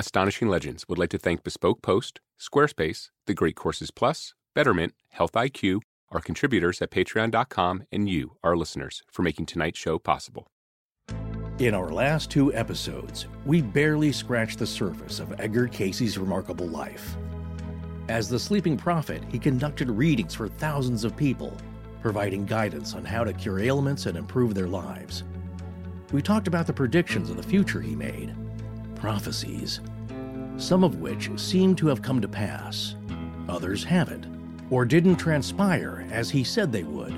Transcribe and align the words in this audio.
Astonishing 0.00 0.48
Legends 0.48 0.86
would 0.88 0.96
like 0.96 1.10
to 1.10 1.18
thank 1.18 1.44
Bespoke 1.44 1.82
Post, 1.82 2.20
Squarespace, 2.40 3.10
The 3.26 3.34
Great 3.34 3.54
Courses 3.54 3.90
Plus, 3.90 4.32
Betterment, 4.54 4.94
Health 5.10 5.32
IQ, 5.32 5.80
our 6.08 6.22
contributors 6.22 6.80
at 6.80 6.90
patreon.com, 6.90 7.82
and 7.92 8.08
you, 8.08 8.38
our 8.42 8.56
listeners, 8.56 9.02
for 9.12 9.20
making 9.20 9.44
tonight's 9.44 9.78
show 9.78 9.98
possible. 9.98 10.46
In 11.58 11.74
our 11.74 11.90
last 11.90 12.30
two 12.30 12.50
episodes, 12.54 13.26
we 13.44 13.60
barely 13.60 14.10
scratched 14.10 14.58
the 14.58 14.66
surface 14.66 15.20
of 15.20 15.38
Edgar 15.38 15.68
Cayce's 15.68 16.16
remarkable 16.16 16.68
life. 16.68 17.18
As 18.08 18.30
the 18.30 18.38
sleeping 18.38 18.78
prophet, 18.78 19.22
he 19.30 19.38
conducted 19.38 19.90
readings 19.90 20.34
for 20.34 20.48
thousands 20.48 21.04
of 21.04 21.14
people, 21.14 21.54
providing 22.00 22.46
guidance 22.46 22.94
on 22.94 23.04
how 23.04 23.22
to 23.22 23.34
cure 23.34 23.58
ailments 23.58 24.06
and 24.06 24.16
improve 24.16 24.54
their 24.54 24.66
lives. 24.66 25.24
We 26.10 26.22
talked 26.22 26.48
about 26.48 26.66
the 26.66 26.72
predictions 26.72 27.28
of 27.28 27.36
the 27.36 27.42
future 27.42 27.82
he 27.82 27.94
made, 27.94 28.34
prophecies, 29.00 29.80
some 30.56 30.84
of 30.84 31.00
which 31.00 31.30
seem 31.40 31.74
to 31.74 31.86
have 31.86 32.02
come 32.02 32.20
to 32.20 32.28
pass, 32.28 32.94
others 33.48 33.82
haven't, 33.82 34.26
or 34.70 34.84
didn't 34.84 35.16
transpire 35.16 36.06
as 36.10 36.30
he 36.30 36.44
said 36.44 36.70
they 36.70 36.84
would. 36.84 37.14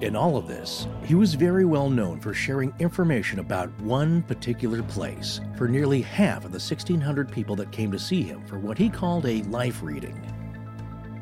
In 0.00 0.16
all 0.16 0.38
of 0.38 0.48
this, 0.48 0.86
he 1.04 1.14
was 1.14 1.34
very 1.34 1.66
well 1.66 1.90
known 1.90 2.20
for 2.20 2.32
sharing 2.32 2.72
information 2.78 3.40
about 3.40 3.68
one 3.80 4.22
particular 4.22 4.82
place 4.82 5.40
for 5.58 5.68
nearly 5.68 6.00
half 6.00 6.46
of 6.46 6.52
the 6.52 6.58
1,600 6.58 7.30
people 7.30 7.54
that 7.56 7.72
came 7.72 7.92
to 7.92 7.98
see 7.98 8.22
him 8.22 8.46
for 8.46 8.58
what 8.58 8.78
he 8.78 8.88
called 8.88 9.26
a 9.26 9.42
life 9.42 9.82
reading. 9.82 10.24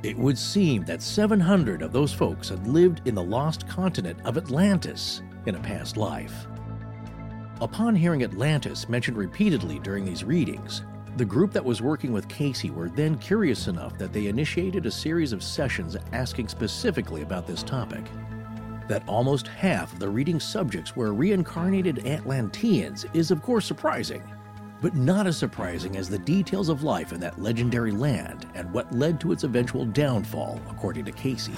It 0.04 0.16
would 0.16 0.38
seem 0.38 0.84
that 0.84 1.02
700 1.02 1.82
of 1.82 1.92
those 1.92 2.12
folks 2.12 2.50
had 2.50 2.68
lived 2.68 3.00
in 3.04 3.16
the 3.16 3.22
lost 3.22 3.66
continent 3.66 4.20
of 4.24 4.36
Atlantis 4.36 5.22
in 5.46 5.56
a 5.56 5.60
past 5.60 5.96
life. 5.96 6.46
Upon 7.60 7.96
hearing 7.96 8.22
Atlantis 8.22 8.88
mentioned 8.88 9.16
repeatedly 9.16 9.80
during 9.80 10.04
these 10.04 10.22
readings, 10.22 10.82
the 11.16 11.24
group 11.24 11.52
that 11.52 11.64
was 11.64 11.82
working 11.82 12.12
with 12.12 12.28
Cayce 12.28 12.70
were 12.70 12.88
then 12.88 13.18
curious 13.18 13.66
enough 13.66 13.98
that 13.98 14.12
they 14.12 14.28
initiated 14.28 14.86
a 14.86 14.90
series 14.92 15.32
of 15.32 15.42
sessions 15.42 15.96
asking 16.12 16.46
specifically 16.46 17.22
about 17.22 17.48
this 17.48 17.64
topic. 17.64 18.04
That 18.86 19.02
almost 19.08 19.48
half 19.48 19.92
of 19.92 19.98
the 19.98 20.08
reading 20.08 20.38
subjects 20.38 20.94
were 20.94 21.12
reincarnated 21.12 22.06
Atlanteans 22.06 23.06
is, 23.12 23.32
of 23.32 23.42
course, 23.42 23.66
surprising, 23.66 24.22
but 24.80 24.94
not 24.94 25.26
as 25.26 25.36
surprising 25.36 25.96
as 25.96 26.08
the 26.08 26.20
details 26.20 26.68
of 26.68 26.84
life 26.84 27.12
in 27.12 27.18
that 27.18 27.42
legendary 27.42 27.90
land 27.90 28.46
and 28.54 28.72
what 28.72 28.94
led 28.94 29.20
to 29.20 29.32
its 29.32 29.42
eventual 29.42 29.84
downfall, 29.84 30.60
according 30.70 31.04
to 31.06 31.10
Cayce. 31.10 31.50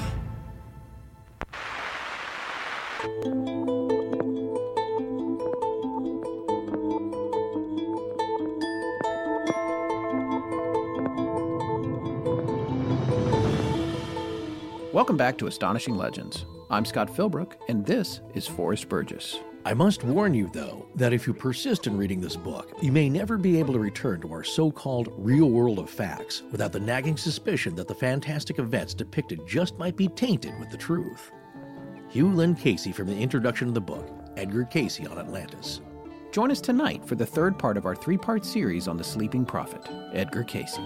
Welcome 14.92 15.16
back 15.16 15.38
to 15.38 15.46
Astonishing 15.46 15.96
Legends. 15.96 16.46
I'm 16.69 16.84
Scott 16.84 17.09
Philbrook, 17.14 17.53
and 17.69 17.87
this 17.87 18.22
is 18.34 18.48
Forrest 18.48 18.88
Burgess. 18.88 19.38
I 19.64 19.72
must 19.72 20.03
warn 20.03 20.34
you, 20.34 20.50
though, 20.53 20.84
that 20.97 21.12
if 21.12 21.28
you 21.28 21.32
persist 21.32 21.87
in 21.87 21.97
reading 21.97 22.20
this 22.20 22.34
book, 22.34 22.72
you 22.82 22.91
may 22.91 23.09
never 23.09 23.38
be 23.38 23.60
able 23.60 23.72
to 23.75 23.78
return 23.78 24.20
to 24.22 24.32
our 24.32 24.42
so 24.42 24.69
called 24.69 25.12
real 25.16 25.48
world 25.48 25.78
of 25.78 25.88
facts 25.88 26.42
without 26.50 26.72
the 26.72 26.81
nagging 26.81 27.16
suspicion 27.16 27.76
that 27.76 27.87
the 27.87 27.94
fantastic 27.94 28.59
events 28.59 28.92
depicted 28.92 29.47
just 29.47 29.78
might 29.78 29.97
be 29.97 30.09
tainted 30.09 30.59
with 30.59 30.70
the 30.70 30.76
truth. 30.76 31.31
Hugh 32.09 32.32
Lynn 32.32 32.56
Cayce 32.56 32.93
from 32.93 33.06
the 33.06 33.16
introduction 33.16 33.69
of 33.69 33.75
the 33.75 33.81
book, 33.81 34.10
Edgar 34.37 34.64
Cayce 34.64 35.06
on 35.06 35.20
Atlantis. 35.20 35.82
Join 36.32 36.50
us 36.50 36.60
tonight 36.60 37.06
for 37.06 37.14
the 37.14 37.25
third 37.25 37.56
part 37.60 37.76
of 37.76 37.87
our 37.87 37.94
three 37.94 38.19
part 38.19 38.44
series 38.44 38.88
on 38.88 38.97
the 38.97 39.04
sleeping 39.04 39.47
prophet, 39.47 39.88
Edgar 40.12 40.43
Cayce. 40.43 40.81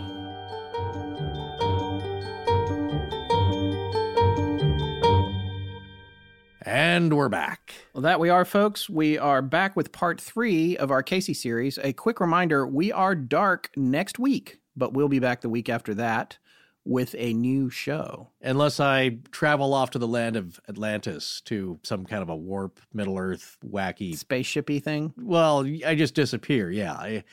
And 6.67 7.15
we're 7.15 7.29
back. 7.29 7.75
Well, 7.93 8.01
that 8.03 8.19
we 8.19 8.31
are, 8.31 8.47
folks. 8.47 8.89
We 8.89 9.19
are 9.19 9.43
back 9.43 9.77
with 9.77 9.93
part 9.93 10.19
three 10.19 10.79
of 10.79 10.91
our 10.91 11.03
Cayce 11.03 11.39
series. 11.39 11.79
A 11.83 11.93
quick 11.93 12.21
reminder 12.21 12.67
we 12.67 12.91
are 12.91 13.15
dark 13.15 13.71
next 13.77 14.19
week, 14.19 14.61
but 14.75 14.95
we'll 14.95 15.09
be 15.09 15.19
back 15.19 15.43
the 15.43 15.51
week 15.51 15.69
after 15.69 15.93
that 15.95 16.39
with 16.83 17.15
a 17.19 17.35
new 17.35 17.69
show. 17.69 18.31
Unless 18.41 18.81
I 18.81 19.19
travel 19.31 19.75
off 19.75 19.91
to 19.91 19.99
the 19.99 20.09
land 20.09 20.37
of 20.37 20.59
Atlantis 20.67 21.43
to 21.43 21.81
some 21.83 22.07
kind 22.07 22.23
of 22.23 22.31
a 22.31 22.37
warp, 22.37 22.81
Middle 22.95 23.19
Earth, 23.19 23.59
wacky. 23.63 24.19
Spaceshipy 24.19 24.83
thing? 24.83 25.13
Well, 25.19 25.67
I 25.87 25.95
just 25.95 26.15
disappear. 26.15 26.71
Yeah. 26.71 26.95
I, 26.95 27.25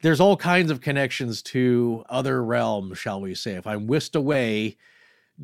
there's 0.00 0.20
all 0.20 0.36
kinds 0.36 0.72
of 0.72 0.80
connections 0.80 1.40
to 1.42 2.04
other 2.08 2.42
realms, 2.44 2.98
shall 2.98 3.20
we 3.20 3.36
say. 3.36 3.52
If 3.52 3.66
I'm 3.66 3.86
whisked 3.86 4.16
away 4.16 4.76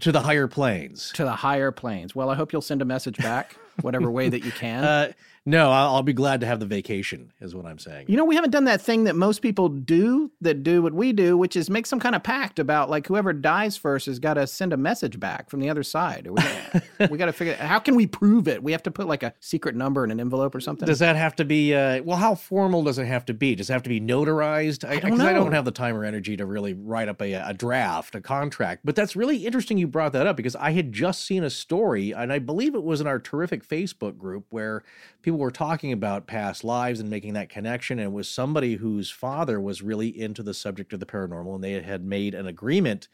to 0.01 0.13
the 0.13 0.21
higher 0.21 0.47
planes. 0.49 1.13
To 1.15 1.25
the 1.25 1.33
higher 1.33 1.73
planes. 1.73 2.15
Well, 2.15 2.31
I 2.31 2.35
hope 2.35 2.53
you'll 2.53 2.63
send 2.63 2.83
a 2.83 2.85
message 2.85 3.17
back, 3.19 3.57
whatever 3.81 4.11
way 4.11 4.29
that 4.29 4.45
you 4.45 4.53
can. 4.53 4.85
Uh, 4.89 5.13
no, 5.47 5.71
I'll, 5.71 5.97
I'll 5.97 6.03
be 6.03 6.13
glad 6.13 6.41
to 6.41 6.47
have 6.47 6.61
the 6.61 6.67
vacation, 6.67 7.33
is 7.41 7.55
what 7.55 7.67
I'm 7.67 7.79
saying. 7.79 8.07
You 8.09 8.17
know, 8.17 8.25
we 8.25 8.35
haven't 8.35 8.51
done 8.51 8.65
that 8.65 8.81
thing 8.83 9.05
that 9.05 9.17
most 9.17 9.41
people 9.41 9.69
do 9.69 10.31
that 10.41 10.63
do 10.63 10.83
what 10.83 10.93
we 10.93 11.13
do, 11.13 11.37
which 11.37 11.57
is 11.57 11.71
make 11.71 11.87
some 11.87 12.01
kind 12.01 12.15
of 12.15 12.23
pact 12.23 12.59
about 12.59 12.91
like 12.91 13.07
whoever 13.07 13.33
dies 13.33 13.77
first 13.77 14.07
has 14.07 14.19
got 14.19 14.35
to 14.35 14.47
send 14.47 14.73
a 14.73 14.77
message 14.77 15.19
back 15.19 15.51
from 15.51 15.61
the 15.61 15.71
other 15.71 15.83
side. 15.83 16.29
We, 16.29 17.07
we 17.07 17.19
got 17.19 17.27
to 17.27 17.33
figure 17.33 17.55
out 17.55 17.61
how 17.61 17.79
can 17.79 17.95
we 17.95 18.07
prove 18.07 18.49
it? 18.49 18.63
We 18.63 18.73
have 18.73 18.83
to 18.85 18.91
put 18.91 19.07
like 19.07 19.23
a 19.23 19.33
secret 19.41 19.75
number 19.75 20.05
in 20.05 20.11
an 20.11 20.21
envelope 20.21 20.55
or 20.55 20.61
something. 20.61 20.87
Does 20.87 20.99
that 20.99 21.17
have 21.17 21.37
to 21.37 21.45
be? 21.45 21.75
Uh, 21.75 22.03
well, 22.03 22.17
how 22.19 22.35
formal 22.35 22.83
does 22.83 22.99
it 22.99 23.07
have 23.07 23.25
to 23.27 23.35
be? 23.35 23.55
Does 23.55 23.71
it 23.71 23.73
have 23.73 23.83
to 23.85 23.89
be 23.89 24.01
notarized? 24.01 24.87
I, 24.89 24.99
don't 24.99 25.13
'cause 25.13 25.21
I 25.21 25.33
don't 25.33 25.53
have 25.53 25.65
the 25.65 25.71
time 25.71 25.97
or 25.97 26.05
energy 26.05 26.37
to 26.37 26.47
really 26.47 26.75
write 26.75 27.09
up 27.09 27.23
a, 27.23 27.33
a 27.33 27.55
draft, 27.55 28.15
a 28.15 28.21
contract. 28.21 28.83
But 28.85 28.97
that's 28.97 29.17
really 29.17 29.47
interesting. 29.47 29.79
You 29.79 29.87
brought 29.87 30.13
that 30.13 30.27
up 30.27 30.37
because 30.37 30.57
I 30.57 30.73
had 30.73 30.93
just 30.93 31.25
seen 31.25 31.43
a 31.45 31.51
story, 31.51 32.13
and 32.13 32.33
I 32.33 32.39
believe 32.39 32.75
it 32.75 32.83
was 32.83 33.01
in 33.01 33.07
our 33.07 33.19
terrific 33.19 33.67
Facebook 33.67 34.19
group 34.19 34.47
where 34.51 34.83
people 35.23 35.38
were 35.39 35.51
talking 35.51 35.93
about 35.93 36.27
past 36.27 36.65
lives 36.65 37.01
and 37.01 37.09
making 37.09 37.35
that 37.35 37.49
connection. 37.49 37.99
And 37.99 38.13
was 38.13 38.29
somebody 38.29 38.77
whose 38.77 39.11
father 39.11 39.61
was 39.61 39.83
really 39.83 40.09
into 40.09 40.43
the 40.43 40.55
subject 40.55 40.93
of 40.93 41.01
the 41.01 41.07
paranormal, 41.07 41.55
and 41.55 41.65
they 41.65 41.81
had 41.81 42.05
made 42.05 42.35
an 42.35 42.47
agreement 42.47 43.09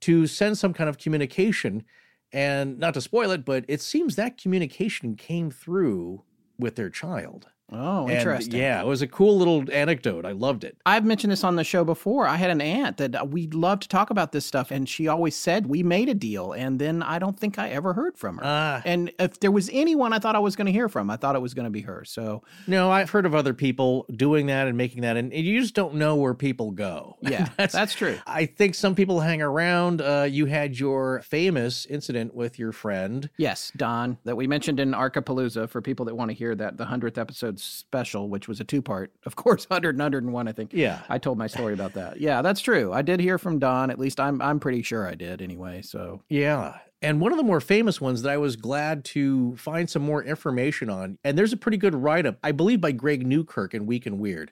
to 0.00 0.26
send 0.26 0.56
some 0.58 0.72
kind 0.72 0.88
of 0.88 0.98
communication. 0.98 1.84
And 2.32 2.78
not 2.78 2.94
to 2.94 3.00
spoil 3.00 3.30
it, 3.30 3.44
but 3.44 3.64
it 3.68 3.80
seems 3.80 4.16
that 4.16 4.40
communication 4.40 5.14
came 5.16 5.50
through 5.50 6.22
with 6.58 6.76
their 6.76 6.90
child. 6.90 7.48
Oh, 7.72 8.02
And, 8.06 8.12
interesting. 8.12 8.60
yeah, 8.60 8.80
it 8.80 8.86
was 8.86 9.02
a 9.02 9.08
cool 9.08 9.36
little 9.36 9.64
anecdote. 9.72 10.24
I 10.24 10.32
loved 10.32 10.62
it. 10.62 10.76
I've 10.86 11.04
mentioned 11.04 11.32
this 11.32 11.42
on 11.42 11.56
the 11.56 11.64
show 11.64 11.84
before. 11.84 12.26
I 12.26 12.36
had 12.36 12.50
an 12.50 12.60
aunt 12.60 12.98
that 12.98 13.14
uh, 13.16 13.24
we 13.24 13.48
loved 13.48 13.82
to 13.82 13.88
talk 13.88 14.10
about 14.10 14.30
this 14.30 14.46
stuff, 14.46 14.70
and 14.70 14.88
she 14.88 15.08
always 15.08 15.34
said 15.34 15.66
we 15.66 15.82
made 15.82 16.08
a 16.08 16.14
deal, 16.14 16.52
and 16.52 16.78
then 16.78 17.02
I 17.02 17.18
don't 17.18 17.38
think 17.38 17.58
I 17.58 17.70
ever 17.70 17.92
heard 17.92 18.16
from 18.16 18.36
her. 18.36 18.42
Ah. 18.44 18.82
and 18.84 19.10
if 19.18 19.40
there 19.40 19.50
was 19.50 19.68
anyone 19.72 20.12
I 20.12 20.20
thought 20.20 20.36
I 20.36 20.38
was 20.38 20.54
going 20.54 20.66
to 20.66 20.72
hear 20.72 20.88
from, 20.88 21.10
I 21.10 21.16
thought 21.16 21.34
it 21.34 21.42
was 21.42 21.54
going 21.54 21.64
to 21.64 21.70
be 21.70 21.80
her. 21.82 22.04
So 22.04 22.42
No, 22.68 22.90
I've 22.90 23.10
heard 23.10 23.26
of 23.26 23.34
other 23.34 23.52
people 23.54 24.06
doing 24.14 24.46
that 24.46 24.68
and 24.68 24.76
making 24.76 25.02
that, 25.02 25.16
and 25.16 25.32
you 25.32 25.60
just 25.60 25.74
don't 25.74 25.96
know 25.96 26.14
where 26.14 26.34
people 26.34 26.70
go. 26.70 27.16
yeah, 27.22 27.48
that's, 27.56 27.94
true. 27.94 28.16
I 28.26 28.46
think 28.46 28.76
some 28.76 28.94
people 28.94 29.20
hang 29.20 29.42
around. 29.42 30.00
Uh, 30.00 30.26
you 30.30 30.46
had 30.46 30.78
your 30.78 31.20
famous 31.22 31.84
incident 31.86 32.34
with 32.34 32.58
your 32.58 32.70
friend. 32.72 33.28
Yes, 33.38 33.72
Don, 33.76 34.18
that 34.24 34.36
we 34.36 34.46
mentioned 34.46 34.78
in 34.78 34.92
Archipalooza 34.92 35.68
for 35.68 35.82
people 35.82 36.06
that 36.06 36.14
want 36.14 36.30
to 36.30 36.34
hear 36.36 36.54
that, 36.54 36.76
the 36.76 36.84
100th 36.84 37.18
episode 37.18 37.55
special, 37.62 38.28
which 38.28 38.48
was 38.48 38.60
a 38.60 38.64
two 38.64 38.82
part, 38.82 39.12
of 39.24 39.36
course, 39.36 39.64
100 39.70 39.90
and 39.96 40.02
101, 40.02 40.48
I 40.48 40.52
think. 40.52 40.72
Yeah. 40.72 41.02
I 41.08 41.18
told 41.18 41.38
my 41.38 41.46
story 41.46 41.72
about 41.74 41.94
that. 41.94 42.20
Yeah, 42.20 42.42
that's 42.42 42.60
true. 42.60 42.92
I 42.92 43.02
did 43.02 43.20
hear 43.20 43.38
from 43.38 43.58
Don. 43.58 43.90
At 43.90 43.98
least 43.98 44.20
I'm, 44.20 44.40
I'm 44.42 44.60
pretty 44.60 44.82
sure 44.82 45.06
I 45.08 45.14
did 45.14 45.40
anyway. 45.42 45.82
So 45.82 46.22
Yeah. 46.28 46.78
And 47.02 47.20
one 47.20 47.30
of 47.30 47.36
the 47.38 47.44
more 47.44 47.60
famous 47.60 48.00
ones 48.00 48.22
that 48.22 48.30
I 48.32 48.38
was 48.38 48.56
glad 48.56 49.04
to 49.06 49.54
find 49.56 49.88
some 49.88 50.02
more 50.02 50.24
information 50.24 50.88
on, 50.88 51.18
and 51.24 51.36
there's 51.36 51.52
a 51.52 51.56
pretty 51.56 51.76
good 51.76 51.94
write 51.94 52.24
up, 52.24 52.38
I 52.42 52.52
believe, 52.52 52.80
by 52.80 52.92
Greg 52.92 53.26
Newkirk 53.26 53.74
in 53.74 53.84
Week 53.86 54.06
in 54.06 54.18
Weird. 54.18 54.50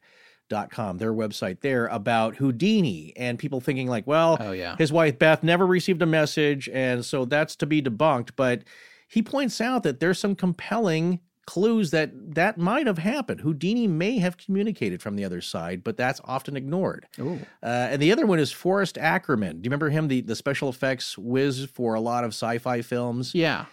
Dot 0.50 0.70
com, 0.70 0.98
their 0.98 1.12
website 1.14 1.60
there 1.62 1.86
about 1.86 2.36
Houdini 2.36 3.14
and 3.16 3.38
people 3.38 3.62
thinking 3.62 3.88
like, 3.88 4.06
well, 4.06 4.36
Oh, 4.38 4.52
yeah. 4.52 4.76
his 4.76 4.92
wife 4.92 5.18
Beth 5.18 5.42
never 5.42 5.66
received 5.66 6.02
a 6.02 6.06
message, 6.06 6.68
and 6.70 7.02
so 7.02 7.24
that's 7.24 7.56
to 7.56 7.66
be 7.66 7.80
debunked. 7.80 8.32
But 8.36 8.62
he 9.08 9.22
points 9.22 9.58
out 9.62 9.84
that 9.84 10.00
there's 10.00 10.18
some 10.18 10.34
compelling 10.36 11.20
clues 11.46 11.90
that 11.90 12.34
that 12.34 12.58
might 12.58 12.86
have 12.86 12.98
happened. 12.98 13.40
Houdini 13.40 13.86
may 13.86 14.18
have 14.18 14.36
communicated 14.36 15.02
from 15.02 15.16
the 15.16 15.24
other 15.24 15.40
side, 15.40 15.84
but 15.84 15.96
that's 15.96 16.20
often 16.24 16.56
ignored. 16.56 17.06
Uh, 17.62 17.66
and 17.66 18.00
the 18.00 18.12
other 18.12 18.26
one 18.26 18.38
is 18.38 18.52
Forrest 18.52 18.96
Ackerman. 18.98 19.60
Do 19.60 19.66
you 19.66 19.70
remember 19.70 19.90
him, 19.90 20.08
the, 20.08 20.20
the 20.20 20.36
special 20.36 20.68
effects 20.68 21.18
whiz 21.18 21.64
for 21.66 21.94
a 21.94 22.00
lot 22.00 22.24
of 22.24 22.28
sci 22.30 22.58
fi 22.58 22.82
films? 22.82 23.34
Yeah. 23.34 23.66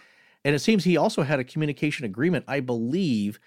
And 0.44 0.54
it 0.54 0.58
seems 0.58 0.84
he 0.84 0.96
also 0.96 1.22
had 1.22 1.38
a 1.38 1.44
communication 1.44 2.04
agreement, 2.04 2.44
I 2.48 2.60
believe, 2.60 3.38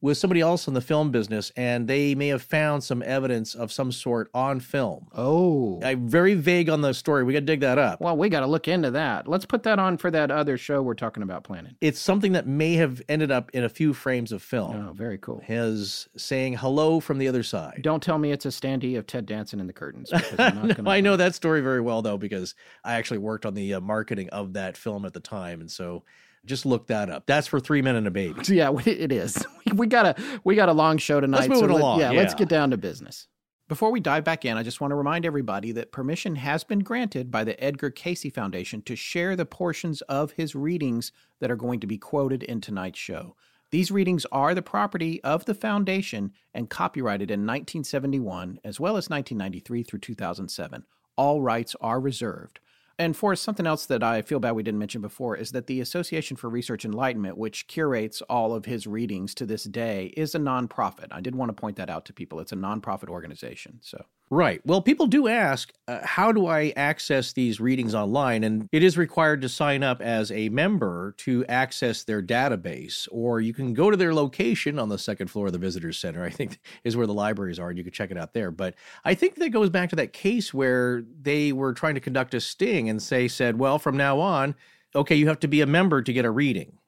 with 0.00 0.18
somebody 0.18 0.40
else 0.40 0.68
in 0.68 0.74
the 0.74 0.80
film 0.80 1.10
business, 1.10 1.50
and 1.56 1.88
they 1.88 2.14
may 2.14 2.28
have 2.28 2.42
found 2.42 2.84
some 2.84 3.02
evidence 3.02 3.54
of 3.54 3.72
some 3.72 3.90
sort 3.90 4.30
on 4.34 4.60
film. 4.60 5.06
Oh. 5.16 5.80
I'm 5.82 6.08
very 6.08 6.34
vague 6.34 6.68
on 6.68 6.82
the 6.82 6.92
story. 6.92 7.24
We 7.24 7.32
got 7.32 7.40
to 7.40 7.46
dig 7.46 7.60
that 7.60 7.78
up. 7.78 8.00
Well, 8.00 8.16
we 8.16 8.28
got 8.28 8.40
to 8.40 8.46
look 8.46 8.68
into 8.68 8.90
that. 8.92 9.26
Let's 9.26 9.46
put 9.46 9.62
that 9.62 9.78
on 9.78 9.96
for 9.96 10.10
that 10.10 10.30
other 10.30 10.58
show 10.58 10.82
we're 10.82 10.94
talking 10.94 11.22
about 11.22 11.44
planning. 11.44 11.76
It's 11.80 12.00
something 12.00 12.32
that 12.32 12.46
may 12.46 12.74
have 12.74 13.00
ended 13.08 13.30
up 13.30 13.50
in 13.52 13.64
a 13.64 13.68
few 13.68 13.94
frames 13.94 14.32
of 14.32 14.42
film. 14.42 14.88
Oh, 14.88 14.92
very 14.92 15.18
cool. 15.18 15.40
His 15.44 16.08
saying 16.16 16.54
hello 16.54 17.00
from 17.00 17.18
the 17.18 17.28
other 17.28 17.42
side. 17.42 17.80
Don't 17.82 18.02
tell 18.02 18.18
me 18.18 18.32
it's 18.32 18.46
a 18.46 18.50
standee 18.50 18.98
of 18.98 19.06
Ted 19.06 19.26
Danson 19.26 19.60
in 19.60 19.66
the 19.66 19.72
curtains. 19.72 20.10
I'm 20.38 20.66
not 20.66 20.78
No, 20.82 20.90
I 20.90 21.00
know 21.00 21.16
that 21.16 21.34
story 21.34 21.60
very 21.62 21.80
well 21.80 22.02
though 22.02 22.18
because 22.18 22.54
I 22.84 22.94
actually 22.94 23.18
worked 23.18 23.46
on 23.46 23.54
the 23.54 23.74
uh, 23.74 23.80
marketing 23.80 24.28
of 24.30 24.52
that 24.54 24.76
film 24.76 25.04
at 25.04 25.14
the 25.14 25.20
time, 25.20 25.60
and 25.60 25.70
so 25.70 26.04
just 26.46 26.64
look 26.64 26.86
that 26.86 27.10
up. 27.10 27.26
That's 27.26 27.46
for 27.46 27.60
Three 27.60 27.82
Men 27.82 27.96
and 27.96 28.06
a 28.06 28.10
Baby. 28.10 28.40
Yeah, 28.48 28.72
it 28.84 29.12
is. 29.12 29.44
We 29.74 29.88
got 29.88 30.06
a 30.06 30.40
we 30.44 30.54
got 30.54 30.68
a 30.68 30.72
long 30.72 30.96
show 30.96 31.20
tonight. 31.20 31.48
move 31.48 31.64
it 31.64 31.66
let- 31.72 31.80
along, 31.80 32.00
Yeah, 32.00 32.12
let's 32.12 32.34
get 32.34 32.48
down 32.48 32.70
to 32.70 32.76
business. 32.76 33.26
Before 33.68 33.90
we 33.90 33.98
dive 33.98 34.22
back 34.22 34.44
in, 34.44 34.56
I 34.56 34.62
just 34.62 34.80
want 34.80 34.92
to 34.92 34.94
remind 34.94 35.26
everybody 35.26 35.72
that 35.72 35.90
permission 35.90 36.36
has 36.36 36.62
been 36.62 36.78
granted 36.78 37.32
by 37.32 37.42
the 37.42 37.62
Edgar 37.62 37.90
Cayce 37.90 38.30
Foundation 38.32 38.80
to 38.82 38.94
share 38.94 39.34
the 39.34 39.44
portions 39.44 40.02
of 40.02 40.30
his 40.32 40.54
readings 40.54 41.10
that 41.40 41.50
are 41.50 41.56
going 41.56 41.80
to 41.80 41.86
be 41.88 41.98
quoted 41.98 42.44
in 42.44 42.60
tonight's 42.60 43.00
show. 43.00 43.34
These 43.72 43.90
readings 43.90 44.24
are 44.30 44.54
the 44.54 44.62
property 44.62 45.20
of 45.24 45.46
the 45.46 45.54
foundation 45.54 46.32
and 46.54 46.70
copyrighted 46.70 47.28
in 47.28 47.40
1971 47.40 48.60
as 48.62 48.78
well 48.78 48.96
as 48.96 49.10
1993 49.10 49.82
through 49.82 49.98
2007. 49.98 50.84
All 51.16 51.42
rights 51.42 51.74
are 51.80 51.98
reserved. 51.98 52.60
And 52.98 53.14
for 53.14 53.36
something 53.36 53.66
else 53.66 53.84
that 53.86 54.02
I 54.02 54.22
feel 54.22 54.40
bad 54.40 54.52
we 54.52 54.62
didn't 54.62 54.78
mention 54.78 55.02
before 55.02 55.36
is 55.36 55.52
that 55.52 55.66
the 55.66 55.80
Association 55.80 56.36
for 56.36 56.48
Research 56.48 56.84
Enlightenment, 56.84 57.36
which 57.36 57.66
curates 57.66 58.22
all 58.22 58.54
of 58.54 58.64
his 58.64 58.86
readings 58.86 59.34
to 59.34 59.44
this 59.44 59.64
day, 59.64 60.14
is 60.16 60.34
a 60.34 60.38
nonprofit. 60.38 61.08
I 61.10 61.20
did 61.20 61.34
want 61.34 61.50
to 61.50 61.60
point 61.60 61.76
that 61.76 61.90
out 61.90 62.06
to 62.06 62.14
people. 62.14 62.40
It's 62.40 62.52
a 62.52 62.56
nonprofit 62.56 63.08
organization. 63.08 63.80
So 63.82 64.02
Right. 64.28 64.60
Well, 64.66 64.82
people 64.82 65.06
do 65.06 65.28
ask, 65.28 65.72
uh, 65.86 66.00
how 66.02 66.32
do 66.32 66.46
I 66.46 66.72
access 66.74 67.32
these 67.32 67.60
readings 67.60 67.94
online? 67.94 68.42
And 68.42 68.68
it 68.72 68.82
is 68.82 68.98
required 68.98 69.40
to 69.42 69.48
sign 69.48 69.84
up 69.84 70.00
as 70.02 70.32
a 70.32 70.48
member 70.48 71.14
to 71.18 71.46
access 71.46 72.02
their 72.02 72.20
database, 72.20 73.06
or 73.12 73.40
you 73.40 73.54
can 73.54 73.72
go 73.72 73.88
to 73.88 73.96
their 73.96 74.12
location 74.12 74.80
on 74.80 74.88
the 74.88 74.98
second 74.98 75.28
floor 75.28 75.46
of 75.46 75.52
the 75.52 75.60
Visitors 75.60 75.96
Center, 75.96 76.24
I 76.24 76.30
think 76.30 76.58
is 76.82 76.96
where 76.96 77.06
the 77.06 77.14
libraries 77.14 77.60
are, 77.60 77.68
and 77.68 77.78
you 77.78 77.84
can 77.84 77.92
check 77.92 78.10
it 78.10 78.18
out 78.18 78.34
there. 78.34 78.50
But 78.50 78.74
I 79.04 79.14
think 79.14 79.36
that 79.36 79.50
goes 79.50 79.70
back 79.70 79.90
to 79.90 79.96
that 79.96 80.12
case 80.12 80.52
where 80.52 81.04
they 81.22 81.52
were 81.52 81.72
trying 81.72 81.94
to 81.94 82.00
conduct 82.00 82.34
a 82.34 82.40
sting 82.40 82.88
and 82.88 83.00
say, 83.00 83.28
said, 83.28 83.60
well, 83.60 83.78
from 83.78 83.96
now 83.96 84.18
on, 84.18 84.56
okay, 84.96 85.14
you 85.14 85.28
have 85.28 85.38
to 85.40 85.48
be 85.48 85.60
a 85.60 85.66
member 85.66 86.02
to 86.02 86.12
get 86.12 86.24
a 86.24 86.30
reading. 86.32 86.78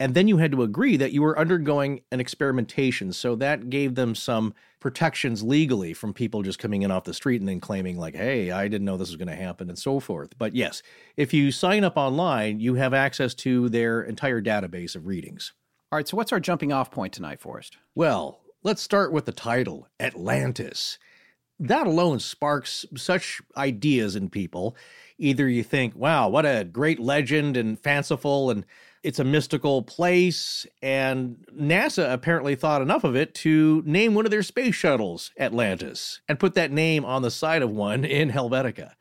And 0.00 0.14
then 0.14 0.28
you 0.28 0.38
had 0.38 0.52
to 0.52 0.62
agree 0.62 0.96
that 0.96 1.12
you 1.12 1.22
were 1.22 1.38
undergoing 1.38 2.02
an 2.10 2.20
experimentation. 2.20 3.12
So 3.12 3.34
that 3.36 3.70
gave 3.70 3.96
them 3.96 4.14
some 4.14 4.54
protections 4.86 5.42
legally 5.42 5.92
from 5.92 6.14
people 6.14 6.44
just 6.44 6.60
coming 6.60 6.82
in 6.82 6.92
off 6.92 7.02
the 7.02 7.12
street 7.12 7.40
and 7.40 7.48
then 7.48 7.58
claiming, 7.58 7.98
like, 7.98 8.14
hey, 8.14 8.52
I 8.52 8.68
didn't 8.68 8.84
know 8.84 8.96
this 8.96 9.08
was 9.08 9.16
going 9.16 9.26
to 9.26 9.34
happen 9.34 9.68
and 9.68 9.76
so 9.76 9.98
forth. 9.98 10.38
But 10.38 10.54
yes, 10.54 10.80
if 11.16 11.34
you 11.34 11.50
sign 11.50 11.82
up 11.82 11.96
online, 11.96 12.60
you 12.60 12.76
have 12.76 12.94
access 12.94 13.34
to 13.34 13.68
their 13.68 14.00
entire 14.00 14.40
database 14.40 14.94
of 14.94 15.08
readings. 15.08 15.52
All 15.90 15.96
right, 15.96 16.06
so 16.06 16.16
what's 16.16 16.32
our 16.32 16.38
jumping 16.38 16.72
off 16.72 16.92
point 16.92 17.12
tonight, 17.12 17.40
Forrest? 17.40 17.78
Well, 17.96 18.42
let's 18.62 18.80
start 18.80 19.10
with 19.10 19.24
the 19.24 19.32
title 19.32 19.88
Atlantis. 19.98 20.98
That 21.58 21.88
alone 21.88 22.20
sparks 22.20 22.86
such 22.96 23.42
ideas 23.56 24.14
in 24.14 24.30
people. 24.30 24.76
Either 25.18 25.48
you 25.48 25.64
think, 25.64 25.96
wow, 25.96 26.28
what 26.28 26.46
a 26.46 26.62
great 26.62 27.00
legend 27.00 27.56
and 27.56 27.76
fanciful, 27.76 28.52
and 28.52 28.64
it's 29.02 29.18
a 29.18 29.24
mystical 29.24 29.82
place. 29.82 30.66
And 30.82 31.44
NASA 31.54 32.12
apparently 32.12 32.54
thought 32.54 32.82
enough 32.82 33.04
of 33.04 33.16
it 33.16 33.34
to 33.36 33.82
name 33.86 34.14
one 34.14 34.24
of 34.24 34.30
their 34.30 34.42
space 34.42 34.74
shuttles 34.74 35.30
Atlantis 35.38 36.20
and 36.28 36.40
put 36.40 36.54
that 36.54 36.72
name 36.72 37.04
on 37.04 37.22
the 37.22 37.30
side 37.30 37.62
of 37.62 37.70
one 37.70 38.04
in 38.04 38.30
Helvetica. 38.30 38.92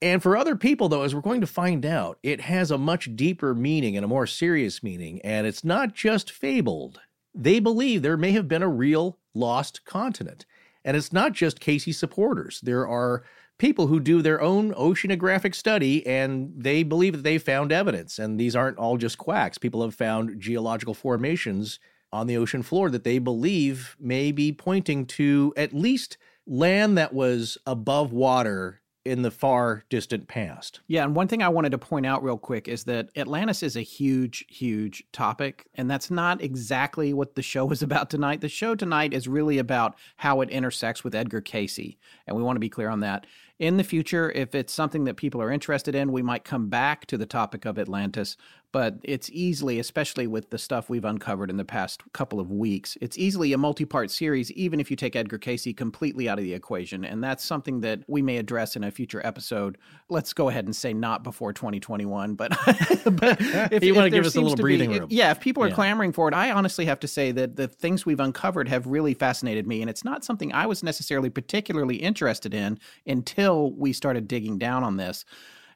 And 0.00 0.20
for 0.20 0.36
other 0.36 0.56
people, 0.56 0.88
though, 0.88 1.02
as 1.02 1.14
we're 1.14 1.20
going 1.20 1.40
to 1.42 1.46
find 1.46 1.86
out, 1.86 2.18
it 2.24 2.40
has 2.40 2.72
a 2.72 2.78
much 2.78 3.14
deeper 3.14 3.54
meaning 3.54 3.96
and 3.96 4.04
a 4.04 4.08
more 4.08 4.26
serious 4.26 4.82
meaning. 4.82 5.20
And 5.22 5.46
it's 5.46 5.62
not 5.62 5.94
just 5.94 6.32
fabled. 6.32 7.00
They 7.32 7.60
believe 7.60 8.02
there 8.02 8.16
may 8.16 8.32
have 8.32 8.48
been 8.48 8.62
a 8.62 8.68
real 8.68 9.18
lost 9.32 9.84
continent. 9.84 10.44
And 10.84 10.96
it's 10.96 11.12
not 11.12 11.32
just 11.32 11.60
Cayce 11.60 11.96
supporters. 11.96 12.60
There 12.62 12.86
are 12.86 13.22
people 13.58 13.86
who 13.86 14.00
do 14.00 14.22
their 14.22 14.40
own 14.40 14.72
oceanographic 14.74 15.54
study 15.54 16.06
and 16.06 16.52
they 16.56 16.82
believe 16.82 17.14
that 17.14 17.22
they 17.22 17.38
found 17.38 17.72
evidence. 17.72 18.18
And 18.18 18.38
these 18.38 18.56
aren't 18.56 18.78
all 18.78 18.96
just 18.96 19.18
quacks. 19.18 19.58
People 19.58 19.82
have 19.82 19.94
found 19.94 20.40
geological 20.40 20.94
formations 20.94 21.78
on 22.12 22.26
the 22.26 22.36
ocean 22.36 22.62
floor 22.62 22.90
that 22.90 23.04
they 23.04 23.18
believe 23.18 23.96
may 23.98 24.32
be 24.32 24.52
pointing 24.52 25.06
to 25.06 25.54
at 25.56 25.72
least 25.72 26.18
land 26.46 26.98
that 26.98 27.14
was 27.14 27.56
above 27.66 28.12
water 28.12 28.81
in 29.04 29.22
the 29.22 29.30
far 29.30 29.84
distant 29.88 30.28
past. 30.28 30.80
Yeah, 30.86 31.04
and 31.04 31.16
one 31.16 31.28
thing 31.28 31.42
I 31.42 31.48
wanted 31.48 31.72
to 31.72 31.78
point 31.78 32.06
out 32.06 32.22
real 32.22 32.38
quick 32.38 32.68
is 32.68 32.84
that 32.84 33.08
Atlantis 33.16 33.62
is 33.62 33.76
a 33.76 33.82
huge, 33.82 34.44
huge 34.48 35.02
topic, 35.12 35.66
and 35.74 35.90
that's 35.90 36.10
not 36.10 36.40
exactly 36.40 37.12
what 37.12 37.34
the 37.34 37.42
show 37.42 37.70
is 37.70 37.82
about 37.82 38.10
tonight. 38.10 38.40
The 38.40 38.48
show 38.48 38.74
tonight 38.74 39.12
is 39.12 39.26
really 39.26 39.58
about 39.58 39.96
how 40.16 40.40
it 40.40 40.50
intersects 40.50 41.02
with 41.02 41.14
Edgar 41.14 41.40
Cayce, 41.40 41.96
and 42.26 42.36
we 42.36 42.42
want 42.42 42.56
to 42.56 42.60
be 42.60 42.68
clear 42.68 42.88
on 42.88 43.00
that. 43.00 43.26
In 43.58 43.76
the 43.76 43.84
future, 43.84 44.30
if 44.32 44.54
it's 44.54 44.72
something 44.72 45.04
that 45.04 45.16
people 45.16 45.40
are 45.40 45.52
interested 45.52 45.94
in, 45.94 46.10
we 46.10 46.22
might 46.22 46.44
come 46.44 46.68
back 46.68 47.06
to 47.06 47.16
the 47.16 47.26
topic 47.26 47.64
of 47.64 47.78
Atlantis, 47.78 48.36
but 48.72 48.96
it's 49.04 49.30
easily, 49.32 49.78
especially 49.78 50.26
with 50.26 50.50
the 50.50 50.58
stuff 50.58 50.88
we've 50.90 51.04
uncovered 51.04 51.50
in 51.50 51.58
the 51.58 51.64
past 51.64 52.02
couple 52.14 52.40
of 52.40 52.50
weeks, 52.50 52.96
it's 53.00 53.18
easily 53.18 53.52
a 53.52 53.58
multi 53.58 53.84
part 53.84 54.10
series, 54.10 54.50
even 54.52 54.80
if 54.80 54.90
you 54.90 54.96
take 54.96 55.14
Edgar 55.14 55.38
Cayce 55.38 55.68
completely 55.76 56.28
out 56.28 56.38
of 56.38 56.44
the 56.44 56.54
equation. 56.54 57.04
And 57.04 57.22
that's 57.22 57.44
something 57.44 57.80
that 57.82 58.00
we 58.08 58.22
may 58.22 58.38
address 58.38 58.74
in 58.74 58.82
a 58.84 58.90
future 58.90 59.20
episode. 59.24 59.78
Let's 60.08 60.32
go 60.32 60.48
ahead 60.48 60.64
and 60.64 60.74
say 60.74 60.92
not 60.94 61.22
before 61.22 61.52
2021, 61.52 62.34
but, 62.34 62.50
but 63.04 63.36
if, 63.72 63.84
You 63.84 63.94
wanna 63.94 64.10
give 64.10 64.24
us 64.26 64.34
a 64.36 64.40
little 64.40 64.56
breathing 64.56 64.90
be- 64.90 65.00
room. 65.00 65.08
yeah, 65.10 65.30
if 65.30 65.40
people 65.40 65.62
are 65.62 65.68
Yeah. 65.68 65.74
clamoring 65.74 66.12
for 66.12 66.28
it, 66.28 66.34
I 66.34 66.50
honestly 66.50 66.86
have 66.86 67.00
to 67.00 67.08
say 67.08 67.30
that 67.32 67.56
the 67.56 67.68
things 67.68 68.06
we've 68.06 68.20
uncovered 68.20 68.68
have 68.68 68.86
really 68.86 69.14
fascinated 69.14 69.66
me. 69.66 69.82
And 69.82 69.90
it's 69.90 70.04
not 70.04 70.24
something 70.24 70.52
I 70.52 70.66
was 70.66 70.82
necessarily 70.82 71.30
particularly 71.30 71.96
interested 71.96 72.54
in 72.54 72.78
until 73.06 73.72
we 73.72 73.92
started 73.92 74.26
digging 74.28 74.58
down 74.58 74.82
on 74.82 74.96
this. 74.96 75.24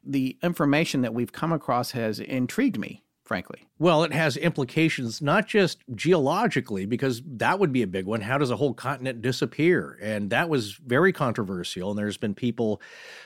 The 0.09 0.37
information 0.41 1.01
that 1.01 1.13
we've 1.13 1.31
come 1.31 1.51
across 1.51 1.91
has 1.91 2.19
intrigued 2.19 2.79
me, 2.79 3.03
frankly. 3.25 3.67
Well, 3.77 4.03
it 4.05 4.13
has 4.13 4.37
implications 4.37 5.21
not 5.21 5.47
just 5.47 5.79
geologically, 5.93 6.85
because 6.85 7.21
that 7.25 7.59
would 7.59 7.73
be 7.73 7.83
a 7.83 7.87
big 7.87 8.05
one. 8.05 8.21
How 8.21 8.37
does 8.37 8.49
a 8.49 8.55
whole 8.55 8.73
continent 8.73 9.21
disappear? 9.21 9.99
And 10.01 10.29
that 10.29 10.47
was 10.47 10.73
very 10.73 11.11
controversial. 11.11 11.89
And 11.89 11.99
there's 11.99 12.17
been 12.17 12.33
people, 12.33 12.81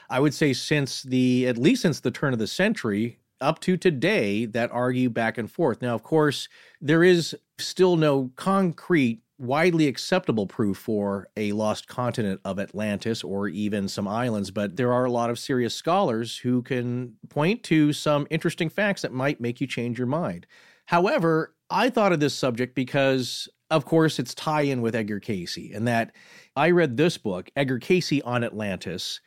I 0.09 0.19
would 0.19 0.33
say, 0.33 0.53
since 0.53 1.03
the, 1.03 1.47
at 1.47 1.57
least 1.57 1.83
since 1.83 1.99
the 1.99 2.11
turn 2.11 2.33
of 2.33 2.39
the 2.39 2.47
century, 2.47 3.19
up 3.39 3.59
to 3.59 3.77
today, 3.77 4.45
that 4.45 4.71
argue 4.71 5.09
back 5.09 5.37
and 5.37 5.51
forth. 5.51 5.81
Now, 5.81 5.95
of 5.95 6.03
course, 6.03 6.49
there 6.81 7.03
is 7.03 7.35
still 7.59 7.95
no 7.95 8.31
concrete 8.35 9.21
widely 9.41 9.87
acceptable 9.87 10.45
proof 10.45 10.77
for 10.77 11.27
a 11.35 11.51
lost 11.51 11.87
continent 11.87 12.39
of 12.45 12.59
Atlantis 12.59 13.23
or 13.23 13.47
even 13.47 13.87
some 13.87 14.07
islands, 14.07 14.51
but 14.51 14.77
there 14.77 14.93
are 14.93 15.05
a 15.05 15.11
lot 15.11 15.31
of 15.31 15.39
serious 15.39 15.73
scholars 15.73 16.37
who 16.37 16.61
can 16.61 17.15
point 17.29 17.63
to 17.63 17.91
some 17.91 18.27
interesting 18.29 18.69
facts 18.69 19.01
that 19.01 19.11
might 19.11 19.41
make 19.41 19.59
you 19.59 19.65
change 19.65 19.97
your 19.97 20.07
mind. 20.07 20.45
However, 20.85 21.55
I 21.71 21.89
thought 21.89 22.13
of 22.13 22.19
this 22.19 22.35
subject 22.35 22.75
because, 22.75 23.49
of 23.71 23.85
course, 23.85 24.19
it's 24.19 24.35
tie 24.35 24.61
in 24.61 24.81
with 24.81 24.95
Edgar 24.95 25.19
Cayce, 25.19 25.71
and 25.73 25.87
that 25.87 26.13
I 26.55 26.69
read 26.69 26.97
this 26.97 27.17
book, 27.17 27.49
Edgar 27.55 27.79
Cayce 27.79 28.21
on 28.23 28.43
Atlantis, 28.43 29.21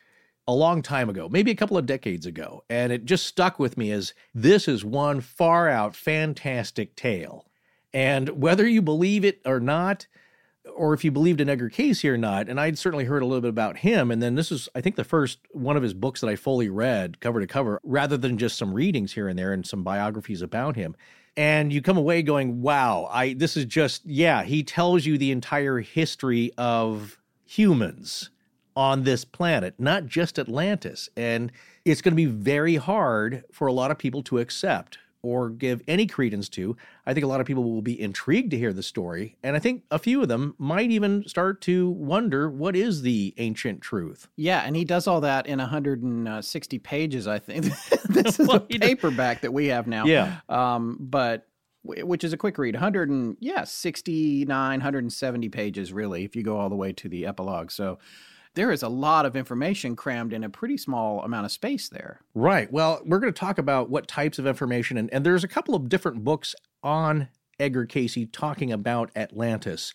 a 0.47 0.53
long 0.53 0.81
time 0.81 1.09
ago, 1.09 1.27
maybe 1.27 1.51
a 1.51 1.55
couple 1.55 1.77
of 1.77 1.87
decades 1.87 2.25
ago, 2.25 2.63
and 2.69 2.93
it 2.93 3.03
just 3.05 3.25
stuck 3.25 3.59
with 3.59 3.77
me 3.77 3.91
as 3.91 4.13
this 4.33 4.67
is 4.67 4.85
one 4.85 5.19
far 5.19 5.67
out 5.67 5.95
fantastic 5.95 6.95
tale. 6.95 7.47
And 7.95 8.41
whether 8.41 8.67
you 8.67 8.81
believe 8.81 9.23
it 9.23 9.39
or 9.45 9.61
not, 9.61 10.07
or 10.75 10.93
if 10.93 11.05
you 11.05 11.11
believed 11.11 11.39
in 11.39 11.47
Edgar 11.47 11.69
Cayce 11.69 12.03
or 12.03 12.17
not, 12.17 12.49
and 12.49 12.59
I'd 12.59 12.77
certainly 12.77 13.05
heard 13.05 13.21
a 13.21 13.25
little 13.25 13.39
bit 13.39 13.49
about 13.49 13.77
him. 13.77 14.11
And 14.11 14.21
then 14.21 14.35
this 14.35 14.51
is, 14.51 14.67
I 14.75 14.81
think, 14.81 14.97
the 14.97 15.05
first 15.05 15.39
one 15.51 15.77
of 15.77 15.83
his 15.83 15.93
books 15.93 16.19
that 16.19 16.27
I 16.27 16.35
fully 16.35 16.67
read 16.67 17.21
cover 17.21 17.39
to 17.39 17.47
cover, 17.47 17.79
rather 17.83 18.17
than 18.17 18.37
just 18.37 18.57
some 18.57 18.73
readings 18.73 19.13
here 19.13 19.29
and 19.29 19.39
there 19.39 19.53
and 19.53 19.65
some 19.65 19.81
biographies 19.81 20.41
about 20.41 20.75
him. 20.75 20.93
And 21.37 21.71
you 21.71 21.81
come 21.81 21.95
away 21.95 22.21
going, 22.21 22.61
wow, 22.61 23.07
I 23.09 23.33
this 23.33 23.55
is 23.55 23.63
just, 23.63 24.05
yeah, 24.05 24.43
he 24.43 24.61
tells 24.61 25.05
you 25.05 25.17
the 25.17 25.31
entire 25.31 25.79
history 25.79 26.51
of 26.57 27.17
humans 27.45 28.29
on 28.75 29.03
this 29.03 29.23
planet, 29.23 29.75
not 29.79 30.05
just 30.05 30.37
Atlantis. 30.37 31.07
And 31.15 31.49
it's 31.85 32.01
going 32.01 32.11
to 32.11 32.15
be 32.15 32.25
very 32.25 32.75
hard 32.75 33.45
for 33.53 33.67
a 33.67 33.73
lot 33.73 33.91
of 33.91 33.97
people 33.97 34.21
to 34.23 34.39
accept 34.39 34.97
or 35.25 35.49
give 35.49 35.81
any 35.87 36.05
credence 36.05 36.47
to. 36.49 36.77
I 37.05 37.13
think 37.13 37.23
a 37.23 37.27
lot 37.27 37.41
of 37.41 37.47
people 37.47 37.63
will 37.63 37.81
be 37.81 37.99
intrigued 37.99 38.51
to 38.51 38.57
hear 38.57 38.71
the 38.71 38.83
story, 38.83 39.37
and 39.43 39.55
I 39.55 39.59
think 39.59 39.83
a 39.89 39.97
few 39.97 40.21
of 40.21 40.27
them 40.27 40.55
might 40.59 40.91
even 40.91 41.27
start 41.27 41.61
to 41.61 41.89
wonder 41.89 42.49
what 42.49 42.75
is 42.75 43.01
the 43.01 43.33
ancient 43.37 43.81
truth. 43.81 44.27
Yeah, 44.35 44.61
and 44.61 44.75
he 44.75 44.85
does 44.85 45.07
all 45.07 45.21
that 45.21 45.47
in 45.47 45.59
160 45.59 46.79
pages, 46.79 47.27
I 47.27 47.39
think. 47.39 47.65
this 48.09 48.39
is 48.39 48.47
Well, 48.47 48.57
a 48.57 48.79
paperback 48.79 49.41
that 49.41 49.51
we 49.51 49.67
have 49.67 49.87
now. 49.87 50.05
Yeah. 50.05 50.37
Um, 50.47 50.97
but 50.99 51.47
which 51.83 52.23
is 52.23 52.33
a 52.33 52.37
quick 52.37 52.57
read 52.57 52.73
100 52.73 53.11
and 53.11 53.37
yeah 53.39 53.63
69 53.63 54.47
170 54.47 55.49
pages 55.49 55.93
really 55.93 56.23
if 56.23 56.35
you 56.35 56.41
go 56.41 56.57
all 56.57 56.67
the 56.67 56.75
way 56.75 56.91
to 56.93 57.07
the 57.07 57.27
epilogue 57.27 57.69
so 57.69 57.99
there 58.55 58.71
is 58.71 58.83
a 58.83 58.89
lot 58.89 59.25
of 59.25 59.35
information 59.35 59.95
crammed 59.95 60.33
in 60.33 60.43
a 60.43 60.49
pretty 60.49 60.77
small 60.77 61.21
amount 61.21 61.45
of 61.45 61.51
space 61.51 61.89
there 61.89 62.21
Right. 62.33 62.71
Well, 62.71 63.01
we're 63.05 63.19
going 63.19 63.33
to 63.33 63.39
talk 63.39 63.57
about 63.57 63.89
what 63.89 64.07
types 64.07 64.39
of 64.39 64.45
information, 64.45 64.97
and, 64.97 65.11
and 65.13 65.25
there's 65.25 65.43
a 65.43 65.47
couple 65.47 65.73
of 65.73 65.87
different 65.87 66.23
books 66.23 66.53
on 66.83 67.29
Edgar 67.59 67.85
Cayce 67.85 68.17
talking 68.31 68.71
about 68.71 69.09
Atlantis. 69.15 69.93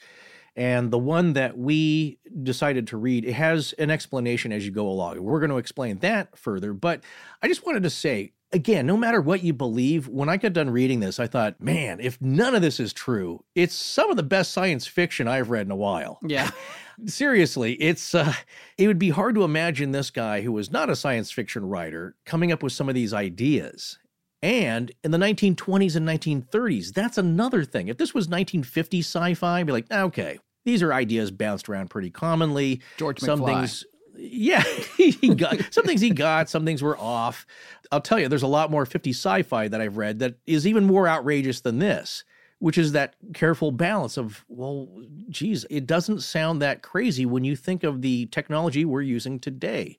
And 0.57 0.91
the 0.91 0.99
one 0.99 1.35
that 1.35 1.57
we 1.57 2.19
decided 2.43 2.87
to 2.89 2.97
read, 2.97 3.25
it 3.25 3.35
has 3.35 3.73
an 3.75 3.91
explanation 3.91 4.53
as 4.53 4.65
you 4.65 4.73
go 4.73 4.89
along. 4.89 5.23
We're 5.23 5.39
going 5.39 5.51
to 5.51 5.59
explain 5.59 5.99
that 5.99 6.37
further. 6.37 6.73
But 6.73 7.05
I 7.43 7.49
just 7.49 7.65
wanted 7.65 7.83
to 7.85 7.91
say, 7.91 8.33
again, 8.53 8.87
no 8.87 8.97
matter 8.97 9.21
what 9.21 9.43
you 9.43 9.53
believe, 9.53 10.09
when 10.09 10.29
I 10.29 10.37
got 10.37 10.53
done 10.53 10.71
reading 10.71 11.01
this, 11.01 11.19
I 11.19 11.27
thought, 11.27 11.61
man, 11.61 12.01
if 12.01 12.21
none 12.21 12.55
of 12.55 12.63
this 12.63 12.81
is 12.81 12.93
true, 12.93 13.45
it's 13.55 13.75
some 13.75 14.11
of 14.11 14.17
the 14.17 14.23
best 14.23 14.53
science 14.53 14.87
fiction 14.87 15.29
I've 15.29 15.51
read 15.51 15.67
in 15.67 15.71
a 15.71 15.77
while. 15.77 16.19
Yeah. 16.23 16.51
Seriously 17.07 17.75
it's 17.75 18.15
uh 18.15 18.35
it 18.77 18.87
would 18.87 18.99
be 18.99 19.09
hard 19.09 19.35
to 19.37 19.43
imagine 19.43 19.91
this 19.91 20.11
guy 20.11 20.43
who 20.43 20.53
was 20.53 20.71
not 20.71 20.91
a 20.91 20.97
science 20.97 21.31
fiction 21.31 21.67
writer 21.67 22.15
coming 22.27 22.53
up 22.53 22.63
with 22.63 22.75
some 22.75 22.91
of 22.91 22.95
these 22.95 23.15
ideas. 23.15 23.99
And 24.43 24.93
in 25.03 25.11
the 25.11 25.17
1920s 25.17 25.97
and 25.97 26.07
1930s 26.07 26.93
that's 26.93 27.17
another 27.17 27.65
thing. 27.65 27.89
If 27.89 27.97
this 27.97 28.13
was 28.13 28.27
1950 28.29 28.99
sci-fi 28.99 29.61
I'd 29.61 29.67
be 29.67 29.73
like 29.73 29.91
okay 29.91 30.39
these 30.67 30.83
are 30.83 30.93
ideas 30.93 31.31
bounced 31.31 31.71
around 31.71 31.89
pretty 31.89 32.11
commonly. 32.11 32.83
George 32.99 33.19
some 33.19 33.41
McFly. 33.41 33.47
things 33.61 33.85
yeah 34.17 34.63
he 34.97 35.35
got 35.35 35.73
some 35.73 35.85
things 35.85 36.01
he 36.01 36.11
got 36.11 36.49
some 36.49 36.65
things 36.65 36.83
were 36.83 36.99
off. 36.99 37.47
I'll 37.93 38.01
tell 38.01 38.19
you 38.19 38.29
there's 38.29 38.43
a 38.43 38.47
lot 38.47 38.71
more 38.71 38.87
50 38.87 39.11
sci-fi 39.11 39.69
that 39.69 39.81
i've 39.81 39.97
read 39.97 40.21
that 40.21 40.37
is 40.47 40.67
even 40.67 40.85
more 40.85 41.09
outrageous 41.09 41.61
than 41.61 41.79
this 41.81 42.25
which 42.61 42.79
is 42.79 42.93
that 42.93 43.17
careful 43.35 43.73
balance 43.73 44.17
of 44.17 44.45
well 44.49 44.89
geez 45.29 45.67
it 45.69 45.87
doesn't 45.87 46.21
sound 46.21 46.63
that 46.63 46.83
crazy 46.83 47.27
when 47.27 47.43
you 47.43 47.57
think 47.57 47.83
of 47.83 48.03
the 48.03 48.27
technology 48.27 48.85
we're 48.85 49.03
using 49.03 49.41
today. 49.41 49.99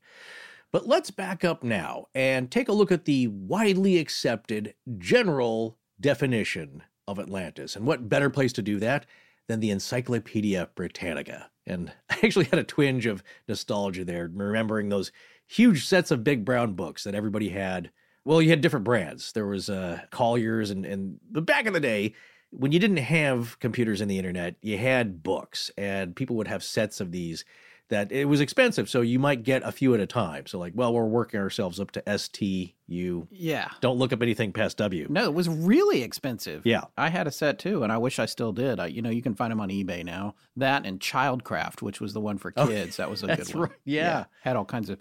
But 0.71 0.87
let's 0.87 1.11
back 1.11 1.43
up 1.43 1.63
now 1.63 2.05
and 2.15 2.49
take 2.49 2.69
a 2.69 2.73
look 2.73 2.93
at 2.93 3.03
the 3.03 3.27
widely 3.27 3.97
accepted 3.97 4.73
general 4.97 5.77
definition 5.99 6.83
of 7.07 7.19
atlantis. 7.19 7.75
And 7.75 7.85
what 7.85 8.07
better 8.07 8.29
place 8.29 8.53
to 8.53 8.61
do 8.61 8.79
that 8.79 9.05
than 9.47 9.59
the 9.59 9.71
encyclopedia 9.71 10.69
britannica 10.75 11.50
and 11.67 11.91
i 12.09 12.17
actually 12.23 12.45
had 12.45 12.59
a 12.59 12.63
twinge 12.63 13.05
of 13.05 13.23
nostalgia 13.47 14.05
there 14.05 14.29
remembering 14.33 14.89
those 14.89 15.11
huge 15.47 15.85
sets 15.85 16.11
of 16.11 16.23
big 16.23 16.45
brown 16.45 16.73
books 16.73 17.03
that 17.03 17.15
everybody 17.15 17.49
had. 17.49 17.91
Well 18.23 18.41
you 18.41 18.49
had 18.51 18.61
different 18.61 18.85
brands. 18.85 19.33
There 19.33 19.47
was 19.47 19.69
uh, 19.69 20.01
colliers 20.11 20.69
and, 20.69 20.85
and 20.85 21.19
but 21.29 21.45
back 21.45 21.65
in 21.65 21.73
the 21.73 21.79
day 21.79 22.13
when 22.51 22.71
you 22.71 22.79
didn't 22.79 22.97
have 22.97 23.57
computers 23.59 24.01
and 24.01 24.11
the 24.11 24.17
internet, 24.17 24.55
you 24.61 24.77
had 24.77 25.23
books, 25.23 25.71
and 25.77 26.15
people 26.15 26.35
would 26.35 26.49
have 26.49 26.63
sets 26.63 26.99
of 26.99 27.11
these 27.11 27.45
that 27.91 28.11
it 28.11 28.25
was 28.25 28.41
expensive. 28.41 28.89
So 28.89 29.01
you 29.01 29.19
might 29.19 29.43
get 29.43 29.61
a 29.63 29.71
few 29.71 29.93
at 29.93 29.99
a 29.99 30.07
time. 30.07 30.47
So, 30.47 30.57
like, 30.57 30.73
well, 30.75 30.91
we're 30.93 31.05
working 31.05 31.39
ourselves 31.39 31.79
up 31.79 31.91
to 31.91 32.17
STU. 32.17 33.27
yeah 33.31 33.69
Don't 33.81 33.97
look 33.99 34.11
up 34.11 34.21
anything 34.21 34.51
past 34.51 34.77
W. 34.77 35.07
no 35.09 35.23
it 35.25 35.33
was 35.33 35.47
really 35.47 36.01
expensive 36.03 36.65
Yeah. 36.65 36.85
i 36.97 37.09
had 37.09 37.25
a 37.27 37.31
set 37.31 37.57
too 37.59 37.83
and 37.83 37.91
i 37.91 37.97
wish 37.97 38.19
i 38.19 38.25
still 38.25 38.51
did 38.51 38.79
I, 38.81 38.87
you 38.87 39.01
know 39.01 39.09
you 39.09 39.21
can 39.21 39.33
find 39.35 39.51
them 39.51 39.61
on 39.61 39.69
ebay 39.69 40.03
now 40.03 40.35
that 40.57 40.85
and 40.85 40.99
childcraft 40.99 41.81
which 41.81 42.01
was 42.01 42.13
the 42.13 42.19
one 42.19 42.37
for 42.37 42.51
Oh, 42.57 42.67
kids 42.67 42.97
that 42.97 43.09
was 43.09 43.23
a 43.23 43.27
good 43.35 43.53
one 43.53 43.63
right. 43.69 43.71
Yeah. 43.85 44.25
had 44.41 44.55
all 44.57 44.65
kinds 44.65 44.89
of 44.89 44.99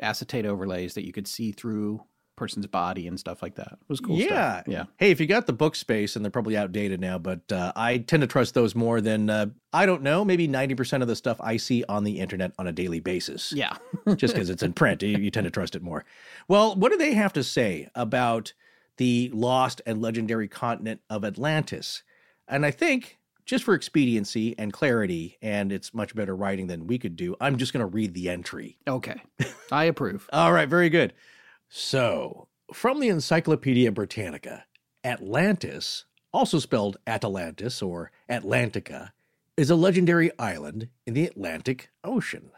acetate 0.00 0.46
overlays 0.46 0.94
that 0.94 1.04
you 1.06 1.12
could 1.12 1.28
see 1.28 1.52
through 1.52 2.00
person's 2.38 2.66
body 2.66 3.06
and 3.06 3.18
stuff 3.18 3.42
like 3.42 3.56
that 3.56 3.72
it 3.72 3.88
was 3.88 4.00
cool 4.00 4.16
yeah. 4.16 4.62
stuff 4.62 4.68
yeah 4.68 4.84
Hey, 4.98 5.10
if 5.12 5.20
you 5.20 5.26
got 5.26 5.46
the 5.46 5.52
book 5.52 5.76
space, 5.76 6.16
and 6.16 6.24
they're 6.24 6.30
probably 6.30 6.56
outdated 6.56 7.00
now, 7.00 7.18
but 7.18 7.50
uh, 7.52 7.72
I 7.76 7.98
tend 7.98 8.20
to 8.22 8.26
trust 8.26 8.54
those 8.54 8.74
more 8.74 9.00
than, 9.00 9.30
uh, 9.30 9.46
I 9.72 9.86
don't 9.86 10.02
know, 10.02 10.24
maybe 10.24 10.48
90% 10.48 11.02
of 11.02 11.08
the 11.08 11.14
stuff 11.14 11.36
I 11.40 11.56
see 11.56 11.84
on 11.88 12.04
the 12.04 12.18
internet 12.18 12.52
on 12.58 12.66
a 12.66 12.72
daily 12.72 13.00
basis. 13.00 13.52
yeah 13.52 13.76
just 14.16 14.34
because 14.34 14.50
it's 14.50 14.62
in 14.62 14.72
print, 14.72 15.02
you, 15.02 15.18
you 15.18 15.30
tend 15.30 15.44
to 15.44 15.50
trust 15.50 15.76
it 15.76 15.82
more. 15.82 16.04
Well, 16.48 16.74
what 16.74 16.90
do 16.90 16.98
they 16.98 17.14
have 17.14 17.32
to 17.34 17.44
say 17.44 17.88
about 17.94 18.52
the 18.96 19.30
lost 19.32 19.80
and 19.86 20.02
legendary 20.02 20.48
continent 20.48 21.00
of 21.08 21.24
Atlantis? 21.24 22.02
And 22.48 22.66
I 22.66 22.70
think, 22.70 23.18
just 23.44 23.64
for 23.64 23.74
expediency 23.74 24.54
and 24.58 24.72
clarity, 24.72 25.38
and 25.40 25.70
it's 25.72 25.94
much 25.94 26.14
better 26.14 26.34
writing 26.34 26.66
than 26.66 26.86
we 26.86 26.98
could 26.98 27.16
do, 27.16 27.36
I'm 27.40 27.56
just 27.56 27.72
going 27.72 27.80
to 27.80 27.86
read 27.86 28.14
the 28.14 28.28
entry. 28.28 28.78
okay 28.86 29.22
i 29.70 29.84
approve 29.84 30.28
All 30.32 30.52
right, 30.52 30.68
very 30.68 30.90
good. 30.90 31.12
So, 31.68 32.48
from 32.72 32.98
the 33.00 33.08
Encyclopedia 33.08 33.92
Britannica, 33.92 34.64
Atlantis, 35.04 36.06
also 36.32 36.58
spelled 36.58 36.96
Atalantis 37.06 37.82
or 37.86 38.10
Atlantica, 38.30 39.10
is 39.56 39.70
a 39.70 39.76
legendary 39.76 40.30
island 40.38 40.88
in 41.06 41.14
the 41.14 41.26
Atlantic 41.26 41.90
Ocean. 42.04 42.50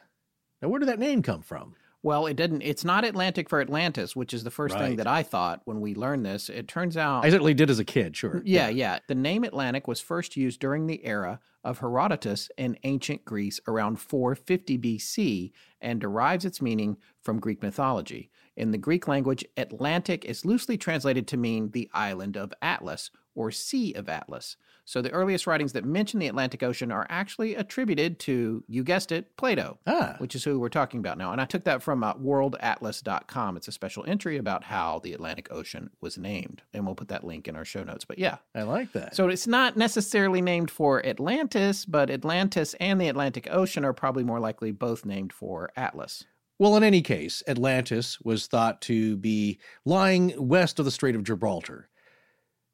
Now, 0.62 0.68
where 0.68 0.78
did 0.78 0.88
that 0.88 0.98
name 0.98 1.22
come 1.22 1.42
from? 1.42 1.74
Well, 2.02 2.26
it 2.26 2.36
didn't. 2.36 2.62
It's 2.62 2.84
not 2.84 3.04
Atlantic 3.04 3.48
for 3.50 3.60
Atlantis, 3.60 4.16
which 4.16 4.32
is 4.32 4.42
the 4.42 4.50
first 4.50 4.74
Right. 4.74 4.88
thing 4.88 4.96
that 4.96 5.06
I 5.06 5.22
thought 5.22 5.60
when 5.66 5.80
we 5.82 5.94
learned 5.94 6.24
this. 6.24 6.48
It 6.48 6.66
turns 6.66 6.96
out, 6.96 7.24
I 7.24 7.30
certainly 7.30 7.52
did 7.52 7.68
as 7.68 7.78
a 7.78 7.84
kid, 7.84 8.16
sure. 8.16 8.40
yeah, 8.44 8.68
yeah, 8.70 9.00
the 9.06 9.14
name 9.14 9.44
Atlantic 9.44 9.86
was 9.86 10.00
first 10.00 10.34
used 10.36 10.60
during 10.60 10.86
the 10.86 11.04
era 11.04 11.40
of 11.62 11.80
Herodotus 11.80 12.50
in 12.56 12.78
ancient 12.84 13.26
Greece 13.26 13.60
around 13.68 13.96
450 14.00 14.78
BC 14.78 15.52
and 15.80 16.00
derives 16.00 16.46
its 16.46 16.62
meaning 16.62 16.96
from 17.20 17.38
Greek 17.38 17.62
mythology. 17.62 18.30
In 18.56 18.72
the 18.72 18.78
Greek 18.78 19.08
language, 19.08 19.44
Atlantic 19.56 20.24
is 20.24 20.44
loosely 20.44 20.76
translated 20.76 21.26
to 21.28 21.36
mean 21.36 21.70
the 21.70 21.88
island 21.92 22.36
of 22.36 22.52
Atlas 22.60 23.10
or 23.34 23.50
Sea 23.50 23.92
of 23.94 24.08
Atlas. 24.08 24.56
So 24.84 25.00
the 25.00 25.12
earliest 25.12 25.46
writings 25.46 25.72
that 25.74 25.84
mention 25.84 26.18
the 26.18 26.26
Atlantic 26.26 26.64
Ocean 26.64 26.90
are 26.90 27.06
actually 27.08 27.54
attributed 27.54 28.18
to, 28.20 28.64
you 28.66 28.82
guessed 28.82 29.12
it, 29.12 29.36
Plato 29.36 29.78
Ah, 29.86 30.16
which 30.18 30.34
is 30.34 30.42
who 30.42 30.58
we're 30.58 30.68
talking 30.68 30.98
about 30.98 31.16
now. 31.16 31.30
And 31.30 31.40
I 31.40 31.44
took 31.44 31.62
that 31.64 31.80
from 31.80 32.02
uh, 32.02 32.14
worldatlas.com. 32.14 33.56
It's 33.56 33.68
a 33.68 33.72
special 33.72 34.04
entry 34.06 34.36
about 34.36 34.64
how 34.64 34.98
the 34.98 35.12
Atlantic 35.12 35.52
Ocean 35.52 35.90
was 36.00 36.18
named. 36.18 36.62
And 36.74 36.84
we'll 36.86 36.96
put 36.96 37.08
that 37.08 37.24
link 37.24 37.46
in 37.46 37.54
our 37.56 37.64
show 37.64 37.84
notes. 37.84 38.04
But 38.04 38.18
yeah, 38.18 38.38
I 38.54 38.62
like 38.62 38.92
that. 38.92 39.14
so 39.14 39.28
it's 39.28 39.46
not 39.46 39.76
necessarily 39.76 40.40
named 40.42 40.70
for 40.70 41.04
Atlantis, 41.06 41.84
but 41.84 42.10
Atlantis 42.10 42.74
and 42.80 43.00
the 43.00 43.08
Atlantic 43.08 43.46
Ocean 43.50 43.84
are 43.84 43.92
probably 43.92 44.24
more 44.24 44.40
likely 44.40 44.72
both 44.72 45.04
named 45.04 45.32
for 45.32 45.70
Atlas. 45.76 46.24
Well, 46.60 46.76
in 46.76 46.84
any 46.84 47.00
case, 47.00 47.42
Atlantis 47.48 48.20
was 48.20 48.46
thought 48.46 48.82
to 48.82 49.16
be 49.16 49.58
lying 49.86 50.34
west 50.36 50.78
of 50.78 50.84
the 50.84 50.90
Strait 50.90 51.14
of 51.16 51.24
Gibraltar. 51.24 51.88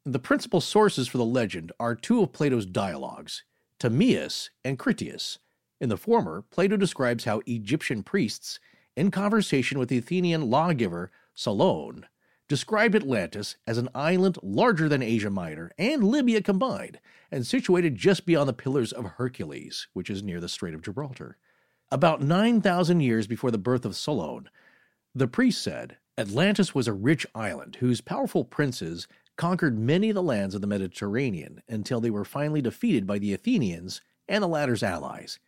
The 0.05 0.19
principal 0.19 0.59
sources 0.59 1.07
for 1.07 1.17
the 1.17 1.23
legend 1.23 1.71
are 1.79 1.95
two 1.95 2.21
of 2.21 2.33
Plato's 2.33 2.65
dialogues, 2.65 3.45
Timaeus 3.79 4.49
and 4.65 4.77
Critias. 4.77 5.39
In 5.79 5.87
the 5.87 5.95
former, 5.95 6.43
Plato 6.51 6.75
describes 6.75 7.23
how 7.23 7.41
Egyptian 7.45 8.03
priests, 8.03 8.59
in 8.97 9.09
conversation 9.09 9.79
with 9.79 9.87
the 9.87 9.99
Athenian 9.99 10.49
lawgiver 10.49 11.09
Solon, 11.33 12.07
described 12.49 12.93
Atlantis 12.93 13.55
as 13.65 13.77
an 13.77 13.87
island 13.95 14.37
larger 14.43 14.89
than 14.89 15.01
Asia 15.01 15.29
Minor 15.29 15.71
and 15.77 16.03
Libya 16.03 16.41
combined, 16.41 16.99
and 17.31 17.47
situated 17.47 17.95
just 17.95 18.25
beyond 18.25 18.49
the 18.49 18.53
Pillars 18.53 18.91
of 18.91 19.05
Hercules, 19.05 19.87
which 19.93 20.09
is 20.09 20.21
near 20.21 20.41
the 20.41 20.49
Strait 20.49 20.73
of 20.73 20.81
Gibraltar. 20.81 21.37
About 21.89 22.21
9,000 22.21 22.99
years 22.99 23.27
before 23.27 23.49
the 23.49 23.57
birth 23.57 23.85
of 23.85 23.95
Solon, 23.95 24.49
the 25.15 25.27
priest 25.27 25.61
said 25.61 25.95
Atlantis 26.17 26.75
was 26.75 26.85
a 26.85 26.93
rich 26.93 27.25
island 27.33 27.77
whose 27.77 28.01
powerful 28.01 28.43
princes 28.43 29.07
conquered 29.37 29.79
many 29.79 30.09
of 30.09 30.15
the 30.15 30.21
lands 30.21 30.53
of 30.53 30.59
the 30.59 30.67
Mediterranean 30.67 31.61
until 31.69 32.01
they 32.01 32.09
were 32.09 32.25
finally 32.25 32.61
defeated 32.61 33.07
by 33.07 33.19
the 33.19 33.33
Athenians 33.33 34.01
and 34.27 34.43
the 34.43 34.47
latter's 34.49 34.83
allies. 34.83 35.39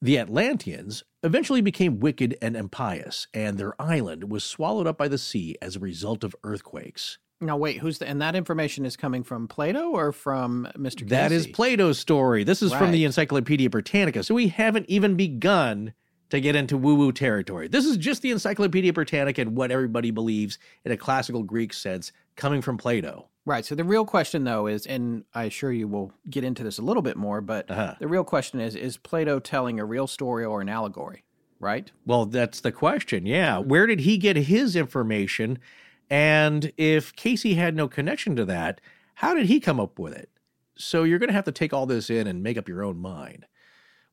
The 0.00 0.18
Atlanteans 0.18 1.04
eventually 1.22 1.60
became 1.60 2.00
wicked 2.00 2.38
and 2.40 2.56
impious, 2.56 3.26
and 3.34 3.58
their 3.58 3.80
island 3.80 4.30
was 4.30 4.44
swallowed 4.44 4.86
up 4.86 4.96
by 4.96 5.08
the 5.08 5.18
sea 5.18 5.56
as 5.60 5.76
a 5.76 5.80
result 5.80 6.24
of 6.24 6.34
earthquakes. 6.42 7.18
Now, 7.40 7.56
wait, 7.58 7.78
who's 7.78 7.98
the, 7.98 8.08
and 8.08 8.20
that 8.22 8.34
information 8.34 8.86
is 8.86 8.96
coming 8.96 9.22
from 9.22 9.46
Plato 9.46 9.90
or 9.90 10.10
from 10.12 10.66
Mr. 10.76 11.00
Casey? 11.00 11.04
That 11.06 11.32
is 11.32 11.46
Plato's 11.46 11.98
story. 11.98 12.44
This 12.44 12.62
is 12.62 12.72
from 12.72 12.92
the 12.92 13.04
Encyclopedia 13.04 13.68
Britannica, 13.68 14.22
so 14.22 14.34
we 14.34 14.48
haven't 14.48 14.86
even 14.88 15.16
begun 15.16 15.92
to 16.30 16.40
get 16.40 16.56
into 16.56 16.78
woo 16.78 16.94
woo 16.94 17.12
territory. 17.12 17.68
This 17.68 17.84
is 17.84 17.98
just 17.98 18.22
the 18.22 18.30
Encyclopedia 18.30 18.92
Britannica 18.92 19.42
and 19.42 19.54
what 19.54 19.70
everybody 19.70 20.10
believes 20.10 20.58
in 20.84 20.92
a 20.92 20.96
classical 20.96 21.42
Greek 21.42 21.74
sense 21.74 22.10
coming 22.36 22.62
from 22.62 22.78
Plato. 22.78 23.28
Right. 23.44 23.64
So 23.64 23.74
the 23.74 23.84
real 23.84 24.04
question, 24.06 24.42
though, 24.44 24.66
is, 24.66 24.86
and 24.86 25.24
I 25.34 25.44
assure 25.44 25.70
you 25.70 25.86
we'll 25.86 26.12
get 26.28 26.42
into 26.42 26.64
this 26.64 26.78
a 26.78 26.82
little 26.82 27.02
bit 27.02 27.16
more, 27.16 27.40
but 27.42 27.70
Uh-huh. 27.70 27.94
the 28.00 28.08
real 28.08 28.24
question 28.24 28.60
is, 28.60 28.74
is 28.74 28.96
Plato 28.96 29.38
telling 29.38 29.78
a 29.78 29.84
real 29.84 30.06
story 30.06 30.44
or 30.44 30.62
an 30.62 30.68
allegory? 30.70 31.22
Right. 31.60 31.92
Well, 32.06 32.26
that's 32.26 32.60
the 32.60 32.72
question. 32.72 33.24
Yeah. 33.24 33.58
Where 33.58 33.86
did 33.86 34.00
he 34.00 34.16
get 34.18 34.36
his 34.36 34.74
information? 34.74 35.58
And 36.08 36.72
if 36.76 37.14
Cayce 37.16 37.54
had 37.54 37.74
no 37.74 37.88
connection 37.88 38.36
to 38.36 38.44
that, 38.44 38.80
how 39.14 39.34
did 39.34 39.46
he 39.46 39.60
come 39.60 39.80
up 39.80 39.98
with 39.98 40.14
it? 40.14 40.30
So 40.76 41.04
you're 41.04 41.18
going 41.18 41.28
to 41.28 41.34
have 41.34 41.44
to 41.46 41.52
take 41.52 41.72
all 41.72 41.86
this 41.86 42.10
in 42.10 42.26
and 42.26 42.42
make 42.42 42.58
up 42.58 42.68
your 42.68 42.84
own 42.84 42.98
mind. 42.98 43.46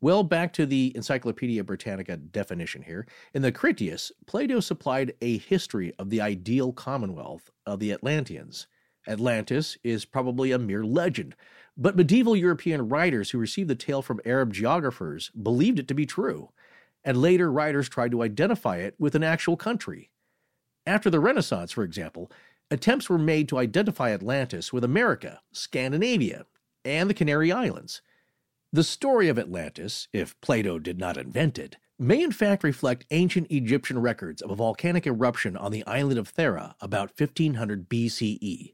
Well, 0.01 0.23
back 0.23 0.51
to 0.53 0.65
the 0.65 0.91
Encyclopedia 0.95 1.63
Britannica 1.63 2.17
definition 2.17 2.81
here. 2.81 3.07
In 3.33 3.41
the 3.41 3.51
Critias, 3.51 4.11
Plato 4.25 4.59
supplied 4.59 5.13
a 5.21 5.37
history 5.37 5.93
of 5.97 6.09
the 6.09 6.19
ideal 6.19 6.73
commonwealth 6.73 7.51
of 7.65 7.79
the 7.79 7.91
Atlanteans. 7.93 8.67
Atlantis 9.07 9.77
is 9.83 10.05
probably 10.05 10.51
a 10.51 10.59
mere 10.59 10.83
legend, 10.83 11.35
but 11.77 11.95
medieval 11.95 12.35
European 12.35 12.89
writers 12.89 13.31
who 13.31 13.37
received 13.37 13.69
the 13.69 13.75
tale 13.75 14.01
from 14.01 14.21
Arab 14.25 14.53
geographers 14.53 15.31
believed 15.41 15.79
it 15.79 15.87
to 15.87 15.93
be 15.93 16.05
true, 16.05 16.49
and 17.03 17.21
later 17.21 17.51
writers 17.51 17.89
tried 17.89 18.11
to 18.11 18.23
identify 18.23 18.77
it 18.77 18.95
with 18.99 19.15
an 19.15 19.23
actual 19.23 19.57
country. 19.57 20.09
After 20.85 21.09
the 21.09 21.19
Renaissance, 21.19 21.71
for 21.71 21.83
example, 21.83 22.29
attempts 22.69 23.09
were 23.09 23.17
made 23.17 23.47
to 23.49 23.57
identify 23.57 24.11
Atlantis 24.11 24.73
with 24.73 24.83
America, 24.83 25.41
Scandinavia, 25.53 26.45
and 26.83 27.09
the 27.09 27.13
Canary 27.13 27.51
Islands. 27.51 28.01
The 28.73 28.83
story 28.83 29.29
of 29.29 29.39
Atlantis, 29.39 30.07
if 30.11 30.39
Plato 30.41 30.79
did 30.79 30.99
not 30.99 31.15
invent 31.15 31.57
it, 31.57 31.77
may 31.97 32.21
in 32.21 32.31
fact 32.31 32.63
reflect 32.63 33.05
ancient 33.11 33.49
Egyptian 33.49 33.99
records 33.99 34.41
of 34.41 34.51
a 34.51 34.55
volcanic 34.55 35.07
eruption 35.07 35.55
on 35.55 35.71
the 35.71 35.85
island 35.85 36.19
of 36.19 36.33
Thera 36.33 36.73
about 36.81 37.11
1500 37.17 37.87
BCE. 37.87 38.73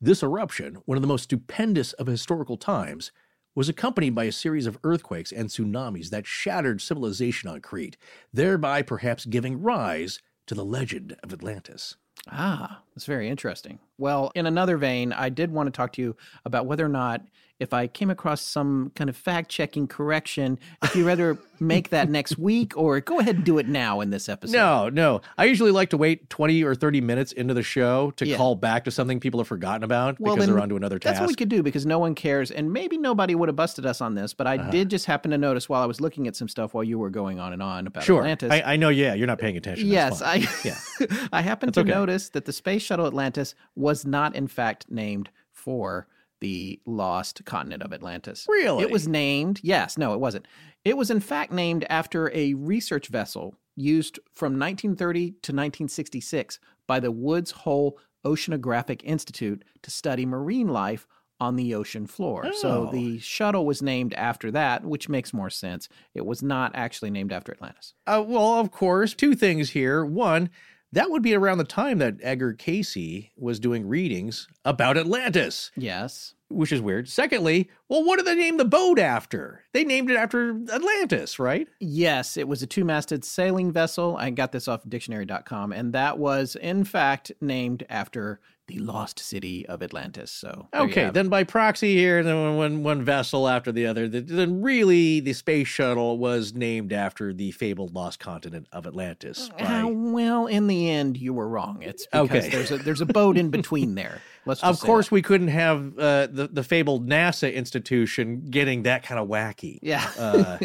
This 0.00 0.22
eruption, 0.22 0.76
one 0.84 0.96
of 0.96 1.02
the 1.02 1.08
most 1.08 1.24
stupendous 1.24 1.92
of 1.94 2.06
historical 2.06 2.56
times, 2.56 3.10
was 3.56 3.68
accompanied 3.68 4.14
by 4.14 4.24
a 4.24 4.32
series 4.32 4.66
of 4.66 4.78
earthquakes 4.84 5.32
and 5.32 5.48
tsunamis 5.48 6.10
that 6.10 6.26
shattered 6.26 6.80
civilization 6.80 7.48
on 7.48 7.60
Crete, 7.60 7.96
thereby 8.32 8.82
perhaps 8.82 9.24
giving 9.24 9.60
rise 9.60 10.20
to 10.48 10.54
the 10.54 10.64
legend 10.64 11.16
of 11.22 11.32
Atlantis. 11.32 11.96
Ah, 12.30 12.82
that's 12.94 13.06
very 13.06 13.28
interesting. 13.28 13.78
Well, 13.96 14.32
in 14.34 14.46
another 14.46 14.76
vein, 14.76 15.12
I 15.12 15.28
did 15.28 15.52
want 15.52 15.68
to 15.68 15.70
talk 15.70 15.92
to 15.94 16.02
you 16.02 16.16
about 16.44 16.66
whether 16.66 16.84
or 16.84 16.90
not 16.90 17.22
if 17.60 17.72
I 17.74 17.88
came 17.88 18.08
across 18.10 18.40
some 18.40 18.92
kind 18.94 19.10
of 19.10 19.16
fact 19.16 19.50
checking 19.50 19.88
correction, 19.88 20.58
if 20.82 20.94
you 20.94 21.04
rather 21.06 21.36
make 21.58 21.90
that 21.90 22.08
next 22.18 22.38
week 22.38 22.76
or 22.76 23.00
go 23.00 23.18
ahead 23.18 23.34
and 23.36 23.44
do 23.44 23.58
it 23.58 23.66
now 23.66 24.00
in 24.00 24.10
this 24.10 24.28
episode. 24.28 24.52
No, 24.56 24.88
no. 24.88 25.20
I 25.36 25.46
usually 25.46 25.72
like 25.72 25.90
to 25.90 25.96
wait 25.96 26.30
20 26.30 26.62
or 26.62 26.76
30 26.76 27.00
minutes 27.00 27.32
into 27.32 27.54
the 27.54 27.64
show 27.64 28.12
to 28.12 28.26
Yeah. 28.26 28.36
call 28.36 28.54
back 28.54 28.84
to 28.84 28.92
something 28.92 29.18
people 29.18 29.40
have 29.40 29.48
forgotten 29.48 29.82
about 29.82 30.20
Well, 30.20 30.36
because 30.36 30.46
they're 30.48 30.60
onto 30.60 30.76
another 30.76 31.00
task. 31.00 31.14
That's 31.14 31.20
what 31.20 31.30
we 31.30 31.34
could 31.34 31.48
do 31.48 31.64
because 31.64 31.84
no 31.84 31.98
one 31.98 32.14
cares, 32.14 32.52
and 32.52 32.72
maybe 32.72 32.96
nobody 32.96 33.34
would 33.34 33.48
have 33.48 33.56
busted 33.56 33.84
us 33.86 34.00
on 34.00 34.14
this. 34.14 34.34
But 34.34 34.46
I 34.46 34.56
Uh-huh. 34.58 34.70
did 34.70 34.88
just 34.88 35.06
happen 35.06 35.32
to 35.32 35.38
notice 35.38 35.68
while 35.68 35.82
I 35.82 35.86
was 35.86 36.00
looking 36.00 36.28
at 36.28 36.36
some 36.36 36.46
stuff 36.48 36.74
while 36.74 36.84
you 36.84 36.96
were 36.98 37.10
going 37.10 37.40
on 37.40 37.52
and 37.52 37.60
on 37.62 37.88
about 37.88 38.04
sure. 38.04 38.20
Atlantis. 38.20 38.52
I, 38.52 38.74
I 38.74 38.76
know, 38.76 38.88
yeah, 38.90 39.14
you're 39.14 39.26
not 39.26 39.38
paying 39.40 39.56
attention. 39.56 39.88
Yes. 39.88 40.22
I 40.22 40.46
Yeah. 40.64 40.78
I 41.32 41.42
happened 41.42 41.70
That's 41.74 41.86
to 41.86 41.92
okay. 41.92 41.98
notice 41.98 42.28
that 42.30 42.44
the 42.44 42.52
space 42.52 42.82
shuttle 42.82 43.06
Atlantis 43.08 43.56
was 43.74 44.06
not, 44.06 44.36
in 44.36 44.46
fact, 44.46 44.86
named 44.88 45.30
for 45.50 46.06
the 46.40 46.80
lost 46.86 47.44
continent 47.44 47.82
of 47.82 47.92
Atlantis. 47.92 48.46
Really? 48.48 48.82
It 48.82 48.90
was 48.90 49.08
named. 49.08 49.60
Yes, 49.62 49.98
no, 49.98 50.12
it 50.14 50.20
wasn't. 50.20 50.46
It 50.84 50.96
was 50.96 51.10
in 51.10 51.20
fact 51.20 51.52
named 51.52 51.84
after 51.90 52.30
a 52.34 52.54
research 52.54 53.08
vessel 53.08 53.54
used 53.76 54.18
from 54.34 54.52
1930 54.58 55.30
to 55.30 55.52
1966 55.52 56.58
by 56.86 57.00
the 57.00 57.10
Woods 57.12 57.50
Hole 57.50 57.98
Oceanographic 58.24 59.02
Institute 59.04 59.64
to 59.82 59.90
study 59.90 60.26
marine 60.26 60.68
life 60.68 61.06
on 61.40 61.54
the 61.56 61.72
ocean 61.74 62.06
floor. 62.06 62.50
So 62.54 62.88
Oh. 62.88 62.92
the 62.92 63.18
shuttle 63.20 63.64
was 63.64 63.80
named 63.80 64.12
after 64.14 64.50
that, 64.50 64.84
which 64.84 65.08
makes 65.08 65.32
more 65.32 65.50
sense. 65.50 65.88
It 66.14 66.26
was 66.26 66.42
not 66.42 66.72
actually 66.74 67.10
named 67.10 67.32
after 67.32 67.52
Atlantis. 67.52 67.94
Uh, 68.08 68.24
well, 68.26 68.58
of 68.58 68.72
course, 68.72 69.14
two 69.14 69.34
things 69.36 69.70
here. 69.70 70.04
One, 70.04 70.50
that 70.92 71.10
would 71.10 71.22
be 71.22 71.34
around 71.34 71.58
the 71.58 71.64
time 71.64 71.98
that 71.98 72.16
Edgar 72.22 72.52
Cayce 72.54 73.30
was 73.36 73.60
doing 73.60 73.86
readings 73.86 74.48
about 74.64 74.96
Atlantis, 74.96 75.70
Yes. 75.76 76.34
which 76.48 76.72
is 76.72 76.80
weird. 76.80 77.08
Secondly, 77.08 77.68
well, 77.88 78.04
what 78.04 78.16
did 78.16 78.26
they 78.26 78.34
name 78.34 78.56
the 78.56 78.64
boat 78.64 78.98
after? 78.98 79.64
They 79.74 79.84
named 79.84 80.10
it 80.10 80.16
after 80.16 80.58
Atlantis, 80.72 81.38
right? 81.38 81.68
Yes, 81.80 82.36
it 82.36 82.48
was 82.48 82.62
a 82.62 82.66
two 82.66 82.84
masted 82.84 83.24
sailing 83.24 83.70
vessel. 83.72 84.16
I 84.18 84.30
got 84.30 84.52
this 84.52 84.66
off 84.68 84.88
dictionary.com, 84.88 85.72
and 85.72 85.92
that 85.92 86.18
was, 86.18 86.56
in 86.56 86.84
fact, 86.84 87.32
named 87.40 87.84
after 87.90 88.40
the 88.68 88.78
lost 88.78 89.18
city 89.18 89.66
of 89.66 89.82
Atlantis. 89.82 90.30
So, 90.30 90.68
Okay, 90.74 91.10
then 91.12 91.28
by 91.28 91.42
proxy 91.44 91.96
here, 91.96 92.22
then 92.22 92.56
one, 92.56 92.82
one, 92.84 93.02
vessel 93.04 93.48
after 93.48 93.72
the 93.72 93.86
other, 93.86 94.08
th- 94.08 94.26
then 94.26 94.62
really 94.62 95.20
the 95.20 95.32
space 95.32 95.66
shuttle 95.68 96.18
was 96.18 96.54
named 96.54 96.92
after 96.92 97.32
the 97.32 97.50
fabled 97.50 97.94
lost 97.94 98.20
continent 98.20 98.66
of 98.72 98.86
Atlantis. 98.86 99.50
by- 99.58 99.64
Uh, 99.64 99.86
well, 99.88 100.46
in 100.46 100.66
the 100.66 100.88
end, 100.90 101.16
you 101.16 101.32
were 101.32 101.48
wrong. 101.48 101.78
It's 101.82 102.06
because 102.06 102.30
Okay. 102.30 102.48
there's 102.50 102.70
a 102.70 102.76
there's 102.78 103.00
a 103.00 103.06
boat 103.06 103.36
in 103.36 103.50
between 103.50 103.94
there. 103.96 104.20
Let's 104.48 104.62
of 104.62 104.80
course, 104.80 105.06
that. 105.06 105.12
we 105.12 105.22
couldn't 105.22 105.48
have 105.48 105.98
uh, 105.98 106.26
the, 106.28 106.48
the 106.50 106.62
fabled 106.64 107.08
NASA 107.08 107.52
institution 107.54 108.46
getting 108.50 108.82
that 108.84 109.02
kind 109.02 109.20
of 109.20 109.28
wacky. 109.28 109.78
yeah, 109.82 110.10
Uh, 110.18 110.58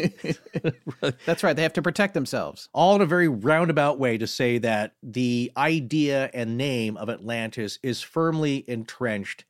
that's 1.26 1.42
right. 1.42 1.54
They 1.54 1.62
have 1.62 1.72
to 1.74 1.82
protect 1.82 2.14
themselves. 2.14 2.68
all 2.72 2.96
in 2.96 3.02
a 3.02 3.06
very 3.06 3.28
roundabout 3.28 3.98
way 3.98 4.18
to 4.18 4.26
say 4.26 4.58
that 4.58 4.94
the 5.02 5.52
idea 5.56 6.30
and 6.34 6.56
name 6.56 6.96
of 6.96 7.08
Atlantis 7.08 7.78
is 7.82 8.00
firmly 8.00 8.64
entrenched 8.66 9.44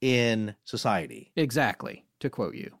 in 0.00 0.54
society. 0.64 1.32
Exactly. 1.36 2.04
To 2.20 2.30
quote 2.30 2.54
you, 2.54 2.72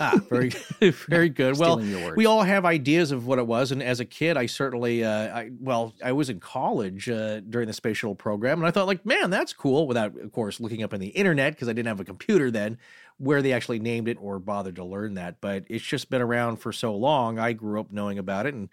Ah, 0.00 0.20
very, 0.28 0.48
very 1.08 1.28
good. 1.28 1.58
Well, 1.58 1.78
Stealing 1.78 1.90
your 1.90 2.04
words. 2.06 2.16
we 2.16 2.26
all 2.26 2.42
have 2.42 2.64
ideas 2.64 3.12
of 3.12 3.26
what 3.26 3.38
it 3.38 3.46
was, 3.46 3.72
and 3.72 3.82
as 3.82 4.00
a 4.00 4.04
kid, 4.04 4.36
I 4.36 4.46
certainly, 4.46 5.04
uh, 5.04 5.36
I 5.36 5.50
well, 5.60 5.94
I 6.04 6.12
was 6.12 6.28
in 6.28 6.40
college 6.40 7.08
uh, 7.08 7.40
during 7.40 7.68
the 7.68 7.72
space 7.72 7.98
shuttle 7.98 8.14
program, 8.14 8.58
and 8.58 8.66
I 8.66 8.70
thought, 8.70 8.86
like, 8.86 9.06
man, 9.06 9.30
that's 9.30 9.52
cool. 9.52 9.86
Without, 9.86 10.18
of 10.18 10.32
course, 10.32 10.60
looking 10.60 10.82
up 10.82 10.92
on 10.92 11.00
the 11.00 11.08
internet 11.08 11.54
because 11.54 11.68
I 11.68 11.72
didn't 11.72 11.88
have 11.88 12.00
a 12.00 12.04
computer 12.04 12.50
then, 12.50 12.78
where 13.18 13.40
they 13.40 13.52
actually 13.52 13.78
named 13.78 14.08
it 14.08 14.18
or 14.20 14.38
bothered 14.38 14.76
to 14.76 14.84
learn 14.84 15.14
that. 15.14 15.40
But 15.40 15.64
it's 15.68 15.84
just 15.84 16.10
been 16.10 16.22
around 16.22 16.56
for 16.56 16.72
so 16.72 16.94
long. 16.94 17.38
I 17.38 17.52
grew 17.52 17.80
up 17.80 17.92
knowing 17.92 18.18
about 18.18 18.46
it, 18.46 18.54
and 18.54 18.68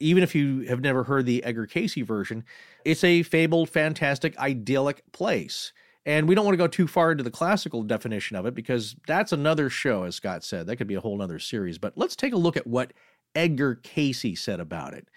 even 0.00 0.22
if 0.22 0.34
you 0.34 0.62
have 0.62 0.80
never 0.80 1.04
heard 1.04 1.26
the 1.26 1.44
Edgar 1.44 1.66
Cayce 1.66 1.94
version, 1.96 2.44
it's 2.84 3.04
a 3.04 3.22
fabled, 3.22 3.68
fantastic, 3.68 4.36
idyllic 4.38 5.02
place. 5.12 5.72
And 6.06 6.28
we 6.28 6.34
don't 6.34 6.44
want 6.44 6.54
to 6.54 6.64
go 6.64 6.66
too 6.66 6.86
far 6.86 7.12
into 7.12 7.24
the 7.24 7.30
classical 7.30 7.82
definition 7.82 8.36
of 8.36 8.46
it 8.46 8.54
because 8.54 8.96
that's 9.06 9.32
another 9.32 9.68
show, 9.68 10.04
as 10.04 10.16
Scott 10.16 10.44
said. 10.44 10.66
That 10.66 10.76
could 10.76 10.86
be 10.86 10.94
a 10.94 11.00
whole 11.00 11.20
other 11.20 11.38
series. 11.38 11.78
But 11.78 11.92
let's 11.96 12.16
take 12.16 12.32
a 12.32 12.38
look 12.38 12.56
at 12.56 12.66
what 12.66 12.92
Edgar 13.34 13.76
Cayce 13.76 14.40
said 14.40 14.60
about 14.60 14.94
it. 14.94 15.08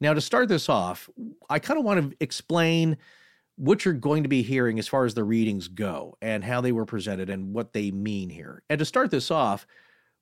Now, 0.00 0.14
to 0.14 0.20
start 0.20 0.48
this 0.48 0.68
off, 0.68 1.08
I 1.48 1.58
kind 1.58 1.78
of 1.78 1.84
want 1.84 2.10
to 2.10 2.16
explain 2.20 2.96
what 3.56 3.84
you're 3.84 3.94
going 3.94 4.22
to 4.24 4.28
be 4.28 4.42
hearing 4.42 4.78
as 4.78 4.88
far 4.88 5.04
as 5.04 5.14
the 5.14 5.24
readings 5.24 5.68
go 5.68 6.16
and 6.20 6.42
how 6.42 6.60
they 6.60 6.72
were 6.72 6.86
presented 6.86 7.30
and 7.30 7.54
what 7.54 7.72
they 7.72 7.90
mean 7.90 8.28
here. 8.28 8.62
And 8.68 8.78
to 8.78 8.84
start 8.84 9.10
this 9.10 9.30
off, 9.30 9.66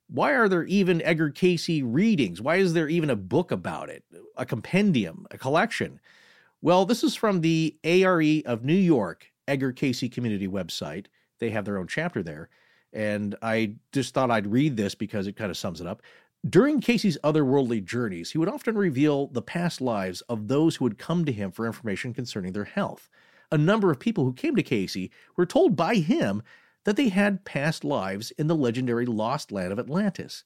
why 0.08 0.32
are 0.32 0.48
there 0.48 0.64
even 0.64 1.00
Edgar 1.02 1.30
Cayce 1.30 1.82
readings? 1.82 2.42
Why 2.42 2.56
is 2.56 2.74
there 2.74 2.88
even 2.88 3.08
a 3.08 3.16
book 3.16 3.50
about 3.50 3.88
it, 3.88 4.04
a 4.36 4.44
compendium, 4.44 5.26
a 5.30 5.38
collection? 5.38 6.00
Well, 6.60 6.84
this 6.84 7.02
is 7.02 7.14
from 7.14 7.40
the 7.40 7.76
ARE 7.82 8.42
of 8.44 8.64
New 8.64 8.74
York 8.74 9.32
Edgar 9.52 9.72
Cayce 9.72 10.08
Community 10.10 10.48
website. 10.48 11.06
They 11.38 11.50
have 11.50 11.66
their 11.66 11.76
own 11.76 11.86
chapter 11.86 12.22
there. 12.22 12.48
And 12.92 13.36
I 13.42 13.74
just 13.92 14.14
thought 14.14 14.30
I'd 14.30 14.50
read 14.50 14.76
this 14.76 14.94
because 14.94 15.26
it 15.26 15.36
kind 15.36 15.50
of 15.50 15.56
sums 15.56 15.80
it 15.80 15.86
up. 15.86 16.02
During 16.48 16.80
Cayce's 16.80 17.18
otherworldly 17.22 17.84
journeys, 17.84 18.32
he 18.32 18.38
would 18.38 18.48
often 18.48 18.76
reveal 18.76 19.28
the 19.28 19.42
past 19.42 19.80
lives 19.80 20.22
of 20.22 20.48
those 20.48 20.76
who 20.76 20.84
would 20.84 20.98
come 20.98 21.24
to 21.24 21.32
him 21.32 21.52
for 21.52 21.66
information 21.66 22.14
concerning 22.14 22.52
their 22.52 22.64
health. 22.64 23.08
A 23.50 23.58
number 23.58 23.90
of 23.90 24.00
people 24.00 24.24
who 24.24 24.32
came 24.32 24.56
to 24.56 24.62
Cayce 24.62 25.10
were 25.36 25.46
told 25.46 25.76
by 25.76 25.96
him 25.96 26.42
that 26.84 26.96
they 26.96 27.10
had 27.10 27.44
past 27.44 27.84
lives 27.84 28.30
in 28.32 28.46
the 28.46 28.56
legendary 28.56 29.06
lost 29.06 29.52
land 29.52 29.72
of 29.72 29.78
Atlantis. 29.78 30.44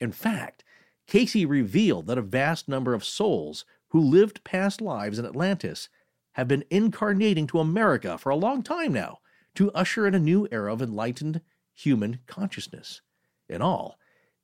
In 0.00 0.12
fact, 0.12 0.64
Cayce 1.06 1.46
revealed 1.46 2.08
that 2.08 2.18
a 2.18 2.22
vast 2.22 2.68
number 2.68 2.92
of 2.92 3.04
souls 3.04 3.64
who 3.88 4.00
lived 4.00 4.44
past 4.44 4.80
lives 4.80 5.18
in 5.18 5.24
Atlantis 5.24 5.88
have 6.38 6.48
been 6.48 6.64
incarnating 6.70 7.48
to 7.48 7.58
America 7.58 8.16
for 8.16 8.30
a 8.30 8.36
long 8.36 8.62
time 8.62 8.92
now 8.92 9.18
to 9.56 9.72
usher 9.72 10.06
in 10.06 10.14
a 10.14 10.20
new 10.20 10.46
era 10.52 10.72
of 10.72 10.80
enlightened 10.80 11.40
human 11.74 12.20
consciousness. 12.28 13.00
In 13.48 13.60
all, 13.60 13.98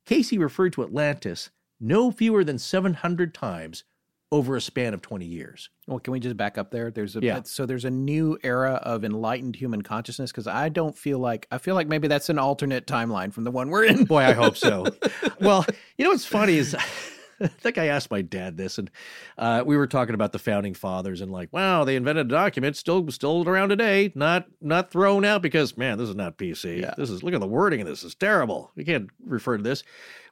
Cayce 0.05 0.33
referred 0.33 0.73
to 0.73 0.83
Atlantis 0.83 1.49
no 1.79 2.11
fewer 2.11 2.43
than 2.43 2.59
700 2.59 3.33
times 3.33 3.85
over 4.29 4.57
a 4.57 4.61
span 4.61 4.93
of 4.93 5.01
20 5.01 5.25
years. 5.25 5.69
Well, 5.87 5.99
can 5.99 6.11
we 6.11 6.19
just 6.19 6.35
back 6.35 6.57
up 6.57 6.69
there? 6.69 6.91
There's 6.91 7.15
a 7.15 7.21
Yeah. 7.21 7.43
so 7.43 7.65
there's 7.65 7.85
a 7.85 7.91
new 7.91 8.37
era 8.43 8.73
of 8.83 9.05
enlightened 9.05 9.55
human 9.55 9.81
consciousness 9.81 10.31
because 10.31 10.47
I 10.47 10.67
don't 10.67 10.97
feel 10.97 11.19
like 11.19 11.47
I 11.49 11.59
feel 11.59 11.75
like 11.75 11.87
maybe 11.87 12.09
that's 12.09 12.29
an 12.29 12.39
alternate 12.39 12.87
timeline 12.87 13.31
from 13.31 13.45
the 13.45 13.51
one 13.51 13.69
we're 13.69 13.85
in. 13.85 14.03
Boy, 14.03 14.23
I 14.23 14.33
hope 14.33 14.57
so. 14.57 14.85
well, 15.39 15.65
you 15.97 16.03
know 16.03 16.11
what's 16.11 16.25
funny 16.25 16.57
is 16.57 16.75
I 17.41 17.47
think 17.47 17.77
I 17.77 17.87
asked 17.87 18.11
my 18.11 18.21
dad 18.21 18.57
this, 18.57 18.77
and 18.77 18.89
uh, 19.37 19.63
we 19.65 19.77
were 19.77 19.87
talking 19.87 20.15
about 20.15 20.31
the 20.31 20.39
founding 20.39 20.73
fathers, 20.73 21.21
and 21.21 21.31
like, 21.31 21.51
wow, 21.51 21.83
they 21.83 21.95
invented 21.95 22.27
a 22.27 22.29
document 22.29 22.77
still 22.77 23.09
still 23.11 23.47
around 23.47 23.69
today, 23.69 24.11
not 24.15 24.45
not 24.61 24.91
thrown 24.91 25.25
out 25.25 25.41
because 25.41 25.77
man, 25.77 25.97
this 25.97 26.09
is 26.09 26.15
not 26.15 26.37
PC. 26.37 26.81
Yeah. 26.81 26.93
This 26.97 27.09
is 27.09 27.23
look 27.23 27.33
at 27.33 27.41
the 27.41 27.47
wording 27.47 27.81
of 27.81 27.87
this 27.87 28.03
is 28.03 28.15
terrible. 28.15 28.71
We 28.75 28.83
can't 28.83 29.09
refer 29.23 29.57
to 29.57 29.63
this. 29.63 29.83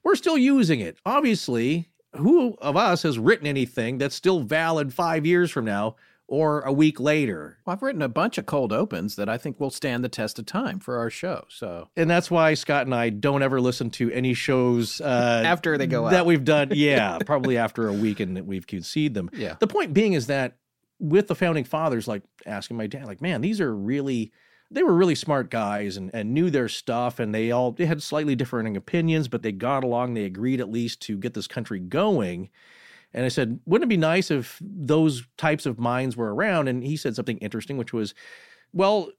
We're 0.04 0.16
still 0.16 0.38
using 0.38 0.80
it. 0.80 0.98
Obviously, 1.06 1.90
who 2.16 2.56
of 2.62 2.78
us 2.78 3.04
has 3.04 3.20
written 3.20 3.48
anything 3.48 3.98
that's 3.98 4.16
still 4.16 4.42
valid 4.42 4.94
five 4.94 5.26
years 5.26 5.52
from 5.52 5.66
now 5.66 5.96
or 6.28 6.62
a 6.62 6.72
week 6.72 7.00
later. 7.00 7.60
Well, 7.66 7.74
I've 7.74 7.82
written 7.82 8.02
a 8.02 8.10
bunch 8.10 8.38
of 8.38 8.46
cold 8.46 8.72
opens 8.72 9.16
that 9.18 9.30
I 9.30 9.38
think 9.38 9.60
will 9.60 9.70
stand 9.70 10.04
the 10.04 10.10
test 10.10 10.40
of 10.40 10.46
time 10.46 10.80
for 10.80 10.98
our 10.98 11.10
show. 11.10 11.46
So 11.50 11.90
And 11.96 12.10
that's 12.10 12.32
why 12.32 12.54
Scott 12.54 12.86
and 12.86 12.96
I 12.96 13.10
don't 13.10 13.44
ever 13.44 13.60
listen 13.60 13.90
to 13.92 14.12
any 14.12 14.34
shows 14.34 15.02
uh, 15.02 15.44
after 15.46 15.78
they 15.78 15.88
go 15.88 16.06
out 16.06 16.12
that 16.12 16.22
out, 16.22 16.26
we've 16.26 16.44
done. 16.44 16.72
Yeah, 16.74 17.20
probably 17.26 17.58
after 17.58 17.88
a 17.88 17.94
week 17.94 18.20
and 18.20 18.36
that 18.36 18.46
we've 18.46 18.66
conceded 18.66 19.14
them. 19.14 19.30
Yeah. 19.34 19.56
The 19.60 19.68
point 19.68 19.94
being 19.94 20.14
is 20.14 20.28
that 20.28 20.58
with 21.00 21.28
the 21.28 21.36
founding 21.36 21.64
fathers, 21.66 22.08
like 22.08 22.24
asking 22.46 22.78
my 22.78 22.88
dad, 22.88 23.06
like, 23.06 23.22
man, 23.22 23.42
these 23.42 23.62
are 23.62 23.76
really 23.76 24.32
they 24.72 24.84
were 24.84 24.94
really 24.94 25.16
smart 25.16 25.52
guys 25.52 25.98
and, 25.98 26.10
and 26.14 26.34
knew 26.34 26.50
their 26.50 26.68
stuff 26.68 27.20
and 27.20 27.34
they 27.34 27.52
all 27.52 27.72
they 27.72 27.86
had 27.86 28.02
slightly 28.02 28.36
differing 28.36 28.76
opinions, 28.76 29.28
but 29.28 29.44
they 29.44 29.52
got 29.52 29.84
along, 29.84 30.14
they 30.14 30.26
agreed 30.26 30.60
at 30.60 30.70
least 30.70 31.02
to 31.02 31.18
get 31.18 31.34
this 31.34 31.48
country 31.48 31.80
going. 31.80 32.50
And 33.14 33.26
I 33.26 33.30
said, 33.30 33.60
wouldn't 33.66 33.88
it 33.88 33.94
be 33.94 33.98
nice 33.98 34.32
if 34.32 34.58
those 34.62 35.24
types 35.38 35.66
of 35.66 35.80
minds 35.80 36.18
were 36.18 36.34
around? 36.34 36.68
And 36.68 36.84
he 36.84 36.98
said 36.98 37.16
something 37.16 37.38
interesting, 37.38 37.78
which 37.78 37.94
was, 37.94 38.14
well, 38.74 39.10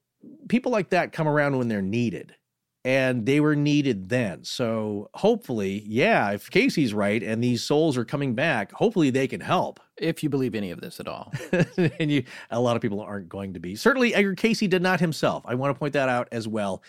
people 0.48 0.72
like 0.72 0.90
that 0.90 1.12
come 1.12 1.28
around 1.28 1.58
when 1.58 1.68
they're 1.68 1.82
needed. 1.82 2.34
And 2.86 3.24
they 3.24 3.40
were 3.40 3.56
needed 3.56 4.10
then. 4.10 4.44
So 4.44 5.08
hopefully, 5.14 5.84
yeah, 5.86 6.32
if 6.32 6.50
Cayce's 6.50 6.92
right 6.92 7.22
and 7.22 7.42
these 7.42 7.62
souls 7.62 7.96
are 7.96 8.04
coming 8.04 8.34
back, 8.34 8.72
hopefully 8.72 9.08
they 9.08 9.26
can 9.26 9.40
help. 9.40 9.80
if 9.96 10.22
you 10.22 10.28
believe 10.28 10.54
any 10.54 10.70
of 10.70 10.82
this 10.82 11.00
at 11.00 11.08
all. 11.08 11.32
and 11.98 12.10
you 12.10 12.24
a 12.50 12.60
lot 12.60 12.76
of 12.76 12.82
people 12.82 13.00
aren't 13.00 13.28
going 13.30 13.54
to 13.54 13.60
be. 13.60 13.74
Certainly 13.74 14.14
Edgar 14.14 14.34
Cayce 14.34 14.60
did 14.60 14.82
not 14.82 15.00
himself. 15.00 15.44
I 15.46 15.54
want 15.54 15.74
to 15.74 15.78
point 15.78 15.94
that 15.94 16.10
out 16.10 16.28
as 16.30 16.46
well. 16.46 16.82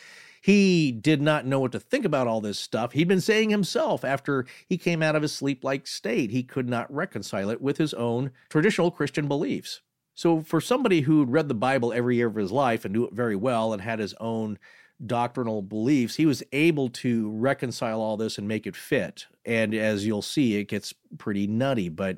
He 0.45 0.91
did 0.91 1.23
not 1.23 1.47
know 1.47 1.61
what 1.61 1.71
to 1.71 1.79
think 1.79 2.05
about 2.05 2.27
all 2.27 2.39
this 2.39 2.59
stuff. 2.59 2.91
He'd 2.91 3.07
been 3.07 3.19
saying 3.19 3.49
himself 3.49 4.05
after 4.05 4.45
he 4.69 4.77
came 4.77 5.01
out 5.01 5.15
of 5.15 5.23
his 5.23 5.33
sleep 5.33 5.63
like 5.63 5.87
state, 5.87 6.29
he 6.29 6.43
could 6.43 6.69
not 6.69 6.93
reconcile 6.93 7.49
it 7.49 7.63
with 7.63 7.79
his 7.79 7.95
own 7.95 8.29
traditional 8.47 8.91
Christian 8.91 9.27
beliefs. 9.27 9.81
So, 10.13 10.41
for 10.41 10.61
somebody 10.61 11.01
who'd 11.01 11.31
read 11.31 11.47
the 11.47 11.55
Bible 11.55 11.91
every 11.91 12.17
year 12.17 12.27
of 12.27 12.35
his 12.35 12.51
life 12.51 12.85
and 12.85 12.93
knew 12.93 13.07
it 13.07 13.13
very 13.15 13.35
well 13.35 13.73
and 13.73 13.81
had 13.81 13.97
his 13.97 14.13
own 14.19 14.59
doctrinal 15.03 15.63
beliefs, 15.63 16.13
he 16.13 16.27
was 16.27 16.43
able 16.51 16.89
to 16.89 17.31
reconcile 17.31 17.99
all 17.99 18.15
this 18.15 18.37
and 18.37 18.47
make 18.47 18.67
it 18.67 18.75
fit. 18.75 19.25
And 19.45 19.73
as 19.73 20.05
you'll 20.05 20.21
see, 20.21 20.57
it 20.57 20.65
gets 20.65 20.93
pretty 21.17 21.47
nutty, 21.47 21.89
but 21.89 22.17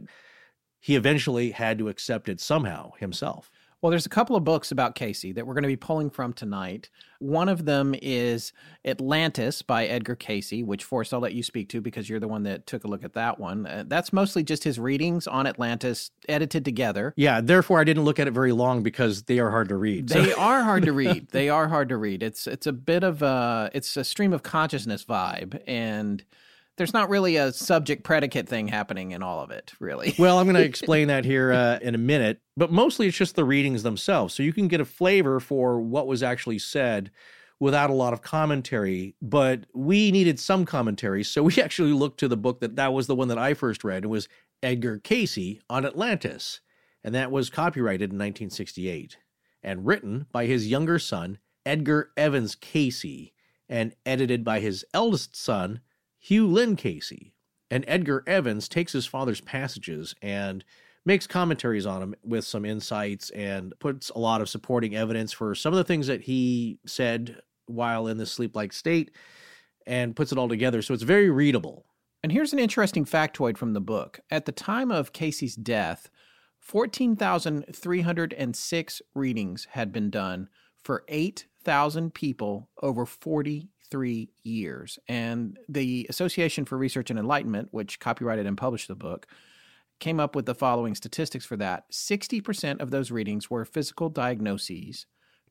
he 0.82 0.98
eventually 0.98 1.52
had 1.52 1.78
to 1.78 1.88
accept 1.88 2.28
it 2.28 2.42
somehow 2.42 2.92
himself. 3.00 3.50
Well, 3.82 3.92
there's 3.92 4.08
a 4.08 4.10
couple 4.10 4.36
of 4.36 4.44
books 4.44 4.72
about 4.72 4.96
Cayce 4.96 5.22
that 5.36 5.46
we're 5.46 5.54
going 5.54 5.62
to 5.64 5.68
be 5.68 5.76
pulling 5.76 6.10
from 6.10 6.34
tonight. 6.34 6.90
One 7.20 7.48
of 7.48 7.66
them 7.66 7.94
is 8.02 8.52
Atlantis 8.84 9.62
by 9.62 9.86
Edgar 9.86 10.16
Cayce, 10.16 10.64
which 10.64 10.84
Forrest, 10.84 11.14
I'll 11.14 11.20
let 11.20 11.34
you 11.36 11.44
speak 11.44 11.70
to 11.70 11.82
because 11.82 12.10
you're 12.10 12.20
the 12.20 12.28
one 12.28 12.42
that 12.44 12.66
took 12.66 12.86
a 12.86 12.88
look 12.88 13.04
at 13.04 13.14
that 13.14 13.40
one. 13.40 13.68
Uh, 13.68 13.84
that's 13.86 14.12
mostly 14.12 14.42
just 14.44 14.64
his 14.64 14.80
readings 14.80 15.28
on 15.28 15.46
Atlantis 15.46 16.10
edited 16.28 16.66
together. 16.66 17.14
Yeah, 17.18 17.40
therefore 17.40 17.80
I 17.80 17.84
didn't 17.84 18.04
look 18.04 18.18
at 18.20 18.28
it 18.28 18.32
very 18.32 18.52
long 18.52 18.82
because 18.82 19.24
they 19.24 19.38
are 19.38 19.52
hard 19.52 19.70
to 19.70 19.76
read. 19.76 20.10
So- 20.10 20.22
They 20.24 20.34
are 20.34 20.64
hard 20.64 20.84
to 20.86 20.92
read. 20.94 21.28
They 21.30 21.50
are 21.50 21.68
hard 21.68 21.90
to 21.90 21.98
read. 21.98 22.24
It's 22.24 22.48
it's 22.48 22.66
a 22.66 22.74
bit 22.74 23.04
of 23.04 23.22
a 23.22 23.70
it's 23.76 23.96
a 23.96 24.04
stream 24.04 24.34
of 24.34 24.42
consciousness 24.42 25.06
vibe, 25.06 25.62
and 25.68 26.24
there's 26.78 26.94
not 26.94 27.10
really 27.10 27.36
a 27.38 27.52
subject 27.52 28.04
predicate 28.04 28.48
thing 28.48 28.68
happening 28.68 29.12
in 29.12 29.24
all 29.24 29.42
of 29.42 29.52
it, 29.52 29.74
really. 29.80 30.16
well, 30.18 30.40
I'm 30.40 30.46
going 30.46 30.56
to 30.62 30.64
explain 30.64 31.08
that 31.10 31.26
here 31.26 31.52
uh, 31.52 31.80
in 31.82 31.96
a 31.96 32.00
minute, 32.00 32.40
but 32.56 32.72
mostly 32.72 33.08
it's 33.08 33.18
just 33.18 33.36
the 33.36 33.44
readings 33.44 33.84
themselves. 33.84 34.34
So 34.34 34.44
you 34.44 34.54
can 34.54 34.68
get 34.68 34.80
a 34.80 34.86
flavor 34.86 35.40
for 35.40 35.82
what 35.82 36.08
was 36.08 36.24
actually 36.24 36.60
said 36.60 37.12
without 37.60 37.90
a 37.90 37.94
lot 37.94 38.14
of 38.14 38.22
commentary. 38.22 39.16
But 39.22 39.66
we 39.74 40.12
needed 40.12 40.40
some 40.40 40.66
commentary. 40.66 41.24
So 41.24 41.44
we 41.44 41.56
actually 41.62 41.94
looked 41.94 42.20
to 42.20 42.28
the 42.28 42.38
book 42.38 42.62
that 42.62 42.76
that 42.76 42.94
was 42.94 43.08
the 43.08 43.16
one 43.16 43.28
that 43.30 43.40
I 43.40 43.54
first 43.54 43.84
read. 43.84 44.06
It 44.06 44.08
was 44.08 44.30
Edgar 44.64 45.00
Cayce 45.00 45.60
on 45.70 45.86
Atlantis. 45.86 46.62
And 47.04 47.16
that 47.16 47.32
was 47.32 47.50
copyrighted 47.50 48.12
in 48.12 48.18
1968 48.18 49.18
and 49.64 49.86
written 49.86 50.28
by 50.32 50.46
his 50.46 50.68
younger 50.68 51.00
son, 51.00 51.40
Edgar 51.66 52.12
Evans 52.18 52.56
Cayce, 52.56 53.32
and 53.70 53.96
edited 54.06 54.44
by 54.44 54.60
his 54.60 54.86
eldest 54.94 55.36
son, 55.36 55.82
Hugh 56.28 56.46
Lynn 56.46 56.76
Cayce. 56.76 57.32
And 57.72 57.86
Edgar 57.88 58.22
Evans 58.28 58.68
takes 58.68 58.92
his 58.92 59.06
father's 59.06 59.40
passages 59.40 60.14
and 60.22 60.66
makes 61.06 61.26
commentaries 61.26 61.86
on 61.86 62.02
them 62.02 62.16
with 62.22 62.44
some 62.44 62.66
insights 62.66 63.30
and 63.30 63.74
puts 63.80 64.10
a 64.10 64.20
lot 64.20 64.42
of 64.42 64.50
supporting 64.50 64.94
evidence 64.94 65.32
for 65.32 65.56
some 65.56 65.72
of 65.72 65.78
the 65.78 65.86
things 65.86 66.08
that 66.08 66.24
he 66.24 66.80
said 66.86 67.40
while 67.68 68.08
in 68.08 68.18
this 68.18 68.30
sleep 68.30 68.58
like 68.58 68.74
state 68.74 69.12
and 69.86 70.18
puts 70.18 70.34
it 70.34 70.38
all 70.38 70.50
together. 70.50 70.82
So 70.82 70.94
it's 70.94 71.04
very 71.04 71.30
readable. 71.30 71.86
And 72.24 72.34
here's 72.34 72.52
an 72.52 72.60
interesting 72.60 73.06
factoid 73.06 73.56
from 73.56 73.72
the 73.72 73.80
book. 73.80 74.20
At 74.30 74.46
the 74.46 74.52
time 74.52 74.92
of 74.92 75.14
Cayce's 75.14 75.56
death, 75.56 76.10
14,306 76.60 79.02
readings 79.16 79.68
had 79.72 79.94
been 79.94 80.10
done 80.10 80.50
for 80.84 81.06
8,000 81.08 82.14
people 82.14 82.68
over 82.82 83.06
43 83.92 84.30
years. 84.44 85.00
And 85.08 85.58
the 85.70 86.06
Association 86.10 86.66
for 86.66 86.78
Research 86.78 87.10
and 87.10 87.20
Enlightenment, 87.20 87.70
which 87.72 88.00
copyrighted 88.00 88.46
and 88.46 88.58
published 88.58 88.88
the 88.88 88.96
book, 88.96 89.28
came 90.00 90.20
up 90.20 90.36
with 90.36 90.46
the 90.46 90.56
following 90.56 90.96
statistics 90.96 91.46
for 91.46 91.58
that 91.58 91.92
60% 91.92 92.82
of 92.82 92.92
those 92.92 93.12
readings 93.12 93.50
were 93.50 93.66
physical 93.66 94.10
diagnoses, 94.10 95.08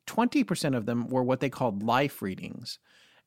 20% 0.07 0.77
of 0.77 0.87
them 0.87 1.09
were 1.09 1.25
what 1.25 1.41
they 1.41 1.51
called 1.51 1.83
life 1.83 2.23
readings 2.23 2.79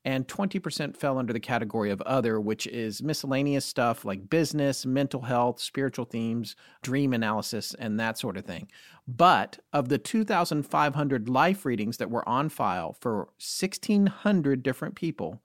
and 0.05 0.27
20% 0.27 0.95
fell 0.95 1.17
under 1.17 1.33
the 1.33 1.39
category 1.39 1.91
of 1.91 2.01
other, 2.01 2.39
which 2.39 2.65
is 2.67 3.03
miscellaneous 3.03 3.65
stuff 3.65 4.05
like 4.05 4.29
business, 4.29 4.85
mental 4.85 5.21
health, 5.21 5.59
spiritual 5.59 6.05
themes, 6.05 6.55
dream 6.81 7.13
analysis, 7.13 7.75
and 7.77 7.99
that 7.99 8.17
sort 8.17 8.37
of 8.37 8.45
thing. 8.45 8.69
But 9.07 9.59
of 9.73 9.89
the 9.89 9.97
2,500 9.97 11.27
life 11.29 11.65
readings 11.65 11.97
that 11.97 12.09
were 12.09 12.27
on 12.27 12.49
file 12.49 12.93
for 12.93 13.29
1,600 13.39 14.63
different 14.63 14.95
people, 14.95 15.41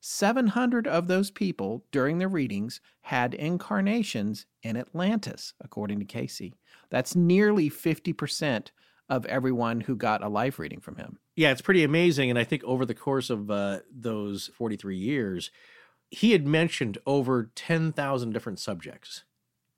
700 0.00 0.86
of 0.86 1.08
those 1.08 1.30
people 1.30 1.84
during 1.90 2.18
their 2.18 2.28
readings 2.28 2.80
had 3.00 3.34
incarnations 3.34 4.46
in 4.62 4.76
Atlantis, 4.76 5.54
according 5.60 5.98
to 5.98 6.04
Cayce. 6.04 6.52
That's 6.90 7.16
nearly 7.16 7.68
50% 7.68 8.68
of 9.08 9.26
everyone 9.26 9.80
who 9.80 9.96
got 9.96 10.22
a 10.22 10.28
life 10.28 10.58
reading 10.58 10.80
from 10.80 10.96
him. 10.96 11.18
Yeah, 11.38 11.52
it's 11.52 11.62
pretty 11.62 11.84
amazing. 11.84 12.30
And 12.30 12.38
I 12.38 12.42
think 12.42 12.64
over 12.64 12.84
the 12.84 12.96
course 12.96 13.30
of 13.30 13.48
uh, 13.48 13.78
those 13.96 14.50
43 14.54 14.96
years, 14.96 15.52
he 16.10 16.32
had 16.32 16.44
mentioned 16.44 16.98
over 17.06 17.52
10,000 17.54 18.32
different 18.32 18.58
subjects. 18.58 19.22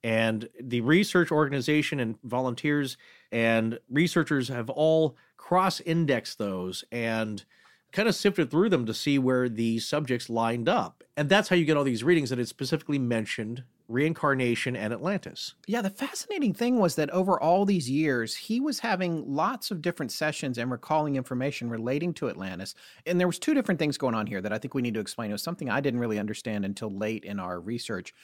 And 0.03 0.49
the 0.59 0.81
research 0.81 1.31
organization 1.31 2.01
and 2.01 2.17
volunteers 2.25 2.97
and 3.31 3.79
researchers 3.91 4.49
have 4.49 4.71
all 4.71 5.19
cross 5.37 5.81
indexed 5.81 6.39
those 6.39 6.83
and 6.91 7.45
kind 7.93 8.09
of 8.09 8.15
sifted 8.15 8.51
through 8.51 8.71
them 8.71 8.87
to 8.87 8.95
see 8.95 9.19
where 9.19 9.47
the 9.47 9.81
subjects 9.81 10.31
lined 10.31 10.67
up. 10.67 11.05
And 11.15 11.29
that's 11.29 11.51
how 11.51 11.57
you 11.57 11.67
get 11.67 11.77
all 11.77 11.85
these 11.85 12.03
readings 12.03 12.31
that 12.31 12.39
it 12.39 12.49
specifically 12.49 12.99
mentioned 12.99 13.65
reincarnation 13.91 14.77
and 14.77 14.93
Atlantis. 14.93 15.55
Yeah, 15.67 15.83
the 15.83 15.91
fascinating 15.91 16.55
thing 16.55 16.79
was 16.79 16.95
that 16.95 17.11
over 17.11 17.41
all 17.41 17.65
these 17.65 17.91
years, 17.91 18.37
he 18.37 18.61
was 18.61 18.79
having 18.79 19.25
lots 19.27 19.71
of 19.71 19.83
different 19.83 20.13
sessions 20.13 20.59
and 20.59 20.71
recalling 20.71 21.17
information 21.17 21.69
relating 21.69 22.15
to 22.15 22.29
Atlantis. 22.29 22.75
And 23.05 23.19
there 23.19 23.27
was 23.27 23.39
two 23.39 23.53
different 23.53 23.81
things 23.81 23.99
going 23.99 24.15
on 24.15 24.27
here 24.27 24.41
that 24.41 24.53
I 24.53 24.59
think 24.59 24.75
we 24.75 24.83
need 24.83 24.95
to 24.95 25.01
explain. 25.01 25.31
It 25.31 25.35
was 25.35 25.43
something 25.43 25.69
I 25.69 25.81
didn't 25.81 26.01
really 26.01 26.19
understand 26.19 26.65
until 26.65 26.91
late 26.91 27.25
in 27.25 27.41
our 27.41 27.61
research. 27.61 28.15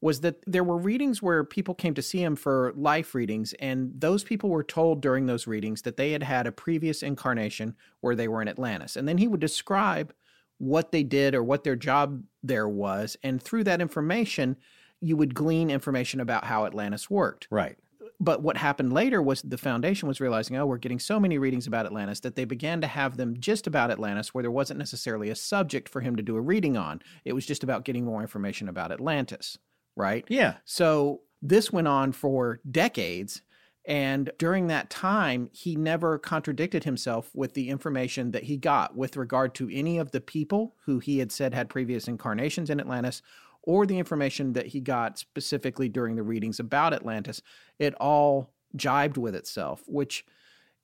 Was 0.00 0.20
that 0.20 0.36
there 0.46 0.62
were 0.62 0.78
readings 0.78 1.20
where 1.20 1.42
people 1.42 1.74
came 1.74 1.94
to 1.94 2.02
see 2.02 2.22
him 2.22 2.36
for 2.36 2.72
life 2.76 3.16
readings, 3.16 3.52
and 3.54 3.90
those 3.98 4.22
people 4.22 4.48
were 4.48 4.62
told 4.62 5.02
during 5.02 5.26
those 5.26 5.48
readings 5.48 5.82
that 5.82 5.96
they 5.96 6.12
had 6.12 6.22
had 6.22 6.46
a 6.46 6.52
previous 6.52 7.02
incarnation 7.02 7.74
where 8.00 8.14
they 8.14 8.28
were 8.28 8.40
in 8.40 8.46
Atlantis. 8.46 8.94
And 8.94 9.08
then 9.08 9.18
he 9.18 9.26
would 9.26 9.40
describe 9.40 10.14
what 10.58 10.92
they 10.92 11.02
did 11.02 11.34
or 11.34 11.42
what 11.42 11.64
their 11.64 11.74
job 11.74 12.22
there 12.44 12.68
was. 12.68 13.16
And 13.24 13.42
through 13.42 13.64
that 13.64 13.80
information, 13.80 14.56
you 15.00 15.16
would 15.16 15.34
glean 15.34 15.70
information 15.70 16.20
about 16.20 16.44
how 16.44 16.66
Atlantis 16.66 17.08
worked. 17.08 17.48
Right. 17.50 17.76
But 18.20 18.42
what 18.42 18.56
happened 18.56 18.92
later 18.92 19.22
was 19.22 19.42
the 19.42 19.58
foundation 19.58 20.08
was 20.08 20.20
realizing, 20.20 20.56
oh, 20.56 20.66
we're 20.66 20.78
getting 20.78 20.98
so 20.98 21.20
many 21.20 21.38
readings 21.38 21.68
about 21.68 21.86
Atlantis 21.86 22.20
that 22.20 22.34
they 22.34 22.44
began 22.44 22.80
to 22.80 22.88
have 22.88 23.16
them 23.16 23.38
just 23.38 23.68
about 23.68 23.92
Atlantis, 23.92 24.34
where 24.34 24.42
there 24.42 24.50
wasn't 24.50 24.78
necessarily 24.78 25.30
a 25.30 25.36
subject 25.36 25.88
for 25.88 26.00
him 26.00 26.16
to 26.16 26.22
do 26.22 26.36
a 26.36 26.40
reading 26.40 26.76
on. 26.76 27.00
It 27.24 27.32
was 27.32 27.46
just 27.46 27.62
about 27.62 27.84
getting 27.84 28.04
more 28.04 28.20
information 28.20 28.68
about 28.68 28.90
Atlantis, 28.90 29.58
right? 29.94 30.24
Yeah. 30.28 30.56
So 30.64 31.20
this 31.40 31.72
went 31.72 31.86
on 31.86 32.10
for 32.10 32.60
decades. 32.68 33.42
And 33.84 34.32
during 34.36 34.66
that 34.66 34.90
time, 34.90 35.48
he 35.52 35.76
never 35.76 36.18
contradicted 36.18 36.84
himself 36.84 37.30
with 37.34 37.54
the 37.54 37.70
information 37.70 38.32
that 38.32 38.42
he 38.42 38.56
got 38.56 38.96
with 38.96 39.16
regard 39.16 39.54
to 39.54 39.70
any 39.72 39.96
of 39.96 40.10
the 40.10 40.20
people 40.20 40.74
who 40.84 40.98
he 40.98 41.20
had 41.20 41.30
said 41.30 41.54
had 41.54 41.70
previous 41.70 42.08
incarnations 42.08 42.68
in 42.68 42.80
Atlantis 42.80 43.22
or 43.62 43.86
the 43.86 43.98
information 43.98 44.52
that 44.54 44.66
he 44.66 44.80
got 44.80 45.18
specifically 45.18 45.88
during 45.88 46.16
the 46.16 46.22
readings 46.22 46.60
about 46.60 46.94
Atlantis. 46.94 47.42
It 47.78 47.94
all 47.94 48.50
jibed 48.76 49.16
with 49.16 49.34
itself, 49.34 49.82
which 49.86 50.24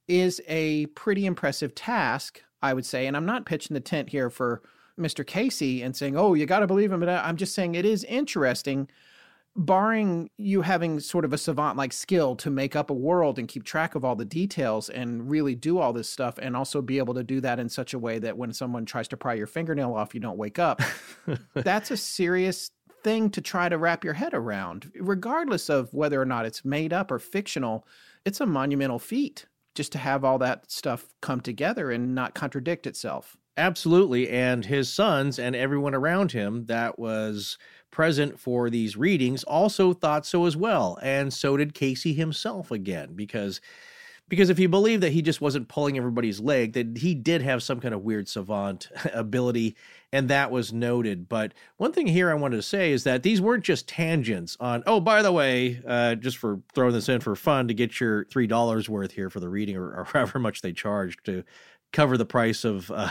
is 0.09 0.41
a 0.49 0.87
pretty 0.87 1.27
impressive 1.27 1.75
task, 1.75 2.43
I 2.63 2.75
would 2.75 2.85
say. 2.85 3.07
And 3.07 3.17
I'm 3.17 3.27
not 3.27 3.47
pitching 3.47 3.75
the 3.75 3.81
tent 3.81 4.11
here 4.11 4.31
for 4.31 4.63
Mr. 4.99 5.27
Cayce 5.27 5.83
and 5.83 5.97
saying, 5.97 6.17
oh, 6.17 6.35
you 6.35 6.47
got 6.47 6.61
to 6.61 6.67
believe 6.67 6.93
him. 6.93 7.01
But 7.01 7.09
I'm 7.09 7.37
just 7.37 7.55
saying 7.55 7.75
it 7.75 7.87
is 7.87 8.05
interesting 8.05 8.89
barring 9.57 10.29
you 10.37 10.63
having 10.63 10.99
sort 10.99 11.25
of 11.25 11.33
a 11.33 11.39
savant 11.39 11.77
like 11.77 11.93
skill 11.93 12.35
to 12.35 12.51
make 12.51 12.75
up 12.75 12.91
a 12.91 12.95
world 12.95 13.39
and 13.39 13.47
keep 13.47 13.63
track 13.63 13.95
of 13.95 14.05
all 14.05 14.17
the 14.17 14.25
details 14.25 14.89
and 14.89 15.31
really 15.31 15.55
do 15.55 15.79
all 15.79 15.93
this 15.93 16.09
stuff 16.09 16.39
and 16.39 16.57
also 16.57 16.83
be 16.83 16.99
able 16.99 17.15
to 17.15 17.23
do 17.23 17.41
that 17.41 17.61
in 17.61 17.69
such 17.69 17.95
a 17.95 17.99
way 17.99 18.19
that 18.19 18.37
when 18.37 18.53
someone 18.53 18.85
tries 18.85 19.07
to 19.07 19.17
pry 19.17 19.33
your 19.35 19.47
fingernail 19.47 19.95
off 19.95 20.13
you 20.13 20.21
don't 20.21 20.39
wake 20.39 20.59
up 20.59 20.83
that's 21.55 21.93
a 21.93 21.97
serious 21.97 22.73
thing 23.05 23.31
to 23.31 23.41
try 23.41 23.69
to 23.69 23.79
wrap 23.79 24.03
your 24.03 24.15
head 24.15 24.35
around 24.35 24.91
regardless 24.99 25.69
of 25.69 25.93
whether 25.95 26.21
or 26.21 26.27
not 26.27 26.47
it's 26.47 26.65
made 26.65 26.93
up 26.93 27.13
or 27.13 27.21
fictional 27.21 27.87
it's 28.25 28.41
a 28.41 28.47
monumental 28.47 28.99
feat 28.99 29.47
just 29.77 29.93
to 29.93 29.99
have 29.99 30.25
all 30.25 30.39
that 30.39 30.69
stuff 30.69 31.07
come 31.23 31.41
together 31.41 31.93
and 31.93 32.13
not 32.13 32.35
contradict 32.35 32.89
itself 32.89 33.37
Absolutely. 33.57 34.29
And 34.31 34.65
his 34.65 34.93
sons 34.93 35.39
and 35.39 35.55
everyone 35.55 35.95
around 35.95 36.33
him 36.33 36.67
that 36.67 36.99
was 36.99 37.57
present 37.95 38.41
for 38.41 38.69
these 38.69 38.97
readings 38.97 39.45
also 39.45 39.93
thought 39.93 40.27
so 40.27 40.47
as 40.47 40.57
well. 40.57 40.99
And 41.01 41.33
so 41.33 41.57
did 41.57 41.75
Cayce 41.75 42.03
himself 42.03 42.73
again, 42.73 43.15
because 43.15 43.61
because 44.27 44.49
if 44.49 44.59
you 44.59 44.71
believe 44.71 45.03
that 45.03 45.13
he 45.13 45.21
just 45.21 45.43
wasn't 45.43 45.69
pulling 45.69 45.99
everybody's 45.99 46.41
leg, 46.41 46.73
that 46.73 46.97
he 46.97 47.15
did 47.15 47.43
have 47.43 47.63
some 47.63 47.79
kind 47.79 47.93
of 47.93 48.03
weird 48.03 48.27
savant 48.27 48.89
ability, 49.13 49.77
and 50.13 50.29
that 50.29 50.51
was 50.51 50.73
noted. 50.73 51.29
But 51.29 51.53
one 51.77 51.93
thing 51.93 52.07
here 52.07 52.31
I 52.31 52.35
wanted 52.35 52.57
to 52.57 52.63
say 52.63 52.93
is 52.93 53.05
that 53.05 53.23
these 53.23 53.41
weren't 53.41 53.65
just 53.65 53.87
tangents 53.87 54.57
on, 54.59 54.83
oh, 54.87 54.99
by 54.99 55.21
the 55.21 55.31
way, 55.31 55.81
uh, 55.87 56.15
just 56.15 56.39
for 56.39 56.61
throwing 56.75 56.95
this 56.95 57.09
in 57.09 57.21
for 57.21 57.37
fun 57.37 57.69
to 57.69 57.75
get 57.75 58.01
your 58.01 58.25
$3 58.25 58.89
worth 58.89 59.13
here 59.13 59.29
for 59.29 59.41
the 59.41 59.49
reading 59.49 59.77
or, 59.77 59.95
or 59.95 60.05
however 60.13 60.39
much 60.39 60.63
they 60.63 60.73
charged 60.73 61.25
to 61.27 61.45
cover 61.95 62.19
the 62.19 62.27
price 62.27 62.65
of 62.65 62.91
uh, 62.91 63.11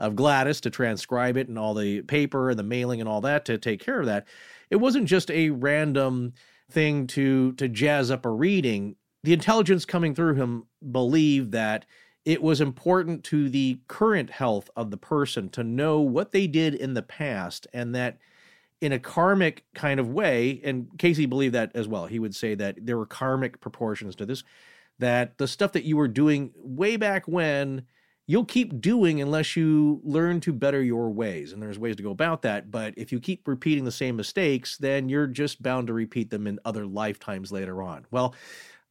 of 0.00 0.16
Gladys 0.16 0.60
to 0.62 0.70
transcribe 0.70 1.38
it 1.38 1.48
and 1.48 1.58
all 1.58 1.72
the 1.72 2.02
paper 2.02 2.50
and 2.50 2.58
the 2.58 2.62
mailing 2.62 3.00
and 3.00 3.08
all 3.08 3.22
that 3.22 3.46
to 3.46 3.56
take 3.56 3.80
care 3.80 4.00
of 4.00 4.06
that. 4.06 4.26
It 4.68 4.76
wasn't 4.76 5.06
just 5.08 5.30
a 5.30 5.50
random 5.50 6.34
thing 6.70 7.06
to 7.08 7.52
to 7.52 7.68
jazz 7.68 8.10
up 8.10 8.26
a 8.26 8.30
reading. 8.30 8.96
The 9.22 9.32
intelligence 9.32 9.84
coming 9.84 10.14
through 10.14 10.34
him 10.34 10.66
believed 10.92 11.52
that 11.52 11.86
it 12.24 12.42
was 12.42 12.60
important 12.60 13.24
to 13.24 13.48
the 13.48 13.78
current 13.88 14.30
health 14.30 14.68
of 14.76 14.90
the 14.90 14.96
person 14.96 15.48
to 15.50 15.62
know 15.62 16.00
what 16.00 16.32
they 16.32 16.46
did 16.46 16.74
in 16.74 16.94
the 16.94 17.02
past 17.02 17.66
and 17.72 17.94
that 17.94 18.18
in 18.80 18.92
a 18.92 18.98
karmic 18.98 19.64
kind 19.74 19.98
of 19.98 20.10
way 20.10 20.60
and 20.64 20.88
Cayce 20.98 21.24
believed 21.26 21.54
that 21.54 21.70
as 21.74 21.88
well. 21.88 22.06
He 22.06 22.18
would 22.18 22.34
say 22.34 22.54
that 22.56 22.84
there 22.84 22.98
were 22.98 23.06
karmic 23.06 23.60
proportions 23.60 24.16
to 24.16 24.26
this 24.26 24.44
that 24.98 25.38
the 25.38 25.48
stuff 25.48 25.72
that 25.72 25.84
you 25.84 25.96
were 25.96 26.08
doing 26.08 26.52
way 26.56 26.96
back 26.96 27.26
when 27.26 27.82
you'll 28.26 28.44
keep 28.44 28.80
doing 28.80 29.20
unless 29.20 29.56
you 29.56 30.00
learn 30.02 30.40
to 30.40 30.52
better 30.52 30.82
your 30.82 31.10
ways. 31.10 31.52
And 31.52 31.62
there's 31.62 31.78
ways 31.78 31.96
to 31.96 32.02
go 32.02 32.10
about 32.10 32.42
that. 32.42 32.70
But 32.70 32.94
if 32.96 33.12
you 33.12 33.20
keep 33.20 33.46
repeating 33.46 33.84
the 33.84 33.92
same 33.92 34.16
mistakes, 34.16 34.76
then 34.76 35.08
you're 35.08 35.28
just 35.28 35.62
bound 35.62 35.86
to 35.86 35.92
repeat 35.92 36.30
them 36.30 36.46
in 36.46 36.58
other 36.64 36.86
lifetimes 36.86 37.52
later 37.52 37.82
on. 37.82 38.06
Well, 38.10 38.34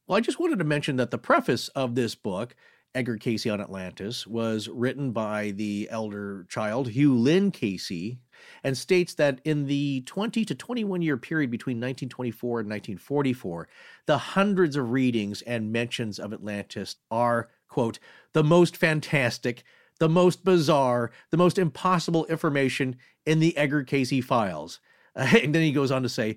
well, 0.06 0.16
I 0.16 0.20
just 0.20 0.40
wanted 0.40 0.58
to 0.60 0.64
mention 0.64 0.96
that 0.96 1.10
the 1.10 1.18
preface 1.18 1.68
of 1.68 1.94
this 1.96 2.14
book, 2.14 2.54
Edgar 2.94 3.16
Cayce 3.16 3.46
on 3.46 3.60
Atlantis, 3.60 4.26
was 4.26 4.68
written 4.68 5.10
by 5.10 5.50
the 5.50 5.88
elder 5.90 6.46
child, 6.48 6.88
Hugh 6.88 7.14
Lynn 7.14 7.50
Cayce, 7.50 8.16
and 8.62 8.78
states 8.78 9.14
that 9.14 9.40
in 9.44 9.66
the 9.66 10.02
20 10.02 10.44
to 10.44 10.54
21 10.54 11.02
year 11.02 11.16
period 11.16 11.50
between 11.50 11.76
1924 11.76 12.60
and 12.60 12.70
1944, 12.70 13.68
the 14.06 14.16
hundreds 14.16 14.76
of 14.76 14.92
readings 14.92 15.42
and 15.42 15.72
mentions 15.72 16.18
of 16.18 16.32
Atlantis 16.32 16.96
are 17.10 17.48
quote, 17.68 17.98
the 18.32 18.44
most 18.44 18.76
fantastic, 18.76 19.62
the 19.98 20.08
most 20.08 20.44
bizarre, 20.44 21.10
the 21.30 21.36
most 21.36 21.58
impossible 21.58 22.26
information 22.26 22.96
in 23.24 23.40
the 23.40 23.56
Edgar 23.56 23.82
Cayce 23.82 24.24
files. 24.24 24.80
and 25.14 25.54
then 25.54 25.62
he 25.62 25.72
goes 25.72 25.90
on 25.90 26.02
to 26.02 26.08
say, 26.08 26.36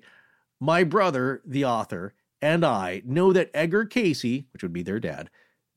My 0.60 0.84
brother, 0.84 1.42
the 1.44 1.64
author, 1.64 2.14
and 2.42 2.64
I 2.64 3.02
know 3.04 3.32
that 3.32 3.50
Edgar 3.52 3.84
Cayce, 3.84 4.44
which 4.52 4.62
would 4.62 4.72
be 4.72 4.82
their 4.82 5.00
dad, 5.00 5.30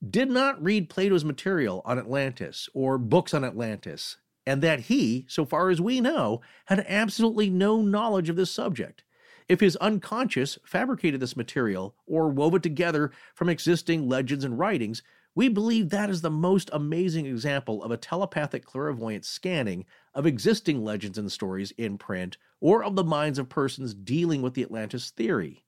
did 0.08 0.30
not 0.30 0.62
read 0.62 0.90
Plato's 0.90 1.26
material 1.26 1.82
on 1.86 1.98
Atlantis 1.98 2.70
or 2.74 2.98
books 2.98 3.34
on 3.34 3.44
Atlantis, 3.44 4.18
and 4.46 4.62
that 4.62 4.82
he, 4.82 5.26
so 5.30 5.46
far 5.46 5.70
as 5.70 5.80
we 5.80 6.02
know, 6.02 6.42
had 6.66 6.86
absolutely 6.88 7.50
no 7.50 7.82
knowledge 7.82 8.30
of 8.30 8.36
this 8.36 8.52
subject. 8.52 9.04
If 9.50 9.60
his 9.60 9.76
unconscious 9.78 10.58
fabricated 10.66 11.20
this 11.20 11.38
material 11.38 11.96
or 12.06 12.30
wove 12.30 12.56
it 12.56 12.64
together 12.64 13.12
from 13.36 13.50
existing 13.50 14.08
legends 14.08 14.44
and 14.44 14.58
writings, 14.58 15.04
we 15.36 15.50
believe 15.50 15.90
that 15.90 16.10
is 16.10 16.22
the 16.22 16.30
most 16.30 16.70
amazing 16.74 17.26
example 17.26 17.84
of 17.84 17.92
a 17.92 17.98
telepathic 17.98 18.66
clairvoyant 18.66 19.26
scanning 19.26 19.86
of 20.14 20.26
existing 20.26 20.84
legends 20.84 21.18
and 21.18 21.32
stories 21.32 21.72
in 21.72 21.98
print 21.98 22.38
or 22.60 22.84
of 22.84 22.96
the 22.96 23.04
minds 23.04 23.40
of 23.40 23.50
persons 23.50 23.94
dealing 23.94 24.42
with 24.42 24.54
the 24.54 24.64
Atlantis 24.64 25.10
theory. 25.12 25.66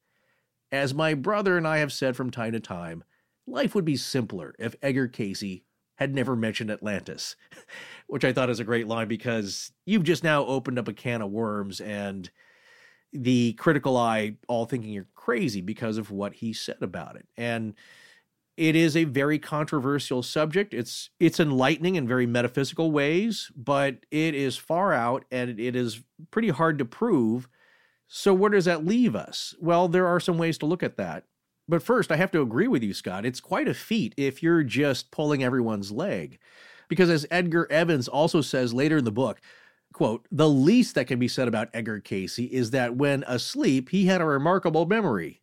As 0.71 0.93
my 0.93 1.13
brother 1.13 1.57
and 1.57 1.67
I 1.67 1.77
have 1.77 1.93
said 1.93 2.15
from 2.15 2.31
time 2.31 2.53
to 2.53 2.59
time, 2.59 3.03
life 3.47 3.73
would 3.75 3.85
be 3.85 3.97
simpler 3.97 4.55
if 4.59 4.75
Edgar 4.81 5.07
Cayce 5.07 5.61
had 5.95 6.13
never 6.13 6.35
mentioned 6.35 6.69
Atlantis, 6.69 7.35
which 8.07 8.25
I 8.25 8.33
thought 8.33 8.49
is 8.49 8.59
a 8.59 8.65
great 8.65 8.87
line 8.87 9.07
because 9.07 9.71
you've 9.85 10.03
just 10.03 10.23
now 10.23 10.45
opened 10.45 10.77
up 10.77 10.87
a 10.87 10.93
can 10.93 11.21
of 11.21 11.31
worms 11.31 11.81
and 11.81 12.29
the 13.13 13.53
critical 13.53 13.95
eye 13.95 14.35
all 14.47 14.65
thinking 14.65 14.91
you're 14.91 15.07
crazy 15.15 15.61
because 15.61 15.97
of 15.97 16.11
what 16.11 16.33
he 16.33 16.53
said 16.53 16.81
about 16.81 17.15
it. 17.15 17.25
And 17.37 17.73
it 18.57 18.75
is 18.75 18.95
a 18.95 19.03
very 19.03 19.37
controversial 19.37 20.23
subject. 20.23 20.73
It's 20.73 21.09
it's 21.19 21.39
enlightening 21.39 21.95
in 21.95 22.07
very 22.07 22.25
metaphysical 22.25 22.91
ways, 22.91 23.51
but 23.55 24.05
it 24.11 24.33
is 24.33 24.57
far 24.57 24.93
out 24.93 25.25
and 25.31 25.59
it 25.59 25.75
is 25.75 26.01
pretty 26.31 26.49
hard 26.49 26.77
to 26.79 26.85
prove. 26.85 27.49
So 28.07 28.33
where 28.33 28.51
does 28.51 28.65
that 28.65 28.85
leave 28.85 29.15
us? 29.15 29.55
Well, 29.59 29.87
there 29.87 30.07
are 30.07 30.19
some 30.19 30.37
ways 30.37 30.57
to 30.59 30.65
look 30.65 30.83
at 30.83 30.97
that. 30.97 31.25
But 31.67 31.83
first, 31.83 32.11
I 32.11 32.15
have 32.17 32.31
to 32.31 32.41
agree 32.41 32.67
with 32.67 32.83
you, 32.83 32.93
Scott. 32.93 33.25
It's 33.25 33.39
quite 33.39 33.67
a 33.67 33.73
feat 33.73 34.13
if 34.17 34.43
you're 34.43 34.63
just 34.63 35.11
pulling 35.11 35.43
everyone's 35.43 35.91
leg. 35.91 36.39
Because 36.87 37.09
as 37.09 37.25
Edgar 37.31 37.67
Evans 37.71 38.07
also 38.07 38.41
says 38.41 38.73
later 38.73 38.97
in 38.97 39.05
the 39.05 39.11
book, 39.11 39.41
quote, 39.91 40.27
the 40.31 40.47
least 40.47 40.93
that 40.95 41.07
can 41.07 41.17
be 41.17 41.27
said 41.27 41.47
about 41.47 41.69
Edgar 41.73 41.99
Cayce 41.99 42.37
is 42.37 42.69
that 42.71 42.95
when 42.95 43.23
asleep, 43.27 43.89
he 43.89 44.05
had 44.05 44.21
a 44.21 44.25
remarkable 44.25 44.85
memory. 44.85 45.41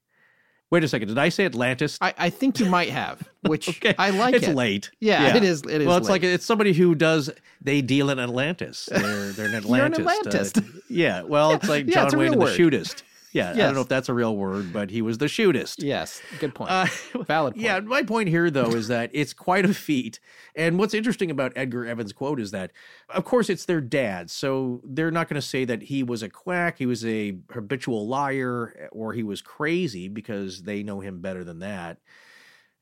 Wait 0.73 0.83
a 0.83 0.89
second. 0.89 1.09
Did 1.09 1.19
I 1.19 1.29
say 1.29 1.45
Atlantis? 1.45 1.99
I, 2.01 2.15
I 2.17 2.31
think 2.31 2.59
you 2.59 2.65
might 2.65 2.89
have, 2.89 3.29
which 3.43 3.69
okay. 3.69 3.95
I 3.99 4.09
like. 4.09 4.35
It's 4.35 4.49
it. 4.49 4.57
late. 4.57 4.91
Yeah, 5.01 5.25
yeah, 5.25 5.37
it 5.37 5.45
is. 5.45 5.61
It 5.65 5.83
is. 5.83 5.87
Well, 5.87 5.99
it's 5.99 6.09
late. 6.09 6.23
like 6.23 6.23
it's 6.23 6.47
somebody 6.47 6.73
who 6.73 6.95
does. 6.95 7.29
They 7.61 7.83
deal 7.83 8.09
in 8.09 8.19
Atlantis. 8.19 8.87
They're 8.91 9.33
they're 9.33 9.49
an 9.49 9.55
Atlantis. 9.55 9.99
You're 9.99 10.09
an 10.09 10.27
Atlantis. 10.27 10.53
Uh, 10.57 10.63
yeah. 10.89 11.23
Well, 11.25 11.51
it's 11.53 11.69
like 11.69 11.87
yeah, 11.87 12.09
John 12.09 12.19
Wayne 12.19 12.39
the 12.39 12.47
shootist. 12.47 13.03
Yeah, 13.33 13.55
yes. 13.55 13.57
I 13.57 13.66
don't 13.66 13.75
know 13.75 13.81
if 13.81 13.88
that's 13.88 14.11
a 14.11 14.14
real 14.14 14.37
word, 14.37 14.73
but 14.73 14.90
he 14.90 15.01
was 15.01 15.18
the 15.18 15.27
shootist. 15.27 15.77
Yes, 15.79 16.21
good 16.38 16.55
point. 16.55 16.71
Uh, 16.71 16.87
Valid 17.25 17.55
point. 17.55 17.64
Yeah, 17.64 17.81
my 17.81 18.03
point 18.03 18.29
here, 18.29 18.51
though, 18.51 18.71
is 18.73 18.88
that 18.88 19.11
it's 19.14 19.33
quite 19.33 19.64
a 19.64 19.73
feat. 19.73 20.21
And 20.55 20.79
what's 20.79 20.92
interesting 20.92 21.31
about 21.31 21.53
Edgar 21.57 21.87
Evans' 21.87 22.12
quote 22.12 22.38
is 22.38 22.51
that, 22.51 22.73
of 23.09 23.25
course, 23.25 23.49
it's 23.49 23.64
their 23.64 23.81
dad. 23.81 24.31
So 24.31 24.83
they're 24.85 25.11
not 25.11 25.29
going 25.29 25.40
to 25.40 25.47
say 25.47 25.64
that 25.64 25.85
he 25.85 26.03
was 26.03 26.23
a 26.23 26.29
quack, 26.29 26.79
he 26.79 26.87
was 26.87 27.05
a 27.07 27.38
habitual 27.51 28.07
liar, 28.07 28.90
or 28.92 29.14
he 29.14 29.23
was 29.23 29.40
crazy 29.40 30.09
because 30.09 30.62
they 30.62 30.83
know 30.83 31.01
him 31.01 31.21
better 31.21 31.42
than 31.42 31.61
that. 31.61 31.99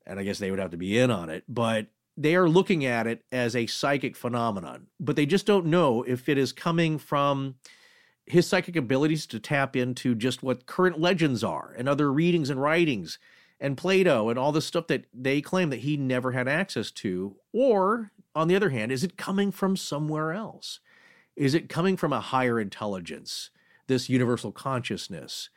And 0.04 0.18
I 0.18 0.24
guess 0.24 0.38
they 0.38 0.50
would 0.50 0.58
have 0.58 0.72
to 0.72 0.76
be 0.76 0.98
in 0.98 1.12
on 1.12 1.30
it. 1.30 1.44
But 1.48 1.86
they 2.16 2.34
are 2.34 2.48
looking 2.48 2.84
at 2.84 3.06
it 3.06 3.24
as 3.30 3.54
a 3.54 3.66
psychic 3.66 4.16
phenomenon, 4.16 4.88
but 4.98 5.14
they 5.14 5.26
just 5.26 5.46
don't 5.46 5.66
know 5.66 6.02
if 6.02 6.28
it 6.28 6.38
is 6.38 6.52
coming 6.52 6.98
from 6.98 7.54
his 8.30 8.46
psychic 8.46 8.76
abilities 8.76 9.26
to 9.26 9.40
tap 9.40 9.76
into 9.76 10.14
just 10.14 10.42
what 10.42 10.66
current 10.66 11.00
legends 11.00 11.44
are 11.44 11.74
and 11.76 11.88
other 11.88 12.12
readings 12.12 12.50
and 12.50 12.60
writings 12.60 13.18
and 13.60 13.76
Plato 13.76 14.28
and 14.28 14.38
all 14.38 14.52
the 14.52 14.62
stuff 14.62 14.86
that 14.86 15.04
they 15.12 15.40
claim 15.40 15.70
that 15.70 15.80
he 15.80 15.96
never 15.96 16.32
had 16.32 16.48
access 16.48 16.90
to? 16.92 17.36
Or, 17.52 18.12
on 18.34 18.48
the 18.48 18.56
other 18.56 18.70
hand, 18.70 18.92
is 18.92 19.04
it 19.04 19.16
coming 19.16 19.52
from 19.52 19.76
somewhere 19.76 20.32
else? 20.32 20.80
Is 21.36 21.54
it 21.54 21.68
coming 21.68 21.96
from 21.96 22.12
a 22.12 22.20
higher 22.20 22.58
intelligence, 22.58 23.50
this 23.86 24.08
universal 24.08 24.52
consciousness? 24.52 25.50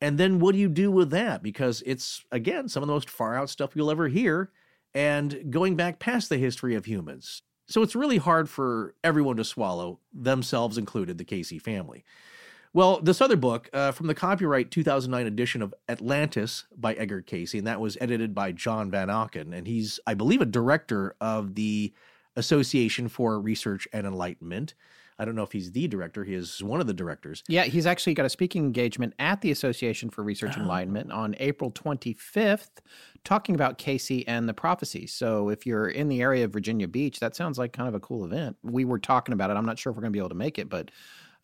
And 0.00 0.18
then 0.18 0.38
what 0.40 0.52
do 0.52 0.58
you 0.58 0.68
do 0.68 0.90
with 0.90 1.10
that? 1.10 1.42
Because 1.42 1.82
it's, 1.86 2.24
again, 2.30 2.68
some 2.68 2.82
of 2.82 2.86
the 2.86 2.92
most 2.92 3.08
far 3.08 3.36
out 3.36 3.50
stuff 3.50 3.74
you'll 3.74 3.90
ever 3.90 4.08
hear 4.08 4.50
and 4.94 5.50
going 5.50 5.76
back 5.76 5.98
past 5.98 6.28
the 6.28 6.38
history 6.38 6.74
of 6.74 6.86
humans. 6.86 7.42
So 7.66 7.82
it's 7.82 7.96
really 7.96 8.18
hard 8.18 8.48
for 8.48 8.94
everyone 9.02 9.36
to 9.36 9.44
swallow, 9.44 9.98
themselves 10.12 10.78
included, 10.78 11.18
the 11.18 11.24
Cayce 11.24 11.60
family. 11.60 12.04
Well, 12.72 13.00
this 13.00 13.20
other 13.20 13.36
book 13.36 13.70
uh, 13.72 13.92
from 13.92 14.06
the 14.06 14.14
copyright 14.14 14.70
2009 14.70 15.26
edition 15.26 15.62
of 15.62 15.74
Atlantis 15.88 16.66
by 16.76 16.94
Edgar 16.94 17.22
Cayce, 17.22 17.54
and 17.54 17.66
that 17.66 17.80
was 17.80 17.96
edited 18.00 18.34
by 18.34 18.52
John 18.52 18.90
Van 18.90 19.08
Auken, 19.08 19.56
and 19.56 19.66
he's, 19.66 19.98
I 20.06 20.14
believe, 20.14 20.42
a 20.42 20.46
director 20.46 21.16
of 21.20 21.54
the 21.54 21.92
Association 22.36 23.08
for 23.08 23.40
Research 23.40 23.88
and 23.92 24.06
Enlightenment. 24.06 24.74
I 25.18 25.24
don't 25.24 25.34
know 25.34 25.42
if 25.42 25.52
he's 25.52 25.72
the 25.72 25.88
director. 25.88 26.24
He 26.24 26.34
is 26.34 26.62
one 26.62 26.80
of 26.80 26.86
the 26.86 26.94
directors. 26.94 27.42
Yeah, 27.48 27.64
he's 27.64 27.86
actually 27.86 28.14
got 28.14 28.26
a 28.26 28.30
speaking 28.30 28.64
engagement 28.64 29.14
at 29.18 29.40
the 29.40 29.50
Association 29.50 30.10
for 30.10 30.22
Research 30.22 30.54
oh. 30.56 30.60
Enlightenment 30.60 31.10
on 31.10 31.34
April 31.38 31.70
25th, 31.70 32.80
talking 33.24 33.54
about 33.54 33.78
Cayce 33.78 34.24
and 34.26 34.48
the 34.48 34.54
prophecy. 34.54 35.06
So 35.06 35.48
if 35.48 35.64
you're 35.64 35.88
in 35.88 36.08
the 36.08 36.20
area 36.20 36.44
of 36.44 36.52
Virginia 36.52 36.86
Beach, 36.86 37.18
that 37.20 37.34
sounds 37.34 37.58
like 37.58 37.72
kind 37.72 37.88
of 37.88 37.94
a 37.94 38.00
cool 38.00 38.24
event. 38.24 38.56
We 38.62 38.84
were 38.84 38.98
talking 38.98 39.32
about 39.32 39.50
it. 39.50 39.56
I'm 39.56 39.66
not 39.66 39.78
sure 39.78 39.90
if 39.90 39.96
we're 39.96 40.02
going 40.02 40.12
to 40.12 40.16
be 40.16 40.20
able 40.20 40.28
to 40.30 40.34
make 40.34 40.58
it, 40.58 40.68
but 40.68 40.90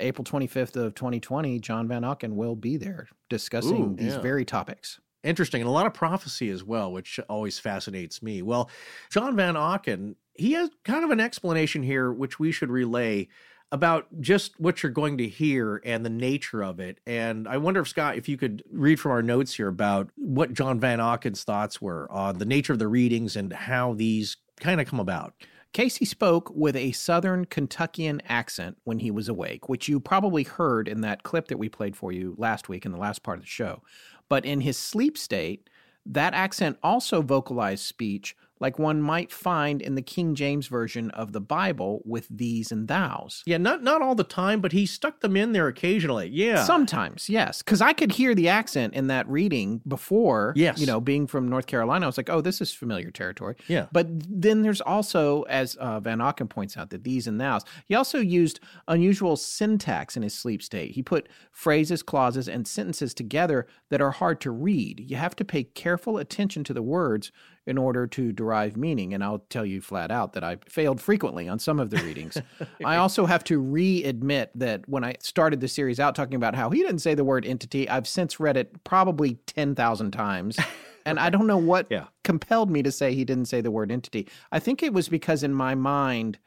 April 0.00 0.24
25th 0.24 0.76
of 0.76 0.94
2020, 0.94 1.58
John 1.60 1.88
Van 1.88 2.02
Auken 2.02 2.34
will 2.34 2.56
be 2.56 2.76
there 2.76 3.08
discussing 3.30 3.92
Ooh, 3.92 3.96
these 3.96 4.14
yeah. 4.14 4.20
very 4.20 4.44
topics. 4.44 5.00
Interesting, 5.22 5.60
and 5.62 5.68
a 5.68 5.72
lot 5.72 5.86
of 5.86 5.94
prophecy 5.94 6.50
as 6.50 6.64
well, 6.64 6.92
which 6.92 7.20
always 7.28 7.58
fascinates 7.58 8.22
me. 8.22 8.42
Well, 8.42 8.68
John 9.10 9.36
Van 9.36 9.54
Auken, 9.54 10.16
he 10.34 10.52
has 10.52 10.68
kind 10.84 11.04
of 11.04 11.10
an 11.10 11.20
explanation 11.20 11.82
here, 11.82 12.12
which 12.12 12.40
we 12.40 12.50
should 12.50 12.70
relay 12.70 13.28
about 13.72 14.06
just 14.20 14.60
what 14.60 14.82
you're 14.82 14.92
going 14.92 15.16
to 15.16 15.26
hear 15.26 15.80
and 15.84 16.04
the 16.04 16.10
nature 16.10 16.62
of 16.62 16.78
it. 16.78 17.00
And 17.06 17.48
I 17.48 17.56
wonder 17.56 17.80
if 17.80 17.88
Scott, 17.88 18.16
if 18.16 18.28
you 18.28 18.36
could 18.36 18.62
read 18.70 19.00
from 19.00 19.12
our 19.12 19.22
notes 19.22 19.54
here 19.54 19.68
about 19.68 20.10
what 20.16 20.52
John 20.52 20.78
Van 20.78 20.98
Auken's 20.98 21.42
thoughts 21.42 21.80
were 21.80 22.06
on 22.12 22.36
the 22.36 22.44
nature 22.44 22.74
of 22.74 22.78
the 22.78 22.86
readings 22.86 23.34
and 23.34 23.50
how 23.50 23.94
these 23.94 24.36
kind 24.60 24.78
of 24.80 24.86
come 24.86 25.00
about. 25.00 25.32
Cayce 25.72 26.06
spoke 26.06 26.52
with 26.54 26.76
a 26.76 26.92
Southern 26.92 27.46
Kentuckian 27.46 28.20
accent 28.28 28.76
when 28.84 28.98
he 28.98 29.10
was 29.10 29.26
awake, 29.26 29.70
which 29.70 29.88
you 29.88 29.98
probably 29.98 30.42
heard 30.42 30.86
in 30.86 31.00
that 31.00 31.22
clip 31.22 31.48
that 31.48 31.58
we 31.58 31.70
played 31.70 31.96
for 31.96 32.12
you 32.12 32.34
last 32.36 32.68
week 32.68 32.84
in 32.84 32.92
the 32.92 32.98
last 32.98 33.22
part 33.22 33.38
of 33.38 33.44
the 33.44 33.48
show. 33.48 33.82
But 34.28 34.44
in 34.44 34.60
his 34.60 34.76
sleep 34.76 35.16
state, 35.16 35.70
that 36.04 36.34
accent 36.34 36.76
also 36.82 37.22
vocalized 37.22 37.86
speech 37.86 38.36
like 38.62 38.78
one 38.78 39.02
might 39.02 39.32
find 39.32 39.82
in 39.82 39.96
the 39.96 40.02
King 40.02 40.36
James 40.36 40.68
Version 40.68 41.10
of 41.10 41.32
the 41.32 41.40
Bible 41.40 42.00
with 42.04 42.26
thees 42.26 42.70
and 42.70 42.86
thous. 42.86 43.42
Yeah, 43.44 43.58
not 43.58 43.82
not 43.82 44.00
all 44.00 44.14
the 44.14 44.22
time, 44.24 44.60
but 44.60 44.70
he 44.70 44.86
stuck 44.86 45.20
them 45.20 45.36
in 45.36 45.52
there 45.52 45.66
occasionally. 45.66 46.28
Yeah. 46.28 46.62
Sometimes, 46.62 47.28
yes, 47.28 47.60
because 47.60 47.82
I 47.82 47.92
could 47.92 48.12
hear 48.12 48.36
the 48.36 48.48
accent 48.48 48.94
in 48.94 49.08
that 49.08 49.28
reading 49.28 49.82
before. 49.86 50.52
Yes. 50.54 50.78
you 50.78 50.86
know, 50.86 51.00
being 51.00 51.26
from 51.26 51.48
North 51.48 51.66
Carolina, 51.66 52.06
I 52.06 52.08
was 52.08 52.16
like, 52.16 52.30
"Oh, 52.30 52.40
this 52.40 52.60
is 52.60 52.72
familiar 52.72 53.10
territory." 53.10 53.56
Yeah. 53.66 53.86
But 53.90 54.06
then 54.10 54.62
there's 54.62 54.80
also, 54.80 55.42
as 55.42 55.74
uh, 55.76 55.98
Van 55.98 56.18
Auken 56.18 56.48
points 56.48 56.76
out, 56.76 56.90
that 56.90 57.02
thees 57.02 57.26
and 57.26 57.40
thous. 57.40 57.64
He 57.86 57.96
also 57.96 58.18
used 58.18 58.60
unusual 58.86 59.36
syntax 59.36 60.16
in 60.16 60.22
his 60.22 60.34
sleep 60.34 60.62
state. 60.62 60.92
He 60.92 61.02
put 61.02 61.28
phrases, 61.50 62.04
clauses, 62.04 62.48
and 62.48 62.68
sentences 62.68 63.12
together 63.12 63.66
that 63.90 64.00
are 64.00 64.12
hard 64.12 64.40
to 64.42 64.52
read. 64.52 65.10
You 65.10 65.16
have 65.16 65.34
to 65.36 65.44
pay 65.44 65.64
careful 65.64 66.16
attention 66.18 66.62
to 66.64 66.72
the 66.72 66.82
words 66.82 67.32
in 67.66 67.78
order 67.78 68.06
to 68.08 68.32
derive 68.32 68.76
meaning. 68.76 69.14
And 69.14 69.22
I'll 69.22 69.38
tell 69.48 69.64
you 69.64 69.80
flat 69.80 70.10
out 70.10 70.32
that 70.32 70.42
I 70.42 70.56
failed 70.66 71.00
frequently 71.00 71.48
on 71.48 71.58
some 71.58 71.78
of 71.78 71.90
the 71.90 71.98
readings. 71.98 72.36
I 72.84 72.96
also 72.96 73.26
have 73.26 73.44
to 73.44 73.58
re 73.58 74.02
admit 74.04 74.50
that 74.56 74.88
when 74.88 75.04
I 75.04 75.14
started 75.20 75.60
the 75.60 75.68
series 75.68 76.00
out 76.00 76.14
talking 76.14 76.34
about 76.34 76.54
how 76.54 76.70
he 76.70 76.80
didn't 76.80 76.98
say 77.00 77.14
the 77.14 77.24
word 77.24 77.46
entity, 77.46 77.88
I've 77.88 78.08
since 78.08 78.40
read 78.40 78.56
it 78.56 78.82
probably 78.84 79.34
10,000 79.46 80.10
times. 80.10 80.58
And 81.04 81.18
I 81.18 81.30
don't 81.30 81.48
know 81.48 81.58
what 81.58 81.88
Yeah. 81.90 82.04
compelled 82.22 82.70
me 82.70 82.80
to 82.84 82.92
say 82.92 83.12
he 83.12 83.24
didn't 83.24 83.46
say 83.46 83.60
the 83.60 83.72
word 83.72 83.90
entity. 83.90 84.28
I 84.52 84.60
think 84.60 84.84
it 84.84 84.92
was 84.92 85.08
because 85.08 85.42
in 85.42 85.52
my 85.52 85.74
mind, 85.74 86.38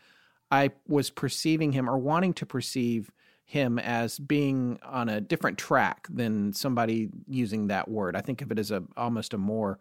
I 0.50 0.70
was 0.88 1.10
perceiving 1.10 1.74
him 1.74 1.90
or 1.90 1.98
wanting 1.98 2.34
to 2.36 2.46
perceive 2.46 3.12
him 3.44 3.78
as 3.80 4.18
being 4.18 4.80
on 4.86 5.10
a 5.10 5.20
different 5.20 5.58
track 5.58 6.08
than 6.10 6.54
somebody 6.54 7.10
using 7.28 7.68
that 7.68 7.90
word. 7.90 8.16
I 8.16 8.22
think 8.22 8.42
of 8.42 8.50
it 8.50 8.58
as 8.58 8.72
a 8.72 8.82
almost 8.96 9.34
a 9.34 9.38
more 9.38 9.78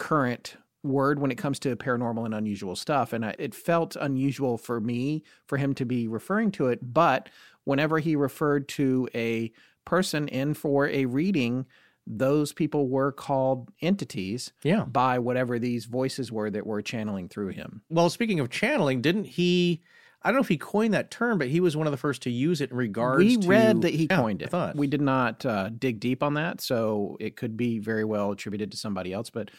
current 0.00 0.56
word 0.82 1.20
when 1.20 1.30
it 1.30 1.36
comes 1.36 1.58
to 1.60 1.76
paranormal 1.76 2.24
and 2.24 2.34
unusual 2.34 2.74
stuff 2.74 3.12
and 3.12 3.22
I, 3.24 3.34
it 3.38 3.54
felt 3.54 3.96
unusual 4.00 4.56
for 4.56 4.80
me 4.80 5.22
for 5.46 5.58
him 5.58 5.74
to 5.74 5.84
be 5.84 6.08
referring 6.08 6.50
to 6.52 6.68
it 6.68 6.78
but 6.82 7.28
whenever 7.64 7.98
he 7.98 8.16
referred 8.16 8.66
to 8.70 9.06
a 9.14 9.52
person 9.84 10.26
in 10.28 10.54
for 10.54 10.88
a 10.88 11.04
reading 11.04 11.66
those 12.06 12.54
people 12.54 12.88
were 12.88 13.12
called 13.12 13.70
entities 13.82 14.52
Yeah. 14.62 14.84
by 14.84 15.18
whatever 15.18 15.58
these 15.58 15.84
voices 15.84 16.32
were 16.32 16.50
that 16.50 16.66
were 16.66 16.80
channeling 16.80 17.28
through 17.28 17.48
him 17.48 17.82
Well, 17.90 18.08
speaking 18.08 18.40
of 18.40 18.48
channeling, 18.48 19.02
didn't 19.02 19.24
he? 19.24 19.82
I 20.22 20.28
don't 20.28 20.36
know 20.36 20.42
if 20.42 20.48
he 20.48 20.56
coined 20.58 20.92
that 20.94 21.10
term, 21.10 21.38
but 21.38 21.48
he 21.48 21.60
was 21.60 21.76
one 21.76 21.86
of 21.86 21.90
the 21.92 21.96
first 21.98 22.22
to 22.22 22.30
use 22.30 22.60
it 22.60 22.70
in 22.70 22.76
regards 22.76 23.24
we 23.24 23.36
to. 23.36 23.48
read 23.48 23.82
that 23.82 23.92
he 23.94 24.06
Yeah, 24.10 24.16
coined 24.16 24.42
it 24.42 24.52
we 24.74 24.86
did 24.86 25.00
not 25.02 25.44
uh, 25.46 25.68
dig 25.68 26.00
deep 26.00 26.22
on 26.22 26.34
that 26.34 26.60
so 26.62 27.16
it 27.20 27.36
could 27.36 27.56
be 27.56 27.78
very 27.78 28.04
well 28.04 28.32
attributed 28.32 28.70
to 28.72 28.78
somebody 28.78 29.12
else 29.12 29.28
but 29.30 29.50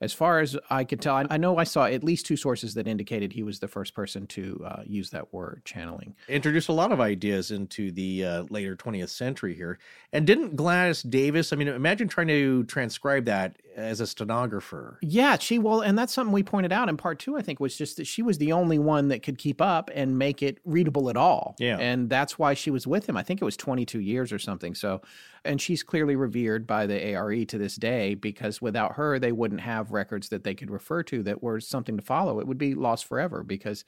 as 0.00 0.12
far 0.12 0.40
as 0.40 0.56
I 0.68 0.84
could 0.84 1.00
tell, 1.00 1.14
I- 1.16 1.26
I 1.30 1.36
know 1.38 1.56
I 1.56 1.64
saw 1.64 1.84
at 1.86 2.04
least 2.04 2.26
two 2.26 2.36
sources 2.36 2.74
that 2.74 2.86
indicated 2.86 3.32
he 3.32 3.42
was 3.42 3.60
the 3.60 3.68
first 3.68 3.94
person 3.94 4.26
to 4.28 4.62
uh, 4.66 4.82
use 4.86 5.10
that 5.10 5.32
word, 5.32 5.62
channeling. 5.64 6.14
introduced 6.28 6.68
a 6.68 6.72
lot 6.72 6.92
of 6.92 7.00
ideas 7.00 7.50
into 7.50 7.90
the 7.92 8.24
uh, 8.24 8.42
later 8.50 8.76
20th 8.76 9.08
century 9.08 9.54
here. 9.54 9.78
And 10.12 10.26
didn't 10.26 10.56
Gladys 10.56 11.02
Davis, 11.02 11.52
I 11.52 11.56
mean, 11.56 11.68
imagine 11.68 12.08
trying 12.08 12.28
to 12.28 12.64
transcribe 12.64 13.24
that 13.26 13.56
as 13.74 14.00
a 14.00 14.06
stenographer. 14.06 14.98
Yeah, 15.02 15.36
she 15.38 15.58
well, 15.58 15.80
and 15.80 15.98
that's 15.98 16.12
something 16.12 16.32
we 16.32 16.42
pointed 16.42 16.72
out 16.72 16.88
in 16.88 16.96
part 16.96 17.18
two. 17.18 17.36
I 17.36 17.42
think 17.42 17.60
was 17.60 17.76
just 17.76 17.96
that 17.98 18.06
she 18.06 18.22
was 18.22 18.38
the 18.38 18.52
only 18.52 18.78
one 18.78 19.08
that 19.08 19.22
could 19.22 19.38
keep 19.38 19.60
up 19.60 19.90
and 19.94 20.18
make 20.18 20.42
it 20.42 20.58
readable 20.64 21.10
at 21.10 21.16
all. 21.16 21.56
Yeah. 21.58 21.76
and 21.78 22.08
that's 22.08 22.38
why 22.38 22.54
she 22.54 22.70
was 22.70 22.86
with 22.86 23.08
him. 23.08 23.16
I 23.16 23.22
think 23.22 23.40
it 23.42 23.44
was 23.44 23.56
twenty 23.56 23.84
two 23.84 24.00
years 24.00 24.32
or 24.32 24.38
something. 24.38 24.74
So, 24.74 25.02
and 25.46 25.60
she's 25.60 25.82
clearly 25.82 26.16
revered 26.16 26.66
by 26.66 26.86
the 26.86 27.14
ARE 27.14 27.44
to 27.46 27.58
this 27.58 27.76
day 27.76 28.14
because 28.14 28.60
without 28.60 28.96
her, 28.96 29.18
they 29.18 29.32
wouldn't 29.32 29.60
have 29.60 29.92
records 29.92 30.28
that 30.28 30.44
they 30.44 30.54
could 30.54 30.70
refer 30.70 31.02
to 31.04 31.22
that 31.22 31.42
were 31.42 31.60
something 31.60 31.96
to 31.96 32.02
follow. 32.02 32.40
It 32.40 32.46
would 32.46 32.58
be 32.58 32.74
lost 32.74 33.04
forever 33.06 33.42
because. 33.42 33.84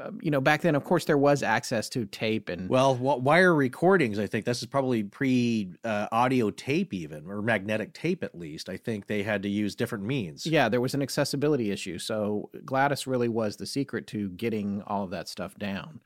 um, 0.00 0.18
You 0.22 0.30
know, 0.30 0.40
back 0.40 0.62
then, 0.62 0.74
of 0.74 0.84
course, 0.84 1.04
there 1.04 1.18
was 1.18 1.42
access 1.42 1.88
to 1.90 2.06
tape 2.06 2.48
and 2.48 2.68
Well, 2.68 2.96
wire 2.96 3.54
recordings, 3.54 4.18
I 4.18 4.26
think 4.26 4.46
this 4.46 4.62
is 4.62 4.68
probably 4.68 5.02
pre 5.02 5.68
uh, 5.84 6.06
audio 6.10 6.50
tape, 6.50 6.94
even, 6.94 7.26
or 7.26 7.42
magnetic 7.42 7.92
tape 7.92 8.22
at 8.24 8.34
least. 8.34 8.68
I 8.70 8.78
think 8.78 9.06
they 9.06 9.22
had 9.22 9.42
to 9.42 9.50
use 9.50 9.74
different 9.74 10.04
means. 10.04 10.46
Yeah, 10.46 10.70
there 10.70 10.80
was 10.80 10.94
an 10.94 11.02
accessibility 11.02 11.70
issue. 11.70 11.98
So 11.98 12.48
Gladys 12.64 13.06
really 13.06 13.28
was 13.28 13.56
the 13.56 13.66
secret 13.66 14.06
to 14.08 14.30
getting 14.30 14.82
all 14.86 15.04
of 15.04 15.10
that 15.10 15.28
stuff 15.28 15.58
down. 15.58 16.00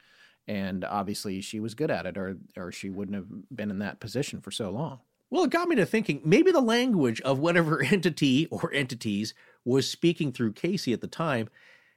And 0.48 0.84
obviously 0.84 1.40
she 1.40 1.58
was 1.58 1.74
good 1.74 1.90
at 1.90 2.06
it 2.06 2.16
or 2.16 2.36
or 2.56 2.70
she 2.70 2.88
wouldn't 2.88 3.16
have 3.16 3.26
been 3.54 3.70
in 3.70 3.80
that 3.80 4.00
position 4.00 4.40
for 4.40 4.50
so 4.50 4.70
long. 4.70 5.00
Well, 5.28 5.44
it 5.44 5.50
got 5.50 5.68
me 5.68 5.76
to 5.76 5.86
thinking 5.86 6.20
maybe 6.24 6.52
the 6.52 6.60
language 6.60 7.20
of 7.22 7.38
whatever 7.38 7.82
entity 7.90 8.46
or 8.46 8.72
entities 8.72 9.34
was 9.64 9.90
speaking 9.90 10.32
through 10.32 10.52
Cayce 10.52 10.88
at 10.88 11.00
the 11.00 11.08
time. 11.08 11.48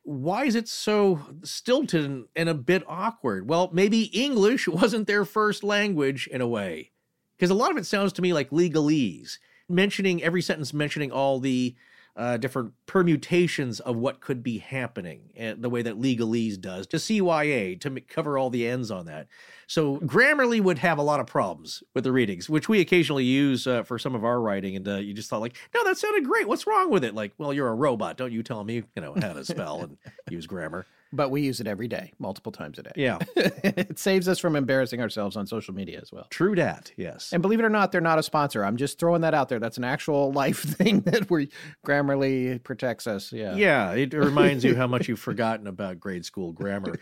Why 0.04 0.46
is 0.46 0.56
it 0.56 0.68
so 0.68 1.20
stilted 1.44 2.24
and, 2.36 2.50
a 2.50 2.54
bit 2.56 2.84
awkward? 2.88 3.48
Well, 3.48 3.70
maybe 3.72 4.04
English 4.06 4.68
wasn't 4.68 5.08
their 5.08 5.26
first 5.26 5.64
language 5.64 6.28
in 6.28 6.42
a 6.42 6.48
way. 6.48 6.92
Because 7.38 7.52
a 7.52 7.56
lot 7.56 7.72
of 7.72 7.78
it 7.78 7.86
sounds 7.86 8.12
to 8.14 8.22
me 8.22 8.34
like 8.34 8.50
legalese, 8.50 9.38
mentioning 9.70 10.24
every 10.24 10.42
sentence, 10.42 10.74
mentioning 10.74 11.12
all 11.12 11.40
the 11.40 11.76
uh, 12.20 12.36
different 12.36 12.74
permutations 12.86 13.80
of 13.80 13.96
what 13.96 14.20
could 14.20 14.44
be 14.44 14.58
happening, 14.58 15.32
and 15.38 15.62
the 15.64 15.70
way 15.70 15.82
that 15.82 16.00
legalese 16.00 16.60
does 16.60 16.86
to 16.88 16.98
CYA 16.98 17.80
to 17.80 17.88
m- 17.88 17.98
cover 18.10 18.38
all 18.38 18.50
the 18.50 18.68
ends 18.68 18.92
on 18.92 19.06
that. 19.06 19.28
So 19.68 20.00
Grammarly 20.00 20.60
would 20.60 20.80
have 20.80 20.98
a 20.98 21.02
lot 21.02 21.22
of 21.22 21.28
problems 21.28 21.82
with 21.96 22.04
the 22.04 22.12
readings, 22.12 22.50
which 22.50 22.68
we 22.68 22.82
occasionally 22.82 23.24
use 23.24 23.66
uh, 23.66 23.84
for 23.84 23.98
some 23.98 24.16
of 24.16 24.26
our 24.26 24.42
writing. 24.42 24.76
And 24.76 24.86
uh, 24.86 24.96
you 24.98 25.14
just 25.14 25.30
thought 25.30 25.40
like, 25.40 25.56
no, 25.74 25.84
that 25.86 25.98
sounded 25.98 26.26
great. 26.26 26.48
What's 26.48 26.68
wrong 26.68 26.92
with 26.92 27.06
it? 27.06 27.16
Like, 27.16 27.32
well, 27.38 27.54
you're 27.54 27.70
a 27.70 27.76
robot. 27.76 28.18
Don't 28.18 28.34
you 28.34 28.44
tell 28.44 28.66
me, 28.66 28.84
you 28.96 29.02
know, 29.02 29.14
how 29.14 29.32
to 29.32 29.46
spell 29.46 29.82
and 29.82 29.98
use 30.30 30.46
grammar. 30.46 30.86
But 31.12 31.32
we 31.32 31.42
use 31.42 31.60
it 31.60 31.68
every 31.68 31.88
day, 31.88 32.14
multiple 32.20 32.52
times 32.52 32.78
a 32.78 32.84
day. 32.84 32.92
Yeah, 32.96 33.18
it 33.36 33.98
saves 33.98 34.28
us 34.28 34.38
from 34.38 34.56
embarrassing 34.56 35.02
ourselves 35.02 35.36
on 35.36 35.48
social 35.48 35.74
media 35.74 36.00
as 36.02 36.12
well. 36.12 36.28
true 36.30 36.54
dat. 36.54 36.92
Yes. 36.98 37.32
And 37.34 37.42
believe 37.42 37.60
it 37.60 37.66
or 37.66 37.70
not, 37.70 37.92
they're 37.92 38.02
not 38.02 38.20
a 38.20 38.24
sponsor. 38.24 38.64
I'm 38.64 38.78
just 38.78 39.00
throwing 39.00 39.22
that 39.22 39.34
out 39.34 39.50
there. 39.50 39.60
That's 39.60 39.78
an 39.78 39.84
actual 39.84 40.32
life 40.34 40.60
thing 40.62 41.02
that 41.02 41.30
we 41.30 41.50
Grammarly 41.86 42.64
protects 42.64 43.08
us. 43.08 43.34
Yeah. 43.34 43.56
Yeah, 43.56 43.92
it 43.94 44.14
reminds 44.14 44.64
you 44.64 44.76
how 44.76 44.88
much 44.88 45.08
you've 45.08 45.20
forgotten 45.20 45.68
about 45.68 46.00
grade 46.00 46.26
school 46.26 46.52
grammar. 46.52 47.00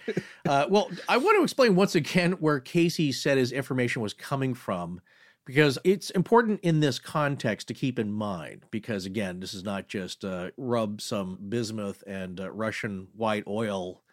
Uh, 0.48 0.66
well, 0.70 0.90
I 1.10 1.18
want 1.18 1.38
to 1.38 1.44
explain 1.44 1.76
once 1.76 1.96
again 1.96 2.34
where 2.34 2.60
Cayce 2.60 3.22
said 3.22 3.38
his 3.38 3.52
information 3.52 4.02
was 4.02 4.14
coming 4.14 4.54
from, 4.54 5.02
because 5.48 5.80
it's 5.86 6.10
important 6.10 6.60
in 6.60 6.82
this 6.82 7.00
context 7.00 7.70
to 7.70 7.74
keep 7.74 7.98
in 7.98 8.12
mind. 8.12 8.66
Because 8.70 9.06
again, 9.06 9.40
this 9.40 9.54
is 9.54 9.64
not 9.64 9.88
just 9.88 10.26
uh, 10.26 10.52
rub 10.58 11.00
some 11.00 11.40
bismuth 11.48 12.04
and 12.06 12.42
uh, 12.42 12.52
Russian 12.52 13.08
white 13.16 13.46
oil 13.48 14.04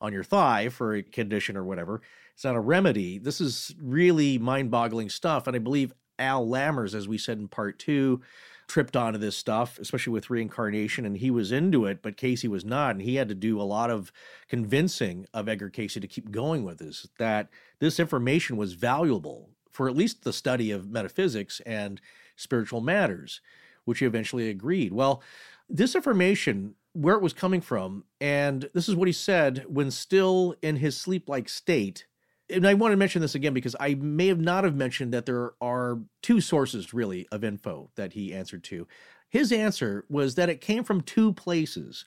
on 0.00 0.12
your 0.12 0.24
thigh 0.24 0.68
for 0.68 0.96
a 0.96 1.02
condition 1.02 1.56
or 1.56 1.62
whatever. 1.62 2.02
It's 2.34 2.42
not 2.42 2.56
a 2.56 2.60
remedy. 2.60 3.18
This 3.18 3.40
is 3.40 3.72
really 3.80 4.38
mind 4.38 4.72
boggling 4.72 5.08
stuff. 5.08 5.46
And 5.46 5.54
I 5.54 5.60
believe 5.60 5.94
Al 6.18 6.44
Lammers, 6.46 6.96
as 6.96 7.06
we 7.06 7.16
said 7.16 7.38
in 7.38 7.46
part 7.46 7.78
two, 7.78 8.20
tripped 8.66 8.96
onto 8.96 9.20
this 9.20 9.36
stuff, 9.36 9.78
especially 9.78 10.12
with 10.12 10.30
reincarnation, 10.30 11.06
and 11.06 11.18
he 11.18 11.30
was 11.30 11.52
into 11.52 11.84
it, 11.84 12.02
but 12.02 12.16
Cayce 12.16 12.42
was 12.44 12.64
not. 12.64 12.92
And 12.92 13.02
he 13.02 13.14
had 13.16 13.28
to 13.28 13.36
do 13.36 13.60
a 13.60 13.62
lot 13.62 13.90
of 13.90 14.10
convincing 14.48 15.26
of 15.32 15.48
Edgar 15.48 15.70
Cayce 15.70 15.94
to 15.94 16.08
keep 16.08 16.32
going 16.32 16.64
with 16.64 16.78
this, 16.78 17.06
that 17.18 17.50
this 17.78 18.00
information 18.00 18.56
was 18.56 18.72
valuable 18.72 19.50
for 19.72 19.88
at 19.88 19.96
least 19.96 20.22
the 20.22 20.32
study 20.32 20.70
of 20.70 20.90
metaphysics 20.90 21.60
and 21.66 22.00
spiritual 22.36 22.80
matters, 22.80 23.40
which 23.84 23.98
he 23.98 24.06
eventually 24.06 24.48
agreed. 24.48 24.92
Well, 24.92 25.22
this 25.68 25.94
information, 25.94 26.74
where 26.92 27.16
it 27.16 27.22
was 27.22 27.32
coming 27.32 27.60
from, 27.60 28.04
and 28.20 28.68
this 28.74 28.88
is 28.88 28.94
what 28.94 29.08
he 29.08 29.12
said 29.12 29.64
when 29.66 29.90
still 29.90 30.54
in 30.62 30.76
his 30.76 30.96
sleep 30.96 31.28
like 31.28 31.48
state. 31.48 32.06
And 32.50 32.66
I 32.66 32.74
want 32.74 32.92
to 32.92 32.96
mention 32.98 33.22
this 33.22 33.34
again 33.34 33.54
because 33.54 33.74
I 33.80 33.94
may 33.94 34.26
have 34.26 34.40
not 34.40 34.64
have 34.64 34.76
mentioned 34.76 35.14
that 35.14 35.24
there 35.24 35.52
are 35.60 36.00
two 36.20 36.40
sources 36.40 36.92
really 36.92 37.26
of 37.32 37.44
info 37.44 37.90
that 37.96 38.12
he 38.12 38.34
answered 38.34 38.62
to. 38.64 38.86
His 39.30 39.50
answer 39.50 40.04
was 40.10 40.34
that 40.34 40.50
it 40.50 40.60
came 40.60 40.84
from 40.84 41.00
two 41.00 41.32
places. 41.32 42.04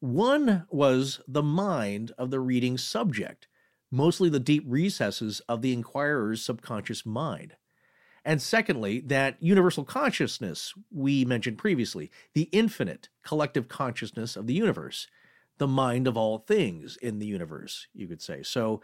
One 0.00 0.66
was 0.70 1.20
the 1.28 1.42
mind 1.42 2.12
of 2.16 2.30
the 2.30 2.40
reading 2.40 2.78
subject. 2.78 3.48
Mostly 3.92 4.28
the 4.28 4.40
deep 4.40 4.64
recesses 4.66 5.40
of 5.48 5.62
the 5.62 5.72
inquirer's 5.72 6.42
subconscious 6.42 7.06
mind. 7.06 7.54
And 8.24 8.40
secondly, 8.40 9.00
that 9.00 9.36
universal 9.40 9.84
consciousness 9.84 10.74
we 10.90 11.24
mentioned 11.24 11.58
previously, 11.58 12.10
the 12.34 12.48
infinite 12.52 13.08
collective 13.22 13.68
consciousness 13.68 14.34
of 14.36 14.46
the 14.46 14.54
universe, 14.54 15.06
the 15.58 15.68
mind 15.68 16.06
of 16.08 16.16
all 16.16 16.38
things 16.38 16.96
in 16.96 17.18
the 17.18 17.26
universe, 17.26 17.86
you 17.94 18.06
could 18.08 18.22
say. 18.22 18.42
So 18.42 18.80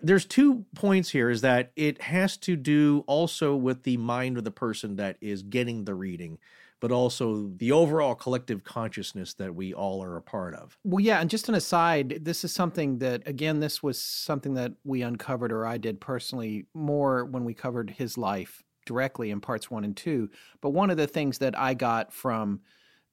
there's 0.00 0.26
two 0.26 0.66
points 0.74 1.10
here 1.10 1.30
is 1.30 1.40
that 1.42 1.70
it 1.76 2.02
has 2.02 2.36
to 2.38 2.56
do 2.56 3.04
also 3.06 3.54
with 3.54 3.84
the 3.84 3.96
mind 3.96 4.36
of 4.36 4.44
the 4.44 4.50
person 4.50 4.96
that 4.96 5.16
is 5.20 5.42
getting 5.42 5.84
the 5.84 5.94
reading 5.94 6.38
but 6.82 6.90
also 6.90 7.48
the 7.58 7.70
overall 7.70 8.12
collective 8.12 8.64
consciousness 8.64 9.34
that 9.34 9.54
we 9.54 9.72
all 9.72 10.02
are 10.02 10.16
a 10.16 10.20
part 10.20 10.52
of. 10.52 10.76
Well, 10.82 10.98
yeah, 10.98 11.20
and 11.20 11.30
just 11.30 11.48
an 11.48 11.54
aside, 11.54 12.18
this 12.22 12.42
is 12.42 12.52
something 12.52 12.98
that, 12.98 13.22
again, 13.24 13.60
this 13.60 13.84
was 13.84 14.00
something 14.00 14.54
that 14.54 14.72
we 14.82 15.02
uncovered, 15.02 15.52
or 15.52 15.64
I 15.64 15.78
did 15.78 16.00
personally, 16.00 16.66
more 16.74 17.24
when 17.24 17.44
we 17.44 17.54
covered 17.54 17.88
his 17.88 18.18
life 18.18 18.64
directly 18.84 19.30
in 19.30 19.40
parts 19.40 19.70
one 19.70 19.84
and 19.84 19.96
two. 19.96 20.28
But 20.60 20.70
one 20.70 20.90
of 20.90 20.96
the 20.96 21.06
things 21.06 21.38
that 21.38 21.56
I 21.56 21.74
got 21.74 22.12
from 22.12 22.62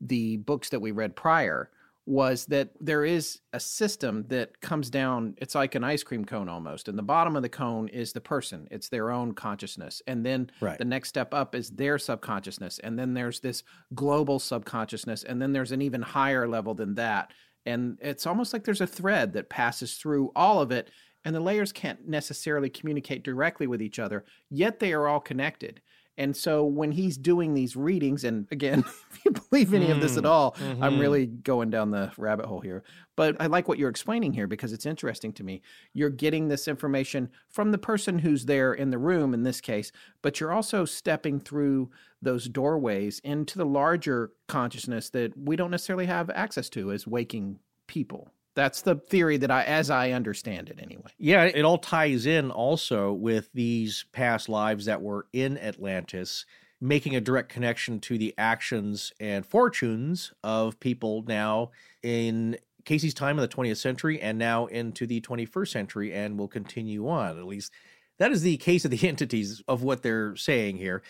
the 0.01 0.37
books 0.37 0.69
that 0.69 0.79
we 0.79 0.89
read 0.89 1.15
prior 1.15 1.69
was 2.09 2.47
that 2.47 2.71
there 2.81 3.05
is 3.05 3.39
a 3.53 3.59
system 3.59 4.25
that 4.29 4.59
comes 4.61 4.89
down 4.89 5.35
it's 5.37 5.53
like 5.53 5.75
an 5.75 5.83
ice 5.83 6.01
cream 6.01 6.25
cone 6.25 6.49
almost 6.49 6.87
and 6.87 6.97
the 6.97 7.03
bottom 7.03 7.35
of 7.35 7.43
the 7.43 7.49
cone 7.49 7.87
is 7.89 8.13
the 8.13 8.19
person 8.19 8.67
it's 8.71 8.89
their 8.89 9.11
own 9.11 9.31
consciousness 9.31 10.01
and 10.07 10.25
then 10.25 10.49
right. 10.59 10.79
the 10.79 10.85
next 10.85 11.07
step 11.07 11.35
up 11.35 11.53
is 11.53 11.69
their 11.69 11.99
subconsciousness 11.99 12.79
and 12.79 12.97
then 12.97 13.13
there's 13.13 13.41
this 13.41 13.61
global 13.93 14.39
subconsciousness 14.39 15.23
and 15.23 15.39
then 15.39 15.53
there's 15.53 15.71
an 15.71 15.83
even 15.83 16.01
higher 16.01 16.47
level 16.47 16.73
than 16.73 16.95
that 16.95 17.31
and 17.67 17.99
it's 18.01 18.25
almost 18.25 18.53
like 18.53 18.63
there's 18.63 18.81
a 18.81 18.87
thread 18.87 19.33
that 19.33 19.47
passes 19.47 19.93
through 19.93 20.31
all 20.35 20.59
of 20.59 20.71
it 20.71 20.89
and 21.25 21.35
the 21.35 21.39
layers 21.39 21.71
can't 21.71 22.07
necessarily 22.07 22.71
communicate 22.71 23.23
directly 23.23 23.67
with 23.67 23.83
each 23.83 23.99
other 23.99 24.25
yet 24.49 24.79
they 24.79 24.93
are 24.93 25.07
all 25.07 25.19
connected 25.19 25.79
and 26.19 26.35
so 26.35 26.65
when 26.65 26.91
he's 26.91 27.17
doing 27.17 27.53
these 27.53 27.77
readings, 27.77 28.25
and 28.25 28.45
again, 28.51 28.79
if 29.11 29.25
you 29.25 29.31
believe 29.31 29.73
any 29.73 29.89
of 29.89 30.01
this 30.01 30.17
at 30.17 30.25
mm, 30.25 30.29
all, 30.29 30.51
mm-hmm. 30.51 30.83
I'm 30.83 30.99
really 30.99 31.25
going 31.25 31.69
down 31.69 31.91
the 31.91 32.11
rabbit 32.17 32.45
hole 32.45 32.59
here. 32.59 32.83
But 33.15 33.37
I 33.39 33.47
like 33.47 33.69
what 33.69 33.79
you're 33.79 33.89
explaining 33.89 34.33
here 34.33 34.45
because 34.45 34.73
it's 34.73 34.85
interesting 34.85 35.31
to 35.33 35.43
me. 35.43 35.61
You're 35.93 36.09
getting 36.09 36.49
this 36.49 36.67
information 36.67 37.29
from 37.49 37.71
the 37.71 37.77
person 37.77 38.19
who's 38.19 38.45
there 38.45 38.73
in 38.73 38.89
the 38.89 38.97
room 38.97 39.33
in 39.33 39.43
this 39.43 39.61
case, 39.61 39.93
but 40.21 40.39
you're 40.39 40.51
also 40.51 40.83
stepping 40.83 41.39
through 41.39 41.89
those 42.21 42.49
doorways 42.49 43.19
into 43.19 43.57
the 43.57 43.65
larger 43.65 44.31
consciousness 44.47 45.09
that 45.11 45.37
we 45.37 45.55
don't 45.55 45.71
necessarily 45.71 46.05
have 46.05 46.29
access 46.31 46.69
to 46.69 46.91
as 46.91 47.07
waking 47.07 47.59
people. 47.87 48.29
That's 48.59 48.81
the 48.81 48.95
theory 48.95 49.37
that 49.37 49.49
I, 49.49 49.63
as 49.63 49.89
I 49.89 50.11
understand 50.11 50.67
it, 50.67 50.79
anyway. 50.81 51.05
Yeah, 51.17 51.45
it 51.45 51.63
all 51.63 51.77
ties 51.77 52.25
in 52.25 52.51
also 52.51 53.13
with 53.13 53.49
these 53.53 54.03
past 54.11 54.49
lives 54.49 54.83
that 54.83 55.01
were 55.01 55.27
in 55.31 55.57
Atlantis, 55.57 56.45
making 56.81 57.15
a 57.15 57.21
direct 57.21 57.47
connection 57.47 58.01
to 58.01 58.17
the 58.17 58.35
actions 58.37 59.13
and 59.17 59.45
fortunes 59.45 60.33
of 60.43 60.77
people 60.81 61.23
now 61.25 61.71
in 62.03 62.57
Cayce's 62.83 63.13
time 63.13 63.39
in 63.39 63.41
the 63.43 63.47
20th 63.47 63.77
century 63.77 64.19
and 64.19 64.37
now 64.37 64.65
into 64.65 65.07
the 65.07 65.21
21st 65.21 65.69
century 65.69 66.13
and 66.13 66.37
will 66.37 66.49
continue 66.49 67.07
on. 67.07 67.39
At 67.39 67.45
least 67.45 67.71
that 68.17 68.33
is 68.33 68.41
the 68.41 68.57
case 68.57 68.83
of 68.83 68.91
the 68.91 69.07
entities 69.07 69.63
of 69.69 69.83
what 69.83 70.03
they're 70.03 70.35
saying 70.35 70.75
here. 70.75 71.01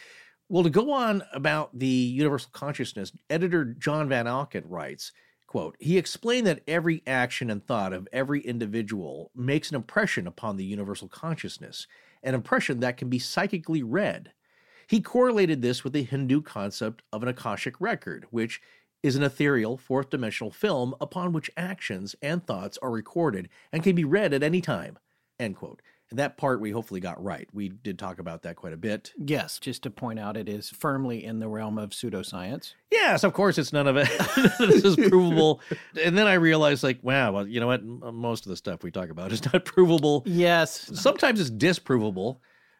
Well, 0.50 0.62
to 0.62 0.70
go 0.70 0.92
on 0.92 1.24
about 1.34 1.80
the 1.80 1.88
universal 1.88 2.52
consciousness, 2.54 3.12
editor 3.28 3.66
John 3.66 4.08
Van 4.08 4.28
Auken 4.28 4.66
writes 4.68 5.14
Quote, 5.50 5.78
he 5.80 5.98
explained 5.98 6.46
that 6.46 6.62
every 6.68 7.02
action 7.08 7.50
and 7.50 7.66
thought 7.66 7.92
of 7.92 8.08
every 8.14 8.40
individual 8.42 9.32
makes 9.36 9.72
an 9.72 9.76
impression 9.78 10.28
upon 10.28 10.58
the 10.58 10.64
universal 10.64 11.08
consciousness, 11.08 11.88
an 12.22 12.36
impression 12.36 12.82
that 12.82 12.98
can 12.98 13.10
be 13.10 13.18
psychically 13.18 13.82
read. 13.82 14.32
He 14.86 15.02
correlated 15.02 15.64
this 15.64 15.84
with 15.84 15.94
the 15.94 16.04
Hindu 16.04 16.44
concept 16.44 17.02
of 17.12 17.24
an 17.24 17.30
Akashic 17.30 17.82
record, 17.82 18.28
which 18.30 18.62
is 19.02 19.16
an 19.16 19.24
ethereal, 19.24 19.76
fourth 19.76 20.12
dimensional 20.12 20.52
film 20.52 20.94
upon 21.02 21.34
which 21.34 21.50
actions 21.58 22.16
and 22.22 22.46
thoughts 22.46 22.78
are 22.84 22.92
recorded 22.92 23.50
and 23.74 23.82
can 23.82 23.96
be 23.96 24.06
read 24.06 24.36
at 24.36 24.44
any 24.44 24.62
time. 24.62 25.00
End 25.40 25.56
quote. 25.56 25.82
And 26.10 26.18
that 26.18 26.38
part 26.38 26.60
we 26.60 26.72
hopefully 26.72 27.00
got 27.00 27.24
right. 27.24 27.48
We 27.54 27.70
did 27.70 28.00
talk 28.00 28.18
about 28.18 28.42
that 28.42 28.56
quite 28.56 28.74
a 28.74 28.78
bit. 28.78 29.14
Yes, 29.18 29.60
just 29.60 29.84
to 29.84 29.92
point 29.92 30.18
out, 30.18 30.38
it 30.38 30.50
is 30.50 30.70
firmly 30.70 31.24
in 31.24 31.40
the 31.40 31.48
realm 31.48 31.78
of 31.78 31.92
pseudoscience. 31.92 32.74
Yes, 32.92 33.24
of 33.24 33.34
course, 33.34 33.60
it's 33.60 33.72
none 33.72 33.86
of 33.88 33.96
it. 33.96 34.08
this 34.60 34.84
is 34.84 34.96
provable. 34.96 35.62
and 36.04 36.18
then 36.18 36.26
I 36.26 36.34
realized, 36.34 36.84
like, 36.84 37.00
wow, 37.04 37.32
well, 37.32 37.48
you 37.48 37.60
know 37.60 37.68
what? 37.68 37.84
Most 37.84 38.46
of 38.46 38.50
the 38.50 38.56
stuff 38.56 38.84
we 38.84 38.90
talk 38.90 39.10
about 39.10 39.32
is 39.32 39.46
not 39.54 39.66
provable. 39.66 40.24
Yes. 40.26 40.90
Sometimes 41.00 41.40
it's 41.40 41.52
disprovable. 41.52 42.38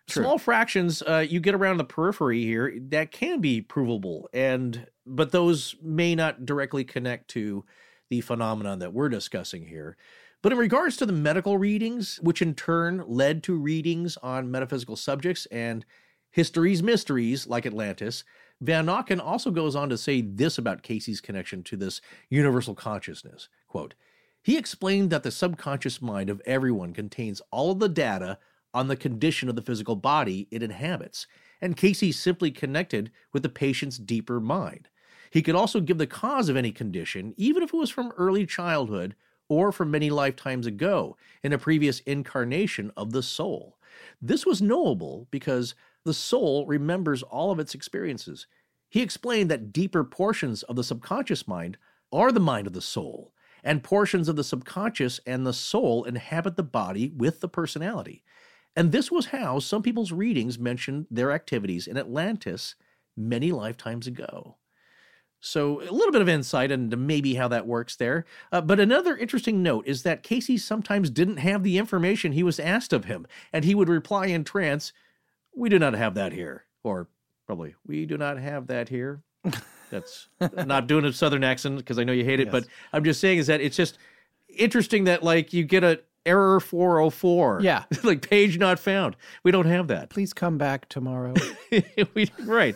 True. 0.08 0.24
Small 0.24 0.38
fractions, 0.40 1.04
uh, 1.04 1.24
you 1.28 1.40
get 1.40 1.54
around 1.54 1.78
the 1.78 1.84
periphery 1.84 2.44
here 2.44 2.74
that 2.90 3.12
can 3.12 3.42
be 3.42 3.62
provable, 3.62 4.28
and 4.34 4.88
but 5.06 5.32
those 5.32 5.76
may 5.84 6.16
not 6.16 6.48
directly 6.48 6.84
connect 6.84 7.28
to 7.30 7.64
the 8.10 8.22
phenomenon 8.22 8.80
that 8.80 8.92
we're 8.92 9.10
discussing 9.10 9.68
here. 9.68 9.98
But 10.42 10.54
in 10.54 10.58
regards 10.58 10.96
to 10.98 11.06
the 11.06 11.14
medical 11.14 11.58
readings, 11.58 12.18
which 12.22 12.42
in 12.42 12.56
turn 12.56 13.04
led 13.06 13.44
to 13.44 13.58
readings 13.58 14.18
on 14.18 14.50
metaphysical 14.50 14.96
subjects 14.96 15.46
and 15.48 15.86
histories 16.32 16.82
mysteries 16.82 17.46
like 17.46 17.66
Atlantis, 17.66 18.24
Van 18.62 18.86
Auken 18.86 19.20
also 19.20 19.52
goes 19.52 19.76
on 19.76 19.90
to 19.90 19.98
say 19.98 20.22
this 20.22 20.58
about 20.58 20.84
Cayce's 20.84 21.20
connection 21.22 21.64
to 21.64 21.76
this 21.76 22.02
universal 22.30 22.74
consciousness. 22.76 23.50
Quote, 23.68 23.96
he 24.42 24.58
explained 24.58 25.10
that 25.10 25.24
the 25.24 25.32
subconscious 25.32 26.02
mind 26.02 26.30
of 26.30 26.42
everyone 26.46 26.94
contains 26.94 27.42
all 27.52 27.72
of 27.72 27.80
the 27.80 27.90
data 27.90 28.38
on 28.74 28.88
the 28.88 28.96
condition 28.96 29.50
of 29.50 29.56
the 29.56 29.62
physical 29.62 29.96
body 29.96 30.48
it 30.52 30.64
inhabits, 30.64 31.28
and 31.60 31.76
Cayce 31.76 32.16
simply 32.16 32.52
connected 32.52 33.12
with 33.34 33.44
the 33.44 33.50
patient's 33.50 33.98
deeper 33.98 34.40
mind. 34.40 34.88
He 35.32 35.42
could 35.42 35.56
also 35.56 35.82
give 35.82 35.98
the 35.98 36.08
cause 36.08 36.48
of 36.48 36.56
any 36.56 36.72
condition, 36.72 37.34
even 37.36 37.62
if 37.62 37.74
it 37.74 37.78
was 37.78 37.90
from 37.90 38.14
early 38.18 38.46
childhood 38.46 39.16
or 39.50 39.72
from 39.72 39.92
many 39.92 40.10
lifetimes 40.10 40.66
ago 40.66 41.18
in 41.44 41.52
a 41.52 41.58
previous 41.58 42.00
incarnation 42.02 42.92
of 42.96 43.12
the 43.12 43.24
soul. 43.24 43.78
This 44.22 44.46
was 44.46 44.62
knowable 44.62 45.28
because 45.32 45.76
the 46.06 46.14
soul 46.14 46.66
remembers 46.66 47.24
all 47.24 47.52
of 47.52 47.60
its 47.60 47.76
experiences. 47.76 48.48
He 48.90 49.02
explained 49.02 49.52
that 49.52 49.74
deeper 49.74 50.04
portions 50.04 50.64
of 50.64 50.76
the 50.76 50.84
subconscious 50.84 51.48
mind 51.48 51.78
are 52.12 52.32
the 52.32 52.40
mind 52.40 52.68
of 52.68 52.74
the 52.74 52.82
soul, 52.82 53.34
and 53.64 53.84
portions 53.84 54.30
of 54.30 54.36
the 54.36 54.44
subconscious 54.44 55.20
and 55.26 55.46
the 55.46 55.54
soul 55.54 56.06
inhabit 56.06 56.56
the 56.56 56.64
body 56.64 57.12
with 57.16 57.40
the 57.42 57.50
personality. 57.50 58.24
And 58.76 58.92
this 58.92 59.12
was 59.12 59.28
how 59.28 59.60
some 59.60 59.84
people's 59.84 60.12
readings 60.12 60.58
mentioned 60.58 61.08
their 61.12 61.32
activities 61.32 61.88
in 61.88 61.98
Atlantis 61.98 62.76
many 63.18 63.52
lifetimes 63.52 64.08
ago. 64.08 64.56
So, 65.42 65.82
a 65.82 65.92
little 65.92 66.12
bit 66.12 66.22
of 66.22 66.28
insight 66.28 66.70
into 66.70 66.98
maybe 66.98 67.36
how 67.36 67.48
that 67.48 67.66
works 67.66 67.96
there. 67.96 68.26
Uh, 68.52 68.60
but 68.60 68.80
another 68.80 69.16
interesting 69.16 69.64
note 69.64 69.88
is 69.88 70.04
that 70.04 70.22
Cayce 70.22 70.64
sometimes 70.64 71.10
didn't 71.10 71.38
have 71.38 71.64
the 71.64 71.78
information 71.78 72.34
he 72.34 72.44
was 72.44 72.60
asked 72.60 72.92
of 72.92 73.06
him, 73.06 73.26
and 73.54 73.64
he 73.64 73.74
would 73.74 73.88
reply 73.88 74.28
in 74.28 74.44
trance, 74.44 74.92
We 75.56 75.70
do 75.70 75.80
not 75.80 75.94
have 75.94 76.14
that 76.16 76.34
here. 76.34 76.66
Or 76.84 77.08
probably, 77.46 77.76
We 77.86 78.06
do 78.06 78.18
not 78.18 78.38
have 78.38 78.68
that 78.68 78.90
here. 78.90 79.22
That's 79.90 80.28
not 80.66 80.88
doing 80.88 81.06
a 81.06 81.14
southern 81.14 81.46
accent 81.46 81.78
because 81.78 81.98
I 81.98 82.04
know 82.04 82.14
you 82.14 82.26
hate 82.26 82.42
it, 82.42 82.48
yes. 82.48 82.52
but 82.52 82.66
I'm 82.92 83.06
just 83.06 83.22
saying 83.22 83.38
is 83.38 83.48
that 83.48 83.62
it's 83.62 83.78
just 83.78 83.98
interesting 84.50 85.06
that, 85.06 85.24
like, 85.24 85.54
you 85.54 85.64
get 85.64 85.86
a 85.86 86.02
error 86.26 86.60
404. 86.60 87.62
Yeah. 87.64 87.86
like 88.04 88.30
page 88.30 88.58
not 88.58 88.78
found. 88.78 89.16
We 89.44 89.52
don't 89.52 89.68
have 89.68 89.88
that. 89.88 90.10
Please 90.10 90.34
come 90.34 90.58
back 90.58 90.90
tomorrow. 90.90 91.34
we, 92.14 92.30
right 92.44 92.76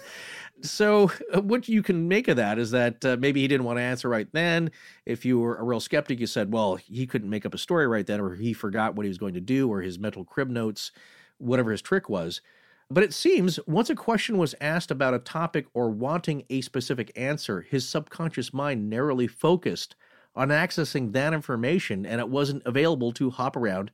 so 0.63 1.11
uh, 1.33 1.41
what 1.41 1.67
you 1.67 1.83
can 1.83 2.07
make 2.07 2.27
of 2.27 2.37
that 2.37 2.57
is 2.57 2.71
that 2.71 3.03
uh, 3.03 3.17
maybe 3.19 3.41
he 3.41 3.47
didn't 3.47 3.65
want 3.65 3.77
to 3.77 3.83
answer 3.83 4.09
right 4.09 4.27
then. 4.31 4.71
If 5.05 5.25
you 5.25 5.39
were 5.39 5.57
a 5.57 5.63
real 5.63 5.79
skeptic, 5.79 6.19
you 6.19 6.27
said, 6.27 6.53
well, 6.53 6.75
he 6.75 7.05
couldn't 7.05 7.29
make 7.29 7.45
up 7.45 7.53
a 7.53 7.57
story 7.57 7.87
right 7.87 8.07
then, 8.07 8.19
or 8.19 8.35
he 8.35 8.53
forgot 8.53 8.95
what 8.95 9.05
he 9.05 9.09
was 9.09 9.17
going 9.17 9.33
to 9.33 9.41
do, 9.41 9.69
or 9.69 9.81
his 9.81 9.99
mental 9.99 10.23
crib 10.23 10.49
notes, 10.49 10.91
whatever 11.37 11.71
his 11.71 11.81
trick 11.81 12.09
was. 12.09 12.41
But 12.89 13.03
it 13.03 13.13
seems 13.13 13.59
once 13.67 13.89
a 13.89 13.95
question 13.95 14.37
was 14.37 14.55
asked 14.61 14.91
about 14.91 15.13
a 15.13 15.19
topic 15.19 15.65
or 15.73 15.89
wanting 15.89 16.43
a 16.49 16.61
specific 16.61 17.11
answer, 17.15 17.61
his 17.61 17.87
subconscious 17.87 18.53
mind 18.53 18.89
narrowly 18.89 19.27
focused 19.27 19.95
on 20.35 20.49
accessing 20.49 21.11
that 21.13 21.33
information, 21.33 22.05
and 22.05 22.19
it 22.19 22.29
wasn't 22.29 22.63
available 22.65 23.11
to 23.13 23.29
hop 23.29 23.55
around 23.55 23.91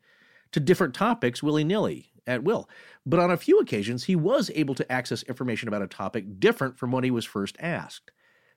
to 0.51 0.59
different 0.59 0.93
topics 0.93 1.43
willy 1.43 1.63
nilly 1.63 2.08
at 2.27 2.43
will. 2.43 2.69
But 3.05 3.19
on 3.19 3.31
a 3.31 3.37
few 3.37 3.59
occasions, 3.59 4.05
he 4.05 4.15
was 4.15 4.51
able 4.55 4.75
to 4.75 4.91
access 4.91 5.23
information 5.23 5.67
about 5.67 5.81
a 5.81 5.87
topic 5.87 6.39
different 6.39 6.77
from 6.77 6.91
when 6.91 7.03
he 7.03 7.11
was 7.11 7.25
first 7.25 7.57
asked. 7.59 8.11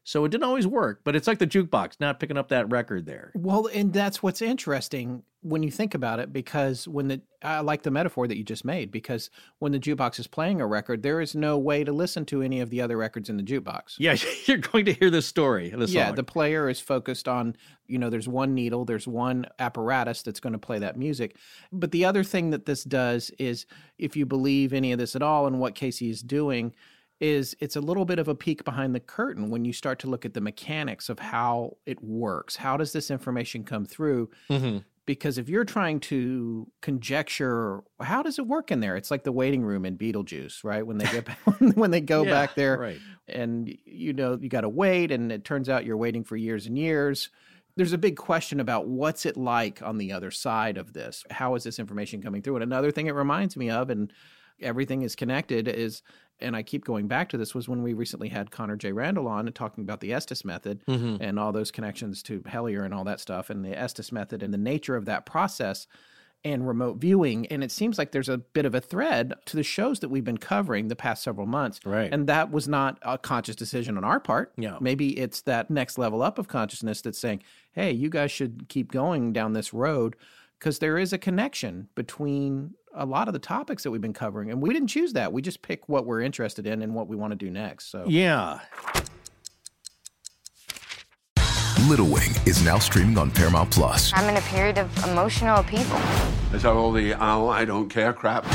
So 0.04 0.24
it 0.24 0.30
didn't 0.30 0.44
always 0.44 0.66
work, 0.66 1.00
but 1.04 1.14
it's 1.14 1.28
like 1.28 1.38
the 1.38 1.46
jukebox, 1.46 2.00
not 2.00 2.18
picking 2.18 2.36
up 2.36 2.48
that 2.48 2.68
record 2.70 3.06
there. 3.06 3.30
Well, 3.34 3.68
and 3.72 3.92
that's 3.92 4.22
what's 4.22 4.42
interesting 4.42 5.22
when 5.42 5.62
you 5.62 5.70
think 5.70 5.94
about 5.94 6.20
it, 6.20 6.32
because 6.32 6.86
when 6.86 7.08
the 7.08 7.20
I 7.42 7.60
like 7.60 7.82
the 7.82 7.90
metaphor 7.90 8.28
that 8.28 8.36
you 8.36 8.44
just 8.44 8.64
made, 8.64 8.90
because 8.90 9.30
when 9.58 9.72
the 9.72 9.78
jukebox 9.78 10.18
is 10.18 10.26
playing 10.26 10.60
a 10.60 10.66
record, 10.66 11.02
there 11.02 11.20
is 11.20 11.34
no 11.34 11.58
way 11.58 11.84
to 11.84 11.92
listen 11.92 12.24
to 12.26 12.42
any 12.42 12.60
of 12.60 12.70
the 12.70 12.80
other 12.80 12.96
records 12.96 13.28
in 13.28 13.36
the 13.36 13.42
jukebox. 13.42 13.94
Yeah, 13.98 14.16
you're 14.46 14.58
going 14.58 14.84
to 14.86 14.92
hear 14.92 15.10
the 15.10 15.22
story. 15.22 15.70
The 15.70 15.86
yeah, 15.86 16.08
song. 16.08 16.14
the 16.16 16.24
player 16.24 16.68
is 16.68 16.80
focused 16.80 17.28
on, 17.28 17.56
you 17.86 17.98
know, 17.98 18.10
there's 18.10 18.28
one 18.28 18.54
needle, 18.54 18.84
there's 18.84 19.08
one 19.08 19.46
apparatus 19.58 20.22
that's 20.22 20.40
going 20.40 20.52
to 20.52 20.58
play 20.58 20.78
that 20.78 20.96
music. 20.96 21.36
But 21.72 21.90
the 21.92 22.04
other 22.04 22.24
thing 22.24 22.50
that 22.50 22.66
this 22.66 22.84
does 22.84 23.30
is, 23.38 23.66
if 23.98 24.16
you 24.16 24.26
believe 24.26 24.72
any 24.72 24.92
of 24.92 24.98
this 24.98 25.16
at 25.16 25.22
all 25.22 25.46
and 25.46 25.58
what 25.58 25.74
Cayce 25.74 26.02
is 26.02 26.22
doing, 26.22 26.72
is 27.22 27.54
it's 27.60 27.76
a 27.76 27.80
little 27.80 28.04
bit 28.04 28.18
of 28.18 28.26
a 28.26 28.34
peek 28.34 28.64
behind 28.64 28.94
the 28.96 29.00
curtain 29.00 29.48
when 29.48 29.64
you 29.64 29.72
start 29.72 30.00
to 30.00 30.08
look 30.08 30.24
at 30.24 30.34
the 30.34 30.40
mechanics 30.40 31.08
of 31.08 31.20
how 31.20 31.76
it 31.86 32.02
works. 32.02 32.56
How 32.56 32.76
does 32.76 32.92
this 32.92 33.12
information 33.12 33.62
come 33.62 33.84
through? 33.86 34.28
Mm-hmm. 34.50 34.78
Because 35.06 35.38
if 35.38 35.48
you're 35.48 35.64
trying 35.64 36.00
to 36.00 36.66
conjecture 36.80 37.80
how 38.00 38.22
does 38.22 38.38
it 38.40 38.46
work 38.46 38.72
in 38.72 38.80
there, 38.80 38.96
it's 38.96 39.10
like 39.10 39.22
the 39.22 39.30
waiting 39.32 39.62
room 39.62 39.84
in 39.84 39.96
Beetlejuice, 39.96 40.64
right? 40.64 40.84
When 40.84 40.98
they 40.98 41.04
get 41.04 41.28
when 41.76 41.92
they 41.92 42.00
go 42.00 42.24
Yeah, 42.24 42.30
back 42.30 42.54
there, 42.56 42.78
right. 42.78 42.98
and 43.28 43.72
you 43.84 44.12
know 44.12 44.36
you 44.40 44.48
got 44.48 44.62
to 44.62 44.68
wait, 44.68 45.12
and 45.12 45.30
it 45.30 45.44
turns 45.44 45.68
out 45.68 45.84
you're 45.84 45.96
waiting 45.96 46.24
for 46.24 46.36
years 46.36 46.66
and 46.66 46.76
years. 46.76 47.30
There's 47.76 47.92
a 47.92 47.98
big 47.98 48.16
question 48.16 48.58
about 48.60 48.86
what's 48.88 49.24
it 49.26 49.36
like 49.36 49.80
on 49.80 49.96
the 49.96 50.12
other 50.12 50.30
side 50.32 50.76
of 50.76 50.92
this. 50.92 51.24
How 51.30 51.54
is 51.54 51.64
this 51.64 51.78
information 51.78 52.20
coming 52.20 52.42
through? 52.42 52.56
And 52.56 52.62
another 52.64 52.90
thing 52.90 53.06
it 53.06 53.14
reminds 53.14 53.56
me 53.56 53.70
of, 53.70 53.90
and 53.90 54.12
everything 54.62 55.02
is 55.02 55.14
connected, 55.16 55.68
is 55.68 56.02
and 56.40 56.56
I 56.56 56.62
keep 56.62 56.84
going 56.84 57.06
back 57.06 57.28
to 57.28 57.38
this 57.38 57.54
was 57.54 57.68
when 57.68 57.82
we 57.84 57.92
recently 57.92 58.28
had 58.28 58.50
Connor 58.50 58.76
J. 58.76 58.90
Randall 58.90 59.28
on 59.28 59.46
and 59.46 59.54
talking 59.54 59.84
about 59.84 60.00
the 60.00 60.12
Estes 60.12 60.44
method 60.44 60.82
Mm-hmm. 60.88 61.22
and 61.22 61.38
all 61.38 61.52
those 61.52 61.70
connections 61.70 62.22
to 62.24 62.40
Hellier 62.40 62.84
and 62.84 62.92
all 62.92 63.04
that 63.04 63.20
stuff, 63.20 63.48
and 63.50 63.64
the 63.64 63.78
Estes 63.78 64.10
method 64.10 64.42
and 64.42 64.52
the 64.52 64.58
nature 64.58 64.96
of 64.96 65.04
that 65.04 65.24
process 65.24 65.86
and 66.44 66.66
remote 66.66 66.96
viewing. 66.96 67.46
And 67.46 67.62
it 67.62 67.70
seems 67.70 67.98
like 67.98 68.10
there's 68.10 68.28
a 68.28 68.38
bit 68.38 68.64
of 68.64 68.74
a 68.74 68.80
thread 68.80 69.32
to 69.44 69.56
the 69.56 69.62
shows 69.62 70.00
that 70.00 70.08
we've 70.08 70.24
been 70.24 70.38
covering 70.38 70.88
the 70.88 70.96
past 70.96 71.22
several 71.22 71.46
months. 71.46 71.78
Right. 71.84 72.12
And 72.12 72.26
that 72.26 72.50
was 72.50 72.66
not 72.66 72.98
a 73.02 73.16
conscious 73.16 73.54
decision 73.54 73.96
on 73.96 74.02
our 74.02 74.18
part. 74.18 74.52
Yeah. 74.56 74.78
Maybe 74.80 75.16
it's 75.16 75.42
that 75.42 75.70
next 75.70 75.98
level 75.98 76.20
up 76.20 76.40
of 76.40 76.48
consciousness 76.48 77.00
that's 77.00 77.20
saying, 77.20 77.44
hey, 77.70 77.92
you 77.92 78.10
guys 78.10 78.32
should 78.32 78.68
keep 78.68 78.90
going 78.90 79.32
down 79.32 79.52
this 79.52 79.72
road 79.72 80.16
because 80.62 80.78
there 80.78 80.96
is 80.96 81.12
a 81.12 81.18
connection 81.18 81.88
between 81.96 82.72
a 82.94 83.04
lot 83.04 83.26
of 83.26 83.34
the 83.34 83.40
topics 83.40 83.82
that 83.82 83.90
we've 83.90 84.00
been 84.00 84.12
covering. 84.12 84.48
And 84.52 84.62
we 84.62 84.72
didn't 84.72 84.86
choose 84.86 85.12
that. 85.14 85.32
We 85.32 85.42
just 85.42 85.60
pick 85.60 85.88
what 85.88 86.06
we're 86.06 86.20
interested 86.20 86.68
in 86.68 86.82
and 86.82 86.94
what 86.94 87.08
we 87.08 87.16
want 87.16 87.32
to 87.32 87.36
do 87.36 87.50
next. 87.50 87.90
So 87.90 88.04
Yeah. 88.06 88.60
Little 91.88 92.06
Wing 92.06 92.30
is 92.46 92.64
now 92.64 92.78
streaming 92.78 93.18
on 93.18 93.32
Paramount 93.32 93.72
Plus. 93.72 94.12
I'm 94.14 94.28
in 94.28 94.36
a 94.36 94.40
period 94.42 94.78
of 94.78 95.04
emotional 95.04 95.58
upheaval. 95.58 95.98
Is 96.54 96.62
that 96.62 96.74
all 96.74 96.92
the 96.92 97.14
oh, 97.14 97.48
I 97.48 97.64
don't 97.64 97.88
care 97.88 98.12
crap? 98.12 98.46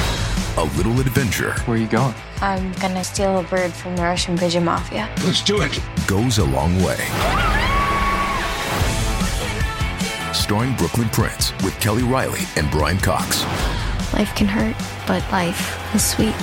A 0.55 0.63
little 0.77 0.97
adventure 1.01 1.53
Where 1.65 1.77
are 1.77 1.79
you 1.79 1.87
going? 1.87 2.15
I'm 2.39 2.71
gonna 2.73 3.03
steal 3.03 3.37
a 3.37 3.43
bird 3.43 3.73
from 3.73 3.97
the 3.97 4.03
Russian 4.03 4.37
pigeon 4.37 4.63
mafia. 4.63 5.09
Let's 5.25 5.43
do 5.43 5.61
it. 5.61 5.77
goes 6.07 6.37
a 6.37 6.45
long 6.45 6.81
way. 6.81 7.66
Starring 10.47 10.77
Brooklynn 10.77 11.09
Prince 11.09 11.51
with 11.61 11.77
Kelly 11.81 12.03
Reilly 12.03 12.39
and 12.55 12.71
Brian 12.71 12.97
Cox. 12.99 13.43
Life 14.13 14.33
can 14.33 14.47
hurt, 14.47 14.77
but 15.05 15.21
life 15.29 15.93
is 15.93 16.05
sweet. 16.05 16.33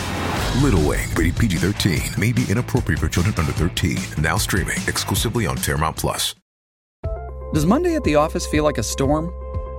Little 0.62 0.86
Wing, 0.86 1.09
rated 1.14 1.38
PG 1.38 1.57
13, 1.57 2.00
may 2.18 2.30
be 2.30 2.44
inappropriate 2.50 3.00
for 3.00 3.09
children 3.09 3.34
under 3.38 3.52
13. 3.52 3.96
Now 4.18 4.36
streaming 4.36 4.76
exclusively 4.86 5.46
on 5.46 5.57
Paramount 5.57 5.96
Plus. 5.96 6.34
Does 7.55 7.64
Monday 7.64 7.94
at 7.94 8.05
the 8.05 8.16
office 8.16 8.46
feel 8.46 8.62
like 8.62 8.76
a 8.76 8.82
storm? 8.82 9.32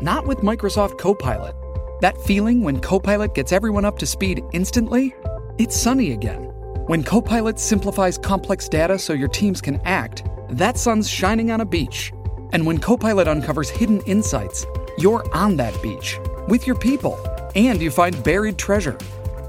Not 0.04 0.26
with 0.26 0.40
Microsoft 0.40 0.98
Copilot. 0.98 1.56
That 2.02 2.20
feeling 2.24 2.64
when 2.64 2.80
Copilot 2.80 3.36
gets 3.36 3.52
everyone 3.52 3.86
up 3.86 4.00
to 4.00 4.08
speed 4.08 4.42
instantly? 4.54 5.14
It's 5.60 5.78
sunny 5.78 6.14
again. 6.14 6.46
When 6.88 7.04
Copilot 7.04 7.60
simplifies 7.60 8.18
complex 8.18 8.68
data 8.68 8.98
so 8.98 9.14
your 9.14 9.28
teams 9.28 9.62
can 9.62 9.80
act, 9.86 10.24
that 10.50 10.80
sun's 10.80 11.08
shining 11.08 11.52
on 11.52 11.62
a 11.62 11.66
beach. 11.66 12.12
And 12.56 12.66
when 12.66 12.78
Copilot 12.78 13.28
uncovers 13.28 13.70
hidden 13.70 14.00
insights, 14.06 14.66
you're 14.98 15.26
on 15.36 15.58
that 15.58 15.76
beach 15.84 16.18
with 16.48 16.66
your 16.66 16.78
people 16.78 17.20
and 17.54 17.82
you 17.82 17.92
find 17.92 18.24
buried 18.24 18.58
treasure. 18.58 18.98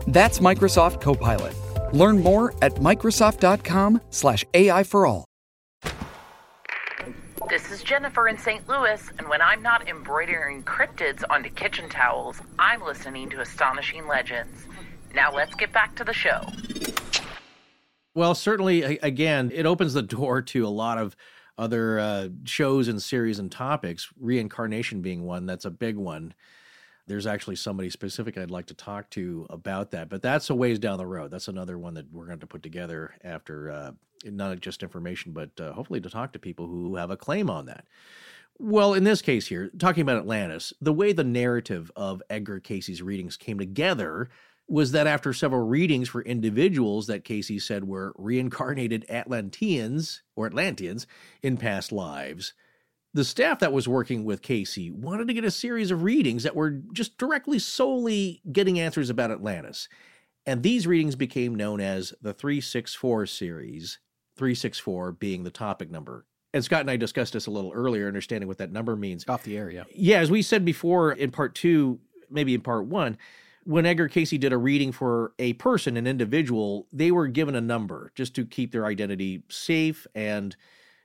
That's 0.08 0.40
Microsoft 0.40 1.00
Copilot. 1.00 1.54
Learn 1.94 2.20
more 2.20 2.52
at 2.62 2.74
Microsoft.com/slash 2.74 4.44
AI 4.54 4.82
for 4.82 5.06
all. 5.06 5.24
This 7.48 7.70
is 7.70 7.84
Jennifer 7.84 8.26
in 8.26 8.38
St. 8.38 8.68
Louis, 8.68 9.00
and 9.20 9.28
when 9.28 9.40
I'm 9.40 9.62
not 9.62 9.88
embroidering 9.88 10.64
cryptids 10.64 11.22
onto 11.30 11.48
kitchen 11.50 11.88
towels, 11.88 12.40
I'm 12.58 12.82
listening 12.82 13.30
to 13.30 13.40
Astonishing 13.40 14.08
Legends. 14.08 14.66
Now 15.14 15.32
let's 15.32 15.54
get 15.54 15.72
back 15.72 15.94
to 15.94 16.02
the 16.02 16.12
show. 16.12 16.40
Well, 18.16 18.34
certainly, 18.34 18.98
again, 18.98 19.52
it 19.54 19.64
opens 19.64 19.92
the 19.92 20.02
door 20.02 20.42
to 20.42 20.66
a 20.66 20.70
lot 20.70 20.98
of 20.98 21.14
other 21.58 21.98
uh, 21.98 22.28
shows 22.44 22.88
and 22.88 23.02
series 23.02 23.38
and 23.38 23.50
topics, 23.50 24.08
reincarnation 24.18 25.00
being 25.00 25.24
one. 25.24 25.46
That's 25.46 25.64
a 25.64 25.70
big 25.70 25.96
one. 25.96 26.34
There's 27.06 27.26
actually 27.26 27.56
somebody 27.56 27.88
specific 27.90 28.36
I'd 28.36 28.50
like 28.50 28.66
to 28.66 28.74
talk 28.74 29.10
to 29.10 29.46
about 29.48 29.92
that, 29.92 30.08
but 30.08 30.22
that's 30.22 30.50
a 30.50 30.54
ways 30.54 30.78
down 30.78 30.98
the 30.98 31.06
road. 31.06 31.30
That's 31.30 31.48
another 31.48 31.78
one 31.78 31.94
that 31.94 32.12
we're 32.12 32.26
going 32.26 32.40
to 32.40 32.46
put 32.46 32.62
together 32.62 33.14
after 33.22 33.70
uh, 33.70 33.92
not 34.24 34.58
just 34.60 34.82
information, 34.82 35.32
but 35.32 35.50
uh, 35.60 35.72
hopefully 35.72 36.00
to 36.00 36.10
talk 36.10 36.32
to 36.32 36.38
people 36.38 36.66
who 36.66 36.96
have 36.96 37.10
a 37.10 37.16
claim 37.16 37.48
on 37.48 37.66
that. 37.66 37.84
Well, 38.58 38.94
in 38.94 39.04
this 39.04 39.22
case 39.22 39.46
here, 39.46 39.70
talking 39.78 40.00
about 40.00 40.16
Atlantis, 40.16 40.72
the 40.80 40.92
way 40.92 41.12
the 41.12 41.24
narrative 41.24 41.92
of 41.94 42.22
Edgar 42.30 42.58
Cayce's 42.58 43.02
readings 43.02 43.36
came 43.36 43.58
together 43.58 44.30
was 44.68 44.92
that 44.92 45.06
after 45.06 45.32
several 45.32 45.66
readings 45.66 46.08
for 46.08 46.22
individuals 46.22 47.06
that 47.06 47.24
Cayce 47.24 47.64
said 47.64 47.84
were 47.84 48.12
reincarnated 48.16 49.06
Atlanteans 49.08 50.22
or 50.34 50.46
Atlanteans 50.46 51.06
in 51.42 51.56
past 51.56 51.92
lives, 51.92 52.52
the 53.14 53.24
staff 53.24 53.60
that 53.60 53.72
was 53.72 53.88
working 53.88 54.24
with 54.24 54.42
Cayce 54.42 54.90
wanted 54.92 55.28
to 55.28 55.34
get 55.34 55.44
a 55.44 55.50
series 55.50 55.90
of 55.90 56.02
readings 56.02 56.42
that 56.42 56.56
were 56.56 56.82
just 56.92 57.16
directly 57.16 57.58
solely 57.58 58.42
getting 58.52 58.78
answers 58.78 59.08
about 59.08 59.30
Atlantis. 59.30 59.88
And 60.44 60.62
these 60.62 60.86
readings 60.86 61.16
became 61.16 61.54
known 61.54 61.80
as 61.80 62.12
the 62.20 62.34
364 62.34 63.26
series, 63.26 63.98
364 64.36 65.12
being 65.12 65.44
the 65.44 65.50
topic 65.50 65.90
number. 65.90 66.26
And 66.52 66.64
Scott 66.64 66.80
and 66.80 66.90
I 66.90 66.96
discussed 66.96 67.32
this 67.32 67.46
a 67.46 67.50
little 67.50 67.72
earlier, 67.72 68.06
understanding 68.06 68.48
what 68.48 68.58
that 68.58 68.72
number 68.72 68.96
means. 68.96 69.24
off 69.28 69.42
the 69.44 69.56
air, 69.56 69.70
yeah. 69.70 69.84
Yeah, 69.94 70.18
as 70.18 70.30
we 70.30 70.42
said 70.42 70.64
before 70.64 71.12
in 71.12 71.30
part 71.30 71.54
two, 71.54 72.00
maybe 72.30 72.54
in 72.54 72.60
part 72.60 72.86
one, 72.86 73.18
when 73.66 73.84
Edgar 73.84 74.08
Cayce 74.08 74.30
did 74.30 74.52
a 74.52 74.58
reading 74.58 74.92
for 74.92 75.32
a 75.40 75.54
person, 75.54 75.96
an 75.96 76.06
individual, 76.06 76.86
they 76.92 77.10
were 77.10 77.26
given 77.26 77.56
a 77.56 77.60
number 77.60 78.12
just 78.14 78.34
to 78.36 78.46
keep 78.46 78.70
their 78.70 78.86
identity 78.86 79.42
safe. 79.48 80.06
And 80.14 80.56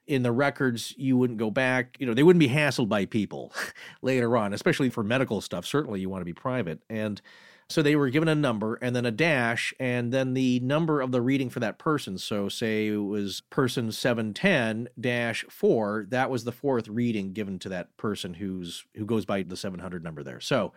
in 0.05 0.21
the 0.21 0.31
records, 0.31 0.93
you 0.95 1.17
wouldn't 1.17 1.39
go 1.39 1.49
back. 1.49 1.97
You 1.99 2.05
know, 2.05 2.13
they 2.13 2.21
wouldn't 2.21 2.39
be 2.39 2.49
hassled 2.49 2.87
by 2.87 3.05
people 3.05 3.51
later 4.03 4.37
on, 4.37 4.53
especially 4.53 4.91
for 4.91 5.03
medical 5.03 5.41
stuff. 5.41 5.65
Certainly, 5.65 6.01
you 6.01 6.09
want 6.09 6.21
to 6.21 6.25
be 6.25 6.33
private. 6.33 6.81
And 6.87 7.19
so 7.67 7.81
they 7.81 7.95
were 7.95 8.09
given 8.09 8.27
a 8.27 8.35
number 8.35 8.75
and 8.75 8.95
then 8.95 9.05
a 9.05 9.11
dash 9.11 9.73
and 9.79 10.11
then 10.11 10.33
the 10.33 10.59
number 10.59 11.01
of 11.01 11.11
the 11.11 11.21
reading 11.21 11.49
for 11.49 11.61
that 11.61 11.79
person. 11.79 12.17
So 12.17 12.47
say 12.47 12.87
it 12.87 12.97
was 12.97 13.41
person 13.49 13.91
710 13.91 14.89
dash 14.99 15.45
4, 15.49 16.07
that 16.09 16.29
was 16.29 16.43
the 16.43 16.51
fourth 16.51 16.89
reading 16.89 17.31
given 17.31 17.57
to 17.59 17.69
that 17.69 17.95
person 17.95 18.33
who's 18.35 18.85
who 18.95 19.05
goes 19.05 19.25
by 19.25 19.43
the 19.43 19.55
700 19.55 20.03
number 20.03 20.21
there. 20.21 20.41
So 20.41 20.73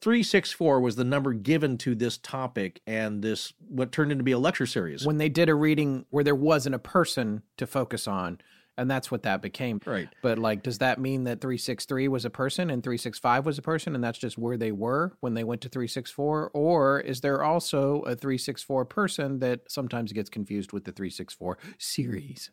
364 0.00 0.80
was 0.80 0.96
the 0.96 1.04
number 1.04 1.32
given 1.32 1.76
to 1.78 1.94
this 1.94 2.16
topic 2.18 2.80
and 2.86 3.22
this 3.22 3.52
what 3.68 3.92
turned 3.92 4.10
into 4.10 4.24
be 4.24 4.32
a 4.32 4.38
lecture 4.38 4.66
series. 4.66 5.04
When 5.04 5.18
they 5.18 5.28
did 5.28 5.48
a 5.48 5.54
reading 5.54 6.06
where 6.10 6.24
there 6.24 6.34
wasn't 6.34 6.74
a 6.74 6.78
person 6.78 7.42
to 7.58 7.66
focus 7.66 8.08
on, 8.08 8.40
and 8.78 8.90
that's 8.90 9.10
what 9.10 9.24
that 9.24 9.42
became. 9.42 9.78
Right. 9.84 10.08
But 10.22 10.38
like, 10.38 10.62
does 10.62 10.78
that 10.78 10.98
mean 10.98 11.24
that 11.24 11.42
363 11.42 12.08
was 12.08 12.24
a 12.24 12.30
person 12.30 12.70
and 12.70 12.82
365 12.82 13.44
was 13.44 13.58
a 13.58 13.62
person, 13.62 13.94
and 13.94 14.02
that's 14.02 14.18
just 14.18 14.38
where 14.38 14.56
they 14.56 14.72
were 14.72 15.16
when 15.20 15.34
they 15.34 15.44
went 15.44 15.60
to 15.62 15.68
364? 15.68 16.50
Or 16.54 17.00
is 17.00 17.20
there 17.20 17.44
also 17.44 18.00
a 18.02 18.16
364 18.16 18.86
person 18.86 19.40
that 19.40 19.60
sometimes 19.68 20.12
gets 20.12 20.30
confused 20.30 20.72
with 20.72 20.84
the 20.84 20.92
364 20.92 21.58
series? 21.78 22.50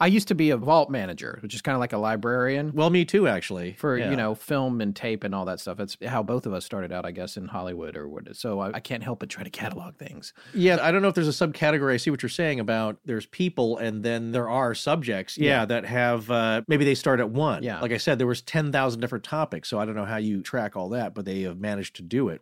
I 0.00 0.06
used 0.06 0.28
to 0.28 0.34
be 0.34 0.48
a 0.50 0.56
vault 0.56 0.88
manager, 0.90 1.38
which 1.42 1.54
is 1.54 1.60
kind 1.60 1.74
of 1.76 1.80
like 1.80 1.92
a 1.92 1.98
librarian 1.98 2.72
well, 2.74 2.88
me 2.88 3.04
too 3.04 3.28
actually. 3.28 3.74
for 3.74 3.98
Yeah. 3.98 4.10
you 4.10 4.16
know 4.16 4.34
film 4.34 4.80
and 4.80 4.96
tape 4.96 5.24
and 5.24 5.34
all 5.34 5.44
that 5.44 5.60
stuff. 5.60 5.78
It's 5.78 5.96
how 6.06 6.22
both 6.22 6.46
of 6.46 6.52
us 6.54 6.64
started 6.64 6.90
out, 6.90 7.04
I 7.04 7.10
guess, 7.10 7.36
in 7.36 7.46
Hollywood 7.48 7.96
or 7.96 8.08
what. 8.08 8.34
So 8.36 8.60
I, 8.60 8.76
I 8.76 8.80
can't 8.80 9.02
help 9.02 9.20
but 9.20 9.28
try 9.28 9.42
to 9.42 9.50
catalog 9.50 9.96
things. 9.96 10.32
Yeah, 10.54 10.78
I 10.80 10.90
don't 10.90 11.02
know 11.02 11.08
if 11.08 11.14
there's 11.14 11.28
a 11.28 11.46
subcategory. 11.46 11.92
I 11.92 11.96
see 11.98 12.10
what 12.10 12.22
you're 12.22 12.30
saying 12.30 12.60
about 12.60 12.98
there's 13.04 13.26
people 13.26 13.76
and 13.78 14.02
then 14.02 14.32
there 14.32 14.48
are 14.48 14.74
subjects. 14.74 15.36
Yeah, 15.36 15.60
Yeah. 15.60 15.64
that 15.66 15.84
have 15.84 16.30
uh, 16.30 16.62
maybe 16.66 16.84
they 16.84 16.94
start 16.94 17.20
at 17.20 17.28
one. 17.30 17.62
Yeah. 17.62 17.80
like 17.80 17.92
I 17.92 17.98
said, 17.98 18.18
there 18.18 18.26
was 18.26 18.40
ten 18.42 18.72
thousand 18.72 19.00
different 19.00 19.24
topics, 19.24 19.68
so 19.68 19.78
I 19.78 19.84
don't 19.84 19.94
know 19.96 20.04
how 20.06 20.16
you 20.16 20.42
track 20.42 20.76
all 20.76 20.88
that, 20.90 21.14
but 21.14 21.24
they 21.26 21.42
have 21.42 21.58
managed 21.58 21.96
to 21.96 22.02
do 22.02 22.28
it. 22.28 22.40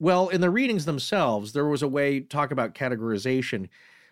Well, 0.00 0.28
in 0.28 0.40
the 0.40 0.50
readings 0.50 0.84
themselves, 0.84 1.52
there 1.52 1.66
was 1.66 1.82
a 1.82 1.88
way 1.88 2.20
to 2.20 2.26
talk 2.26 2.50
about 2.50 2.74
categorization 2.74 3.68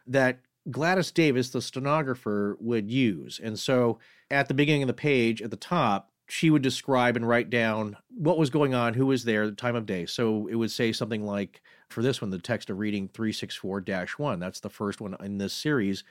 that 0.07 0.39
Gladys 0.71 1.11
Davis, 1.11 1.51
the 1.51 1.61
stenographer, 1.61 2.57
would 2.61 2.91
use. 2.91 3.41
And 3.43 3.59
so 3.59 3.99
at 4.31 4.49
the 4.49 4.55
beginning 4.55 4.83
of 4.83 4.89
the 4.89 4.95
page, 4.95 5.43
at 5.43 5.51
the 5.51 5.57
top, 5.57 6.11
she 6.27 6.49
would 6.49 6.63
describe 6.63 7.17
and 7.17 7.29
write 7.29 7.51
down 7.51 7.97
what 8.09 8.39
was 8.39 8.49
going 8.49 8.75
on, 8.75 8.95
who 8.95 9.07
was 9.07 9.25
there, 9.25 9.47
the 9.47 9.55
time 9.55 9.77
of 9.77 9.85
day. 9.85 10.07
So 10.07 10.47
it 10.47 10.55
would 10.55 10.71
say 10.71 10.91
something 10.93 11.25
like, 11.25 11.61
for 11.91 12.03
this 12.03 12.23
one, 12.23 12.31
the 12.31 12.39
text 12.39 12.71
of 12.71 12.79
reading 12.79 13.09
364 13.09 13.85
1. 14.17 14.39
That's 14.41 14.61
the 14.61 14.71
first 14.71 15.01
one 15.01 15.17
in 15.21 15.39
this 15.39 15.53
series 15.53 16.03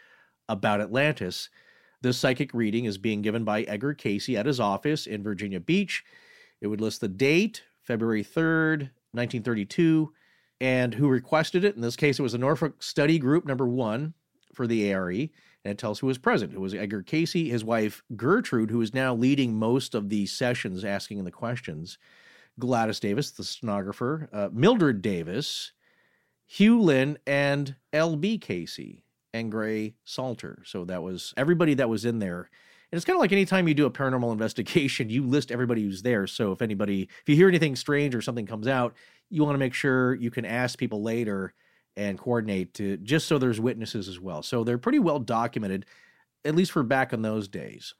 about 0.47 0.81
Atlantis. 0.81 1.49
This 2.01 2.17
psychic 2.17 2.53
reading 2.53 2.85
is 2.85 2.97
being 2.97 3.21
given 3.21 3.43
by 3.43 3.63
Edgar 3.63 3.93
Cayce 3.93 4.29
at 4.29 4.45
his 4.45 4.59
office 4.59 5.07
in 5.07 5.23
Virginia 5.23 5.59
Beach. 5.59 6.03
It 6.61 6.67
would 6.67 6.81
list 6.81 7.01
the 7.01 7.07
date, 7.07 7.63
February 7.81 8.23
3rd, 8.23 8.91
1932, 9.13 10.13
and 10.61 10.93
who 10.93 11.07
requested 11.07 11.63
it. 11.63 11.75
In 11.75 11.81
this 11.81 11.95
case, 11.95 12.19
it 12.19 12.23
was 12.23 12.33
the 12.33 12.37
Norfolk 12.37 12.83
Study 12.83 13.17
Group 13.17 13.45
number 13.45 13.67
one 13.67 14.13
for 14.53 14.67
the 14.67 14.91
ARE, 14.93 15.09
and 15.09 15.29
it 15.71 15.77
tells 15.77 15.99
who 15.99 16.07
was 16.07 16.17
present. 16.17 16.53
It 16.53 16.59
was 16.59 16.73
Edgar 16.73 17.03
Cayce, 17.03 17.33
his 17.33 17.63
wife 17.63 18.03
Gertrude, 18.15 18.71
who 18.71 18.81
is 18.81 18.93
now 18.93 19.13
leading 19.13 19.55
most 19.55 19.95
of 19.95 20.09
the 20.09 20.25
sessions 20.25 20.83
asking 20.83 21.23
the 21.23 21.31
questions, 21.31 21.97
Gladys 22.59 22.99
Davis, 22.99 23.31
the 23.31 23.43
stenographer, 23.43 24.29
uh, 24.31 24.49
Mildred 24.51 25.01
Davis, 25.01 25.71
Hugh 26.45 26.81
Lynn, 26.81 27.17
and 27.25 27.75
L.B. 27.91 28.37
Cayce, 28.37 29.01
and 29.33 29.51
Gray 29.51 29.95
Salter. 30.03 30.61
So 30.65 30.85
that 30.85 31.01
was 31.01 31.33
everybody 31.35 31.73
that 31.75 31.89
was 31.89 32.05
in 32.05 32.19
there. 32.19 32.49
And 32.91 32.97
it's 32.97 33.05
kind 33.05 33.17
of 33.17 33.21
like 33.21 33.31
anytime 33.31 33.67
you 33.67 33.73
do 33.73 33.87
a 33.87 33.91
paranormal 33.91 34.31
investigation, 34.31 35.09
you 35.09 35.23
list 35.23 35.51
everybody 35.51 35.81
who's 35.81 36.03
there. 36.03 36.27
So 36.27 36.51
if 36.51 36.61
anybody, 36.61 37.09
if 37.21 37.29
you 37.29 37.35
hear 37.35 37.47
anything 37.47 37.75
strange 37.75 38.13
or 38.13 38.21
something 38.21 38.45
comes 38.45 38.67
out, 38.67 38.93
you 39.29 39.43
want 39.43 39.55
to 39.55 39.59
make 39.59 39.73
sure 39.73 40.13
you 40.13 40.29
can 40.29 40.45
ask 40.45 40.77
people 40.77 41.01
later 41.01 41.55
and 41.95 42.17
coordinate 42.17 42.73
to 42.75 42.97
just 42.97 43.27
so 43.27 43.37
there's 43.37 43.59
witnesses 43.59 44.07
as 44.07 44.19
well. 44.19 44.41
So 44.41 44.63
they're 44.63 44.77
pretty 44.77 44.99
well 44.99 45.19
documented, 45.19 45.85
at 46.45 46.55
least 46.55 46.71
for 46.71 46.83
back 46.83 47.13
in 47.13 47.21
those 47.21 47.47
days. 47.47 47.93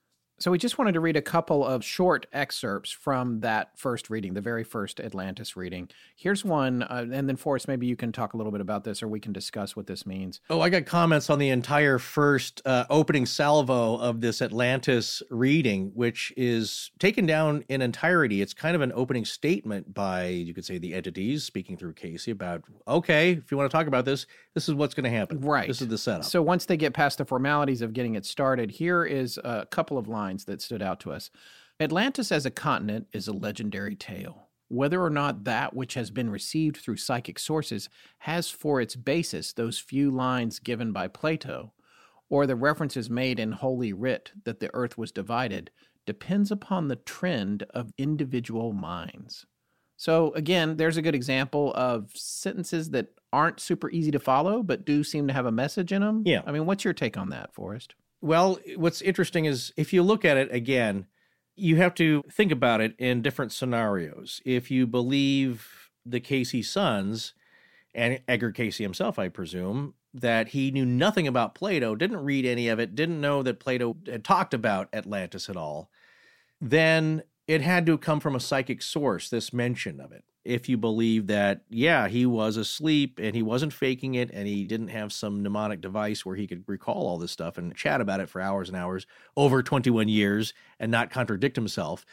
So 0.44 0.52
we 0.52 0.58
just 0.58 0.78
wanted 0.78 0.91
to 0.96 1.00
read 1.00 1.16
a 1.16 1.22
couple 1.22 1.66
of 1.66 1.86
short 1.86 2.26
excerpts 2.34 2.91
from 2.91 3.39
that 3.39 3.80
first 3.80 4.10
reading, 4.10 4.34
the 4.34 4.41
very 4.41 4.66
first 4.66 5.00
Atlantis 5.00 5.56
reading. 5.56 5.88
Here's 6.18 6.44
one, 6.44 6.84
uh, 6.84 7.06
and 7.14 7.30
then 7.30 7.38
Forrest, 7.38 7.70
maybe 7.70 7.88
you 7.88 7.96
can 7.96 8.12
talk 8.12 8.34
a 8.34 8.38
little 8.38 8.52
bit 8.52 8.60
about 8.60 8.84
this, 8.84 9.02
or 9.02 9.08
we 9.08 9.22
can 9.22 9.32
discuss 9.32 9.78
what 9.78 9.88
this 9.88 10.06
means. 10.06 10.41
Oh, 10.50 10.60
I 10.60 10.68
got 10.68 10.86
comments 10.86 11.30
on 11.30 11.39
the 11.39 11.48
entire 11.48 11.98
first 11.98 12.62
uh, 12.66 12.84
opening 12.89 13.26
salvo 13.26 13.96
of 13.96 14.20
this 14.20 14.41
Atlantis 14.41 15.24
reading, 15.30 15.94
which 15.96 16.34
is 16.36 16.91
taken 17.00 17.26
down 17.26 17.64
in 17.70 17.82
entirety. 17.82 18.41
It's 18.41 18.54
kind 18.54 18.76
of 18.76 18.82
an 18.82 18.91
opening 18.94 19.24
statement 19.24 19.94
by, 19.94 20.26
you 20.26 20.54
could 20.54 20.66
say, 20.66 20.78
the 20.78 20.94
entities 20.94 21.46
speaking 21.46 21.78
through 21.78 21.94
Cayce 21.94 22.28
about, 22.28 22.64
okay, 22.86 23.32
if 23.32 23.50
you 23.50 23.56
want 23.56 23.72
to 23.72 23.78
talk 23.78 23.88
about 23.88 24.04
this, 24.04 24.26
this 24.56 24.68
is 24.68 24.76
what's 24.76 24.94
going 24.94 25.06
to 25.06 25.18
happen. 25.18 25.39
Right. 25.39 25.70
This 25.70 25.82
is 25.82 25.88
the 25.88 25.98
setup. 25.98 26.26
So 26.26 26.41
once 26.41 26.66
they 26.66 26.76
get 26.76 26.94
past 26.94 27.20
the 27.20 27.24
formalities 27.26 27.82
of 27.82 27.94
getting 27.94 28.16
it 28.16 28.26
started, 28.26 28.72
here 28.72 29.06
is 29.06 29.39
a 29.46 29.66
couple 29.68 29.98
of 29.98 30.10
lines 30.10 30.33
lines 30.34 30.46
that 30.46 30.62
stood 30.62 30.82
out 30.82 31.00
to 31.02 31.12
us. 31.12 31.30
Atlantis 31.80 32.32
as 32.32 32.46
a 32.46 32.52
continent 32.52 33.08
is 33.14 33.28
a 33.28 33.34
legendary 33.34 33.96
tale. 33.96 34.50
Whether 34.70 35.04
or 35.04 35.10
not 35.12 35.44
that 35.44 35.76
which 35.76 35.94
has 35.94 36.10
been 36.10 36.30
received 36.32 36.78
through 36.78 36.98
psychic 36.98 37.38
sources 37.38 37.90
has 38.20 38.50
for 38.50 38.82
its 38.82 38.96
basis 38.96 39.54
those 39.54 39.78
few 39.78 40.10
lines 40.10 40.60
given 40.60 40.92
by 40.92 41.08
Plato, 41.08 41.74
or 42.30 42.48
the 42.48 42.56
references 42.56 43.10
made 43.10 43.40
in 43.40 43.52
Holy 43.52 43.94
Writ 43.94 44.32
that 44.46 44.60
the 44.60 44.72
earth 44.74 44.98
was 44.98 45.12
divided, 45.12 45.70
depends 46.08 46.52
upon 46.52 46.88
the 46.88 46.96
trend 46.96 47.64
of 47.72 47.94
individual 47.98 48.74
minds. 48.74 49.46
So, 49.96 50.34
again, 50.34 50.78
there's 50.78 50.98
a 50.98 51.04
good 51.04 51.14
example 51.14 51.72
of 51.76 52.10
sentences 52.16 52.90
that 52.90 53.10
aren't 53.32 53.60
super 53.60 53.92
easy 53.92 54.10
to 54.12 54.20
follow, 54.20 54.64
but 54.64 54.86
do 54.86 55.04
seem 55.04 55.28
to 55.28 55.34
have 55.34 55.46
a 55.46 55.52
message 55.52 55.92
in 55.92 56.02
them. 56.02 56.24
Yeah. 56.26 56.42
I 56.48 56.52
mean, 56.52 56.66
what's 56.66 56.84
your 56.84 56.94
take 56.94 57.18
on 57.18 57.30
that, 57.30 57.54
Forrest? 57.54 57.94
Well, 58.24 58.58
what's 58.78 59.02
interesting 59.02 59.44
is 59.44 59.74
if 59.76 59.92
you 59.92 60.02
look 60.02 60.24
at 60.24 60.38
it 60.38 60.48
again, 60.50 61.08
you 61.58 61.76
have 61.76 61.94
to 61.96 62.24
think 62.32 62.54
about 62.54 62.80
it 62.80 62.96
in 62.98 63.22
different 63.22 63.52
scenarios. 63.52 64.42
If 64.46 64.72
you 64.72 64.88
believe 64.88 65.90
the 66.06 66.22
Cayce 66.22 66.66
sons 66.70 67.34
and 67.94 68.22
Edgar 68.26 68.54
Cayce 68.54 68.78
himself, 68.78 69.20
I 69.20 69.28
presume, 69.28 69.96
that 70.14 70.48
he 70.48 70.72
knew 70.72 70.86
nothing 70.86 71.28
about 71.28 71.54
Plato, 71.54 71.96
didn't 71.96 72.24
read 72.24 72.46
any 72.46 72.70
of 72.70 72.80
it, 72.80 72.96
didn't 72.96 73.20
know 73.20 73.44
that 73.44 73.60
Plato 73.60 73.98
had 74.06 74.24
talked 74.24 74.54
about 74.54 74.88
Atlantis 74.94 75.50
at 75.50 75.58
all, 75.58 75.90
then 76.62 77.24
it 77.46 77.60
had 77.60 77.86
to 77.88 77.98
come 77.98 78.22
from 78.22 78.38
a 78.38 78.40
psychic 78.40 78.82
source, 78.82 79.30
this 79.30 79.52
mention 79.52 80.00
of 80.00 80.14
it 80.14 80.24
if 80.46 80.68
you 80.68 80.78
believe 80.78 81.28
that, 81.28 81.62
yeah, 81.70 82.08
he 82.08 82.26
was 82.26 82.58
asleep 82.58 83.20
and 83.22 83.36
he 83.36 83.41
wasn't 83.41 83.72
faking 83.72 84.16
it 84.16 84.30
and 84.34 84.48
he 84.48 84.66
didn't 84.66 84.89
have 84.89 85.14
some 85.14 85.41
mnemonic 85.41 85.80
device 85.80 86.26
where 86.26 86.36
he 86.36 86.48
could 86.48 86.64
recall 86.68 87.08
all 87.08 87.18
this 87.18 87.32
stuff 87.32 87.58
and 87.58 87.76
chat 87.76 88.02
about 88.02 88.20
it 88.20 88.30
for 88.30 88.41
hours 88.41 88.68
and 88.68 88.78
hours 88.78 89.08
over 89.38 89.64
21 89.64 90.10
years 90.10 90.54
and 90.80 90.91
not 90.91 91.10
contradict 91.10 91.56
himself, 91.56 92.06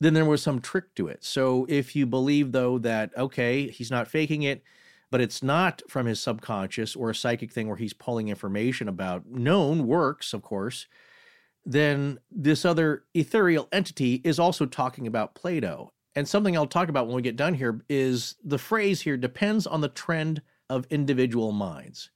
then 0.00 0.14
there 0.14 0.24
was 0.24 0.42
some 0.42 0.60
trick 0.60 0.94
to 0.94 1.08
it. 1.08 1.22
So 1.24 1.66
if 1.68 1.94
you 1.94 2.06
believe, 2.06 2.52
though, 2.52 2.78
that, 2.78 3.10
okay, 3.16 3.68
he's 3.68 3.90
not 3.90 4.08
faking 4.08 4.42
it, 4.42 4.62
but 5.10 5.20
it's 5.20 5.42
not 5.42 5.82
from 5.88 6.06
his 6.06 6.20
subconscious 6.20 6.96
or 6.96 7.10
a 7.10 7.14
psychic 7.14 7.52
thing 7.52 7.68
where 7.68 7.76
he's 7.76 7.92
pulling 7.92 8.28
information 8.28 8.88
about 8.88 9.26
known 9.26 9.86
works, 9.86 10.32
of 10.32 10.42
course, 10.42 10.86
then 11.66 12.18
this 12.30 12.64
other 12.64 13.04
ethereal 13.14 13.68
entity 13.72 14.20
is 14.24 14.38
also 14.38 14.66
talking 14.66 15.06
about 15.06 15.34
Plato 15.34 15.92
and 16.16 16.28
something 16.28 16.56
I'll 16.56 16.66
talk 16.66 16.88
about 16.88 17.06
when 17.06 17.16
we 17.16 17.22
get 17.22 17.36
done 17.36 17.54
here 17.54 17.80
is 17.88 18.36
the 18.44 18.58
phrase 18.58 19.02
here 19.02 19.16
depends 19.16 19.66
on 19.66 19.80
the 19.80 19.88
trend 19.88 20.42
of 20.70 20.86
individual 20.90 21.52
minds. 21.52 22.10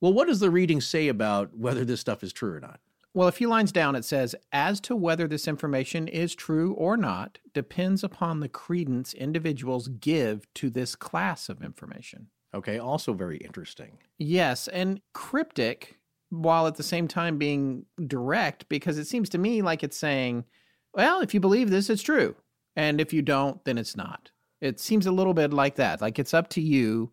Well, 0.00 0.12
what 0.12 0.28
does 0.28 0.40
the 0.40 0.50
reading 0.50 0.80
say 0.80 1.08
about 1.08 1.56
whether 1.56 1.84
this 1.84 2.00
stuff 2.00 2.22
is 2.22 2.32
true 2.32 2.54
or 2.54 2.60
not? 2.60 2.80
Well, 3.14 3.28
a 3.28 3.32
few 3.32 3.48
lines 3.48 3.72
down, 3.72 3.96
it 3.96 4.04
says, 4.04 4.34
as 4.52 4.78
to 4.80 4.94
whether 4.94 5.26
this 5.26 5.48
information 5.48 6.06
is 6.06 6.34
true 6.34 6.74
or 6.74 6.98
not 6.98 7.38
depends 7.54 8.04
upon 8.04 8.40
the 8.40 8.48
credence 8.48 9.14
individuals 9.14 9.88
give 9.88 10.52
to 10.54 10.68
this 10.68 10.94
class 10.94 11.48
of 11.48 11.62
information. 11.62 12.28
Okay, 12.54 12.78
also 12.78 13.14
very 13.14 13.38
interesting. 13.38 13.98
Yes, 14.18 14.68
and 14.68 15.00
cryptic, 15.14 15.96
while 16.28 16.66
at 16.66 16.74
the 16.74 16.82
same 16.82 17.08
time 17.08 17.38
being 17.38 17.86
direct, 18.06 18.68
because 18.68 18.98
it 18.98 19.06
seems 19.06 19.30
to 19.30 19.38
me 19.38 19.62
like 19.62 19.82
it's 19.82 19.96
saying, 19.96 20.44
well, 20.92 21.20
if 21.20 21.32
you 21.32 21.40
believe 21.40 21.70
this, 21.70 21.88
it's 21.88 22.02
true. 22.02 22.36
And 22.76 23.00
if 23.00 23.12
you 23.12 23.22
don't, 23.22 23.64
then 23.64 23.78
it's 23.78 23.96
not. 23.96 24.30
It 24.60 24.78
seems 24.80 25.06
a 25.06 25.12
little 25.12 25.34
bit 25.34 25.52
like 25.52 25.76
that. 25.76 26.00
Like 26.00 26.18
it's 26.18 26.34
up 26.34 26.48
to 26.50 26.60
you. 26.60 27.10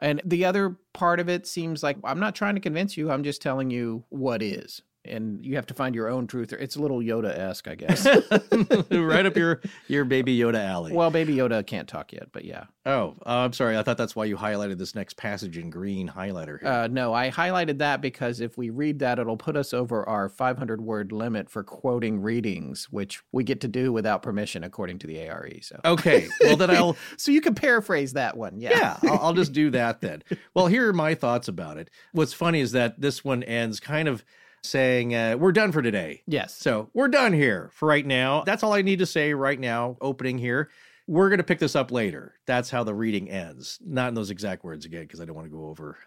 And 0.00 0.20
the 0.24 0.44
other 0.44 0.76
part 0.92 1.20
of 1.20 1.28
it 1.28 1.46
seems 1.46 1.82
like 1.82 1.96
I'm 2.04 2.20
not 2.20 2.34
trying 2.34 2.54
to 2.54 2.60
convince 2.60 2.96
you. 2.96 3.10
I'm 3.10 3.24
just 3.24 3.42
telling 3.42 3.70
you 3.70 4.04
what 4.08 4.42
is 4.42 4.82
and 5.04 5.44
you 5.44 5.56
have 5.56 5.66
to 5.66 5.74
find 5.74 5.94
your 5.94 6.08
own 6.08 6.26
truth. 6.26 6.52
It's 6.52 6.76
a 6.76 6.80
little 6.80 6.98
Yoda 6.98 7.36
esque, 7.36 7.68
I 7.68 7.74
guess. 7.74 8.06
right 8.90 9.26
up 9.26 9.36
your 9.36 9.60
your 9.88 10.04
baby 10.04 10.36
Yoda 10.36 10.64
alley. 10.64 10.92
Well, 10.92 11.10
baby 11.10 11.36
Yoda 11.36 11.66
can't 11.66 11.88
talk 11.88 12.12
yet, 12.12 12.28
but 12.32 12.44
yeah. 12.44 12.64
Oh, 12.86 13.14
uh, 13.26 13.44
I'm 13.44 13.52
sorry. 13.52 13.76
I 13.76 13.82
thought 13.82 13.96
that's 13.96 14.16
why 14.16 14.24
you 14.24 14.36
highlighted 14.36 14.78
this 14.78 14.94
next 14.94 15.16
passage 15.16 15.56
in 15.56 15.70
green 15.70 16.08
highlighter 16.08 16.60
here. 16.60 16.68
Uh, 16.68 16.86
no, 16.86 17.12
I 17.12 17.30
highlighted 17.30 17.78
that 17.78 18.00
because 18.00 18.40
if 18.40 18.58
we 18.58 18.70
read 18.70 18.98
that, 19.00 19.18
it'll 19.18 19.36
put 19.36 19.56
us 19.56 19.72
over 19.72 20.08
our 20.08 20.28
500 20.28 20.80
word 20.80 21.12
limit 21.12 21.48
for 21.48 21.62
quoting 21.62 22.20
readings, 22.20 22.88
which 22.90 23.22
we 23.32 23.44
get 23.44 23.60
to 23.62 23.68
do 23.68 23.92
without 23.92 24.22
permission, 24.22 24.64
according 24.64 24.98
to 25.00 25.06
the 25.06 25.20
ARE. 25.20 25.48
So 25.62 25.80
okay, 25.84 26.28
well 26.42 26.56
then 26.56 26.70
I'll. 26.70 26.96
so 27.16 27.30
you 27.30 27.40
can 27.40 27.54
paraphrase 27.54 28.14
that 28.14 28.36
one. 28.36 28.60
Yeah, 28.60 28.98
yeah. 29.02 29.10
I'll, 29.10 29.18
I'll 29.18 29.34
just 29.34 29.52
do 29.52 29.70
that 29.70 30.00
then. 30.00 30.22
Well, 30.54 30.66
here 30.66 30.88
are 30.88 30.92
my 30.92 31.14
thoughts 31.14 31.48
about 31.48 31.78
it. 31.78 31.90
What's 32.12 32.32
funny 32.32 32.60
is 32.60 32.72
that 32.72 33.00
this 33.00 33.24
one 33.24 33.42
ends 33.42 33.80
kind 33.80 34.08
of 34.08 34.24
saying, 34.64 35.14
uh, 35.14 35.36
We're 35.38 35.52
done 35.52 35.72
for 35.72 35.82
today. 35.82 36.22
Yes. 36.26 36.54
So 36.54 36.88
we're 36.94 37.08
done 37.08 37.32
here 37.32 37.70
for 37.74 37.86
right 37.86 38.06
now. 38.06 38.42
That's 38.44 38.62
all 38.62 38.72
I 38.72 38.82
need 38.82 38.98
to 39.00 39.06
say 39.06 39.34
right 39.34 39.58
now, 39.58 39.96
opening 40.00 40.38
here. 40.38 40.70
We're 41.06 41.28
going 41.28 41.38
to 41.38 41.44
pick 41.44 41.58
this 41.58 41.76
up 41.76 41.90
later. 41.90 42.34
That's 42.46 42.70
how 42.70 42.82
the 42.82 42.94
reading 42.94 43.28
ends. 43.28 43.78
Not 43.84 44.08
in 44.08 44.14
those 44.14 44.30
exact 44.30 44.64
words 44.64 44.86
again, 44.86 45.02
because 45.02 45.20
I 45.20 45.26
don't 45.26 45.36
want 45.36 45.46
to 45.46 45.54
go 45.54 45.66
over. 45.66 45.98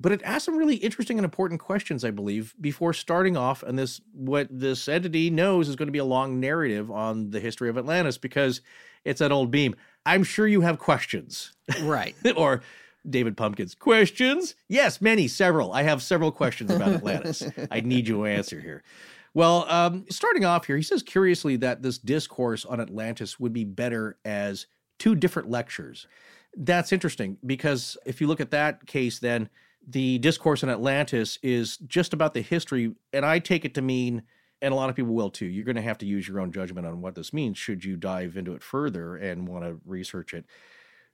But 0.00 0.10
it 0.10 0.22
asks 0.24 0.46
some 0.46 0.56
really 0.56 0.74
interesting 0.76 1.16
and 1.16 1.24
important 1.24 1.60
questions, 1.60 2.04
I 2.04 2.10
believe, 2.10 2.54
before 2.60 2.92
starting 2.92 3.36
off. 3.36 3.62
And 3.62 3.78
this, 3.78 4.00
what 4.12 4.48
this 4.50 4.88
entity 4.88 5.30
knows 5.30 5.68
is 5.68 5.76
going 5.76 5.86
to 5.86 5.92
be 5.92 6.00
a 6.00 6.04
long 6.04 6.40
narrative 6.40 6.90
on 6.90 7.30
the 7.30 7.38
history 7.38 7.68
of 7.68 7.78
Atlantis 7.78 8.18
because 8.18 8.62
it's 9.04 9.20
that 9.20 9.30
old 9.30 9.52
beam. 9.52 9.76
I'm 10.04 10.24
sure 10.24 10.48
you 10.48 10.62
have 10.62 10.80
questions. 10.80 11.52
Right. 11.82 12.16
or 12.36 12.62
David 13.08 13.36
Pumpkins. 13.36 13.74
Questions? 13.74 14.54
Yes, 14.68 15.00
many, 15.00 15.28
several. 15.28 15.72
I 15.72 15.82
have 15.82 16.02
several 16.02 16.32
questions 16.32 16.70
about 16.70 16.88
Atlantis. 16.94 17.42
I 17.70 17.80
need 17.80 18.08
your 18.08 18.26
answer 18.26 18.60
here. 18.60 18.82
Well, 19.34 19.66
um, 19.70 20.04
starting 20.10 20.44
off 20.44 20.66
here, 20.66 20.76
he 20.76 20.82
says 20.82 21.02
curiously 21.02 21.56
that 21.56 21.82
this 21.82 21.98
discourse 21.98 22.64
on 22.64 22.80
Atlantis 22.80 23.40
would 23.40 23.52
be 23.52 23.64
better 23.64 24.18
as 24.24 24.66
two 24.98 25.14
different 25.14 25.48
lectures. 25.48 26.06
That's 26.54 26.92
interesting 26.92 27.38
because 27.46 27.96
if 28.04 28.20
you 28.20 28.26
look 28.26 28.40
at 28.40 28.50
that 28.50 28.86
case, 28.86 29.18
then 29.18 29.48
the 29.88 30.18
discourse 30.18 30.62
on 30.62 30.70
Atlantis 30.70 31.38
is 31.42 31.78
just 31.78 32.12
about 32.12 32.34
the 32.34 32.42
history, 32.42 32.94
and 33.12 33.24
I 33.24 33.38
take 33.38 33.64
it 33.64 33.74
to 33.74 33.82
mean, 33.82 34.22
and 34.60 34.72
a 34.72 34.76
lot 34.76 34.90
of 34.90 34.96
people 34.96 35.14
will 35.14 35.30
too. 35.30 35.46
You're 35.46 35.64
going 35.64 35.76
to 35.76 35.82
have 35.82 35.98
to 35.98 36.06
use 36.06 36.28
your 36.28 36.38
own 36.38 36.52
judgment 36.52 36.86
on 36.86 37.00
what 37.00 37.14
this 37.14 37.32
means 37.32 37.58
should 37.58 37.84
you 37.84 37.96
dive 37.96 38.36
into 38.36 38.54
it 38.54 38.62
further 38.62 39.16
and 39.16 39.48
want 39.48 39.64
to 39.64 39.80
research 39.84 40.34
it 40.34 40.44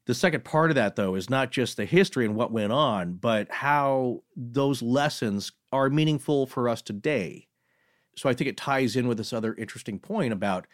The 0.09 0.15
second 0.15 0.43
part 0.43 0.71
of 0.71 0.75
that, 0.77 0.97
though, 0.97 1.17
is 1.17 1.29
not 1.29 1.51
just 1.51 1.77
the 1.77 1.85
history 1.85 2.25
and 2.25 2.35
what 2.35 2.51
went 2.51 2.73
on, 2.73 3.17
but 3.17 3.51
how 3.51 4.23
those 4.35 4.81
lessons 4.81 5.53
are 5.71 5.91
meaningful 5.91 6.47
for 6.47 6.67
us 6.67 6.81
today. 6.81 7.47
So 8.17 8.31
I 8.31 8.33
think 8.33 8.49
it 8.49 8.57
ties 8.57 8.97
in 8.97 9.07
with 9.07 9.19
this 9.19 9.35
other 9.35 9.55
interesting 9.55 9.99
point 9.99 10.33
about 10.33 10.67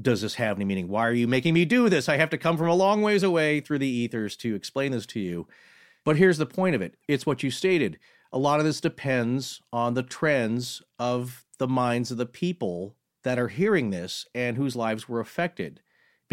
does 0.00 0.22
this 0.22 0.34
have 0.34 0.56
any 0.56 0.64
meaning? 0.64 0.88
Why 0.88 1.06
are 1.06 1.12
you 1.12 1.28
making 1.28 1.54
me 1.54 1.64
do 1.64 1.88
this? 1.88 2.08
I 2.08 2.16
have 2.16 2.30
to 2.30 2.38
come 2.38 2.56
from 2.56 2.66
a 2.66 2.74
long 2.74 3.02
ways 3.02 3.22
away 3.22 3.60
through 3.60 3.78
the 3.78 3.86
ethers 3.86 4.36
to 4.38 4.56
explain 4.56 4.90
this 4.90 5.06
to 5.06 5.20
you. 5.20 5.46
But 6.04 6.16
here's 6.16 6.38
the 6.38 6.44
point 6.44 6.74
of 6.74 6.82
it 6.82 6.96
it's 7.06 7.24
what 7.24 7.44
you 7.44 7.52
stated. 7.52 8.00
A 8.32 8.38
lot 8.38 8.58
of 8.58 8.66
this 8.66 8.80
depends 8.80 9.62
on 9.72 9.94
the 9.94 10.02
trends 10.02 10.82
of 10.98 11.44
the 11.58 11.68
minds 11.68 12.10
of 12.10 12.16
the 12.16 12.26
people 12.26 12.96
that 13.22 13.38
are 13.38 13.48
hearing 13.48 13.90
this 13.90 14.26
and 14.34 14.56
whose 14.56 14.74
lives 14.74 15.08
were 15.08 15.20
affected. 15.20 15.82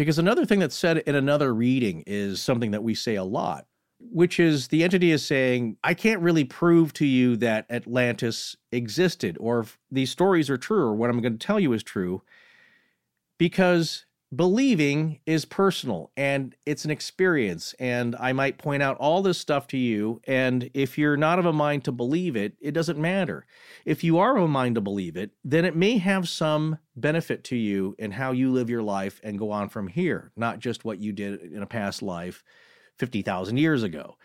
Because 0.00 0.18
another 0.18 0.46
thing 0.46 0.60
that's 0.60 0.74
said 0.74 0.96
in 0.96 1.14
another 1.14 1.52
reading 1.52 2.04
is 2.06 2.40
something 2.40 2.70
that 2.70 2.82
we 2.82 2.94
say 2.94 3.16
a 3.16 3.22
lot, 3.22 3.66
which 4.00 4.40
is 4.40 4.68
the 4.68 4.82
entity 4.82 5.10
is 5.10 5.22
saying, 5.22 5.76
I 5.84 5.92
can't 5.92 6.22
really 6.22 6.44
prove 6.44 6.94
to 6.94 7.04
you 7.04 7.36
that 7.36 7.66
Atlantis 7.68 8.56
existed 8.72 9.36
or 9.38 9.60
if 9.60 9.78
these 9.90 10.10
stories 10.10 10.48
are 10.48 10.56
true 10.56 10.84
or 10.84 10.94
what 10.94 11.10
I'm 11.10 11.20
going 11.20 11.36
to 11.36 11.46
tell 11.46 11.60
you 11.60 11.74
is 11.74 11.82
true 11.82 12.22
because 13.36 14.06
believing 14.34 15.18
is 15.26 15.44
personal 15.44 16.12
and 16.16 16.54
it's 16.64 16.84
an 16.84 16.90
experience 16.90 17.74
and 17.80 18.14
i 18.20 18.32
might 18.32 18.58
point 18.58 18.80
out 18.80 18.96
all 18.98 19.22
this 19.22 19.38
stuff 19.38 19.66
to 19.66 19.76
you 19.76 20.20
and 20.24 20.70
if 20.72 20.96
you're 20.96 21.16
not 21.16 21.40
of 21.40 21.46
a 21.46 21.52
mind 21.52 21.84
to 21.84 21.90
believe 21.90 22.36
it 22.36 22.52
it 22.60 22.72
doesn't 22.72 22.98
matter. 22.98 23.44
If 23.84 24.04
you 24.04 24.18
are 24.18 24.36
of 24.36 24.44
a 24.44 24.48
mind 24.48 24.76
to 24.76 24.80
believe 24.80 25.16
it 25.16 25.32
then 25.44 25.64
it 25.64 25.74
may 25.74 25.98
have 25.98 26.28
some 26.28 26.78
benefit 26.94 27.42
to 27.44 27.56
you 27.56 27.96
in 27.98 28.12
how 28.12 28.30
you 28.30 28.52
live 28.52 28.70
your 28.70 28.82
life 28.82 29.20
and 29.24 29.38
go 29.38 29.50
on 29.50 29.68
from 29.68 29.88
here 29.88 30.30
not 30.36 30.60
just 30.60 30.84
what 30.84 31.00
you 31.00 31.12
did 31.12 31.40
in 31.40 31.62
a 31.62 31.66
past 31.66 32.00
life 32.00 32.44
50,000 32.98 33.56
years 33.56 33.82
ago 33.82 34.16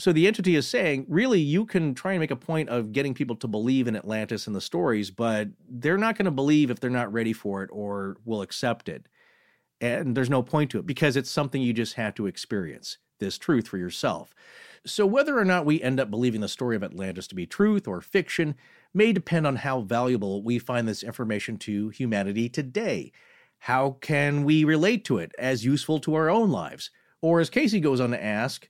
so 0.00 0.12
the 0.12 0.26
entity 0.26 0.56
is 0.56 0.66
saying, 0.66 1.04
really, 1.08 1.40
you 1.40 1.66
can 1.66 1.94
try 1.94 2.12
and 2.12 2.20
make 2.20 2.30
a 2.30 2.36
point 2.36 2.68
of 2.70 2.92
getting 2.92 3.12
people 3.12 3.36
to 3.36 3.46
believe 3.46 3.86
in 3.86 3.96
Atlantis 3.96 4.46
and 4.46 4.56
the 4.56 4.60
stories, 4.60 5.10
but 5.10 5.48
they're 5.68 5.98
not 5.98 6.16
going 6.16 6.24
to 6.24 6.30
believe 6.30 6.70
if 6.70 6.80
they're 6.80 6.90
not 6.90 7.12
ready 7.12 7.32
for 7.32 7.62
it 7.62 7.70
or 7.72 8.16
will 8.24 8.42
accept 8.42 8.88
it. 8.88 9.06
And 9.80 10.16
there's 10.16 10.30
no 10.30 10.42
point 10.42 10.70
to 10.70 10.78
it 10.78 10.86
because 10.86 11.16
it's 11.16 11.30
something 11.30 11.60
you 11.60 11.72
just 11.72 11.94
have 11.94 12.14
to 12.14 12.26
experience 12.26 12.98
this 13.18 13.36
truth 13.36 13.68
for 13.68 13.76
yourself. 13.76 14.34
So 14.86 15.04
whether 15.04 15.38
or 15.38 15.44
not 15.44 15.66
we 15.66 15.82
end 15.82 16.00
up 16.00 16.10
believing 16.10 16.40
the 16.40 16.48
story 16.48 16.76
of 16.76 16.82
Atlantis 16.82 17.26
to 17.28 17.34
be 17.34 17.46
truth 17.46 17.86
or 17.86 18.00
fiction 18.00 18.54
may 18.94 19.12
depend 19.12 19.46
on 19.46 19.56
how 19.56 19.82
valuable 19.82 20.42
we 20.42 20.58
find 20.58 20.88
this 20.88 21.02
information 21.02 21.58
to 21.58 21.90
humanity 21.90 22.48
today. 22.48 23.12
How 23.58 23.98
can 24.00 24.44
we 24.44 24.64
relate 24.64 25.04
to 25.04 25.18
it 25.18 25.32
as 25.38 25.66
useful 25.66 26.00
to 26.00 26.14
our 26.14 26.30
own 26.30 26.50
lives? 26.50 26.90
Or 27.20 27.40
as 27.40 27.50
Cayce 27.50 27.78
goes 27.80 28.00
on 28.00 28.12
to 28.12 28.24
ask, 28.24 28.66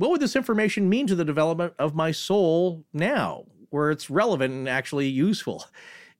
what 0.00 0.10
would 0.10 0.22
this 0.22 0.34
information 0.34 0.88
mean 0.88 1.06
to 1.08 1.14
the 1.14 1.26
development 1.26 1.74
of 1.78 1.94
my 1.94 2.10
soul 2.10 2.86
now, 2.90 3.44
where 3.68 3.90
it's 3.90 4.08
relevant 4.08 4.54
and 4.54 4.66
actually 4.66 5.06
useful? 5.06 5.66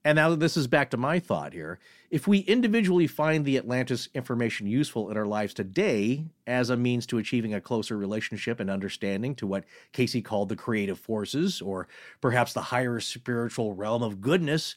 And 0.05 0.17
now 0.17 0.29
that 0.29 0.39
this 0.39 0.55
is 0.55 0.67
back 0.67 0.91
to 0.91 0.99
my 0.99 1.19
thought 1.19 1.55
here. 1.55 1.79
If 2.11 2.29
we 2.29 2.41
individually 2.41 3.07
find 3.07 3.43
the 3.43 3.57
Atlantis 3.57 4.11
information 4.15 4.67
useful 4.67 5.11
in 5.11 5.17
our 5.17 5.25
lives 5.25 5.55
today 5.55 6.27
as 6.47 6.69
a 6.69 6.77
means 6.77 7.07
to 7.07 7.17
achieving 7.17 7.55
a 7.55 7.61
closer 7.61 7.97
relationship 7.97 8.61
and 8.61 8.69
understanding 8.69 9.35
to 9.37 9.47
what 9.47 9.65
Cayce 9.93 10.23
called 10.23 10.51
the 10.51 10.57
creative 10.57 10.99
forces, 10.99 11.63
or 11.63 11.89
perhaps 12.21 12.53
the 12.53 12.61
higher 12.61 13.01
spiritual 13.01 13.73
realm 13.73 14.03
of 14.03 14.21
goodness, 14.21 14.77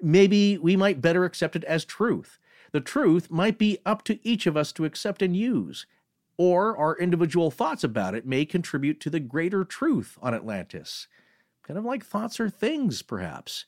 maybe 0.00 0.58
we 0.58 0.76
might 0.76 1.00
better 1.00 1.24
accept 1.24 1.54
it 1.54 1.62
as 1.64 1.84
truth. 1.84 2.40
The 2.72 2.80
truth 2.80 3.30
might 3.30 3.56
be 3.56 3.78
up 3.86 4.02
to 4.04 4.18
each 4.26 4.48
of 4.48 4.56
us 4.56 4.72
to 4.72 4.84
accept 4.84 5.22
and 5.22 5.36
use, 5.36 5.86
or 6.42 6.76
our 6.76 6.98
individual 6.98 7.52
thoughts 7.52 7.84
about 7.84 8.16
it 8.16 8.26
may 8.26 8.44
contribute 8.44 8.98
to 8.98 9.08
the 9.08 9.20
greater 9.20 9.64
truth 9.64 10.18
on 10.20 10.34
Atlantis. 10.34 11.06
Kind 11.64 11.78
of 11.78 11.84
like 11.84 12.04
thoughts 12.04 12.40
are 12.40 12.50
things, 12.50 13.00
perhaps. 13.00 13.66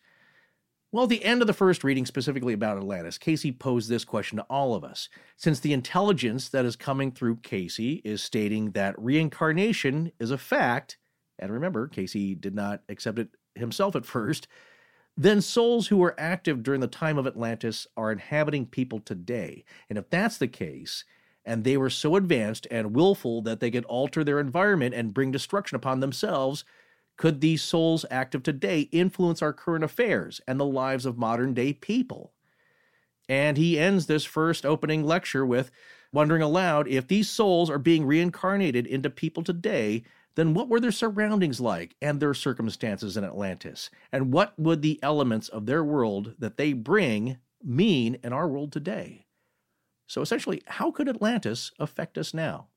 Well, 0.90 1.04
at 1.04 1.08
the 1.08 1.24
end 1.24 1.40
of 1.40 1.46
the 1.46 1.52
first 1.52 1.84
reading, 1.84 2.04
specifically 2.04 2.52
about 2.52 2.76
Atlantis, 2.76 3.16
Cayce 3.16 3.46
posed 3.60 3.88
this 3.88 4.04
question 4.04 4.38
to 4.38 4.46
all 4.50 4.74
of 4.74 4.82
us. 4.82 5.08
Since 5.36 5.60
the 5.60 5.72
intelligence 5.72 6.48
that 6.48 6.64
is 6.64 6.74
coming 6.74 7.12
through 7.12 7.36
Cayce 7.44 7.78
is 7.78 8.24
stating 8.24 8.72
that 8.72 8.98
reincarnation 8.98 10.10
is 10.18 10.32
a 10.32 10.38
fact, 10.38 10.98
and 11.38 11.52
remember, 11.52 11.86
Cayce 11.86 12.34
did 12.40 12.56
not 12.56 12.80
accept 12.88 13.20
it 13.20 13.28
himself 13.54 13.94
at 13.94 14.04
first, 14.04 14.48
then 15.16 15.40
souls 15.40 15.86
who 15.86 15.98
were 15.98 16.18
active 16.18 16.64
during 16.64 16.80
the 16.80 16.88
time 16.88 17.18
of 17.18 17.26
Atlantis 17.28 17.86
are 17.96 18.10
inhabiting 18.10 18.66
people 18.66 18.98
today. 18.98 19.64
And 19.88 19.96
if 19.96 20.10
that's 20.10 20.38
the 20.38 20.48
case, 20.48 21.04
and 21.44 21.64
they 21.64 21.76
were 21.76 21.90
so 21.90 22.16
advanced 22.16 22.66
and 22.70 22.94
willful 22.94 23.42
that 23.42 23.60
they 23.60 23.70
could 23.70 23.84
alter 23.84 24.24
their 24.24 24.40
environment 24.40 24.94
and 24.94 25.14
bring 25.14 25.30
destruction 25.30 25.76
upon 25.76 26.00
themselves. 26.00 26.64
Could 27.16 27.40
these 27.40 27.62
souls 27.62 28.04
active 28.10 28.42
today 28.42 28.82
influence 28.92 29.42
our 29.42 29.52
current 29.52 29.84
affairs 29.84 30.40
and 30.48 30.58
the 30.58 30.64
lives 30.64 31.06
of 31.06 31.18
modern 31.18 31.54
day 31.54 31.72
people? 31.72 32.32
And 33.28 33.56
he 33.56 33.78
ends 33.78 34.06
this 34.06 34.24
first 34.24 34.66
opening 34.66 35.04
lecture 35.04 35.46
with 35.46 35.70
wondering 36.12 36.42
aloud 36.42 36.88
if 36.88 37.08
these 37.08 37.28
souls 37.28 37.70
are 37.70 37.78
being 37.78 38.06
reincarnated 38.06 38.86
into 38.86 39.10
people 39.10 39.42
today, 39.42 40.02
then 40.36 40.54
what 40.54 40.68
were 40.68 40.80
their 40.80 40.92
surroundings 40.92 41.60
like 41.60 41.96
and 42.02 42.20
their 42.20 42.34
circumstances 42.34 43.16
in 43.16 43.24
Atlantis? 43.24 43.90
And 44.12 44.32
what 44.32 44.58
would 44.58 44.82
the 44.82 44.98
elements 45.02 45.48
of 45.48 45.66
their 45.66 45.84
world 45.84 46.34
that 46.38 46.56
they 46.56 46.72
bring 46.72 47.38
mean 47.62 48.18
in 48.22 48.32
our 48.32 48.48
world 48.48 48.72
today? 48.72 49.23
So 50.06 50.20
essentially, 50.20 50.62
how 50.66 50.90
could 50.90 51.08
Atlantis 51.08 51.72
affect 51.78 52.18
us 52.18 52.34
now? 52.34 52.68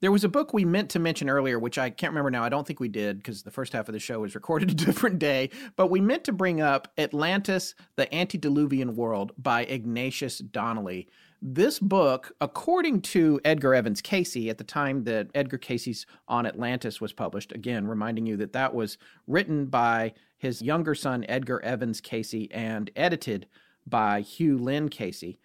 There 0.00 0.10
was 0.10 0.24
a 0.24 0.30
book 0.30 0.54
we 0.54 0.64
meant 0.64 0.88
to 0.90 0.98
mention 0.98 1.28
earlier, 1.28 1.58
which 1.58 1.76
I 1.76 1.90
can't 1.90 2.12
remember 2.12 2.30
now. 2.30 2.42
I 2.42 2.48
don't 2.48 2.66
think 2.66 2.80
we 2.80 2.88
did 2.88 3.18
because 3.18 3.42
the 3.42 3.50
first 3.50 3.74
half 3.74 3.86
of 3.86 3.92
the 3.92 3.98
show 3.98 4.20
was 4.20 4.34
recorded 4.34 4.70
a 4.70 4.74
different 4.86 5.18
day. 5.18 5.50
But 5.76 5.88
we 5.88 6.00
meant 6.00 6.24
to 6.24 6.32
bring 6.32 6.62
up 6.62 6.88
Atlantis, 6.96 7.74
the 7.96 8.12
Antediluvian 8.14 8.96
World 8.96 9.32
by 9.36 9.64
Ignatius 9.64 10.38
Donnelly. 10.38 11.06
This 11.42 11.78
book, 11.78 12.32
according 12.40 13.02
to 13.02 13.40
Edgar 13.44 13.74
Evans 13.74 14.00
Cayce, 14.00 14.48
at 14.48 14.56
the 14.56 14.64
time 14.64 15.04
that 15.04 15.28
Edgar 15.34 15.58
Cayce's 15.58 16.06
On 16.28 16.46
Atlantis 16.46 17.00
was 17.00 17.12
published, 17.12 17.52
again, 17.52 17.86
reminding 17.86 18.24
you 18.24 18.38
that 18.38 18.54
that 18.54 18.74
was 18.74 18.96
written 19.26 19.66
by 19.66 20.14
his 20.38 20.62
younger 20.62 20.94
son, 20.94 21.26
Edgar 21.28 21.62
Evans 21.62 22.00
Cayce, 22.00 22.48
and 22.50 22.90
edited 22.96 23.46
by 23.86 24.22
Hugh 24.22 24.56
Lynn 24.56 24.88
Cayce 24.88 25.36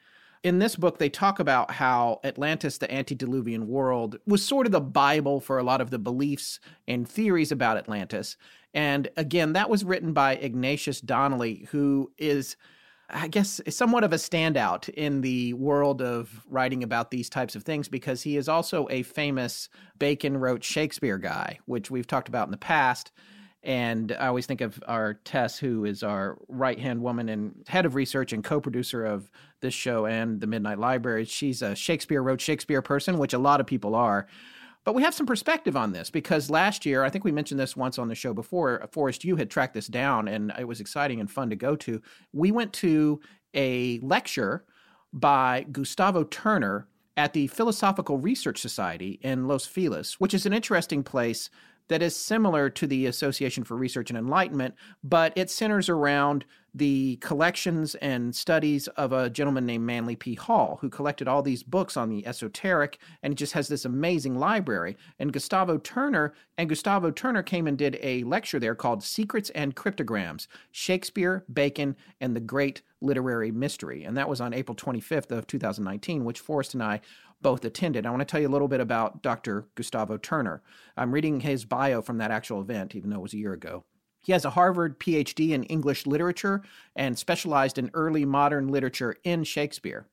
in 0.45 0.59
this 0.59 0.75
book, 0.75 0.99
they 0.99 1.09
talk 1.09 1.39
about 1.39 1.71
how 1.71 2.19
Atlantis, 2.23 2.77
the 2.77 2.93
antediluvian 2.93 3.67
world, 3.67 4.19
was 4.27 4.45
sort 4.45 4.67
of 4.67 4.71
the 4.71 4.79
Bible 4.79 5.39
for 5.39 5.57
a 5.57 5.63
lot 5.63 5.81
of 5.81 5.89
the 5.89 5.97
beliefs 5.97 6.59
and 6.87 7.09
theories 7.09 7.51
about 7.51 7.77
Atlantis. 7.77 8.37
And 8.71 9.07
again, 9.17 9.53
that 9.53 9.71
was 9.71 9.83
written 9.83 10.13
by 10.13 10.35
Ignatius 10.35 11.01
Donnelly, 11.01 11.67
who 11.71 12.11
is, 12.19 12.57
I 13.09 13.27
guess, 13.27 13.59
somewhat 13.69 14.03
of 14.03 14.13
a 14.13 14.17
standout 14.17 14.87
in 14.89 15.21
the 15.21 15.53
world 15.53 15.99
of 15.99 16.45
writing 16.47 16.83
about 16.83 17.09
these 17.09 17.27
types 17.27 17.55
of 17.55 17.63
things 17.63 17.89
because 17.89 18.21
he 18.21 18.37
is 18.37 18.47
also 18.47 18.87
a 18.91 19.01
famous 19.01 19.67
Bacon 19.97 20.37
wrote 20.37 20.63
Shakespeare 20.63 21.17
guy, 21.17 21.57
which 21.65 21.89
we've 21.89 22.05
talked 22.05 22.27
about 22.27 22.47
in 22.47 22.51
the 22.51 22.57
past. 22.57 23.11
And 23.65 24.15
I 24.19 24.27
always 24.27 24.45
think 24.45 24.61
of 24.61 24.81
our 24.87 25.15
Tess, 25.15 25.57
who 25.57 25.85
is 25.85 26.03
our 26.03 26.37
right 26.47 26.79
hand 26.79 27.01
woman 27.01 27.29
and 27.29 27.65
head 27.67 27.87
of 27.87 27.95
research 27.95 28.31
and 28.31 28.43
co 28.43 28.61
producer 28.61 29.03
of 29.03 29.31
this 29.61 29.73
show 29.73 30.05
and 30.05 30.39
the 30.39 30.45
Midnight 30.45 30.77
Library. 30.77 31.25
She's 31.25 31.63
a 31.63 31.75
Shakespeare 31.75 32.21
wrote 32.21 32.39
Shakespeare 32.39 32.83
person, 32.83 33.17
which 33.17 33.33
a 33.33 33.39
lot 33.39 33.59
of 33.59 33.65
people 33.65 33.95
are. 33.95 34.27
But 34.83 34.93
we 34.93 35.01
have 35.01 35.15
some 35.15 35.25
perspective 35.25 35.75
on 35.75 35.93
this 35.93 36.11
because 36.11 36.51
last 36.51 36.85
year, 36.85 37.03
I 37.03 37.09
think 37.09 37.23
we 37.23 37.31
mentioned 37.31 37.59
this 37.59 37.75
once 37.75 37.97
on 37.97 38.07
the 38.07 38.13
show 38.13 38.35
before, 38.35 38.87
Forrest, 38.91 39.23
you 39.25 39.35
had 39.35 39.49
tracked 39.49 39.73
this 39.73 39.87
down 39.87 40.27
and 40.27 40.53
it 40.59 40.67
was 40.67 40.79
exciting 40.79 41.19
and 41.19 41.29
fun 41.29 41.49
to 41.49 41.55
go 41.55 41.75
to. 41.77 41.99
We 42.33 42.51
went 42.51 42.71
to 42.73 43.19
a 43.55 43.99
lecture 44.03 44.63
by 45.11 45.65
Gustavo 45.71 46.23
Turner 46.25 46.87
at 47.17 47.33
the 47.33 47.47
Philosophical 47.47 48.19
Research 48.19 48.61
Society 48.61 49.19
in 49.23 49.47
Los 49.47 49.65
Feliz, 49.65 50.13
which 50.19 50.35
is 50.35 50.45
an 50.45 50.53
interesting 50.53 51.01
place 51.01 51.49
that 51.87 52.01
is 52.01 52.15
similar 52.15 52.69
to 52.69 52.87
the 52.87 53.05
Association 53.05 53.63
for 53.63 53.75
Research 53.77 54.09
and 54.09 54.17
Enlightenment, 54.17 54.75
but 55.03 55.33
it 55.35 55.49
centers 55.49 55.89
around 55.89 56.45
the 56.73 57.15
collections 57.17 57.95
and 57.95 58.35
studies 58.35 58.89
of 58.89 59.13
a 59.13 59.29
gentleman 59.29 59.65
named 59.65 59.85
Manly 59.85 60.15
P. 60.17 60.35
Hall, 60.35 60.77
who 60.81 60.89
collected 60.89 61.25
all 61.25 61.41
these 61.41 61.63
books 61.63 61.95
on 61.95 62.09
the 62.09 62.27
esoteric, 62.27 62.99
and 63.23 63.37
just 63.37 63.53
has 63.53 63.69
this 63.69 63.85
amazing 63.85 64.37
library. 64.37 64.97
And 65.17 65.31
Gustavo 65.31 65.77
Turner 65.77 66.33
and 66.57 66.67
Gustavo 66.67 67.11
Turner 67.11 67.43
came 67.43 67.65
and 67.65 67.77
did 67.77 67.97
a 68.01 68.23
lecture 68.23 68.59
there 68.59 68.75
called 68.75 69.03
Secrets 69.03 69.49
and 69.51 69.73
Cryptograms: 69.75 70.49
Shakespeare, 70.71 71.45
Bacon, 71.51 71.95
and 72.19 72.35
the 72.35 72.41
Great 72.41 72.81
Literary 72.99 73.51
Mystery. 73.51 74.03
And 74.03 74.17
that 74.17 74.27
was 74.27 74.41
on 74.41 74.53
April 74.53 74.75
25th 74.75 75.31
of 75.31 75.47
2019, 75.47 76.25
which 76.25 76.41
Forrest 76.41 76.73
and 76.73 76.83
I 76.83 76.99
both 77.41 77.65
attended. 77.65 78.05
I 78.05 78.09
want 78.09 78.21
to 78.21 78.25
tell 78.25 78.39
you 78.39 78.47
a 78.47 78.49
little 78.49 78.67
bit 78.67 78.79
about 78.79 79.21
Dr. 79.21 79.67
Gustavo 79.75 80.17
Turner. 80.17 80.61
I'm 80.97 81.11
reading 81.11 81.41
his 81.41 81.65
bio 81.65 82.01
from 82.01 82.17
that 82.17 82.31
actual 82.31 82.61
event, 82.61 82.95
even 82.95 83.09
though 83.09 83.17
it 83.17 83.23
was 83.23 83.33
a 83.33 83.37
year 83.37 83.53
ago. 83.53 83.83
He 84.21 84.31
has 84.31 84.45
a 84.45 84.49
Harvard 84.51 84.99
PhD 84.99 85.51
in 85.51 85.63
English 85.65 86.07
literature 86.07 86.63
and 86.95 87.17
specialized 87.17 87.77
in 87.77 87.91
early 87.93 88.25
modern 88.25 88.69
literature 88.69 89.15
in 89.23 89.43
Shakespeare. 89.43 90.07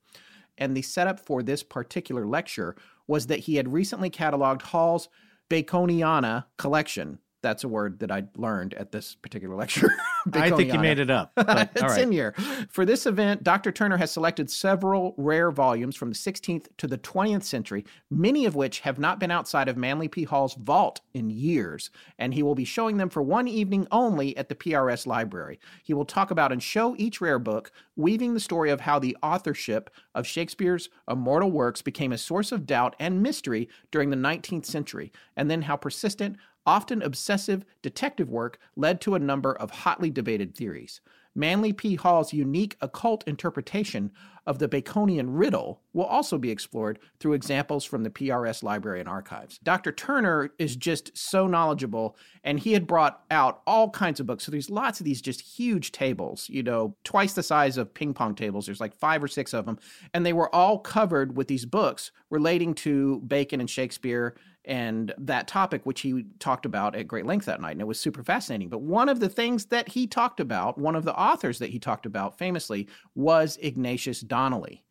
And 0.57 0.77
the 0.77 0.83
setup 0.83 1.19
for 1.19 1.41
this 1.41 1.63
particular 1.63 2.27
lecture 2.27 2.75
was 3.07 3.25
that 3.27 3.39
he 3.39 3.55
had 3.55 3.73
recently 3.73 4.11
cataloged 4.11 4.61
Hall's 4.61 5.09
Baconiana 5.49 6.45
collection. 6.57 7.19
That's 7.43 7.65
a 7.65 7.67
word 7.67 7.99
that 7.99 8.09
I 8.09 8.23
learned 8.37 8.73
at 8.73 8.91
this 8.91 9.15
particular 9.15 9.55
lecture. 9.63 9.89
I 10.33 10.49
think 10.49 10.73
you 10.73 10.79
made 10.79 10.97
it 10.97 11.11
up. 11.11 11.33
it's 11.37 11.81
all 11.81 11.89
right. 11.89 12.01
in 12.01 12.11
here. 12.11 12.33
For 12.69 12.85
this 12.85 13.05
event, 13.05 13.43
Dr. 13.43 13.71
Turner 13.71 13.97
has 13.97 14.11
selected 14.11 14.49
several 14.49 15.13
rare 15.17 15.51
volumes 15.51 15.95
from 15.97 16.09
the 16.09 16.15
16th 16.15 16.67
to 16.77 16.87
the 16.87 16.97
20th 16.97 17.43
century, 17.43 17.85
many 18.09 18.45
of 18.45 18.55
which 18.55 18.79
have 18.79 18.97
not 18.97 19.19
been 19.19 19.29
outside 19.29 19.67
of 19.67 19.75
Manly 19.75 20.07
P. 20.07 20.23
Hall's 20.23 20.55
vault 20.55 21.01
in 21.13 21.29
years, 21.29 21.89
and 22.17 22.33
he 22.33 22.41
will 22.41 22.55
be 22.55 22.63
showing 22.63 22.97
them 22.97 23.09
for 23.09 23.21
one 23.21 23.47
evening 23.47 23.87
only 23.91 24.35
at 24.37 24.47
the 24.47 24.55
PRS 24.55 25.05
library. 25.05 25.59
He 25.83 25.93
will 25.93 26.05
talk 26.05 26.31
about 26.31 26.53
and 26.53 26.63
show 26.63 26.95
each 26.97 27.19
rare 27.19 27.39
book, 27.39 27.71
weaving 27.97 28.33
the 28.33 28.39
story 28.39 28.69
of 28.69 28.81
how 28.81 28.99
the 28.99 29.17
authorship 29.21 29.89
of 30.15 30.25
Shakespeare's 30.25 30.89
immortal 31.09 31.51
works 31.51 31.81
became 31.81 32.13
a 32.13 32.17
source 32.17 32.53
of 32.53 32.65
doubt 32.65 32.95
and 32.99 33.21
mystery 33.21 33.67
during 33.91 34.09
the 34.09 34.15
19th 34.15 34.65
century, 34.65 35.11
and 35.35 35.51
then 35.51 35.63
how 35.63 35.75
persistent, 35.75 36.37
often 36.65 37.01
obsessive 37.01 37.65
detective 37.81 38.29
work 38.29 38.59
led 38.75 39.01
to 39.01 39.15
a 39.15 39.19
number 39.19 39.53
of 39.53 39.71
hotly 39.71 40.09
debated 40.09 40.55
theories. 40.55 41.01
Manly 41.35 41.73
P. 41.73 41.95
Hall's 41.95 42.33
unique 42.33 42.77
occult 42.79 43.23
interpretation 43.27 44.11
of 44.45 44.59
the 44.59 44.67
Baconian 44.67 45.27
riddle 45.29 45.81
will 45.93 46.05
also 46.05 46.37
be 46.37 46.51
explored 46.51 46.99
through 47.19 47.33
examples 47.33 47.85
from 47.85 48.03
the 48.03 48.09
PRS 48.09 48.61
library 48.61 48.99
and 48.99 49.07
archives. 49.07 49.57
Dr. 49.63 49.91
Turner 49.91 50.51
is 50.59 50.75
just 50.75 51.17
so 51.17 51.47
knowledgeable, 51.47 52.17
and 52.43 52.59
he 52.59 52.73
had 52.73 52.85
brought 52.85 53.23
out 53.31 53.61
all 53.65 53.89
kinds 53.89 54.19
of 54.19 54.27
books. 54.27 54.43
So 54.43 54.51
there's 54.51 54.69
lots 54.69 54.99
of 54.99 55.05
these 55.05 55.21
just 55.21 55.41
huge 55.41 55.91
tables, 55.91 56.49
you 56.49 56.61
know, 56.61 56.95
twice 57.03 57.33
the 57.33 57.43
size 57.43 57.77
of 57.77 57.93
ping 57.93 58.13
pong 58.13 58.35
tables. 58.35 58.65
There's 58.65 58.81
like 58.81 58.93
five 58.93 59.23
or 59.23 59.29
six 59.29 59.53
of 59.53 59.65
them, 59.65 59.79
and 60.13 60.25
they 60.25 60.33
were 60.33 60.53
all 60.53 60.77
covered 60.77 61.37
with 61.37 61.47
these 61.47 61.65
books 61.65 62.11
relating 62.29 62.73
to 62.75 63.21
Bacon 63.21 63.61
and 63.61 63.69
Shakespeare 63.69 64.35
and 64.65 65.13
that 65.17 65.47
topic, 65.47 65.85
which 65.85 66.01
he 66.01 66.25
talked 66.39 66.65
about 66.65 66.95
at 66.95 67.07
great 67.07 67.25
length 67.25 67.45
that 67.45 67.61
night. 67.61 67.73
And 67.73 67.81
it 67.81 67.87
was 67.87 67.99
super 67.99 68.23
fascinating. 68.23 68.69
But 68.69 68.81
one 68.81 69.09
of 69.09 69.19
the 69.19 69.29
things 69.29 69.65
that 69.65 69.89
he 69.89 70.07
talked 70.07 70.39
about, 70.39 70.77
one 70.77 70.95
of 70.95 71.03
the 71.03 71.15
authors 71.15 71.59
that 71.59 71.69
he 71.69 71.79
talked 71.79 72.05
about 72.05 72.37
famously, 72.37 72.87
was 73.15 73.57
Ignatius 73.61 74.21
Donnelly, 74.21 74.83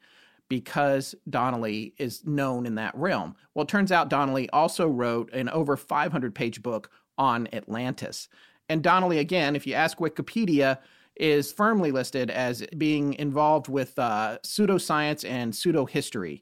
because 0.48 1.14
Donnelly 1.30 1.94
is 1.96 2.24
known 2.26 2.66
in 2.66 2.74
that 2.74 2.94
realm. 2.94 3.34
Well, 3.54 3.64
it 3.64 3.68
turns 3.68 3.92
out 3.92 4.10
Donnelly 4.10 4.50
also 4.50 4.86
wrote 4.88 5.32
an 5.32 5.48
over 5.48 5.76
500 5.76 6.34
page 6.34 6.62
book 6.62 6.90
on 7.16 7.48
Atlantis. 7.52 8.28
And 8.68 8.82
Donnelly, 8.82 9.18
again, 9.18 9.56
if 9.56 9.66
you 9.66 9.74
ask 9.74 9.98
Wikipedia, 9.98 10.78
is 11.16 11.52
firmly 11.52 11.92
listed 11.92 12.30
as 12.30 12.64
being 12.78 13.12
involved 13.14 13.68
with 13.68 13.98
uh, 13.98 14.38
pseudoscience 14.42 15.28
and 15.28 15.52
pseudohistory 15.52 16.40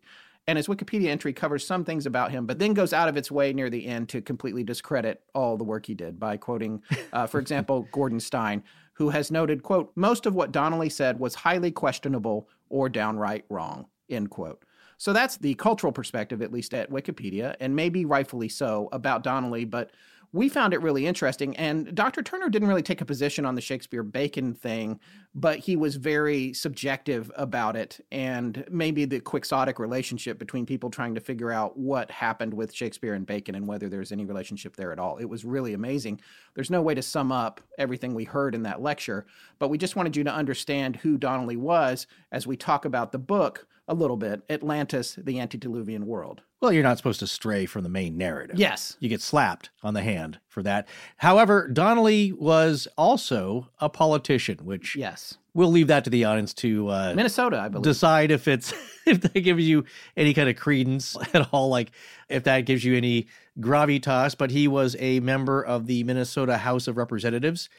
and 0.51 0.57
his 0.57 0.67
Wikipedia 0.67 1.07
entry 1.07 1.33
covers 1.33 1.65
some 1.65 1.85
things 1.85 2.07
about 2.07 2.33
him, 2.33 2.45
but 2.45 2.59
then 2.59 2.75
goes 2.75 2.93
out 2.93 3.09
of 3.09 3.17
its 3.17 3.31
way 3.31 3.53
near 3.53 3.71
the 3.71 3.87
end 3.87 4.09
to 4.09 4.21
completely 4.21 4.65
discredit 4.65 5.23
all 5.33 5.57
the 5.57 5.63
work 5.63 5.87
he 5.87 5.95
did 5.95 6.19
by 6.19 6.37
quoting, 6.37 6.83
uh, 7.13 7.25
for 7.25 7.39
example, 7.39 7.87
Gordon 7.93 8.19
Stein, 8.19 8.65
who 8.95 9.11
has 9.11 9.31
noted, 9.31 9.63
quote, 9.63 9.93
most 9.95 10.27
of 10.27 10.35
what 10.35 10.51
Donnelly 10.51 10.89
said 10.89 11.21
was 11.21 11.37
highly 11.37 11.71
questionable 11.71 12.49
or 12.69 12.89
downright 12.89 13.45
wrong, 13.49 13.87
end 14.09 14.31
quote. 14.31 14.65
So 14.99 15.13
that's 15.13 15.37
the 15.37 15.55
cultural 15.55 15.93
perspective, 15.93 16.43
at 16.43 16.53
least 16.53 16.75
at 16.75 16.91
Wikipedia, 16.91 17.55
and 17.61 17.77
maybe 17.77 18.05
rightfully 18.05 18.49
so, 18.49 18.89
about 18.91 19.23
Donnelly, 19.23 19.65
but 19.65 19.93
we 20.33 20.49
found 20.49 20.73
it 20.73 20.81
really 20.81 21.07
interesting. 21.07 21.57
And 21.57 21.93
Dr. 21.95 22.23
Turner 22.23 22.49
didn't 22.49 22.69
really 22.69 22.83
take 22.83 23.01
a 23.01 23.05
position 23.05 23.45
on 23.45 23.57
the 23.57 23.61
Shakespeare 23.61 24.05
Bacon 24.05 24.55
thing, 24.55 25.01
but 25.35 25.59
he 25.59 25.75
was 25.75 25.97
very 25.97 26.53
subjective 26.53 27.33
about 27.35 27.75
it 27.75 28.05
and 28.13 28.65
maybe 28.71 29.05
the 29.05 29.21
quixotic 29.21 29.79
relationship 29.79 30.39
between 30.39 30.67
people 30.67 30.89
trying 30.89 31.15
to 31.17 31.21
figure 31.21 31.51
out 31.51 31.77
what 31.77 32.11
happened 32.11 32.55
with 32.55 32.73
Shakespeare 32.73 33.15
and 33.15 33.27
Bacon 33.27 33.57
and 33.57 33.67
whether 33.67 33.89
there's 33.89 34.13
any 34.13 34.25
relationship 34.25 34.77
there 34.77 34.93
at 34.93 35.01
all. 35.01 35.17
It 35.17 35.29
was 35.29 35.45
really 35.45 35.75
amazing. 35.75 36.21
There's 36.55 36.71
no 36.71 36.83
way 36.83 36.95
to 36.95 37.03
sum 37.03 37.33
up 37.33 37.61
everything 37.79 38.15
we 38.15 38.25
heard 38.25 38.55
in 38.55 38.63
that 38.63 38.83
lecture, 38.83 39.27
but 39.59 39.69
we 39.69 39.79
just 39.79 39.97
wanted 39.97 40.17
you 40.17 40.25
to 40.25 40.33
understand 40.33 40.97
who 40.97 41.19
Donnelly 41.19 41.57
was 41.57 42.07
as 42.31 42.47
we 42.47 42.57
talk 42.57 42.85
about 42.85 43.11
the 43.11 43.19
book 43.19 43.67
a 43.89 43.95
little 43.95 44.17
bit 44.17 44.43
Atlantis, 44.49 45.17
the 45.17 45.41
Antediluvian 45.41 46.07
World. 46.07 46.43
Well, 46.61 46.73
you're 46.73 46.83
not 46.83 46.99
supposed 46.99 47.21
to 47.21 47.27
stray 47.27 47.65
from 47.65 47.85
the 47.85 47.89
main 47.89 48.19
narrative. 48.19 48.59
Yes. 48.59 48.97
You 49.01 49.09
get 49.09 49.23
slapped 49.23 49.71
on 49.83 49.95
the 49.95 50.03
hand 50.03 50.39
for 50.47 50.63
that. 50.63 50.87
However, 51.17 51.67
Donnelly 51.69 52.33
was 52.33 52.87
also 52.99 53.69
a 53.81 53.89
politician, 53.89 54.59
which 54.65 54.95
yes. 54.95 55.39
we'll 55.55 55.71
leave 55.71 55.87
that 55.87 56.05
to 56.05 56.11
the 56.11 56.25
audience 56.25 56.53
to 56.55 56.89
uh, 56.89 57.13
Minnesota, 57.17 57.59
I 57.59 57.69
believe. 57.69 57.85
decide 57.85 58.31
if 58.31 58.47
it's 58.47 58.75
if 59.07 59.23
that 59.23 59.41
gives 59.41 59.67
you 59.67 59.85
any 60.19 60.35
kind 60.35 60.51
of 60.51 60.57
credence 60.57 61.17
at 61.35 61.49
all, 61.51 61.71
like 61.71 61.93
if 62.29 62.45
that 62.45 62.67
gives 62.67 62.85
you 62.85 62.95
any 62.95 63.29
gravitas. 63.59 64.37
But 64.37 64.51
he 64.51 64.69
was 64.69 64.97
a 64.99 65.21
member 65.21 65.65
of 65.65 65.87
the 65.87 66.05
Minnesota 66.05 66.59
House 66.59 66.87
of 66.89 66.99
Representatives 66.99 67.71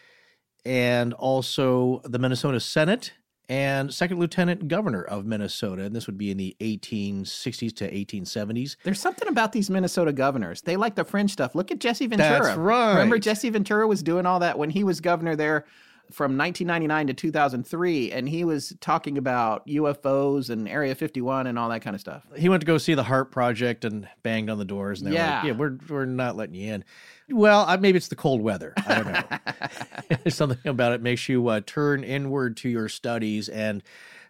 and 0.66 1.14
also 1.14 2.02
the 2.04 2.20
Minnesota 2.20 2.60
Senate 2.60 3.14
and 3.50 3.94
second 3.94 4.20
lieutenant 4.20 4.68
governor 4.68 5.04
of 5.04 5.26
Minnesota. 5.26 5.84
And 5.84 5.96
this 5.96 6.08
would 6.08 6.18
be 6.18 6.32
in 6.32 6.38
the 6.38 6.56
1860s 6.60 7.76
to 7.76 7.92
1870s. 7.92 8.78
There's 8.84 9.00
something 9.00 9.28
about 9.28 9.52
these 9.52 9.70
Minnesota 9.70 10.14
governors. 10.14 10.62
They 10.62 10.78
like 10.78 10.96
the 10.96 11.04
fringe 11.04 11.32
stuff. 11.32 11.56
Look 11.56 11.72
at 11.72 11.80
Jesse 11.80 12.08
Ventura. 12.08 12.44
That's 12.44 12.58
right. 12.58 12.94
Remember 12.94 13.20
Jesse 13.20 13.50
Ventura 13.50 13.88
was 13.88 14.04
doing 14.04 14.26
all 14.26 14.40
that 14.40 14.58
when 14.58 14.70
he 14.70 14.84
was 14.84 15.02
governor 15.02 15.36
there 15.36 15.66
from 16.12 16.38
1999 16.38 17.08
to 17.08 17.14
2003 17.14 18.12
and 18.12 18.30
he 18.30 18.44
was 18.44 18.74
talking 18.82 19.18
about 19.18 19.66
UFOs 19.68 20.50
and 20.50 20.68
Area 20.68 20.94
51 20.96 21.48
and 21.48 21.58
all 21.58 21.70
that 21.70 21.82
kind 21.82 21.96
of 21.96 22.00
stuff. 22.02 22.24
He 22.38 22.50
went 22.50 22.62
to 22.62 22.68
go 22.68 22.78
see 22.78 22.94
the 22.94 23.04
HAARP 23.04 23.32
Project 23.32 23.86
and 23.86 24.08
banged 24.24 24.50
on 24.50 24.58
the 24.58 24.66
doors 24.66 25.02
and 25.02 25.08
they 25.08 25.12
were 25.12 25.18
Yeah. 25.18 25.36
like, 25.38 25.46
"Yeah, 25.46 25.52
we're 25.54 25.78
we're 25.90 26.06
not 26.06 26.36
letting 26.36 26.56
you 26.56 26.74
in." 26.74 26.84
Well, 27.30 27.62
uh, 27.68 27.78
maybe 27.78 27.98
it's 27.98 28.10
the 28.10 28.16
cold 28.16 28.42
weather. 28.42 28.74
I 28.86 28.96
don't 28.96 29.14
know. 29.14 30.18
There's 30.24 30.36
something 30.36 30.60
about 30.70 30.92
it 30.94 31.02
makes 31.02 31.30
you 31.30 31.48
uh, 31.48 31.62
turn 31.66 32.04
inward 32.04 32.58
to 32.58 32.70
your 32.70 32.90
studies, 32.90 33.48
and 33.48 33.82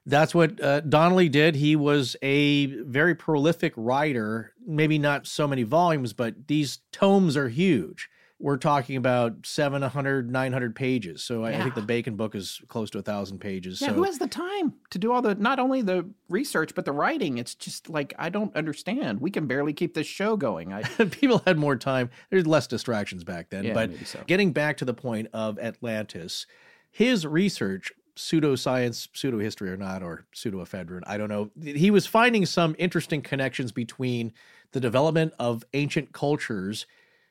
that's 0.06 0.34
what 0.36 0.62
uh, 0.64 0.82
Donnelly 0.82 1.30
did. 1.30 1.56
He 1.56 1.76
was 1.76 2.16
a 2.22 2.68
very 2.84 3.16
prolific 3.16 3.74
writer. 3.76 4.54
Maybe 4.66 5.00
not 5.00 5.26
so 5.28 5.48
many 5.48 5.64
volumes, 5.64 6.14
but 6.14 6.48
these 6.48 6.80
tomes 6.92 7.36
are 7.38 7.50
huge. 7.50 8.10
We're 8.42 8.58
talking 8.58 8.96
about 8.96 9.46
700, 9.46 10.32
900 10.32 10.76
pages. 10.76 11.24
So 11.24 11.44
I, 11.44 11.52
I 11.52 11.62
think 11.62 11.76
the 11.76 11.82
Bacon 11.82 12.16
book 12.16 12.34
is 12.34 12.60
close 12.68 12.90
to 12.92 13.00
a 13.00 13.02
thousand 13.02 13.40
pages. 13.40 13.82
Yeah, 13.82 13.90
so 13.90 13.94
who 13.94 14.04
has 14.04 14.18
the 14.18 14.28
time 14.28 14.74
to 14.90 14.98
do 15.00 15.12
all 15.12 15.22
the 15.22 15.36
not 15.36 15.60
only 15.60 15.82
the 15.82 16.10
research 16.28 16.74
but 16.74 16.86
the 16.86 16.92
writing? 16.92 17.38
It's 17.38 17.54
just 17.54 17.90
like 17.90 18.14
I 18.18 18.30
don't 18.30 18.56
understand. 18.56 19.22
We 19.22 19.30
can 19.30 19.48
barely 19.48 19.74
keep 19.74 19.94
this 19.94 20.08
show 20.08 20.36
going. 20.38 20.74
I 20.74 20.82
people 21.12 21.42
had 21.46 21.58
more 21.58 21.76
time. 21.76 22.10
There's 22.30 22.48
less 22.48 22.68
distractions 22.68 23.24
back 23.24 23.50
then. 23.50 23.66
Yeah, 23.66 23.74
but 23.74 23.92
so. 24.06 24.24
getting 24.26 24.54
back 24.54 24.78
to 24.78 24.86
the 24.86 24.94
point 24.94 25.28
of 25.34 25.60
Atlantis, 25.60 26.48
his 26.90 27.28
research, 27.28 27.92
pseudoscience, 28.16 29.08
pseudohistory 29.10 29.70
or 29.70 29.78
not, 29.78 30.04
or 30.04 30.26
pseudoephedrine, 30.36 31.04
I 31.06 31.18
don't 31.18 31.30
know. 31.30 31.52
He 31.62 31.92
was 31.92 32.08
finding 32.08 32.46
some 32.46 32.76
interesting 32.80 33.22
connections 33.22 33.72
between 33.72 34.34
the 34.72 34.80
development 34.80 35.34
of 35.40 35.64
ancient 35.74 36.14
cultures 36.14 36.86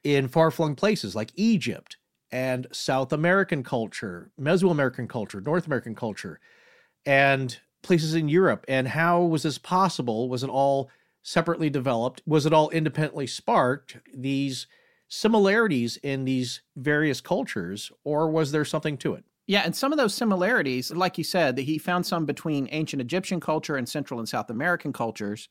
in 0.04 0.28
far 0.28 0.50
flung 0.50 0.74
places 0.74 1.14
like 1.14 1.30
Egypt 1.34 1.96
and 2.32 2.66
South 2.72 3.12
American 3.12 3.62
culture, 3.62 4.30
Mesoamerican 4.40 5.08
culture, 5.08 5.40
North 5.40 5.66
American 5.66 5.94
culture, 5.94 6.40
and 7.04 7.58
places 7.82 8.14
in 8.14 8.28
Europe. 8.28 8.64
And 8.68 8.88
how 8.88 9.22
was 9.22 9.42
this 9.42 9.58
possible? 9.58 10.28
Was 10.28 10.42
it 10.42 10.50
all 10.50 10.90
separately 11.22 11.70
developed? 11.70 12.22
Was 12.26 12.46
it 12.46 12.52
all 12.52 12.70
independently 12.70 13.26
sparked? 13.26 13.96
These 14.14 14.66
similarities 15.08 15.96
in 15.98 16.24
these 16.24 16.62
various 16.76 17.20
cultures, 17.20 17.90
or 18.04 18.30
was 18.30 18.52
there 18.52 18.64
something 18.64 18.96
to 18.98 19.14
it? 19.14 19.24
Yeah, 19.46 19.62
and 19.64 19.74
some 19.74 19.90
of 19.90 19.98
those 19.98 20.14
similarities, 20.14 20.92
like 20.92 21.18
you 21.18 21.24
said, 21.24 21.56
that 21.56 21.62
he 21.62 21.78
found 21.78 22.06
some 22.06 22.24
between 22.24 22.68
ancient 22.70 23.02
Egyptian 23.02 23.40
culture 23.40 23.76
and 23.76 23.88
Central 23.88 24.20
and 24.20 24.28
South 24.28 24.48
American 24.48 24.92
cultures, 24.92 25.48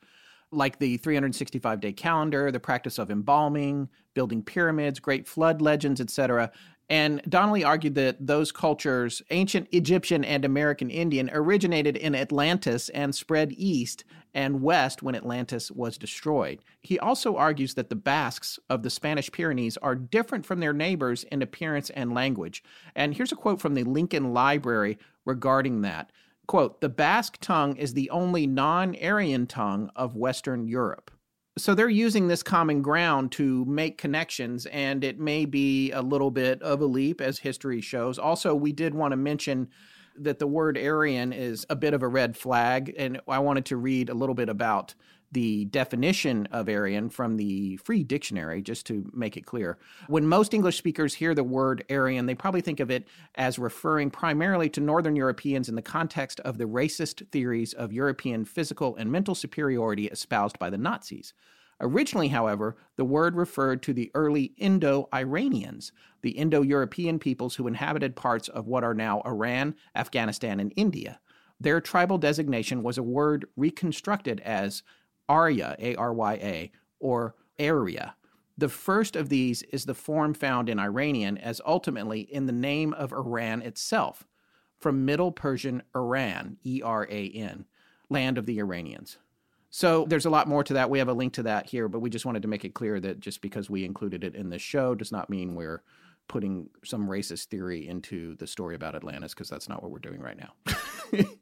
like 0.52 0.80
the 0.80 0.98
365 0.98 1.80
day 1.80 1.94
calendar, 1.94 2.52
the 2.52 2.60
practice 2.60 2.98
of 2.98 3.12
embalming, 3.12 3.90
building 4.14 4.42
pyramids, 4.42 5.00
great 5.00 5.28
flood 5.28 5.62
legends, 5.62 6.02
etc. 6.02 6.52
And 6.90 7.22
Donnelly 7.30 7.64
argued 7.64 7.94
that 7.96 8.26
those 8.26 8.52
cultures, 8.52 9.22
ancient 9.30 9.68
Egyptian 9.72 10.26
and 10.26 10.44
American 10.44 10.90
Indian, 10.90 11.30
originated 11.32 11.96
in 11.96 12.16
Atlantis 12.16 12.90
and 12.90 13.14
spread 13.14 13.54
east 13.56 14.04
and 14.34 14.62
west 14.62 15.04
when 15.04 15.16
Atlantis 15.16 15.70
was 15.70 16.00
destroyed. 16.00 16.64
He 16.82 16.98
also 16.98 17.36
argues 17.36 17.76
that 17.76 17.90
the 17.90 17.96
Basques 17.96 18.60
of 18.70 18.82
the 18.82 18.90
Spanish 18.90 19.32
Pyrenees 19.32 19.78
are 19.78 19.96
different 19.96 20.48
from 20.48 20.60
their 20.60 20.74
neighbors 20.74 21.26
in 21.26 21.44
appearance 21.44 21.92
and 21.92 22.14
language. 22.14 22.64
And 22.96 23.14
here's 23.14 23.32
a 23.32 23.36
quote 23.36 23.62
from 23.62 23.76
the 23.76 23.84
Lincoln 23.84 24.34
Library 24.34 24.98
regarding 25.26 25.82
that. 25.82 26.12
Quote, 26.50 26.82
the 26.82 26.90
Basque 26.90 27.38
tongue 27.42 27.78
is 27.78 27.94
the 27.94 28.10
only 28.10 28.48
non 28.48 28.96
Aryan 28.96 29.46
tongue 29.46 29.92
of 29.96 30.16
Western 30.16 30.68
Europe. 30.68 31.12
So 31.60 31.76
they're 31.76 31.88
using 31.88 32.28
this 32.28 32.42
common 32.42 32.82
ground 32.82 33.32
to 33.34 33.66
make 33.66 34.00
connections, 34.00 34.66
and 34.66 35.04
it 35.04 35.20
may 35.20 35.46
be 35.46 35.92
a 35.92 36.02
little 36.02 36.32
bit 36.32 36.60
of 36.64 36.82
a 36.82 36.88
leap 36.88 37.22
as 37.22 37.38
history 37.38 37.82
shows. 37.82 38.18
Also, 38.18 38.56
we 38.56 38.72
did 38.72 38.96
want 38.96 39.12
to 39.12 39.16
mention 39.16 39.70
that 40.18 40.40
the 40.40 40.48
word 40.48 40.76
Aryan 40.76 41.34
is 41.34 41.68
a 41.70 41.76
bit 41.76 41.94
of 41.94 42.02
a 42.02 42.08
red 42.08 42.36
flag, 42.36 42.96
and 42.98 43.22
I 43.28 43.38
wanted 43.38 43.66
to 43.66 43.78
read 43.78 44.10
a 44.10 44.16
little 44.16 44.34
bit 44.34 44.50
about 44.50 44.96
the 45.32 45.66
definition 45.66 46.48
of 46.52 46.68
Aryan 46.68 47.10
from 47.10 47.38
the 47.38 47.78
Free 47.78 48.04
Dictionary, 48.04 48.62
just 48.62 48.86
to 48.88 49.10
make 49.14 49.38
it 49.38 49.46
clear. 49.46 49.78
When 50.08 50.28
most 50.28 50.54
English 50.54 50.78
speakers 50.78 51.14
hear 51.14 51.36
the 51.36 51.44
word 51.44 51.84
Aryan, 51.90 52.26
they 52.26 52.36
probably 52.36 52.62
think 52.62 52.80
of 52.80 52.90
it 52.90 53.08
as 53.36 53.60
referring 53.60 54.10
primarily 54.10 54.70
to 54.70 54.82
Northern 54.82 55.16
Europeans 55.16 55.70
in 55.70 55.76
the 55.76 55.82
context 55.82 56.40
of 56.42 56.58
the 56.58 56.66
racist 56.66 57.28
theories 57.30 57.74
of 57.74 57.94
European 57.94 58.46
physical 58.46 58.96
and 58.96 59.12
mental 59.12 59.36
superiority 59.36 60.08
espoused 60.08 60.58
by 60.58 60.70
the 60.70 60.78
Nazis. 60.78 61.34
Originally, 61.82 62.28
however, 62.28 62.76
the 62.98 63.06
word 63.06 63.36
referred 63.36 63.82
to 63.84 63.94
the 63.94 64.12
early 64.14 64.54
Indo 64.58 65.08
Iranians, 65.14 65.94
the 66.22 66.32
Indo 66.32 66.62
European 66.62 67.20
peoples 67.20 67.56
who 67.56 67.68
inhabited 67.68 68.18
parts 68.18 68.50
of 68.50 68.68
what 68.68 68.84
are 68.84 68.94
now 68.94 69.22
Iran, 69.26 69.76
Afghanistan, 69.96 70.60
and 70.60 70.74
India. 70.76 71.20
Their 71.62 71.80
tribal 71.80 72.18
designation 72.18 72.84
was 72.84 72.98
a 72.98 73.04
word 73.04 73.46
reconstructed 73.56 74.40
as 74.42 74.84
Arya, 75.30 75.76
A 75.80 75.96
R 75.96 76.14
Y 76.14 76.34
A, 76.34 76.72
or 77.00 77.36
Arya. 77.60 78.16
The 78.58 78.68
first 78.68 79.16
of 79.16 79.30
these 79.30 79.62
is 79.64 79.86
the 79.86 79.94
form 79.94 80.34
found 80.34 80.68
in 80.68 80.80
Iranian 80.80 81.38
as 81.38 81.62
ultimately 81.66 82.22
in 82.22 82.46
the 82.46 82.52
name 82.52 82.94
of 82.94 83.14
Iran 83.14 83.62
itself, 83.62 84.28
from 84.78 85.06
Middle 85.06 85.32
Persian 85.32 85.84
Iran, 85.96 86.58
E 86.66 86.82
R 86.84 87.08
A 87.10 87.30
N, 87.30 87.66
land 88.10 88.38
of 88.38 88.46
the 88.46 88.60
Iranians. 88.60 89.18
So 89.70 90.06
there's 90.10 90.26
a 90.26 90.32
lot 90.32 90.48
more 90.48 90.64
to 90.64 90.74
that. 90.74 90.90
We 90.90 90.98
have 91.00 91.08
a 91.10 91.14
link 91.14 91.34
to 91.34 91.44
that 91.44 91.68
here, 91.68 91.88
but 91.88 92.00
we 92.00 92.10
just 92.10 92.26
wanted 92.26 92.42
to 92.42 92.48
make 92.48 92.66
it 92.66 92.74
clear 92.74 93.00
that 93.00 93.20
just 93.20 93.42
because 93.42 93.70
we 93.70 93.86
included 93.86 94.24
it 94.24 94.36
in 94.36 94.50
this 94.50 94.64
show 94.64 94.96
does 94.96 95.12
not 95.12 95.30
mean 95.30 95.54
we're 95.54 95.84
putting 96.28 96.70
some 96.84 97.08
racist 97.08 97.46
theory 97.46 97.88
into 97.88 98.36
the 98.36 98.48
story 98.48 98.76
about 98.76 98.96
Atlantis, 98.96 99.34
because 99.34 99.50
that's 99.50 99.70
not 99.70 99.82
what 99.82 99.92
we're 99.92 100.00
doing 100.00 100.20
right 100.20 100.38
now. 100.38 100.54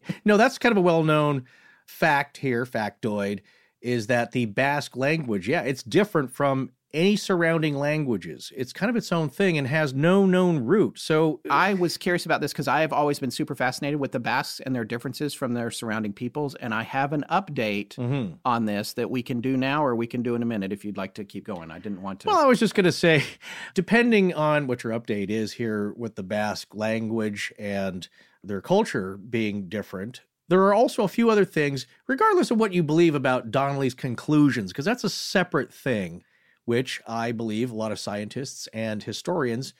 no, 0.25 0.38
that's 0.38 0.57
kind 0.57 0.71
of 0.71 0.77
a 0.77 0.81
well 0.81 1.03
known 1.03 1.45
fact 1.85 2.38
here, 2.38 2.65
factoid, 2.65 3.39
is 3.88 4.07
that 4.07 4.33
the 4.33 4.45
Basque 4.45 4.97
language, 4.97 5.47
yeah, 5.47 5.61
it's 5.61 5.81
different 5.81 6.29
from 6.29 6.71
any 6.93 7.15
surrounding 7.15 7.75
languages. 7.75 8.51
It's 8.53 8.73
kind 8.73 8.89
of 8.89 8.97
its 8.97 9.13
own 9.13 9.29
thing 9.29 9.57
and 9.57 9.65
has 9.65 9.93
no 9.93 10.25
known 10.25 10.59
root. 10.65 10.99
So 10.99 11.39
I 11.49 11.73
was 11.73 11.95
curious 11.97 12.25
about 12.25 12.41
this 12.41 12.51
because 12.51 12.67
I 12.67 12.81
have 12.81 12.91
always 12.91 13.17
been 13.17 13.31
super 13.31 13.55
fascinated 13.55 13.99
with 13.99 14.11
the 14.11 14.19
Basques 14.19 14.59
and 14.59 14.75
their 14.75 14.83
differences 14.83 15.33
from 15.33 15.53
their 15.53 15.71
surrounding 15.71 16.11
peoples. 16.11 16.53
And 16.55 16.73
I 16.73 16.83
have 16.83 17.13
an 17.13 17.23
update 17.31 17.95
mm-hmm. 17.95 18.33
on 18.43 18.65
this 18.65 18.91
that 18.93 19.09
we 19.09 19.23
can 19.23 19.39
do 19.39 19.55
now 19.55 19.85
or 19.85 19.95
we 19.95 20.07
can 20.07 20.21
do 20.21 20.35
in 20.35 20.43
a 20.43 20.45
minute 20.45 20.73
if 20.73 20.83
you'd 20.83 20.97
like 20.97 21.13
to 21.13 21.23
keep 21.23 21.45
going. 21.45 21.71
I 21.71 21.79
didn't 21.79 22.01
want 22.01 22.19
to. 22.21 22.27
Well, 22.27 22.39
I 22.39 22.45
was 22.45 22.59
just 22.59 22.75
going 22.75 22.85
to 22.85 22.91
say, 22.91 23.23
depending 23.73 24.33
on 24.33 24.67
what 24.67 24.83
your 24.83 24.91
update 24.99 25.29
is 25.29 25.53
here 25.53 25.93
with 25.95 26.15
the 26.15 26.23
Basque 26.23 26.75
language 26.75 27.53
and 27.57 28.07
their 28.43 28.61
culture 28.61 29.17
being 29.17 29.69
different, 29.69 30.21
there 30.49 30.61
are 30.63 30.73
also 30.73 31.03
a 31.03 31.09
few 31.09 31.29
other 31.29 31.45
things, 31.45 31.87
regardless 32.07 32.51
of 32.51 32.59
what 32.59 32.73
you 32.73 32.83
believe 32.83 33.15
about 33.15 33.51
Donnelly's 33.51 33.93
conclusions, 33.93 34.71
because 34.71 34.85
that's 34.85 35.03
a 35.03 35.09
separate 35.09 35.73
thing 35.73 36.23
which 36.65 37.01
I 37.07 37.31
believe 37.31 37.71
a 37.71 37.75
lot 37.75 37.93
of 37.93 37.99
scientists 37.99 38.67
and 38.73 39.01
historians 39.01 39.73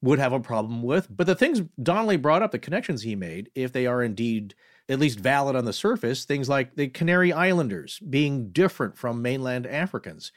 would 0.00 0.18
have 0.18 0.32
a 0.32 0.40
problem 0.40 0.82
with. 0.82 1.06
But 1.14 1.26
the 1.26 1.34
things 1.34 1.62
Donnelly 1.82 2.16
brought 2.16 2.42
up, 2.42 2.50
the 2.50 2.58
connections 2.58 3.02
he 3.02 3.14
made, 3.14 3.50
if 3.54 3.72
they 3.72 3.86
are 3.86 4.02
indeed 4.02 4.54
at 4.88 4.98
least 4.98 5.18
valid 5.18 5.56
on 5.56 5.64
the 5.64 5.72
surface, 5.72 6.24
things 6.24 6.48
like 6.48 6.76
the 6.76 6.88
Canary 6.88 7.32
Islanders 7.32 7.98
being 7.98 8.50
different 8.50 8.96
from 8.96 9.22
mainland 9.22 9.66
Africans, 9.66 10.32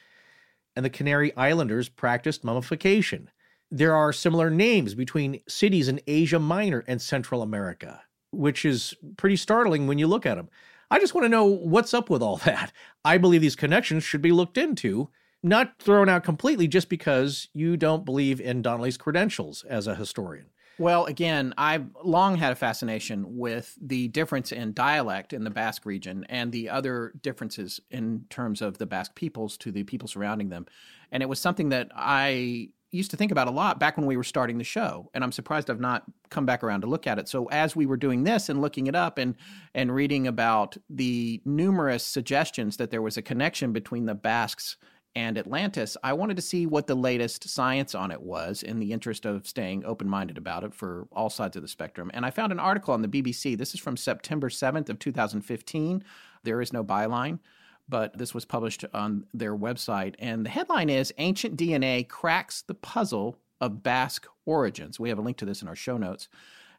and 0.76 0.84
the 0.84 0.90
Canary 0.90 1.34
Islanders 1.36 1.88
practiced 1.88 2.44
mummification. 2.44 3.30
There 3.70 3.94
are 3.94 4.12
similar 4.12 4.48
names 4.48 4.94
between 4.94 5.40
cities 5.48 5.88
in 5.88 6.00
Asia 6.06 6.38
Minor 6.38 6.84
and 6.86 7.00
Central 7.00 7.42
America, 7.42 8.02
which 8.32 8.64
is 8.64 8.94
pretty 9.16 9.36
startling 9.36 9.86
when 9.86 9.98
you 9.98 10.06
look 10.06 10.26
at 10.26 10.36
them. 10.36 10.48
I 10.90 10.98
just 10.98 11.14
want 11.14 11.24
to 11.24 11.30
know 11.30 11.44
what's 11.44 11.94
up 11.94 12.10
with 12.10 12.22
all 12.22 12.36
that. 12.44 12.72
I 13.04 13.18
believe 13.18 13.40
these 13.40 13.56
connections 13.56 14.04
should 14.04 14.22
be 14.22 14.32
looked 14.32 14.58
into 14.58 15.10
not 15.42 15.78
thrown 15.78 16.08
out 16.08 16.24
completely 16.24 16.66
just 16.66 16.88
because 16.88 17.48
you 17.52 17.76
don't 17.76 18.04
believe 18.04 18.40
in 18.40 18.62
Donnelly's 18.62 18.96
credentials 18.96 19.64
as 19.64 19.86
a 19.86 19.94
historian. 19.94 20.46
Well, 20.78 21.06
again, 21.06 21.54
I've 21.58 21.86
long 22.04 22.36
had 22.36 22.52
a 22.52 22.56
fascination 22.56 23.36
with 23.36 23.76
the 23.80 24.08
difference 24.08 24.52
in 24.52 24.72
dialect 24.74 25.32
in 25.32 25.42
the 25.42 25.50
Basque 25.50 25.84
region 25.84 26.24
and 26.28 26.52
the 26.52 26.68
other 26.70 27.12
differences 27.20 27.80
in 27.90 28.26
terms 28.30 28.62
of 28.62 28.78
the 28.78 28.86
Basque 28.86 29.16
peoples 29.16 29.56
to 29.58 29.72
the 29.72 29.82
people 29.82 30.06
surrounding 30.06 30.50
them. 30.50 30.66
And 31.10 31.20
it 31.20 31.28
was 31.28 31.40
something 31.40 31.70
that 31.70 31.90
I 31.96 32.70
used 32.90 33.10
to 33.10 33.16
think 33.16 33.30
about 33.30 33.48
a 33.48 33.50
lot 33.50 33.78
back 33.78 33.96
when 33.96 34.06
we 34.06 34.16
were 34.16 34.24
starting 34.24 34.58
the 34.58 34.64
show 34.64 35.10
and 35.14 35.22
i'm 35.22 35.32
surprised 35.32 35.70
i've 35.70 35.80
not 35.80 36.04
come 36.30 36.46
back 36.46 36.62
around 36.64 36.80
to 36.80 36.86
look 36.86 37.06
at 37.06 37.18
it 37.18 37.28
so 37.28 37.46
as 37.46 37.76
we 37.76 37.86
were 37.86 37.96
doing 37.96 38.24
this 38.24 38.48
and 38.48 38.60
looking 38.60 38.86
it 38.86 38.94
up 38.94 39.18
and 39.18 39.34
and 39.74 39.94
reading 39.94 40.26
about 40.26 40.76
the 40.88 41.40
numerous 41.44 42.02
suggestions 42.02 42.76
that 42.76 42.90
there 42.90 43.02
was 43.02 43.16
a 43.16 43.22
connection 43.22 43.72
between 43.72 44.06
the 44.06 44.14
basques 44.14 44.76
and 45.14 45.36
Atlantis, 45.36 45.96
I 46.04 46.12
wanted 46.12 46.36
to 46.36 46.42
see 46.42 46.66
what 46.66 46.86
the 46.86 46.94
latest 46.94 47.48
science 47.48 47.92
on 47.94 48.12
it 48.12 48.22
was 48.22 48.62
in 48.62 48.78
the 48.78 48.92
interest 48.92 49.26
of 49.26 49.48
staying 49.48 49.84
open 49.84 50.08
minded 50.08 50.38
about 50.38 50.62
it 50.62 50.72
for 50.72 51.08
all 51.10 51.28
sides 51.28 51.56
of 51.56 51.62
the 51.62 51.68
spectrum. 51.68 52.08
And 52.14 52.24
I 52.24 52.30
found 52.30 52.52
an 52.52 52.60
article 52.60 52.94
on 52.94 53.02
the 53.02 53.08
BBC. 53.08 53.58
This 53.58 53.74
is 53.74 53.80
from 53.80 53.96
September 53.96 54.48
7th 54.48 54.88
of 54.88 55.00
2015. 55.00 56.04
There 56.44 56.60
is 56.60 56.72
no 56.72 56.84
byline, 56.84 57.40
but 57.88 58.16
this 58.16 58.34
was 58.34 58.44
published 58.44 58.84
on 58.92 59.26
their 59.32 59.56
website. 59.56 60.14
And 60.18 60.44
the 60.44 60.50
headline 60.50 60.90
is 60.90 61.12
Ancient 61.18 61.56
DNA 61.56 62.08
Cracks 62.08 62.62
the 62.62 62.74
Puzzle 62.74 63.38
of 63.60 63.82
Basque 63.82 64.26
Origins. 64.46 65.00
We 65.00 65.08
have 65.08 65.18
a 65.18 65.22
link 65.22 65.36
to 65.38 65.44
this 65.44 65.62
in 65.62 65.68
our 65.68 65.76
show 65.76 65.96
notes. 65.96 66.28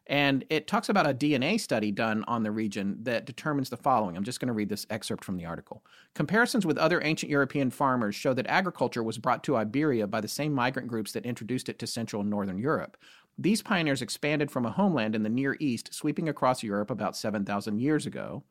And 0.06 0.44
it 0.50 0.66
talks 0.66 0.88
about 0.88 1.08
a 1.08 1.14
DNA 1.14 1.60
study 1.60 1.92
done 1.92 2.24
on 2.26 2.42
the 2.42 2.50
region 2.50 2.96
that 3.02 3.26
determines 3.26 3.70
the 3.70 3.76
following. 3.76 4.16
I'm 4.16 4.24
just 4.24 4.40
going 4.40 4.48
to 4.48 4.52
read 4.52 4.68
this 4.68 4.86
excerpt 4.90 5.24
from 5.24 5.36
the 5.36 5.44
article. 5.44 5.84
Comparisons 6.14 6.66
with 6.66 6.78
other 6.78 7.00
ancient 7.04 7.30
European 7.30 7.70
farmers 7.70 8.16
show 8.16 8.34
that 8.34 8.48
agriculture 8.48 9.04
was 9.04 9.18
brought 9.18 9.44
to 9.44 9.56
Iberia 9.56 10.08
by 10.08 10.20
the 10.20 10.26
same 10.26 10.52
migrant 10.52 10.88
groups 10.88 11.12
that 11.12 11.26
introduced 11.26 11.68
it 11.68 11.78
to 11.78 11.86
Central 11.86 12.22
and 12.22 12.30
Northern 12.30 12.58
Europe. 12.58 12.96
These 13.38 13.62
pioneers 13.62 14.02
expanded 14.02 14.50
from 14.50 14.66
a 14.66 14.72
homeland 14.72 15.14
in 15.14 15.22
the 15.22 15.28
Near 15.28 15.56
East, 15.60 15.94
sweeping 15.94 16.28
across 16.28 16.62
Europe 16.62 16.90
about 16.90 17.16
7,000 17.16 17.78
years 17.78 18.04
ago, 18.04 18.42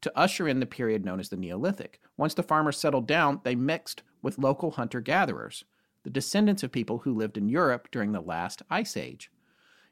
to 0.00 0.18
usher 0.18 0.48
in 0.48 0.60
the 0.60 0.66
period 0.66 1.04
known 1.04 1.20
as 1.20 1.28
the 1.28 1.36
Neolithic. 1.36 2.00
Once 2.16 2.34
the 2.34 2.42
farmers 2.42 2.78
settled 2.78 3.06
down, 3.06 3.40
they 3.44 3.54
mixed 3.54 4.02
with 4.22 4.38
local 4.38 4.72
hunter 4.72 5.00
gatherers, 5.00 5.64
the 6.02 6.10
descendants 6.10 6.62
of 6.62 6.72
people 6.72 6.98
who 6.98 7.14
lived 7.14 7.36
in 7.36 7.48
Europe 7.48 7.88
during 7.90 8.12
the 8.12 8.20
last 8.20 8.62
ice 8.70 8.96
age. 8.96 9.30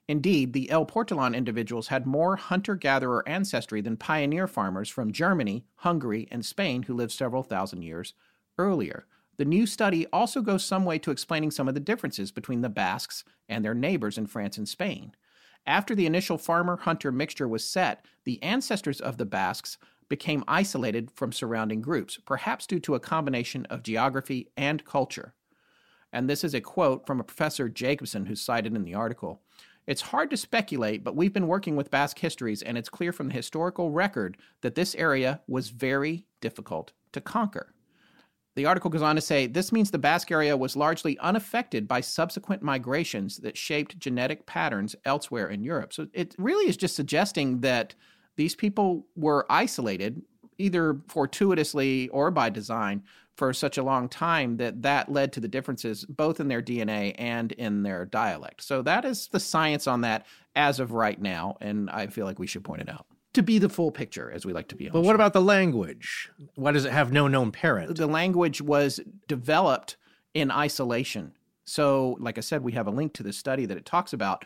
Indeed, 0.07 0.53
the 0.53 0.71
El 0.71 0.85
Portalón 0.85 1.35
individuals 1.35 1.89
had 1.89 2.07
more 2.07 2.37
hunter 2.37 2.75
gatherer 2.75 3.27
ancestry 3.27 3.81
than 3.81 3.97
pioneer 3.97 4.47
farmers 4.47 4.89
from 4.89 5.13
Germany, 5.13 5.65
Hungary, 5.77 6.29
and 6.31 6.45
Spain 6.45 6.83
who 6.83 6.95
lived 6.95 7.13
several 7.13 7.43
thousand 7.43 7.83
years 7.83 8.13
earlier. 8.59 9.07
The 9.37 9.45
new 9.45 9.67
study 9.67 10.07
also 10.13 10.43
goes 10.43 10.65
some 10.65 10.85
way 10.85 10.99
to 11.01 11.11
explaining 11.11 11.51
some 11.51 11.69
of 11.69 11.75
the 11.75 11.81
differences 11.81 12.31
between 12.31 12.61
the 12.61 12.69
Basques 12.69 13.25
and 13.49 13.65
their 13.65 13.75
neighbors 13.75 14.19
in 14.19 14.27
France 14.27 14.59
and 14.59 14.69
Spain. 14.69 15.13
After 15.67 15.95
the 15.95 16.07
initial 16.07 16.37
farmer 16.37 16.77
hunter 16.77 17.11
mixture 17.11 17.49
was 17.49 17.65
set, 17.65 18.05
the 18.25 18.43
ancestors 18.43 19.01
of 19.01 19.17
the 19.17 19.25
Basques 19.25 19.79
became 20.09 20.45
isolated 20.47 21.11
from 21.15 21.33
surrounding 21.33 21.81
groups, 21.81 22.19
perhaps 22.25 22.67
due 22.67 22.81
to 22.81 22.95
a 22.95 23.01
combination 23.01 23.67
of 23.67 23.83
geography 23.83 24.49
and 24.57 24.85
culture. 24.85 25.35
And 26.13 26.31
this 26.31 26.45
is 26.45 26.55
a 26.55 26.61
quote 26.61 27.07
from 27.07 27.21
a 27.21 27.25
professor 27.25 27.69
Jakobsson 27.69 28.27
who's 28.27 28.41
cited 28.41 28.75
in 28.75 28.85
the 28.85 28.95
article. 28.95 29.43
It's 29.87 30.01
hard 30.01 30.31
to 30.31 30.37
speculate, 30.37 31.05
but 31.05 31.17
we've 31.17 31.33
been 31.33 31.49
working 31.49 31.77
with 31.77 31.91
Basque 31.91 32.19
histories, 32.19 32.63
and 32.63 32.79
it's 32.79 32.89
clear 32.89 33.13
from 33.13 33.29
the 33.29 33.35
historical 33.35 33.91
record 33.91 34.39
that 34.63 34.75
this 34.75 34.95
area 34.95 35.41
was 35.47 35.69
very 35.69 36.25
difficult 36.41 36.93
to 37.13 37.21
conquer. 37.21 37.75
The 38.57 38.67
article 38.67 38.91
goes 38.91 39.03
on 39.03 39.17
to 39.17 39.21
say 39.21 39.47
this 39.47 39.73
means 39.73 39.91
the 39.91 39.99
Basque 39.99 40.31
area 40.31 40.57
was 40.57 40.77
largely 40.77 41.19
unaffected 41.19 41.89
by 41.89 42.01
subsequent 42.01 42.63
migrations 42.63 43.39
that 43.39 43.59
shaped 43.59 43.99
genetic 43.99 44.47
patterns 44.47 44.95
elsewhere 45.05 45.49
in 45.49 45.65
Europe. 45.65 45.93
So 45.93 46.07
it 46.13 46.35
really 46.39 46.69
is 46.69 46.77
just 46.77 46.95
suggesting 46.95 47.61
that 47.61 47.95
these 48.37 48.55
people 48.55 49.07
were 49.17 49.47
isolated, 49.51 50.23
either 50.59 51.01
fortuitously 51.09 52.09
or 52.09 52.31
by 52.31 52.51
design, 52.51 53.03
for 53.37 53.53
such 53.53 53.79
a 53.79 53.83
long 53.83 54.09
time 54.09 54.59
that 54.59 54.83
that 54.83 55.11
led 55.11 55.33
to 55.33 55.41
the 55.41 55.49
differences 55.49 56.05
both 56.05 56.39
in 56.39 56.49
their 56.49 56.63
DNA 56.63 57.15
and 57.19 57.51
in 57.53 57.83
their 57.83 58.05
dialect. 58.05 58.63
So 58.63 58.83
that 58.83 59.05
is 59.05 59.29
the 59.29 59.41
science 59.41 59.87
on 59.87 60.03
that 60.03 60.27
as 60.55 60.79
of 60.79 60.93
right 60.93 61.21
now, 61.21 61.57
and 61.61 61.91
I 61.91 62.07
feel 62.07 62.27
like 62.27 62.39
we 62.39 62.47
should 62.47 62.63
point 62.63 62.83
it 62.83 62.89
out 62.89 63.07
to 63.35 63.43
be 63.43 63.59
the 63.59 63.69
full 63.69 63.91
picture, 63.91 64.31
as 64.31 64.47
we 64.47 64.53
like 64.53 64.69
to 64.69 64.77
be. 64.77 64.89
But 64.89 65.03
what 65.03 65.17
about 65.17 65.33
the 65.33 65.43
language? 65.43 66.31
Why 66.55 66.73
does 66.73 66.85
it 66.85 66.93
have 66.93 67.13
no 67.13 67.29
known 67.29 67.51
parent? 67.51 67.97
The 67.97 68.07
language 68.07 68.61
was 68.61 69.01
developed 69.29 69.97
in 70.33 70.51
isolation. 70.51 71.33
So, 71.65 72.17
like 72.21 72.39
I 72.39 72.43
said, 72.43 72.63
we 72.63 72.73
have 72.73 72.87
a 72.87 72.91
link 72.91 73.13
to 73.15 73.23
this 73.23 73.37
study 73.37 73.67
that 73.67 73.77
it 73.77 73.85
talks 73.85 74.13
about 74.13 74.45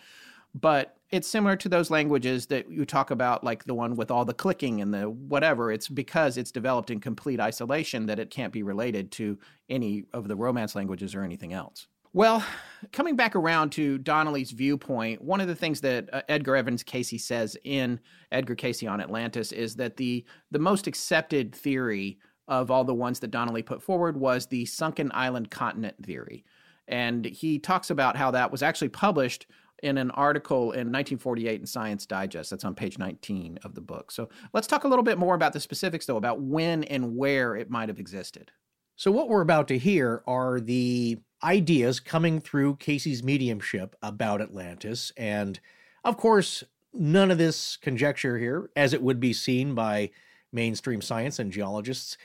but 0.60 0.96
it's 1.10 1.28
similar 1.28 1.56
to 1.56 1.68
those 1.68 1.90
languages 1.90 2.46
that 2.46 2.70
you 2.70 2.84
talk 2.84 3.10
about, 3.10 3.42
like 3.42 3.64
the 3.64 3.74
one 3.74 3.96
with 3.96 4.10
all 4.10 4.24
the 4.24 4.34
clicking 4.34 4.80
and 4.82 4.92
the 4.92 5.08
whatever. 5.08 5.72
It's 5.72 5.88
because 5.88 6.36
it's 6.36 6.52
developed 6.52 6.90
in 6.90 7.00
complete 7.00 7.40
isolation 7.40 8.06
that 8.06 8.18
it 8.18 8.30
can't 8.30 8.52
be 8.52 8.62
related 8.62 9.10
to 9.12 9.38
any 9.70 10.04
of 10.12 10.28
the 10.28 10.36
Romance 10.36 10.74
languages 10.74 11.14
or 11.14 11.22
anything 11.22 11.52
else. 11.52 11.86
Well, 12.12 12.42
coming 12.92 13.16
back 13.16 13.36
around 13.36 13.70
to 13.72 13.98
Donnelly's 13.98 14.50
viewpoint, 14.50 15.22
one 15.22 15.40
of 15.40 15.46
the 15.46 15.54
things 15.54 15.80
that 15.82 16.12
uh, 16.12 16.22
Edgar 16.28 16.56
Evans 16.56 16.82
Cayce 16.82 17.24
says 17.24 17.56
in 17.64 18.00
Edgar 18.32 18.54
Cayce 18.54 18.82
on 18.82 19.00
Atlantis 19.00 19.52
is 19.52 19.76
that 19.76 19.96
the 19.96 20.24
the 20.50 20.58
most 20.58 20.86
accepted 20.86 21.54
theory 21.54 22.18
of 22.48 22.70
all 22.70 22.84
the 22.84 22.94
ones 22.94 23.20
that 23.20 23.30
Donnelly 23.30 23.62
put 23.62 23.82
forward 23.82 24.16
was 24.16 24.46
the 24.46 24.64
sunken 24.64 25.10
island 25.14 25.50
continent 25.50 25.96
theory. 26.02 26.44
And 26.88 27.26
he 27.26 27.58
talks 27.58 27.90
about 27.90 28.16
how 28.16 28.30
that 28.30 28.50
was 28.50 28.62
actually 28.62 28.88
published 28.88 29.46
in 29.82 29.98
an 29.98 30.10
article 30.12 30.72
in 30.72 30.92
1948 30.92 31.60
in 31.60 31.66
Science 31.66 32.06
Digest. 32.06 32.50
That's 32.50 32.64
on 32.64 32.74
page 32.74 32.98
19 32.98 33.58
of 33.64 33.74
the 33.74 33.80
book. 33.80 34.10
So 34.10 34.28
let's 34.52 34.66
talk 34.66 34.84
a 34.84 34.88
little 34.88 35.02
bit 35.02 35.18
more 35.18 35.34
about 35.34 35.52
the 35.52 35.60
specifics, 35.60 36.06
though, 36.06 36.16
about 36.16 36.40
when 36.40 36.84
and 36.84 37.16
where 37.16 37.56
it 37.56 37.70
might 37.70 37.88
have 37.88 37.98
existed. 37.98 38.50
So, 38.96 39.12
what 39.12 39.28
we're 39.28 39.42
about 39.42 39.68
to 39.68 39.78
hear 39.78 40.24
are 40.26 40.58
the 40.58 41.18
ideas 41.44 42.00
coming 42.00 42.40
through 42.40 42.76
Cayce's 42.76 43.22
mediumship 43.22 43.94
about 44.02 44.40
Atlantis. 44.40 45.12
And 45.16 45.60
of 46.04 46.16
course, 46.16 46.64
none 46.92 47.30
of 47.30 47.38
this 47.38 47.76
conjecture 47.76 48.38
here, 48.38 48.70
as 48.74 48.92
it 48.92 49.02
would 49.02 49.20
be 49.20 49.32
seen 49.32 49.74
by 49.74 50.10
mainstream 50.52 51.00
science 51.00 51.38
and 51.38 51.52
geologists, 51.52 52.18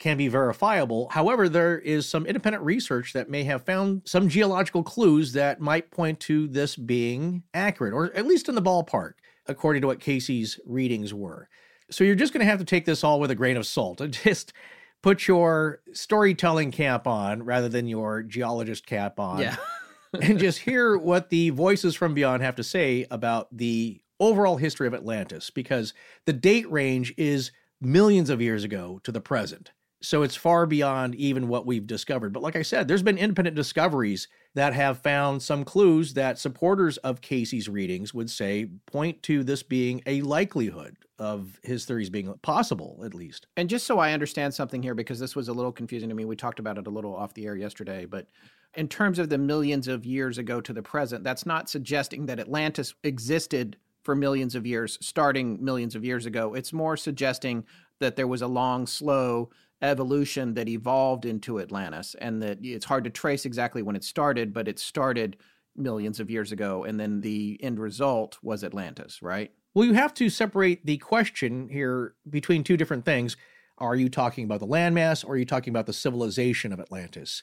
can 0.00 0.16
be 0.16 0.28
verifiable. 0.28 1.08
However, 1.10 1.48
there 1.48 1.78
is 1.78 2.08
some 2.08 2.26
independent 2.26 2.64
research 2.64 3.12
that 3.12 3.28
may 3.28 3.44
have 3.44 3.62
found 3.62 4.02
some 4.06 4.28
geological 4.28 4.82
clues 4.82 5.34
that 5.34 5.60
might 5.60 5.90
point 5.90 6.18
to 6.20 6.48
this 6.48 6.74
being 6.74 7.44
accurate, 7.52 7.92
or 7.92 8.12
at 8.16 8.26
least 8.26 8.48
in 8.48 8.54
the 8.54 8.62
ballpark, 8.62 9.12
according 9.46 9.82
to 9.82 9.86
what 9.86 10.00
Cayce's 10.00 10.58
readings 10.64 11.12
were. 11.14 11.48
So 11.90 12.02
you're 12.02 12.14
just 12.14 12.32
going 12.32 12.40
to 12.40 12.50
have 12.50 12.58
to 12.58 12.64
take 12.64 12.86
this 12.86 13.04
all 13.04 13.20
with 13.20 13.30
a 13.30 13.34
grain 13.34 13.58
of 13.58 13.66
salt 13.66 14.00
and 14.00 14.12
just 14.24 14.54
put 15.02 15.28
your 15.28 15.80
storytelling 15.92 16.70
cap 16.70 17.06
on 17.06 17.42
rather 17.42 17.68
than 17.68 17.86
your 17.86 18.22
geologist 18.22 18.86
cap 18.86 19.20
on. 19.20 19.40
Yeah. 19.40 19.56
and 20.20 20.38
just 20.38 20.58
hear 20.60 20.96
what 20.96 21.28
the 21.28 21.50
voices 21.50 21.94
from 21.94 22.14
beyond 22.14 22.42
have 22.42 22.56
to 22.56 22.64
say 22.64 23.06
about 23.10 23.54
the 23.54 24.00
overall 24.18 24.56
history 24.56 24.86
of 24.86 24.94
Atlantis, 24.94 25.50
because 25.50 25.92
the 26.24 26.32
date 26.32 26.70
range 26.70 27.12
is 27.18 27.52
millions 27.82 28.30
of 28.30 28.40
years 28.40 28.64
ago 28.64 29.00
to 29.04 29.12
the 29.12 29.20
present. 29.20 29.72
So 30.02 30.22
it's 30.22 30.36
far 30.36 30.64
beyond 30.64 31.14
even 31.14 31.48
what 31.48 31.66
we've 31.66 31.86
discovered. 31.86 32.32
But 32.32 32.42
like 32.42 32.56
I 32.56 32.62
said, 32.62 32.88
there's 32.88 33.02
been 33.02 33.18
independent 33.18 33.54
discoveries 33.54 34.28
that 34.54 34.72
have 34.72 34.98
found 34.98 35.42
some 35.42 35.64
clues 35.64 36.14
that 36.14 36.38
supporters 36.38 36.96
of 36.98 37.20
Cayce's 37.20 37.68
readings 37.68 38.14
would 38.14 38.30
say 38.30 38.66
point 38.86 39.22
to 39.24 39.44
this 39.44 39.62
being 39.62 40.02
a 40.06 40.22
likelihood 40.22 40.96
of 41.18 41.60
his 41.62 41.84
theories 41.84 42.08
being 42.08 42.32
possible, 42.40 43.02
at 43.04 43.14
least. 43.14 43.46
And 43.58 43.68
just 43.68 43.86
so 43.86 43.98
I 43.98 44.12
understand 44.12 44.54
something 44.54 44.82
here, 44.82 44.94
because 44.94 45.18
this 45.18 45.36
was 45.36 45.48
a 45.48 45.52
little 45.52 45.70
confusing 45.70 46.08
to 46.08 46.14
me, 46.14 46.24
we 46.24 46.34
talked 46.34 46.60
about 46.60 46.78
it 46.78 46.86
a 46.86 46.90
little 46.90 47.14
off 47.14 47.34
the 47.34 47.46
air 47.46 47.56
yesterday, 47.56 48.06
but 48.06 48.26
in 48.74 48.88
terms 48.88 49.18
of 49.18 49.28
the 49.28 49.36
millions 49.36 49.86
of 49.86 50.06
years 50.06 50.38
ago 50.38 50.62
to 50.62 50.72
the 50.72 50.82
present, 50.82 51.24
that's 51.24 51.44
not 51.44 51.68
suggesting 51.68 52.24
that 52.26 52.40
Atlantis 52.40 52.94
existed 53.04 53.76
for 54.02 54.14
millions 54.14 54.54
of 54.54 54.66
years, 54.66 54.96
starting 55.02 55.62
millions 55.62 55.94
of 55.94 56.04
years 56.04 56.24
ago. 56.24 56.54
It's 56.54 56.72
more 56.72 56.96
suggesting 56.96 57.66
that 57.98 58.16
there 58.16 58.26
was 58.26 58.40
a 58.40 58.46
long, 58.46 58.86
slow 58.86 59.50
evolution 59.82 60.54
that 60.54 60.68
evolved 60.68 61.24
into 61.24 61.60
Atlantis, 61.60 62.14
and 62.20 62.42
that 62.42 62.58
it's 62.62 62.84
hard 62.84 63.04
to 63.04 63.10
trace 63.10 63.44
exactly 63.44 63.82
when 63.82 63.96
it 63.96 64.04
started, 64.04 64.52
but 64.52 64.68
it 64.68 64.78
started 64.78 65.36
millions 65.76 66.20
of 66.20 66.30
years 66.30 66.52
ago, 66.52 66.84
and 66.84 66.98
then 66.98 67.20
the 67.20 67.58
end 67.62 67.78
result 67.78 68.38
was 68.42 68.64
Atlantis, 68.64 69.22
right? 69.22 69.52
Well, 69.74 69.86
you 69.86 69.94
have 69.94 70.14
to 70.14 70.28
separate 70.28 70.84
the 70.84 70.98
question 70.98 71.68
here 71.68 72.14
between 72.28 72.64
two 72.64 72.76
different 72.76 73.04
things. 73.04 73.36
Are 73.78 73.94
you 73.94 74.08
talking 74.08 74.44
about 74.44 74.60
the 74.60 74.66
landmass 74.66 75.24
or 75.24 75.32
are 75.32 75.36
you 75.36 75.46
talking 75.46 75.72
about 75.72 75.86
the 75.86 75.92
civilization 75.92 76.72
of 76.72 76.80
Atlantis? 76.80 77.42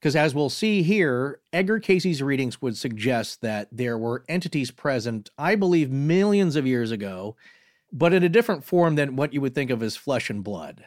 Because 0.00 0.16
as 0.16 0.34
we'll 0.34 0.48
see 0.48 0.82
here, 0.82 1.40
Edgar 1.52 1.78
Cayce's 1.78 2.22
readings 2.22 2.62
would 2.62 2.76
suggest 2.76 3.42
that 3.42 3.68
there 3.70 3.98
were 3.98 4.24
entities 4.28 4.70
present, 4.70 5.28
I 5.36 5.54
believe, 5.54 5.90
millions 5.90 6.56
of 6.56 6.66
years 6.66 6.90
ago, 6.90 7.36
but 7.92 8.14
in 8.14 8.22
a 8.22 8.28
different 8.30 8.64
form 8.64 8.94
than 8.94 9.14
what 9.14 9.34
you 9.34 9.42
would 9.42 9.54
think 9.54 9.70
of 9.70 9.82
as 9.82 9.96
flesh 9.96 10.30
and 10.30 10.42
blood. 10.42 10.86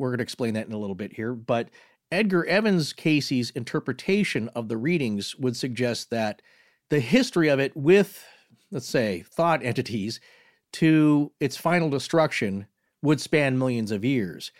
We're 0.00 0.08
going 0.08 0.18
to 0.18 0.24
explain 0.24 0.54
that 0.54 0.66
in 0.66 0.72
a 0.72 0.78
little 0.78 0.96
bit 0.96 1.12
here. 1.12 1.34
But 1.34 1.68
Edgar 2.10 2.46
Evans 2.46 2.94
Cayce's 2.94 3.50
interpretation 3.50 4.48
of 4.54 4.68
the 4.68 4.78
readings 4.78 5.36
would 5.36 5.56
suggest 5.56 6.08
that 6.10 6.40
the 6.88 7.00
history 7.00 7.48
of 7.48 7.60
it 7.60 7.76
with, 7.76 8.24
let's 8.70 8.88
say, 8.88 9.22
thought 9.28 9.62
entities 9.62 10.18
to 10.72 11.32
its 11.38 11.56
final 11.56 11.90
destruction 11.90 12.66
would 13.02 13.20
span 13.20 13.58
millions 13.58 13.90
of 13.92 14.04
years. 14.04 14.52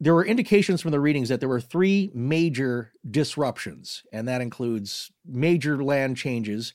There 0.00 0.14
were 0.14 0.26
indications 0.26 0.82
from 0.82 0.90
the 0.90 1.00
readings 1.00 1.28
that 1.28 1.38
there 1.38 1.48
were 1.48 1.60
three 1.60 2.10
major 2.12 2.92
disruptions, 3.08 4.02
and 4.12 4.26
that 4.26 4.40
includes 4.40 5.12
major 5.24 5.82
land 5.82 6.16
changes 6.16 6.74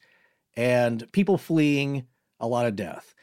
and 0.56 1.12
people 1.12 1.38
fleeing, 1.38 2.08
a 2.40 2.48
lot 2.48 2.68
of 2.68 2.76
death. 2.76 3.14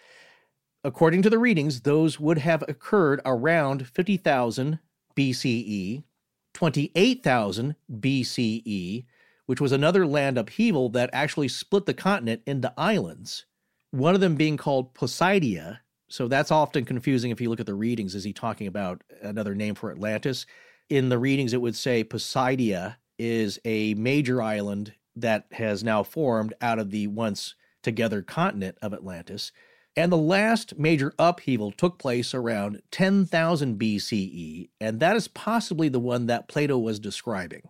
According 0.87 1.23
to 1.23 1.31
the 1.31 1.39
readings, 1.39 1.81
those 1.81 2.21
would 2.21 2.37
have 2.39 2.63
occurred 2.69 3.23
around 3.25 3.89
50,000 3.89 4.79
BCE, 5.17 6.05
28,000 6.53 7.77
BCE, 7.91 9.07
which 9.47 9.61
was 9.63 9.73
another 9.73 10.07
land 10.07 10.37
upheaval 10.37 10.91
that 10.91 11.09
actually 11.15 11.49
split 11.49 11.87
the 11.87 11.95
continent 11.95 12.43
into 12.47 12.73
islands, 12.77 13.47
one 13.93 14.15
of 14.15 14.21
them 14.21 14.35
being 14.35 14.59
called 14.59 14.93
Poseidia. 14.93 15.79
So 16.09 16.29
that's 16.29 16.51
often 16.51 16.85
confusing 16.85 17.31
if 17.31 17.41
you 17.41 17.49
look 17.49 17.61
at 17.61 17.67
the 17.67 17.75
readings. 17.75 18.15
Is 18.15 18.25
he 18.25 18.35
talking 18.35 18.67
about 18.67 19.03
another 19.23 19.55
name 19.55 19.75
for 19.75 19.91
Atlantis? 19.91 20.45
In 20.91 21.09
the 21.09 21.19
readings, 21.19 21.55
it 21.55 21.63
would 21.63 21.77
say 21.77 22.05
Poseidia 22.05 22.97
is 23.19 23.59
a 23.65 23.95
major 23.95 24.43
island 24.43 24.93
that 25.17 25.47
has 25.53 25.83
now 25.83 26.03
formed 26.03 26.53
out 26.61 26.79
of 26.79 26.91
the 26.91 27.07
once 27.07 27.55
together 27.83 28.21
continent 28.21 28.77
of 28.83 28.93
Atlantis. 28.93 29.51
And 29.97 30.11
the 30.11 30.17
last 30.17 30.77
major 30.77 31.15
upheaval 31.19 31.71
took 31.71 31.99
place 31.99 32.35
around 32.35 32.83
10,000 32.91 33.79
BCE, 33.79 34.69
and 34.81 34.99
that 34.99 35.15
is 35.17 35.29
possibly 35.29 35.89
the 35.89 36.01
one 36.01 36.27
that 36.27 36.49
Plato 36.49 36.77
was 36.79 36.99
describing. 36.99 37.63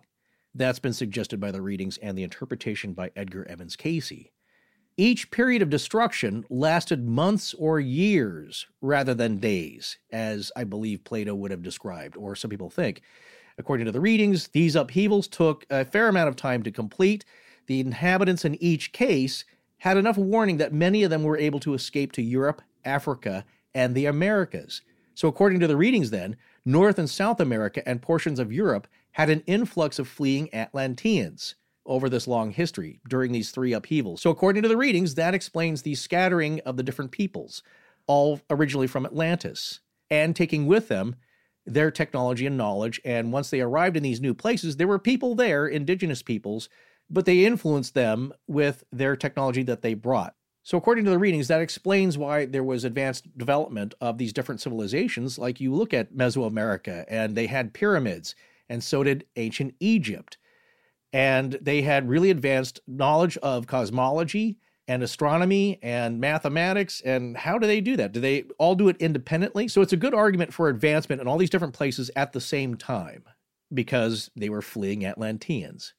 That's 0.55 0.79
been 0.79 0.93
suggested 0.93 1.39
by 1.39 1.51
the 1.51 1.61
readings 1.61 1.97
and 1.97 2.17
the 2.17 2.23
interpretation 2.23 2.93
by 2.93 3.11
Edgar 3.15 3.45
Evans 3.47 3.75
Cayce. 3.75 4.29
Each 4.97 5.29
period 5.29 5.61
of 5.61 5.69
destruction 5.69 6.45
lasted 6.49 7.05
months 7.05 7.53
or 7.53 7.79
years 7.79 8.65
rather 8.81 9.13
than 9.13 9.37
days, 9.37 9.99
as 10.11 10.51
I 10.55 10.63
believe 10.63 11.03
Plato 11.03 11.35
would 11.35 11.51
have 11.51 11.61
described, 11.61 12.15
or 12.15 12.35
some 12.35 12.49
people 12.49 12.69
think. 12.69 13.01
According 13.57 13.85
to 13.85 13.91
the 13.91 14.01
readings, 14.01 14.47
these 14.47 14.75
upheavals 14.75 15.27
took 15.27 15.65
a 15.69 15.85
fair 15.85 16.07
amount 16.07 16.29
of 16.29 16.37
time 16.37 16.63
to 16.63 16.71
complete. 16.71 17.25
The 17.67 17.81
inhabitants 17.81 18.45
in 18.45 18.61
each 18.63 18.93
case 18.93 19.43
had 19.79 19.97
enough 19.97 20.17
warning 20.17 20.57
that 20.57 20.73
many 20.73 21.03
of 21.03 21.09
them 21.09 21.23
were 21.23 21.37
able 21.37 21.59
to 21.61 21.73
escape 21.73 22.11
to 22.13 22.21
Europe, 22.21 22.61
Africa, 22.83 23.45
and 23.73 23.93
the 23.93 24.05
Americas. 24.05 24.81
So, 25.13 25.27
according 25.27 25.59
to 25.61 25.67
the 25.67 25.77
readings, 25.77 26.09
then, 26.09 26.35
North 26.65 26.97
and 26.97 27.09
South 27.09 27.39
America 27.39 27.87
and 27.87 28.01
portions 28.01 28.39
of 28.39 28.51
Europe 28.51 28.87
had 29.11 29.29
an 29.29 29.43
influx 29.45 29.99
of 29.99 30.07
fleeing 30.07 30.53
Atlanteans 30.53 31.55
over 31.85 32.09
this 32.09 32.27
long 32.27 32.51
history 32.51 32.99
during 33.07 33.31
these 33.31 33.51
three 33.51 33.73
upheavals. 33.73 34.21
So, 34.21 34.29
according 34.29 34.63
to 34.63 34.69
the 34.69 34.77
readings, 34.77 35.15
that 35.15 35.33
explains 35.33 35.81
the 35.81 35.95
scattering 35.95 36.59
of 36.61 36.77
the 36.77 36.83
different 36.83 37.11
peoples, 37.11 37.63
all 38.07 38.41
originally 38.49 38.87
from 38.87 39.05
Atlantis, 39.05 39.79
and 40.09 40.35
taking 40.35 40.65
with 40.65 40.87
them 40.87 41.15
their 41.65 41.91
technology 41.91 42.45
and 42.45 42.57
knowledge. 42.57 43.01
And 43.05 43.31
once 43.31 43.49
they 43.49 43.61
arrived 43.61 43.97
in 43.97 44.03
these 44.03 44.21
new 44.21 44.33
places, 44.33 44.77
there 44.77 44.87
were 44.87 44.99
people 44.99 45.35
there, 45.35 45.67
indigenous 45.67 46.21
peoples, 46.21 46.69
but 47.09 47.25
they 47.25 47.45
influenced 47.45 47.93
them 47.93 48.33
with 48.47 48.83
their 48.91 49.15
technology 49.15 49.63
that 49.63 49.81
they 49.81 49.93
brought. 49.93 50.35
So, 50.65 50.79
according 50.79 51.05
to 51.05 51.11
the 51.11 51.19
readings, 51.19 51.47
that 51.47 51.61
explains 51.61 52.17
why 52.17 52.45
there 52.45 52.63
was 52.63 52.83
advanced 52.83 53.37
development 53.37 53.93
of 54.01 54.17
these 54.17 54.33
different 54.33 54.61
civilizations. 54.61 55.37
Like 55.37 55.61
you 55.61 55.71
look 55.71 55.93
at 55.93 56.15
Mesoamerica, 56.15 57.05
and 57.07 57.35
they 57.35 57.45
had 57.45 57.71
pyramids, 57.71 58.33
and 58.67 58.83
so 58.83 59.03
did 59.03 59.25
ancient 59.35 59.75
Egypt. 59.79 60.39
And 61.13 61.59
they 61.61 61.83
had 61.83 62.09
really 62.09 62.31
advanced 62.31 62.79
knowledge 62.87 63.37
of 63.37 63.67
cosmology 63.67 64.57
and 64.87 65.03
astronomy 65.03 65.77
and 65.83 66.19
mathematics. 66.19 66.99
And 67.01 67.37
how 67.37 67.59
do 67.59 67.67
they 67.67 67.79
do 67.79 67.95
that? 67.97 68.11
Do 68.11 68.19
they 68.19 68.45
all 68.57 68.73
do 68.73 68.89
it 68.89 68.97
independently? 68.97 69.67
So, 69.67 69.83
it's 69.83 69.93
a 69.93 69.97
good 69.97 70.15
argument 70.15 70.51
for 70.51 70.67
advancement 70.67 71.21
in 71.21 71.27
all 71.27 71.37
these 71.37 71.51
different 71.51 71.75
places 71.75 72.09
at 72.15 72.33
the 72.33 72.41
same 72.41 72.73
time 72.73 73.23
because 73.71 74.31
they 74.35 74.49
were 74.49 74.63
fleeing 74.63 75.05
Atlanteans. 75.05 75.93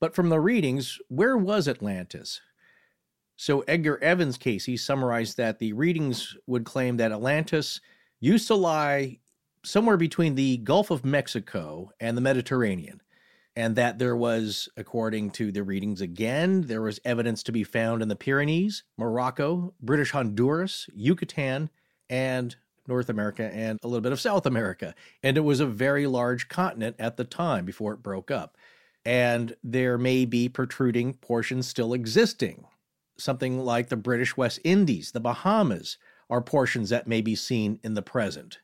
But 0.00 0.14
from 0.14 0.28
the 0.28 0.40
readings, 0.40 0.98
where 1.08 1.36
was 1.36 1.68
Atlantis? 1.68 2.40
So 3.36 3.60
Edgar 3.62 4.02
Evans 4.02 4.38
Cayce 4.38 4.82
summarized 4.82 5.36
that 5.36 5.58
the 5.58 5.72
readings 5.72 6.36
would 6.46 6.64
claim 6.64 6.96
that 6.96 7.12
Atlantis 7.12 7.80
used 8.20 8.46
to 8.48 8.54
lie 8.54 9.18
somewhere 9.64 9.96
between 9.96 10.34
the 10.34 10.58
Gulf 10.58 10.90
of 10.90 11.04
Mexico 11.04 11.90
and 12.00 12.16
the 12.16 12.22
Mediterranean, 12.22 13.02
and 13.54 13.76
that 13.76 13.98
there 13.98 14.16
was, 14.16 14.68
according 14.76 15.30
to 15.32 15.50
the 15.50 15.62
readings 15.62 16.00
again, 16.00 16.62
there 16.62 16.82
was 16.82 17.00
evidence 17.04 17.42
to 17.42 17.52
be 17.52 17.64
found 17.64 18.00
in 18.00 18.08
the 18.08 18.16
Pyrenees, 18.16 18.84
Morocco, 18.96 19.74
British 19.80 20.12
Honduras, 20.12 20.88
Yucatan, 20.94 21.68
and 22.08 22.56
North 22.88 23.08
America 23.08 23.50
and 23.52 23.78
a 23.82 23.88
little 23.88 24.00
bit 24.00 24.12
of 24.12 24.20
South 24.20 24.46
America. 24.46 24.94
And 25.22 25.36
it 25.36 25.40
was 25.40 25.60
a 25.60 25.66
very 25.66 26.06
large 26.06 26.48
continent 26.48 26.96
at 26.98 27.16
the 27.16 27.24
time 27.24 27.64
before 27.64 27.92
it 27.92 28.02
broke 28.02 28.30
up 28.30 28.56
and 29.06 29.54
there 29.62 29.96
may 29.96 30.24
be 30.24 30.48
protruding 30.48 31.14
portions 31.14 31.68
still 31.68 31.94
existing. 31.94 32.64
Something 33.16 33.60
like 33.60 33.88
the 33.88 33.96
British 33.96 34.36
West 34.36 34.58
Indies, 34.64 35.12
the 35.12 35.20
Bahamas, 35.20 35.96
are 36.28 36.42
portions 36.42 36.90
that 36.90 37.06
may 37.06 37.20
be 37.20 37.36
seen 37.36 37.78
in 37.84 37.94
the 37.94 38.02
present. 38.02 38.58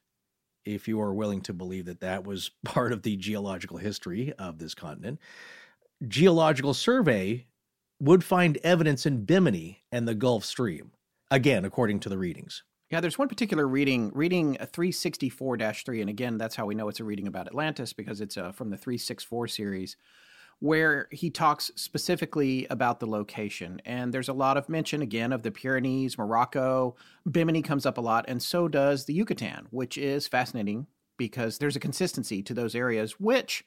if 0.64 0.86
you 0.86 1.00
are 1.00 1.12
willing 1.12 1.40
to 1.40 1.52
believe 1.52 1.86
that 1.86 2.00
that 2.00 2.24
was 2.24 2.50
part 2.64 2.92
of 2.92 3.02
the 3.02 3.16
geological 3.16 3.78
history 3.78 4.32
of 4.38 4.58
this 4.58 4.74
continent. 4.74 5.18
Geological 6.06 6.74
Survey 6.74 7.46
would 8.00 8.22
find 8.24 8.58
evidence 8.58 9.06
in 9.06 9.24
Bimini 9.24 9.82
and 9.90 10.06
the 10.06 10.14
Gulf 10.14 10.44
Stream, 10.44 10.92
again, 11.30 11.64
according 11.64 12.00
to 12.00 12.08
the 12.08 12.18
readings. 12.18 12.62
Yeah, 12.90 13.00
there's 13.00 13.18
one 13.18 13.28
particular 13.28 13.66
reading, 13.66 14.10
reading 14.14 14.54
364 14.54 15.56
3, 15.56 16.00
and 16.00 16.10
again, 16.10 16.36
that's 16.36 16.56
how 16.56 16.66
we 16.66 16.74
know 16.74 16.88
it's 16.88 17.00
a 17.00 17.04
reading 17.04 17.26
about 17.26 17.46
Atlantis 17.46 17.92
because 17.92 18.20
it's 18.20 18.36
uh, 18.36 18.52
from 18.52 18.70
the 18.70 18.76
364 18.76 19.48
series, 19.48 19.96
where 20.62 21.08
he 21.10 21.28
talks 21.28 21.72
specifically 21.74 22.68
about 22.70 23.00
the 23.00 23.06
location. 23.06 23.82
And 23.84 24.14
there's 24.14 24.28
a 24.28 24.32
lot 24.32 24.56
of 24.56 24.68
mention, 24.68 25.02
again, 25.02 25.32
of 25.32 25.42
the 25.42 25.50
Pyrenees, 25.50 26.16
Morocco. 26.16 26.94
Bimini 27.28 27.62
comes 27.62 27.84
up 27.84 27.98
a 27.98 28.00
lot, 28.00 28.26
and 28.28 28.40
so 28.40 28.68
does 28.68 29.04
the 29.04 29.12
Yucatan, 29.12 29.66
which 29.70 29.98
is 29.98 30.28
fascinating 30.28 30.86
because 31.16 31.58
there's 31.58 31.74
a 31.74 31.80
consistency 31.80 32.44
to 32.44 32.54
those 32.54 32.76
areas, 32.76 33.18
which 33.18 33.64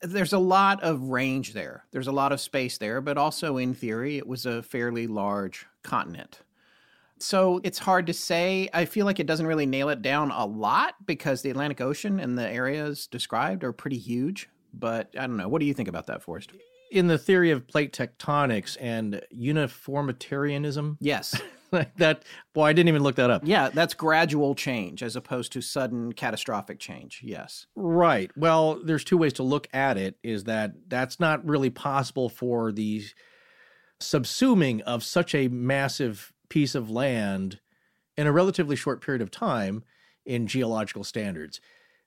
there's 0.00 0.32
a 0.32 0.38
lot 0.38 0.80
of 0.80 1.02
range 1.08 1.54
there. 1.54 1.86
There's 1.90 2.06
a 2.06 2.12
lot 2.12 2.30
of 2.30 2.40
space 2.40 2.78
there, 2.78 3.00
but 3.00 3.18
also 3.18 3.56
in 3.56 3.74
theory, 3.74 4.16
it 4.16 4.28
was 4.28 4.46
a 4.46 4.62
fairly 4.62 5.08
large 5.08 5.66
continent. 5.82 6.42
So 7.18 7.60
it's 7.64 7.80
hard 7.80 8.06
to 8.06 8.12
say. 8.12 8.68
I 8.72 8.84
feel 8.84 9.06
like 9.06 9.18
it 9.18 9.26
doesn't 9.26 9.48
really 9.48 9.66
nail 9.66 9.88
it 9.88 10.02
down 10.02 10.30
a 10.30 10.46
lot 10.46 10.94
because 11.04 11.42
the 11.42 11.50
Atlantic 11.50 11.80
Ocean 11.80 12.20
and 12.20 12.38
the 12.38 12.48
areas 12.48 13.08
described 13.08 13.64
are 13.64 13.72
pretty 13.72 13.98
huge. 13.98 14.48
But 14.72 15.14
I 15.18 15.26
don't 15.26 15.36
know. 15.36 15.48
What 15.48 15.60
do 15.60 15.66
you 15.66 15.74
think 15.74 15.88
about 15.88 16.06
that, 16.06 16.22
Forrest? 16.22 16.52
In 16.90 17.06
the 17.06 17.18
theory 17.18 17.50
of 17.50 17.66
plate 17.66 17.92
tectonics 17.92 18.76
and 18.80 19.20
uniformitarianism, 19.30 20.96
yes, 21.00 21.38
like 21.72 21.94
that. 21.96 22.24
Boy, 22.54 22.64
I 22.64 22.72
didn't 22.72 22.88
even 22.88 23.02
look 23.02 23.16
that 23.16 23.30
up. 23.30 23.42
Yeah, 23.44 23.68
that's 23.68 23.94
gradual 23.94 24.54
change 24.54 25.02
as 25.02 25.14
opposed 25.16 25.52
to 25.52 25.60
sudden 25.60 26.12
catastrophic 26.12 26.78
change. 26.78 27.20
Yes. 27.22 27.66
Right. 27.76 28.30
Well, 28.36 28.80
there's 28.82 29.04
two 29.04 29.18
ways 29.18 29.34
to 29.34 29.42
look 29.42 29.68
at 29.74 29.98
it. 29.98 30.16
Is 30.22 30.44
that 30.44 30.72
that's 30.88 31.20
not 31.20 31.46
really 31.46 31.70
possible 31.70 32.28
for 32.28 32.72
the 32.72 33.04
subsuming 34.00 34.80
of 34.82 35.02
such 35.02 35.34
a 35.34 35.48
massive 35.48 36.32
piece 36.48 36.74
of 36.74 36.90
land 36.90 37.60
in 38.16 38.26
a 38.26 38.32
relatively 38.32 38.76
short 38.76 39.00
period 39.00 39.20
of 39.20 39.30
time 39.30 39.84
in 40.24 40.46
geological 40.46 41.04
standards 41.04 41.60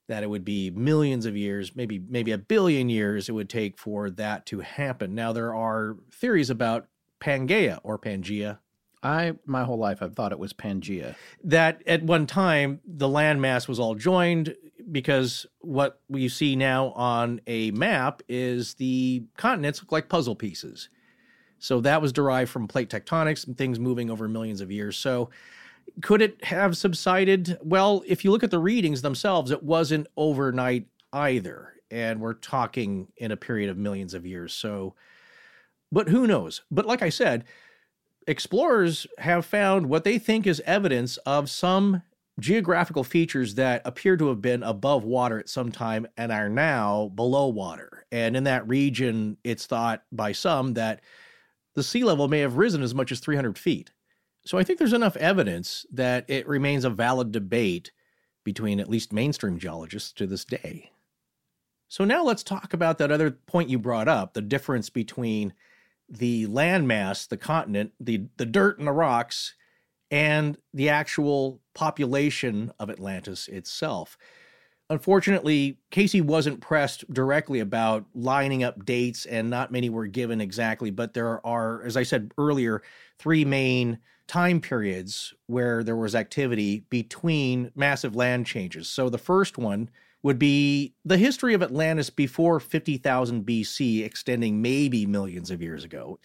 that 0.08 0.22
it 0.22 0.30
would 0.30 0.44
be 0.44 0.70
millions 0.70 1.26
of 1.26 1.36
years 1.36 1.74
maybe 1.76 2.02
maybe 2.08 2.32
a 2.32 2.38
billion 2.38 2.88
years 2.88 3.28
it 3.28 3.32
would 3.32 3.48
take 3.48 3.78
for 3.78 4.10
that 4.10 4.46
to 4.46 4.60
happen. 4.60 5.14
Now 5.14 5.32
there 5.32 5.54
are 5.54 5.96
theories 6.12 6.50
about 6.50 6.88
pangea 7.20 7.78
or 7.82 7.98
pangea. 7.98 8.58
I 9.04 9.34
my 9.46 9.64
whole 9.64 9.78
life 9.78 10.00
i've 10.00 10.14
thought 10.14 10.32
it 10.32 10.38
was 10.38 10.52
pangea. 10.52 11.14
That 11.44 11.82
at 11.86 12.02
one 12.02 12.26
time 12.26 12.80
the 12.84 13.08
landmass 13.08 13.68
was 13.68 13.80
all 13.80 13.94
joined 13.94 14.54
because 14.90 15.46
what 15.60 16.00
we 16.08 16.28
see 16.28 16.56
now 16.56 16.90
on 16.90 17.40
a 17.46 17.70
map 17.70 18.22
is 18.28 18.74
the 18.74 19.24
continents 19.36 19.80
look 19.80 19.92
like 19.92 20.08
puzzle 20.08 20.34
pieces. 20.34 20.88
So 21.58 21.80
that 21.82 22.02
was 22.02 22.12
derived 22.12 22.50
from 22.50 22.66
plate 22.66 22.90
tectonics 22.90 23.46
and 23.46 23.56
things 23.56 23.78
moving 23.78 24.10
over 24.10 24.26
millions 24.28 24.60
of 24.60 24.72
years. 24.72 24.96
So 24.96 25.30
could 26.00 26.22
it 26.22 26.44
have 26.44 26.76
subsided? 26.76 27.58
Well, 27.62 28.02
if 28.06 28.24
you 28.24 28.30
look 28.30 28.42
at 28.42 28.50
the 28.50 28.58
readings 28.58 29.02
themselves, 29.02 29.50
it 29.50 29.62
wasn't 29.62 30.06
overnight 30.16 30.86
either. 31.12 31.74
And 31.90 32.20
we're 32.20 32.34
talking 32.34 33.08
in 33.16 33.32
a 33.32 33.36
period 33.36 33.70
of 33.70 33.76
millions 33.76 34.14
of 34.14 34.26
years. 34.26 34.52
So, 34.52 34.94
but 35.90 36.08
who 36.08 36.26
knows? 36.26 36.62
But 36.70 36.86
like 36.86 37.02
I 37.02 37.10
said, 37.10 37.44
explorers 38.26 39.06
have 39.18 39.44
found 39.44 39.86
what 39.86 40.04
they 40.04 40.18
think 40.18 40.46
is 40.46 40.62
evidence 40.64 41.18
of 41.18 41.50
some 41.50 42.02
geographical 42.40 43.04
features 43.04 43.54
that 43.56 43.82
appear 43.84 44.16
to 44.16 44.28
have 44.28 44.40
been 44.40 44.62
above 44.62 45.04
water 45.04 45.38
at 45.38 45.48
some 45.48 45.70
time 45.70 46.06
and 46.16 46.32
are 46.32 46.48
now 46.48 47.10
below 47.14 47.48
water. 47.48 48.06
And 48.10 48.36
in 48.36 48.44
that 48.44 48.66
region, 48.66 49.36
it's 49.44 49.66
thought 49.66 50.02
by 50.10 50.32
some 50.32 50.74
that 50.74 51.02
the 51.74 51.82
sea 51.82 52.04
level 52.04 52.28
may 52.28 52.40
have 52.40 52.56
risen 52.56 52.82
as 52.82 52.94
much 52.94 53.12
as 53.12 53.20
300 53.20 53.58
feet. 53.58 53.90
So 54.44 54.58
I 54.58 54.64
think 54.64 54.78
there's 54.78 54.92
enough 54.92 55.16
evidence 55.16 55.86
that 55.92 56.24
it 56.28 56.48
remains 56.48 56.84
a 56.84 56.90
valid 56.90 57.32
debate 57.32 57.92
between 58.44 58.80
at 58.80 58.90
least 58.90 59.12
mainstream 59.12 59.58
geologists 59.58 60.12
to 60.14 60.26
this 60.26 60.44
day. 60.44 60.90
So 61.88 62.04
now 62.04 62.24
let's 62.24 62.42
talk 62.42 62.72
about 62.72 62.98
that 62.98 63.12
other 63.12 63.30
point 63.30 63.68
you 63.68 63.78
brought 63.78 64.08
up 64.08 64.34
the 64.34 64.42
difference 64.42 64.90
between 64.90 65.52
the 66.08 66.46
landmass, 66.46 67.28
the 67.28 67.36
continent, 67.36 67.92
the, 68.00 68.26
the 68.36 68.46
dirt 68.46 68.78
and 68.78 68.88
the 68.88 68.92
rocks, 68.92 69.54
and 70.10 70.58
the 70.74 70.88
actual 70.88 71.60
population 71.74 72.72
of 72.78 72.90
Atlantis 72.90 73.46
itself. 73.48 74.18
Unfortunately, 74.90 75.78
Cayce 75.90 76.20
wasn't 76.20 76.60
pressed 76.60 77.10
directly 77.12 77.60
about 77.60 78.04
lining 78.14 78.62
up 78.62 78.84
dates, 78.84 79.24
and 79.24 79.48
not 79.48 79.72
many 79.72 79.88
were 79.88 80.06
given 80.06 80.40
exactly. 80.40 80.90
But 80.90 81.14
there 81.14 81.44
are, 81.46 81.82
as 81.84 81.96
I 81.96 82.02
said 82.02 82.32
earlier, 82.36 82.82
three 83.18 83.44
main 83.44 83.98
time 84.32 84.62
periods 84.62 85.34
where 85.46 85.84
there 85.84 85.94
was 85.94 86.14
activity 86.14 86.86
between 86.88 87.70
massive 87.74 88.16
land 88.16 88.46
changes. 88.46 88.88
So 88.88 89.10
the 89.10 89.18
first 89.18 89.58
one 89.58 89.90
would 90.22 90.38
be 90.38 90.94
the 91.04 91.18
history 91.18 91.52
of 91.52 91.62
Atlantis 91.62 92.08
before 92.08 92.58
50,000 92.58 93.44
BC, 93.44 94.02
extending 94.02 94.62
maybe 94.62 95.04
millions 95.04 95.50
of 95.50 95.60
years 95.60 95.84
ago. 95.84 96.18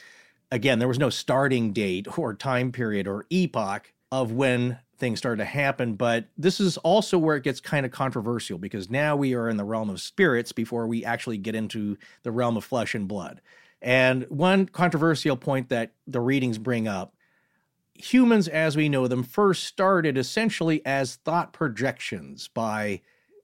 Again, 0.54 0.80
there 0.80 0.88
was 0.88 0.98
no 0.98 1.10
starting 1.10 1.74
date 1.74 2.18
or 2.18 2.34
time 2.34 2.72
period 2.72 3.10
or 3.10 3.26
epoch 3.30 3.92
of 4.10 4.32
when 4.32 4.80
things 4.98 5.20
started 5.20 5.44
to 5.44 5.50
happen. 5.50 5.96
But 5.96 6.30
this 6.38 6.62
is 6.62 6.78
also 6.78 7.18
where 7.18 7.36
it 7.36 7.44
gets 7.44 7.60
kind 7.60 7.86
of 7.86 7.92
controversial 7.92 8.58
because 8.58 8.90
now 8.90 9.18
we 9.18 9.34
are 9.34 9.50
in 9.50 9.58
the 9.58 9.66
realm 9.66 9.90
of 9.90 10.00
spirits 10.00 10.54
before 10.54 10.88
we 10.88 11.04
actually 11.04 11.40
get 11.40 11.56
into 11.56 11.98
the 12.24 12.32
realm 12.32 12.56
of 12.56 12.64
flesh 12.64 12.96
and 12.96 13.06
blood. 13.06 13.42
And 13.82 14.24
one 14.30 14.66
controversial 14.68 15.36
point 15.36 15.68
that 15.70 15.92
the 16.08 16.22
readings 16.22 16.58
bring 16.58 16.88
up 16.88 17.14
humans 17.98 18.48
as 18.48 18.78
we 18.78 18.90
know 18.90 19.08
them 19.08 19.24
first 19.24 19.64
started 19.66 20.18
essentially 20.18 20.86
as 20.86 21.16
thought 21.18 21.54
projections 21.54 22.48
by, 22.48 23.02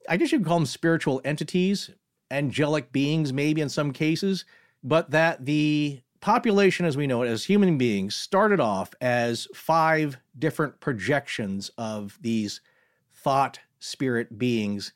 I 0.08 0.18
guess 0.18 0.32
you 0.32 0.40
could 0.40 0.48
call 0.48 0.60
them 0.60 0.66
spiritual 0.66 1.22
entities, 1.26 1.90
angelic 2.32 2.92
beings, 2.92 3.34
maybe 3.34 3.62
in 3.62 3.70
some 3.70 3.92
cases, 3.92 4.46
but 4.84 5.12
that 5.12 5.46
the 5.46 6.02
population 6.22 6.86
as 6.86 6.96
we 6.96 7.08
know 7.08 7.22
it 7.22 7.28
as 7.28 7.46
human 7.46 7.78
beings 7.78 8.16
started 8.16 8.60
off 8.60 8.94
as 9.02 9.48
five 9.54 10.18
different 10.38 10.80
projections 10.80 11.70
of 11.78 12.18
these 12.22 12.62
thought 13.14 13.60
spirit 13.80 14.38
beings 14.38 14.94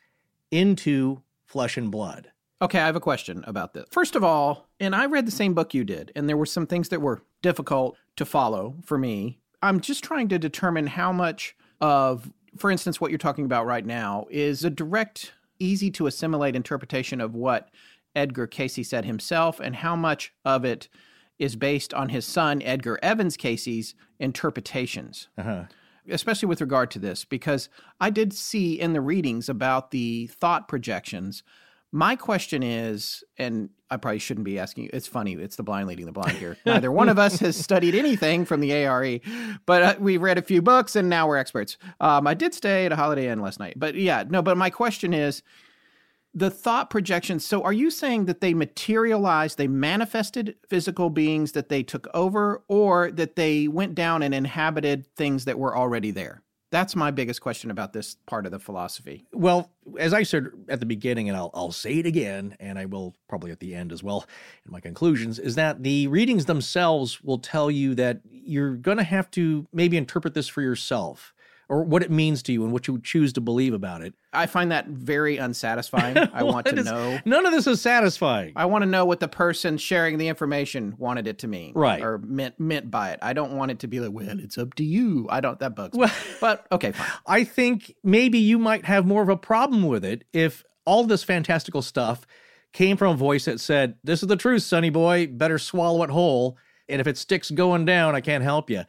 into 0.52 1.22
flesh 1.46 1.78
and 1.78 1.92
blood. 1.92 2.32
Okay, 2.62 2.80
I 2.80 2.86
have 2.86 2.96
a 2.96 3.02
question 3.02 3.44
about 3.46 3.74
this. 3.74 3.86
First 3.92 4.16
of 4.16 4.24
all, 4.24 4.68
and 4.80 4.96
I 4.96 5.06
read 5.06 5.28
the 5.28 5.32
same 5.32 5.54
book 5.54 5.74
you 5.74 5.84
did, 5.84 6.12
and 6.16 6.28
there 6.28 6.38
were 6.38 6.46
some 6.46 6.66
things 6.66 6.90
that 6.90 7.02
were 7.02 7.22
difficult 7.42 7.98
to 8.16 8.26
follow 8.26 8.76
for 8.84 8.98
me. 8.98 9.40
I'm 9.62 9.80
just 9.80 10.04
trying 10.04 10.28
to 10.30 10.40
determine 10.40 10.88
how 10.88 11.12
much 11.12 11.56
of, 11.82 12.32
for 12.58 12.70
instance, 12.72 13.02
what 13.02 13.12
you're 13.12 13.18
talking 13.18 13.46
about 13.46 13.66
right 13.66 13.86
now 13.86 14.26
is 14.30 14.64
a 14.64 14.70
direct, 14.70 15.34
easy 15.60 15.92
to 15.92 16.08
assimilate 16.08 16.56
interpretation 16.56 17.22
of 17.22 17.34
what 17.34 17.70
Edgar 18.16 18.48
Cayce 18.48 18.88
said 18.88 19.06
himself, 19.06 19.60
and 19.60 19.76
how 19.76 19.96
much 19.96 20.34
of 20.44 20.66
it 20.66 20.88
is 21.38 21.56
based 21.56 21.94
on 21.94 22.10
his 22.10 22.26
son 22.26 22.62
Edgar 22.64 22.98
Evans 23.04 23.38
Cayce's 23.38 23.94
interpretations. 24.20 25.28
Uh-huh. 25.38 25.66
Especially 26.10 26.48
with 26.48 26.62
regard 26.62 26.90
to 26.92 27.00
this, 27.00 27.26
because 27.26 27.70
I 28.00 28.10
did 28.10 28.34
see 28.34 28.80
in 28.80 28.94
the 28.94 29.02
readings 29.02 29.50
about 29.50 29.92
the 29.92 30.28
thought 30.28 30.68
projections. 30.68 31.44
My 31.92 32.16
question 32.16 32.64
is, 32.64 33.24
and 33.38 33.70
I 33.90 33.98
probably 33.98 34.20
shouldn't 34.20 34.44
be 34.44 34.60
asking 34.60 34.86
you, 34.86 34.90
it's 34.92 35.08
funny, 35.08 35.34
it's 35.34 35.56
the 35.56 35.64
blind 35.64 35.88
leading 35.88 36.06
the 36.06 36.12
blind 36.12 36.38
here. 36.38 36.58
Neither 36.66 36.92
one 36.92 37.08
of 37.08 37.18
us 37.18 37.40
has 37.40 37.56
studied 37.64 37.96
anything 37.96 38.44
from 38.46 38.60
the 38.60 38.74
ARE, 38.74 39.20
but 39.66 39.82
uh, 39.84 39.96
we 40.00 40.18
read 40.18 40.38
a 40.38 40.42
few 40.42 40.62
books 40.62 40.96
and 40.96 41.10
now 41.10 41.28
we're 41.28 41.38
experts. 41.38 41.78
Um, 42.02 42.28
I 42.28 42.34
did 42.34 42.54
stay 42.54 42.86
at 42.86 42.92
a 42.92 42.98
Holiday 42.98 43.30
Inn 43.30 43.42
last 43.42 43.60
night, 43.60 43.76
but 43.78 43.96
yeah, 43.96 44.26
no, 44.28 44.42
but 44.42 44.58
my 44.58 44.70
question 44.70 45.14
is 45.14 45.44
the 46.34 46.52
thought 46.52 46.90
projections. 46.90 47.46
So, 47.46 47.64
are 47.64 47.74
you 47.74 47.90
saying 47.90 48.26
that 48.26 48.42
they 48.42 48.54
materialized, 48.54 49.58
they 49.58 49.68
manifested 49.68 50.56
physical 50.68 51.10
beings 51.10 51.54
that 51.54 51.70
they 51.70 51.82
took 51.82 52.08
over, 52.14 52.64
or 52.68 53.12
that 53.12 53.36
they 53.36 53.68
went 53.68 53.96
down 53.96 54.22
and 54.22 54.36
inhabited 54.36 55.08
things 55.16 55.46
that 55.46 55.58
were 55.58 55.76
already 55.76 56.12
there? 56.12 56.44
That's 56.70 56.96
my 56.96 57.12
biggest 57.12 57.42
question 57.42 57.72
about 57.72 57.94
this 57.94 58.18
part 58.26 58.46
of 58.46 58.52
the 58.52 58.60
philosophy. 58.60 59.26
Well, 59.32 59.72
as 59.98 60.14
I 60.14 60.24
said 60.24 60.48
at 60.68 60.80
the 60.82 60.86
beginning, 60.86 61.30
and 61.30 61.38
I'll, 61.38 61.50
I'll 61.54 61.72
say 61.72 62.00
it 62.00 62.06
again, 62.06 62.58
and 62.60 62.78
I 62.78 62.86
will 62.86 63.16
probably 63.30 63.52
at 63.52 63.60
the 63.60 63.74
end 63.74 63.94
as 63.94 64.04
well 64.04 64.26
in 64.66 64.72
my 64.72 64.82
conclusions, 64.82 65.40
is 65.40 65.56
that 65.56 65.84
the 65.84 66.08
readings 66.08 66.46
themselves 66.46 67.24
will 67.24 67.40
tell 67.40 67.72
you 67.72 67.96
that 67.96 68.20
you're 68.30 68.76
going 68.76 68.98
to 68.98 69.04
have 69.04 69.32
to 69.32 69.68
maybe 69.72 69.96
interpret 69.96 70.34
this 70.34 70.48
for 70.48 70.62
yourself 70.62 71.34
or 71.70 71.84
what 71.84 72.02
it 72.02 72.10
means 72.10 72.42
to 72.44 72.54
you 72.54 72.64
and 72.64 72.72
what 72.72 72.88
you 72.88 73.00
choose 73.00 73.34
to 73.34 73.42
believe 73.42 73.74
about 73.74 74.02
it. 74.02 74.14
I 74.32 74.46
find 74.46 74.72
that 74.72 74.88
very 74.88 75.38
unsatisfying. 75.38 76.18
I 76.34 76.44
want 76.44 76.66
to 76.68 76.76
is- 76.78 76.86
know. 76.86 77.20
None 77.26 77.46
of 77.46 77.52
this 77.52 77.68
is 77.68 77.82
satisfying. 77.82 78.54
I 78.56 78.66
want 78.66 78.84
to 78.84 78.86
know 78.86 79.04
what 79.06 79.20
the 79.20 79.28
person 79.28 79.78
sharing 79.78 80.18
the 80.18 80.28
information 80.30 80.96
wanted 80.98 81.28
it 81.28 81.40
to 81.40 81.48
mean, 81.48 81.74
Right. 81.76 82.02
Or 82.02 82.20
meant 82.20 82.60
meant 82.60 82.90
by 82.90 83.12
it. 83.12 83.20
I 83.22 83.34
don't 83.34 83.54
want 83.58 83.72
it 83.72 83.80
to 83.80 83.88
be 83.88 84.00
like, 84.00 84.12
well, 84.12 84.40
it's 84.40 84.58
up 84.58 84.76
to 84.76 84.84
you. 84.84 85.28
I 85.30 85.42
don't. 85.42 85.60
That 85.60 85.76
bugs 85.76 85.98
me. 85.98 86.08
But 86.40 86.66
okay, 86.72 86.92
fine. 86.94 87.08
I 87.28 87.44
think 87.44 87.94
maybe 88.04 88.38
you 88.40 88.58
might 88.58 88.86
have 88.86 89.06
more 89.06 89.22
of 89.22 89.30
a 89.30 89.38
problem 89.38 89.84
with 89.88 90.06
it 90.06 90.24
if 90.32 90.64
all 90.86 91.04
this 91.04 91.24
fantastical 91.24 91.82
stuff 91.82 92.26
came 92.72 92.96
from 92.96 93.14
a 93.14 93.18
voice 93.18 93.46
that 93.46 93.60
said, 93.60 93.96
This 94.04 94.22
is 94.22 94.28
the 94.30 94.38
truth, 94.38 94.64
sonny 94.64 94.90
boy, 94.90 95.28
better 95.28 95.58
swallow 95.60 96.04
it 96.04 96.10
whole. 96.10 96.58
And 96.88 97.02
if 97.02 97.08
it 97.08 97.18
sticks 97.18 97.52
going 97.52 97.84
down, 97.84 98.16
I 98.16 98.22
can't 98.22 98.44
help 98.44 98.70
you. 98.70 98.84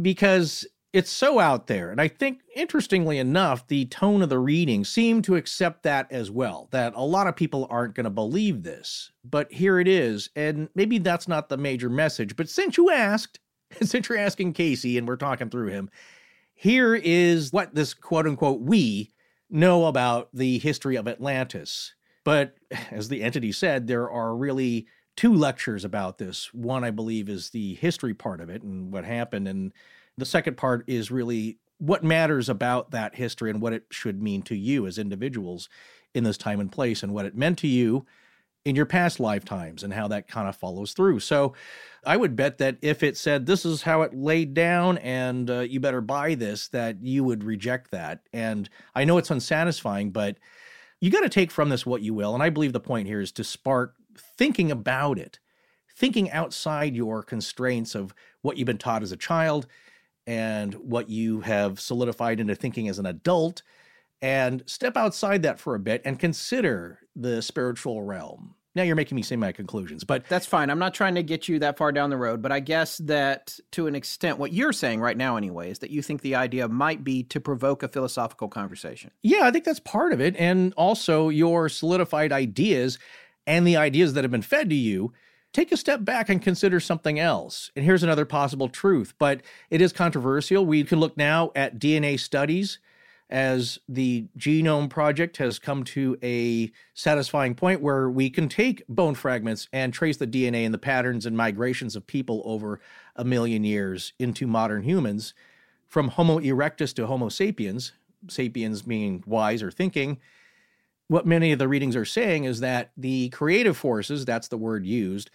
Because 0.00 0.66
it's 0.98 1.12
so 1.12 1.38
out 1.38 1.68
there. 1.68 1.92
And 1.92 2.00
I 2.00 2.08
think, 2.08 2.40
interestingly 2.56 3.18
enough, 3.18 3.68
the 3.68 3.84
tone 3.84 4.20
of 4.20 4.30
the 4.30 4.40
reading 4.40 4.84
seemed 4.84 5.22
to 5.24 5.36
accept 5.36 5.84
that 5.84 6.10
as 6.10 6.28
well, 6.28 6.66
that 6.72 6.92
a 6.96 7.04
lot 7.04 7.28
of 7.28 7.36
people 7.36 7.68
aren't 7.70 7.94
going 7.94 8.02
to 8.02 8.10
believe 8.10 8.64
this. 8.64 9.12
But 9.22 9.52
here 9.52 9.78
it 9.78 9.86
is. 9.86 10.28
And 10.34 10.68
maybe 10.74 10.98
that's 10.98 11.28
not 11.28 11.48
the 11.48 11.56
major 11.56 11.88
message. 11.88 12.34
But 12.34 12.48
since 12.48 12.76
you 12.76 12.90
asked, 12.90 13.38
since 13.80 14.08
you're 14.08 14.18
asking 14.18 14.54
Cayce 14.54 14.84
and 14.84 15.06
we're 15.06 15.14
talking 15.14 15.50
through 15.50 15.68
him, 15.68 15.88
here 16.52 16.96
is 16.96 17.52
what 17.52 17.76
this 17.76 17.94
quote 17.94 18.26
unquote 18.26 18.60
we 18.60 19.12
know 19.48 19.86
about 19.86 20.30
the 20.32 20.58
history 20.58 20.96
of 20.96 21.06
Atlantis. 21.06 21.94
But 22.24 22.56
as 22.90 23.08
the 23.08 23.22
entity 23.22 23.52
said, 23.52 23.86
there 23.86 24.10
are 24.10 24.34
really 24.34 24.88
two 25.14 25.32
lectures 25.32 25.84
about 25.84 26.18
this. 26.18 26.52
One, 26.52 26.82
I 26.82 26.90
believe, 26.90 27.28
is 27.28 27.50
the 27.50 27.74
history 27.76 28.14
part 28.14 28.40
of 28.40 28.50
it 28.50 28.64
and 28.64 28.92
what 28.92 29.04
happened. 29.04 29.46
And 29.46 29.72
the 30.18 30.26
second 30.26 30.56
part 30.56 30.84
is 30.86 31.10
really 31.10 31.58
what 31.78 32.04
matters 32.04 32.48
about 32.48 32.90
that 32.90 33.14
history 33.14 33.50
and 33.50 33.62
what 33.62 33.72
it 33.72 33.84
should 33.90 34.20
mean 34.20 34.42
to 34.42 34.56
you 34.56 34.86
as 34.86 34.98
individuals 34.98 35.68
in 36.12 36.24
this 36.24 36.36
time 36.36 36.60
and 36.60 36.72
place 36.72 37.02
and 37.02 37.14
what 37.14 37.24
it 37.24 37.36
meant 37.36 37.58
to 37.58 37.68
you 37.68 38.04
in 38.64 38.74
your 38.74 38.84
past 38.84 39.20
lifetimes 39.20 39.82
and 39.82 39.94
how 39.94 40.08
that 40.08 40.26
kind 40.26 40.48
of 40.48 40.56
follows 40.56 40.92
through. 40.92 41.20
So 41.20 41.54
I 42.04 42.16
would 42.16 42.34
bet 42.34 42.58
that 42.58 42.76
if 42.82 43.02
it 43.02 43.16
said 43.16 43.46
this 43.46 43.64
is 43.64 43.82
how 43.82 44.02
it 44.02 44.12
laid 44.12 44.52
down 44.54 44.98
and 44.98 45.48
uh, 45.48 45.60
you 45.60 45.78
better 45.78 46.00
buy 46.00 46.34
this, 46.34 46.68
that 46.68 47.00
you 47.00 47.22
would 47.22 47.44
reject 47.44 47.92
that. 47.92 48.20
And 48.32 48.68
I 48.94 49.04
know 49.04 49.16
it's 49.18 49.30
unsatisfying, 49.30 50.10
but 50.10 50.36
you 51.00 51.10
got 51.10 51.20
to 51.20 51.28
take 51.28 51.52
from 51.52 51.68
this 51.68 51.86
what 51.86 52.02
you 52.02 52.12
will. 52.12 52.34
And 52.34 52.42
I 52.42 52.50
believe 52.50 52.72
the 52.72 52.80
point 52.80 53.06
here 53.06 53.20
is 53.20 53.30
to 53.32 53.44
spark 53.44 53.94
thinking 54.36 54.72
about 54.72 55.18
it, 55.18 55.38
thinking 55.94 56.30
outside 56.32 56.96
your 56.96 57.22
constraints 57.22 57.94
of 57.94 58.12
what 58.42 58.56
you've 58.56 58.66
been 58.66 58.78
taught 58.78 59.04
as 59.04 59.12
a 59.12 59.16
child 59.16 59.68
and 60.28 60.74
what 60.74 61.08
you 61.08 61.40
have 61.40 61.80
solidified 61.80 62.38
into 62.38 62.54
thinking 62.54 62.86
as 62.86 62.98
an 62.98 63.06
adult 63.06 63.62
and 64.20 64.62
step 64.66 64.94
outside 64.94 65.42
that 65.42 65.58
for 65.58 65.74
a 65.74 65.78
bit 65.78 66.02
and 66.04 66.18
consider 66.18 67.00
the 67.16 67.40
spiritual 67.40 68.02
realm. 68.02 68.54
Now 68.74 68.82
you're 68.82 68.94
making 68.94 69.16
me 69.16 69.22
say 69.22 69.36
my 69.36 69.52
conclusions, 69.52 70.04
but 70.04 70.28
That's 70.28 70.44
fine. 70.44 70.68
I'm 70.68 70.78
not 70.78 70.92
trying 70.92 71.14
to 71.14 71.22
get 71.22 71.48
you 71.48 71.58
that 71.60 71.78
far 71.78 71.92
down 71.92 72.10
the 72.10 72.18
road, 72.18 72.42
but 72.42 72.52
I 72.52 72.60
guess 72.60 72.98
that 72.98 73.58
to 73.72 73.86
an 73.86 73.94
extent, 73.94 74.38
what 74.38 74.52
you're 74.52 74.74
saying 74.74 75.00
right 75.00 75.16
now, 75.16 75.38
anyway, 75.38 75.70
is 75.70 75.78
that 75.78 75.90
you 75.90 76.02
think 76.02 76.20
the 76.20 76.34
idea 76.34 76.68
might 76.68 77.02
be 77.02 77.22
to 77.24 77.40
provoke 77.40 77.82
a 77.82 77.88
philosophical 77.88 78.48
conversation. 78.48 79.10
yeah, 79.22 79.44
I 79.44 79.50
think 79.50 79.64
that's 79.64 79.80
part 79.80 80.12
of 80.12 80.20
it. 80.20 80.36
And 80.36 80.74
also 80.74 81.30
your 81.30 81.70
solidified 81.70 82.32
ideas 82.32 82.98
and 83.46 83.66
the 83.66 83.78
ideas 83.78 84.12
that 84.12 84.24
have 84.24 84.30
been 84.30 84.42
fed 84.42 84.68
to 84.68 84.76
you. 84.76 85.14
Take 85.52 85.72
a 85.72 85.76
step 85.76 86.04
back 86.04 86.28
and 86.28 86.42
consider 86.42 86.78
something 86.78 87.18
else. 87.18 87.70
And 87.74 87.84
here's 87.84 88.02
another 88.02 88.24
possible 88.24 88.68
truth, 88.68 89.14
but 89.18 89.42
it 89.70 89.80
is 89.80 89.92
controversial. 89.92 90.64
We 90.66 90.84
can 90.84 91.00
look 91.00 91.16
now 91.16 91.52
at 91.56 91.78
DNA 91.78 92.20
studies 92.20 92.78
as 93.30 93.78
the 93.88 94.26
Genome 94.38 94.88
Project 94.88 95.36
has 95.36 95.58
come 95.58 95.84
to 95.84 96.18
a 96.22 96.70
satisfying 96.94 97.54
point 97.54 97.80
where 97.82 98.08
we 98.08 98.30
can 98.30 98.48
take 98.48 98.82
bone 98.88 99.14
fragments 99.14 99.68
and 99.72 99.92
trace 99.92 100.16
the 100.16 100.26
DNA 100.26 100.64
and 100.64 100.72
the 100.72 100.78
patterns 100.78 101.26
and 101.26 101.36
migrations 101.36 101.94
of 101.94 102.06
people 102.06 102.42
over 102.44 102.80
a 103.16 103.24
million 103.24 103.64
years 103.64 104.12
into 104.18 104.46
modern 104.46 104.82
humans, 104.82 105.34
from 105.86 106.08
Homo 106.08 106.38
erectus 106.38 106.94
to 106.94 107.06
Homo 107.06 107.28
sapiens, 107.28 107.92
sapiens 108.28 108.86
meaning 108.86 109.22
wise 109.26 109.62
or 109.62 109.70
thinking. 109.70 110.18
What 111.08 111.26
many 111.26 111.52
of 111.52 111.58
the 111.58 111.68
readings 111.68 111.96
are 111.96 112.04
saying 112.04 112.44
is 112.44 112.60
that 112.60 112.92
the 112.96 113.30
creative 113.30 113.76
forces, 113.76 114.24
that's 114.24 114.48
the 114.48 114.58
word 114.58 114.86
used, 114.86 115.30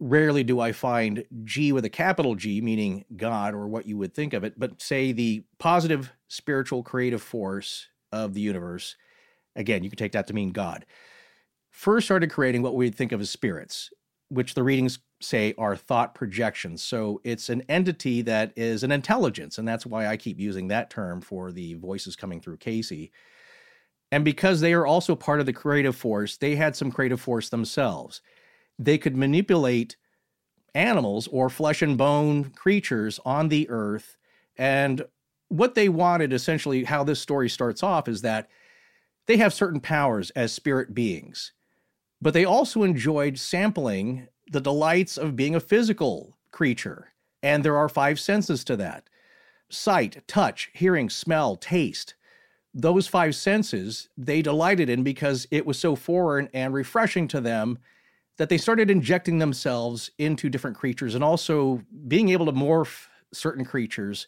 rarely 0.00 0.42
do 0.42 0.58
I 0.58 0.72
find 0.72 1.24
G 1.44 1.70
with 1.72 1.84
a 1.84 1.90
capital 1.90 2.34
G, 2.34 2.60
meaning 2.60 3.04
God 3.16 3.54
or 3.54 3.68
what 3.68 3.86
you 3.86 3.96
would 3.98 4.14
think 4.14 4.32
of 4.32 4.42
it, 4.42 4.58
but 4.58 4.82
say 4.82 5.12
the 5.12 5.44
positive 5.58 6.12
spiritual 6.28 6.82
creative 6.82 7.22
force 7.22 7.88
of 8.10 8.34
the 8.34 8.40
universe. 8.40 8.96
Again, 9.54 9.84
you 9.84 9.90
could 9.90 9.98
take 9.98 10.12
that 10.12 10.26
to 10.28 10.34
mean 10.34 10.50
God. 10.50 10.86
First 11.70 12.06
started 12.06 12.30
creating 12.30 12.62
what 12.62 12.74
we'd 12.74 12.94
think 12.94 13.12
of 13.12 13.20
as 13.20 13.30
spirits, 13.30 13.90
which 14.28 14.54
the 14.54 14.62
readings 14.62 14.98
say 15.20 15.54
are 15.56 15.76
thought 15.76 16.14
projections. 16.14 16.82
So 16.82 17.20
it's 17.22 17.48
an 17.48 17.62
entity 17.68 18.22
that 18.22 18.52
is 18.56 18.82
an 18.82 18.92
intelligence, 18.92 19.58
and 19.58 19.68
that's 19.68 19.86
why 19.86 20.06
I 20.06 20.16
keep 20.16 20.40
using 20.40 20.68
that 20.68 20.90
term 20.90 21.20
for 21.20 21.52
the 21.52 21.74
voices 21.74 22.16
coming 22.16 22.40
through 22.40 22.56
Cayce. 22.56 23.10
And 24.12 24.24
because 24.24 24.60
they 24.60 24.74
are 24.74 24.86
also 24.86 25.16
part 25.16 25.40
of 25.40 25.46
the 25.46 25.52
creative 25.52 25.96
force, 25.96 26.36
they 26.36 26.54
had 26.54 26.76
some 26.76 26.92
creative 26.92 27.20
force 27.20 27.48
themselves 27.48 28.20
they 28.78 28.98
could 28.98 29.16
manipulate 29.16 29.96
animals 30.74 31.28
or 31.28 31.50
flesh 31.50 31.82
and 31.82 31.96
bone 31.98 32.50
creatures 32.50 33.20
on 33.24 33.48
the 33.48 33.68
earth. 33.68 34.16
And 34.56 35.04
what 35.48 35.74
they 35.74 35.88
wanted, 35.88 36.32
essentially, 36.32 36.84
how 36.84 37.04
this 37.04 37.20
story 37.20 37.48
starts 37.48 37.82
off, 37.82 38.08
is 38.08 38.22
that 38.22 38.48
they 39.26 39.36
have 39.36 39.52
certain 39.52 39.80
powers 39.80 40.30
as 40.30 40.52
spirit 40.52 40.94
beings, 40.94 41.52
but 42.20 42.34
they 42.34 42.44
also 42.44 42.82
enjoyed 42.82 43.38
sampling 43.38 44.28
the 44.50 44.60
delights 44.60 45.16
of 45.16 45.36
being 45.36 45.54
a 45.54 45.60
physical 45.60 46.36
creature. 46.50 47.12
And 47.42 47.64
there 47.64 47.76
are 47.76 47.88
five 47.88 48.18
senses 48.18 48.64
to 48.64 48.76
that 48.76 49.08
sight, 49.68 50.22
touch, 50.26 50.70
hearing, 50.74 51.08
smell, 51.08 51.56
taste. 51.56 52.14
Those 52.74 53.06
five 53.06 53.34
senses 53.34 54.08
they 54.16 54.42
delighted 54.42 54.88
in 54.88 55.02
because 55.02 55.46
it 55.50 55.66
was 55.66 55.78
so 55.78 55.94
foreign 55.94 56.48
and 56.54 56.72
refreshing 56.72 57.28
to 57.28 57.40
them 57.40 57.78
that 58.38 58.48
they 58.48 58.58
started 58.58 58.90
injecting 58.90 59.38
themselves 59.38 60.10
into 60.18 60.48
different 60.48 60.76
creatures 60.76 61.14
and 61.14 61.22
also 61.22 61.82
being 62.08 62.30
able 62.30 62.46
to 62.46 62.52
morph 62.52 63.06
certain 63.32 63.64
creatures 63.64 64.26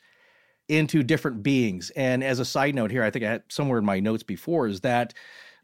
into 0.69 1.03
different 1.03 1.43
beings. 1.43 1.91
And 1.91 2.23
as 2.23 2.39
a 2.39 2.45
side 2.45 2.75
note 2.75 2.91
here, 2.91 3.03
I 3.03 3.11
think 3.11 3.25
I 3.25 3.31
had 3.31 3.43
somewhere 3.49 3.79
in 3.79 3.85
my 3.85 4.01
notes 4.01 4.23
before 4.23 4.67
is 4.67 4.81
that 4.81 5.15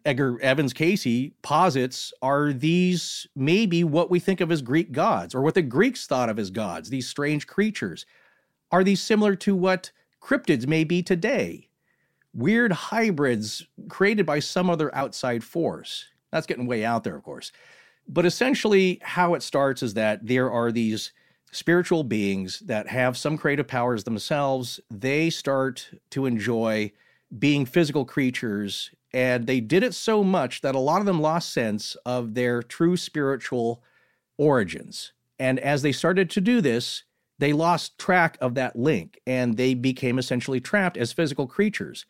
Edgar 0.05 0.41
Evans 0.41 0.73
Cayce 0.73 1.31
posits 1.43 2.13
are 2.23 2.53
these 2.53 3.27
maybe 3.37 3.85
what 3.85 4.11
we 4.11 4.19
think 4.19 4.41
of 4.41 4.51
as 4.51 4.63
Greek 4.63 4.93
gods 4.93 5.35
or 5.35 5.43
what 5.43 5.55
the 5.55 5.63
Greeks 5.63 6.07
thought 6.07 6.31
of 6.31 6.39
as 6.39 6.51
gods, 6.51 6.89
these 6.89 7.09
strange 7.09 7.47
creatures. 7.47 8.07
Are 8.71 8.85
these 8.85 9.03
similar 9.03 9.37
to 9.37 9.55
what 9.55 9.93
cryptids 10.23 10.67
may 10.67 10.85
be 10.85 11.03
today? 11.03 11.70
Weird 12.33 12.73
hybrids 12.73 13.67
created 13.89 14.25
by 14.25 14.39
some 14.39 14.71
other 14.71 14.95
outside 14.95 15.43
force. 15.43 16.07
That's 16.31 16.47
getting 16.47 16.67
way 16.67 16.85
out 16.85 17.03
there, 17.03 17.17
of 17.17 17.25
course. 17.25 17.51
But 18.09 18.27
essentially, 18.27 19.01
how 19.03 19.35
it 19.35 19.43
starts 19.43 19.83
is 19.83 19.95
that 19.95 20.27
there 20.27 20.51
are 20.51 20.71
these 20.71 21.13
spiritual 21.53 22.05
beings 22.05 22.61
that 22.61 22.89
have 22.89 23.17
some 23.17 23.37
creative 23.37 23.67
powers 23.67 24.05
themselves. 24.05 24.81
They 24.91 25.31
start 25.31 25.91
to 26.11 26.27
enjoy 26.27 26.93
being 27.37 27.67
physical 27.67 28.05
creatures, 28.05 28.91
and 29.13 29.47
they 29.47 29.61
did 29.61 29.83
it 29.83 29.95
so 29.95 30.23
much 30.23 30.61
that 30.61 30.75
a 30.75 30.81
lot 30.81 31.01
of 31.01 31.07
them 31.07 31.21
lost 31.21 31.53
sense 31.53 31.97
of 32.07 32.35
their 32.35 32.63
true 32.63 32.97
spiritual 32.97 33.83
origins. 34.39 35.13
And 35.39 35.59
as 35.59 35.83
they 35.83 35.93
started 35.93 36.31
to 36.31 36.41
do 36.41 36.61
this, 36.61 37.05
they 37.39 37.53
lost 37.53 37.99
track 37.99 38.37
of 38.41 38.55
that 38.55 38.77
link 38.77 39.19
and 39.27 39.57
they 39.57 39.75
became 39.75 40.19
essentially 40.19 40.61
trapped 40.61 40.97
as 40.97 41.13
physical 41.13 41.47
creatures 41.47 42.05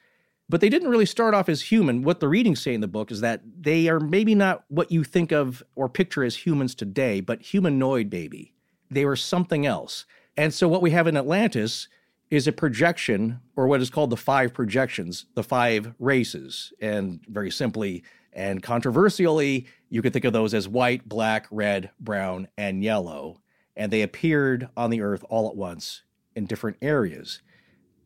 but 0.50 0.60
they 0.60 0.68
didn't 0.68 0.88
really 0.88 1.06
start 1.06 1.32
off 1.32 1.48
as 1.48 1.62
human. 1.62 2.02
What 2.02 2.18
the 2.18 2.28
readings 2.28 2.60
say 2.60 2.74
in 2.74 2.80
the 2.80 2.88
book 2.88 3.12
is 3.12 3.20
that 3.20 3.40
they 3.60 3.88
are 3.88 4.00
maybe 4.00 4.34
not 4.34 4.64
what 4.68 4.90
you 4.90 5.04
think 5.04 5.30
of 5.30 5.62
or 5.76 5.88
picture 5.88 6.24
as 6.24 6.44
humans 6.44 6.74
today, 6.74 7.20
but 7.20 7.40
humanoid 7.40 8.10
baby. 8.10 8.52
They 8.90 9.04
were 9.04 9.14
something 9.14 9.64
else. 9.64 10.06
And 10.36 10.52
so 10.52 10.66
what 10.66 10.82
we 10.82 10.90
have 10.90 11.06
in 11.06 11.16
Atlantis 11.16 11.86
is 12.30 12.48
a 12.48 12.52
projection, 12.52 13.40
or 13.54 13.68
what 13.68 13.80
is 13.80 13.90
called 13.90 14.10
the 14.10 14.16
five 14.16 14.52
projections, 14.52 15.26
the 15.34 15.44
five 15.44 15.94
races. 16.00 16.72
And 16.80 17.20
very 17.28 17.52
simply 17.52 18.02
and 18.32 18.60
controversially, 18.60 19.66
you 19.88 20.02
could 20.02 20.12
think 20.12 20.24
of 20.24 20.32
those 20.32 20.52
as 20.52 20.68
white, 20.68 21.08
black, 21.08 21.46
red, 21.52 21.90
brown, 22.00 22.48
and 22.58 22.82
yellow. 22.82 23.40
And 23.76 23.92
they 23.92 24.02
appeared 24.02 24.68
on 24.76 24.90
the 24.90 25.00
earth 25.00 25.24
all 25.28 25.48
at 25.48 25.56
once 25.56 26.02
in 26.34 26.46
different 26.46 26.76
areas. 26.82 27.40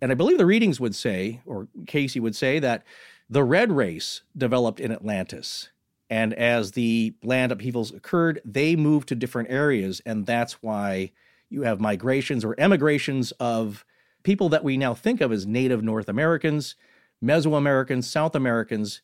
And 0.05 0.13
I 0.13 0.17
believe 0.17 0.37
the 0.37 0.45
readings 0.45 0.79
would 0.79 0.95
say, 0.95 1.41
or 1.47 1.67
Cayce 1.87 2.15
would 2.17 2.37
say, 2.37 2.59
that 2.59 2.85
the 3.31 3.43
red 3.43 3.73
race 3.73 4.21
developed 4.37 4.79
in 4.79 4.93
Atlantis. 4.93 5.71
And 6.11 6.35
as 6.35 6.73
the 6.73 7.15
land 7.23 7.53
upheavals 7.53 7.91
occurred, 7.91 8.43
they 8.45 8.77
moved 8.77 9.09
to 9.09 9.15
different 9.15 9.51
areas. 9.51 10.03
And 10.05 10.27
that's 10.27 10.63
why 10.63 11.13
you 11.49 11.63
have 11.63 11.81
migrations 11.81 12.45
or 12.45 12.55
emigrations 12.59 13.33
of 13.41 13.87
people 14.25 14.51
that 14.51 14.63
we 14.63 14.77
now 14.77 14.93
think 14.93 15.23
of 15.23 15.33
as 15.33 15.47
native 15.47 15.83
North 15.83 16.11
Americans, 16.11 16.77
Mesoamericans, 17.25 18.05
South 18.05 18.35
Americans, 18.35 19.01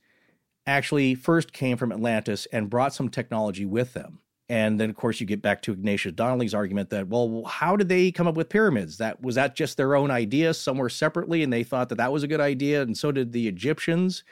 actually 0.67 1.15
first 1.15 1.55
came 1.55 1.79
from 1.79 1.93
Atlantis 1.93 2.47
and 2.53 2.69
brought 2.69 2.93
some 2.93 3.09
technology 3.09 3.65
with 3.65 3.95
them. 3.95 4.19
And 4.51 4.81
then, 4.81 4.91
of 4.91 4.97
course, 4.97 5.21
you 5.21 5.29
get 5.29 5.43
back 5.43 5.63
to 5.63 5.73
Ignatius 5.73 6.17
Donnelly's 6.17 6.55
argument 6.55 6.91
that, 6.91 7.07
well, 7.07 7.45
how 7.45 7.77
did 7.77 7.89
they 7.89 8.11
come 8.11 8.27
up 8.27 8.35
with 8.35 8.49
pyramids? 8.49 8.99
That 8.99 9.23
was 9.23 9.37
that 9.37 9.55
just 9.55 9.77
their 9.77 9.95
own 9.95 10.11
idea 10.11 10.53
somewhere 10.55 10.89
separately, 10.89 11.45
and 11.45 11.53
they 11.53 11.63
thought 11.63 11.89
that 11.91 11.99
that 11.99 12.11
was 12.11 12.25
a 12.25 12.29
good 12.29 12.41
idea, 12.41 12.83
and 12.83 12.99
so 12.99 13.13
did 13.13 13.31
the 13.31 13.47
Egyptians. 13.47 14.25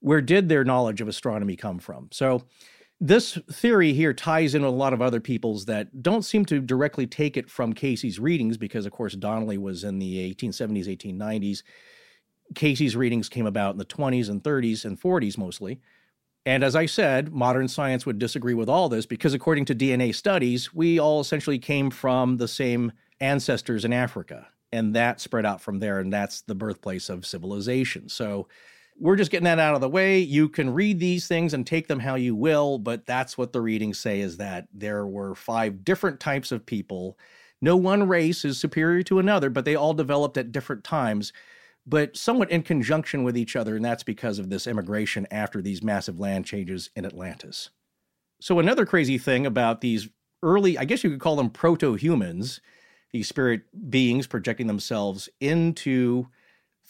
Where 0.00 0.20
did 0.20 0.48
their 0.48 0.64
knowledge 0.64 1.00
of 1.00 1.06
astronomy 1.06 1.54
come 1.54 1.78
from? 1.78 2.08
So, 2.10 2.42
this 3.00 3.38
theory 3.52 3.92
here 3.92 4.12
ties 4.12 4.56
in 4.56 4.62
with 4.62 4.74
a 4.74 4.76
lot 4.76 4.92
of 4.92 5.00
other 5.00 5.20
people's 5.20 5.66
that 5.66 6.02
don't 6.02 6.24
seem 6.24 6.44
to 6.46 6.60
directly 6.60 7.06
take 7.06 7.36
it 7.36 7.48
from 7.48 7.72
Cayce's 7.72 8.18
readings, 8.18 8.56
because 8.56 8.86
of 8.86 8.92
course 8.92 9.14
Donnelly 9.14 9.56
was 9.56 9.84
in 9.84 10.00
the 10.00 10.34
1870s, 10.34 10.88
1890s. 10.88 11.62
Cayce's 12.56 12.96
readings 12.96 13.28
came 13.28 13.46
about 13.46 13.74
in 13.74 13.78
the 13.78 13.84
20s 13.84 14.28
and 14.28 14.42
30s 14.42 14.84
and 14.84 15.00
40s 15.00 15.38
mostly. 15.38 15.80
And 16.46 16.64
as 16.64 16.74
I 16.74 16.86
said, 16.86 17.32
modern 17.32 17.68
science 17.68 18.06
would 18.06 18.18
disagree 18.18 18.54
with 18.54 18.68
all 18.68 18.88
this 18.88 19.06
because, 19.06 19.34
according 19.34 19.66
to 19.66 19.74
DNA 19.74 20.14
studies, 20.14 20.72
we 20.74 20.98
all 20.98 21.20
essentially 21.20 21.58
came 21.58 21.90
from 21.90 22.38
the 22.38 22.48
same 22.48 22.92
ancestors 23.20 23.84
in 23.84 23.92
Africa. 23.92 24.48
And 24.72 24.94
that 24.94 25.20
spread 25.20 25.44
out 25.44 25.60
from 25.60 25.80
there, 25.80 25.98
and 25.98 26.12
that's 26.12 26.42
the 26.42 26.54
birthplace 26.54 27.08
of 27.08 27.26
civilization. 27.26 28.08
So 28.08 28.48
we're 28.98 29.16
just 29.16 29.30
getting 29.30 29.44
that 29.44 29.58
out 29.58 29.74
of 29.74 29.80
the 29.80 29.88
way. 29.88 30.18
You 30.18 30.48
can 30.48 30.72
read 30.72 31.00
these 31.00 31.26
things 31.26 31.52
and 31.54 31.66
take 31.66 31.88
them 31.88 31.98
how 31.98 32.14
you 32.14 32.34
will, 32.34 32.78
but 32.78 33.06
that's 33.06 33.36
what 33.36 33.52
the 33.52 33.60
readings 33.60 33.98
say 33.98 34.20
is 34.20 34.36
that 34.36 34.68
there 34.72 35.06
were 35.06 35.34
five 35.34 35.84
different 35.84 36.20
types 36.20 36.52
of 36.52 36.64
people. 36.64 37.18
No 37.60 37.76
one 37.76 38.06
race 38.06 38.44
is 38.44 38.58
superior 38.58 39.02
to 39.04 39.18
another, 39.18 39.50
but 39.50 39.64
they 39.64 39.74
all 39.74 39.94
developed 39.94 40.36
at 40.36 40.52
different 40.52 40.84
times 40.84 41.32
but 41.86 42.16
somewhat 42.16 42.50
in 42.50 42.62
conjunction 42.62 43.24
with 43.24 43.36
each 43.36 43.56
other, 43.56 43.76
and 43.76 43.84
that's 43.84 44.02
because 44.02 44.38
of 44.38 44.50
this 44.50 44.66
immigration 44.66 45.26
after 45.30 45.60
these 45.60 45.82
massive 45.82 46.20
land 46.20 46.46
changes 46.46 46.90
in 46.94 47.04
Atlantis. 47.04 47.70
So, 48.40 48.58
another 48.58 48.86
crazy 48.86 49.18
thing 49.18 49.46
about 49.46 49.80
these 49.80 50.08
early, 50.42 50.78
I 50.78 50.84
guess 50.84 51.04
you 51.04 51.10
could 51.10 51.20
call 51.20 51.36
them 51.36 51.50
proto 51.50 51.94
humans, 51.94 52.60
these 53.12 53.28
spirit 53.28 53.62
beings 53.90 54.26
projecting 54.26 54.66
themselves 54.66 55.28
into 55.40 56.28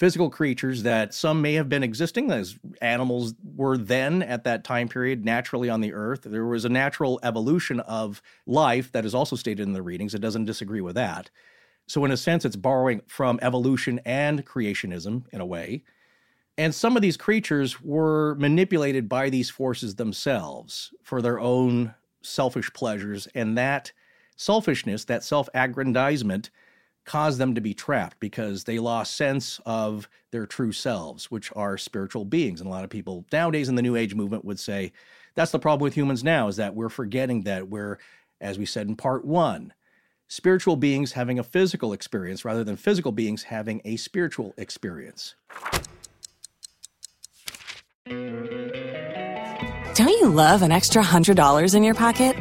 physical 0.00 0.30
creatures 0.30 0.82
that 0.82 1.12
some 1.12 1.42
may 1.42 1.52
have 1.52 1.68
been 1.68 1.82
existing 1.82 2.30
as 2.30 2.58
animals 2.80 3.34
were 3.44 3.76
then 3.76 4.22
at 4.22 4.44
that 4.44 4.64
time 4.64 4.88
period 4.88 5.26
naturally 5.26 5.68
on 5.68 5.82
the 5.82 5.92
earth. 5.92 6.22
There 6.24 6.46
was 6.46 6.64
a 6.64 6.70
natural 6.70 7.20
evolution 7.22 7.80
of 7.80 8.22
life 8.46 8.92
that 8.92 9.04
is 9.04 9.14
also 9.14 9.36
stated 9.36 9.66
in 9.66 9.74
the 9.74 9.82
readings. 9.82 10.14
It 10.14 10.22
doesn't 10.22 10.46
disagree 10.46 10.80
with 10.80 10.94
that. 10.94 11.28
So, 11.90 12.04
in 12.04 12.12
a 12.12 12.16
sense, 12.16 12.44
it's 12.44 12.54
borrowing 12.54 13.02
from 13.08 13.40
evolution 13.42 14.00
and 14.04 14.46
creationism 14.46 15.24
in 15.32 15.40
a 15.40 15.44
way. 15.44 15.82
And 16.56 16.72
some 16.72 16.94
of 16.94 17.02
these 17.02 17.16
creatures 17.16 17.82
were 17.82 18.36
manipulated 18.36 19.08
by 19.08 19.28
these 19.28 19.50
forces 19.50 19.96
themselves 19.96 20.94
for 21.02 21.20
their 21.20 21.40
own 21.40 21.96
selfish 22.22 22.72
pleasures. 22.74 23.26
And 23.34 23.58
that 23.58 23.90
selfishness, 24.36 25.04
that 25.06 25.24
self 25.24 25.48
aggrandizement, 25.52 26.50
caused 27.06 27.38
them 27.38 27.56
to 27.56 27.60
be 27.60 27.74
trapped 27.74 28.20
because 28.20 28.62
they 28.62 28.78
lost 28.78 29.16
sense 29.16 29.60
of 29.66 30.08
their 30.30 30.46
true 30.46 30.70
selves, 30.70 31.28
which 31.28 31.50
are 31.56 31.76
spiritual 31.76 32.24
beings. 32.24 32.60
And 32.60 32.68
a 32.68 32.72
lot 32.72 32.84
of 32.84 32.90
people 32.90 33.24
nowadays 33.32 33.68
in 33.68 33.74
the 33.74 33.82
New 33.82 33.96
Age 33.96 34.14
movement 34.14 34.44
would 34.44 34.60
say 34.60 34.92
that's 35.34 35.50
the 35.50 35.58
problem 35.58 35.82
with 35.82 35.94
humans 35.94 36.22
now 36.22 36.46
is 36.46 36.54
that 36.54 36.76
we're 36.76 36.88
forgetting 36.88 37.42
that 37.42 37.68
we're, 37.68 37.98
as 38.40 38.60
we 38.60 38.64
said 38.64 38.86
in 38.86 38.94
part 38.94 39.24
one, 39.24 39.72
spiritual 40.30 40.76
beings 40.76 41.12
having 41.12 41.38
a 41.40 41.42
physical 41.42 41.92
experience 41.92 42.44
rather 42.44 42.62
than 42.64 42.76
physical 42.76 43.10
beings 43.10 43.42
having 43.42 43.82
a 43.84 43.96
spiritual 43.96 44.54
experience. 44.56 45.34
Don't 49.94 50.08
you 50.08 50.28
love 50.28 50.62
an 50.62 50.70
extra 50.70 51.02
$100 51.02 51.74
in 51.74 51.82
your 51.82 51.94
pocket? 51.94 52.36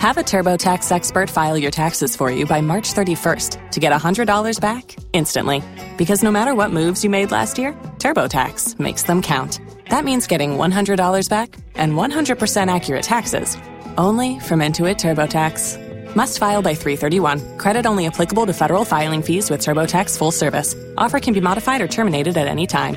Have 0.00 0.18
a 0.18 0.22
TurboTax 0.22 0.90
expert 0.90 1.30
file 1.30 1.56
your 1.56 1.70
taxes 1.70 2.16
for 2.16 2.32
you 2.32 2.46
by 2.46 2.60
March 2.60 2.92
31st 2.94 3.70
to 3.70 3.80
get 3.80 3.92
$100 3.92 4.60
back 4.60 4.96
instantly. 5.12 5.62
Because 5.96 6.24
no 6.24 6.32
matter 6.32 6.54
what 6.54 6.72
moves 6.72 7.04
you 7.04 7.10
made 7.10 7.30
last 7.30 7.58
year, 7.58 7.74
TurboTax 7.98 8.80
makes 8.80 9.04
them 9.04 9.22
count. 9.22 9.60
That 9.88 10.04
means 10.04 10.26
getting 10.26 10.52
$100 10.56 11.28
back 11.28 11.56
and 11.76 11.92
100% 11.92 12.74
accurate 12.74 13.04
taxes 13.04 13.56
only 13.96 14.40
from 14.40 14.60
Intuit 14.60 14.96
TurboTax. 14.96 15.89
Must 16.16 16.40
file 16.40 16.60
by 16.60 16.74
331. 16.74 17.58
Credit 17.58 17.86
only 17.86 18.06
applicable 18.06 18.44
to 18.46 18.52
federal 18.52 18.84
filing 18.84 19.22
fees 19.22 19.48
with 19.48 19.60
TurboTax 19.60 20.18
full 20.18 20.32
service. 20.32 20.74
Offer 20.98 21.20
can 21.20 21.34
be 21.34 21.40
modified 21.40 21.80
or 21.80 21.86
terminated 21.86 22.36
at 22.36 22.48
any 22.48 22.66
time. 22.66 22.96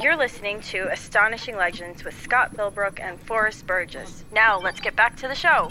You're 0.00 0.16
listening 0.16 0.60
to 0.62 0.90
Astonishing 0.90 1.56
Legends 1.56 2.04
with 2.04 2.18
Scott 2.18 2.54
Philbrook 2.56 3.00
and 3.00 3.20
Forrest 3.20 3.66
Burgess. 3.66 4.24
Now, 4.32 4.58
let's 4.60 4.80
get 4.80 4.96
back 4.96 5.16
to 5.16 5.28
the 5.28 5.34
show. 5.34 5.70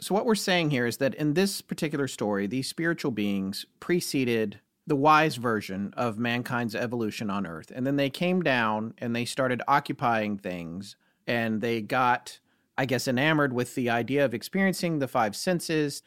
So, 0.00 0.14
what 0.14 0.26
we're 0.26 0.34
saying 0.34 0.70
here 0.70 0.84
is 0.84 0.98
that 0.98 1.14
in 1.14 1.32
this 1.32 1.62
particular 1.62 2.08
story, 2.08 2.46
these 2.46 2.68
spiritual 2.68 3.12
beings 3.12 3.64
preceded 3.78 4.60
the 4.86 4.96
wise 4.96 5.36
version 5.36 5.94
of 5.96 6.18
mankind's 6.18 6.74
evolution 6.74 7.30
on 7.30 7.46
Earth. 7.46 7.72
And 7.74 7.86
then 7.86 7.96
they 7.96 8.10
came 8.10 8.42
down 8.42 8.92
and 8.98 9.14
they 9.14 9.24
started 9.24 9.62
occupying 9.68 10.36
things 10.36 10.96
and 11.30 11.60
they 11.60 11.80
got, 11.80 12.40
I 12.76 12.86
guess, 12.86 13.06
enamored 13.06 13.52
with 13.52 13.76
the 13.76 13.88
idea 13.88 14.24
of 14.24 14.34
experiencing 14.34 14.98
the 14.98 15.06
five 15.06 15.36
senses. 15.36 16.02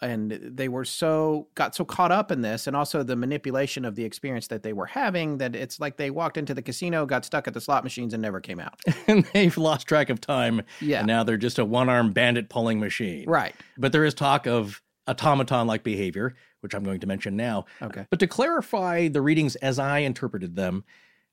And 0.00 0.30
they 0.30 0.68
were 0.68 0.84
so 0.84 1.48
got 1.56 1.74
so 1.74 1.84
caught 1.84 2.12
up 2.12 2.30
in 2.30 2.42
this, 2.42 2.68
and 2.68 2.76
also 2.76 3.02
the 3.02 3.16
manipulation 3.16 3.84
of 3.84 3.96
the 3.96 4.04
experience 4.04 4.46
that 4.46 4.62
they 4.62 4.72
were 4.72 4.86
having, 4.86 5.38
that 5.38 5.56
it's 5.56 5.80
like 5.80 5.96
they 5.96 6.10
walked 6.10 6.36
into 6.36 6.54
the 6.54 6.62
casino, 6.62 7.04
got 7.04 7.24
stuck 7.24 7.48
at 7.48 7.54
the 7.54 7.60
slot 7.60 7.82
machines, 7.82 8.14
and 8.14 8.22
never 8.22 8.40
came 8.40 8.60
out. 8.60 8.80
and 9.08 9.24
they've 9.34 9.58
lost 9.58 9.88
track 9.88 10.08
of 10.08 10.20
time. 10.20 10.62
Yeah. 10.80 10.98
And 10.98 11.08
now 11.08 11.24
they're 11.24 11.36
just 11.36 11.58
a 11.58 11.64
one 11.64 11.88
armed 11.88 12.14
bandit 12.14 12.48
pulling 12.48 12.78
machine. 12.78 13.28
Right. 13.28 13.56
But 13.76 13.90
there 13.90 14.04
is 14.04 14.14
talk 14.14 14.46
of 14.46 14.80
automaton 15.08 15.66
like 15.66 15.82
behavior, 15.82 16.36
which 16.60 16.76
I'm 16.76 16.84
going 16.84 17.00
to 17.00 17.08
mention 17.08 17.36
now. 17.36 17.64
Okay. 17.82 18.06
But 18.08 18.20
to 18.20 18.28
clarify 18.28 19.08
the 19.08 19.20
readings 19.20 19.56
as 19.56 19.80
I 19.80 19.98
interpreted 20.00 20.54
them, 20.54 20.84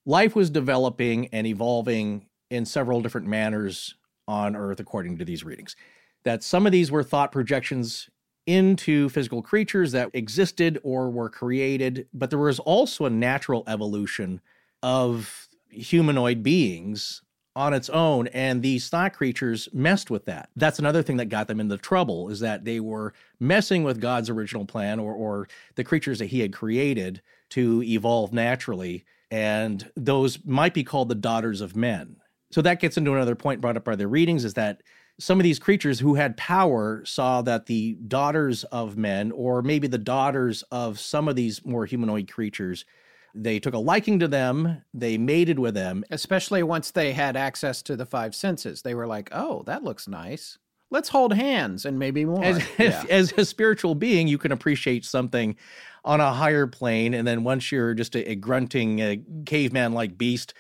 life 0.08 0.36
was 0.36 0.50
developing 0.50 1.28
and 1.28 1.46
evolving 1.46 2.26
in 2.56 2.66
several 2.66 3.02
different 3.02 3.28
manners 3.28 3.96
on 4.28 4.56
Earth, 4.56 4.80
according 4.80 5.18
to 5.18 5.26
these 5.26 5.44
readings. 5.44 5.76
That 6.24 6.44
some 6.44 6.66
of 6.66 6.72
these 6.72 6.92
were 6.92 7.04
thought 7.04 7.32
projections 7.32 8.10
into 8.48 9.10
physical 9.10 9.42
creatures 9.42 9.92
that 9.92 10.10
existed 10.14 10.80
or 10.84 11.10
were 11.10 11.30
created, 11.30 12.08
but 12.14 12.30
there 12.30 12.40
was 12.40 12.60
also 12.60 13.06
a 13.06 13.10
natural 13.10 13.64
evolution 13.68 14.42
of 14.84 15.48
humanoid 15.70 16.44
beings 16.44 17.22
on 17.56 17.74
its 17.74 17.90
own 17.90 18.28
and 18.28 18.62
these 18.62 18.90
thought 18.90 19.14
creatures 19.14 19.70
messed 19.72 20.10
with 20.10 20.26
that 20.26 20.50
that's 20.58 20.80
another 20.80 21.02
thing 21.02 21.18
that 21.18 21.26
got 21.26 21.48
them 21.48 21.60
into 21.60 21.78
trouble 21.78 22.30
is 22.30 22.42
that 22.42 22.66
they 22.66 22.80
were 22.82 23.14
messing 23.40 23.84
with 23.84 24.02
god's 24.02 24.30
original 24.30 24.66
plan 24.66 25.00
or, 25.00 25.14
or 25.14 25.48
the 25.76 25.84
creatures 25.84 26.20
that 26.20 26.26
he 26.26 26.42
had 26.42 26.52
created 26.52 27.22
to 27.50 27.82
evolve 27.84 28.34
naturally 28.34 29.06
and 29.32 29.90
those 29.96 30.46
might 30.46 30.74
be 30.74 30.84
called 30.84 31.08
the 31.08 31.16
daughters 31.16 31.62
of 31.62 31.76
men 31.76 32.18
so 32.56 32.62
that 32.62 32.80
gets 32.80 32.96
into 32.96 33.14
another 33.14 33.36
point 33.36 33.60
brought 33.60 33.76
up 33.76 33.84
by 33.84 33.98
the 33.98 34.08
readings 34.08 34.46
is 34.46 34.54
that 34.54 34.82
some 35.20 35.42
of 35.42 35.44
these 35.44 35.60
creatures 35.60 36.00
who 36.00 36.16
had 36.16 36.38
power 36.38 37.04
saw 37.04 37.42
that 37.42 37.66
the 37.66 37.98
daughters 38.08 38.64
of 38.72 38.96
men, 38.96 39.34
or 39.34 39.62
maybe 39.62 39.90
the 39.90 39.98
daughters 39.98 40.64
of 40.72 40.98
some 40.98 41.28
of 41.28 41.36
these 41.36 41.66
more 41.66 41.86
humanoid 41.86 42.32
creatures, 42.32 42.86
they 43.34 43.60
took 43.60 43.74
a 43.74 43.78
liking 43.78 44.20
to 44.20 44.30
them, 44.30 44.82
they 44.94 45.18
mated 45.18 45.60
with 45.60 45.74
them. 45.74 46.06
Especially 46.12 46.64
once 46.64 46.92
they 46.92 47.12
had 47.12 47.36
access 47.36 47.82
to 47.82 47.98
the 47.98 48.06
five 48.06 48.34
senses. 48.34 48.84
They 48.84 48.96
were 48.96 49.06
like, 49.06 49.28
oh, 49.34 49.64
that 49.66 49.84
looks 49.84 50.08
nice. 50.08 50.58
Let's 50.90 51.10
hold 51.10 51.34
hands 51.34 51.84
and 51.84 52.00
maybe 52.00 52.24
more. 52.24 52.42
As, 52.42 52.66
yeah. 52.80 53.04
as 53.10 53.34
a 53.34 53.44
spiritual 53.44 53.96
being, 53.96 54.30
you 54.30 54.38
can 54.38 54.54
appreciate 54.54 55.04
something 55.04 55.58
on 56.06 56.22
a 56.22 56.32
higher 56.32 56.68
plane. 56.68 57.16
And 57.16 57.28
then 57.28 57.44
once 57.44 57.70
you're 57.70 57.96
just 57.96 58.16
a, 58.16 58.32
a 58.32 58.36
grunting, 58.36 59.02
uh, 59.02 59.16
caveman 59.46 59.92
like 59.92 60.18
beast, 60.18 60.54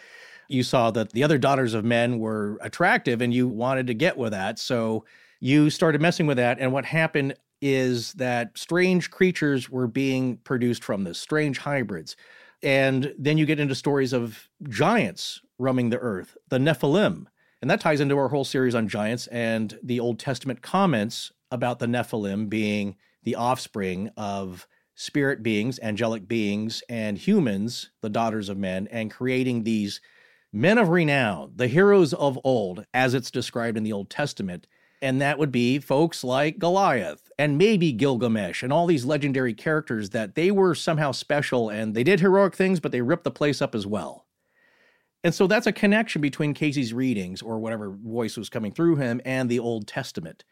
you 0.48 0.64
saw 0.64 0.92
that 0.92 1.12
the 1.12 1.24
other 1.24 1.38
daughters 1.38 1.74
of 1.74 1.86
men 1.86 2.20
were 2.20 2.58
attractive 2.62 3.22
and 3.22 3.34
you 3.34 3.48
wanted 3.48 3.88
to 3.88 3.94
get 3.94 4.18
with 4.18 4.32
that. 4.32 4.60
So 4.60 5.06
you 5.40 5.70
started 5.70 6.02
messing 6.02 6.28
with 6.28 6.38
that. 6.38 6.60
And 6.60 6.72
what 6.72 6.86
happened 6.86 7.36
is 7.62 8.14
that 8.14 8.58
strange 8.58 9.12
creatures 9.12 9.70
were 9.70 9.88
being 9.88 10.38
produced 10.38 10.84
from 10.84 11.04
this, 11.04 11.20
strange 11.20 11.58
hybrids. 11.60 12.16
And 12.62 13.14
then 13.18 13.38
you 13.38 13.46
get 13.46 13.60
into 13.60 13.76
stories 13.76 14.14
of 14.14 14.50
giants 14.70 15.42
roaming 15.58 15.90
the 15.90 16.00
earth, 16.00 16.38
the 16.50 16.58
Nephilim. 16.58 17.26
And 17.62 17.70
that 17.72 17.82
ties 17.82 18.02
into 18.02 18.18
our 18.18 18.28
whole 18.28 18.44
series 18.44 18.76
on 18.76 18.88
giants 18.88 19.28
and 19.28 19.78
the 19.82 20.00
Old 20.00 20.20
Testament 20.20 20.62
comments 20.62 21.32
about 21.52 21.80
the 21.80 21.88
Nephilim 21.88 22.50
being 22.50 22.96
the 23.24 23.36
offspring 23.36 24.10
of 24.18 24.68
spirit 24.96 25.44
beings, 25.44 25.80
angelic 25.82 26.28
beings, 26.28 26.84
and 26.90 27.18
humans, 27.18 27.92
the 28.02 28.10
daughters 28.10 28.50
of 28.50 28.58
men, 28.58 28.88
and 28.92 29.12
creating 29.12 29.64
these 29.64 30.00
men 30.56 30.78
of 30.78 30.88
renown, 30.88 31.52
the 31.54 31.68
heroes 31.68 32.14
of 32.14 32.40
old, 32.46 32.86
as 32.94 33.14
it's 33.14 33.30
described 33.30 33.76
in 33.76 33.84
the 33.84 33.92
Old 33.92 34.10
Testament, 34.10 34.68
And 35.02 35.20
that 35.22 35.38
would 35.38 35.52
be 35.52 35.80
folks 35.80 36.24
like 36.24 36.58
Goliath 36.58 37.30
and 37.38 37.58
maybe 37.58 37.92
Gilgamesh 37.92 38.64
and 38.64 38.72
all 38.72 38.88
these 38.88 39.04
legendary 39.04 39.54
characters 39.54 40.12
that 40.12 40.36
they 40.36 40.52
were 40.52 40.74
somehow 40.74 41.12
special 41.12 41.70
and 41.70 41.94
they 41.94 42.04
did 42.04 42.22
heroic 42.22 42.56
things, 42.56 42.80
but 42.80 42.94
they 42.94 43.02
ripped 43.02 43.26
the 43.26 43.32
place 43.32 43.62
up 43.62 43.76
as 43.76 43.86
well. 43.86 44.26
And 45.26 45.36
so 45.36 45.46
that's 45.46 45.68
a 45.68 45.74
connection 45.74 46.22
between 46.22 46.54
Cayce's 46.54 46.94
readings 46.94 47.42
or 47.42 47.60
whatever 47.60 47.90
voice 47.90 48.38
was 48.38 48.50
coming 48.50 48.72
through 48.72 48.96
him 48.96 49.20
and 49.26 49.50
the 49.50 49.60
Old 49.60 49.88
Testament. 49.88 50.46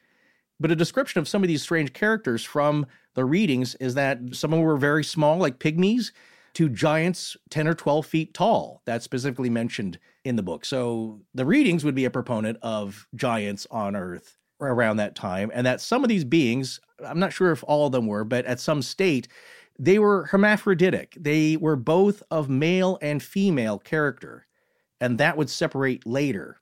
But 0.59 0.71
a 0.71 0.75
description 0.75 1.19
of 1.19 1.29
some 1.29 1.43
of 1.43 1.47
these 1.47 1.61
strange 1.61 1.93
characters 1.93 2.43
from 2.43 2.85
the 3.13 3.23
readings 3.23 3.75
is 3.75 3.93
that 3.95 4.19
some 4.33 4.51
of 4.51 4.57
them 4.57 4.65
were 4.65 4.77
very 4.77 5.03
small, 5.05 5.37
like 5.37 5.59
pygmies, 5.59 6.11
to 6.53 6.69
giants 6.69 7.35
10 7.49 7.67
or 7.67 7.73
12 7.73 8.05
feet 8.05 8.33
tall. 8.33 8.81
That's 8.85 9.05
specifically 9.05 9.49
mentioned 9.49 9.99
in 10.23 10.35
the 10.35 10.43
book. 10.43 10.65
So 10.65 11.21
the 11.33 11.45
readings 11.45 11.83
would 11.83 11.95
be 11.95 12.05
a 12.05 12.11
proponent 12.11 12.57
of 12.61 13.07
giants 13.15 13.67
on 13.71 13.95
Earth 13.95 14.37
around 14.61 14.97
that 14.97 15.15
time, 15.15 15.51
and 15.53 15.65
that 15.65 15.81
some 15.81 16.03
of 16.03 16.09
these 16.09 16.23
beings, 16.23 16.79
I'm 17.03 17.19
not 17.19 17.33
sure 17.33 17.51
if 17.51 17.63
all 17.67 17.87
of 17.87 17.91
them 17.91 18.07
were, 18.07 18.23
but 18.23 18.45
at 18.45 18.59
some 18.59 18.81
state, 18.81 19.27
they 19.79 19.99
were 19.99 20.25
hermaphroditic. 20.25 21.17
They 21.19 21.57
were 21.57 21.75
both 21.75 22.21
of 22.29 22.49
male 22.49 22.97
and 23.01 23.21
female 23.21 23.79
character, 23.79 24.45
and 25.01 25.17
that 25.17 25.35
would 25.35 25.49
separate 25.49 26.05
later. 26.05 26.59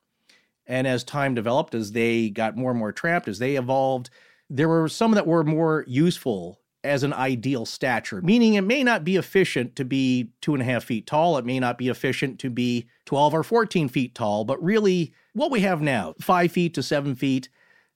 And 0.65 0.88
as 0.88 1.03
time 1.03 1.35
developed, 1.35 1.76
as 1.76 1.91
they 1.91 2.30
got 2.30 2.55
more 2.55 2.72
and 2.72 2.80
more 2.80 2.93
trapped, 2.93 3.27
as 3.27 3.39
they 3.39 3.57
evolved, 3.57 4.09
there 4.49 4.69
were 4.69 4.88
some 4.88 5.11
that 5.11 5.27
were 5.27 5.43
more 5.43 5.84
useful 5.88 6.60
as 6.84 7.03
an 7.03 7.14
ideal 7.14 7.66
stature, 7.66 8.22
meaning 8.22 8.56
it 8.56 8.62
may 8.62 8.84
not 8.84 9.03
be 9.03 9.16
efficient 9.16 9.76
to 9.76 9.86
be 9.86 10.32
two 10.41 10.53
and 10.53 10.62
a 10.62 10.66
half 10.66 10.84
feet 10.84 11.06
tall. 11.06 11.38
It 11.38 11.45
may 11.45 11.60
not 11.60 11.78
be 11.78 11.90
efficient 11.90 12.40
to 12.40 12.49
be 12.49 12.88
12 13.06 13.34
or 13.34 13.44
14 13.44 13.88
feet 13.88 14.16
tall, 14.16 14.45
but 14.45 14.62
really 14.64 15.14
what 15.34 15.52
we 15.52 15.62
have 15.62 15.82
now, 15.82 16.16
five 16.20 16.52
feet 16.52 16.74
to 16.74 16.84
seven 16.84 17.16
feet, 17.16 17.49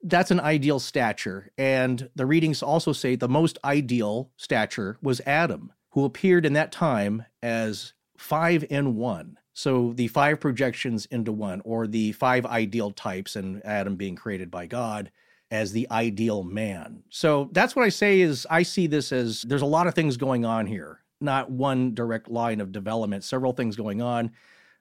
that's 0.04 0.32
an 0.32 0.40
ideal 0.40 0.80
stature. 0.80 1.52
And 1.58 2.10
the 2.16 2.26
readings 2.26 2.62
also 2.62 2.94
say 2.94 3.16
the 3.16 3.28
most 3.28 3.58
ideal 3.66 4.30
stature 4.38 4.98
was 5.02 5.22
Adam, 5.26 5.72
who 5.92 6.06
appeared 6.06 6.46
in 6.46 6.54
that 6.54 6.72
time 6.72 7.26
as 7.42 7.94
five 8.18 8.64
in 8.70 8.96
one. 8.96 9.38
So 9.54 9.94
the 9.96 10.10
five 10.10 10.40
projections 10.40 11.06
into 11.08 11.32
one, 11.32 11.62
or 11.64 11.88
the 11.88 12.12
five 12.12 12.46
ideal 12.46 12.92
types, 12.92 13.38
and 13.38 13.66
Adam 13.66 13.96
being 13.96 14.16
created 14.16 14.52
by 14.52 14.66
God 14.66 15.12
as 15.56 15.72
the 15.72 15.88
ideal 15.90 16.44
man. 16.44 17.02
So 17.10 17.50
that's 17.54 17.76
what 17.76 17.86
I 17.86 17.90
say 17.90 18.22
is 18.22 18.46
I 18.50 18.64
see 18.64 18.88
this 18.88 19.12
as 19.12 19.42
there's 19.44 19.62
a 19.62 19.66
lot 19.66 19.88
of 19.88 19.96
things 19.96 20.18
going 20.18 20.46
on 20.46 20.68
here, 20.68 21.00
not 21.22 21.50
one 21.50 21.96
direct 21.96 22.30
line 22.30 22.62
of 22.62 22.72
development, 22.72 23.24
several 23.24 23.54
things 23.54 23.76
going 23.76 24.02
on. 24.02 24.32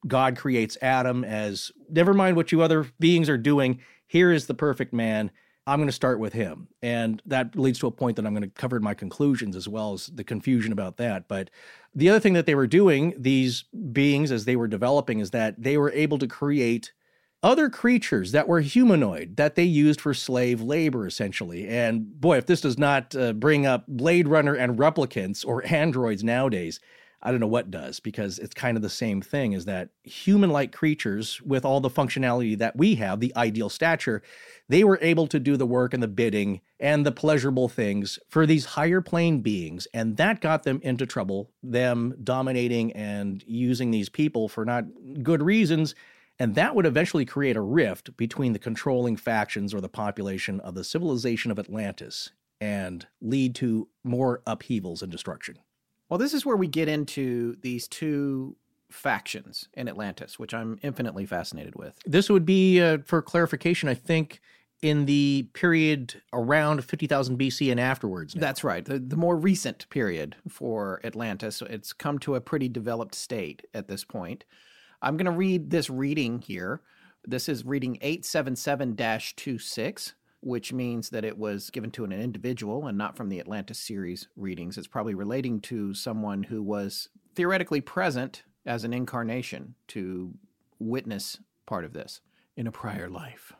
God 0.06 0.36
creates 0.36 0.76
Adam 0.82 1.24
as 1.24 1.72
never 1.88 2.12
mind 2.12 2.36
what 2.36 2.52
you 2.52 2.60
other 2.60 2.86
beings 2.98 3.28
are 3.28 3.38
doing, 3.38 3.80
here 4.06 4.32
is 4.32 4.46
the 4.46 4.54
perfect 4.54 4.92
man. 4.92 5.30
I'm 5.66 5.78
going 5.78 5.88
to 5.88 5.92
start 5.92 6.18
with 6.18 6.34
him. 6.34 6.68
And 6.82 7.22
that 7.24 7.56
leads 7.56 7.78
to 7.78 7.86
a 7.86 7.90
point 7.90 8.16
that 8.16 8.26
I'm 8.26 8.34
going 8.34 8.42
to 8.42 8.50
cover 8.50 8.76
in 8.76 8.82
my 8.82 8.92
conclusions 8.92 9.56
as 9.56 9.66
well 9.66 9.94
as 9.94 10.08
the 10.08 10.24
confusion 10.24 10.72
about 10.72 10.98
that. 10.98 11.26
But 11.26 11.48
the 11.94 12.10
other 12.10 12.20
thing 12.20 12.34
that 12.34 12.44
they 12.44 12.54
were 12.54 12.66
doing, 12.66 13.14
these 13.16 13.64
beings, 13.92 14.30
as 14.30 14.44
they 14.44 14.56
were 14.56 14.68
developing, 14.68 15.20
is 15.20 15.30
that 15.30 15.54
they 15.62 15.78
were 15.78 15.92
able 15.92 16.18
to 16.18 16.26
create 16.26 16.92
other 17.44 17.68
creatures 17.68 18.32
that 18.32 18.48
were 18.48 18.60
humanoid 18.60 19.36
that 19.36 19.54
they 19.54 19.64
used 19.64 20.00
for 20.00 20.14
slave 20.14 20.62
labor, 20.62 21.06
essentially. 21.06 21.68
And 21.68 22.18
boy, 22.18 22.38
if 22.38 22.46
this 22.46 22.62
does 22.62 22.78
not 22.78 23.14
uh, 23.14 23.34
bring 23.34 23.66
up 23.66 23.84
Blade 23.86 24.26
Runner 24.26 24.54
and 24.54 24.78
replicants 24.78 25.46
or 25.46 25.62
androids 25.66 26.24
nowadays, 26.24 26.80
I 27.22 27.30
don't 27.30 27.40
know 27.40 27.46
what 27.46 27.70
does 27.70 28.00
because 28.00 28.38
it's 28.38 28.54
kind 28.54 28.76
of 28.78 28.82
the 28.82 28.88
same 28.88 29.20
thing 29.20 29.52
is 29.52 29.66
that 29.66 29.90
human 30.02 30.50
like 30.50 30.72
creatures 30.72 31.40
with 31.42 31.66
all 31.66 31.80
the 31.80 31.90
functionality 31.90 32.56
that 32.58 32.76
we 32.76 32.94
have, 32.96 33.20
the 33.20 33.34
ideal 33.36 33.68
stature, 33.68 34.22
they 34.68 34.82
were 34.82 34.98
able 35.02 35.26
to 35.26 35.38
do 35.38 35.58
the 35.58 35.66
work 35.66 35.92
and 35.92 36.02
the 36.02 36.08
bidding 36.08 36.62
and 36.80 37.04
the 37.04 37.12
pleasurable 37.12 37.68
things 37.68 38.18
for 38.28 38.46
these 38.46 38.64
higher 38.64 39.00
plane 39.02 39.40
beings. 39.40 39.86
And 39.92 40.16
that 40.16 40.40
got 40.40 40.62
them 40.62 40.80
into 40.82 41.06
trouble, 41.06 41.50
them 41.62 42.14
dominating 42.24 42.92
and 42.92 43.44
using 43.46 43.90
these 43.90 44.08
people 44.08 44.48
for 44.48 44.64
not 44.64 44.84
good 45.22 45.42
reasons 45.42 45.94
and 46.38 46.54
that 46.54 46.74
would 46.74 46.86
eventually 46.86 47.24
create 47.24 47.56
a 47.56 47.60
rift 47.60 48.16
between 48.16 48.52
the 48.52 48.58
controlling 48.58 49.16
factions 49.16 49.72
or 49.72 49.80
the 49.80 49.88
population 49.88 50.60
of 50.60 50.74
the 50.74 50.84
civilization 50.84 51.50
of 51.50 51.58
Atlantis 51.58 52.30
and 52.60 53.06
lead 53.20 53.54
to 53.56 53.88
more 54.02 54.42
upheavals 54.46 55.02
and 55.02 55.12
destruction. 55.12 55.58
Well, 56.08 56.18
this 56.18 56.34
is 56.34 56.44
where 56.44 56.56
we 56.56 56.66
get 56.66 56.88
into 56.88 57.56
these 57.62 57.88
two 57.88 58.56
factions 58.90 59.68
in 59.74 59.88
Atlantis, 59.88 60.38
which 60.38 60.54
I'm 60.54 60.78
infinitely 60.82 61.26
fascinated 61.26 61.74
with. 61.74 61.98
This 62.06 62.28
would 62.28 62.46
be, 62.46 62.80
uh, 62.80 62.98
for 63.04 63.22
clarification, 63.22 63.88
I 63.88 63.94
think, 63.94 64.40
in 64.82 65.06
the 65.06 65.48
period 65.54 66.20
around 66.32 66.84
50,000 66.84 67.38
BC 67.38 67.70
and 67.70 67.80
afterwards. 67.80 68.34
Now. 68.34 68.40
That's 68.40 68.62
right. 68.62 68.84
The, 68.84 68.98
the 68.98 69.16
more 69.16 69.36
recent 69.36 69.88
period 69.88 70.36
for 70.48 71.00
Atlantis. 71.02 71.62
It's 71.62 71.92
come 71.92 72.18
to 72.20 72.34
a 72.34 72.40
pretty 72.40 72.68
developed 72.68 73.14
state 73.14 73.64
at 73.72 73.88
this 73.88 74.04
point. 74.04 74.44
I'm 75.04 75.18
going 75.18 75.26
to 75.26 75.32
read 75.32 75.68
this 75.68 75.90
reading 75.90 76.38
here. 76.38 76.80
This 77.26 77.46
is 77.46 77.66
reading 77.66 77.98
877 78.00 78.96
26, 78.96 80.14
which 80.40 80.72
means 80.72 81.10
that 81.10 81.26
it 81.26 81.36
was 81.36 81.68
given 81.68 81.90
to 81.90 82.04
an 82.04 82.12
individual 82.12 82.86
and 82.86 82.96
not 82.96 83.14
from 83.14 83.28
the 83.28 83.38
Atlantis 83.38 83.78
series 83.78 84.28
readings. 84.34 84.78
It's 84.78 84.86
probably 84.86 85.14
relating 85.14 85.60
to 85.62 85.92
someone 85.92 86.44
who 86.44 86.62
was 86.62 87.10
theoretically 87.34 87.82
present 87.82 88.44
as 88.64 88.82
an 88.82 88.94
incarnation 88.94 89.74
to 89.88 90.32
witness 90.78 91.38
part 91.66 91.84
of 91.84 91.92
this 91.92 92.22
in 92.56 92.66
a 92.66 92.72
prior 92.72 93.10
life. 93.10 93.52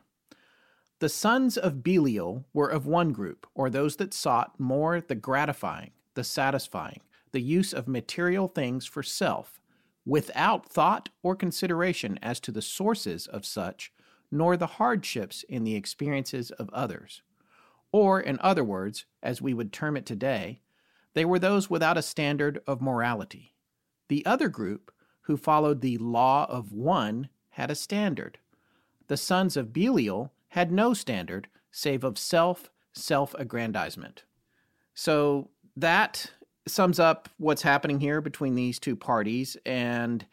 The 0.97 1.09
sons 1.09 1.57
of 1.57 1.83
Belial 1.83 2.45
were 2.53 2.69
of 2.69 2.87
one 2.87 3.11
group, 3.11 3.45
or 3.53 3.69
those 3.69 3.97
that 3.97 4.15
sought 4.15 4.59
more 4.59 4.99
the 4.99 5.13
gratifying, 5.13 5.91
the 6.15 6.23
satisfying, 6.23 7.01
the 7.33 7.41
use 7.41 7.71
of 7.71 7.87
material 7.87 8.47
things 8.47 8.87
for 8.87 9.03
self 9.03 9.59
without 10.05 10.69
thought 10.69 11.09
or 11.23 11.35
consideration 11.35 12.19
as 12.21 12.39
to 12.39 12.51
the 12.51 12.61
sources 12.61 13.27
of 13.27 13.45
such, 13.45 13.91
nor 14.31 14.55
the 14.55 14.67
hardships 14.67 15.43
in 15.49 15.63
the 15.63 15.75
experiences 15.75 16.51
of 16.51 16.69
others. 16.69 17.21
Or, 17.91 18.19
in 18.19 18.37
other 18.41 18.63
words, 18.63 19.05
as 19.23 19.41
we 19.41 19.53
would 19.53 19.71
term 19.71 19.97
it 19.97 20.05
today, 20.05 20.61
they 21.13 21.25
were 21.25 21.39
those 21.39 21.69
without 21.69 21.97
a 21.97 22.01
standard 22.01 22.61
of 22.67 22.81
morality. 22.81 23.53
The 24.09 24.25
other 24.25 24.49
group, 24.49 24.91
who 25.21 25.37
followed 25.37 25.81
the 25.81 25.97
law 25.97 26.45
of 26.49 26.71
one, 26.71 27.29
had 27.51 27.71
a 27.71 27.75
standard. 27.75 28.37
The 29.07 29.17
sons 29.17 29.55
of 29.55 29.73
Belial 29.73 30.33
had 30.49 30.71
no 30.71 30.93
standard 30.93 31.47
save 31.71 32.03
of 32.03 32.17
self, 32.17 32.69
self 32.93 33.33
aggrandizement. 33.35 34.23
So 34.93 35.49
that 35.75 36.31
sums 36.67 36.99
up 36.99 37.29
what's 37.37 37.61
happening 37.61 37.99
here 37.99 38.21
between 38.21 38.55
these 38.55 38.79
two 38.79 38.95
parties 38.95 39.55
and 39.65 40.25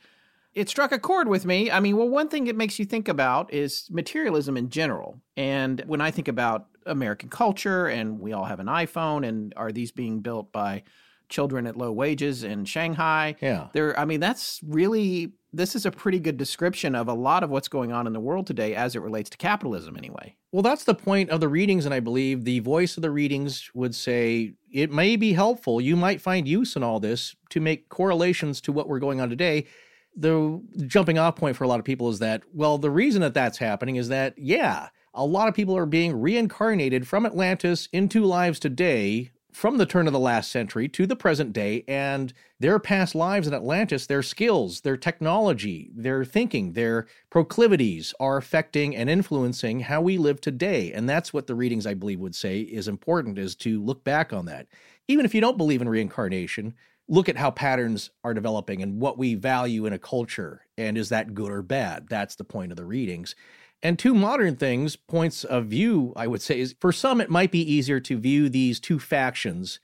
it 0.54 0.68
struck 0.68 0.92
a 0.92 0.98
chord 0.98 1.28
with 1.28 1.46
me. 1.46 1.70
I 1.70 1.80
mean, 1.80 1.96
well, 1.96 2.08
one 2.08 2.28
thing 2.28 2.46
it 2.46 2.56
makes 2.56 2.78
you 2.78 2.84
think 2.84 3.08
about 3.08 3.52
is 3.52 3.88
materialism 3.90 4.56
in 4.56 4.68
general. 4.68 5.18
And 5.36 5.82
when 5.86 6.00
I 6.00 6.10
think 6.10 6.28
about 6.28 6.66
American 6.84 7.28
culture 7.28 7.86
and 7.86 8.20
we 8.20 8.32
all 8.32 8.44
have 8.44 8.60
an 8.60 8.66
iPhone 8.66 9.26
and 9.26 9.54
are 9.56 9.72
these 9.72 9.92
being 9.92 10.20
built 10.20 10.52
by 10.52 10.82
children 11.28 11.66
at 11.66 11.76
low 11.76 11.90
wages 11.90 12.44
in 12.44 12.64
Shanghai? 12.66 13.36
Yeah. 13.40 13.68
There 13.72 13.98
I 13.98 14.04
mean, 14.04 14.20
that's 14.20 14.60
really 14.62 15.32
this 15.54 15.74
is 15.74 15.86
a 15.86 15.90
pretty 15.90 16.18
good 16.18 16.36
description 16.36 16.94
of 16.94 17.08
a 17.08 17.14
lot 17.14 17.42
of 17.42 17.50
what's 17.50 17.68
going 17.68 17.92
on 17.92 18.06
in 18.06 18.12
the 18.12 18.20
world 18.20 18.46
today 18.46 18.74
as 18.74 18.94
it 18.94 19.00
relates 19.00 19.30
to 19.30 19.38
capitalism 19.38 19.96
anyway. 19.96 20.36
Well, 20.52 20.62
that's 20.62 20.84
the 20.84 20.94
point 20.94 21.30
of 21.30 21.40
the 21.40 21.48
readings, 21.48 21.86
and 21.86 21.94
I 21.94 22.00
believe 22.00 22.44
the 22.44 22.58
voice 22.58 22.98
of 22.98 23.02
the 23.02 23.10
readings 23.10 23.70
would 23.72 23.94
say 23.94 24.52
it 24.70 24.92
may 24.92 25.16
be 25.16 25.32
helpful. 25.32 25.80
You 25.80 25.96
might 25.96 26.20
find 26.20 26.46
use 26.46 26.76
in 26.76 26.82
all 26.82 27.00
this 27.00 27.34
to 27.50 27.60
make 27.60 27.88
correlations 27.88 28.60
to 28.62 28.72
what 28.72 28.86
we're 28.86 28.98
going 28.98 29.18
on 29.18 29.30
today. 29.30 29.66
The 30.14 30.62
jumping 30.86 31.18
off 31.18 31.36
point 31.36 31.56
for 31.56 31.64
a 31.64 31.68
lot 31.68 31.78
of 31.78 31.86
people 31.86 32.10
is 32.10 32.18
that, 32.18 32.42
well, 32.52 32.76
the 32.76 32.90
reason 32.90 33.22
that 33.22 33.32
that's 33.32 33.56
happening 33.56 33.96
is 33.96 34.08
that, 34.08 34.34
yeah, 34.36 34.90
a 35.14 35.24
lot 35.24 35.48
of 35.48 35.54
people 35.54 35.74
are 35.74 35.86
being 35.86 36.20
reincarnated 36.20 37.08
from 37.08 37.24
Atlantis 37.24 37.88
into 37.90 38.22
lives 38.22 38.60
today 38.60 39.31
from 39.52 39.76
the 39.78 39.86
turn 39.86 40.06
of 40.06 40.12
the 40.12 40.18
last 40.18 40.50
century 40.50 40.88
to 40.88 41.06
the 41.06 41.16
present 41.16 41.52
day 41.52 41.84
and 41.86 42.32
their 42.58 42.78
past 42.78 43.14
lives 43.14 43.46
in 43.46 43.54
Atlantis, 43.54 44.06
their 44.06 44.22
skills, 44.22 44.80
their 44.80 44.96
technology, 44.96 45.90
their 45.94 46.24
thinking, 46.24 46.72
their 46.72 47.06
proclivities 47.30 48.14
are 48.18 48.36
affecting 48.36 48.96
and 48.96 49.10
influencing 49.10 49.80
how 49.80 50.00
we 50.00 50.16
live 50.16 50.40
today. 50.40 50.92
And 50.92 51.08
that's 51.08 51.32
what 51.32 51.46
the 51.46 51.54
readings, 51.54 51.86
I 51.86 51.94
believe, 51.94 52.20
would 52.20 52.34
say 52.34 52.60
is 52.60 52.88
important 52.88 53.38
is 53.38 53.54
to 53.56 53.82
look 53.82 54.02
back 54.04 54.32
on 54.32 54.46
that. 54.46 54.66
Even 55.08 55.24
if 55.24 55.34
you 55.34 55.40
don't 55.40 55.58
believe 55.58 55.82
in 55.82 55.88
reincarnation, 55.88 56.74
look 57.08 57.28
at 57.28 57.36
how 57.36 57.50
patterns 57.50 58.10
are 58.24 58.34
developing 58.34 58.82
and 58.82 59.00
what 59.00 59.18
we 59.18 59.34
value 59.34 59.86
in 59.86 59.92
a 59.92 59.98
culture. 59.98 60.62
And 60.78 60.96
is 60.96 61.10
that 61.10 61.34
good 61.34 61.50
or 61.50 61.62
bad? 61.62 62.08
That's 62.08 62.36
the 62.36 62.44
point 62.44 62.72
of 62.72 62.76
the 62.76 62.86
readings. 62.86 63.34
And 63.82 63.98
two 63.98 64.14
modern 64.14 64.56
things, 64.56 64.96
points 64.96 65.42
of 65.44 65.66
view, 65.66 66.12
I 66.14 66.26
would 66.28 66.40
say, 66.40 66.60
is 66.60 66.74
for 66.80 66.92
some, 66.92 67.20
it 67.20 67.30
might 67.30 67.50
be 67.50 67.72
easier 67.72 67.98
to 68.00 68.18
view 68.18 68.48
these 68.48 68.78
two 68.78 68.98
factions 68.98 69.80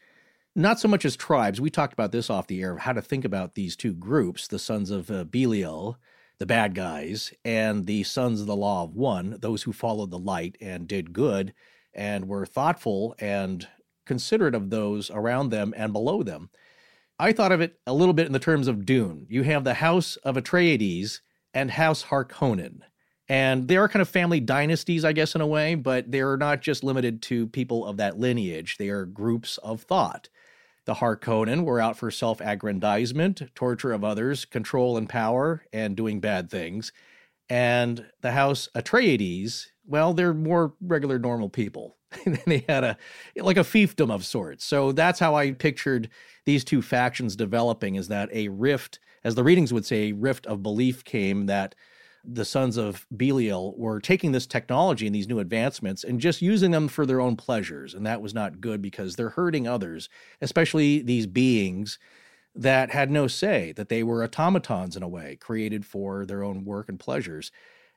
not 0.58 0.80
so 0.80 0.88
much 0.88 1.04
as 1.04 1.16
tribes. 1.16 1.60
We 1.60 1.70
talked 1.70 1.92
about 1.92 2.10
this 2.10 2.28
off 2.28 2.48
the 2.48 2.60
air 2.60 2.72
of 2.72 2.80
how 2.80 2.92
to 2.92 3.00
think 3.00 3.24
about 3.24 3.54
these 3.54 3.76
two 3.76 3.94
groups, 3.94 4.48
the 4.48 4.58
sons 4.58 4.90
of 4.90 5.08
uh, 5.08 5.22
Belial, 5.22 5.98
the 6.38 6.46
bad 6.46 6.74
guys, 6.74 7.32
and 7.44 7.86
the 7.86 8.02
sons 8.02 8.40
of 8.40 8.48
the 8.48 8.56
law 8.56 8.82
of 8.82 8.96
one, 8.96 9.36
those 9.40 9.62
who 9.62 9.72
followed 9.72 10.10
the 10.10 10.18
light 10.18 10.58
and 10.60 10.88
did 10.88 11.12
good 11.12 11.54
and 11.94 12.26
were 12.26 12.44
thoughtful 12.44 13.14
and 13.20 13.68
considerate 14.04 14.54
of 14.54 14.70
those 14.70 15.10
around 15.10 15.50
them 15.50 15.72
and 15.76 15.92
below 15.92 16.24
them. 16.24 16.50
I 17.20 17.32
thought 17.32 17.52
of 17.52 17.60
it 17.60 17.78
a 17.86 17.94
little 17.94 18.14
bit 18.14 18.26
in 18.26 18.32
the 18.32 18.38
terms 18.40 18.66
of 18.66 18.84
Dune. 18.84 19.26
You 19.28 19.44
have 19.44 19.62
the 19.62 19.74
House 19.74 20.16
of 20.16 20.36
Atreides 20.36 21.20
and 21.54 21.70
House 21.70 22.04
Harkonnen. 22.04 22.80
And 23.28 23.68
they 23.68 23.76
are 23.76 23.88
kind 23.88 24.00
of 24.00 24.08
family 24.08 24.40
dynasties, 24.40 25.04
I 25.04 25.12
guess, 25.12 25.34
in 25.34 25.42
a 25.42 25.46
way, 25.46 25.74
but 25.74 26.10
they're 26.10 26.38
not 26.38 26.62
just 26.62 26.82
limited 26.82 27.20
to 27.22 27.46
people 27.48 27.84
of 27.84 27.98
that 27.98 28.18
lineage. 28.18 28.78
They 28.78 28.88
are 28.88 29.04
groups 29.04 29.58
of 29.58 29.82
thought. 29.82 30.28
The 30.86 30.94
Harkonnen 30.94 31.64
were 31.64 31.80
out 31.80 31.98
for 31.98 32.10
self 32.10 32.40
aggrandizement, 32.40 33.42
torture 33.54 33.92
of 33.92 34.04
others, 34.04 34.46
control 34.46 34.96
and 34.96 35.06
power, 35.06 35.66
and 35.70 35.94
doing 35.94 36.20
bad 36.20 36.50
things. 36.50 36.92
And 37.50 38.06
the 38.22 38.32
House 38.32 38.70
Atreides, 38.74 39.66
well, 39.86 40.14
they're 40.14 40.32
more 40.32 40.72
regular, 40.80 41.18
normal 41.18 41.50
people. 41.50 41.96
they 42.46 42.64
had 42.66 42.84
a 42.84 42.96
like 43.36 43.58
a 43.58 43.60
fiefdom 43.60 44.10
of 44.10 44.24
sorts. 44.24 44.64
So 44.64 44.92
that's 44.92 45.18
how 45.18 45.34
I 45.34 45.52
pictured 45.52 46.08
these 46.46 46.64
two 46.64 46.80
factions 46.80 47.36
developing. 47.36 47.96
Is 47.96 48.08
that 48.08 48.30
a 48.32 48.48
rift, 48.48 48.98
as 49.24 49.34
the 49.34 49.44
readings 49.44 49.74
would 49.74 49.84
say, 49.84 50.08
a 50.08 50.12
rift 50.12 50.46
of 50.46 50.62
belief 50.62 51.04
came 51.04 51.44
that 51.46 51.74
the 52.24 52.44
sons 52.44 52.76
of 52.76 53.06
Belial 53.16 53.74
were 53.76 54.00
taking 54.00 54.32
this 54.32 54.46
technology 54.46 55.06
and 55.06 55.14
these 55.14 55.28
new 55.28 55.38
advancements 55.38 56.04
and 56.04 56.20
just 56.20 56.42
using 56.42 56.70
them 56.70 56.88
for 56.88 57.06
their 57.06 57.20
own 57.20 57.36
pleasures. 57.36 57.94
And 57.94 58.04
that 58.06 58.20
was 58.20 58.34
not 58.34 58.60
good 58.60 58.82
because 58.82 59.16
they're 59.16 59.30
hurting 59.30 59.66
others, 59.66 60.08
especially 60.40 61.00
these 61.00 61.26
beings 61.26 61.98
that 62.54 62.90
had 62.90 63.10
no 63.10 63.26
say, 63.28 63.72
that 63.72 63.88
they 63.88 64.02
were 64.02 64.24
automatons 64.24 64.96
in 64.96 65.02
a 65.02 65.08
way, 65.08 65.36
created 65.36 65.86
for 65.86 66.26
their 66.26 66.42
own 66.42 66.64
work 66.64 66.88
and 66.88 66.98
pleasures. 66.98 67.52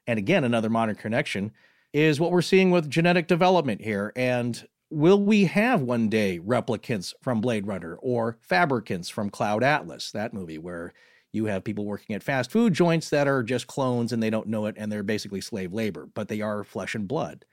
And 0.05 0.19
again, 0.19 0.43
another 0.43 0.69
modern 0.69 0.95
connection 0.95 1.51
is 1.93 2.19
what 2.19 2.31
we're 2.31 2.41
seeing 2.41 2.71
with 2.71 2.89
genetic 2.89 3.27
development 3.27 3.81
here. 3.81 4.13
And 4.15 4.67
will 4.89 5.21
we 5.21 5.45
have 5.45 5.81
one 5.81 6.09
day 6.09 6.39
replicants 6.39 7.13
from 7.21 7.41
Blade 7.41 7.65
Runner 7.65 7.95
or 8.01 8.37
fabricants 8.41 9.09
from 9.09 9.29
Cloud 9.29 9.63
Atlas, 9.63 10.11
that 10.11 10.33
movie 10.33 10.57
where 10.57 10.93
you 11.31 11.45
have 11.45 11.63
people 11.63 11.85
working 11.85 12.15
at 12.15 12.23
fast 12.23 12.51
food 12.51 12.73
joints 12.73 13.09
that 13.09 13.27
are 13.27 13.43
just 13.43 13.67
clones 13.67 14.11
and 14.11 14.21
they 14.21 14.29
don't 14.29 14.47
know 14.47 14.65
it 14.65 14.75
and 14.77 14.91
they're 14.91 15.03
basically 15.03 15.41
slave 15.41 15.73
labor, 15.73 16.07
but 16.13 16.27
they 16.27 16.41
are 16.41 16.63
flesh 16.63 16.95
and 16.95 17.07
blood. 17.07 17.45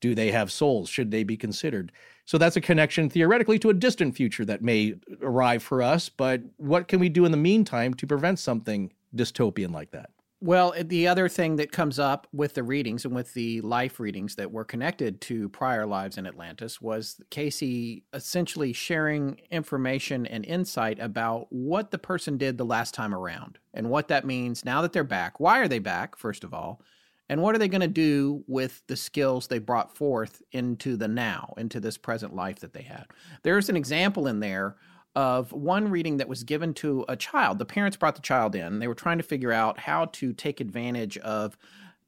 Do 0.00 0.14
they 0.14 0.30
have 0.30 0.50
souls? 0.50 0.88
Should 0.88 1.10
they 1.10 1.24
be 1.24 1.36
considered? 1.36 1.92
So 2.24 2.38
that's 2.38 2.56
a 2.56 2.60
connection 2.60 3.10
theoretically 3.10 3.58
to 3.60 3.70
a 3.70 3.74
distant 3.74 4.16
future 4.16 4.44
that 4.46 4.62
may 4.62 4.94
arrive 5.20 5.62
for 5.62 5.82
us, 5.82 6.08
but 6.08 6.42
what 6.56 6.88
can 6.88 7.00
we 7.00 7.08
do 7.08 7.24
in 7.24 7.32
the 7.32 7.36
meantime 7.36 7.94
to 7.94 8.06
prevent 8.06 8.38
something 8.38 8.92
dystopian 9.14 9.72
like 9.72 9.90
that? 9.90 10.10
Well, 10.42 10.72
the 10.80 11.06
other 11.06 11.28
thing 11.28 11.56
that 11.56 11.70
comes 11.70 11.98
up 11.98 12.26
with 12.32 12.54
the 12.54 12.62
readings 12.62 13.04
and 13.04 13.14
with 13.14 13.34
the 13.34 13.60
life 13.60 14.00
readings 14.00 14.36
that 14.36 14.50
were 14.50 14.64
connected 14.64 15.20
to 15.22 15.50
prior 15.50 15.84
lives 15.84 16.16
in 16.16 16.26
Atlantis 16.26 16.80
was 16.80 17.20
Cayce 17.28 18.00
essentially 18.14 18.72
sharing 18.72 19.38
information 19.50 20.24
and 20.24 20.46
insight 20.46 20.98
about 20.98 21.48
what 21.50 21.90
the 21.90 21.98
person 21.98 22.38
did 22.38 22.56
the 22.56 22.64
last 22.64 22.94
time 22.94 23.14
around 23.14 23.58
and 23.74 23.90
what 23.90 24.08
that 24.08 24.24
means 24.24 24.64
now 24.64 24.80
that 24.80 24.94
they're 24.94 25.04
back. 25.04 25.40
Why 25.40 25.58
are 25.58 25.68
they 25.68 25.78
back, 25.78 26.16
first 26.16 26.42
of 26.42 26.54
all? 26.54 26.80
And 27.28 27.42
what 27.42 27.54
are 27.54 27.58
they 27.58 27.68
going 27.68 27.82
to 27.82 27.86
do 27.86 28.42
with 28.48 28.82
the 28.86 28.96
skills 28.96 29.46
they 29.46 29.58
brought 29.58 29.94
forth 29.94 30.42
into 30.52 30.96
the 30.96 31.06
now, 31.06 31.52
into 31.58 31.80
this 31.80 31.98
present 31.98 32.34
life 32.34 32.60
that 32.60 32.72
they 32.72 32.82
had? 32.82 33.04
There's 33.42 33.68
an 33.68 33.76
example 33.76 34.26
in 34.26 34.40
there 34.40 34.76
of 35.16 35.52
one 35.52 35.90
reading 35.90 36.18
that 36.18 36.28
was 36.28 36.44
given 36.44 36.72
to 36.74 37.04
a 37.08 37.16
child. 37.16 37.58
The 37.58 37.64
parents 37.64 37.96
brought 37.96 38.14
the 38.14 38.22
child 38.22 38.54
in. 38.54 38.78
They 38.78 38.88
were 38.88 38.94
trying 38.94 39.18
to 39.18 39.24
figure 39.24 39.52
out 39.52 39.78
how 39.78 40.06
to 40.06 40.32
take 40.32 40.60
advantage 40.60 41.18
of 41.18 41.56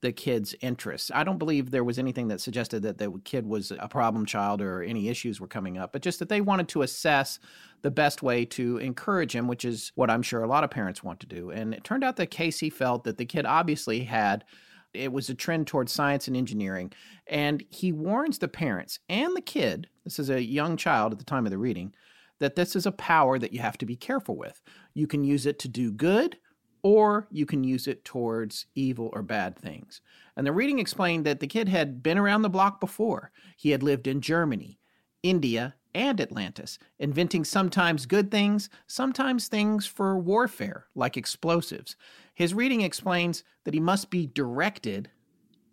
the 0.02 0.12
kid's 0.12 0.54
interests. 0.60 1.10
I 1.14 1.22
don't 1.22 1.38
believe 1.38 1.70
there 1.70 1.84
was 1.84 1.98
anything 1.98 2.28
that 2.28 2.40
suggested 2.40 2.82
that 2.82 2.98
the 2.98 3.12
kid 3.24 3.46
was 3.46 3.72
a 3.78 3.88
problem 3.88 4.26
child 4.26 4.60
or 4.60 4.82
any 4.82 5.08
issues 5.08 5.40
were 5.40 5.46
coming 5.46 5.78
up, 5.78 5.92
but 5.92 6.02
just 6.02 6.18
that 6.18 6.28
they 6.28 6.40
wanted 6.40 6.68
to 6.68 6.82
assess 6.82 7.38
the 7.82 7.90
best 7.90 8.20
way 8.20 8.44
to 8.46 8.78
encourage 8.78 9.34
him, 9.34 9.46
which 9.46 9.64
is 9.64 9.92
what 9.94 10.10
I'm 10.10 10.22
sure 10.22 10.42
a 10.42 10.48
lot 10.48 10.64
of 10.64 10.70
parents 10.70 11.04
want 11.04 11.20
to 11.20 11.26
do. 11.26 11.50
And 11.50 11.72
it 11.72 11.84
turned 11.84 12.02
out 12.02 12.16
that 12.16 12.32
Cayce 12.32 12.72
felt 12.72 13.04
that 13.04 13.16
the 13.16 13.24
kid 13.24 13.46
obviously 13.46 14.00
had 14.04 14.44
it 14.92 15.12
was 15.12 15.30
a 15.30 15.34
trend 15.34 15.66
towards 15.66 15.92
science 15.92 16.28
and 16.28 16.36
engineering. 16.36 16.92
And 17.26 17.64
he 17.70 17.92
warns 17.92 18.38
the 18.38 18.48
parents 18.48 18.98
and 19.08 19.34
the 19.36 19.40
kid, 19.40 19.88
this 20.04 20.18
is 20.18 20.30
a 20.30 20.42
young 20.42 20.76
child 20.76 21.12
at 21.12 21.18
the 21.18 21.24
time 21.24 21.46
of 21.46 21.50
the 21.50 21.58
reading, 21.58 21.94
that 22.42 22.56
this 22.56 22.74
is 22.74 22.86
a 22.86 22.92
power 22.92 23.38
that 23.38 23.52
you 23.52 23.60
have 23.60 23.78
to 23.78 23.86
be 23.86 23.94
careful 23.94 24.36
with. 24.36 24.60
You 24.94 25.06
can 25.06 25.22
use 25.22 25.46
it 25.46 25.58
to 25.60 25.68
do 25.68 25.92
good, 25.92 26.36
or 26.82 27.28
you 27.30 27.46
can 27.46 27.62
use 27.62 27.86
it 27.86 28.04
towards 28.04 28.66
evil 28.74 29.10
or 29.12 29.22
bad 29.22 29.56
things. 29.56 30.00
And 30.36 30.44
the 30.44 30.52
reading 30.52 30.80
explained 30.80 31.24
that 31.24 31.38
the 31.38 31.46
kid 31.46 31.68
had 31.68 32.02
been 32.02 32.18
around 32.18 32.42
the 32.42 32.50
block 32.50 32.80
before. 32.80 33.30
He 33.56 33.70
had 33.70 33.84
lived 33.84 34.08
in 34.08 34.20
Germany, 34.20 34.80
India, 35.22 35.76
and 35.94 36.20
Atlantis, 36.20 36.80
inventing 36.98 37.44
sometimes 37.44 38.06
good 38.06 38.30
things, 38.30 38.68
sometimes 38.88 39.46
things 39.46 39.86
for 39.86 40.18
warfare, 40.18 40.86
like 40.96 41.16
explosives. 41.16 41.94
His 42.34 42.54
reading 42.54 42.80
explains 42.80 43.44
that 43.64 43.74
he 43.74 43.80
must 43.80 44.10
be 44.10 44.26
directed 44.26 45.10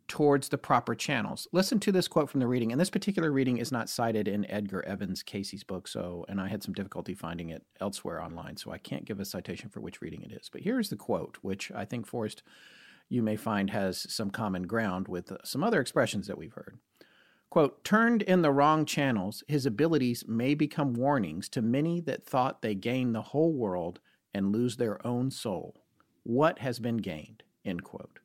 towards 0.10 0.50
the 0.50 0.58
proper 0.58 0.96
channels. 0.96 1.48
Listen 1.54 1.80
to 1.80 1.92
this 1.92 2.10
quote 2.10 2.30
from 2.30 2.42
the 2.42 2.48
reading, 2.48 2.72
and 2.72 2.82
this 2.82 2.90
particular 2.90 3.32
reading 3.32 3.58
is 3.58 3.72
not 3.72 3.88
cited 3.88 4.28
in 4.28 4.50
Edgar 4.52 4.84
Evans 4.86 5.24
Cayce's 5.24 5.64
book, 5.64 5.88
so 5.88 6.26
and 6.28 6.42
I 6.42 6.50
had 6.50 6.64
some 6.64 6.74
difficulty 6.74 7.14
finding 7.14 7.50
it 7.50 7.64
elsewhere 7.80 8.22
online, 8.22 8.58
so 8.58 8.72
I 8.72 8.80
can't 8.80 9.06
give 9.06 9.20
a 9.20 9.26
citation 9.26 9.70
for 9.70 9.80
which 9.80 10.02
reading 10.02 10.24
it 10.24 10.34
is. 10.34 10.50
But 10.52 10.62
here's 10.62 10.90
the 10.90 10.98
quote, 10.98 11.38
which 11.42 11.72
I 11.72 11.86
think 11.86 12.06
Forrest 12.06 12.44
you 13.08 13.22
may 13.22 13.38
find 13.38 13.70
has 13.70 14.12
some 14.12 14.30
common 14.30 14.64
ground 14.64 15.08
with 15.08 15.32
uh, 15.32 15.38
some 15.44 15.64
other 15.64 15.80
expressions 15.80 16.28
that 16.28 16.38
we've 16.38 16.54
heard. 16.54 16.78
Quote, 17.50 17.84
turned 17.84 18.22
in 18.22 18.42
the 18.42 18.52
wrong 18.52 18.86
channels, 18.86 19.44
his 19.48 19.66
abilities 19.66 20.24
may 20.28 20.54
become 20.54 20.94
warnings 20.94 21.50
to 21.50 21.62
many 21.62 22.00
that 22.02 22.24
thought 22.24 22.62
they 22.62 22.76
gained 22.76 23.16
the 23.16 23.24
whole 23.24 23.54
world 23.54 24.00
and 24.34 24.52
lose 24.52 24.78
their 24.78 25.06
own 25.06 25.32
soul. 25.32 25.84
What 26.24 26.60
has 26.60 26.78
been 26.80 26.98
gained? 26.98 27.42
End 27.66 27.84
quote. 27.84 28.20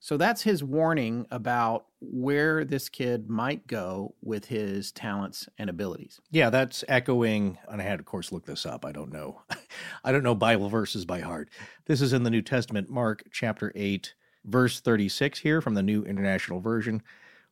So 0.00 0.16
that's 0.16 0.42
his 0.42 0.62
warning 0.62 1.26
about 1.30 1.86
where 2.00 2.64
this 2.64 2.88
kid 2.88 3.28
might 3.28 3.66
go 3.66 4.14
with 4.22 4.46
his 4.46 4.92
talents 4.92 5.48
and 5.58 5.68
abilities. 5.68 6.20
Yeah, 6.30 6.50
that's 6.50 6.84
echoing, 6.86 7.58
and 7.68 7.82
I 7.82 7.84
had, 7.84 7.98
of 7.98 8.06
course, 8.06 8.30
look 8.30 8.46
this 8.46 8.64
up. 8.64 8.84
I 8.84 8.92
don't 8.92 9.12
know. 9.12 9.42
I 10.04 10.12
don't 10.12 10.22
know 10.22 10.34
Bible 10.34 10.68
verses 10.68 11.04
by 11.04 11.20
heart. 11.20 11.50
This 11.86 12.00
is 12.00 12.12
in 12.12 12.22
the 12.22 12.30
New 12.30 12.42
Testament, 12.42 12.88
Mark 12.88 13.24
chapter 13.32 13.72
8, 13.74 14.14
verse 14.44 14.80
36 14.80 15.40
here 15.40 15.60
from 15.60 15.74
the 15.74 15.82
New 15.82 16.04
International 16.04 16.60
Version. 16.60 17.02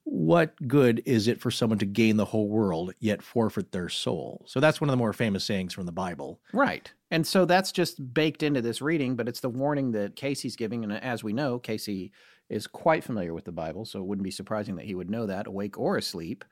What 0.05 0.55
good 0.69 1.03
is 1.05 1.27
it 1.27 1.41
for 1.41 1.51
someone 1.51 1.81
to 1.81 1.85
gain 1.85 2.17
the 2.17 2.27
whole 2.27 2.49
world 2.49 2.95
yet 3.01 3.23
forfeit 3.23 3.73
their 3.73 3.89
soul? 3.89 4.45
So 4.47 4.61
that's 4.61 4.81
one 4.81 4.89
of 4.89 4.93
the 4.93 4.99
more 4.99 5.13
famous 5.13 5.45
sayings 5.45 5.75
from 5.75 5.85
the 5.85 5.91
Bible. 5.91 6.41
Right. 6.53 6.93
And 7.11 7.27
so 7.27 7.45
that's 7.45 7.73
just 7.73 8.15
baked 8.15 8.45
into 8.45 8.63
this 8.63 8.81
reading, 8.81 9.17
but 9.17 9.29
it's 9.29 9.41
the 9.41 9.49
warning 9.49 9.91
that 9.93 10.15
Cayce's 10.15 10.55
giving. 10.55 10.85
And 10.85 10.93
as 10.93 11.25
we 11.25 11.33
know, 11.33 11.59
Cayce 11.59 12.11
is 12.49 12.67
quite 12.67 13.05
familiar 13.05 13.35
with 13.35 13.45
the 13.45 13.53
Bible, 13.53 13.85
so 13.85 14.01
it 14.01 14.07
wouldn't 14.07 14.25
be 14.25 14.31
surprising 14.31 14.77
that 14.77 14.85
he 14.85 14.95
would 14.95 15.11
know 15.11 15.27
that, 15.27 15.47
awake 15.47 15.79
or 15.79 15.97
asleep. 15.97 16.45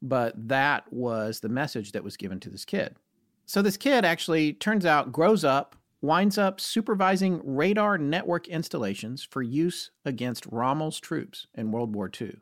But 0.00 0.48
that 0.48 0.92
was 0.92 1.40
the 1.40 1.48
message 1.48 1.92
that 1.92 2.04
was 2.04 2.16
given 2.16 2.40
to 2.40 2.50
this 2.50 2.64
kid. 2.64 2.96
So 3.46 3.62
this 3.62 3.76
kid 3.76 4.04
actually 4.04 4.52
turns 4.52 4.86
out 4.86 5.12
grows 5.12 5.44
up, 5.44 5.76
winds 6.00 6.38
up 6.38 6.60
supervising 6.60 7.40
radar 7.44 7.98
network 7.98 8.48
installations 8.48 9.22
for 9.22 9.42
use 9.42 9.90
against 10.04 10.46
Rommel's 10.46 10.98
troops 10.98 11.46
in 11.54 11.70
World 11.70 11.94
War 11.94 12.10
II. 12.20 12.36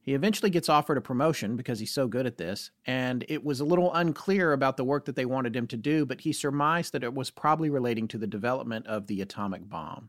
He 0.00 0.14
eventually 0.14 0.50
gets 0.50 0.68
offered 0.68 0.98
a 0.98 1.00
promotion 1.00 1.56
because 1.56 1.80
he's 1.80 1.92
so 1.92 2.06
good 2.06 2.26
at 2.26 2.36
this, 2.36 2.70
and 2.86 3.24
it 3.28 3.44
was 3.44 3.58
a 3.58 3.64
little 3.64 3.92
unclear 3.92 4.52
about 4.52 4.76
the 4.76 4.84
work 4.84 5.04
that 5.06 5.16
they 5.16 5.24
wanted 5.24 5.56
him 5.56 5.66
to 5.66 5.76
do, 5.76 6.06
but 6.06 6.20
he 6.20 6.32
surmised 6.32 6.92
that 6.92 7.02
it 7.02 7.12
was 7.12 7.30
probably 7.32 7.70
relating 7.70 8.06
to 8.08 8.18
the 8.18 8.26
development 8.28 8.86
of 8.86 9.08
the 9.08 9.20
atomic 9.20 9.68
bomb. 9.68 10.08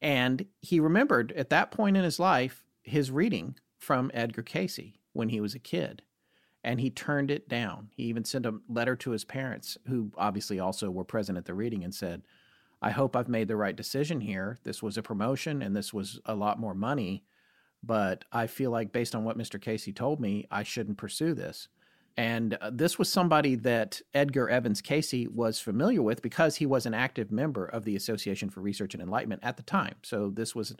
And 0.00 0.46
he 0.60 0.80
remembered 0.80 1.32
at 1.32 1.50
that 1.50 1.70
point 1.70 1.96
in 1.96 2.04
his 2.04 2.18
life 2.18 2.64
his 2.82 3.10
reading 3.10 3.56
from 3.78 4.10
Edgar 4.14 4.42
Cayce 4.42 4.92
when 5.12 5.28
he 5.28 5.40
was 5.40 5.54
a 5.54 5.60
kid. 5.60 6.02
And 6.64 6.80
he 6.80 6.90
turned 6.90 7.30
it 7.30 7.48
down. 7.48 7.90
He 7.96 8.04
even 8.04 8.24
sent 8.24 8.46
a 8.46 8.60
letter 8.68 8.96
to 8.96 9.10
his 9.10 9.24
parents, 9.24 9.78
who 9.86 10.12
obviously 10.16 10.58
also 10.58 10.90
were 10.90 11.04
present 11.04 11.38
at 11.38 11.44
the 11.44 11.54
reading, 11.54 11.84
and 11.84 11.94
said, 11.94 12.22
I 12.80 12.90
hope 12.90 13.16
I've 13.16 13.28
made 13.28 13.48
the 13.48 13.56
right 13.56 13.74
decision 13.74 14.20
here. 14.20 14.58
This 14.64 14.82
was 14.82 14.96
a 14.96 15.02
promotion 15.02 15.62
and 15.62 15.74
this 15.74 15.92
was 15.92 16.20
a 16.26 16.34
lot 16.34 16.60
more 16.60 16.74
money, 16.74 17.24
but 17.82 18.24
I 18.32 18.46
feel 18.46 18.70
like 18.70 18.92
based 18.92 19.14
on 19.14 19.24
what 19.24 19.38
Mr. 19.38 19.60
Cayce 19.60 19.88
told 19.94 20.20
me, 20.20 20.46
I 20.50 20.62
shouldn't 20.62 20.98
pursue 20.98 21.34
this. 21.34 21.68
And 22.18 22.54
uh, 22.60 22.70
this 22.74 22.98
was 22.98 23.08
somebody 23.08 23.54
that 23.54 24.02
Edgar 24.12 24.50
Evans 24.50 24.82
Cayce 24.82 25.28
was 25.32 25.60
familiar 25.60 26.02
with 26.02 26.20
because 26.20 26.56
he 26.56 26.66
was 26.66 26.84
an 26.84 26.92
active 26.92 27.30
member 27.30 27.64
of 27.64 27.84
the 27.84 27.94
Association 27.94 28.50
for 28.50 28.60
Research 28.60 28.92
and 28.92 29.00
Enlightenment 29.00 29.44
at 29.44 29.56
the 29.56 29.62
time. 29.62 29.94
So 30.02 30.28
this 30.28 30.52
was 30.52 30.74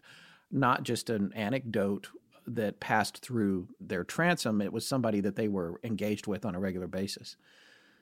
not 0.51 0.83
just 0.83 1.09
an 1.11 1.33
anecdote 1.35 2.09
that 2.45 2.81
passed 2.81 3.19
through 3.19 3.69
their 3.79 4.03
transom, 4.03 4.61
it 4.61 4.73
was 4.73 4.85
somebody 4.85 5.21
that 5.21 5.37
they 5.37 5.47
were 5.47 5.79
engaged 5.85 6.27
with 6.27 6.45
on 6.45 6.57
a 6.57 6.59
regular 6.59 6.89
basis. 6.89 7.37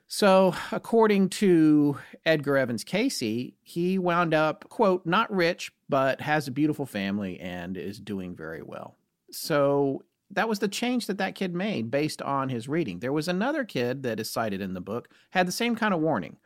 So, 0.08 0.54
according 0.72 1.30
to 1.30 1.98
Edgar 2.24 2.56
Evans 2.56 2.84
Cayce, 2.84 3.52
he 3.62 3.98
wound 3.98 4.32
up, 4.32 4.66
quote, 4.68 5.04
not 5.04 5.30
rich, 5.34 5.72
but 5.88 6.20
has 6.20 6.46
a 6.46 6.52
beautiful 6.52 6.86
family 6.86 7.40
and 7.40 7.76
is 7.76 7.98
doing 7.98 8.36
very 8.36 8.62
well. 8.62 8.96
So, 9.32 10.04
that 10.30 10.48
was 10.48 10.58
the 10.58 10.68
change 10.68 11.06
that 11.06 11.18
that 11.18 11.34
kid 11.34 11.54
made 11.54 11.90
based 11.90 12.20
on 12.22 12.48
his 12.48 12.68
reading. 12.68 12.98
There 12.98 13.12
was 13.12 13.28
another 13.28 13.64
kid 13.64 14.02
that 14.02 14.20
is 14.20 14.30
cited 14.30 14.60
in 14.60 14.74
the 14.74 14.80
book, 14.80 15.08
had 15.30 15.46
the 15.46 15.52
same 15.52 15.76
kind 15.76 15.94
of 15.94 16.00
warning, 16.00 16.36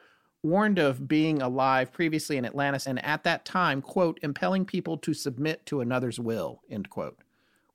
warned 0.42 0.78
of 0.78 1.08
being 1.08 1.42
alive 1.42 1.92
previously 1.92 2.36
in 2.36 2.44
Atlantis 2.44 2.86
and 2.86 3.04
at 3.04 3.24
that 3.24 3.44
time, 3.44 3.82
quote, 3.82 4.18
impelling 4.22 4.64
people 4.64 4.96
to 4.98 5.14
submit 5.14 5.64
to 5.66 5.80
another's 5.80 6.20
will, 6.20 6.62
end 6.70 6.90
quote, 6.90 7.18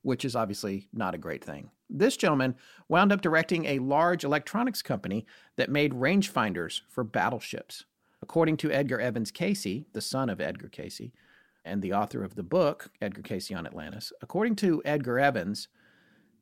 which 0.02 0.26
is 0.26 0.36
obviously 0.36 0.88
not 0.94 1.15
a 1.15 1.19
great 1.19 1.44
thing. 1.44 1.69
This 1.90 2.18
gentleman 2.18 2.56
wound 2.88 3.11
up 3.11 3.22
directing 3.22 3.65
a 3.65 3.80
large 3.80 4.23
electronics 4.23 4.82
company 4.82 5.26
that 5.56 5.69
made 5.69 5.94
rangefinders 5.94 6.82
for 6.90 7.03
battleships. 7.03 7.86
According 8.22 8.57
to 8.57 8.72
Edgar 8.72 8.99
Evans 8.99 9.30
Cayce, 9.30 9.86
the 9.94 10.02
son 10.02 10.30
of 10.30 10.41
Edgar 10.41 10.69
Cayce, 10.69 11.11
and 11.64 11.82
the 11.82 11.94
author 11.94 12.23
of 12.23 12.36
the 12.36 12.44
book, 12.44 12.91
Edgar 13.02 13.22
Cayce 13.22 13.52
on 13.52 13.68
Atlantis, 13.68 14.11
according 14.22 14.56
to 14.57 14.82
Edgar 14.86 15.19
Evans, 15.19 15.68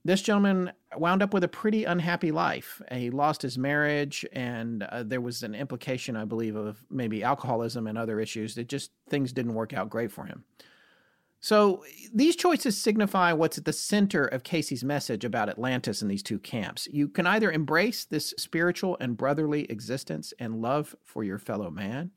this 0.05 0.21
gentleman 0.21 0.71
wound 0.97 1.23
up 1.23 1.33
with 1.33 1.43
a 1.43 1.47
pretty 1.47 1.85
unhappy 1.85 2.31
life. 2.31 2.81
He 2.91 3.09
lost 3.09 3.41
his 3.41 3.57
marriage, 3.57 4.25
and 4.33 4.83
uh, 4.83 5.03
there 5.03 5.21
was 5.21 5.43
an 5.43 5.55
implication, 5.55 6.15
I 6.15 6.25
believe, 6.25 6.55
of 6.55 6.83
maybe 6.89 7.23
alcoholism 7.23 7.87
and 7.87 7.97
other 7.97 8.19
issues 8.19 8.55
that 8.55 8.67
just 8.67 8.91
things 9.09 9.31
didn't 9.31 9.53
work 9.53 9.73
out 9.73 9.89
great 9.89 10.11
for 10.11 10.25
him. 10.25 10.43
So 11.39 11.83
these 12.13 12.37
choices 12.37 12.79
signify 12.79 13.33
what's 13.33 13.57
at 13.57 13.65
the 13.65 13.73
center 13.73 14.23
of 14.25 14.43
Cayce's 14.43 14.81
message 14.81 15.25
about 15.25 15.49
Atlantis 15.49 16.01
and 16.01 16.09
these 16.09 16.23
two 16.23 16.39
camps. 16.39 16.87
You 16.89 17.09
can 17.09 17.27
either 17.27 17.51
embrace 17.51 18.05
this 18.05 18.33
spiritual 18.37 18.95
and 19.01 19.17
brotherly 19.17 19.65
existence 19.69 20.33
and 20.39 20.61
love 20.61 20.95
for 21.03 21.21
your 21.23 21.39
fellow 21.39 21.69
man, 21.69 22.11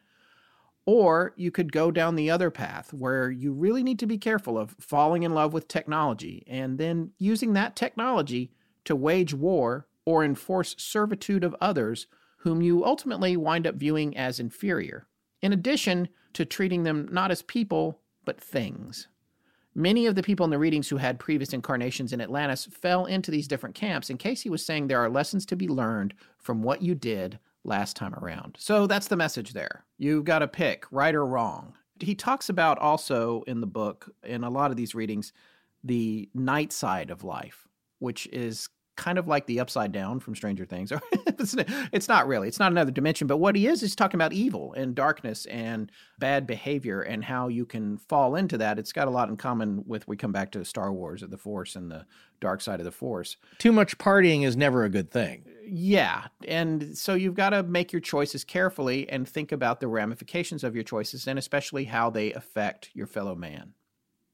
or 0.87 1.35
you 1.37 1.51
could 1.51 1.73
go 1.73 1.91
down 1.91 2.15
the 2.15 2.31
other 2.31 2.51
path 2.51 2.95
where 2.95 3.29
you 3.31 3.53
really 3.53 3.83
need 3.83 3.99
to 3.99 4.07
be 4.07 4.17
careful 4.17 4.57
of 4.57 4.77
falling 4.79 5.25
in 5.25 5.35
love 5.35 5.53
with 5.53 5.67
technology 5.67 6.45
and 6.47 6.79
then 6.79 7.11
using 7.19 7.53
that 7.53 7.75
technology 7.75 8.53
to 8.85 8.95
wage 8.95 9.35
war 9.35 9.89
or 10.05 10.25
enforce 10.25 10.77
servitude 10.79 11.43
of 11.43 11.57
others 11.61 12.07
whom 12.39 12.63
you 12.63 12.85
ultimately 12.85 13.37
wind 13.37 13.67
up 13.67 13.75
viewing 13.75 14.17
as 14.17 14.39
inferior, 14.39 15.09
in 15.43 15.53
addition 15.53 16.09
to 16.33 16.45
treating 16.45 16.85
them 16.85 17.09
not 17.11 17.33
as 17.33 17.43
people, 17.43 18.01
but 18.25 18.41
things. 18.41 19.09
Many 19.75 20.07
of 20.07 20.15
the 20.15 20.23
people 20.23 20.45
in 20.45 20.51
the 20.51 20.59
readings 20.59 20.89
who 20.89 20.97
had 20.99 21.19
previous 21.19 21.53
incarnations 21.53 22.13
in 22.13 22.21
Atlantis 22.21 22.67
fell 22.67 23.05
into 23.05 23.31
these 23.31 23.49
different 23.49 23.75
camps, 23.75 24.09
and 24.09 24.19
Cayce 24.19 24.47
was 24.47 24.65
saying 24.65 24.87
there 24.87 25.01
are 25.01 25.11
lessons 25.11 25.45
to 25.47 25.57
be 25.57 25.67
learned 25.67 26.15
from 26.39 26.63
what 26.63 26.81
you 26.81 26.95
did 26.95 27.39
last 27.67 27.97
time 27.97 28.15
around. 28.15 28.57
So 28.59 28.87
that's 28.87 29.09
the 29.09 29.17
message 29.17 29.53
there. 29.53 29.85
You've 29.99 30.25
got 30.25 30.39
to 30.39 30.49
pick 30.49 30.85
right 30.91 31.15
or 31.15 31.27
wrong. 31.27 31.75
He 32.01 32.15
talks 32.15 32.49
about 32.49 32.79
also 32.79 33.43
in 33.47 33.61
the 33.61 33.67
book, 33.67 34.11
in 34.23 34.45
a 34.45 34.51
lot 34.51 34.71
of 34.71 34.77
these 34.77 34.95
readings, 34.95 35.33
the 35.83 36.29
night 36.35 36.73
side 36.73 37.11
of 37.11 37.25
life, 37.25 37.67
which 37.99 38.27
is 38.29 38.69
kind 38.97 39.19
of 39.19 39.29
like 39.29 39.47
the 39.47 39.61
upside 39.61 39.93
down 39.93 40.21
from 40.21 40.35
Stranger 40.35 40.65
Things. 40.65 40.91
it's 41.93 42.09
not 42.09 42.27
really. 42.27 42.49
It's 42.49 42.59
not 42.59 42.73
another 42.73 42.91
dimension. 42.91 43.27
But 43.27 43.37
what 43.37 43.55
he 43.55 43.67
is 43.67 43.83
is 43.83 43.95
talking 43.95 44.19
about 44.19 44.33
evil 44.33 44.73
and 44.73 44.95
darkness 44.95 45.47
and 45.47 45.93
bad 46.19 46.47
behavior 46.47 47.03
and 47.03 47.25
how 47.25 47.49
you 47.49 47.67
can 47.67 47.99
fall 47.99 48.35
into 48.35 48.59
that. 48.59 48.79
It's 48.79 48.93
got 48.93 49.09
a 49.09 49.11
lot 49.11 49.29
in 49.29 49.37
common 49.37 49.85
with 49.87 50.09
we 50.09 50.17
come 50.17 50.33
back 50.33 50.51
to 50.53 50.65
Star 50.65 50.93
Wars 50.93 51.23
of 51.23 51.31
the 51.31 51.37
Force 51.37 51.77
and 51.77 51.91
the 51.91 52.07
dark 52.41 52.61
side 52.61 52.81
of 52.81 52.85
the 52.85 52.93
Force. 52.93 53.37
Too 53.59 53.73
much 53.73 53.99
partying 53.99 54.45
is 54.45 54.57
never 54.57 54.85
a 54.85 54.89
good 54.89 55.11
thing. 55.11 55.45
Yeah. 55.65 56.25
And 56.47 56.97
so 56.97 57.15
you've 57.15 57.35
got 57.35 57.51
to 57.51 57.63
make 57.63 57.93
your 57.93 58.01
choices 58.01 58.45
carefully 58.45 59.09
and 59.09 59.29
think 59.29 59.53
about 59.53 59.81
the 59.81 59.89
ramifications 59.89 60.65
of 60.65 60.75
your 60.75 60.85
choices 60.85 61.27
and 61.27 61.39
especially 61.39 61.85
how 61.85 62.11
they 62.11 62.33
affect 62.33 62.91
your 62.95 63.07
fellow 63.07 63.35
man. 63.35 63.75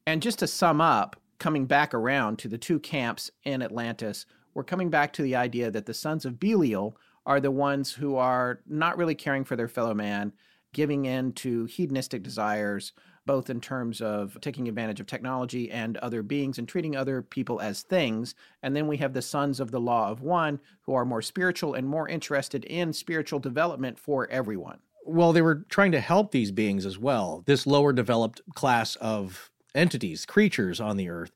And 0.06 0.22
just 0.22 0.40
to 0.40 0.46
sum 0.46 0.80
up, 0.80 1.16
coming 1.42 1.66
back 1.66 1.92
around 1.92 2.38
to 2.38 2.46
the 2.46 2.56
two 2.56 2.78
camps 2.78 3.28
in 3.42 3.62
Atlantis 3.62 4.26
we're 4.54 4.64
coming 4.64 4.90
back 4.90 5.12
to 5.14 5.22
the 5.22 5.36
idea 5.36 5.70
that 5.70 5.86
the 5.86 5.94
sons 5.94 6.24
of 6.24 6.38
Belial 6.38 6.96
are 7.24 7.40
the 7.40 7.50
ones 7.50 7.92
who 7.92 8.16
are 8.16 8.60
not 8.66 8.96
really 8.96 9.14
caring 9.14 9.44
for 9.44 9.56
their 9.56 9.68
fellow 9.68 9.94
man, 9.94 10.32
giving 10.72 11.04
in 11.04 11.32
to 11.34 11.66
hedonistic 11.66 12.22
desires, 12.22 12.92
both 13.24 13.50
in 13.50 13.60
terms 13.60 14.00
of 14.00 14.36
taking 14.40 14.68
advantage 14.68 14.98
of 14.98 15.06
technology 15.06 15.70
and 15.70 15.96
other 15.98 16.22
beings 16.22 16.58
and 16.58 16.68
treating 16.68 16.96
other 16.96 17.22
people 17.22 17.60
as 17.60 17.82
things. 17.82 18.34
And 18.62 18.74
then 18.74 18.88
we 18.88 18.96
have 18.96 19.12
the 19.12 19.22
sons 19.22 19.60
of 19.60 19.70
the 19.70 19.80
law 19.80 20.10
of 20.10 20.20
one 20.20 20.58
who 20.82 20.94
are 20.94 21.04
more 21.04 21.22
spiritual 21.22 21.74
and 21.74 21.86
more 21.86 22.08
interested 22.08 22.64
in 22.64 22.92
spiritual 22.92 23.38
development 23.38 23.98
for 23.98 24.28
everyone. 24.28 24.78
Well, 25.04 25.32
they 25.32 25.42
were 25.42 25.66
trying 25.68 25.92
to 25.92 26.00
help 26.00 26.30
these 26.30 26.52
beings 26.52 26.86
as 26.86 26.98
well, 26.98 27.42
this 27.46 27.66
lower 27.66 27.92
developed 27.92 28.40
class 28.54 28.96
of 28.96 29.50
entities, 29.74 30.26
creatures 30.26 30.80
on 30.80 30.96
the 30.96 31.08
earth. 31.08 31.32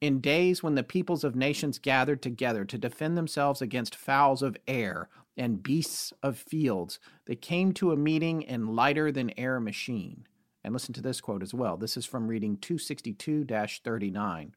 In 0.00 0.20
days 0.20 0.62
when 0.62 0.74
the 0.74 0.82
peoples 0.82 1.22
of 1.22 1.36
nations 1.36 1.78
gathered 1.78 2.20
together 2.20 2.64
to 2.64 2.76
defend 2.76 3.16
themselves 3.16 3.62
against 3.62 3.94
fowls 3.94 4.42
of 4.42 4.56
air 4.66 5.08
and 5.36 5.62
beasts 5.62 6.12
of 6.24 6.38
fields, 6.38 6.98
they 7.26 7.36
came 7.36 7.72
to 7.72 7.92
a 7.92 7.96
meeting 7.96 8.42
in 8.42 8.74
lighter 8.74 9.12
than 9.12 9.38
air 9.38 9.60
machine. 9.60 10.26
And 10.64 10.72
listen 10.74 10.92
to 10.94 11.00
this 11.00 11.20
quote 11.20 11.44
as 11.44 11.54
well. 11.54 11.76
This 11.76 11.96
is 11.96 12.04
from 12.04 12.26
reading 12.26 12.56
262 12.56 13.44
39. 13.46 14.54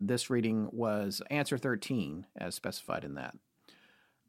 This 0.00 0.30
reading 0.30 0.68
was 0.72 1.20
answer 1.28 1.58
13, 1.58 2.26
as 2.36 2.54
specified 2.54 3.02
in 3.02 3.14
that. 3.16 3.34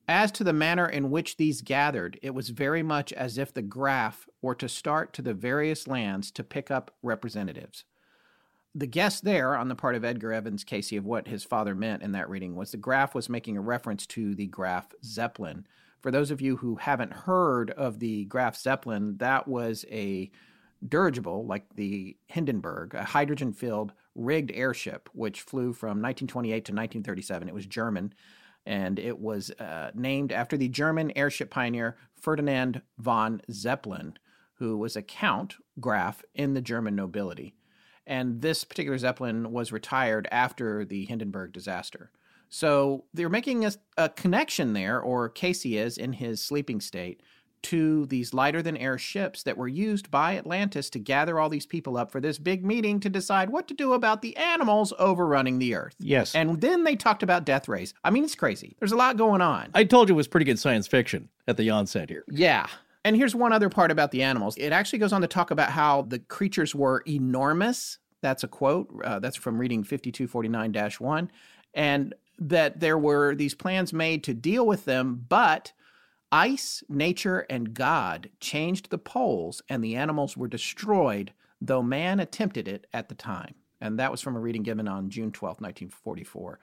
As 0.09 0.31
to 0.31 0.43
the 0.43 0.53
manner 0.53 0.89
in 0.89 1.11
which 1.11 1.37
these 1.37 1.61
gathered, 1.61 2.19
it 2.23 2.33
was 2.33 2.49
very 2.49 2.81
much 2.81 3.13
as 3.13 3.37
if 3.37 3.53
the 3.53 3.61
Graf 3.61 4.27
were 4.41 4.55
to 4.55 4.67
start 4.67 5.13
to 5.13 5.21
the 5.21 5.35
various 5.35 5.87
lands 5.87 6.31
to 6.31 6.43
pick 6.43 6.71
up 6.71 6.95
representatives. 7.03 7.83
the 8.73 8.87
guess 8.87 9.21
there 9.21 9.55
on 9.55 9.67
the 9.67 9.75
part 9.75 9.93
of 9.93 10.03
Edgar 10.03 10.33
Evans 10.33 10.63
Cayce 10.63 10.93
of 10.93 11.05
what 11.05 11.27
his 11.27 11.43
father 11.43 11.75
meant 11.75 12.01
in 12.01 12.13
that 12.13 12.27
reading 12.27 12.55
was 12.55 12.71
the 12.71 12.77
Graf 12.77 13.13
was 13.13 13.29
making 13.29 13.55
a 13.55 13.61
reference 13.61 14.07
to 14.07 14.33
the 14.33 14.47
Graf 14.47 14.87
Zeppelin. 15.05 15.67
For 16.01 16.09
those 16.09 16.31
of 16.31 16.41
you 16.41 16.57
who 16.57 16.77
haven't 16.77 17.13
heard 17.13 17.69
of 17.69 17.99
the 17.99 18.25
Graf 18.25 18.57
Zeppelin, 18.57 19.17
that 19.17 19.47
was 19.47 19.85
a 19.91 20.31
dirigible 20.87 21.45
like 21.45 21.75
the 21.75 22.17
Hindenburg, 22.25 22.95
a 22.95 23.03
hydrogen 23.03 23.53
filled 23.53 23.93
rigged 24.15 24.51
airship 24.55 25.07
which 25.13 25.41
flew 25.41 25.71
from 25.71 26.01
1928 26.01 26.51
to 26.51 26.71
1937. 26.71 27.47
It 27.47 27.53
was 27.53 27.67
German 27.67 28.15
and 28.69 28.99
it 28.99 29.17
was 29.17 29.49
uh, 29.59 29.89
named 29.95 30.31
after 30.31 30.55
the 30.55 30.69
German 30.69 31.11
airship 31.17 31.49
pioneer 31.49 31.97
Ferdinand 32.13 32.83
von 32.99 33.41
Zeppelin, 33.51 34.13
who 34.59 34.77
was 34.77 34.95
a 34.95 35.01
count, 35.01 35.55
Graf, 35.79 36.21
in 36.35 36.53
the 36.53 36.61
German 36.61 36.95
nobility. 36.95 37.55
And 38.05 38.43
this 38.43 38.63
particular 38.63 38.99
Zeppelin 38.99 39.51
was 39.51 39.71
retired 39.71 40.27
after 40.31 40.85
the 40.85 41.05
Hindenburg 41.05 41.51
disaster. 41.51 42.11
So 42.47 43.05
they're 43.11 43.27
making 43.27 43.65
a, 43.65 43.71
a 43.97 44.09
connection 44.09 44.73
there, 44.73 45.01
or 45.01 45.29
Cayce 45.29 45.65
is 45.65 45.97
in 45.97 46.13
his 46.13 46.39
sleeping 46.39 46.79
state, 46.79 47.23
to 47.63 48.05
these 48.07 48.33
lighter 48.33 48.61
than 48.61 48.77
air 48.77 48.97
ships 48.97 49.43
that 49.43 49.57
were 49.57 49.67
used 49.67 50.09
by 50.09 50.37
Atlantis 50.37 50.89
to 50.91 50.99
gather 50.99 51.39
all 51.39 51.49
these 51.49 51.65
people 51.65 51.97
up 51.97 52.11
for 52.11 52.19
this 52.19 52.37
big 52.37 52.65
meeting 52.65 52.99
to 52.99 53.09
decide 53.09 53.49
what 53.49 53.67
to 53.67 53.73
do 53.73 53.93
about 53.93 54.21
the 54.21 54.35
animals 54.37 54.93
overrunning 54.99 55.59
the 55.59 55.75
earth. 55.75 55.95
Yes. 55.99 56.35
And 56.35 56.61
then 56.61 56.83
they 56.83 56.95
talked 56.95 57.23
about 57.23 57.45
death 57.45 57.67
rays. 57.67 57.93
I 58.03 58.09
mean, 58.09 58.23
it's 58.23 58.35
crazy. 58.35 58.75
There's 58.79 58.91
a 58.91 58.97
lot 58.97 59.17
going 59.17 59.41
on. 59.41 59.69
I 59.73 59.83
told 59.83 60.09
you 60.09 60.15
it 60.15 60.17
was 60.17 60.27
pretty 60.27 60.45
good 60.45 60.59
science 60.59 60.87
fiction 60.87 61.29
at 61.47 61.57
the 61.57 61.69
onset 61.69 62.09
here. 62.09 62.23
Yeah. 62.29 62.67
And 63.05 63.15
here's 63.15 63.35
one 63.35 63.53
other 63.53 63.69
part 63.69 63.91
about 63.91 64.11
the 64.11 64.23
animals. 64.23 64.57
It 64.57 64.71
actually 64.71 64.99
goes 64.99 65.13
on 65.13 65.21
to 65.21 65.27
talk 65.27 65.51
about 65.51 65.71
how 65.71 66.03
the 66.03 66.19
creatures 66.19 66.75
were 66.75 67.03
enormous. 67.07 67.97
That's 68.21 68.43
a 68.43 68.47
quote. 68.47 68.89
Uh, 69.03 69.19
that's 69.19 69.37
from 69.37 69.57
reading 69.57 69.83
5249 69.83 70.91
1. 70.99 71.31
And 71.73 72.13
that 72.39 72.79
there 72.79 72.97
were 72.97 73.35
these 73.35 73.53
plans 73.53 73.93
made 73.93 74.23
to 74.23 74.33
deal 74.33 74.65
with 74.65 74.85
them, 74.85 75.25
but 75.27 75.73
ice, 76.31 76.83
nature, 76.89 77.45
and 77.49 77.73
God 77.73 78.29
changed 78.39 78.89
the 78.89 78.97
poles 78.97 79.61
and 79.69 79.83
the 79.83 79.95
animals 79.95 80.37
were 80.37 80.47
destroyed, 80.47 81.33
though 81.61 81.83
man 81.83 82.19
attempted 82.19 82.67
it 82.67 82.87
at 82.93 83.09
the 83.09 83.15
time. 83.15 83.55
And 83.81 83.99
that 83.99 84.11
was 84.11 84.21
from 84.21 84.35
a 84.35 84.39
reading 84.39 84.63
given 84.63 84.87
on 84.87 85.09
June 85.09 85.31
12, 85.31 85.61
1944. 85.61 86.59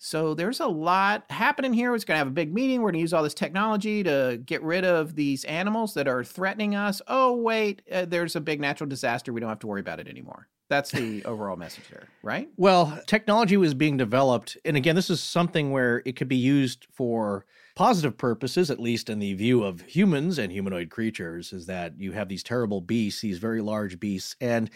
So 0.00 0.34
there's 0.34 0.60
a 0.60 0.66
lot 0.66 1.24
happening 1.28 1.72
here. 1.72 1.90
We're 1.90 1.98
going 1.98 2.14
to 2.14 2.18
have 2.18 2.28
a 2.28 2.30
big 2.30 2.54
meeting. 2.54 2.80
We're 2.80 2.90
going 2.90 2.98
to 2.98 3.00
use 3.00 3.12
all 3.12 3.24
this 3.24 3.34
technology 3.34 4.04
to 4.04 4.40
get 4.44 4.62
rid 4.62 4.84
of 4.84 5.16
these 5.16 5.44
animals 5.44 5.94
that 5.94 6.06
are 6.06 6.22
threatening 6.22 6.76
us. 6.76 7.02
Oh, 7.08 7.34
wait, 7.34 7.82
uh, 7.90 8.04
there's 8.04 8.36
a 8.36 8.40
big 8.40 8.60
natural 8.60 8.88
disaster. 8.88 9.32
We 9.32 9.40
don't 9.40 9.48
have 9.48 9.58
to 9.60 9.66
worry 9.66 9.80
about 9.80 9.98
it 9.98 10.06
anymore. 10.06 10.46
That's 10.68 10.92
the 10.92 11.24
overall 11.24 11.56
message 11.56 11.88
there, 11.90 12.08
right? 12.22 12.48
Well, 12.56 13.00
technology 13.06 13.56
was 13.56 13.74
being 13.74 13.96
developed. 13.96 14.56
And 14.64 14.76
again, 14.76 14.94
this 14.94 15.10
is 15.10 15.20
something 15.20 15.72
where 15.72 16.02
it 16.04 16.14
could 16.14 16.28
be 16.28 16.36
used 16.36 16.86
for 16.92 17.44
positive 17.78 18.18
purposes, 18.18 18.72
at 18.72 18.80
least 18.80 19.08
in 19.08 19.20
the 19.20 19.34
view 19.34 19.62
of 19.62 19.82
humans 19.82 20.36
and 20.36 20.50
humanoid 20.50 20.90
creatures, 20.90 21.52
is 21.52 21.66
that 21.66 21.92
you 21.96 22.10
have 22.10 22.28
these 22.28 22.42
terrible 22.42 22.80
beasts, 22.80 23.20
these 23.20 23.38
very 23.38 23.60
large 23.60 24.00
beasts. 24.00 24.34
And 24.40 24.68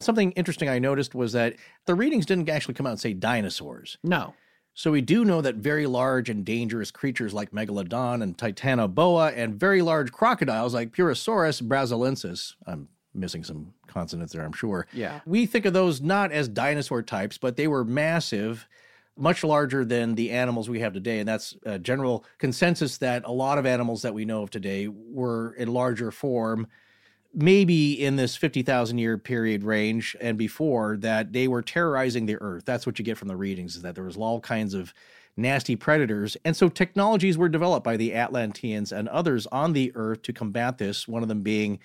something 0.00 0.32
interesting 0.32 0.66
I 0.66 0.78
noticed 0.78 1.14
was 1.14 1.34
that 1.34 1.56
the 1.84 1.94
readings 1.94 2.24
didn't 2.24 2.48
actually 2.48 2.72
come 2.72 2.86
out 2.86 2.92
and 2.92 3.00
say 3.00 3.12
dinosaurs. 3.12 3.98
No. 4.02 4.32
So 4.72 4.90
we 4.90 5.02
do 5.02 5.22
know 5.22 5.42
that 5.42 5.56
very 5.56 5.86
large 5.86 6.30
and 6.30 6.46
dangerous 6.46 6.90
creatures 6.90 7.34
like 7.34 7.50
Megalodon 7.50 8.22
and 8.22 8.38
Titanoboa 8.38 9.34
and 9.36 9.60
very 9.60 9.82
large 9.82 10.10
crocodiles 10.10 10.72
like 10.72 10.92
Purussaurus 10.92 11.60
brasiliensis, 11.60 12.54
I'm 12.66 12.88
missing 13.12 13.44
some 13.44 13.74
consonants 13.86 14.32
there, 14.32 14.42
I'm 14.42 14.54
sure. 14.54 14.86
Yeah. 14.94 15.20
We 15.26 15.44
think 15.44 15.66
of 15.66 15.74
those 15.74 16.00
not 16.00 16.32
as 16.32 16.48
dinosaur 16.48 17.02
types, 17.02 17.36
but 17.36 17.58
they 17.58 17.68
were 17.68 17.84
massive, 17.84 18.66
much 19.16 19.42
larger 19.42 19.84
than 19.84 20.14
the 20.14 20.30
animals 20.30 20.68
we 20.68 20.80
have 20.80 20.92
today. 20.92 21.18
And 21.20 21.28
that's 21.28 21.56
a 21.64 21.78
general 21.78 22.24
consensus 22.38 22.98
that 22.98 23.24
a 23.24 23.32
lot 23.32 23.58
of 23.58 23.66
animals 23.66 24.02
that 24.02 24.14
we 24.14 24.24
know 24.24 24.42
of 24.42 24.50
today 24.50 24.88
were 24.88 25.54
in 25.54 25.72
larger 25.72 26.10
form 26.10 26.66
maybe 27.36 27.92
in 28.02 28.16
this 28.16 28.34
50,000 28.34 28.96
year 28.96 29.18
period 29.18 29.62
range 29.62 30.16
and 30.20 30.38
before 30.38 30.96
that 30.96 31.32
they 31.34 31.46
were 31.46 31.60
terrorizing 31.60 32.24
the 32.24 32.36
earth. 32.40 32.64
That's 32.64 32.86
what 32.86 32.98
you 32.98 33.04
get 33.04 33.18
from 33.18 33.28
the 33.28 33.36
readings 33.36 33.76
is 33.76 33.82
that 33.82 33.94
there 33.94 34.04
was 34.04 34.16
all 34.16 34.40
kinds 34.40 34.72
of 34.72 34.94
nasty 35.36 35.76
predators. 35.76 36.36
And 36.46 36.56
so 36.56 36.70
technologies 36.70 37.36
were 37.36 37.50
developed 37.50 37.84
by 37.84 37.98
the 37.98 38.14
Atlanteans 38.14 38.90
and 38.90 39.06
others 39.08 39.46
on 39.48 39.74
the 39.74 39.92
earth 39.94 40.22
to 40.22 40.32
combat 40.32 40.78
this, 40.78 41.06
one 41.06 41.22
of 41.22 41.28
them 41.28 41.42
being 41.42 41.78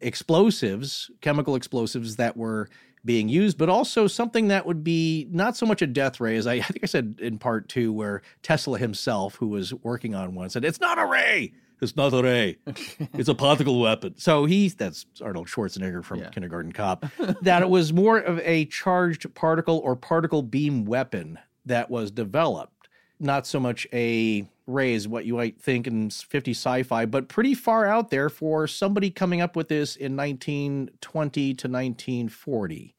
explosives, 0.00 1.08
chemical 1.20 1.54
explosives 1.54 2.16
that 2.16 2.36
were 2.36 2.68
being 3.06 3.28
used, 3.28 3.56
but 3.56 3.68
also 3.68 4.06
something 4.06 4.48
that 4.48 4.66
would 4.66 4.84
be 4.84 5.26
not 5.30 5.56
so 5.56 5.64
much 5.64 5.80
a 5.80 5.86
death 5.86 6.20
ray, 6.20 6.36
as 6.36 6.46
I, 6.46 6.54
I 6.54 6.60
think 6.62 6.80
I 6.82 6.86
said 6.86 7.18
in 7.22 7.38
part 7.38 7.68
two, 7.68 7.92
where 7.92 8.20
Tesla 8.42 8.78
himself, 8.78 9.36
who 9.36 9.46
was 9.48 9.72
working 9.72 10.14
on 10.14 10.34
one, 10.34 10.50
said, 10.50 10.64
It's 10.64 10.80
not 10.80 10.98
a 10.98 11.06
ray. 11.06 11.52
It's 11.80 11.96
not 11.96 12.12
a 12.12 12.22
ray. 12.22 12.56
It's 13.14 13.28
a 13.28 13.34
particle 13.34 13.80
weapon. 13.80 14.14
So 14.16 14.44
he, 14.46 14.68
that's 14.68 15.06
Arnold 15.22 15.46
Schwarzenegger 15.48 16.04
from 16.04 16.20
Yeah. 16.20 16.30
Kindergarten 16.30 16.72
Cop, 16.72 17.06
that 17.42 17.62
it 17.62 17.68
was 17.68 17.92
more 17.92 18.18
of 18.18 18.40
a 18.40 18.64
charged 18.66 19.32
particle 19.34 19.78
or 19.78 19.94
particle 19.96 20.42
beam 20.42 20.84
weapon 20.84 21.38
that 21.66 21.90
was 21.90 22.10
developed, 22.10 22.88
not 23.20 23.46
so 23.46 23.60
much 23.60 23.86
a 23.92 24.46
ray 24.66 24.94
as 24.94 25.06
what 25.06 25.24
you 25.24 25.34
might 25.34 25.60
think 25.60 25.86
in 25.86 26.10
50 26.10 26.50
sci 26.52 26.82
fi, 26.82 27.06
but 27.06 27.28
pretty 27.28 27.54
far 27.54 27.86
out 27.86 28.10
there 28.10 28.28
for 28.28 28.66
somebody 28.66 29.10
coming 29.10 29.40
up 29.40 29.54
with 29.54 29.68
this 29.68 29.96
in 29.96 30.16
1920 30.16 31.54
to 31.54 31.68
1940 31.68 32.94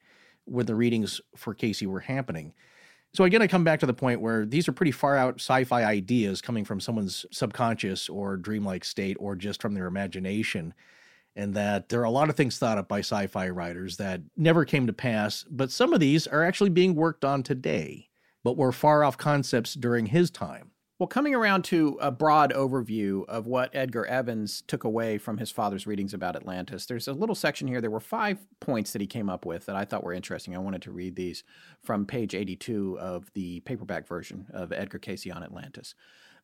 when 0.48 0.66
the 0.66 0.76
readings 0.76 1.22
for 1.36 1.54
Cayce 1.54 1.82
were 1.84 2.00
happening. 2.00 2.54
So 3.14 3.24
again, 3.24 3.42
I 3.42 3.48
come 3.48 3.64
back 3.64 3.80
to 3.80 3.86
the 3.86 3.94
point 3.94 4.22
where 4.22 4.46
these 4.46 4.68
are 4.68 4.74
pretty 4.74 4.92
far 4.92 5.18
out 5.18 5.36
sci-fi 5.36 5.84
ideas 5.84 6.42
coming 6.42 6.66
from 6.66 6.80
someone's 6.80 7.26
subconscious 7.32 8.10
or 8.10 8.38
dreamlike 8.38 8.84
state 8.84 9.18
or 9.20 9.36
just 9.36 9.62
from 9.62 9.74
their 9.74 9.88
imagination. 9.88 10.74
And 11.36 11.54
that 11.54 11.90
there 11.90 12.02
are 12.02 12.06
a 12.06 12.10
lot 12.10 12.30
of 12.30 12.36
things 12.36 12.58
thought 12.58 12.78
up 12.78 12.88
by 12.88 13.00
sci-fi 13.00 13.50
writers 13.50 13.98
that 13.98 14.22
never 14.36 14.66
came 14.66 14.88
to 14.88 14.94
pass, 14.94 15.46
but 15.50 15.72
some 15.72 15.94
of 15.94 16.00
these 16.00 16.26
are 16.28 16.44
actually 16.44 16.72
being 16.72 16.96
worked 16.96 17.24
on 17.24 17.44
today, 17.44 18.10
but 18.44 18.58
were 18.58 18.72
far 18.72 19.04
off 19.04 19.18
concepts 19.18 19.76
during 19.76 20.08
his 20.08 20.32
time. 20.32 20.72
Well, 21.00 21.06
coming 21.08 21.36
around 21.36 21.64
to 21.66 21.96
a 22.02 22.10
broad 22.10 22.52
overview 22.54 23.24
of 23.28 23.46
what 23.46 23.76
Edgar 23.76 24.08
Evans 24.08 24.64
took 24.66 24.84
away 24.84 25.20
from 25.20 25.38
his 25.38 25.52
father's 25.52 25.86
readings 25.86 26.12
about 26.12 26.36
Atlantis, 26.36 26.88
there's 26.88 27.08
a 27.08 27.14
little 27.14 27.36
section 27.36 27.68
here. 27.68 27.82
There 27.82 27.92
were 27.92 28.00
five 28.00 28.40
points 28.62 28.94
that 28.94 29.02
he 29.02 29.06
came 29.06 29.30
up 29.30 29.46
with 29.46 29.68
that 29.68 29.76
I 29.76 29.86
thought 29.86 30.04
were 30.04 30.14
interesting. 30.14 30.56
I 30.56 30.60
wanted 30.60 30.82
to 30.84 30.92
read 30.92 31.16
these 31.16 31.44
from 31.84 32.08
page 32.08 32.34
82 32.34 32.98
of 33.00 33.32
the 33.36 33.60
paperback 33.60 34.08
version 34.08 34.48
of 34.52 34.72
Edgar 34.72 34.98
Cayce 34.98 35.30
on 35.30 35.44
Atlantis. 35.44 35.94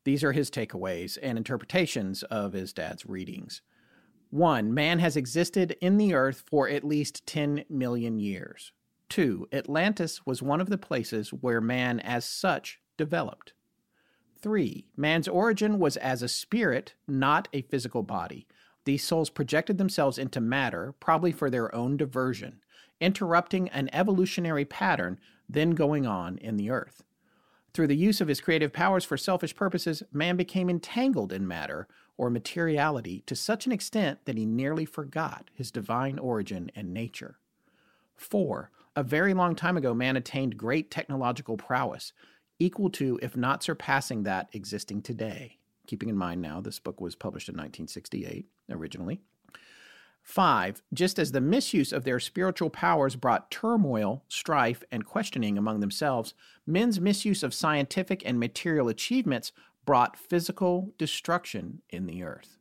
These 0.03 0.23
are 0.23 0.33
his 0.33 0.51
takeaways 0.51 1.17
and 1.23 1.35
interpretations 1.35 2.21
of 2.21 2.53
his 2.53 2.73
dad's 2.73 3.07
readings. 3.07 3.63
One, 4.29 4.71
man 4.71 4.99
has 4.99 5.17
existed 5.17 5.75
in 5.81 5.97
the 5.97 6.13
earth 6.13 6.43
for 6.45 6.69
at 6.69 6.83
least 6.83 7.25
10 7.25 7.65
million 7.71 8.19
years. 8.19 8.71
Two, 9.09 9.47
Atlantis 9.51 10.27
was 10.27 10.43
one 10.43 10.61
of 10.61 10.69
the 10.69 10.77
places 10.77 11.29
where 11.33 11.59
man 11.59 11.99
as 11.99 12.23
such 12.23 12.79
developed. 12.97 13.53
Three, 14.43 14.83
man's 14.97 15.29
origin 15.29 15.79
was 15.79 15.95
as 15.95 16.21
a 16.21 16.27
spirit, 16.27 16.95
not 17.07 17.47
a 17.53 17.61
physical 17.61 18.03
body. 18.03 18.45
These 18.83 19.05
souls 19.05 19.29
projected 19.29 19.77
themselves 19.77 20.17
into 20.17 20.41
matter, 20.41 20.93
probably 20.99 21.31
for 21.31 21.49
their 21.49 21.73
own 21.73 21.95
diversion, 21.95 22.59
interrupting 22.99 23.69
an 23.69 23.89
evolutionary 23.93 24.65
pattern 24.65 25.17
then 25.47 25.71
going 25.71 26.05
on 26.05 26.37
in 26.39 26.57
the 26.57 26.69
earth. 26.69 27.05
Through 27.73 27.87
the 27.87 27.95
use 27.95 28.19
of 28.19 28.27
his 28.27 28.41
creative 28.41 28.73
powers 28.73 29.05
for 29.05 29.15
selfish 29.15 29.55
purposes, 29.55 30.03
man 30.11 30.35
became 30.35 30.69
entangled 30.69 31.31
in 31.31 31.47
matter 31.47 31.87
or 32.17 32.29
materiality 32.29 33.23
to 33.27 33.37
such 33.37 33.65
an 33.65 33.71
extent 33.71 34.25
that 34.25 34.37
he 34.37 34.45
nearly 34.45 34.83
forgot 34.83 35.49
his 35.53 35.71
divine 35.71 36.19
origin 36.19 36.69
and 36.75 36.93
nature. 36.93 37.39
4. 38.17 38.71
A 38.95 39.03
very 39.03 39.33
long 39.33 39.55
time 39.55 39.77
ago, 39.77 39.93
man 39.93 40.17
attained 40.17 40.57
great 40.57 40.91
technological 40.91 41.55
prowess, 41.55 42.11
equal 42.59 42.89
to, 42.91 43.19
if 43.21 43.35
not 43.35 43.63
surpassing 43.63 44.23
that 44.23 44.49
existing 44.53 45.01
today. 45.01 45.57
Keeping 45.87 46.09
in 46.09 46.17
mind 46.17 46.41
now, 46.41 46.61
this 46.61 46.79
book 46.79 47.01
was 47.01 47.15
published 47.15 47.49
in 47.49 47.53
1968 47.53 48.47
originally. 48.69 49.21
Five, 50.23 50.81
just 50.93 51.19
as 51.19 51.33
the 51.33 51.41
misuse 51.41 51.91
of 51.91 52.05
their 52.05 52.19
spiritual 52.19 52.69
powers 52.69 53.17
brought 53.17 53.51
turmoil, 53.51 54.23
strife, 54.29 54.81
and 54.89 55.05
questioning 55.05 55.57
among 55.57 55.81
themselves, 55.81 56.33
men's 56.65 57.01
misuse 57.01 57.43
of 57.43 57.53
scientific 57.53 58.23
and 58.25 58.39
material 58.39 58.87
achievements 58.87 59.51
brought 59.85 60.15
physical 60.15 60.93
destruction 60.97 61.81
in 61.89 62.05
the 62.05 62.23
earth. 62.23 62.57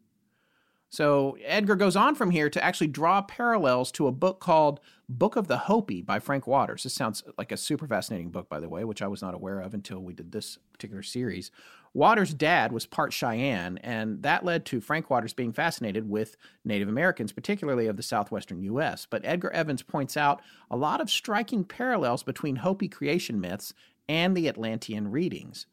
So 0.93 1.39
Edgar 1.43 1.75
goes 1.75 1.97
on 1.97 2.15
from 2.15 2.31
here 2.31 2.51
to 2.51 2.63
actually 2.63 2.89
draw 2.89 3.23
parallels 3.23 3.91
to 3.93 4.09
a 4.09 4.13
book 4.13 4.41
called 4.41 4.79
Book 5.09 5.37
of 5.37 5.49
the 5.49 5.57
Hopi 5.57 6.03
by 6.03 6.19
Frank 6.19 6.47
Waters. 6.47 6.83
This 6.83 6.93
sounds 6.93 7.23
like 7.39 7.51
a 7.51 7.57
super 7.57 7.87
fascinating 7.87 8.29
book, 8.29 8.51
by 8.51 8.61
the 8.61 8.69
way, 8.69 8.85
which 8.85 9.01
I 9.01 9.09
was 9.09 9.23
not 9.23 9.33
aware 9.33 9.61
of 9.61 9.73
until 9.73 10.01
we 10.01 10.13
did 10.13 10.33
this 10.33 10.59
particular 10.71 11.03
series. 11.03 11.51
Waters' 11.95 12.35
dad 12.35 12.73
was 12.73 12.85
part 12.85 13.15
Cheyenne, 13.15 13.79
and 13.79 14.23
that 14.23 14.45
led 14.45 14.67
to 14.67 14.83
Frank 14.83 15.09
Waters 15.09 15.33
being 15.33 15.55
fascinated 15.55 16.11
with 16.11 16.37
Native 16.63 16.91
Americans, 16.91 17.33
particularly 17.33 17.87
of 17.87 17.97
the 17.97 18.03
southwestern 18.03 18.63
U.S. 18.65 19.07
But 19.09 19.25
Edgar 19.25 19.51
Evans 19.53 19.83
points 19.83 20.19
out 20.19 20.43
a 20.71 20.77
lot 20.77 21.01
of 21.01 21.09
striking 21.09 21.65
parallels 21.65 22.23
between 22.23 22.57
Hopi 22.57 22.89
creation 22.89 23.41
myths 23.41 23.73
and 24.11 24.37
the 24.37 24.47
Atlantean 24.47 25.11
readings. 25.11 25.65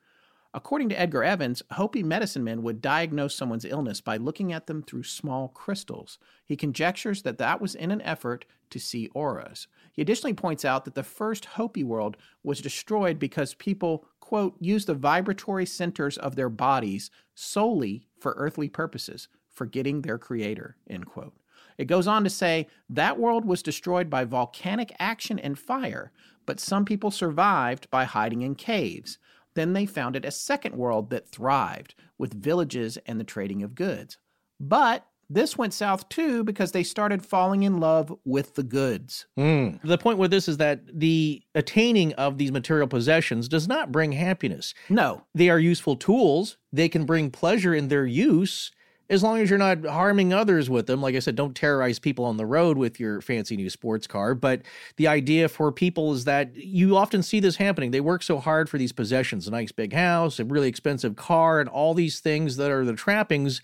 According 0.52 0.90
to 0.90 1.00
Edgar 1.00 1.24
Evans, 1.24 1.62
Hopi 1.74 2.02
medicine 2.02 2.44
men 2.44 2.64
would 2.64 2.82
diagnose 2.82 3.36
someone's 3.36 3.66
illness 3.66 4.02
by 4.02 4.18
looking 4.18 4.52
at 4.52 4.66
them 4.66 4.82
through 4.82 5.04
small 5.04 5.50
crystals. 5.50 6.18
He 6.44 6.56
conjectures 6.56 7.22
that 7.22 7.38
that 7.38 7.62
was 7.62 7.76
in 7.76 7.92
an 7.92 8.02
effort 8.02 8.46
to 8.72 8.80
see 8.80 9.10
auras. 9.14 9.68
He 9.92 10.02
additionally 10.02 10.34
points 10.34 10.66
out 10.66 10.86
that 10.86 10.96
the 10.96 11.04
first 11.04 11.46
Hopi 11.46 11.84
world 11.84 12.18
was 12.44 12.62
destroyed 12.62 13.20
because 13.20 13.54
people, 13.54 14.08
quote, 14.20 14.56
used 14.60 14.88
the 14.88 14.96
vibratory 14.96 15.68
centers 15.68 16.18
of 16.18 16.36
their 16.36 16.50
bodies 16.50 17.12
solely 17.36 18.08
for 18.20 18.34
earthly 18.38 18.70
purposes, 18.70 19.28
forgetting 19.54 20.02
their 20.02 20.18
creator, 20.18 20.78
end 20.90 21.06
quote. 21.06 21.36
It 21.78 21.86
goes 21.86 22.08
on 22.08 22.24
to 22.24 22.30
say 22.30 22.68
that 22.90 23.20
world 23.20 23.46
was 23.46 23.62
destroyed 23.62 24.10
by 24.10 24.26
volcanic 24.26 24.94
action 25.00 25.38
and 25.38 25.58
fire, 25.58 26.12
but 26.46 26.60
some 26.60 26.86
people 26.86 27.12
survived 27.12 27.90
by 27.92 28.06
hiding 28.06 28.42
in 28.42 28.56
caves. 28.56 29.20
Then 29.56 29.74
they 29.74 29.86
founded 29.86 30.26
a 30.26 30.32
second 30.32 30.76
world 30.76 31.10
that 31.10 31.28
thrived 31.28 31.96
with 32.18 32.34
villages 32.34 32.98
and 33.06 33.20
the 33.20 33.24
trading 33.24 33.64
of 33.64 33.76
goods. 33.76 34.18
But 34.60 35.06
this 35.30 35.58
went 35.58 35.74
south 35.74 36.10
too 36.10 36.44
because 36.44 36.72
they 36.72 36.84
started 36.84 37.26
falling 37.26 37.64
in 37.64 37.80
love 37.80 38.14
with 38.26 38.56
the 38.56 38.64
goods. 38.64 39.28
Mm. 39.38 39.80
The 39.84 39.98
point 39.98 40.18
with 40.18 40.32
this 40.32 40.48
is 40.48 40.58
that 40.58 40.82
the 40.92 41.44
attaining 41.54 42.14
of 42.14 42.38
these 42.38 42.52
material 42.52 42.88
possessions 42.88 43.48
does 43.48 43.68
not 43.68 43.92
bring 43.92 44.12
happiness. 44.14 44.74
No. 44.90 45.24
They 45.36 45.50
are 45.50 45.60
useful 45.60 45.96
tools, 45.96 46.58
they 46.74 46.90
can 46.90 47.06
bring 47.06 47.30
pleasure 47.30 47.76
in 47.76 47.90
their 47.90 48.06
use 48.06 48.72
as 49.10 49.24
long 49.24 49.40
as 49.40 49.50
you're 49.50 49.58
not 49.60 49.86
harming 49.86 50.34
others 50.34 50.70
with 50.70 50.86
them. 50.86 51.02
Like 51.02 51.16
I 51.16 51.20
said, 51.20 51.36
don't 51.36 51.56
terrorize 51.56 51.98
people 51.98 52.26
on 52.26 52.38
the 52.38 52.46
road 52.46 52.78
with 52.78 53.00
your 53.00 53.22
fancy 53.22 53.58
new 53.58 53.70
sports 53.70 54.06
car. 54.06 54.36
But 54.36 54.62
the 54.98 55.08
idea 55.08 55.50
for 55.50 55.72
people 55.72 56.14
is 56.14 56.26
that 56.26 56.56
you 56.56 56.96
often 56.96 57.24
see 57.24 57.40
this 57.40 57.56
happening. 57.56 57.92
They 57.92 58.02
work 58.02 58.22
so 58.22 58.40
hard 58.40 58.70
for 58.70 58.78
these 58.78 58.92
possessions 58.92 59.48
a 59.48 59.52
nice 59.52 59.72
big 59.72 59.94
house, 59.94 60.40
a 60.40 60.46
really 60.46 60.68
expensive 60.68 61.16
car, 61.16 61.60
and 61.60 61.68
all 61.68 61.94
these 61.94 62.20
things 62.20 62.58
that 62.58 62.70
are 62.70 62.86
the 62.86 62.94
trappings 62.94 63.62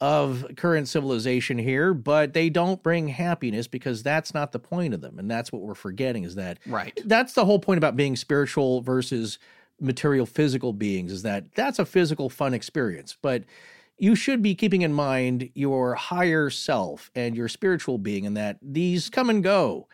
of 0.00 0.46
current 0.56 0.86
civilization 0.88 1.58
here, 1.58 1.92
but 1.92 2.32
they 2.32 2.48
don't 2.48 2.82
bring 2.84 3.08
happiness 3.08 3.66
because 3.66 4.02
that's 4.02 4.32
not 4.32 4.52
the 4.52 4.58
point 4.58 4.94
of 4.94 5.00
them. 5.00 5.18
And 5.18 5.28
that's 5.28 5.50
what 5.50 5.62
we're 5.62 5.74
forgetting 5.74 6.22
is 6.22 6.36
that 6.36 6.58
right. 6.66 6.98
That's 7.04 7.32
the 7.32 7.44
whole 7.44 7.58
point 7.58 7.78
about 7.78 7.96
being 7.96 8.14
spiritual 8.14 8.80
versus 8.80 9.38
material 9.80 10.26
physical 10.26 10.72
beings 10.72 11.12
is 11.12 11.22
that 11.22 11.52
that's 11.54 11.78
a 11.78 11.84
physical 11.84 12.28
fun 12.28 12.54
experience. 12.54 13.16
But 13.20 13.44
you 13.98 14.14
should 14.14 14.42
be 14.42 14.54
keeping 14.54 14.82
in 14.82 14.92
mind 14.92 15.50
your 15.54 15.94
higher 15.94 16.50
self 16.50 17.10
and 17.14 17.36
your 17.36 17.48
spiritual 17.48 17.98
being, 17.98 18.26
and 18.26 18.36
that 18.36 18.58
these 18.62 19.10
come 19.10 19.30
and 19.30 19.42
go. 19.42 19.88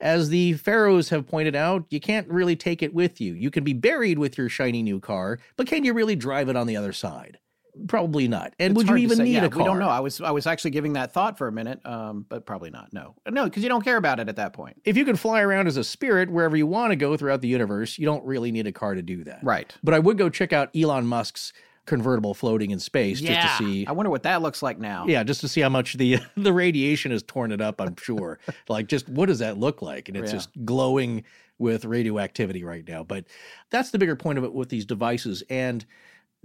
As 0.00 0.28
the 0.28 0.52
pharaohs 0.52 1.08
have 1.08 1.26
pointed 1.26 1.56
out, 1.56 1.84
you 1.90 1.98
can't 1.98 2.28
really 2.28 2.54
take 2.54 2.82
it 2.84 2.94
with 2.94 3.20
you. 3.20 3.34
You 3.34 3.50
can 3.50 3.64
be 3.64 3.72
buried 3.72 4.18
with 4.18 4.38
your 4.38 4.48
shiny 4.48 4.80
new 4.82 5.00
car, 5.00 5.40
but 5.56 5.66
can 5.66 5.82
you 5.84 5.92
really 5.92 6.14
drive 6.14 6.48
it 6.48 6.54
on 6.54 6.68
the 6.68 6.76
other 6.76 6.92
side? 6.92 7.38
Probably 7.86 8.26
not. 8.28 8.54
And 8.58 8.72
It's 8.72 8.76
would 8.78 8.88
you 8.88 8.96
even 8.96 9.18
say. 9.18 9.24
need 9.24 9.34
Yeah, 9.34 9.44
a 9.44 9.48
car? 9.48 9.58
We 9.58 9.64
don't 9.64 9.78
know. 9.78 9.88
I 9.88 10.00
was 10.00 10.20
I 10.20 10.30
was 10.30 10.46
actually 10.46 10.72
giving 10.72 10.94
that 10.94 11.12
thought 11.12 11.38
for 11.38 11.46
a 11.48 11.52
minute, 11.52 11.84
um, 11.86 12.26
but 12.28 12.44
probably 12.46 12.70
not. 12.70 12.92
No, 12.92 13.14
no, 13.28 13.44
because 13.44 13.62
you 13.62 13.68
don't 13.68 13.84
care 13.84 13.96
about 13.96 14.18
it 14.20 14.28
at 14.28 14.36
that 14.36 14.52
point. 14.52 14.80
If 14.84 14.96
you 14.96 15.04
can 15.04 15.16
fly 15.16 15.40
around 15.42 15.68
as 15.68 15.76
a 15.76 15.84
spirit 15.84 16.30
wherever 16.30 16.56
you 16.56 16.66
want 16.66 16.90
to 16.90 16.96
go 16.96 17.16
throughout 17.16 17.40
the 17.40 17.48
universe, 17.48 17.98
you 17.98 18.04
don't 18.06 18.24
really 18.24 18.50
need 18.50 18.66
a 18.66 18.72
car 18.72 18.94
to 18.94 19.02
do 19.02 19.22
that. 19.24 19.40
Right. 19.42 19.72
But 19.82 19.94
I 19.94 20.00
would 20.00 20.18
go 20.18 20.28
check 20.28 20.52
out 20.52 20.74
Elon 20.76 21.06
Musk's 21.06 21.52
convertible 21.88 22.34
floating 22.34 22.70
in 22.70 22.78
space 22.78 23.20
yeah. 23.20 23.42
just 23.42 23.58
to 23.58 23.64
see. 23.64 23.86
I 23.86 23.92
wonder 23.92 24.10
what 24.10 24.22
that 24.24 24.42
looks 24.42 24.62
like 24.62 24.78
now. 24.78 25.06
Yeah, 25.08 25.24
just 25.24 25.40
to 25.40 25.48
see 25.48 25.62
how 25.62 25.70
much 25.70 25.94
the 25.94 26.18
the 26.36 26.52
radiation 26.52 27.10
has 27.10 27.22
torn 27.22 27.50
it 27.50 27.60
up. 27.60 27.80
I'm 27.80 27.96
sure. 27.96 28.38
like, 28.68 28.86
just 28.86 29.08
what 29.08 29.26
does 29.26 29.40
that 29.40 29.58
look 29.58 29.82
like? 29.82 30.08
And 30.08 30.16
it's 30.16 30.30
Yeah. 30.30 30.38
just 30.38 30.50
glowing 30.64 31.24
with 31.58 31.84
radioactivity 31.84 32.62
right 32.62 32.86
now. 32.86 33.02
But 33.02 33.24
that's 33.70 33.90
the 33.90 33.98
bigger 33.98 34.14
point 34.14 34.38
of 34.38 34.44
it 34.44 34.52
with 34.52 34.68
these 34.68 34.84
devices. 34.84 35.42
And 35.50 35.84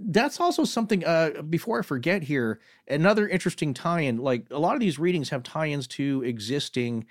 that's 0.00 0.40
also 0.40 0.64
something. 0.64 1.04
Uh, 1.04 1.42
before 1.48 1.78
I 1.78 1.82
forget 1.82 2.22
here, 2.22 2.58
another 2.88 3.28
interesting 3.28 3.74
tie-in. 3.74 4.16
Like 4.16 4.46
a 4.50 4.58
lot 4.58 4.74
of 4.74 4.80
these 4.80 4.98
readings 4.98 5.28
have 5.28 5.42
tie-ins 5.42 5.86
to 5.88 6.22
existing 6.24 7.06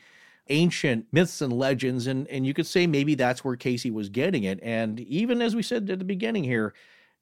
ancient 0.49 1.05
myths 1.14 1.39
and 1.41 1.53
legends 1.53 2.05
and 2.05 2.27
and 2.27 2.45
you 2.45 2.53
could 2.53 2.68
say 2.68 2.85
maybe 2.85 3.15
that's 3.15 3.45
where 3.45 3.55
Cayce 3.55 3.85
was 3.85 4.10
getting 4.10 4.43
it 4.43 4.60
and 4.61 4.99
even 4.99 5.41
as 5.41 5.55
we 5.55 5.64
said 5.64 5.89
at 5.89 5.99
the 5.99 6.03
beginning 6.03 6.43
here 6.43 6.73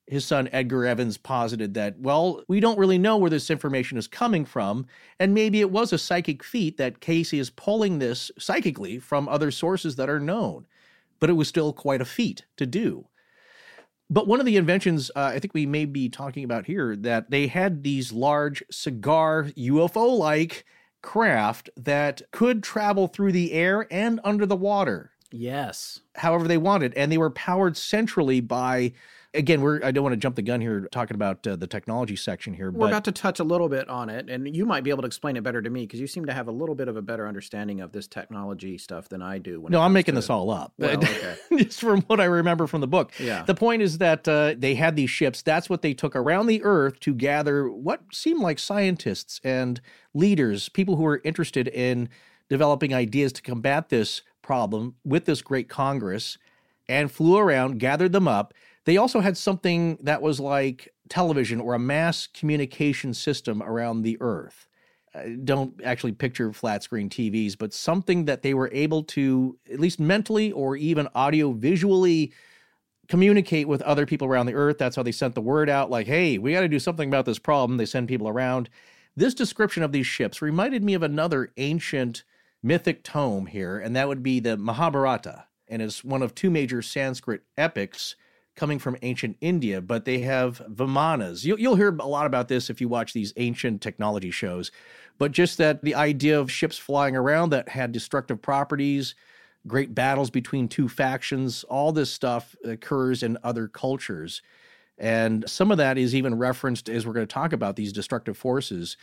his 0.07 0.25
son 0.25 0.49
Edgar 0.51 0.85
Evans 0.85 1.17
posited 1.17 1.73
that, 1.75 1.99
well, 1.99 2.43
we 2.47 2.59
don't 2.59 2.77
really 2.77 2.97
know 2.97 3.17
where 3.17 3.29
this 3.29 3.49
information 3.49 3.97
is 3.97 4.07
coming 4.07 4.45
from. 4.45 4.85
And 5.19 5.33
maybe 5.33 5.61
it 5.61 5.71
was 5.71 5.93
a 5.93 5.97
psychic 5.97 6.43
feat 6.43 6.77
that 6.77 6.99
Cayce 6.99 7.33
is 7.33 7.49
pulling 7.49 7.99
this 7.99 8.31
psychically 8.37 8.99
from 8.99 9.29
other 9.29 9.51
sources 9.51 9.95
that 9.95 10.09
are 10.09 10.19
known. 10.19 10.65
But 11.19 11.29
it 11.29 11.33
was 11.33 11.47
still 11.47 11.71
quite 11.71 12.01
a 12.01 12.05
feat 12.05 12.45
to 12.57 12.65
do. 12.65 13.07
But 14.09 14.27
one 14.27 14.41
of 14.41 14.45
the 14.45 14.57
inventions 14.57 15.09
uh, 15.15 15.31
I 15.33 15.39
think 15.39 15.53
we 15.53 15.65
may 15.65 15.85
be 15.85 16.09
talking 16.09 16.43
about 16.43 16.65
here 16.65 16.95
that 16.97 17.31
they 17.31 17.47
had 17.47 17.83
these 17.83 18.11
large 18.11 18.61
cigar 18.69 19.45
UFO 19.55 20.17
like 20.17 20.65
craft 21.01 21.69
that 21.77 22.21
could 22.31 22.61
travel 22.61 23.07
through 23.07 23.31
the 23.31 23.53
air 23.53 23.87
and 23.89 24.19
under 24.23 24.45
the 24.45 24.55
water 24.57 25.11
Yes. 25.31 26.01
however 26.15 26.47
they 26.47 26.57
wanted 26.57 26.93
and 26.95 27.11
they 27.11 27.17
were 27.17 27.29
powered 27.31 27.77
centrally 27.77 28.41
by 28.41 28.91
again 29.33 29.61
we're 29.61 29.83
i 29.83 29.91
don't 29.91 30.03
want 30.03 30.13
to 30.13 30.17
jump 30.17 30.35
the 30.35 30.41
gun 30.41 30.59
here 30.59 30.87
talking 30.91 31.15
about 31.15 31.45
uh, 31.47 31.55
the 31.55 31.67
technology 31.67 32.15
section 32.15 32.53
here 32.53 32.69
We're 32.71 32.87
about 32.87 33.05
to 33.05 33.11
touch 33.11 33.39
a 33.39 33.43
little 33.43 33.69
bit 33.69 33.87
on 33.89 34.09
it, 34.09 34.29
and 34.29 34.53
you 34.55 34.65
might 34.65 34.83
be 34.83 34.89
able 34.89 35.03
to 35.03 35.07
explain 35.07 35.37
it 35.37 35.43
better 35.43 35.61
to 35.61 35.69
me 35.69 35.81
because 35.81 35.99
you 35.99 36.07
seem 36.07 36.25
to 36.25 36.33
have 36.33 36.47
a 36.47 36.51
little 36.51 36.75
bit 36.75 36.87
of 36.87 36.97
a 36.97 37.01
better 37.01 37.27
understanding 37.27 37.81
of 37.81 37.91
this 37.91 38.07
technology 38.07 38.77
stuff 38.77 39.07
than 39.09 39.21
I 39.21 39.37
do. 39.37 39.65
No 39.69 39.81
i'm 39.81 39.93
making 39.93 40.15
this 40.15 40.29
all 40.29 40.49
up 40.51 40.73
Well, 40.77 40.97
okay. 40.97 41.35
just 41.57 41.79
from 41.79 42.01
what 42.03 42.19
i 42.19 42.25
remember 42.25 42.67
from 42.67 42.81
the 42.81 42.87
book 42.87 43.11
Yeah. 43.19 43.43
the 43.43 43.55
point 43.55 43.81
is 43.81 43.97
that 43.99 44.27
uh, 44.27 44.55
they 44.57 44.75
had 44.75 44.95
these 44.95 45.09
ships 45.09 45.41
that's 45.41 45.69
what 45.69 45.81
they 45.81 45.93
took 45.93 46.15
around 46.15 46.47
the 46.47 46.63
earth 46.63 46.99
to 47.01 47.13
gather 47.13 47.69
what 47.69 48.01
seemed 48.11 48.41
like 48.41 48.59
scientists 48.59 49.39
and 49.43 49.79
leaders 50.13 50.69
people 50.69 50.95
who 50.97 51.03
were 51.03 51.21
interested 51.23 51.67
in 51.69 52.09
developing 52.49 52.93
ideas 52.93 53.31
to 53.33 53.41
combat 53.41 53.89
this 53.89 54.21
problem 54.41 54.95
with 55.05 55.25
this 55.25 55.41
great 55.41 55.69
congress 55.69 56.37
and 56.89 57.11
flew 57.11 57.37
around 57.37 57.79
gathered 57.79 58.11
them 58.11 58.27
up 58.27 58.53
they 58.85 58.97
also 58.97 59.19
had 59.19 59.37
something 59.37 59.97
that 60.01 60.21
was 60.21 60.39
like 60.39 60.93
television 61.09 61.61
or 61.61 61.73
a 61.73 61.79
mass 61.79 62.27
communication 62.27 63.13
system 63.13 63.61
around 63.61 64.01
the 64.01 64.17
earth 64.21 64.67
I 65.13 65.37
don't 65.43 65.73
actually 65.83 66.13
picture 66.13 66.53
flat 66.53 66.83
screen 66.83 67.09
TVs, 67.09 67.57
but 67.57 67.73
something 67.73 68.25
that 68.25 68.43
they 68.43 68.53
were 68.53 68.69
able 68.71 69.03
to, 69.03 69.57
at 69.71 69.79
least 69.79 69.99
mentally 69.99 70.51
or 70.51 70.75
even 70.77 71.07
audio 71.13 71.51
visually, 71.51 72.33
communicate 73.09 73.67
with 73.67 73.81
other 73.81 74.05
people 74.05 74.27
around 74.27 74.45
the 74.45 74.53
earth. 74.53 74.77
That's 74.77 74.95
how 74.95 75.03
they 75.03 75.11
sent 75.11 75.35
the 75.35 75.41
word 75.41 75.69
out 75.69 75.89
like, 75.89 76.07
hey, 76.07 76.37
we 76.37 76.53
got 76.53 76.61
to 76.61 76.69
do 76.69 76.79
something 76.79 77.09
about 77.09 77.25
this 77.25 77.39
problem. 77.39 77.77
They 77.77 77.85
send 77.85 78.07
people 78.07 78.29
around. 78.29 78.69
This 79.15 79.33
description 79.33 79.83
of 79.83 79.91
these 79.91 80.07
ships 80.07 80.41
reminded 80.41 80.83
me 80.83 80.93
of 80.93 81.03
another 81.03 81.51
ancient 81.57 82.23
mythic 82.63 83.03
tome 83.03 83.47
here, 83.47 83.77
and 83.77 83.95
that 83.95 84.07
would 84.07 84.23
be 84.23 84.39
the 84.39 84.55
Mahabharata. 84.55 85.45
And 85.67 85.81
it's 85.81 86.03
one 86.03 86.21
of 86.21 86.33
two 86.33 86.49
major 86.49 86.81
Sanskrit 86.81 87.41
epics 87.57 88.15
coming 88.61 88.77
from 88.77 88.95
ancient 89.01 89.35
India, 89.41 89.81
but 89.81 90.05
they 90.05 90.19
have 90.19 90.61
Vimanas. 90.69 91.43
You'll, 91.43 91.59
you'll 91.59 91.75
hear 91.75 91.89
a 91.89 92.07
lot 92.07 92.27
about 92.27 92.47
this 92.47 92.69
if 92.69 92.79
you 92.79 92.87
watch 92.87 93.11
these 93.11 93.33
ancient 93.37 93.81
technology 93.81 94.29
shows, 94.29 94.69
but 95.17 95.31
just 95.31 95.57
that 95.57 95.81
the 95.81 95.95
idea 95.95 96.39
of 96.39 96.51
ships 96.51 96.77
flying 96.77 97.15
around 97.15 97.49
that 97.49 97.69
had 97.69 97.91
destructive 97.91 98.39
properties, 98.39 99.15
great 99.65 99.95
battles 99.95 100.29
between 100.29 100.67
two 100.67 100.87
factions, 100.87 101.63
all 101.63 101.91
this 101.91 102.11
stuff 102.11 102.55
occurs 102.63 103.23
in 103.23 103.35
other 103.43 103.67
cultures. 103.67 104.43
And 104.99 105.43
some 105.49 105.71
of 105.71 105.79
that 105.79 105.97
is 105.97 106.13
even 106.13 106.37
referenced 106.37 106.87
as 106.87 107.07
we're 107.07 107.13
going 107.13 107.25
to 107.25 107.33
talk 107.33 107.53
about 107.53 107.75
these 107.75 107.91
destructive 107.91 108.37
forces. 108.37 108.95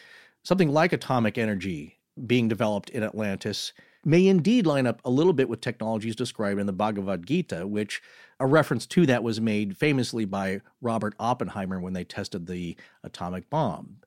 Something 0.45 0.73
like 0.73 0.93
atomic 0.93 1.37
energy 1.37 1.99
being 2.29 2.47
developed 2.47 2.91
in 2.91 3.03
Atlantis 3.03 3.73
may 4.09 4.27
indeed 4.27 4.67
line 4.67 4.87
up 4.87 5.03
a 5.05 5.11
little 5.11 5.35
bit 5.35 5.51
with 5.51 5.61
technologies 5.61 6.17
described 6.17 6.59
in 6.59 6.67
the 6.67 6.73
Bhagavad 6.73 7.27
Gita, 7.27 7.67
which 7.67 8.01
a 8.41 8.47
reference 8.47 8.87
to 8.87 9.05
that 9.05 9.23
was 9.23 9.39
made 9.39 9.77
famously 9.77 10.25
by 10.25 10.63
Robert 10.81 11.15
Oppenheimer 11.21 11.79
when 11.79 11.93
they 11.93 12.05
tested 12.05 12.47
the 12.47 12.75
atomic 13.05 13.51
bomb, 13.51 13.99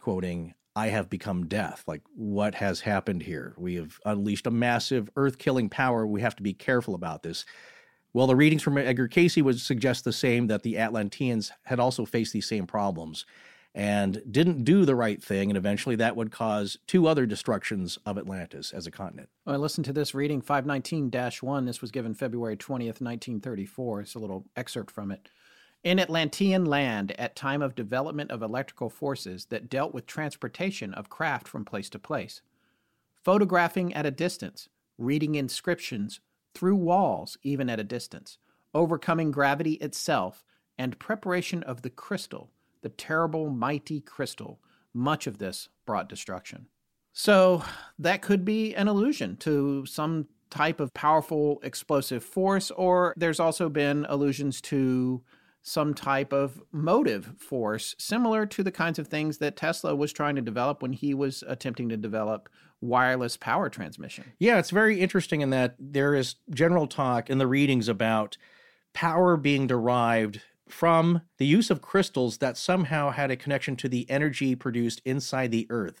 quoting, 0.00 0.54
I 0.76 0.88
have 0.88 1.10
become 1.10 1.46
death. 1.48 1.82
Like, 1.88 2.02
what 2.14 2.54
has 2.54 2.80
happened 2.80 3.24
here? 3.24 3.54
We 3.58 3.74
have 3.74 3.98
unleashed 4.04 4.46
a 4.46 4.52
massive 4.52 5.10
earth 5.16 5.38
killing 5.38 5.68
power. 5.68 6.06
We 6.06 6.20
have 6.20 6.36
to 6.36 6.42
be 6.44 6.54
careful 6.54 6.94
about 6.94 7.24
this. 7.24 7.44
Well, 8.12 8.28
the 8.28 8.36
readings 8.36 8.62
from 8.62 8.78
Edgar 8.78 9.08
Cayce 9.08 9.38
would 9.38 9.58
suggest 9.58 10.04
the 10.04 10.12
same 10.12 10.46
that 10.46 10.62
the 10.62 10.78
Atlanteans 10.78 11.50
had 11.64 11.80
also 11.80 12.04
faced 12.04 12.32
these 12.32 12.48
same 12.48 12.68
problems. 12.68 13.26
And 13.78 14.20
didn't 14.28 14.64
do 14.64 14.84
the 14.84 14.96
right 14.96 15.22
thing. 15.22 15.50
And 15.50 15.56
eventually 15.56 15.94
that 15.96 16.16
would 16.16 16.32
cause 16.32 16.78
two 16.88 17.06
other 17.06 17.26
destructions 17.26 17.96
of 18.04 18.18
Atlantis 18.18 18.72
as 18.72 18.88
a 18.88 18.90
continent. 18.90 19.28
I 19.46 19.54
listened 19.54 19.84
to 19.84 19.92
this 19.92 20.16
reading 20.16 20.40
519 20.40 21.12
1. 21.40 21.64
This 21.64 21.80
was 21.80 21.92
given 21.92 22.12
February 22.12 22.56
20th, 22.56 23.00
1934. 23.00 24.00
It's 24.00 24.16
a 24.16 24.18
little 24.18 24.46
excerpt 24.56 24.90
from 24.90 25.12
it. 25.12 25.28
In 25.84 26.00
Atlantean 26.00 26.64
land, 26.66 27.14
at 27.20 27.36
time 27.36 27.62
of 27.62 27.76
development 27.76 28.32
of 28.32 28.42
electrical 28.42 28.90
forces 28.90 29.44
that 29.46 29.70
dealt 29.70 29.94
with 29.94 30.06
transportation 30.06 30.92
of 30.92 31.08
craft 31.08 31.46
from 31.46 31.64
place 31.64 31.88
to 31.90 32.00
place, 32.00 32.42
photographing 33.22 33.94
at 33.94 34.04
a 34.04 34.10
distance, 34.10 34.68
reading 34.98 35.36
inscriptions 35.36 36.18
through 36.52 36.74
walls, 36.74 37.38
even 37.44 37.70
at 37.70 37.78
a 37.78 37.84
distance, 37.84 38.38
overcoming 38.74 39.30
gravity 39.30 39.74
itself, 39.74 40.44
and 40.76 40.98
preparation 40.98 41.62
of 41.62 41.82
the 41.82 41.90
crystal, 41.90 42.50
the 42.82 42.88
terrible, 42.88 43.50
mighty 43.50 44.00
crystal. 44.00 44.60
Much 44.94 45.26
of 45.26 45.38
this 45.38 45.68
brought 45.86 46.08
destruction. 46.08 46.66
So 47.12 47.62
that 47.98 48.22
could 48.22 48.44
be 48.44 48.74
an 48.74 48.88
allusion 48.88 49.36
to 49.38 49.84
some 49.86 50.26
type 50.50 50.80
of 50.80 50.94
powerful 50.94 51.60
explosive 51.62 52.24
force, 52.24 52.70
or 52.70 53.12
there's 53.16 53.40
also 53.40 53.68
been 53.68 54.06
allusions 54.08 54.60
to 54.62 55.22
some 55.62 55.92
type 55.92 56.32
of 56.32 56.62
motive 56.72 57.34
force, 57.36 57.94
similar 57.98 58.46
to 58.46 58.62
the 58.62 58.72
kinds 58.72 58.98
of 58.98 59.08
things 59.08 59.38
that 59.38 59.56
Tesla 59.56 59.94
was 59.94 60.12
trying 60.12 60.36
to 60.36 60.40
develop 60.40 60.80
when 60.80 60.92
he 60.92 61.12
was 61.12 61.44
attempting 61.46 61.88
to 61.90 61.96
develop 61.96 62.48
wireless 62.80 63.36
power 63.36 63.68
transmission. 63.68 64.24
Yeah, 64.38 64.58
it's 64.58 64.70
very 64.70 65.00
interesting 65.00 65.40
in 65.40 65.50
that 65.50 65.74
there 65.78 66.14
is 66.14 66.36
general 66.50 66.86
talk 66.86 67.28
in 67.28 67.38
the 67.38 67.46
readings 67.46 67.88
about 67.88 68.36
power 68.94 69.36
being 69.36 69.66
derived 69.66 70.40
from 70.70 71.22
the 71.38 71.46
use 71.46 71.70
of 71.70 71.82
crystals 71.82 72.38
that 72.38 72.56
somehow 72.56 73.10
had 73.10 73.30
a 73.30 73.36
connection 73.36 73.76
to 73.76 73.88
the 73.88 74.08
energy 74.10 74.54
produced 74.54 75.02
inside 75.04 75.50
the 75.50 75.66
earth. 75.70 76.00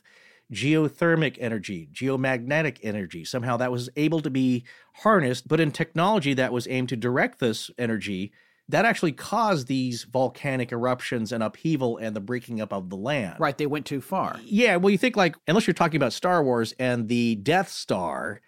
Geothermic 0.52 1.36
energy, 1.40 1.88
geomagnetic 1.92 2.78
energy, 2.82 3.24
somehow 3.24 3.56
that 3.58 3.70
was 3.70 3.90
able 3.96 4.20
to 4.20 4.30
be 4.30 4.64
harnessed, 4.94 5.46
but 5.46 5.60
in 5.60 5.70
technology 5.70 6.32
that 6.34 6.52
was 6.52 6.66
aimed 6.68 6.88
to 6.88 6.96
direct 6.96 7.38
this 7.38 7.70
energy 7.78 8.32
that 8.70 8.84
actually 8.84 9.12
caused 9.12 9.66
these 9.66 10.04
volcanic 10.04 10.72
eruptions 10.72 11.32
and 11.32 11.42
upheaval 11.42 11.96
and 11.96 12.14
the 12.14 12.20
breaking 12.20 12.60
up 12.60 12.72
of 12.72 12.90
the 12.90 12.96
land. 12.96 13.36
Right, 13.38 13.56
they 13.56 13.66
went 13.66 13.86
too 13.86 14.00
far. 14.00 14.38
Yeah, 14.44 14.76
well, 14.76 14.90
you 14.90 14.98
think 14.98 15.16
like, 15.16 15.36
unless 15.46 15.66
you're 15.66 15.74
talking 15.74 15.96
about 15.96 16.12
Star 16.12 16.42
Wars 16.42 16.74
and 16.78 17.08
the 17.08 17.36
Death 17.36 17.70
Star, 17.70 18.40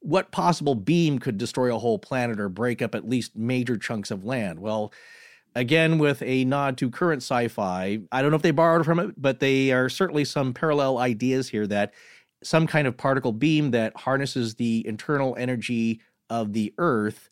what 0.00 0.30
possible 0.30 0.74
beam 0.74 1.18
could 1.18 1.38
destroy 1.38 1.74
a 1.74 1.78
whole 1.78 1.98
planet 1.98 2.38
or 2.38 2.48
break 2.48 2.82
up 2.82 2.94
at 2.94 3.08
least 3.08 3.36
major 3.36 3.76
chunks 3.76 4.10
of 4.10 4.24
land? 4.24 4.60
Well, 4.60 4.92
again, 5.54 5.98
with 5.98 6.22
a 6.22 6.44
nod 6.44 6.76
to 6.78 6.90
current 6.90 7.22
sci 7.22 7.48
fi, 7.48 8.00
I 8.10 8.22
don't 8.22 8.30
know 8.30 8.36
if 8.36 8.42
they 8.42 8.50
borrowed 8.50 8.84
from 8.84 8.98
it, 8.98 9.14
but 9.16 9.40
they 9.40 9.72
are 9.72 9.88
certainly 9.88 10.24
some 10.24 10.54
parallel 10.54 10.98
ideas 10.98 11.48
here 11.48 11.66
that 11.66 11.92
some 12.42 12.66
kind 12.66 12.86
of 12.86 12.96
particle 12.96 13.32
beam 13.32 13.70
that 13.70 13.96
harnesses 13.96 14.56
the 14.56 14.86
internal 14.86 15.34
energy 15.38 16.00
of 16.28 16.52
the 16.52 16.74
Earth 16.78 17.30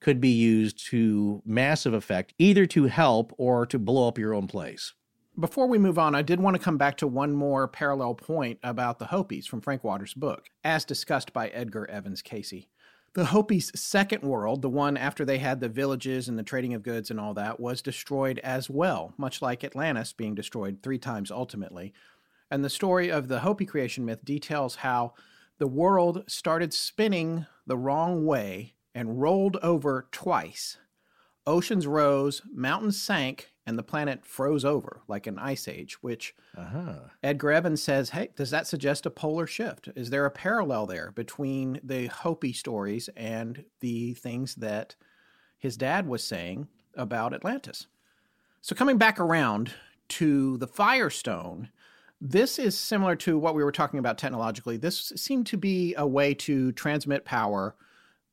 could 0.00 0.20
be 0.20 0.30
used 0.30 0.86
to 0.86 1.42
massive 1.44 1.94
effect, 1.94 2.34
either 2.38 2.66
to 2.66 2.84
help 2.84 3.32
or 3.38 3.66
to 3.66 3.78
blow 3.78 4.08
up 4.08 4.18
your 4.18 4.34
own 4.34 4.46
place. 4.46 4.92
Before 5.38 5.66
we 5.66 5.78
move 5.78 5.98
on, 5.98 6.14
I 6.14 6.22
did 6.22 6.38
want 6.38 6.56
to 6.56 6.62
come 6.62 6.78
back 6.78 6.96
to 6.98 7.06
one 7.08 7.32
more 7.32 7.66
parallel 7.66 8.14
point 8.14 8.58
about 8.62 8.98
the 8.98 9.06
Hopis 9.06 9.46
from 9.46 9.60
Frank 9.60 9.82
Waters' 9.82 10.14
book, 10.14 10.48
as 10.62 10.84
discussed 10.84 11.32
by 11.32 11.48
Edgar 11.48 11.90
Evans 11.90 12.22
Cayce. 12.22 12.66
The 13.14 13.26
Hopis' 13.26 13.70
second 13.76 14.22
world, 14.22 14.60
the 14.60 14.68
one 14.68 14.96
after 14.96 15.24
they 15.24 15.38
had 15.38 15.60
the 15.60 15.68
villages 15.68 16.28
and 16.28 16.36
the 16.36 16.42
trading 16.42 16.74
of 16.74 16.82
goods 16.82 17.12
and 17.12 17.20
all 17.20 17.32
that, 17.34 17.60
was 17.60 17.80
destroyed 17.80 18.40
as 18.40 18.68
well, 18.68 19.14
much 19.16 19.40
like 19.40 19.62
Atlantis 19.62 20.12
being 20.12 20.34
destroyed 20.34 20.78
three 20.82 20.98
times 20.98 21.30
ultimately. 21.30 21.92
And 22.50 22.64
the 22.64 22.70
story 22.70 23.12
of 23.12 23.28
the 23.28 23.40
Hopi 23.40 23.66
creation 23.66 24.04
myth 24.04 24.24
details 24.24 24.76
how 24.76 25.14
the 25.58 25.68
world 25.68 26.24
started 26.26 26.74
spinning 26.74 27.46
the 27.68 27.76
wrong 27.76 28.26
way 28.26 28.74
and 28.96 29.20
rolled 29.20 29.58
over 29.62 30.08
twice. 30.10 30.78
Oceans 31.46 31.86
rose, 31.86 32.42
mountains 32.52 33.00
sank, 33.00 33.52
and 33.66 33.78
the 33.78 33.82
planet 33.82 34.24
froze 34.24 34.64
over 34.64 35.00
like 35.08 35.26
an 35.26 35.38
ice 35.38 35.68
age, 35.68 36.02
which 36.02 36.34
uh-huh. 36.56 36.94
Edgar 37.22 37.52
Evans 37.52 37.82
says, 37.82 38.10
hey, 38.10 38.28
does 38.36 38.50
that 38.50 38.66
suggest 38.66 39.06
a 39.06 39.10
polar 39.10 39.46
shift? 39.46 39.88
Is 39.96 40.10
there 40.10 40.26
a 40.26 40.30
parallel 40.30 40.86
there 40.86 41.12
between 41.12 41.80
the 41.82 42.06
Hopi 42.06 42.52
stories 42.52 43.08
and 43.16 43.64
the 43.80 44.14
things 44.14 44.54
that 44.56 44.96
his 45.58 45.76
dad 45.76 46.06
was 46.06 46.22
saying 46.22 46.68
about 46.94 47.34
Atlantis? 47.34 47.86
So, 48.60 48.74
coming 48.74 48.96
back 48.96 49.20
around 49.20 49.74
to 50.08 50.56
the 50.58 50.66
Firestone, 50.66 51.70
this 52.20 52.58
is 52.58 52.78
similar 52.78 53.16
to 53.16 53.38
what 53.38 53.54
we 53.54 53.64
were 53.64 53.72
talking 53.72 53.98
about 53.98 54.16
technologically. 54.16 54.76
This 54.76 55.12
seemed 55.16 55.46
to 55.48 55.58
be 55.58 55.94
a 55.96 56.06
way 56.06 56.32
to 56.34 56.72
transmit 56.72 57.24
power 57.24 57.76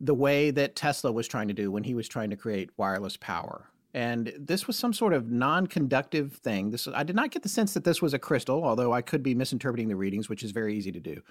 the 0.04 0.16
way 0.16 0.50
that 0.52 0.76
Tesla 0.76 1.12
was 1.12 1.28
trying 1.28 1.48
to 1.48 1.54
do 1.54 1.72
when 1.72 1.84
he 1.84 1.94
was 1.94 2.08
trying 2.08 2.32
to 2.32 2.36
create 2.36 2.72
wireless 2.76 3.18
power. 3.18 3.68
And 3.94 4.34
this 4.38 4.68
was 4.68 4.78
some 4.78 4.94
sort 4.94 5.14
of 5.14 5.30
non-conductive 5.30 6.34
thing. 6.38 6.72
This 6.72 6.88
I 6.88 7.04
did 7.04 7.16
not 7.16 7.32
get 7.32 7.44
the 7.44 7.50
sense 7.50 7.74
that 7.74 7.84
this 7.84 8.02
was 8.02 8.14
a 8.14 8.20
crystal, 8.20 8.64
although 8.64 8.94
I 8.94 9.02
could 9.02 9.22
be 9.22 9.36
misinterpreting 9.36 9.90
the 9.90 9.96
readings, 9.96 10.28
which 10.28 10.44
is 10.44 10.52
very 10.52 10.76
easy 10.76 10.92
to 10.92 11.00
do. 11.00 11.22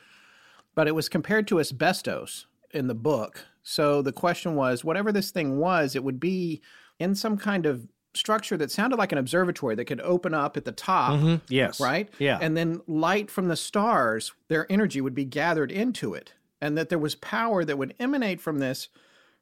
But 0.75 0.87
it 0.87 0.95
was 0.95 1.09
compared 1.09 1.49
to 1.49 1.59
asbestos 1.59 2.47
in 2.73 2.87
the 2.87 2.95
book. 2.95 3.45
So 3.63 4.03
the 4.03 4.13
question 4.13 4.55
was, 4.55 4.85
whatever 4.85 5.11
this 5.11 5.31
thing 5.31 5.59
was, 5.59 5.97
it 5.97 6.05
would 6.05 6.21
be 6.21 6.61
in 6.99 7.15
some 7.15 7.37
kind 7.37 7.67
of 7.67 7.89
structure 8.15 8.57
that 8.57 8.71
sounded 8.71 8.99
like 8.99 9.13
an 9.13 9.19
observatory 9.19 9.75
that 9.75 9.87
could 9.87 10.01
open 10.03 10.35
up 10.35 10.57
at 10.57 10.65
the 10.65 10.73
top. 10.73 11.19
Mm-hmm. 11.19 11.37
Yes. 11.49 11.81
Right? 11.81 12.09
Yeah. 12.19 12.39
And 12.41 12.57
then 12.57 12.83
light 12.87 13.31
from 13.31 13.49
the 13.49 13.57
stars, 13.57 14.33
their 14.49 14.71
energy 14.71 15.01
would 15.01 15.15
be 15.15 15.25
gathered 15.25 15.73
into 15.73 16.15
it 16.15 16.35
and 16.61 16.77
that 16.77 16.89
there 16.89 16.99
was 16.99 17.15
power 17.15 17.65
that 17.65 17.79
would 17.79 17.95
emanate 17.99 18.41
from 18.41 18.59
this 18.59 18.89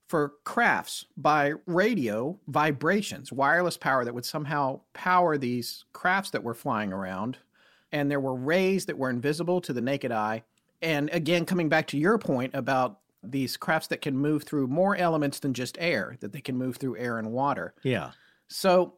for 0.06 0.34
crafts 0.44 1.04
by 1.16 1.52
radio 1.66 2.38
vibrations, 2.48 3.30
wireless 3.30 3.76
power 3.76 4.04
that 4.04 4.14
would 4.14 4.24
somehow 4.24 4.80
power 4.94 5.36
these 5.36 5.84
crafts 5.92 6.30
that 6.30 6.42
were 6.42 6.54
flying 6.54 6.92
around. 6.92 7.38
And 7.92 8.10
there 8.10 8.20
were 8.20 8.34
rays 8.34 8.86
that 8.86 8.98
were 8.98 9.10
invisible 9.10 9.60
to 9.62 9.72
the 9.72 9.80
naked 9.80 10.12
eye. 10.12 10.44
And 10.80 11.10
again, 11.10 11.44
coming 11.44 11.68
back 11.68 11.86
to 11.88 11.98
your 11.98 12.18
point 12.18 12.54
about 12.54 13.00
these 13.22 13.56
crafts 13.56 13.88
that 13.88 14.00
can 14.00 14.16
move 14.16 14.44
through 14.44 14.68
more 14.68 14.96
elements 14.96 15.40
than 15.40 15.52
just 15.52 15.76
air, 15.80 16.16
that 16.20 16.32
they 16.32 16.40
can 16.40 16.56
move 16.56 16.76
through 16.76 16.96
air 16.96 17.18
and 17.18 17.32
water. 17.32 17.74
Yeah. 17.82 18.12
So 18.48 18.94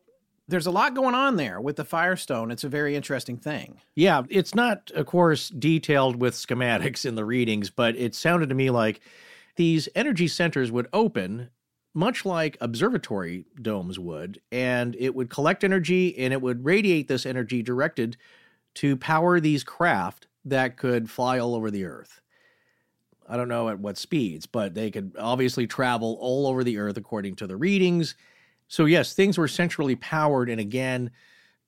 there's 0.50 0.66
a 0.66 0.70
lot 0.70 0.94
going 0.94 1.14
on 1.14 1.36
there 1.36 1.60
with 1.60 1.76
the 1.76 1.84
Firestone. 1.84 2.50
It's 2.50 2.64
a 2.64 2.68
very 2.68 2.96
interesting 2.96 3.36
thing. 3.36 3.80
Yeah, 3.94 4.24
it's 4.28 4.54
not, 4.54 4.90
of 4.94 5.06
course, 5.06 5.48
detailed 5.48 6.16
with 6.20 6.34
schematics 6.34 7.06
in 7.06 7.14
the 7.14 7.24
readings, 7.24 7.70
but 7.70 7.96
it 7.96 8.14
sounded 8.14 8.48
to 8.48 8.54
me 8.54 8.70
like 8.70 9.00
these 9.56 9.88
energy 9.94 10.28
centers 10.28 10.72
would 10.72 10.88
open 10.92 11.50
much 11.94 12.24
like 12.24 12.56
observatory 12.60 13.46
domes 13.60 13.98
would, 13.98 14.40
and 14.52 14.94
it 14.98 15.14
would 15.14 15.30
collect 15.30 15.64
energy 15.64 16.16
and 16.18 16.32
it 16.32 16.40
would 16.40 16.64
radiate 16.64 17.08
this 17.08 17.26
energy 17.26 17.62
directed 17.62 18.16
to 18.74 18.96
power 18.96 19.40
these 19.40 19.64
craft 19.64 20.26
that 20.44 20.76
could 20.76 21.10
fly 21.10 21.38
all 21.38 21.54
over 21.54 21.70
the 21.70 21.84
earth. 21.84 22.20
I 23.28 23.36
don't 23.36 23.48
know 23.48 23.68
at 23.68 23.78
what 23.78 23.98
speeds, 23.98 24.46
but 24.46 24.74
they 24.74 24.90
could 24.90 25.14
obviously 25.18 25.66
travel 25.66 26.16
all 26.20 26.46
over 26.46 26.64
the 26.64 26.78
earth 26.78 26.96
according 26.96 27.36
to 27.36 27.46
the 27.46 27.56
readings 27.56 28.14
so, 28.70 28.84
yes, 28.84 29.14
things 29.14 29.36
were 29.36 29.48
centrally 29.48 29.96
powered 29.96 30.48
and 30.48 30.60
again 30.60 31.10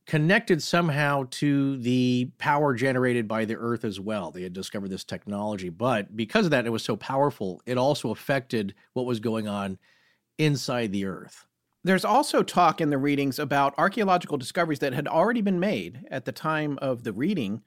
connected 0.06 0.62
somehow 0.62 1.26
to 1.30 1.76
the 1.78 2.30
power 2.38 2.74
generated 2.74 3.26
by 3.26 3.44
the 3.44 3.56
earth 3.56 3.84
as 3.84 3.98
well. 3.98 4.30
They 4.30 4.42
had 4.42 4.52
discovered 4.52 4.90
this 4.90 5.02
technology, 5.02 5.68
but 5.68 6.16
because 6.16 6.44
of 6.44 6.52
that, 6.52 6.64
it 6.64 6.70
was 6.70 6.84
so 6.84 6.94
powerful, 6.94 7.60
it 7.66 7.76
also 7.76 8.10
affected 8.10 8.74
what 8.92 9.04
was 9.04 9.18
going 9.18 9.48
on 9.48 9.78
inside 10.38 10.92
the 10.92 11.06
earth. 11.06 11.44
There's 11.82 12.04
also 12.04 12.44
talk 12.44 12.80
in 12.80 12.90
the 12.90 12.98
readings 12.98 13.40
about 13.40 13.74
archaeological 13.78 14.38
discoveries 14.38 14.78
that 14.78 14.94
had 14.94 15.08
already 15.08 15.40
been 15.40 15.58
made 15.58 16.06
at 16.08 16.24
the 16.24 16.30
time 16.30 16.78
of 16.80 17.02
the 17.02 17.12
reading 17.12 17.62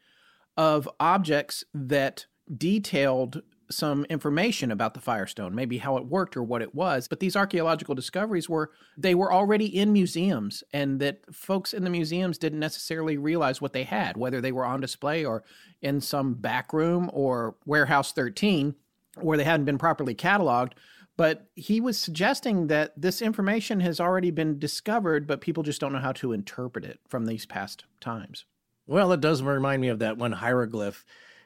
of 0.56 0.88
objects 0.98 1.66
that 1.74 2.26
detailed 2.58 3.42
some 3.70 4.06
information 4.06 4.72
about 4.72 4.94
the 4.94 5.00
Firestone, 5.00 5.56
maybe 5.56 5.78
how 5.78 5.98
it 5.98 6.06
worked 6.06 6.38
or 6.38 6.44
what 6.44 6.62
it 6.62 6.76
was. 6.76 7.08
But 7.08 7.20
these 7.20 7.36
archaeological 7.36 7.96
discoveries 7.96 8.50
were 8.50 8.72
they 8.98 9.16
were 9.16 9.32
already 9.32 9.66
in 9.66 9.94
museums, 9.94 10.64
and 10.74 11.00
that 11.00 11.22
folks 11.34 11.74
in 11.74 11.84
the 11.84 11.90
museums 11.90 12.38
didn't 12.38 12.60
necessarily 12.60 13.18
realize 13.18 13.62
what 13.62 13.74
they 13.74 13.84
had, 13.84 14.18
whether 14.18 14.42
they 14.42 14.52
were 14.52 14.66
on 14.66 14.82
display 14.82 15.26
or 15.26 15.44
in 15.82 16.02
some 16.02 16.34
back 16.34 16.74
room 16.74 17.10
or 17.14 17.56
warehouse 17.66 18.12
13, 18.12 18.76
where 19.22 19.38
they 19.38 19.44
hadn't 19.44 19.66
been 19.66 19.78
properly 19.78 20.16
cataloged. 20.16 20.74
But 21.18 21.48
he 21.56 21.80
was 21.80 21.98
suggesting 21.98 22.68
that 22.68 22.94
this 22.98 23.22
information 23.22 23.80
has 23.80 24.00
already 24.00 24.32
been 24.32 24.60
discovered, 24.60 25.28
but 25.28 25.40
people 25.40 25.64
just 25.64 25.80
don't 25.80 25.94
know 25.94 26.00
how 26.00 26.12
to 26.14 26.34
interpret 26.34 26.84
it 26.84 27.00
from 27.08 27.26
these 27.26 27.46
past 27.46 27.86
times. 28.02 28.46
Well, 28.88 29.12
it 29.14 29.22
does 29.22 29.42
remind 29.42 29.82
me 29.82 29.88
of 29.88 30.00
that 30.00 30.18
one 30.18 30.34
hieroglyph 30.34 31.06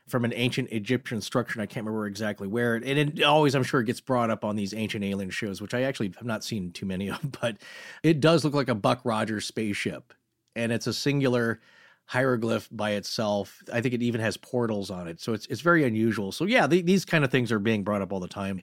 from 0.09 0.25
an 0.25 0.33
ancient 0.35 0.69
Egyptian 0.71 1.21
structure, 1.21 1.53
and 1.53 1.61
I 1.61 1.65
can't 1.65 1.85
remember 1.85 2.07
exactly 2.07 2.47
where. 2.47 2.75
And 2.75 2.85
it 2.85 3.23
always, 3.23 3.55
I'm 3.55 3.63
sure, 3.63 3.81
it 3.81 3.85
gets 3.85 4.01
brought 4.01 4.29
up 4.29 4.43
on 4.43 4.55
these 4.55 4.73
ancient 4.73 5.03
alien 5.03 5.29
shows, 5.29 5.61
which 5.61 5.73
I 5.73 5.83
actually 5.83 6.13
have 6.17 6.25
not 6.25 6.43
seen 6.43 6.71
too 6.71 6.85
many 6.85 7.09
of, 7.09 7.19
but 7.41 7.57
it 8.03 8.19
does 8.19 8.43
look 8.43 8.53
like 8.53 8.69
a 8.69 8.75
Buck 8.75 9.01
Rogers 9.03 9.45
spaceship. 9.45 10.13
And 10.55 10.71
it's 10.71 10.87
a 10.87 10.93
singular 10.93 11.59
hieroglyph 12.05 12.67
by 12.71 12.91
itself. 12.91 13.61
I 13.71 13.81
think 13.81 13.93
it 13.93 14.01
even 14.01 14.19
has 14.19 14.35
portals 14.35 14.89
on 14.89 15.07
it. 15.07 15.21
So 15.21 15.33
it's 15.33 15.45
it's 15.45 15.61
very 15.61 15.83
unusual. 15.85 16.31
So 16.31 16.45
yeah, 16.45 16.65
the, 16.65 16.81
these 16.81 17.05
kind 17.05 17.23
of 17.23 17.31
things 17.31 17.51
are 17.51 17.59
being 17.59 17.83
brought 17.83 18.01
up 18.01 18.11
all 18.11 18.19
the 18.19 18.27
time 18.27 18.61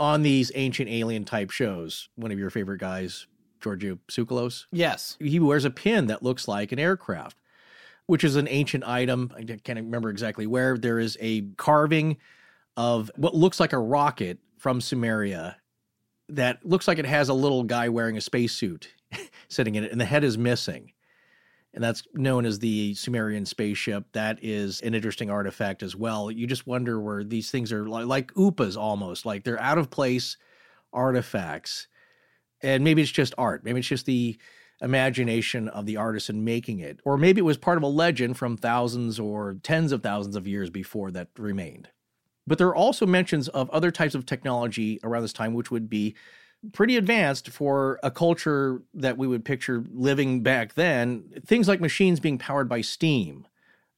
on 0.00 0.22
these 0.22 0.50
ancient 0.56 0.90
alien 0.90 1.24
type 1.24 1.50
shows. 1.50 2.08
One 2.16 2.32
of 2.32 2.38
your 2.38 2.50
favorite 2.50 2.80
guys, 2.80 3.26
Giorgio 3.60 3.98
Tsoukalos. 4.08 4.66
Yes. 4.72 5.16
He 5.20 5.38
wears 5.38 5.64
a 5.64 5.70
pin 5.70 6.06
that 6.06 6.22
looks 6.22 6.48
like 6.48 6.72
an 6.72 6.80
aircraft, 6.80 7.38
which 8.12 8.24
is 8.24 8.36
an 8.36 8.46
ancient 8.46 8.86
item. 8.86 9.32
I 9.34 9.42
can't 9.42 9.78
remember 9.78 10.10
exactly 10.10 10.46
where. 10.46 10.76
There 10.76 10.98
is 10.98 11.16
a 11.18 11.40
carving 11.56 12.18
of 12.76 13.10
what 13.16 13.34
looks 13.34 13.58
like 13.58 13.72
a 13.72 13.78
rocket 13.78 14.38
from 14.58 14.80
Sumeria 14.80 15.54
that 16.28 16.62
looks 16.62 16.86
like 16.86 16.98
it 16.98 17.06
has 17.06 17.30
a 17.30 17.34
little 17.34 17.64
guy 17.64 17.88
wearing 17.88 18.18
a 18.18 18.20
spacesuit 18.20 18.92
sitting 19.48 19.76
in 19.76 19.84
it, 19.84 19.92
and 19.92 19.98
the 19.98 20.04
head 20.04 20.24
is 20.24 20.36
missing. 20.36 20.92
And 21.72 21.82
that's 21.82 22.02
known 22.12 22.44
as 22.44 22.58
the 22.58 22.94
Sumerian 22.96 23.46
spaceship. 23.46 24.04
That 24.12 24.40
is 24.42 24.82
an 24.82 24.92
interesting 24.94 25.30
artifact 25.30 25.82
as 25.82 25.96
well. 25.96 26.30
You 26.30 26.46
just 26.46 26.66
wonder 26.66 27.00
where 27.00 27.24
these 27.24 27.50
things 27.50 27.72
are 27.72 27.88
like, 27.88 28.04
like 28.04 28.34
OOPArts 28.34 28.76
almost, 28.76 29.24
like 29.24 29.42
they're 29.42 29.58
out 29.58 29.78
of 29.78 29.88
place 29.88 30.36
artifacts. 30.92 31.88
And 32.60 32.84
maybe 32.84 33.00
it's 33.00 33.10
just 33.10 33.32
art. 33.38 33.64
Maybe 33.64 33.78
it's 33.78 33.88
just 33.88 34.04
the 34.04 34.36
imagination 34.82 35.68
of 35.68 35.86
the 35.86 35.96
artisan 35.96 36.44
making 36.44 36.80
it. 36.80 37.00
Or 37.04 37.16
maybe 37.16 37.38
it 37.38 37.44
was 37.44 37.56
part 37.56 37.78
of 37.78 37.82
a 37.82 37.88
legend 37.88 38.36
from 38.36 38.56
thousands 38.56 39.18
or 39.18 39.54
tens 39.62 39.92
of 39.92 40.02
thousands 40.02 40.36
of 40.36 40.46
years 40.46 40.68
before 40.70 41.10
that 41.12 41.28
remained. 41.38 41.88
But 42.46 42.58
there 42.58 42.66
are 42.66 42.74
also 42.74 43.06
mentions 43.06 43.48
of 43.48 43.70
other 43.70 43.90
types 43.90 44.14
of 44.14 44.26
technology 44.26 44.98
around 45.04 45.22
this 45.22 45.32
time, 45.32 45.54
which 45.54 45.70
would 45.70 45.88
be 45.88 46.16
pretty 46.72 46.96
advanced 46.96 47.48
for 47.50 47.98
a 48.02 48.10
culture 48.10 48.82
that 48.94 49.16
we 49.16 49.26
would 49.26 49.44
picture 49.44 49.84
living 49.92 50.42
back 50.42 50.74
then. 50.74 51.24
Things 51.46 51.68
like 51.68 51.80
machines 51.80 52.20
being 52.20 52.38
powered 52.38 52.68
by 52.68 52.80
steam, 52.80 53.46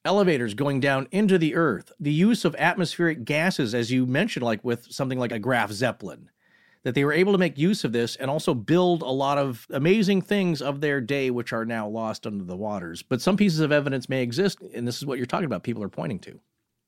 elevators 0.04 0.54
going 0.54 0.80
down 0.80 1.08
into 1.10 1.38
the 1.38 1.54
earth, 1.54 1.92
the 1.98 2.12
use 2.12 2.44
of 2.44 2.54
atmospheric 2.56 3.24
gases, 3.24 3.74
as 3.74 3.90
you 3.90 4.06
mentioned, 4.06 4.44
like 4.44 4.62
with 4.62 4.90
something 4.90 5.18
like 5.18 5.32
a 5.32 5.38
Graf 5.38 5.72
Zeppelin. 5.72 6.30
That 6.84 6.94
they 6.94 7.04
were 7.04 7.14
able 7.14 7.32
to 7.32 7.38
make 7.38 7.56
use 7.56 7.82
of 7.82 7.92
this 7.92 8.14
and 8.16 8.30
also 8.30 8.52
build 8.52 9.02
a 9.02 9.06
lot 9.06 9.38
of 9.38 9.66
amazing 9.70 10.20
things 10.20 10.60
of 10.60 10.82
their 10.82 11.00
day, 11.00 11.30
which 11.30 11.52
are 11.52 11.64
now 11.64 11.88
lost 11.88 12.26
under 12.26 12.44
the 12.44 12.56
waters. 12.56 13.02
But 13.02 13.22
some 13.22 13.38
pieces 13.38 13.60
of 13.60 13.72
evidence 13.72 14.08
may 14.08 14.22
exist, 14.22 14.58
and 14.74 14.86
this 14.86 14.98
is 14.98 15.06
what 15.06 15.16
you're 15.16 15.26
talking 15.26 15.46
about, 15.46 15.62
people 15.62 15.82
are 15.82 15.88
pointing 15.88 16.18
to. 16.20 16.38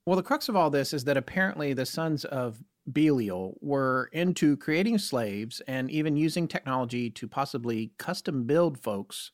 Well, 0.04 0.16
the 0.16 0.22
crux 0.22 0.48
of 0.48 0.54
all 0.54 0.70
this 0.70 0.92
is 0.92 1.04
that 1.04 1.16
apparently 1.16 1.72
the 1.72 1.86
sons 1.86 2.24
of 2.26 2.62
Belial 2.90 3.58
were 3.60 4.08
into 4.12 4.56
creating 4.56 4.98
slaves 4.98 5.60
and 5.66 5.90
even 5.90 6.16
using 6.16 6.46
technology 6.46 7.10
to 7.10 7.26
possibly 7.26 7.90
custom 7.98 8.44
build 8.44 8.78
folks 8.78 9.32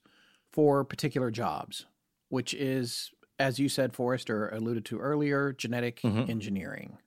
for 0.52 0.84
particular 0.84 1.30
jobs, 1.30 1.86
which 2.28 2.54
is, 2.54 3.10
as 3.38 3.58
you 3.58 3.68
said, 3.68 3.92
Forrester 3.92 4.48
alluded 4.48 4.84
to 4.86 4.98
earlier, 4.98 5.52
genetic 5.52 6.00
mm-hmm. 6.00 6.30
engineering. 6.30 6.98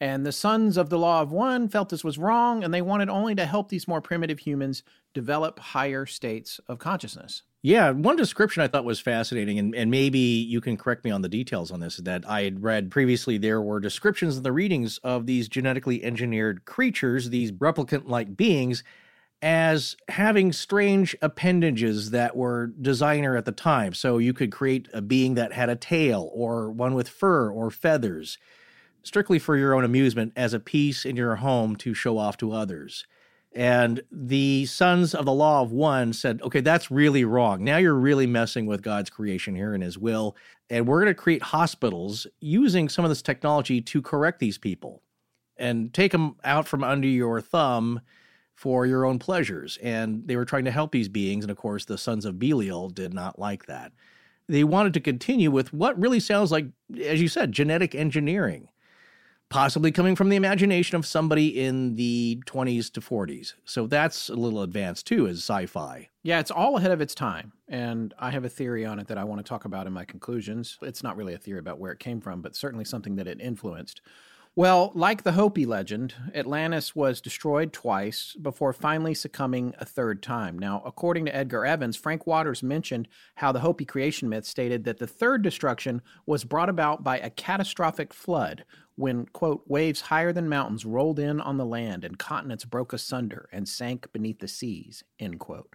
And 0.00 0.26
the 0.26 0.32
sons 0.32 0.76
of 0.76 0.90
the 0.90 0.98
Law 0.98 1.22
of 1.22 1.32
One 1.32 1.68
felt 1.68 1.88
this 1.88 2.04
was 2.04 2.18
wrong, 2.18 2.62
and 2.62 2.72
they 2.72 2.82
wanted 2.82 3.08
only 3.08 3.34
to 3.34 3.46
help 3.46 3.70
these 3.70 3.88
more 3.88 4.02
primitive 4.02 4.40
humans 4.40 4.82
develop 5.14 5.58
higher 5.58 6.04
states 6.04 6.60
of 6.68 6.78
consciousness. 6.78 7.42
Yeah, 7.62 7.90
one 7.90 8.16
description 8.16 8.62
I 8.62 8.68
thought 8.68 8.84
was 8.84 9.00
fascinating, 9.00 9.58
and, 9.58 9.74
and 9.74 9.90
maybe 9.90 10.18
you 10.18 10.60
can 10.60 10.76
correct 10.76 11.04
me 11.04 11.10
on 11.10 11.22
the 11.22 11.28
details 11.28 11.70
on 11.70 11.80
this, 11.80 11.96
that 11.96 12.28
I 12.28 12.42
had 12.42 12.62
read 12.62 12.90
previously 12.90 13.38
there 13.38 13.62
were 13.62 13.80
descriptions 13.80 14.36
in 14.36 14.42
the 14.42 14.52
readings 14.52 14.98
of 14.98 15.24
these 15.24 15.48
genetically 15.48 16.04
engineered 16.04 16.66
creatures, 16.66 17.30
these 17.30 17.50
replicant 17.50 18.06
like 18.06 18.36
beings, 18.36 18.84
as 19.40 19.96
having 20.08 20.52
strange 20.52 21.16
appendages 21.22 22.10
that 22.10 22.36
were 22.36 22.68
designer 22.80 23.36
at 23.36 23.46
the 23.46 23.52
time. 23.52 23.94
So 23.94 24.18
you 24.18 24.34
could 24.34 24.52
create 24.52 24.88
a 24.92 25.00
being 25.00 25.34
that 25.34 25.52
had 25.54 25.70
a 25.70 25.76
tail, 25.76 26.30
or 26.34 26.70
one 26.70 26.94
with 26.94 27.08
fur 27.08 27.50
or 27.50 27.70
feathers, 27.70 28.38
strictly 29.06 29.38
for 29.38 29.56
your 29.56 29.74
own 29.74 29.84
amusement 29.84 30.32
as 30.36 30.52
a 30.52 30.60
piece 30.60 31.04
in 31.04 31.16
your 31.16 31.36
home 31.36 31.76
to 31.76 31.94
show 31.94 32.18
off 32.18 32.36
to 32.38 32.52
others. 32.52 33.06
And 33.54 34.02
the 34.12 34.66
sons 34.66 35.14
of 35.14 35.24
the 35.24 35.32
law 35.32 35.62
of 35.62 35.72
one 35.72 36.12
said, 36.12 36.42
okay, 36.42 36.60
that's 36.60 36.90
really 36.90 37.24
wrong. 37.24 37.64
Now 37.64 37.78
you're 37.78 37.94
really 37.94 38.26
messing 38.26 38.66
with 38.66 38.82
God's 38.82 39.08
creation 39.08 39.54
here 39.54 39.72
and 39.72 39.82
his 39.82 39.96
will. 39.96 40.36
And 40.68 40.86
we're 40.86 41.00
going 41.00 41.14
to 41.14 41.20
create 41.20 41.42
hospitals 41.42 42.26
using 42.40 42.90
some 42.90 43.04
of 43.04 43.08
this 43.08 43.22
technology 43.22 43.80
to 43.80 44.02
correct 44.02 44.40
these 44.40 44.58
people 44.58 45.02
and 45.56 45.94
take 45.94 46.12
them 46.12 46.36
out 46.44 46.68
from 46.68 46.84
under 46.84 47.06
your 47.06 47.40
thumb 47.40 48.02
for 48.54 48.84
your 48.84 49.06
own 49.06 49.18
pleasures. 49.18 49.78
And 49.82 50.28
they 50.28 50.36
were 50.36 50.44
trying 50.44 50.66
to 50.66 50.70
help 50.70 50.92
these 50.92 51.08
beings. 51.08 51.42
And 51.42 51.50
of 51.50 51.56
course, 51.56 51.86
the 51.86 51.96
sons 51.96 52.26
of 52.26 52.38
Belial 52.38 52.90
did 52.90 53.14
not 53.14 53.38
like 53.38 53.64
that. 53.66 53.92
They 54.48 54.64
wanted 54.64 54.92
to 54.94 55.00
continue 55.00 55.50
with 55.50 55.72
what 55.72 55.98
really 55.98 56.20
sounds 56.20 56.52
like, 56.52 56.66
as 57.02 57.22
you 57.22 57.28
said, 57.28 57.52
genetic 57.52 57.94
engineering 57.94 58.68
possibly 59.48 59.92
coming 59.92 60.16
from 60.16 60.28
the 60.28 60.36
imagination 60.36 60.96
of 60.96 61.06
somebody 61.06 61.60
in 61.60 61.94
the 61.94 62.42
20s 62.46 62.92
to 62.92 63.00
40s. 63.00 63.54
So 63.64 63.86
that's 63.86 64.28
a 64.28 64.34
little 64.34 64.62
advanced 64.62 65.06
too 65.06 65.26
as 65.26 65.38
sci-fi. 65.38 66.08
Yeah, 66.22 66.40
it's 66.40 66.50
all 66.50 66.76
ahead 66.76 66.90
of 66.90 67.00
its 67.00 67.14
time. 67.14 67.52
And 67.68 68.12
I 68.18 68.30
have 68.30 68.44
a 68.44 68.48
theory 68.48 68.84
on 68.84 68.98
it 68.98 69.06
that 69.08 69.18
I 69.18 69.24
want 69.24 69.38
to 69.38 69.48
talk 69.48 69.64
about 69.64 69.86
in 69.86 69.92
my 69.92 70.04
conclusions. 70.04 70.78
It's 70.82 71.02
not 71.02 71.16
really 71.16 71.34
a 71.34 71.38
theory 71.38 71.60
about 71.60 71.78
where 71.78 71.92
it 71.92 72.00
came 72.00 72.20
from, 72.20 72.42
but 72.42 72.56
certainly 72.56 72.84
something 72.84 73.16
that 73.16 73.28
it 73.28 73.40
influenced. 73.40 74.00
Well, 74.58 74.90
like 74.94 75.22
the 75.22 75.32
Hopi 75.32 75.66
legend, 75.66 76.14
Atlantis 76.34 76.96
was 76.96 77.20
destroyed 77.20 77.74
twice 77.74 78.34
before 78.40 78.72
finally 78.72 79.12
succumbing 79.12 79.74
a 79.78 79.84
third 79.84 80.22
time. 80.22 80.58
Now, 80.58 80.82
according 80.86 81.26
to 81.26 81.36
Edgar 81.36 81.66
Evans, 81.66 81.94
Frank 81.94 82.26
Waters 82.26 82.62
mentioned 82.62 83.06
how 83.34 83.52
the 83.52 83.60
Hopi 83.60 83.84
creation 83.84 84.30
myth 84.30 84.46
stated 84.46 84.84
that 84.84 84.96
the 84.96 85.06
third 85.06 85.42
destruction 85.42 86.00
was 86.24 86.44
brought 86.44 86.70
about 86.70 87.04
by 87.04 87.18
a 87.18 87.28
catastrophic 87.28 88.14
flood 88.14 88.64
when, 88.96 89.26
quote, 89.26 89.62
waves 89.66 90.00
higher 90.02 90.32
than 90.32 90.48
mountains 90.48 90.84
rolled 90.84 91.18
in 91.18 91.40
on 91.40 91.58
the 91.58 91.64
land 91.64 92.04
and 92.04 92.18
continents 92.18 92.64
broke 92.64 92.92
asunder 92.92 93.48
and 93.52 93.68
sank 93.68 94.10
beneath 94.12 94.40
the 94.40 94.48
seas, 94.48 95.04
end 95.20 95.38
quote. 95.38 95.74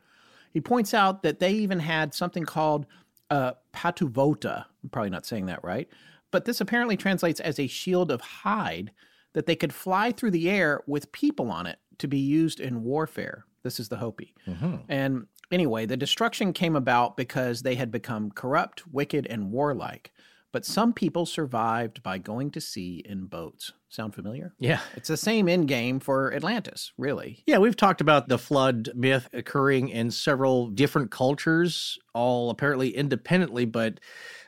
He 0.52 0.60
points 0.60 0.94
out 0.94 1.24
that 1.24 1.40
they 1.40 1.52
even 1.52 1.80
had 1.80 2.14
something 2.14 2.44
called 2.44 2.86
uh, 3.30 3.54
patuvota, 3.74 4.66
I'm 4.84 4.90
probably 4.90 5.12
not 5.12 5.26
saying 5.26 5.46
that 5.46 5.64
right, 5.64 5.88
but 6.32 6.46
this 6.46 6.60
apparently 6.60 6.98
translates 6.98 7.40
as 7.40 7.60
a 7.60 7.68
shield 7.68 8.12
of 8.12 8.22
hide 8.22 8.92
that 9.34 9.46
they 9.46 9.56
could 9.56 9.74
fly 9.74 10.12
through 10.12 10.32
the 10.32 10.50
air 10.50 10.82
with 10.88 11.12
people 11.12 11.50
on 11.52 11.66
it 11.66 11.80
to 12.00 12.08
be 12.08 12.18
used 12.18 12.60
in 12.60 12.84
warfare. 12.84 13.46
This 13.64 13.80
is 13.80 13.90
the 13.90 13.98
Hopi. 13.98 14.34
Mm-hmm. 14.48 14.78
And 14.90 15.28
anyway, 15.52 15.86
the 15.86 15.96
destruction 15.96 16.52
came 16.52 16.76
about 16.76 17.16
because 17.16 17.62
they 17.62 17.76
had 17.76 17.92
become 17.92 18.32
corrupt, 18.32 18.88
wicked, 18.92 19.28
and 19.28 19.52
warlike. 19.52 20.12
But 20.52 20.66
some 20.66 20.92
people 20.94 21.26
survived 21.26 22.04
by 22.04 22.18
going 22.18 22.52
to 22.52 22.62
sea 22.62 23.04
in 23.06 23.26
boats. 23.26 23.72
Sound 23.90 24.14
familiar? 24.14 24.54
Yeah. 24.60 24.82
It's 24.96 25.08
the 25.08 25.18
same 25.18 25.48
end 25.48 25.68
game 25.68 26.00
for 26.00 26.34
Atlantis, 26.34 26.92
really. 26.98 27.44
Yeah, 27.46 27.58
we've 27.58 27.76
talked 27.76 28.02
about 28.02 28.28
the 28.28 28.38
flood 28.38 28.90
myth 28.94 29.30
occurring 29.34 29.90
in 29.90 30.12
several 30.12 30.68
different 30.68 31.12
cultures, 31.12 31.98
all 32.14 32.50
apparently 32.50 32.96
independently, 32.96 33.66
but 33.66 34.00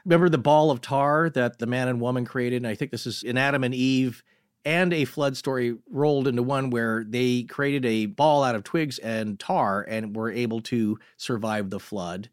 Remember 0.05 0.27
the 0.27 0.37
ball 0.37 0.69
of 0.69 0.81
tar 0.81 1.29
that 1.29 1.59
the 1.59 1.65
man 1.65 1.87
and 1.87 2.01
woman 2.01 2.25
created? 2.25 2.57
And 2.57 2.67
I 2.67 2.75
think 2.75 2.91
this 2.91 3.07
is 3.07 3.23
in 3.23 3.37
Adam 3.37 3.63
and 3.63 3.73
Eve 3.73 4.23
and 4.65 4.93
a 4.93 5.05
flood 5.05 5.37
story 5.37 5.77
rolled 5.89 6.27
into 6.27 6.43
one 6.43 6.69
where 6.69 7.05
they 7.07 7.43
created 7.43 7.85
a 7.85 8.07
ball 8.07 8.43
out 8.43 8.55
of 8.55 8.63
twigs 8.63 8.97
and 8.99 9.39
tar 9.39 9.81
and 9.81 10.15
were 10.15 10.31
able 10.31 10.61
to 10.61 10.99
survive 11.17 11.69
the 11.69 11.79
flood. 11.79 12.29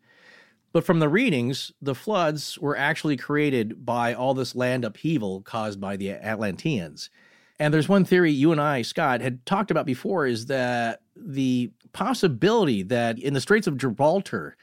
But 0.72 0.84
from 0.84 1.00
the 1.00 1.08
readings, 1.08 1.72
the 1.82 1.94
floods 1.94 2.58
were 2.58 2.76
actually 2.76 3.16
created 3.16 3.84
by 3.84 4.14
all 4.14 4.34
this 4.34 4.54
land 4.54 4.84
upheaval 4.84 5.42
caused 5.42 5.80
by 5.80 5.96
the 5.96 6.10
Atlanteans. 6.10 7.10
And 7.58 7.74
there's 7.74 7.88
one 7.88 8.04
theory 8.04 8.30
you 8.30 8.52
and 8.52 8.60
I, 8.60 8.82
Scott, 8.82 9.20
had 9.20 9.44
talked 9.44 9.70
about 9.70 9.84
before 9.84 10.26
is 10.26 10.46
that 10.46 11.02
the 11.16 11.70
possibility 11.92 12.82
that 12.84 13.18
in 13.18 13.34
the 13.34 13.40
Straits 13.40 13.66
of 13.66 13.76
Gibraltar, 13.76 14.56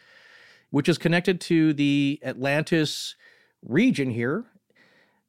which 0.70 0.90
is 0.90 0.98
connected 0.98 1.40
to 1.42 1.74
the 1.74 2.20
Atlantis 2.24 3.16
region 3.62 4.10
here. 4.10 4.46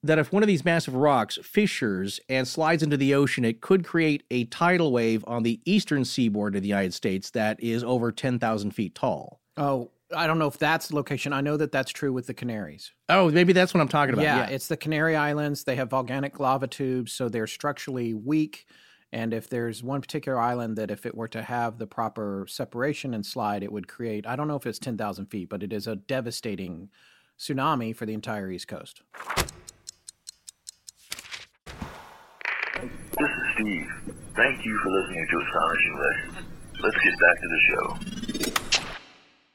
That 0.05 0.21
if 0.21 0.33
one 0.33 0.45
of 0.45 0.47
these 0.47 0.65
massive 0.65 0.95
rocks 0.95 1.41
fissures 1.43 2.21
and 2.29 2.47
slides 2.47 2.85
into 2.85 2.97
the 2.97 3.15
ocean, 3.15 3.45
it 3.45 3.61
could 3.61 3.85
create 3.85 4.23
a 4.31 4.45
tidal 4.45 4.93
wave 4.93 5.25
on 5.27 5.43
the 5.43 5.61
eastern 5.65 6.05
seaboard 6.05 6.55
of 6.55 6.63
the 6.63 6.69
United 6.69 6.95
States 6.95 7.31
that 7.31 7.61
is 7.61 7.83
over 7.83 8.13
10,000 8.13 8.71
feet 8.71 8.95
tall. 8.95 9.41
Oh, 9.57 9.91
I 10.15 10.27
don't 10.27 10.39
know 10.39 10.47
if 10.47 10.59
that's 10.59 10.89
the 10.89 10.97
location. 10.97 11.33
I 11.33 11.41
know 11.41 11.57
that 11.57 11.71
that's 11.71 11.91
true 11.91 12.13
with 12.13 12.27
the 12.27 12.35
Canaries. 12.35 12.93
Oh, 13.09 13.31
maybe 13.31 13.53
that's 13.53 13.75
what 13.75 13.81
I'm 13.81 13.89
talking 13.89 14.15
about. 14.15 14.25
Yeah, 14.25 14.39
yeah. 14.39 14.55
it's 14.55 14.69
the 14.69 14.77
Canary 14.77 15.17
Islands. 15.17 15.65
They 15.65 15.77
have 15.77 15.91
volcanic 15.91 16.41
lava 16.41 16.67
tubes, 16.67 17.13
so 17.13 17.29
they're 17.29 17.47
structurally 17.47 18.15
weak. 18.15 18.67
And 19.13 19.33
if 19.33 19.49
there's 19.49 19.83
one 19.83 20.01
particular 20.01 20.39
island 20.39 20.77
that 20.77 20.91
if 20.91 21.07
it 21.07 21.15
were 21.15 21.29
to 21.29 21.43
have 21.43 21.79
the 21.79 21.87
proper 21.87 22.47
separation 22.49 23.15
and 23.15 23.25
slide, 23.25 23.63
it 23.63 23.73
would 23.73 23.89
create, 23.89 24.27
I 24.27 24.37
don't 24.37 24.49
know 24.49 24.57
if 24.57 24.67
it's 24.67 24.79
10,000 24.79 25.27
feet, 25.27 25.49
but 25.49 25.63
it 25.63 25.73
is 25.73 25.87
a 25.87 25.97
devastating 25.97 26.91
tsunami 27.39 27.95
for 27.97 28.05
the 28.05 28.13
entire 28.15 28.51
East 28.51 28.69
Coast. 28.69 29.03
This 32.75 33.31
is 33.31 33.55
Steve. 33.55 33.91
Thank 34.37 34.65
you 34.65 34.79
for 34.83 34.91
listening 34.91 35.27
to 35.31 35.41
Astonishing 35.47 35.99
Legends. 35.99 36.49
Let's 36.81 36.97
get 36.99 37.19
back 37.19 37.41
to 37.41 37.49
the 37.49 37.61
show. 37.69 38.18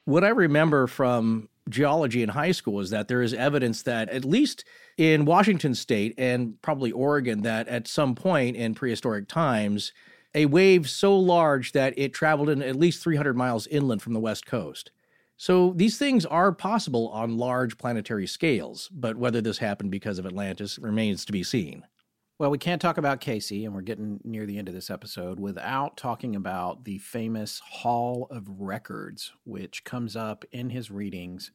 What 0.06 0.24
I 0.24 0.30
remember 0.30 0.88
from 0.88 1.48
geology 1.70 2.24
in 2.24 2.30
high 2.30 2.52
school 2.52 2.82
is 2.82 2.90
that 2.90 3.08
there 3.08 3.22
is 3.22 3.34
evidence 3.34 3.84
that 3.84 4.10
at 4.10 4.26
least 4.26 4.66
in 4.98 5.24
Washington 5.24 5.74
state 5.76 6.14
and 6.18 6.62
probably 6.62 6.92
Oregon 6.92 7.42
that 7.44 7.70
at 7.70 7.88
some 7.88 8.14
point 8.14 8.58
in 8.58 8.76
prehistoric 8.76 9.30
times 9.30 9.94
a 10.36 10.46
wave 10.48 10.90
so 10.90 11.18
large 11.18 11.72
that 11.72 11.94
it 11.98 12.14
traveled 12.14 12.50
in 12.50 12.62
at 12.62 12.76
least 12.76 13.02
300 13.02 13.38
miles 13.38 13.68
inland 13.68 14.02
from 14.02 14.14
the 14.14 14.20
west 14.20 14.46
coast. 14.46 14.92
So 15.38 15.74
these 15.76 15.98
things 15.98 16.26
are 16.26 16.52
possible 16.52 17.10
on 17.10 17.38
large 17.38 17.78
planetary 17.78 18.28
scales, 18.28 18.90
but 18.92 19.16
whether 19.16 19.42
this 19.42 19.60
happened 19.60 19.92
because 19.92 20.20
of 20.20 20.26
Atlantis 20.26 20.80
remains 20.80 21.24
to 21.26 21.32
be 21.32 21.44
seen. 21.44 21.86
Well, 22.40 22.50
we 22.50 22.58
can't 22.58 22.82
talk 22.82 22.98
about 22.98 23.22
Cayce, 23.22 23.52
and 23.52 23.76
we're 23.76 23.82
getting 23.82 24.20
near 24.24 24.48
the 24.48 24.58
end 24.58 24.68
of 24.68 24.74
this 24.74 24.90
episode 24.90 25.40
without 25.40 25.98
talking 25.98 26.36
about 26.36 26.84
the 26.84 26.98
famous 26.98 27.60
Hall 27.60 28.26
of 28.32 28.48
Records, 28.60 29.32
which 29.46 29.84
comes 29.84 30.16
up 30.16 30.44
in 30.52 30.72
his 30.72 30.90
readings 30.90 31.52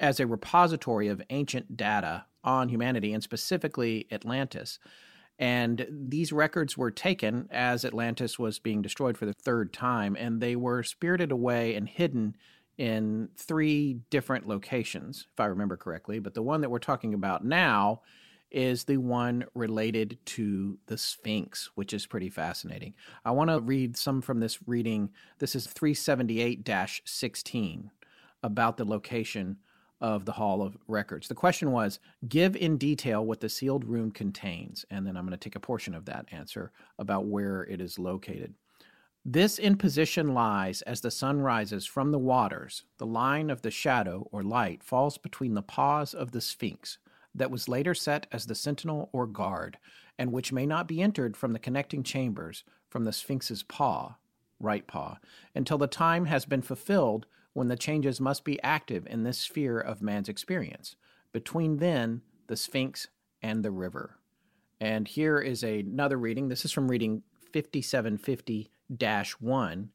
as 0.00 0.18
a 0.18 0.26
repository 0.26 1.06
of 1.06 1.22
ancient 1.30 1.76
data 1.76 2.26
on 2.42 2.68
humanity 2.68 3.12
and 3.12 3.22
specifically 3.22 4.08
Atlantis. 4.10 4.80
And 5.38 5.86
these 5.88 6.32
records 6.32 6.76
were 6.76 6.90
taken 6.90 7.46
as 7.52 7.84
Atlantis 7.84 8.40
was 8.40 8.58
being 8.58 8.82
destroyed 8.82 9.16
for 9.16 9.24
the 9.24 9.32
third 9.32 9.72
time, 9.72 10.16
and 10.18 10.40
they 10.40 10.56
were 10.56 10.82
spirited 10.82 11.30
away 11.30 11.76
and 11.76 11.88
hidden 11.88 12.34
in 12.76 13.28
three 13.36 14.00
different 14.10 14.48
locations, 14.48 15.28
if 15.32 15.38
I 15.38 15.46
remember 15.46 15.76
correctly. 15.76 16.18
But 16.18 16.34
the 16.34 16.42
one 16.42 16.60
that 16.62 16.70
we're 16.70 16.80
talking 16.80 17.14
about 17.14 17.44
now 17.44 18.02
is 18.50 18.84
the 18.84 18.96
one 18.96 19.44
related 19.54 20.18
to 20.24 20.78
the 20.86 20.98
Sphinx, 20.98 21.70
which 21.74 21.92
is 21.92 22.06
pretty 22.06 22.30
fascinating. 22.30 22.94
I 23.24 23.30
want 23.30 23.50
to 23.50 23.60
read 23.60 23.96
some 23.96 24.20
from 24.20 24.40
this 24.40 24.58
reading. 24.66 25.10
This 25.38 25.54
is 25.54 25.66
378 25.66 26.68
16 27.04 27.90
about 28.42 28.76
the 28.76 28.84
location 28.84 29.58
of 30.00 30.24
the 30.24 30.32
Hall 30.32 30.62
of 30.62 30.78
Records. 30.86 31.28
The 31.28 31.34
question 31.34 31.72
was 31.72 31.98
give 32.28 32.54
in 32.56 32.78
detail 32.78 33.24
what 33.24 33.40
the 33.40 33.48
sealed 33.48 33.84
room 33.84 34.10
contains. 34.10 34.84
And 34.90 35.06
then 35.06 35.16
I'm 35.16 35.24
going 35.24 35.32
to 35.32 35.36
take 35.36 35.56
a 35.56 35.60
portion 35.60 35.94
of 35.94 36.04
that 36.06 36.26
answer 36.30 36.72
about 36.98 37.26
where 37.26 37.62
it 37.64 37.80
is 37.80 37.98
located. 37.98 38.54
This 39.24 39.58
in 39.58 39.76
position 39.76 40.32
lies 40.32 40.80
as 40.82 41.00
the 41.00 41.10
sun 41.10 41.40
rises 41.40 41.84
from 41.84 42.12
the 42.12 42.18
waters. 42.18 42.84
The 42.98 43.06
line 43.06 43.50
of 43.50 43.62
the 43.62 43.70
shadow 43.70 44.28
or 44.32 44.42
light 44.42 44.82
falls 44.82 45.18
between 45.18 45.54
the 45.54 45.62
paws 45.62 46.14
of 46.14 46.30
the 46.30 46.40
Sphinx 46.40 46.98
that 47.38 47.50
was 47.50 47.68
later 47.68 47.94
set 47.94 48.26
as 48.32 48.46
the 48.46 48.54
sentinel 48.54 49.08
or 49.12 49.26
guard, 49.26 49.78
and 50.18 50.32
which 50.32 50.52
may 50.52 50.66
not 50.66 50.88
be 50.88 51.00
entered 51.00 51.36
from 51.36 51.52
the 51.52 51.58
connecting 51.58 52.02
chambers 52.02 52.64
from 52.88 53.04
the 53.04 53.12
Sphinx's 53.12 53.62
paw, 53.62 54.16
right 54.60 54.86
paw, 54.86 55.18
until 55.54 55.78
the 55.78 55.86
time 55.86 56.26
has 56.26 56.44
been 56.44 56.62
fulfilled 56.62 57.26
when 57.52 57.68
the 57.68 57.76
changes 57.76 58.20
must 58.20 58.44
be 58.44 58.62
active 58.62 59.06
in 59.06 59.22
this 59.22 59.38
sphere 59.38 59.78
of 59.78 60.02
man's 60.02 60.28
experience, 60.28 60.96
between 61.32 61.78
then, 61.78 62.22
the 62.46 62.56
Sphinx, 62.56 63.08
and 63.42 63.64
the 63.64 63.70
river. 63.70 64.18
And 64.80 65.08
here 65.08 65.38
is 65.38 65.62
another 65.62 66.16
reading. 66.16 66.48
This 66.48 66.64
is 66.64 66.72
from 66.72 66.90
reading 66.90 67.22
5750 67.52 68.70
1. 69.40 69.90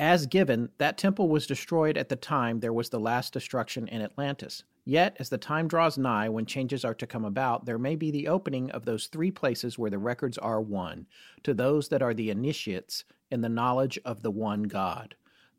As 0.00 0.26
given, 0.26 0.70
that 0.78 0.98
temple 0.98 1.28
was 1.28 1.46
destroyed 1.46 1.96
at 1.96 2.08
the 2.08 2.16
time 2.16 2.58
there 2.58 2.72
was 2.72 2.88
the 2.88 2.98
last 2.98 3.32
destruction 3.32 3.86
in 3.86 4.02
Atlantis. 4.02 4.64
Yet, 4.84 5.16
as 5.20 5.28
the 5.28 5.38
time 5.38 5.68
draws 5.68 5.96
nigh 5.96 6.28
when 6.28 6.46
changes 6.46 6.84
are 6.84 6.94
to 6.94 7.06
come 7.06 7.24
about, 7.24 7.64
there 7.64 7.78
may 7.78 7.94
be 7.94 8.10
the 8.10 8.26
opening 8.26 8.70
of 8.72 8.84
those 8.84 9.06
three 9.06 9.30
places 9.30 9.78
where 9.78 9.90
the 9.90 9.98
records 9.98 10.36
are 10.36 10.60
one, 10.60 11.06
to 11.44 11.54
those 11.54 11.88
that 11.88 12.02
are 12.02 12.12
the 12.12 12.28
initiates 12.28 13.04
in 13.30 13.40
the 13.40 13.48
knowledge 13.48 13.98
of 14.04 14.22
the 14.22 14.32
one 14.32 14.64
God. 14.64 15.14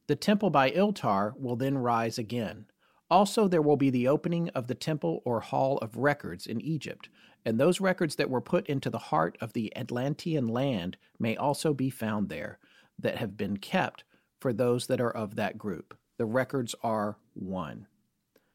The 0.07 0.17
temple 0.17 0.49
by 0.49 0.69
Iltar 0.69 1.33
will 1.37 1.55
then 1.55 1.77
rise 1.77 2.17
again. 2.17 2.65
Also, 3.09 3.47
there 3.47 3.61
will 3.61 3.77
be 3.77 3.89
the 3.89 4.07
opening 4.07 4.49
of 4.49 4.67
the 4.67 4.75
temple 4.75 5.21
or 5.23 5.39
hall 5.39 5.77
of 5.77 5.95
records 5.95 6.45
in 6.45 6.59
Egypt, 6.59 7.07
and 7.45 7.57
those 7.57 7.79
records 7.79 8.17
that 8.17 8.29
were 8.29 8.41
put 8.41 8.67
into 8.67 8.89
the 8.89 8.97
heart 8.97 9.37
of 9.39 9.53
the 9.53 9.75
Atlantean 9.77 10.45
land 10.45 10.97
may 11.17 11.37
also 11.37 11.73
be 11.73 11.89
found 11.89 12.27
there, 12.27 12.59
that 12.99 13.17
have 13.17 13.37
been 13.37 13.57
kept 13.57 14.03
for 14.39 14.53
those 14.53 14.87
that 14.87 15.01
are 15.01 15.11
of 15.11 15.35
that 15.35 15.57
group. 15.57 15.97
The 16.17 16.25
records 16.25 16.75
are 16.83 17.17
one. 17.33 17.87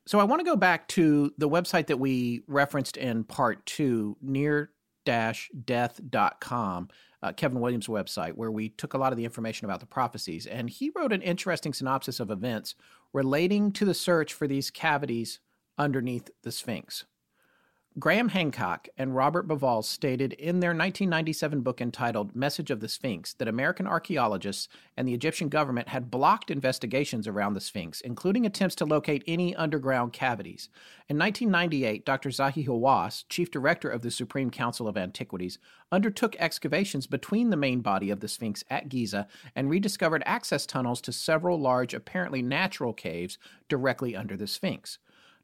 So 0.07 0.19
I 0.19 0.25
want 0.25 0.41
to 0.41 0.45
go 0.45 0.57
back 0.57 0.89
to 0.89 1.33
the 1.39 1.49
website 1.49 1.87
that 1.89 1.99
we 1.99 2.43
referenced 2.47 2.97
in 2.97 3.25
part 3.25 3.65
two, 3.67 4.17
near 4.21 4.71
death.com, 5.05 6.89
uh, 7.23 7.33
Kevin 7.33 7.61
Williams' 7.61 7.87
website, 7.87 8.33
where 8.33 8.51
we 8.51 8.71
took 8.71 8.95
a 8.95 8.99
lot 8.99 9.13
of 9.13 9.19
the 9.19 9.25
information 9.25 9.65
about 9.65 9.81
the 9.81 9.87
prophecies. 9.87 10.47
And 10.47 10.71
he 10.71 10.91
wrote 10.95 11.13
an 11.13 11.23
interesting 11.23 11.73
synopsis 11.73 12.21
of 12.21 12.31
events 12.31 12.75
relating 13.13 13.73
to 13.73 13.85
the 13.85 13.95
search 13.95 14.33
for 14.33 14.47
these 14.47 14.71
cavities 14.71 15.41
underneath 15.79 16.31
the 16.43 16.53
Sphinx. 16.53 17.05
Graham 17.99 18.29
Hancock 18.29 18.89
and 18.97 19.17
Robert 19.17 19.49
Bauval 19.49 19.83
stated 19.83 20.33
in 20.35 20.61
their 20.61 20.71
1997 20.71 21.61
book 21.63 21.81
entitled 21.81 22.37
Message 22.37 22.71
of 22.71 22.79
the 22.79 22.89
Sphinx 22.89 23.35
that 23.35 23.49
American 23.49 23.85
archaeologists 23.85 24.69
and 24.97 25.09
the 25.09 25.13
Egyptian 25.13 25.49
government 25.49 25.89
had 25.89 26.09
blocked 26.09 26.53
investigations 26.53 27.27
around 27.27 27.55
the 27.55 27.61
Sphinx, 27.61 28.01
including 28.01 28.47
attempts 28.47 28.77
to 28.77 28.85
locate 28.85 29.25
any 29.27 29.57
underground 29.57 30.13
cavities. 30.13 30.69
In 31.09 31.19
1998, 31.19 32.07
Dr. 32.07 32.29
Zahi 32.29 32.65
Hawass, 32.65 33.25
chief 33.29 33.51
director 33.51 33.91
of 33.91 34.03
the 34.03 34.13
Supreme 34.13 34.51
Council 34.51 34.87
of 34.87 34.97
Antiquities, 34.97 35.59
undertook 35.91 36.37
excavations 36.39 37.09
between 37.09 37.51
the 37.51 37.57
main 37.57 37.81
body 37.81 38.11
of 38.11 38.21
the 38.21 38.29
Sphinx 38.29 38.63
at 38.71 38.89
Giza 38.89 39.27
and 39.57 39.69
rediscovered 39.69 40.23
access 40.27 40.65
tunnels 40.65 41.01
to 41.01 41.13
several 41.13 41.59
large, 41.59 41.93
apparently 41.93 42.41
natural 42.41 42.93
caves 42.93 43.37
directly 43.69 44.15
under 44.15 44.37
the 44.37 44.47
Sphinx. 44.47 45.01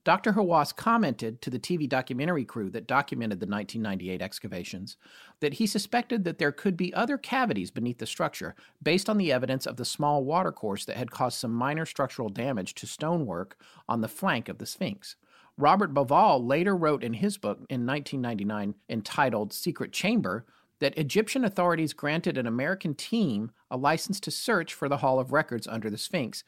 Dr. 0.06 0.34
Hawass 0.34 0.72
commented 0.72 1.42
to 1.42 1.50
the 1.50 1.58
TV 1.58 1.88
documentary 1.88 2.44
crew 2.44 2.70
that 2.70 2.86
documented 2.86 3.40
the 3.40 3.46
1998 3.48 4.22
excavations 4.22 4.96
that 5.40 5.54
he 5.54 5.66
suspected 5.66 6.22
that 6.22 6.38
there 6.38 6.52
could 6.52 6.76
be 6.76 6.94
other 6.94 7.18
cavities 7.18 7.72
beneath 7.72 7.98
the 7.98 8.06
structure 8.06 8.54
based 8.80 9.10
on 9.10 9.18
the 9.18 9.32
evidence 9.32 9.66
of 9.66 9.78
the 9.78 9.84
small 9.84 10.22
watercourse 10.22 10.84
that 10.84 10.96
had 10.96 11.10
caused 11.10 11.40
some 11.40 11.52
minor 11.52 11.84
structural 11.84 12.28
damage 12.28 12.72
to 12.74 12.86
stonework 12.86 13.56
on 13.88 14.00
the 14.00 14.06
flank 14.06 14.48
of 14.48 14.58
the 14.58 14.64
Sphinx. 14.64 15.16
Robert 15.58 15.92
Bauval 15.92 16.38
later 16.46 16.76
wrote 16.76 17.02
in 17.02 17.14
his 17.14 17.36
book 17.36 17.56
in 17.68 17.84
1999 17.84 18.76
entitled 18.88 19.52
Secret 19.52 19.90
Chamber 19.90 20.46
that 20.78 20.96
Egyptian 20.96 21.44
authorities 21.44 21.92
granted 21.92 22.38
an 22.38 22.46
American 22.46 22.94
team 22.94 23.50
a 23.72 23.76
license 23.76 24.20
to 24.20 24.30
search 24.30 24.72
for 24.72 24.88
the 24.88 24.98
Hall 24.98 25.18
of 25.18 25.32
Records 25.32 25.66
under 25.66 25.90
the 25.90 25.98
Sphinx 25.98 26.44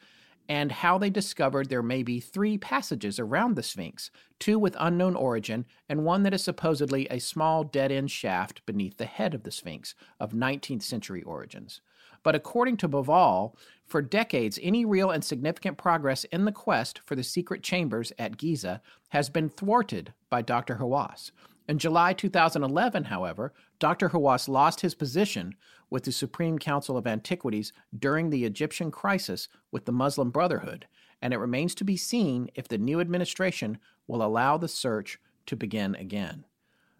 and 0.49 0.71
how 0.71 0.97
they 0.97 1.11
discovered 1.11 1.69
there 1.69 1.83
may 1.83 2.01
be 2.01 2.19
three 2.19 2.57
passages 2.57 3.19
around 3.19 3.55
the 3.55 3.61
Sphinx, 3.61 4.09
two 4.39 4.57
with 4.57 4.75
unknown 4.79 5.15
origin, 5.15 5.63
and 5.87 6.03
one 6.03 6.23
that 6.23 6.33
is 6.33 6.43
supposedly 6.43 7.07
a 7.11 7.19
small 7.19 7.63
dead 7.63 7.91
end 7.91 8.09
shaft 8.09 8.65
beneath 8.65 8.97
the 8.97 9.05
head 9.05 9.35
of 9.35 9.43
the 9.43 9.51
Sphinx 9.51 9.93
of 10.19 10.31
19th 10.31 10.81
century 10.81 11.21
origins. 11.21 11.81
But 12.23 12.35
according 12.35 12.77
to 12.77 12.89
Bauval, 12.89 13.55
for 13.85 14.01
decades, 14.01 14.59
any 14.61 14.85
real 14.85 15.11
and 15.11 15.23
significant 15.23 15.77
progress 15.77 16.23
in 16.25 16.45
the 16.45 16.51
quest 16.51 16.99
for 17.05 17.15
the 17.15 17.23
secret 17.23 17.61
chambers 17.61 18.11
at 18.17 18.37
Giza 18.37 18.81
has 19.09 19.29
been 19.29 19.49
thwarted 19.49 20.13
by 20.31 20.41
Dr. 20.41 20.77
Hawass. 20.77 21.31
In 21.67 21.77
July 21.77 22.13
2011, 22.13 23.05
however, 23.05 23.53
Dr. 23.77 24.09
Hawass 24.09 24.49
lost 24.49 24.81
his 24.81 24.95
position 24.95 25.53
with 25.89 26.03
the 26.03 26.11
Supreme 26.11 26.59
Council 26.59 26.97
of 26.97 27.07
Antiquities 27.07 27.73
during 27.97 28.29
the 28.29 28.45
Egyptian 28.45 28.91
crisis 28.91 29.47
with 29.71 29.85
the 29.85 29.91
Muslim 29.91 30.29
Brotherhood, 30.29 30.87
and 31.21 31.33
it 31.33 31.37
remains 31.37 31.75
to 31.75 31.83
be 31.83 31.97
seen 31.97 32.49
if 32.55 32.67
the 32.67 32.77
new 32.77 32.99
administration 32.99 33.77
will 34.07 34.23
allow 34.23 34.57
the 34.57 34.67
search 34.67 35.19
to 35.45 35.55
begin 35.55 35.95
again. 35.95 36.45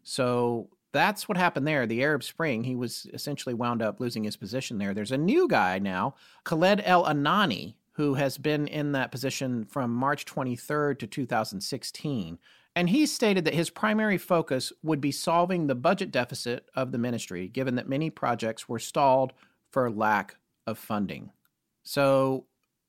So 0.03 0.69
that's 0.91 1.29
what 1.29 1.37
happened 1.37 1.67
there. 1.67 1.85
The 1.85 2.03
Arab 2.03 2.23
Spring, 2.23 2.63
he 2.63 2.75
was 2.75 3.07
essentially 3.13 3.53
wound 3.53 3.81
up 3.81 3.99
losing 3.99 4.23
his 4.23 4.37
position 4.37 4.77
there. 4.77 4.93
There's 4.93 5.11
a 5.11 5.17
new 5.17 5.47
guy 5.47 5.79
now, 5.79 6.15
Khaled 6.43 6.81
El 6.83 7.05
Anani, 7.05 7.75
who 7.93 8.15
has 8.15 8.37
been 8.37 8.67
in 8.67 8.93
that 8.93 9.11
position 9.11 9.65
from 9.65 9.93
March 9.93 10.25
23rd 10.25 10.99
to 10.99 11.07
2016. 11.07 12.39
And 12.75 12.89
he 12.89 13.05
stated 13.05 13.45
that 13.45 13.53
his 13.53 13.69
primary 13.69 14.17
focus 14.17 14.71
would 14.83 15.01
be 15.01 15.11
solving 15.11 15.67
the 15.67 15.75
budget 15.75 16.11
deficit 16.11 16.69
of 16.75 16.91
the 16.91 16.97
ministry, 16.97 17.47
given 17.47 17.75
that 17.75 17.89
many 17.89 18.09
projects 18.09 18.69
were 18.69 18.79
stalled 18.79 19.33
for 19.71 19.89
lack 19.89 20.37
of 20.65 20.77
funding. 20.77 21.31
So 21.83 22.45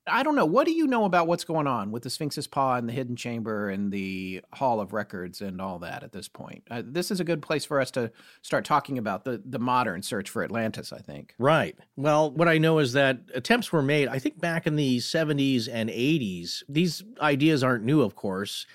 I 0.07 0.23
don't 0.23 0.35
know. 0.35 0.47
What 0.47 0.67
do 0.67 0.73
you 0.73 0.87
know 0.87 1.05
about 1.05 1.27
what's 1.27 1.45
going 1.45 1.67
on 1.67 1.91
with 1.91 2.03
the 2.03 2.11
Sphinx's 2.11 2.47
Paw 2.47 2.77
and 2.77 2.89
the 2.89 2.93
Hidden 2.93 3.17
Chamber 3.17 3.71
and 3.71 3.93
the 3.93 4.43
Hall 4.53 4.81
of 4.81 4.93
Records 4.93 5.41
and 5.41 5.61
all 5.61 5.79
that 5.81 6.03
at 6.03 6.13
this 6.13 6.29
point? 6.29 6.65
Uh, 6.71 6.83
this 6.85 7.11
is 7.11 7.21
a 7.21 7.25
good 7.25 7.43
place 7.43 7.65
for 7.65 7.81
us 7.81 7.91
to 7.93 8.11
start 8.43 8.65
talking 8.65 8.99
about 8.99 9.25
the, 9.25 9.43
the 9.45 9.59
modern 9.59 10.03
search 10.03 10.29
for 10.29 10.43
Atlantis, 10.43 10.93
I 10.93 10.99
think. 10.99 11.35
Right. 11.39 11.77
Well, 11.97 12.31
what 12.31 12.49
I 12.49 12.59
know 12.59 12.79
is 12.79 12.93
that 12.95 13.21
attempts 13.35 13.73
were 13.73 13.83
made, 13.83 14.09
I 14.09 14.19
think 14.19 14.41
back 14.41 14.67
in 14.67 14.77
the 14.77 14.99
70s 14.99 15.69
and 15.71 15.91
80s. 15.91 16.63
These 16.69 17.05
ideas 17.21 17.63
aren't 17.63 17.85
new, 17.85 18.03
of 18.03 18.17
course 18.17 18.67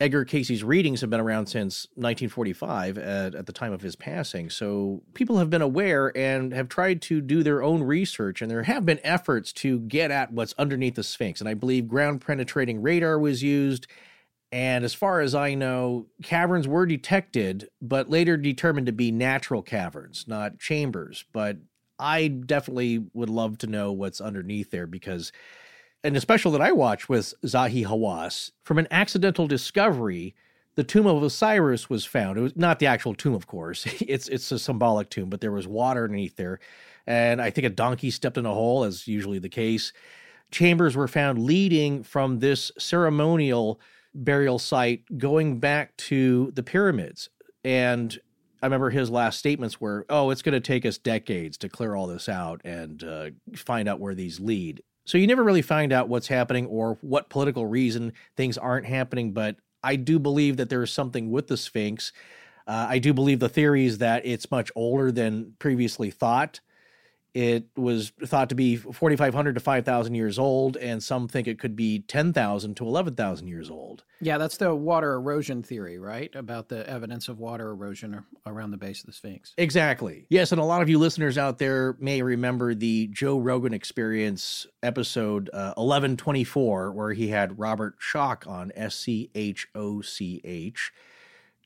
Edgar 0.00 0.24
Cayce's 0.24 0.64
readings 0.64 1.02
have 1.02 1.10
been 1.10 1.20
around 1.20 1.46
since 1.46 1.86
1945 1.94 2.96
at, 2.96 3.34
at, 3.34 3.44
the 3.44 3.52
time 3.52 3.74
of 3.74 3.82
his 3.82 3.96
passing. 3.96 4.48
So 4.48 5.02
people 5.12 5.36
have 5.36 5.50
been 5.50 5.60
aware 5.60 6.10
and 6.16 6.54
have 6.54 6.70
tried 6.70 7.02
to 7.02 7.20
do 7.20 7.42
their 7.42 7.62
own 7.62 7.82
research, 7.82 8.40
and 8.40 8.50
there 8.50 8.62
have 8.62 8.86
been 8.86 8.98
efforts 9.04 9.52
to 9.54 9.78
get 9.80 10.10
at 10.10 10.32
what's 10.32 10.54
underneath 10.56 10.94
the 10.94 11.02
Sphinx. 11.02 11.40
And 11.40 11.48
I 11.48 11.54
believe 11.54 11.86
ground 11.86 12.22
penetrating 12.22 12.80
radar 12.80 13.18
was 13.18 13.42
used. 13.42 13.86
And 14.50 14.84
as 14.84 14.94
far 14.94 15.20
as 15.20 15.34
I 15.34 15.54
know, 15.54 16.06
caverns 16.22 16.66
were 16.66 16.86
detected, 16.86 17.68
but 17.82 18.08
later 18.08 18.38
determined 18.38 18.86
to 18.86 18.92
be 18.92 19.12
natural 19.12 19.60
caverns, 19.60 20.24
not 20.26 20.58
chambers. 20.58 21.26
But 21.32 21.58
I 21.98 22.28
definitely 22.28 23.04
would 23.12 23.28
love 23.28 23.58
to 23.58 23.66
know 23.66 23.92
what's 23.92 24.20
underneath 24.20 24.70
there 24.70 24.86
because 24.86 25.30
and 26.02 26.16
the 26.16 26.20
special 26.20 26.52
that 26.52 26.62
I 26.62 26.72
watched 26.72 27.08
was 27.08 27.34
Zahi 27.44 27.86
Hawass. 27.86 28.52
From 28.64 28.78
an 28.78 28.88
accidental 28.90 29.46
discovery, 29.46 30.34
the 30.76 30.84
tomb 30.84 31.06
of 31.06 31.22
Osiris 31.22 31.90
was 31.90 32.04
found. 32.04 32.38
It 32.38 32.42
was 32.42 32.56
not 32.56 32.78
the 32.78 32.86
actual 32.86 33.14
tomb, 33.14 33.34
of 33.34 33.46
course. 33.46 33.86
It's 34.00 34.28
it's 34.28 34.50
a 34.52 34.58
symbolic 34.58 35.10
tomb, 35.10 35.28
but 35.28 35.40
there 35.40 35.52
was 35.52 35.68
water 35.68 36.04
underneath 36.04 36.36
there, 36.36 36.58
and 37.06 37.40
I 37.42 37.50
think 37.50 37.66
a 37.66 37.70
donkey 37.70 38.10
stepped 38.10 38.38
in 38.38 38.46
a 38.46 38.54
hole, 38.54 38.84
as 38.84 39.06
usually 39.06 39.38
the 39.38 39.48
case. 39.48 39.92
Chambers 40.50 40.96
were 40.96 41.08
found 41.08 41.44
leading 41.44 42.02
from 42.02 42.40
this 42.40 42.72
ceremonial 42.78 43.80
burial 44.14 44.58
site 44.58 45.04
going 45.18 45.60
back 45.60 45.96
to 45.96 46.50
the 46.54 46.62
pyramids, 46.62 47.28
and 47.62 48.18
I 48.62 48.66
remember 48.66 48.90
his 48.90 49.10
last 49.10 49.38
statements 49.38 49.80
were, 49.80 50.06
"Oh, 50.08 50.30
it's 50.30 50.42
going 50.42 50.54
to 50.54 50.60
take 50.60 50.86
us 50.86 50.98
decades 50.98 51.58
to 51.58 51.68
clear 51.68 51.94
all 51.94 52.06
this 52.06 52.28
out 52.28 52.60
and 52.64 53.04
uh, 53.04 53.30
find 53.54 53.88
out 53.88 54.00
where 54.00 54.14
these 54.14 54.40
lead." 54.40 54.82
So 55.10 55.18
you 55.18 55.26
never 55.26 55.42
really 55.42 55.60
find 55.60 55.92
out 55.92 56.08
what's 56.08 56.28
happening 56.28 56.66
or 56.66 56.96
what 57.00 57.30
political 57.30 57.66
reason 57.66 58.12
things 58.36 58.56
aren't 58.56 58.86
happening. 58.86 59.32
But 59.32 59.56
I 59.82 59.96
do 59.96 60.20
believe 60.20 60.58
that 60.58 60.68
there 60.68 60.84
is 60.84 60.92
something 60.92 61.32
with 61.32 61.48
the 61.48 61.56
Sphinx. 61.56 62.12
Uh, 62.64 62.86
I 62.88 63.00
do 63.00 63.12
believe 63.12 63.40
the 63.40 63.48
theory 63.48 63.86
is 63.86 63.98
that 63.98 64.24
it's 64.24 64.52
much 64.52 64.70
older 64.76 65.10
than 65.10 65.54
previously 65.58 66.12
thought. 66.12 66.60
It 67.32 67.68
was 67.76 68.10
thought 68.24 68.48
to 68.48 68.54
be 68.54 68.76
4,500 68.76 69.54
to 69.54 69.60
5,000 69.60 70.14
years 70.14 70.38
old, 70.38 70.76
and 70.76 71.02
some 71.02 71.28
think 71.28 71.46
it 71.46 71.58
could 71.58 71.76
be 71.76 72.00
10,000 72.00 72.76
to 72.76 72.84
11,000 72.84 73.46
years 73.46 73.70
old. 73.70 74.04
Yeah, 74.20 74.36
that's 74.36 74.56
the 74.56 74.74
water 74.74 75.12
erosion 75.14 75.62
theory, 75.62 75.98
right? 75.98 76.34
About 76.34 76.68
the 76.68 76.88
evidence 76.88 77.28
of 77.28 77.38
water 77.38 77.70
erosion 77.70 78.24
around 78.46 78.72
the 78.72 78.76
base 78.76 79.00
of 79.00 79.06
the 79.06 79.12
Sphinx. 79.12 79.54
Exactly. 79.56 80.26
Yes, 80.28 80.50
and 80.50 80.60
a 80.60 80.64
lot 80.64 80.82
of 80.82 80.88
you 80.88 80.98
listeners 80.98 81.38
out 81.38 81.58
there 81.58 81.96
may 82.00 82.20
remember 82.20 82.74
the 82.74 83.06
Joe 83.12 83.38
Rogan 83.38 83.74
Experience 83.74 84.66
episode 84.82 85.48
uh, 85.52 85.74
1124, 85.76 86.92
where 86.92 87.12
he 87.12 87.28
had 87.28 87.58
Robert 87.58 87.96
Schoch 88.00 88.46
on, 88.46 88.72
S 88.74 88.96
C 88.96 89.30
H 89.34 89.68
O 89.74 90.00
C 90.00 90.40
H, 90.44 90.92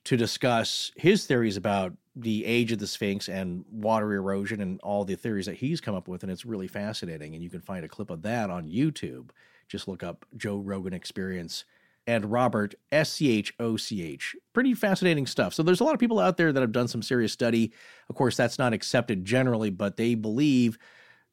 to 0.04 0.16
discuss 0.16 0.92
his 0.96 1.26
theories 1.26 1.56
about 1.56 1.94
the 2.16 2.44
age 2.44 2.70
of 2.70 2.78
the 2.78 2.86
Sphinx 2.86 3.28
and 3.28 3.64
water 3.70 4.12
erosion 4.12 4.60
and 4.60 4.80
all 4.82 5.04
the 5.04 5.16
theories 5.16 5.46
that 5.46 5.56
he's 5.56 5.80
come 5.80 5.94
up 5.94 6.06
with. 6.06 6.22
And 6.22 6.30
it's 6.30 6.44
really 6.44 6.68
fascinating. 6.68 7.34
And 7.34 7.42
you 7.42 7.50
can 7.50 7.60
find 7.60 7.84
a 7.84 7.88
clip 7.88 8.10
of 8.10 8.22
that 8.22 8.50
on 8.50 8.68
YouTube. 8.68 9.30
Just 9.68 9.88
look 9.88 10.02
up 10.02 10.24
Joe 10.36 10.58
Rogan 10.58 10.92
Experience 10.92 11.64
and 12.06 12.30
Robert 12.30 12.74
S 12.92 13.12
C 13.12 13.30
H 13.30 13.54
O 13.58 13.76
C 13.76 14.02
H. 14.02 14.36
Pretty 14.52 14.74
fascinating 14.74 15.26
stuff. 15.26 15.54
So 15.54 15.62
there's 15.62 15.80
a 15.80 15.84
lot 15.84 15.94
of 15.94 16.00
people 16.00 16.20
out 16.20 16.36
there 16.36 16.52
that 16.52 16.60
have 16.60 16.72
done 16.72 16.88
some 16.88 17.02
serious 17.02 17.32
study. 17.32 17.72
Of 18.08 18.14
course, 18.14 18.36
that's 18.36 18.58
not 18.58 18.72
accepted 18.72 19.24
generally, 19.24 19.70
but 19.70 19.96
they 19.96 20.14
believe 20.14 20.78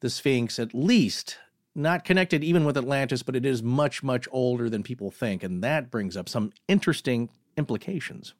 the 0.00 0.10
Sphinx, 0.10 0.58
at 0.58 0.74
least, 0.74 1.38
not 1.74 2.04
connected 2.04 2.42
even 2.42 2.64
with 2.64 2.76
Atlantis, 2.76 3.22
but 3.22 3.36
it 3.36 3.46
is 3.46 3.62
much, 3.62 4.02
much 4.02 4.26
older 4.32 4.68
than 4.68 4.82
people 4.82 5.10
think. 5.10 5.42
And 5.42 5.62
that 5.62 5.90
brings 5.90 6.16
up 6.16 6.28
some 6.28 6.52
interesting 6.68 7.28
implications. 7.56 8.34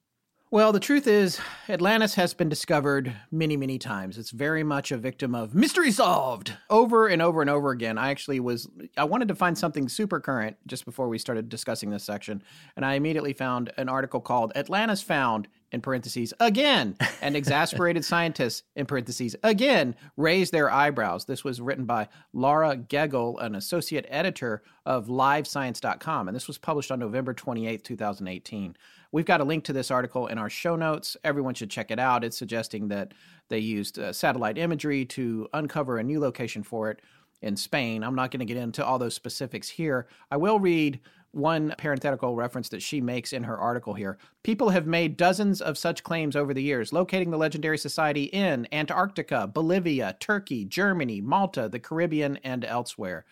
Well, 0.53 0.71
the 0.71 0.81
truth 0.81 1.07
is, 1.07 1.41
Atlantis 1.67 2.15
has 2.17 2.35
been 2.35 2.51
discovered 2.51 3.11
many, 3.31 3.57
many 3.57 3.79
times. 3.79 4.19
It's 4.19 4.33
very 4.33 4.63
much 4.63 4.93
a 4.93 4.99
victim 4.99 5.35
of 5.35 5.55
mystery 5.55 5.91
solved 5.91 6.53
over 6.69 7.07
and 7.07 7.23
over 7.23 7.41
and 7.41 7.49
over 7.49 7.71
again. 7.71 7.97
I 7.97 8.11
actually 8.11 8.39
was, 8.39 8.69
I 8.99 9.05
wanted 9.05 9.29
to 9.29 9.35
find 9.35 9.57
something 9.57 9.89
super 9.89 10.21
current 10.21 10.59
just 10.67 10.85
before 10.85 11.09
we 11.09 11.17
started 11.17 11.49
discussing 11.49 11.89
this 11.89 12.05
section, 12.05 12.43
and 12.77 12.85
I 12.85 12.97
immediately 12.97 13.33
found 13.33 13.73
an 13.79 13.89
article 13.89 14.21
called 14.21 14.53
Atlantis 14.55 15.01
Found 15.05 15.49
in 15.73 15.81
parentheses 15.81 16.35
again, 16.39 16.99
and 17.23 17.35
exasperated 17.35 18.05
scientists 18.05 18.63
in 18.77 18.85
parentheses 18.85 19.35
again 19.43 19.97
raised 20.19 20.53
their 20.53 20.71
eyebrows. 20.71 21.25
This 21.25 21.45
was 21.45 21.63
written 21.63 21.87
by 21.87 22.09
Laura 22.35 22.77
Geggel, 22.77 23.43
an 23.43 23.55
associate 23.55 24.05
editor 24.11 24.63
of 24.85 25.07
LiveScience.com, 25.07 26.29
and 26.29 26.37
this 26.37 26.47
was 26.47 26.59
published 26.59 26.91
on 26.91 26.99
November 26.99 27.33
28, 27.33 27.83
2018. 27.83 28.77
We've 29.13 29.27
got 29.27 29.43
a 29.43 29.45
link 29.45 29.65
to 29.65 29.75
this 29.75 29.91
article 29.91 30.27
in 30.27 30.39
our 30.39 30.49
show 30.49 30.75
notes. 30.75 31.19
Everyone 31.23 31.55
should 31.55 31.71
check 31.71 31.91
it 31.91 31.99
out. 31.99 32.25
It's 32.25 32.39
suggesting 32.39 32.89
that 32.89 33.13
they 33.51 33.59
used 33.59 33.99
uh, 33.99 34.13
satellite 34.13 34.57
imagery 34.57 35.05
to 35.07 35.49
uncover 35.53 35.99
a 35.99 36.03
new 36.03 36.19
location 36.19 36.63
for 36.63 36.91
it 36.91 37.01
in 37.43 37.57
Spain. 37.57 38.03
I'm 38.03 38.15
not 38.15 38.31
going 38.31 38.41
to 38.41 38.47
get 38.47 38.57
into 38.57 38.85
all 38.85 38.99
those 38.99 39.15
specifics 39.15 39.69
here. 39.69 40.09
I 40.31 40.39
will 40.39 40.59
read 40.59 41.01
one 41.33 41.75
parenthetical 41.77 42.37
reference 42.37 42.69
that 42.71 42.83
she 42.83 43.01
makes 43.01 43.33
in 43.33 43.43
her 43.43 43.59
article 43.59 43.95
here. 43.95 44.19
People 44.43 44.71
have 44.71 44.87
made 44.87 45.17
dozens 45.17 45.61
of 45.61 45.77
such 45.77 46.03
claims 46.03 46.37
over 46.37 46.55
the 46.55 46.63
years, 46.63 46.93
locating 46.93 47.31
the 47.31 47.39
legendary 47.39 47.79
society 47.79 48.25
in 48.25 48.67
Antarctica, 48.73 49.47
Bolivia, 49.47 50.17
Turkey, 50.21 50.65
Germany, 50.65 51.21
Malta, 51.21 51.69
the 51.69 51.79
Caribbean, 51.79 52.39
and 52.45 52.65
elsewhere. 52.65 53.25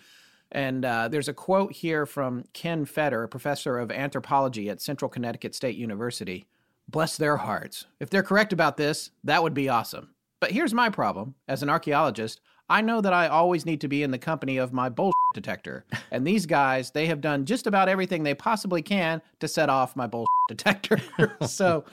And 0.52 0.84
uh, 0.84 1.08
there's 1.08 1.28
a 1.28 1.34
quote 1.34 1.72
here 1.72 2.06
from 2.06 2.44
Ken 2.52 2.84
Feder, 2.84 3.22
a 3.22 3.28
professor 3.28 3.78
of 3.78 3.90
anthropology 3.90 4.68
at 4.68 4.80
Central 4.80 5.08
Connecticut 5.08 5.54
State 5.54 5.76
University. 5.76 6.46
Bless 6.88 7.16
their 7.16 7.36
hearts. 7.36 7.86
If 8.00 8.10
they're 8.10 8.22
correct 8.22 8.52
about 8.52 8.76
this, 8.76 9.10
that 9.22 9.42
would 9.42 9.54
be 9.54 9.68
awesome. 9.68 10.10
But 10.40 10.50
here's 10.50 10.74
my 10.74 10.88
problem. 10.88 11.34
As 11.46 11.62
an 11.62 11.70
archaeologist, 11.70 12.40
I 12.68 12.80
know 12.80 13.00
that 13.00 13.12
I 13.12 13.28
always 13.28 13.66
need 13.66 13.80
to 13.82 13.88
be 13.88 14.02
in 14.02 14.10
the 14.10 14.18
company 14.18 14.56
of 14.56 14.72
my 14.72 14.88
bullshit 14.88 15.14
detector. 15.34 15.84
And 16.12 16.26
these 16.26 16.44
guys, 16.44 16.90
they 16.90 17.06
have 17.06 17.20
done 17.20 17.44
just 17.44 17.68
about 17.68 17.88
everything 17.88 18.24
they 18.24 18.34
possibly 18.34 18.82
can 18.82 19.22
to 19.38 19.46
set 19.46 19.68
off 19.68 19.94
my 19.94 20.08
bullshit 20.08 20.26
detector. 20.48 21.00
so 21.46 21.84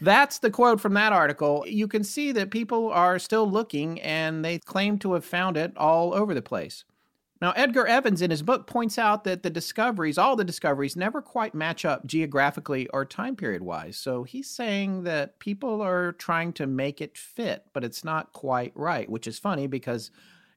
that's 0.00 0.38
the 0.38 0.50
quote 0.50 0.80
from 0.80 0.94
that 0.94 1.12
article. 1.12 1.64
You 1.66 1.88
can 1.88 2.04
see 2.04 2.30
that 2.30 2.52
people 2.52 2.92
are 2.92 3.18
still 3.18 3.50
looking 3.50 4.00
and 4.02 4.44
they 4.44 4.60
claim 4.60 4.98
to 5.00 5.14
have 5.14 5.24
found 5.24 5.56
it 5.56 5.76
all 5.76 6.14
over 6.14 6.32
the 6.32 6.42
place. 6.42 6.84
Now, 7.40 7.52
Edgar 7.52 7.86
Evans 7.86 8.22
in 8.22 8.30
his 8.30 8.42
book 8.42 8.66
points 8.66 8.98
out 8.98 9.24
that 9.24 9.42
the 9.42 9.50
discoveries, 9.50 10.16
all 10.16 10.36
the 10.36 10.44
discoveries, 10.44 10.96
never 10.96 11.20
quite 11.20 11.54
match 11.54 11.84
up 11.84 12.06
geographically 12.06 12.88
or 12.88 13.04
time 13.04 13.36
period 13.36 13.62
wise. 13.62 13.96
So 13.96 14.22
he's 14.22 14.48
saying 14.48 15.02
that 15.02 15.38
people 15.38 15.82
are 15.82 16.12
trying 16.12 16.54
to 16.54 16.66
make 16.66 17.00
it 17.00 17.18
fit, 17.18 17.66
but 17.74 17.84
it's 17.84 18.04
not 18.04 18.32
quite 18.32 18.72
right, 18.74 19.08
which 19.10 19.26
is 19.26 19.38
funny 19.38 19.66
because 19.66 20.10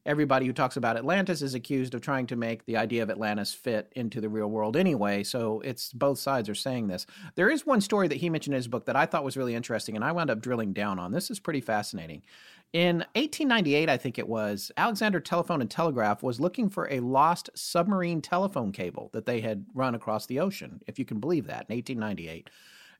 everybody 0.06 0.46
who 0.46 0.54
talks 0.54 0.78
about 0.78 0.96
Atlantis 0.96 1.42
is 1.42 1.54
accused 1.54 1.94
of 1.94 2.02
trying 2.02 2.26
to 2.28 2.36
make 2.36 2.66
the 2.66 2.78
idea 2.78 3.04
of 3.04 3.10
Atlantis 3.10 3.54
fit 3.54 3.92
into 3.96 4.22
the 4.22 4.30
real 4.30 4.48
world 4.48 4.78
anyway. 4.78 5.24
So 5.24 5.60
it's 5.62 5.92
both 5.92 6.18
sides 6.18 6.48
are 6.48 6.56
saying 6.56 6.88
this. 6.88 7.06
There 7.36 7.50
is 7.50 7.66
one 7.66 7.82
story 7.82 8.08
that 8.08 8.18
he 8.18 8.30
mentioned 8.30 8.54
in 8.54 8.60
his 8.60 8.70
book 8.70 8.86
that 8.86 8.96
I 8.96 9.06
thought 9.06 9.26
was 9.26 9.38
really 9.38 9.54
interesting, 9.54 9.96
and 9.96 10.06
I 10.06 10.14
wound 10.14 10.30
up 10.30 10.40
drilling 10.42 10.72
down 10.72 10.98
on. 10.98 11.12
This 11.12 11.30
is 11.30 11.40
pretty 11.40 11.62
fascinating. 11.62 12.22
In 12.72 12.98
1898, 13.16 13.90
I 13.90 13.98
think 13.98 14.20
it 14.20 14.28
was, 14.28 14.72
Alexander 14.78 15.20
Telephone 15.20 15.60
and 15.60 15.72
Telegraph 15.72 16.22
was 16.22 16.40
looking 16.40 16.70
for 16.70 16.88
a 16.92 17.00
lost 17.00 17.50
submarine 17.56 18.22
telephone 18.22 18.72
cable 18.72 19.10
that 19.14 19.26
they 19.26 19.42
had 19.42 19.66
run 19.74 19.96
across 19.96 20.28
the 20.28 20.40
ocean, 20.40 20.80
if 20.86 21.00
you 21.00 21.06
can 21.06 21.20
believe 21.20 21.48
that, 21.48 21.66
in 21.68 21.76
1898. 21.76 22.52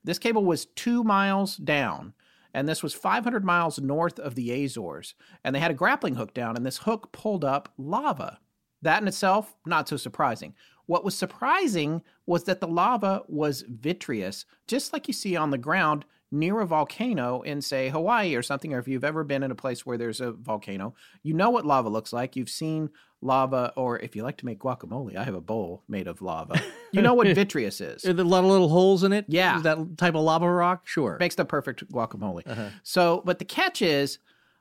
This 0.02 0.18
cable 0.18 0.44
was 0.44 0.64
two 0.64 1.04
miles 1.04 1.56
down, 1.56 2.14
and 2.52 2.68
this 2.68 2.82
was 2.82 2.94
500 2.94 3.44
miles 3.44 3.78
north 3.78 4.18
of 4.18 4.34
the 4.34 4.64
Azores. 4.64 5.14
And 5.44 5.54
they 5.54 5.60
had 5.60 5.70
a 5.70 5.74
grappling 5.74 6.16
hook 6.16 6.34
down, 6.34 6.56
and 6.56 6.66
this 6.66 6.78
hook 6.78 7.12
pulled 7.12 7.44
up 7.44 7.72
lava. 7.78 8.40
That 8.82 9.02
in 9.02 9.06
itself, 9.06 9.54
not 9.64 9.88
so 9.88 9.96
surprising. 9.96 10.54
What 10.86 11.04
was 11.04 11.14
surprising 11.14 12.02
was 12.26 12.42
that 12.44 12.60
the 12.60 12.66
lava 12.66 13.22
was 13.28 13.62
vitreous, 13.68 14.46
just 14.66 14.92
like 14.92 15.06
you 15.06 15.14
see 15.14 15.36
on 15.36 15.50
the 15.50 15.58
ground 15.58 16.06
near 16.32 16.60
a 16.60 16.66
volcano 16.66 17.42
in, 17.42 17.60
say, 17.60 17.88
Hawaii 17.88 18.34
or 18.34 18.42
something, 18.42 18.72
or 18.72 18.78
if 18.78 18.86
you've 18.86 19.04
ever 19.04 19.24
been 19.24 19.42
in 19.42 19.50
a 19.50 19.54
place 19.56 19.84
where 19.84 19.98
there's 19.98 20.20
a 20.20 20.32
volcano, 20.32 20.94
you 21.22 21.34
know 21.34 21.50
what 21.50 21.66
lava 21.66 21.88
looks 21.88 22.12
like. 22.12 22.36
You've 22.36 22.50
seen 22.50 22.90
lava, 23.20 23.72
or 23.76 23.98
if 23.98 24.14
you 24.14 24.22
like 24.22 24.36
to 24.38 24.46
make 24.46 24.60
guacamole, 24.60 25.16
I 25.16 25.24
have 25.24 25.34
a 25.34 25.40
bowl 25.40 25.82
made 25.88 26.06
of 26.06 26.22
lava. 26.22 26.60
You 26.92 27.02
know 27.02 27.14
what 27.14 27.26
vitreous 27.34 27.80
is. 27.80 28.04
Are 28.04 28.12
there 28.12 28.24
a 28.24 28.28
lot 28.28 28.44
of 28.44 28.50
little 28.50 28.68
holes 28.68 29.02
in 29.02 29.12
it? 29.12 29.24
Yeah. 29.28 29.56
Is 29.56 29.62
that 29.64 29.78
type 29.98 30.14
of 30.14 30.22
lava 30.22 30.50
rock? 30.50 30.86
Sure. 30.86 31.16
Makes 31.18 31.34
the 31.34 31.44
perfect 31.44 31.90
guacamole. 31.92 32.42
Uh-huh. 32.46 32.68
So, 32.82 33.22
but 33.24 33.38
the 33.38 33.44
catch 33.44 33.82
is 33.82 34.18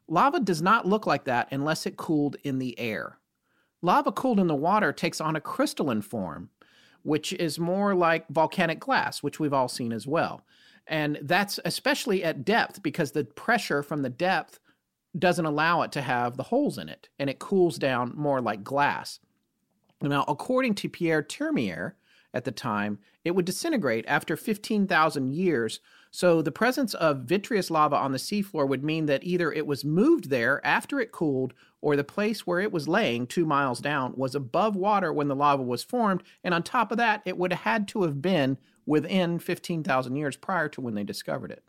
lava 0.08 0.40
does 0.40 0.62
not 0.62 0.86
look 0.86 1.06
like 1.06 1.26
that 1.26 1.48
unless 1.52 1.86
it 1.86 1.98
cooled 1.98 2.36
in 2.44 2.60
the 2.60 2.78
air. 2.80 3.18
Lava 3.82 4.12
cooled 4.12 4.40
in 4.40 4.48
the 4.48 4.56
water 4.56 4.92
takes 4.92 5.22
on 5.22 5.36
a 5.36 5.42
crystalline 5.42 6.02
form, 6.02 6.50
which 7.04 7.32
is 7.34 7.60
more 7.60 7.96
like 7.96 8.28
volcanic 8.28 8.80
glass, 8.80 9.24
which 9.24 9.40
we've 9.40 9.54
all 9.54 9.70
seen 9.70 9.94
as 9.94 10.06
well. 10.06 10.42
And 10.90 11.20
that's 11.22 11.60
especially 11.64 12.24
at 12.24 12.44
depth 12.44 12.84
because 12.84 13.12
the 13.12 13.24
pressure 13.24 13.84
from 13.84 14.02
the 14.02 14.10
depth 14.10 14.60
doesn't 15.18 15.46
allow 15.46 15.84
it 15.84 15.92
to 15.94 16.02
have 16.02 16.36
the 16.36 16.44
holes 16.44 16.78
in 16.78 16.90
it 16.90 17.10
and 17.18 17.30
it 17.30 17.40
cools 17.40 17.78
down 17.78 18.14
more 18.16 18.42
like 18.42 18.64
glass. 18.64 19.20
Now, 20.02 20.26
according 20.28 20.76
to 20.76 20.90
Pierre 20.90 21.24
Termier, 21.24 21.94
at 22.34 22.46
the 22.46 22.52
time, 22.52 23.00
it 23.26 23.32
would 23.32 23.46
disintegrate 23.46 24.06
after 24.08 24.38
15,000 24.38 25.34
years. 25.34 25.80
So 26.12 26.42
the 26.42 26.52
presence 26.52 26.94
of 26.94 27.22
vitreous 27.22 27.72
lava 27.72 27.96
on 27.96 28.12
the 28.12 28.20
seafloor 28.20 28.68
would 28.68 28.84
mean 28.84 29.08
that 29.08 29.24
either 29.24 29.52
it 29.52 29.66
was 29.66 29.84
moved 29.84 30.30
there 30.30 30.66
after 30.66 31.00
it 31.00 31.12
cooled 31.12 31.54
or 31.82 31.96
the 31.96 32.04
place 32.04 32.46
where 32.46 32.60
it 32.60 32.72
was 32.72 32.88
laying, 32.88 33.26
two 33.26 33.46
miles 33.46 33.80
down, 33.80 34.14
was 34.16 34.36
above 34.36 34.76
water 34.76 35.12
when 35.12 35.28
the 35.28 35.36
lava 35.36 35.64
was 35.64 35.84
formed. 35.84 36.24
And 36.44 36.54
on 36.54 36.62
top 36.62 36.92
of 36.92 36.98
that, 36.98 37.22
it 37.26 37.38
would 37.38 37.52
have 37.52 37.62
had 37.62 37.88
to 37.90 38.04
have 38.04 38.22
been 38.22 38.58
within 38.90 39.38
15,000 39.38 40.16
years 40.16 40.36
prior 40.36 40.68
to 40.68 40.82
when 40.82 40.96
they 40.96 41.04
discovered 41.04 41.52
it. 41.52 41.64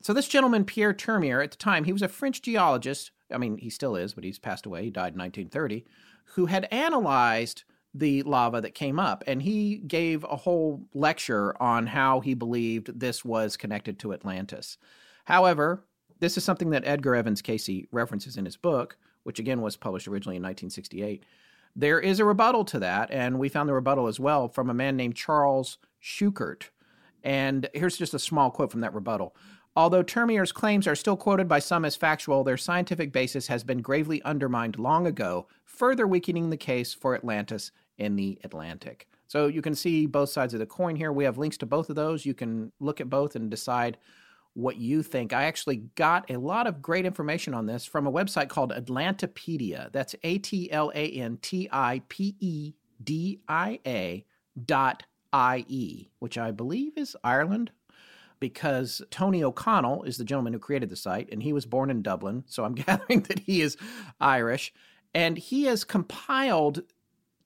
So 0.00 0.12
this 0.12 0.28
gentleman, 0.28 0.64
Pierre 0.64 0.94
Termier, 0.94 1.42
at 1.42 1.50
the 1.50 1.56
time, 1.56 1.82
he 1.82 1.92
was 1.92 2.00
a 2.00 2.06
French 2.06 2.42
geologist. 2.42 3.10
I 3.32 3.38
mean, 3.38 3.58
he 3.58 3.70
still 3.70 3.96
is, 3.96 4.14
but 4.14 4.22
he's 4.22 4.38
passed 4.38 4.64
away. 4.64 4.84
He 4.84 4.90
died 4.90 5.14
in 5.14 5.18
1930, 5.18 5.84
who 6.36 6.46
had 6.46 6.68
analyzed 6.70 7.64
the 7.92 8.22
lava 8.22 8.60
that 8.60 8.72
came 8.72 9.00
up. 9.00 9.24
And 9.26 9.42
he 9.42 9.78
gave 9.78 10.22
a 10.22 10.36
whole 10.36 10.86
lecture 10.94 11.60
on 11.60 11.88
how 11.88 12.20
he 12.20 12.34
believed 12.34 13.00
this 13.00 13.24
was 13.24 13.56
connected 13.56 13.98
to 13.98 14.12
Atlantis. 14.12 14.78
However, 15.24 15.84
this 16.20 16.38
is 16.38 16.44
something 16.44 16.70
that 16.70 16.86
Edgar 16.86 17.16
Evans 17.16 17.42
Cayce 17.42 17.88
references 17.90 18.36
in 18.36 18.44
his 18.44 18.56
book, 18.56 18.96
which 19.24 19.40
again 19.40 19.60
was 19.60 19.76
published 19.76 20.06
originally 20.06 20.36
in 20.36 20.42
1968. 20.42 21.24
There 21.74 21.98
is 21.98 22.20
a 22.20 22.24
rebuttal 22.24 22.64
to 22.66 22.78
that, 22.78 23.10
and 23.10 23.40
we 23.40 23.48
found 23.48 23.68
the 23.68 23.74
rebuttal 23.74 24.06
as 24.06 24.20
well 24.20 24.46
from 24.46 24.70
a 24.70 24.74
man 24.74 24.96
named 24.96 25.16
Charles 25.16 25.78
Schuchert. 26.04 26.64
And 27.22 27.68
here's 27.72 27.96
just 27.96 28.12
a 28.12 28.18
small 28.18 28.50
quote 28.50 28.70
from 28.70 28.82
that 28.82 28.92
rebuttal. 28.92 29.34
Although 29.76 30.02
Termier's 30.02 30.52
claims 30.52 30.86
are 30.86 30.94
still 30.94 31.16
quoted 31.16 31.48
by 31.48 31.58
some 31.58 31.84
as 31.84 31.96
factual, 31.96 32.44
their 32.44 32.56
scientific 32.56 33.10
basis 33.10 33.48
has 33.48 33.64
been 33.64 33.78
gravely 33.78 34.22
undermined 34.22 34.78
long 34.78 35.06
ago, 35.06 35.48
further 35.64 36.06
weakening 36.06 36.50
the 36.50 36.56
case 36.56 36.94
for 36.94 37.14
Atlantis 37.14 37.72
in 37.98 38.14
the 38.14 38.38
Atlantic. 38.44 39.08
So 39.26 39.48
you 39.48 39.62
can 39.62 39.74
see 39.74 40.06
both 40.06 40.28
sides 40.28 40.54
of 40.54 40.60
the 40.60 40.66
coin 40.66 40.94
here. 40.94 41.12
We 41.12 41.24
have 41.24 41.38
links 41.38 41.56
to 41.58 41.66
both 41.66 41.88
of 41.88 41.96
those. 41.96 42.24
You 42.24 42.34
can 42.34 42.70
look 42.78 43.00
at 43.00 43.10
both 43.10 43.34
and 43.34 43.50
decide 43.50 43.96
what 44.52 44.76
you 44.76 45.02
think. 45.02 45.32
I 45.32 45.44
actually 45.44 45.78
got 45.96 46.30
a 46.30 46.36
lot 46.36 46.68
of 46.68 46.80
great 46.80 47.04
information 47.04 47.54
on 47.54 47.66
this 47.66 47.84
from 47.84 48.06
a 48.06 48.12
website 48.12 48.48
called 48.48 48.72
Atlantipedia. 48.72 49.90
That's 49.90 50.14
A 50.22 50.38
T 50.38 50.70
L 50.70 50.92
A 50.94 51.10
N 51.10 51.38
T 51.42 51.68
I 51.72 52.02
P 52.08 52.36
E 52.38 52.74
D 53.02 53.40
I 53.48 53.80
A 53.84 54.24
dot 54.64 55.02
I 55.34 55.64
E, 55.66 56.10
which 56.20 56.38
I 56.38 56.52
believe 56.52 56.96
is 56.96 57.16
Ireland, 57.24 57.72
because 58.38 59.02
Tony 59.10 59.42
O'Connell 59.42 60.04
is 60.04 60.16
the 60.16 60.24
gentleman 60.24 60.52
who 60.52 60.60
created 60.60 60.90
the 60.90 60.96
site, 60.96 61.28
and 61.32 61.42
he 61.42 61.52
was 61.52 61.66
born 61.66 61.90
in 61.90 62.02
Dublin. 62.02 62.44
So 62.46 62.64
I'm 62.64 62.74
gathering 62.86 63.22
that 63.22 63.40
he 63.40 63.60
is 63.60 63.76
Irish. 64.20 64.72
And 65.12 65.36
he 65.36 65.64
has 65.64 65.82
compiled 65.82 66.82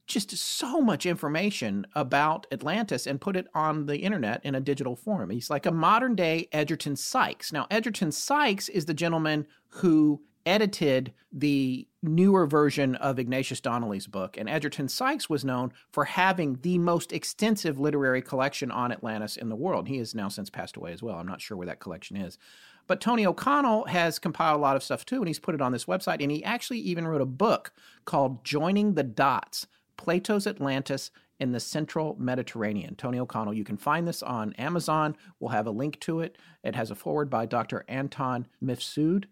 just 0.06 0.36
so 0.36 0.80
much 0.80 1.06
information 1.06 1.86
about 1.94 2.46
Atlantis 2.52 3.06
and 3.06 3.20
put 3.20 3.36
it 3.36 3.46
on 3.54 3.86
the 3.86 3.98
internet 3.98 4.42
in 4.44 4.54
a 4.54 4.60
digital 4.60 4.96
form. 4.96 5.30
He's 5.30 5.50
like 5.50 5.66
a 5.66 5.70
modern 5.70 6.14
day 6.14 6.48
Edgerton 6.52 6.96
Sykes. 6.96 7.52
Now, 7.52 7.66
Edgerton 7.70 8.12
Sykes 8.12 8.68
is 8.68 8.86
the 8.86 8.94
gentleman 8.94 9.46
who 9.68 10.22
edited 10.48 11.12
the 11.30 11.86
newer 12.02 12.46
version 12.46 12.94
of 12.94 13.18
Ignatius 13.18 13.60
Donnelly's 13.60 14.06
book. 14.06 14.38
And 14.38 14.48
Edgerton 14.48 14.88
Sykes 14.88 15.28
was 15.28 15.44
known 15.44 15.72
for 15.92 16.06
having 16.06 16.58
the 16.62 16.78
most 16.78 17.12
extensive 17.12 17.78
literary 17.78 18.22
collection 18.22 18.70
on 18.70 18.90
Atlantis 18.90 19.36
in 19.36 19.50
the 19.50 19.56
world. 19.56 19.88
He 19.88 19.98
has 19.98 20.14
now 20.14 20.28
since 20.28 20.48
passed 20.48 20.78
away 20.78 20.92
as 20.92 21.02
well. 21.02 21.16
I'm 21.16 21.26
not 21.26 21.42
sure 21.42 21.56
where 21.56 21.66
that 21.66 21.80
collection 21.80 22.16
is. 22.16 22.38
But 22.86 23.02
Tony 23.02 23.26
O'Connell 23.26 23.84
has 23.84 24.18
compiled 24.18 24.58
a 24.58 24.62
lot 24.62 24.74
of 24.74 24.82
stuff 24.82 25.04
too, 25.04 25.18
and 25.18 25.28
he's 25.28 25.38
put 25.38 25.54
it 25.54 25.60
on 25.60 25.72
this 25.72 25.84
website. 25.84 26.22
And 26.22 26.30
he 26.30 26.42
actually 26.42 26.78
even 26.78 27.06
wrote 27.06 27.20
a 27.20 27.26
book 27.26 27.72
called 28.06 28.42
Joining 28.42 28.94
the 28.94 29.02
Dots 29.02 29.66
Plato's 29.98 30.46
Atlantis 30.46 31.10
in 31.38 31.52
the 31.52 31.60
central 31.60 32.16
Mediterranean. 32.18 32.94
Tony 32.94 33.18
O'Connell. 33.18 33.52
You 33.52 33.64
can 33.64 33.76
find 33.76 34.08
this 34.08 34.22
on 34.22 34.54
Amazon. 34.54 35.14
We'll 35.38 35.50
have 35.50 35.66
a 35.66 35.72
link 35.72 36.00
to 36.00 36.20
it. 36.20 36.38
It 36.64 36.74
has 36.74 36.90
a 36.90 36.94
forward 36.94 37.28
by 37.28 37.44
Dr. 37.44 37.84
Anton 37.88 38.46
Mifsud. 38.64 39.26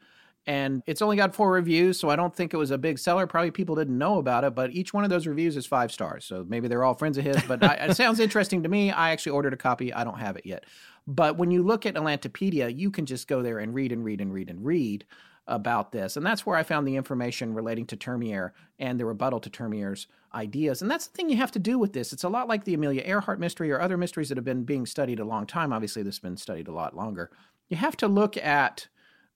And 0.46 0.82
it's 0.86 1.02
only 1.02 1.16
got 1.16 1.34
four 1.34 1.50
reviews, 1.50 1.98
so 1.98 2.08
I 2.08 2.14
don't 2.14 2.34
think 2.34 2.54
it 2.54 2.56
was 2.56 2.70
a 2.70 2.78
big 2.78 3.00
seller. 3.00 3.26
Probably 3.26 3.50
people 3.50 3.74
didn't 3.74 3.98
know 3.98 4.18
about 4.18 4.44
it, 4.44 4.54
but 4.54 4.70
each 4.70 4.94
one 4.94 5.02
of 5.02 5.10
those 5.10 5.26
reviews 5.26 5.56
is 5.56 5.66
five 5.66 5.90
stars. 5.90 6.24
So 6.24 6.44
maybe 6.48 6.68
they're 6.68 6.84
all 6.84 6.94
friends 6.94 7.18
of 7.18 7.24
his, 7.24 7.42
but 7.42 7.64
I, 7.64 7.74
it 7.74 7.96
sounds 7.96 8.20
interesting 8.20 8.62
to 8.62 8.68
me. 8.68 8.92
I 8.92 9.10
actually 9.10 9.32
ordered 9.32 9.54
a 9.54 9.56
copy. 9.56 9.92
I 9.92 10.04
don't 10.04 10.20
have 10.20 10.36
it 10.36 10.46
yet. 10.46 10.64
But 11.06 11.36
when 11.36 11.50
you 11.50 11.64
look 11.64 11.84
at 11.84 11.94
Atlantipedia, 11.94 12.76
you 12.76 12.92
can 12.92 13.06
just 13.06 13.26
go 13.26 13.42
there 13.42 13.58
and 13.58 13.74
read 13.74 13.90
and 13.90 14.04
read 14.04 14.20
and 14.20 14.32
read 14.32 14.48
and 14.48 14.64
read 14.64 15.04
about 15.48 15.92
this. 15.92 16.16
And 16.16 16.24
that's 16.24 16.44
where 16.44 16.56
I 16.56 16.62
found 16.62 16.86
the 16.86 16.96
information 16.96 17.54
relating 17.54 17.86
to 17.86 17.96
Termier 17.96 18.52
and 18.78 18.98
the 18.98 19.04
rebuttal 19.04 19.40
to 19.40 19.50
Termier's 19.50 20.06
ideas. 20.34 20.82
And 20.82 20.90
that's 20.90 21.06
the 21.06 21.16
thing 21.16 21.28
you 21.28 21.36
have 21.36 21.52
to 21.52 21.58
do 21.58 21.78
with 21.78 21.92
this. 21.92 22.12
It's 22.12 22.24
a 22.24 22.28
lot 22.28 22.48
like 22.48 22.64
the 22.64 22.74
Amelia 22.74 23.02
Earhart 23.04 23.40
mystery 23.40 23.70
or 23.70 23.80
other 23.80 23.96
mysteries 23.96 24.28
that 24.28 24.38
have 24.38 24.44
been 24.44 24.64
being 24.64 24.86
studied 24.86 25.20
a 25.20 25.24
long 25.24 25.46
time. 25.46 25.72
Obviously, 25.72 26.02
this 26.02 26.16
has 26.16 26.20
been 26.20 26.36
studied 26.36 26.68
a 26.68 26.72
lot 26.72 26.96
longer. 26.96 27.30
You 27.68 27.76
have 27.76 27.96
to 27.98 28.08
look 28.08 28.36
at 28.36 28.88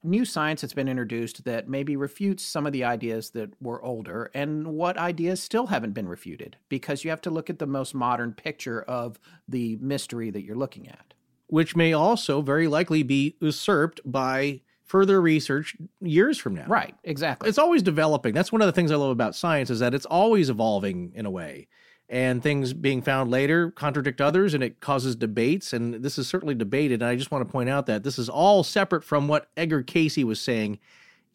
new 0.02 0.24
science 0.24 0.60
that's 0.60 0.74
been 0.74 0.88
introduced 0.88 1.44
that 1.44 1.68
maybe 1.68 1.96
refutes 1.96 2.44
some 2.44 2.66
of 2.66 2.72
the 2.72 2.84
ideas 2.84 3.30
that 3.30 3.50
were 3.60 3.82
older 3.82 4.30
and 4.34 4.66
what 4.66 4.96
ideas 4.96 5.42
still 5.42 5.66
haven't 5.66 5.92
been 5.92 6.08
refuted 6.08 6.56
because 6.68 7.04
you 7.04 7.10
have 7.10 7.20
to 7.20 7.30
look 7.30 7.50
at 7.50 7.58
the 7.58 7.66
most 7.66 7.94
modern 7.94 8.32
picture 8.32 8.82
of 8.82 9.18
the 9.48 9.76
mystery 9.76 10.30
that 10.30 10.42
you're 10.42 10.56
looking 10.56 10.88
at. 10.88 11.14
Which 11.48 11.74
may 11.76 11.92
also 11.92 12.42
very 12.42 12.68
likely 12.68 13.02
be 13.02 13.36
usurped 13.40 14.00
by 14.04 14.60
further 14.84 15.20
research 15.20 15.76
years 16.00 16.38
from 16.38 16.54
now. 16.54 16.66
Right, 16.66 16.94
exactly. 17.04 17.48
It's 17.48 17.58
always 17.58 17.82
developing. 17.82 18.34
That's 18.34 18.52
one 18.52 18.62
of 18.62 18.66
the 18.66 18.72
things 18.72 18.90
I 18.90 18.96
love 18.96 19.10
about 19.10 19.36
science 19.36 19.70
is 19.70 19.80
that 19.80 19.94
it's 19.94 20.06
always 20.06 20.50
evolving 20.50 21.12
in 21.14 21.26
a 21.26 21.30
way. 21.30 21.68
And 22.10 22.42
things 22.42 22.72
being 22.72 23.02
found 23.02 23.30
later 23.30 23.70
contradict 23.70 24.20
others 24.20 24.52
and 24.52 24.64
it 24.64 24.80
causes 24.80 25.14
debates. 25.14 25.72
And 25.72 25.94
this 25.94 26.18
is 26.18 26.26
certainly 26.26 26.56
debated. 26.56 27.02
And 27.02 27.08
I 27.08 27.14
just 27.14 27.30
want 27.30 27.46
to 27.46 27.52
point 27.52 27.70
out 27.70 27.86
that 27.86 28.02
this 28.02 28.18
is 28.18 28.28
all 28.28 28.64
separate 28.64 29.04
from 29.04 29.28
what 29.28 29.48
Edgar 29.56 29.84
Cayce 29.84 30.18
was 30.24 30.40
saying, 30.40 30.80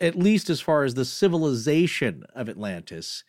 at 0.01 0.17
least 0.17 0.49
as 0.49 0.59
far 0.59 0.83
as 0.83 0.93
the 0.93 1.05
civilization 1.05 2.25
of 2.35 2.49
Atlantis. 2.49 3.23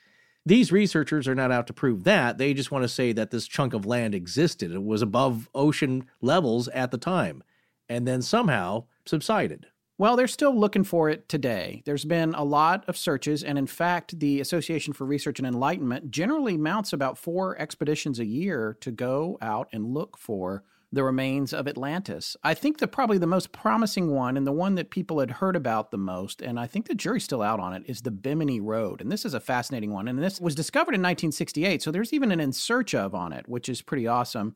These 0.44 0.72
researchers 0.72 1.28
are 1.28 1.36
not 1.36 1.52
out 1.52 1.68
to 1.68 1.72
prove 1.72 2.02
that. 2.02 2.36
They 2.36 2.52
just 2.52 2.72
want 2.72 2.82
to 2.82 2.88
say 2.88 3.12
that 3.12 3.30
this 3.30 3.46
chunk 3.46 3.74
of 3.74 3.86
land 3.86 4.12
existed. 4.12 4.72
It 4.72 4.82
was 4.82 5.02
above 5.02 5.48
ocean 5.54 6.06
levels 6.20 6.66
at 6.68 6.90
the 6.90 6.98
time 6.98 7.44
and 7.88 8.08
then 8.08 8.22
somehow 8.22 8.84
subsided. 9.04 9.66
Well, 9.98 10.16
they're 10.16 10.26
still 10.26 10.54
looking 10.54 10.84
for 10.84 11.08
it 11.08 11.26
today. 11.26 11.82
There's 11.86 12.04
been 12.04 12.34
a 12.34 12.44
lot 12.44 12.84
of 12.86 12.98
searches, 12.98 13.42
and 13.42 13.56
in 13.56 13.66
fact, 13.66 14.20
the 14.20 14.40
Association 14.40 14.92
for 14.92 15.06
Research 15.06 15.38
and 15.38 15.48
Enlightenment 15.48 16.10
generally 16.10 16.58
mounts 16.58 16.92
about 16.92 17.16
four 17.16 17.58
expeditions 17.58 18.18
a 18.18 18.26
year 18.26 18.76
to 18.80 18.90
go 18.90 19.38
out 19.40 19.68
and 19.72 19.94
look 19.94 20.18
for 20.18 20.64
the 20.92 21.02
remains 21.02 21.54
of 21.54 21.66
Atlantis. 21.66 22.36
I 22.44 22.52
think 22.52 22.76
the 22.76 22.86
probably 22.86 23.16
the 23.16 23.26
most 23.26 23.52
promising 23.52 24.10
one 24.10 24.36
and 24.36 24.46
the 24.46 24.52
one 24.52 24.74
that 24.74 24.90
people 24.90 25.18
had 25.18 25.30
heard 25.30 25.56
about 25.56 25.90
the 25.90 25.98
most, 25.98 26.42
and 26.42 26.60
I 26.60 26.66
think 26.66 26.88
the 26.88 26.94
jury's 26.94 27.24
still 27.24 27.42
out 27.42 27.58
on 27.58 27.72
it, 27.72 27.82
is 27.86 28.02
the 28.02 28.10
Bimini 28.10 28.60
Road. 28.60 29.00
And 29.00 29.10
this 29.10 29.24
is 29.24 29.32
a 29.32 29.40
fascinating 29.40 29.94
one. 29.94 30.08
And 30.08 30.22
this 30.22 30.42
was 30.42 30.54
discovered 30.54 30.94
in 30.94 31.00
1968, 31.00 31.82
so 31.82 31.90
there's 31.90 32.12
even 32.12 32.32
an 32.32 32.40
in 32.40 32.52
search 32.52 32.94
of 32.94 33.14
on 33.14 33.32
it, 33.32 33.48
which 33.48 33.70
is 33.70 33.80
pretty 33.80 34.06
awesome. 34.06 34.54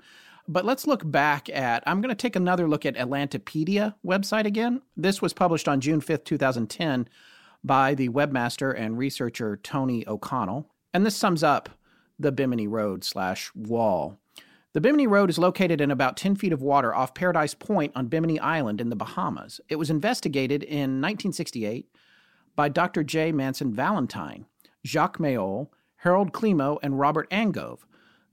But 0.51 0.65
let's 0.65 0.85
look 0.85 1.09
back 1.09 1.49
at, 1.49 1.85
I'm 1.87 2.01
going 2.01 2.09
to 2.09 2.21
take 2.21 2.35
another 2.35 2.67
look 2.67 2.85
at 2.85 2.97
Atlantipedia 2.97 3.95
website 4.05 4.47
again. 4.47 4.83
This 4.97 5.23
was 5.23 5.33
published 5.33 5.69
on 5.69 5.81
June 5.81 6.01
5th, 6.01 6.25
2010 6.25 7.09
by 7.63 7.95
the 7.95 8.09
webmaster 8.09 8.77
and 8.77 8.99
researcher 8.99 9.61
Tony 9.63 10.05
O'Connell. 10.09 10.69
And 10.93 11.07
this 11.07 11.15
sums 11.15 11.45
up 11.45 11.69
the 12.19 12.33
Bimini 12.33 12.67
Road 12.67 13.05
slash 13.05 13.53
wall. 13.55 14.19
The 14.73 14.81
Bimini 14.81 15.07
Road 15.07 15.31
is 15.31 15.39
located 15.39 15.81
in 15.81 15.93
about 15.93 16.17
10 16.17 16.35
feet 16.35 16.53
of 16.53 16.63
water 16.63 16.93
off 16.93 17.15
Paradise 17.15 17.55
Point 17.55 17.93
on 17.95 18.09
Bimini 18.09 18.41
Island 18.41 18.81
in 18.81 18.91
the 18.91 18.97
Bahamas. 18.97 19.61
It 19.69 19.77
was 19.77 19.89
investigated 19.89 20.65
in 20.65 21.01
1968 21.01 21.87
by 22.57 22.69
Dr. 22.69 23.05
J. 23.05 23.31
Manson 23.31 23.73
Valentine, 23.73 24.47
Jacques 24.85 25.19
Mayol, 25.19 25.69
Harold 25.99 26.33
Klimo, 26.33 26.81
and 26.83 26.99
Robert 26.99 27.31
Angove. 27.31 27.83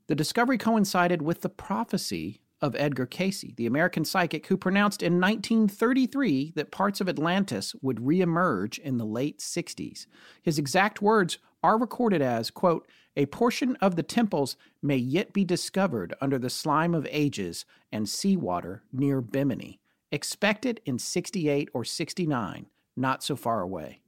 The 0.08 0.14
discovery 0.14 0.56
coincided 0.56 1.20
with 1.20 1.42
the 1.42 1.50
prophecy 1.50 2.40
of 2.60 2.74
Edgar 2.76 3.06
Cayce, 3.06 3.44
the 3.56 3.66
American 3.66 4.04
psychic 4.04 4.46
who 4.46 4.56
pronounced 4.56 5.02
in 5.02 5.20
1933 5.20 6.52
that 6.56 6.70
parts 6.70 7.00
of 7.00 7.08
Atlantis 7.08 7.74
would 7.82 7.98
reemerge 7.98 8.78
in 8.78 8.96
the 8.96 9.04
late 9.04 9.38
60s. 9.38 10.06
His 10.42 10.58
exact 10.58 11.02
words 11.02 11.38
are 11.62 11.78
recorded 11.78 12.22
as, 12.22 12.50
quote, 12.50 12.88
a 13.16 13.26
portion 13.26 13.76
of 13.76 13.96
the 13.96 14.02
temples 14.02 14.56
may 14.80 14.96
yet 14.96 15.32
be 15.32 15.44
discovered 15.44 16.14
under 16.20 16.38
the 16.38 16.50
slime 16.50 16.94
of 16.94 17.06
ages 17.10 17.66
and 17.92 18.08
seawater 18.08 18.82
near 18.92 19.20
Bimini. 19.20 19.78
Expected 20.10 20.80
in 20.86 20.98
68 20.98 21.68
or 21.74 21.84
69, 21.84 22.66
not 22.96 23.22
so 23.22 23.36
far 23.36 23.60
away. 23.60 24.00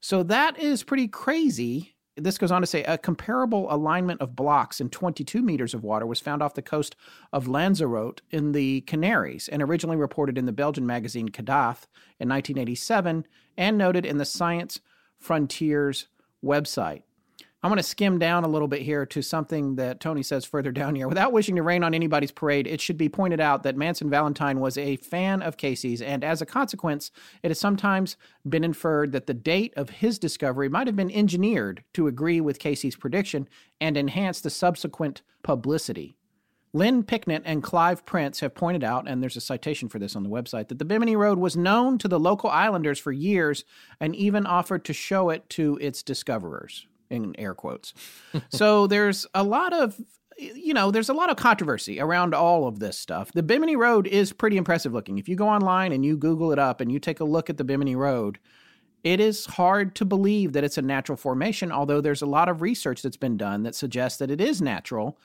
So 0.00 0.22
that 0.22 0.58
is 0.58 0.82
pretty 0.82 1.08
crazy 1.08 1.94
this 2.16 2.38
goes 2.38 2.50
on 2.50 2.60
to 2.60 2.66
say 2.66 2.82
a 2.84 2.98
comparable 2.98 3.72
alignment 3.72 4.20
of 4.20 4.36
blocks 4.36 4.80
in 4.80 4.90
22 4.90 5.42
meters 5.42 5.74
of 5.74 5.84
water 5.84 6.06
was 6.06 6.20
found 6.20 6.42
off 6.42 6.54
the 6.54 6.62
coast 6.62 6.96
of 7.32 7.48
Lanzarote 7.48 8.20
in 8.30 8.52
the 8.52 8.82
Canaries 8.82 9.48
and 9.48 9.62
originally 9.62 9.96
reported 9.96 10.36
in 10.36 10.46
the 10.46 10.52
Belgian 10.52 10.86
magazine 10.86 11.28
Kadath 11.28 11.86
in 12.18 12.28
1987 12.28 13.26
and 13.56 13.78
noted 13.78 14.04
in 14.04 14.18
the 14.18 14.24
Science 14.24 14.80
Frontiers 15.18 16.08
website. 16.44 17.02
I'm 17.62 17.68
going 17.68 17.76
to 17.76 17.82
skim 17.82 18.18
down 18.18 18.44
a 18.44 18.48
little 18.48 18.68
bit 18.68 18.80
here 18.80 19.04
to 19.04 19.20
something 19.20 19.74
that 19.76 20.00
Tony 20.00 20.22
says 20.22 20.46
further 20.46 20.72
down 20.80 20.94
here. 20.94 21.08
Without 21.08 21.32
wishing 21.32 21.56
to 21.56 21.62
rain 21.62 21.84
on 21.84 21.92
anybody's 21.92 22.32
parade, 22.32 22.66
it 22.66 22.80
should 22.80 22.96
be 22.96 23.10
pointed 23.10 23.38
out 23.38 23.64
that 23.64 23.76
Manson 23.76 24.08
Valentine 24.08 24.60
was 24.60 24.78
a 24.78 24.96
fan 24.96 25.42
of 25.42 25.58
Cayce's, 25.58 26.00
and 26.00 26.24
as 26.24 26.40
a 26.40 26.46
consequence, 26.46 27.10
it 27.42 27.48
has 27.48 27.60
sometimes 27.60 28.16
been 28.48 28.64
inferred 28.64 29.12
that 29.12 29.26
the 29.26 29.34
date 29.34 29.74
of 29.76 29.90
his 29.90 30.18
discovery 30.18 30.70
might 30.70 30.86
have 30.86 30.96
been 30.96 31.10
engineered 31.10 31.84
to 31.92 32.06
agree 32.06 32.40
with 32.40 32.58
Cayce's 32.58 32.96
prediction 32.96 33.46
and 33.78 33.96
enhance 33.98 34.40
the 34.40 34.50
subsequent 34.50 35.20
publicity. 35.42 36.16
Lynn 36.72 37.02
Picknett 37.02 37.42
and 37.44 37.62
Clive 37.62 38.06
Prince 38.06 38.40
have 38.40 38.54
pointed 38.54 38.84
out, 38.84 39.06
and 39.06 39.22
there's 39.22 39.36
a 39.36 39.40
citation 39.40 39.88
for 39.88 39.98
this 39.98 40.16
on 40.16 40.22
the 40.22 40.30
website, 40.30 40.68
that 40.68 40.78
the 40.78 40.84
Bimini 40.84 41.16
Road 41.16 41.38
was 41.38 41.56
known 41.56 41.98
to 41.98 42.08
the 42.08 42.20
local 42.20 42.48
islanders 42.48 42.98
for 42.98 43.12
years 43.12 43.64
and 43.98 44.14
even 44.16 44.46
offered 44.46 44.84
to 44.84 44.92
show 44.94 45.28
it 45.28 45.50
to 45.50 45.76
its 45.82 46.02
discoverers 46.02 46.86
in 47.10 47.38
air 47.38 47.54
quotes. 47.54 47.92
so 48.48 48.86
there's 48.86 49.26
a 49.34 49.42
lot 49.42 49.72
of 49.72 50.00
you 50.40 50.72
know, 50.72 50.90
there's 50.90 51.10
a 51.10 51.14
lot 51.14 51.28
of 51.28 51.36
controversy 51.36 52.00
around 52.00 52.34
all 52.34 52.66
of 52.66 52.78
this 52.78 52.98
stuff. 52.98 53.30
The 53.32 53.42
Bimini 53.42 53.76
Road 53.76 54.06
is 54.06 54.32
pretty 54.32 54.56
impressive 54.56 54.92
looking. 54.92 55.18
If 55.18 55.28
you 55.28 55.36
go 55.36 55.48
online 55.48 55.92
and 55.92 56.02
you 56.02 56.16
Google 56.16 56.50
it 56.50 56.58
up 56.58 56.80
and 56.80 56.90
you 56.90 56.98
take 56.98 57.20
a 57.20 57.24
look 57.24 57.50
at 57.50 57.58
the 57.58 57.64
Bimini 57.64 57.94
Road, 57.94 58.38
it 59.04 59.20
is 59.20 59.46
hard 59.46 59.94
to 59.96 60.04
believe 60.04 60.52
that 60.52 60.64
it's 60.64 60.78
a 60.78 60.82
natural 60.82 61.16
formation, 61.16 61.72
although 61.72 62.00
there's 62.00 62.22
a 62.22 62.26
lot 62.26 62.48
of 62.48 62.62
research 62.62 63.02
that's 63.02 63.16
been 63.16 63.36
done 63.36 63.62
that 63.62 63.74
suggests 63.74 64.18
that 64.18 64.30
it 64.30 64.40
is 64.40 64.60
natural. 64.60 65.18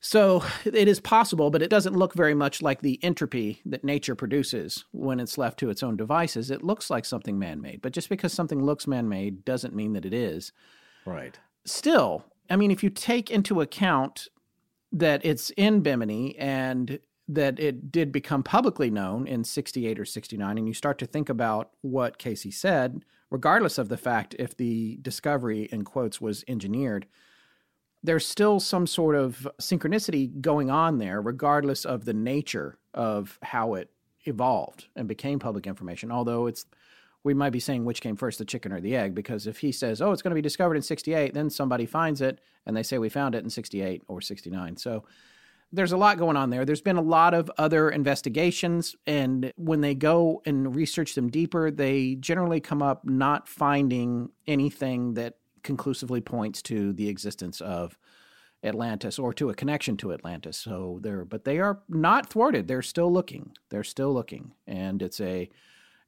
So 0.00 0.42
it 0.64 0.88
is 0.88 0.98
possible, 0.98 1.50
but 1.50 1.62
it 1.62 1.70
doesn't 1.70 1.96
look 1.96 2.14
very 2.14 2.34
much 2.34 2.60
like 2.60 2.80
the 2.80 2.98
entropy 3.04 3.60
that 3.66 3.84
nature 3.84 4.16
produces 4.16 4.84
when 4.90 5.20
it's 5.20 5.38
left 5.38 5.58
to 5.60 5.70
its 5.70 5.82
own 5.82 5.96
devices. 5.96 6.50
It 6.50 6.64
looks 6.64 6.90
like 6.90 7.04
something 7.04 7.38
man 7.38 7.60
made, 7.60 7.82
but 7.82 7.92
just 7.92 8.08
because 8.08 8.32
something 8.32 8.64
looks 8.64 8.86
man 8.86 9.08
made 9.08 9.44
doesn't 9.44 9.76
mean 9.76 9.92
that 9.92 10.04
it 10.04 10.12
is. 10.12 10.52
Right. 11.04 11.38
Still, 11.64 12.24
I 12.50 12.56
mean, 12.56 12.70
if 12.70 12.82
you 12.82 12.90
take 12.90 13.30
into 13.30 13.60
account 13.60 14.28
that 14.92 15.24
it's 15.24 15.50
in 15.50 15.80
Bimini 15.80 16.36
and 16.38 16.98
that 17.28 17.58
it 17.58 17.90
did 17.90 18.12
become 18.12 18.42
publicly 18.42 18.90
known 18.90 19.26
in 19.26 19.44
68 19.44 19.98
or 19.98 20.04
69, 20.04 20.58
and 20.58 20.66
you 20.66 20.74
start 20.74 20.98
to 20.98 21.06
think 21.06 21.28
about 21.28 21.70
what 21.80 22.18
Cayce 22.18 22.54
said, 22.56 23.04
regardless 23.30 23.78
of 23.78 23.88
the 23.88 23.96
fact 23.96 24.36
if 24.38 24.56
the 24.56 24.98
discovery, 25.00 25.68
in 25.72 25.82
quotes, 25.82 26.20
was 26.20 26.44
engineered, 26.46 27.06
there's 28.02 28.26
still 28.26 28.58
some 28.60 28.86
sort 28.86 29.14
of 29.14 29.48
synchronicity 29.60 30.40
going 30.40 30.68
on 30.68 30.98
there, 30.98 31.22
regardless 31.22 31.84
of 31.84 32.04
the 32.04 32.12
nature 32.12 32.78
of 32.92 33.38
how 33.42 33.74
it 33.74 33.90
evolved 34.24 34.88
and 34.96 35.08
became 35.08 35.38
public 35.38 35.66
information, 35.66 36.10
although 36.10 36.46
it's 36.46 36.66
we 37.24 37.34
might 37.34 37.50
be 37.50 37.60
saying 37.60 37.84
which 37.84 38.00
came 38.00 38.16
first, 38.16 38.38
the 38.38 38.44
chicken 38.44 38.72
or 38.72 38.80
the 38.80 38.96
egg, 38.96 39.14
because 39.14 39.46
if 39.46 39.58
he 39.58 39.72
says, 39.72 40.02
oh, 40.02 40.12
it's 40.12 40.22
going 40.22 40.32
to 40.32 40.34
be 40.34 40.42
discovered 40.42 40.74
in 40.76 40.82
68, 40.82 41.34
then 41.34 41.50
somebody 41.50 41.86
finds 41.86 42.20
it 42.20 42.40
and 42.66 42.76
they 42.76 42.82
say 42.82 42.98
we 42.98 43.08
found 43.08 43.34
it 43.34 43.44
in 43.44 43.50
68 43.50 44.02
or 44.08 44.20
69. 44.20 44.76
So 44.76 45.04
there's 45.72 45.92
a 45.92 45.96
lot 45.96 46.18
going 46.18 46.36
on 46.36 46.50
there. 46.50 46.64
There's 46.64 46.82
been 46.82 46.98
a 46.98 47.02
lot 47.02 47.32
of 47.32 47.50
other 47.56 47.88
investigations, 47.90 48.94
and 49.06 49.52
when 49.56 49.80
they 49.80 49.94
go 49.94 50.42
and 50.44 50.76
research 50.76 51.14
them 51.14 51.30
deeper, 51.30 51.70
they 51.70 52.16
generally 52.16 52.60
come 52.60 52.82
up 52.82 53.06
not 53.06 53.48
finding 53.48 54.28
anything 54.46 55.14
that 55.14 55.38
conclusively 55.62 56.20
points 56.20 56.60
to 56.62 56.92
the 56.92 57.08
existence 57.08 57.60
of 57.62 57.96
Atlantis 58.62 59.18
or 59.18 59.32
to 59.32 59.48
a 59.48 59.54
connection 59.54 59.96
to 59.96 60.12
Atlantis. 60.12 60.58
So 60.58 60.98
they're, 61.02 61.24
but 61.24 61.44
they 61.44 61.58
are 61.58 61.80
not 61.88 62.28
thwarted. 62.28 62.68
They're 62.68 62.82
still 62.82 63.10
looking. 63.10 63.52
They're 63.70 63.82
still 63.82 64.12
looking, 64.12 64.52
and 64.66 65.00
it's 65.00 65.20
a 65.22 65.48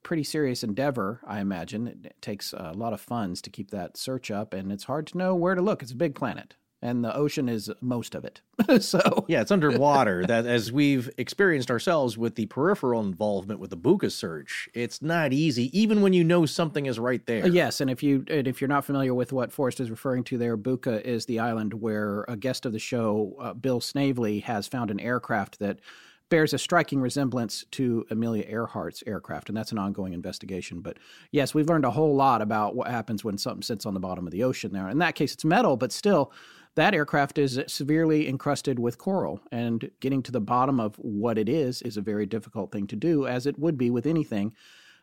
pretty 0.05 0.23
serious 0.23 0.63
endeavor, 0.63 1.21
I 1.27 1.41
imagine. 1.41 1.89
It 1.89 2.15
takes 2.21 2.53
a 2.53 2.73
lot 2.73 2.93
of 2.93 3.01
funds 3.01 3.43
to 3.43 3.51
keep 3.51 3.73
that 3.73 3.97
search 3.97 4.31
up, 4.31 4.55
and 4.55 4.71
it's 4.71 4.85
hard 4.85 5.09
to 5.09 5.19
know 5.19 5.35
where 5.35 5.57
to 5.57 5.63
look. 5.63 5.83
It's 5.83 5.91
a 5.91 5.97
big 5.97 6.15
planet, 6.15 6.55
and 6.81 7.03
the 7.03 7.17
ocean 7.17 7.49
is 7.49 7.71
most 7.81 8.15
of 8.15 8.25
it. 8.25 8.41
so 8.81 9.25
yeah, 9.27 9.41
it's 9.41 9.51
underwater. 9.51 10.25
that 10.27 10.47
as 10.47 10.71
we've 10.71 11.11
experienced 11.19 11.71
ourselves 11.71 12.17
with 12.17 12.37
the 12.37 12.47
peripheral 12.47 13.01
involvement 13.01 13.59
with 13.59 13.71
the 13.71 13.77
Buka 13.77 14.13
search, 14.13 14.69
it's 14.75 15.03
not 15.03 15.33
easy, 15.33 15.77
even 15.77 16.03
when 16.03 16.13
you 16.13 16.23
know 16.23 16.47
something 16.47 16.87
is 16.87 17.01
right 17.01 17.25
there. 17.27 17.49
Yes, 17.49 17.81
and 17.81 17.91
if 17.91 18.03
you 18.03 18.25
and 18.29 18.47
if 18.47 18.61
you're 18.61 18.69
not 18.69 18.85
familiar 18.85 19.15
with 19.15 19.33
what 19.33 19.53
Forrest 19.53 19.81
is 19.81 19.91
referring 19.91 20.23
to 20.25 20.39
there, 20.39 20.57
Buka 20.57 21.01
is 21.01 21.27
the 21.27 21.41
island 21.41 21.75
where 21.75 22.25
a 22.29 22.37
guest 22.37 22.67
of 22.67 22.73
the 22.73 22.79
show, 22.79 23.35
uh, 23.41 23.55
Bill 23.55 23.81
Snavely, 23.81 24.41
has 24.41 24.69
found 24.69 24.91
an 24.91 25.01
aircraft 25.01 25.59
that 25.59 25.81
bears 26.31 26.55
a 26.55 26.59
striking 26.59 27.01
resemblance 27.01 27.65
to 27.73 28.05
Amelia 28.11 28.45
Earhart's 28.45 29.05
aircraft, 29.07 29.49
and 29.49 29.57
that's 29.57 29.73
an 29.73 29.79
ongoing 29.79 30.13
investigation. 30.13 30.81
But 30.81 30.99
yes, 31.31 31.55
we've 31.55 31.69
learned 31.69 31.85
a 31.85 31.91
whole 31.91 32.15
lot 32.15 32.43
about 32.43 32.75
what 32.75 32.89
happens 32.89 33.25
when 33.25 33.39
something 33.39 33.63
sits 33.63 33.87
on 33.87 33.95
the 33.95 34.01
bottom 34.01 34.27
of 34.27 34.33
the 34.33 34.43
ocean 34.43 34.73
there. 34.73 34.89
In 34.89 34.99
that 34.99 35.15
case, 35.15 35.35
it's 35.35 35.45
metal, 35.45 35.77
but 35.77 35.93
still, 35.93 36.33
that 36.77 36.95
aircraft 36.95 37.39
is 37.39 37.61
severely 37.69 38.29
encrusted 38.29 38.79
with 38.79 38.99
coral, 38.99 39.41
and 39.53 39.91
getting 40.01 40.23
to 40.25 40.33
the 40.33 40.41
bottom 40.41 40.81
of 40.81 40.97
what 40.97 41.39
it 41.39 41.49
is 41.49 41.83
is 41.83 41.97
a 41.97 42.03
very 42.03 42.27
difficult 42.27 42.73
thing 42.73 42.87
to 42.89 42.97
do, 42.97 43.27
as 43.27 43.47
it 43.47 43.59
would 43.59 43.79
be 43.79 43.91
with 43.91 44.07
anything 44.07 44.53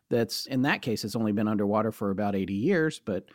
that's, 0.10 0.48
in 0.48 0.64
that 0.64 0.82
case, 0.82 1.06
it's 1.06 1.16
only 1.16 1.32
been 1.32 1.48
underwater 1.48 1.92
for 1.92 2.10
about 2.12 2.36
80 2.36 2.54
years, 2.54 3.00
but 3.04 3.26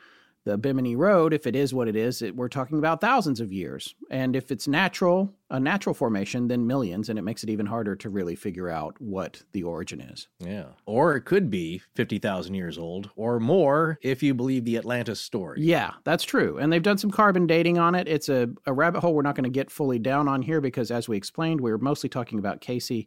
the 0.47 0.57
Bimini 0.57 0.95
Road, 0.95 1.35
if 1.35 1.45
it 1.45 1.57
is 1.57 1.75
what 1.75 1.89
it 1.89 1.97
is, 1.97 2.23
it, 2.23 2.37
we're 2.37 2.49
talking 2.49 2.79
about 2.79 3.01
thousands 3.01 3.41
of 3.41 3.53
years. 3.53 3.97
And 4.13 4.37
if 4.37 4.53
it's 4.53 4.69
natural, 4.69 5.35
a 5.51 5.59
natural 5.59 5.93
formation, 5.93 6.47
then 6.47 6.69
millions, 6.69 7.09
and 7.09 7.19
it 7.19 7.23
makes 7.23 7.43
it 7.43 7.51
even 7.51 7.67
harder 7.67 7.97
to 7.97 8.09
really 8.09 8.37
figure 8.37 8.69
out 8.69 8.95
what 9.01 9.43
the 9.51 9.65
origin 9.65 10.01
is. 10.01 10.29
Yeah. 10.39 10.67
Or 10.87 11.17
it 11.17 11.23
could 11.23 11.51
be 11.51 11.83
50,000 11.97 12.55
years 12.55 12.79
old 12.79 13.11
or 13.17 13.41
more 13.41 13.99
if 14.03 14.23
you 14.23 14.35
believe 14.35 14.65
the 14.65 14.77
Atlantis 14.77 15.21
story. 15.21 15.63
Yeah, 15.63 15.95
that's 16.05 16.23
true. 16.23 16.59
And 16.59 16.73
they've 16.73 16.81
done 16.81 16.99
some 16.99 17.11
carbon 17.11 17.49
dating 17.49 17.79
on 17.79 17.97
it. 17.97 18.07
It's 18.07 18.29
a, 18.29 18.49
a 18.67 18.73
rabbit 18.73 19.01
hole 19.01 19.15
we're 19.15 19.23
not 19.23 19.35
going 19.35 19.45
to 19.45 19.51
get 19.51 19.69
fully 19.69 19.99
down 19.99 20.29
on 20.29 20.43
here 20.43 20.61
because, 20.61 20.93
as 20.93 21.09
we 21.09 21.17
explained, 21.17 21.61
we 21.61 21.73
we're 21.73 21.79
mostly 21.79 22.09
talking 22.09 22.39
about 22.39 22.61
Cayce 22.61 23.05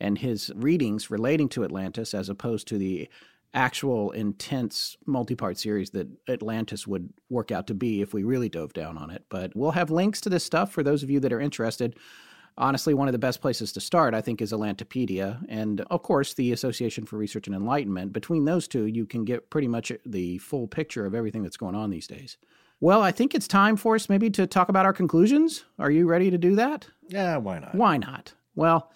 and 0.00 0.16
his 0.16 0.50
readings 0.56 1.10
relating 1.10 1.50
to 1.50 1.62
Atlantis 1.62 2.14
as 2.14 2.30
opposed 2.30 2.66
to 2.68 2.78
the 2.78 3.06
actual 3.52 4.12
intense 4.12 4.96
multi-part 5.06 5.58
series 5.58 5.90
that 5.90 6.08
Atlantis 6.28 6.86
would 6.86 7.12
work 7.28 7.50
out 7.50 7.66
to 7.66 7.74
be 7.74 8.00
if 8.00 8.14
we 8.14 8.22
really 8.22 8.48
dove 8.48 8.72
down 8.72 8.96
on 8.96 9.10
it. 9.10 9.24
But 9.28 9.54
we'll 9.56 9.72
have 9.72 9.90
links 9.90 10.20
to 10.22 10.28
this 10.28 10.44
stuff 10.44 10.72
for 10.72 10.82
those 10.82 11.02
of 11.02 11.10
you 11.10 11.20
that 11.20 11.32
are 11.32 11.40
interested. 11.40 11.96
Honestly, 12.58 12.94
one 12.94 13.08
of 13.08 13.12
the 13.12 13.18
best 13.18 13.40
places 13.40 13.72
to 13.72 13.80
start, 13.80 14.12
I 14.12 14.20
think, 14.20 14.42
is 14.42 14.52
Atlantipedia, 14.52 15.44
and 15.48 15.80
of 15.82 16.02
course, 16.02 16.34
the 16.34 16.52
Association 16.52 17.06
for 17.06 17.16
Research 17.16 17.46
and 17.46 17.56
Enlightenment. 17.56 18.12
Between 18.12 18.44
those 18.44 18.68
two, 18.68 18.86
you 18.86 19.06
can 19.06 19.24
get 19.24 19.50
pretty 19.50 19.68
much 19.68 19.92
the 20.04 20.38
full 20.38 20.66
picture 20.66 21.06
of 21.06 21.14
everything 21.14 21.42
that's 21.42 21.56
going 21.56 21.74
on 21.74 21.90
these 21.90 22.06
days. 22.06 22.36
Well, 22.80 23.02
I 23.02 23.12
think 23.12 23.34
it's 23.34 23.48
time 23.48 23.76
for 23.76 23.94
us 23.94 24.08
maybe 24.08 24.30
to 24.30 24.46
talk 24.46 24.68
about 24.68 24.84
our 24.84 24.92
conclusions. 24.92 25.64
Are 25.78 25.90
you 25.90 26.06
ready 26.06 26.30
to 26.30 26.38
do 26.38 26.54
that? 26.56 26.88
Yeah, 27.08 27.36
why 27.36 27.60
not? 27.60 27.74
Why 27.74 27.96
not? 27.96 28.32
Well, 28.60 28.92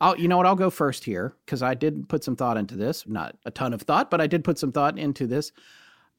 I'll, 0.00 0.16
you 0.16 0.28
know 0.28 0.36
what? 0.36 0.46
I'll 0.46 0.54
go 0.54 0.70
first 0.70 1.02
here 1.02 1.34
because 1.44 1.60
I 1.60 1.74
did 1.74 2.08
put 2.08 2.22
some 2.22 2.36
thought 2.36 2.56
into 2.56 2.76
this. 2.76 3.04
Not 3.04 3.36
a 3.44 3.50
ton 3.50 3.72
of 3.72 3.82
thought, 3.82 4.12
but 4.12 4.20
I 4.20 4.28
did 4.28 4.44
put 4.44 4.60
some 4.60 4.70
thought 4.70 4.96
into 4.96 5.26
this. 5.26 5.50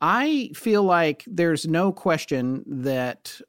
I 0.01 0.51
feel 0.53 0.83
like 0.83 1.23
there's 1.25 1.65
no 1.65 1.93
question 1.93 2.61
that 2.67 3.39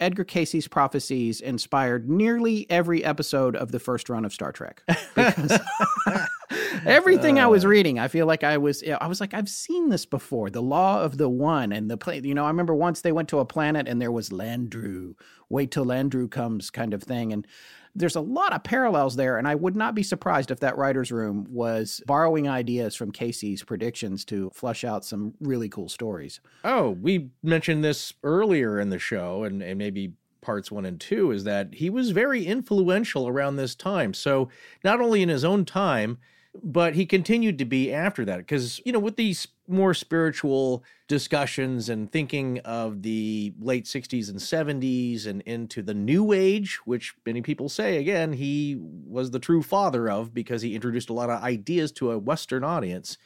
Edgar 0.00 0.24
Cayce's 0.24 0.66
prophecies 0.66 1.40
inspired 1.40 2.10
nearly 2.10 2.68
every 2.68 3.04
episode 3.04 3.54
of 3.54 3.70
the 3.70 3.78
first 3.78 4.08
run 4.08 4.24
of 4.24 4.32
Star 4.32 4.50
Trek. 4.50 4.82
Because 5.14 5.60
everything 6.84 7.38
uh, 7.38 7.44
I 7.44 7.46
was 7.46 7.64
reading, 7.64 8.00
I 8.00 8.08
feel 8.08 8.26
like 8.26 8.42
I 8.42 8.56
was 8.56 8.82
I 8.82 9.06
was 9.06 9.20
like 9.20 9.34
I've 9.34 9.48
seen 9.48 9.90
this 9.90 10.04
before. 10.04 10.50
The 10.50 10.62
law 10.62 11.00
of 11.00 11.16
the 11.16 11.28
one 11.28 11.70
and 11.72 11.88
the 11.88 11.96
play. 11.96 12.20
You 12.24 12.34
know, 12.34 12.44
I 12.44 12.48
remember 12.48 12.74
once 12.74 13.02
they 13.02 13.12
went 13.12 13.28
to 13.28 13.38
a 13.38 13.44
planet 13.44 13.86
and 13.86 14.02
there 14.02 14.10
was 14.10 14.30
Landru. 14.30 15.14
Wait 15.48 15.70
till 15.70 15.84
Landru 15.84 16.28
comes, 16.28 16.70
kind 16.70 16.92
of 16.92 17.04
thing. 17.04 17.32
And 17.32 17.46
there's 17.94 18.16
a 18.16 18.20
lot 18.20 18.52
of 18.52 18.62
parallels 18.62 19.16
there, 19.16 19.38
and 19.38 19.48
I 19.48 19.54
would 19.54 19.76
not 19.76 19.94
be 19.94 20.02
surprised 20.02 20.50
if 20.50 20.60
that 20.60 20.76
writer's 20.76 21.10
room 21.10 21.46
was 21.50 22.02
borrowing 22.06 22.48
ideas 22.48 22.94
from 22.94 23.10
Cayce's 23.10 23.62
predictions 23.62 24.24
to 24.26 24.50
flush 24.54 24.84
out 24.84 25.04
some 25.04 25.34
really 25.40 25.68
cool 25.68 25.88
stories. 25.88 26.40
Oh, 26.64 26.90
we 26.90 27.30
mentioned 27.42 27.82
this 27.82 28.12
earlier 28.22 28.78
in 28.78 28.90
the 28.90 28.98
show, 28.98 29.44
and, 29.44 29.62
and 29.62 29.78
maybe 29.78 30.12
parts 30.40 30.70
one 30.70 30.86
and 30.86 31.00
two, 31.00 31.32
is 31.32 31.44
that 31.44 31.74
he 31.74 31.90
was 31.90 32.10
very 32.10 32.46
influential 32.46 33.28
around 33.28 33.56
this 33.56 33.74
time. 33.74 34.14
So, 34.14 34.48
not 34.84 35.00
only 35.00 35.22
in 35.22 35.28
his 35.28 35.44
own 35.44 35.64
time, 35.64 36.18
but 36.62 36.94
he 36.94 37.06
continued 37.06 37.58
to 37.58 37.64
be 37.64 37.92
after 37.92 38.24
that 38.24 38.38
because 38.38 38.80
you 38.84 38.92
know 38.92 38.98
with 38.98 39.16
these 39.16 39.46
more 39.70 39.94
spiritual 39.94 40.84
discussions 41.08 41.88
and 41.88 42.10
thinking 42.10 42.58
of 42.60 43.02
the 43.02 43.52
late 43.60 43.84
60s 43.84 44.28
and 44.28 44.38
70s 44.38 45.26
and 45.26 45.40
into 45.42 45.82
the 45.82 45.94
new 45.94 46.32
age 46.32 46.78
which 46.84 47.14
many 47.24 47.40
people 47.40 47.68
say 47.68 47.96
again 47.96 48.32
he 48.32 48.76
was 48.80 49.30
the 49.30 49.38
true 49.38 49.62
father 49.62 50.10
of 50.10 50.34
because 50.34 50.62
he 50.62 50.74
introduced 50.74 51.10
a 51.10 51.14
lot 51.14 51.30
of 51.30 51.42
ideas 51.42 51.92
to 51.92 52.10
a 52.10 52.18
western 52.18 52.64
audience 52.64 53.16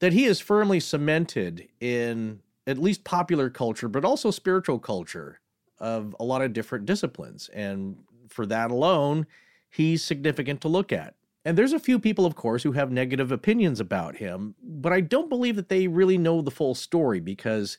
that 0.00 0.12
he 0.12 0.24
is 0.24 0.40
firmly 0.40 0.80
cemented 0.80 1.68
in 1.80 2.40
at 2.66 2.78
least 2.78 3.04
popular 3.04 3.50
culture 3.50 3.88
but 3.88 4.04
also 4.04 4.30
spiritual 4.30 4.78
culture 4.78 5.40
of 5.78 6.14
a 6.20 6.24
lot 6.24 6.42
of 6.42 6.52
different 6.52 6.84
disciplines. 6.84 7.48
And 7.54 7.96
for 8.28 8.46
that 8.46 8.70
alone 8.70 9.26
he's 9.70 10.02
significant 10.02 10.60
to 10.60 10.68
look 10.68 10.92
at 10.92 11.14
and 11.44 11.56
there's 11.56 11.72
a 11.72 11.78
few 11.78 11.98
people, 11.98 12.26
of 12.26 12.34
course, 12.34 12.62
who 12.62 12.72
have 12.72 12.90
negative 12.90 13.32
opinions 13.32 13.80
about 13.80 14.16
him, 14.16 14.54
but 14.62 14.92
I 14.92 15.00
don't 15.00 15.28
believe 15.28 15.56
that 15.56 15.68
they 15.68 15.88
really 15.88 16.18
know 16.18 16.42
the 16.42 16.50
full 16.50 16.74
story 16.74 17.20
because 17.20 17.78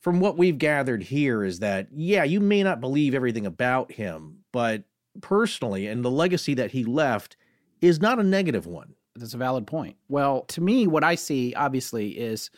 from 0.00 0.20
what 0.20 0.36
we've 0.36 0.58
gathered 0.58 1.02
here 1.02 1.44
is 1.44 1.60
that, 1.60 1.88
yeah, 1.92 2.24
you 2.24 2.40
may 2.40 2.62
not 2.62 2.80
believe 2.80 3.14
everything 3.14 3.46
about 3.46 3.92
him, 3.92 4.38
but 4.52 4.84
personally, 5.20 5.86
and 5.86 6.04
the 6.04 6.10
legacy 6.10 6.54
that 6.54 6.70
he 6.70 6.84
left 6.84 7.36
is 7.80 8.00
not 8.00 8.18
a 8.18 8.24
negative 8.24 8.66
one. 8.66 8.94
That's 9.14 9.34
a 9.34 9.38
valid 9.38 9.66
point. 9.66 9.96
Well, 10.08 10.42
to 10.48 10.60
me, 10.60 10.86
what 10.86 11.04
I 11.04 11.14
see 11.14 11.54
obviously 11.54 12.10
is 12.18 12.50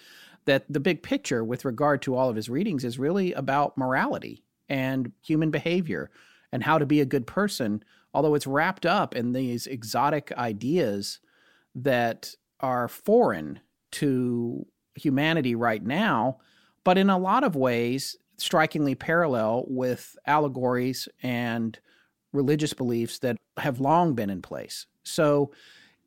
that 0.46 0.64
the 0.68 0.80
big 0.80 1.02
picture 1.02 1.44
with 1.44 1.64
regard 1.64 2.02
to 2.02 2.16
all 2.16 2.28
of 2.28 2.36
his 2.36 2.48
readings 2.48 2.84
is 2.84 2.98
really 2.98 3.32
about 3.34 3.76
morality 3.76 4.44
and 4.68 5.12
human 5.22 5.50
behavior 5.50 6.10
and 6.52 6.62
how 6.62 6.78
to 6.78 6.86
be 6.86 7.00
a 7.00 7.06
good 7.06 7.26
person, 7.26 7.82
although 8.14 8.34
it's 8.34 8.46
wrapped 8.46 8.86
up 8.86 9.14
in 9.14 9.32
these 9.32 9.66
exotic 9.66 10.32
ideas 10.32 11.20
that 11.74 12.34
are 12.60 12.88
foreign 12.88 13.60
to 13.92 14.66
humanity 14.94 15.54
right 15.54 15.84
now, 15.84 16.38
but 16.84 16.98
in 16.98 17.10
a 17.10 17.18
lot 17.18 17.44
of 17.44 17.56
ways, 17.56 18.16
strikingly 18.36 18.94
parallel 18.94 19.64
with 19.68 20.16
allegories 20.26 21.08
and 21.22 21.78
religious 22.32 22.72
beliefs 22.72 23.18
that 23.20 23.36
have 23.56 23.80
long 23.80 24.14
been 24.14 24.30
in 24.30 24.42
place. 24.42 24.86
So 25.02 25.52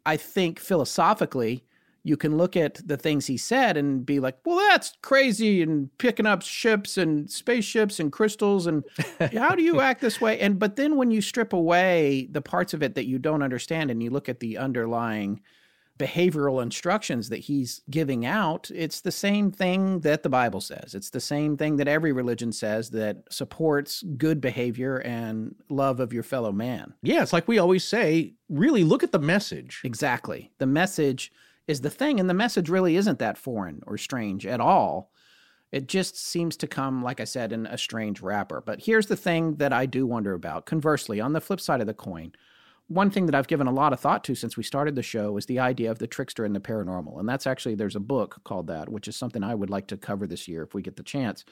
I 0.05 0.17
think 0.17 0.59
philosophically, 0.59 1.63
you 2.03 2.17
can 2.17 2.37
look 2.37 2.57
at 2.57 2.79
the 2.85 2.97
things 2.97 3.27
he 3.27 3.37
said 3.37 3.77
and 3.77 4.05
be 4.05 4.19
like, 4.19 4.37
well, 4.43 4.57
that's 4.69 4.93
crazy 5.01 5.61
and 5.61 5.95
picking 5.97 6.25
up 6.25 6.41
ships 6.41 6.97
and 6.97 7.29
spaceships 7.29 7.99
and 7.99 8.11
crystals 8.11 8.65
and 8.65 8.83
how 9.33 9.53
do 9.55 9.61
you 9.61 9.81
act 9.81 10.01
this 10.01 10.19
way? 10.19 10.39
And 10.39 10.57
but 10.57 10.75
then 10.75 10.95
when 10.97 11.11
you 11.11 11.21
strip 11.21 11.53
away 11.53 12.27
the 12.31 12.41
parts 12.41 12.73
of 12.73 12.81
it 12.81 12.95
that 12.95 13.05
you 13.05 13.19
don't 13.19 13.43
understand 13.43 13.91
and 13.91 14.01
you 14.01 14.09
look 14.09 14.29
at 14.29 14.39
the 14.39 14.57
underlying 14.57 15.41
behavioral 15.99 16.63
instructions 16.63 17.29
that 17.29 17.37
he's 17.37 17.81
giving 17.91 18.25
out, 18.25 18.71
it's 18.73 19.01
the 19.01 19.11
same 19.11 19.51
thing 19.51 19.99
that 19.99 20.23
the 20.23 20.29
Bible 20.29 20.61
says. 20.61 20.95
It's 20.95 21.11
the 21.11 21.19
same 21.19 21.55
thing 21.55 21.75
that 21.75 21.87
every 21.87 22.11
religion 22.11 22.51
says 22.51 22.89
that 22.91 23.17
supports 23.29 24.01
good 24.17 24.41
behavior 24.41 24.97
and 24.97 25.53
love 25.69 25.99
of 25.99 26.11
your 26.11 26.23
fellow 26.23 26.51
man. 26.51 26.95
Yeah, 27.03 27.21
it's 27.21 27.33
like 27.33 27.47
we 27.47 27.59
always 27.59 27.83
say, 27.83 28.33
really 28.49 28.83
look 28.83 29.03
at 29.03 29.11
the 29.11 29.19
message. 29.19 29.81
Exactly. 29.83 30.51
The 30.57 30.65
message 30.65 31.31
is 31.67 31.81
the 31.81 31.89
thing, 31.89 32.19
and 32.19 32.29
the 32.29 32.33
message 32.33 32.69
really 32.69 32.95
isn't 32.95 33.19
that 33.19 33.37
foreign 33.37 33.81
or 33.85 33.97
strange 33.97 34.45
at 34.45 34.59
all. 34.59 35.11
It 35.71 35.87
just 35.87 36.17
seems 36.17 36.57
to 36.57 36.67
come, 36.67 37.01
like 37.01 37.21
I 37.21 37.23
said, 37.23 37.53
in 37.53 37.65
a 37.65 37.77
strange 37.77 38.21
wrapper. 38.21 38.61
But 38.65 38.81
here's 38.81 39.07
the 39.07 39.15
thing 39.15 39.55
that 39.55 39.71
I 39.71 39.85
do 39.85 40.05
wonder 40.05 40.33
about. 40.33 40.65
Conversely, 40.65 41.21
on 41.21 41.33
the 41.33 41.39
flip 41.39 41.61
side 41.61 41.79
of 41.79 41.87
the 41.87 41.93
coin, 41.93 42.33
one 42.87 43.09
thing 43.09 43.25
that 43.27 43.35
I've 43.35 43.47
given 43.47 43.67
a 43.67 43.71
lot 43.71 43.93
of 43.93 44.01
thought 44.01 44.23
to 44.25 44.35
since 44.35 44.57
we 44.57 44.63
started 44.63 44.95
the 44.95 45.03
show 45.03 45.37
is 45.37 45.45
the 45.45 45.59
idea 45.59 45.89
of 45.89 45.99
the 45.99 46.07
trickster 46.07 46.43
and 46.43 46.53
the 46.53 46.59
paranormal. 46.59 47.19
And 47.19 47.29
that's 47.29 47.47
actually, 47.47 47.75
there's 47.75 47.95
a 47.95 48.01
book 48.01 48.41
called 48.43 48.67
that, 48.67 48.89
which 48.89 49.07
is 49.07 49.15
something 49.15 49.43
I 49.43 49.55
would 49.55 49.69
like 49.69 49.87
to 49.87 49.97
cover 49.97 50.27
this 50.27 50.47
year 50.47 50.63
if 50.63 50.73
we 50.73 50.81
get 50.81 50.97
the 50.97 51.03
chance. 51.03 51.45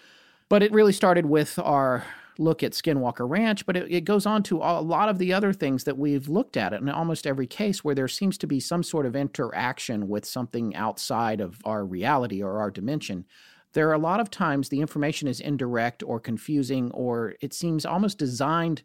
But 0.50 0.64
it 0.64 0.72
really 0.72 0.94
started 0.94 1.28
with 1.28 1.60
our 1.60 2.04
look 2.40 2.64
at 2.64 2.72
Skinwalker 2.72 3.30
Ranch, 3.30 3.66
but 3.66 3.76
it, 3.78 3.92
it, 3.92 4.06
goes 4.06 4.26
on 4.26 4.42
to 4.44 4.58
a 4.58 4.82
lot 4.82 5.10
of 5.10 5.20
the 5.20 5.34
other 5.34 5.52
things 5.52 5.84
that 5.84 5.98
we've 5.98 6.30
looked 6.30 6.56
at 6.56 6.74
in 6.74 6.90
almost 6.90 7.28
every 7.28 7.46
case 7.46 7.84
where 7.84 7.94
there 7.94 8.08
seems 8.08 8.38
to 8.38 8.48
be 8.48 8.62
some 8.62 8.82
sort 8.82 9.06
of 9.06 9.16
interaction 9.16 10.08
with 10.08 10.26
something 10.26 10.74
outside 10.76 11.42
of 11.42 11.60
our 11.66 11.86
reality 11.86 12.42
or 12.42 12.60
our 12.60 12.72
dimension. 12.72 13.26
There 13.74 13.90
are 13.90 13.94
a 13.94 14.00
lot 14.00 14.22
of 14.22 14.32
times 14.32 14.70
the 14.70 14.80
information 14.80 15.28
is 15.28 15.42
indirect 15.42 16.02
or 16.02 16.20
confusing, 16.20 16.92
or 16.92 17.36
it 17.42 17.54
seems 17.54 17.86
almost 17.86 18.18
designed 18.18 18.84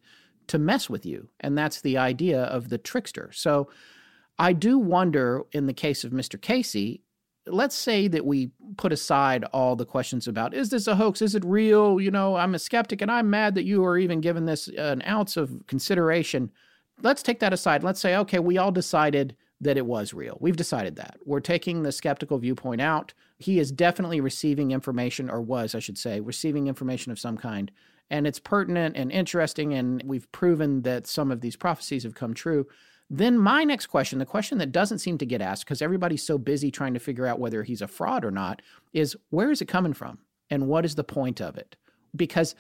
to 0.49 0.59
mess 0.59 0.91
with 0.91 1.07
you. 1.07 1.29
And 1.41 1.57
that's 1.57 1.81
the 1.81 1.97
idea 1.97 2.43
of 2.43 2.69
the 2.69 2.77
trickster. 2.77 3.31
So 3.33 3.71
I 4.39 4.53
do 4.53 4.79
wonder 4.79 5.45
in 5.53 5.67
the 5.67 5.73
case 5.73 6.05
of 6.05 6.13
Mr. 6.13 6.41
Cayce, 6.41 7.01
let's 7.47 7.75
say 7.75 8.09
that 8.09 8.25
we 8.25 8.51
put 8.77 8.93
aside 8.93 9.45
all 9.53 9.77
the 9.77 9.85
questions 9.85 10.27
about 10.27 10.55
is 10.55 10.71
this 10.71 10.87
a 10.87 10.97
hoax? 10.97 11.23
Is 11.23 11.35
it 11.35 11.45
real? 11.45 12.01
You 12.01 12.11
know, 12.11 12.37
I'm 12.37 12.55
a 12.55 12.59
skeptic 12.59 13.03
and 13.03 13.11
I'm 13.11 13.31
mad 13.31 13.55
that 13.55 13.65
you 13.65 13.85
are 13.85 13.99
even 13.99 14.21
given 14.21 14.47
this 14.47 14.69
an 14.69 15.03
ounce 15.07 15.37
of 15.37 15.63
consideration. 15.67 16.51
Let's 17.03 17.23
take 17.23 17.41
that 17.41 17.53
aside. 17.53 17.83
Let's 17.83 18.01
say, 18.01 18.17
okay, 18.17 18.39
we 18.39 18.59
all 18.59 18.73
decided 18.73 19.37
that 19.61 19.77
it 19.77 19.87
was 19.87 20.13
real. 20.13 20.37
We've 20.41 20.57
decided 20.57 20.97
that. 20.97 21.19
We're 21.25 21.41
taking 21.41 21.83
the 21.83 21.93
skeptical 21.93 22.39
viewpoint 22.39 22.81
out. 22.81 23.15
He 23.39 23.59
is 23.59 23.73
definitely 23.73 24.21
receiving 24.21 24.73
information, 24.73 25.31
or 25.31 25.41
was, 25.41 25.75
I 25.75 25.79
should 25.79 25.99
say, 25.99 26.21
receiving 26.21 26.67
information 26.67 27.13
of 27.13 27.19
some 27.19 27.37
kind 27.37 27.71
and 28.11 28.27
it's 28.27 28.39
pertinent 28.39 28.97
and 28.97 29.11
interesting, 29.11 29.75
and 29.75 30.03
we've 30.05 30.31
proven 30.33 30.83
that 30.83 31.07
some 31.07 31.31
of 31.31 31.41
these 31.41 31.57
prophecies 31.57 32.03
have 32.03 32.15
come 32.15 32.35
true. 32.35 32.67
Then, 33.11 33.39
my 33.39 33.65
next 33.65 33.87
question, 33.87 34.19
the 34.19 34.27
question 34.27 34.59
that 34.59 34.73
doesn't 34.73 34.99
seem 34.99 35.19
to 35.19 35.27
get 35.27 35.43
asked 35.43 35.65
because 35.65 35.83
everybody's 35.83 36.23
so 36.23 36.39
busy 36.39 36.71
trying 36.71 36.95
to 36.95 37.01
figure 37.01 37.27
out 37.27 37.39
whether 37.39 37.63
he's 37.63 37.83
a 37.83 37.89
fraud 37.89 38.25
or 38.25 38.31
not, 38.31 38.63
is 38.93 39.17
where 39.31 39.51
is 39.51 39.61
it 39.61 39.67
coming 39.67 39.93
from? 39.93 40.19
And 40.51 40.69
what 40.69 40.85
is 40.85 40.95
the 40.95 41.05
point 41.05 41.41
of 41.41 41.57
it? 41.57 41.77
Because 42.17 42.55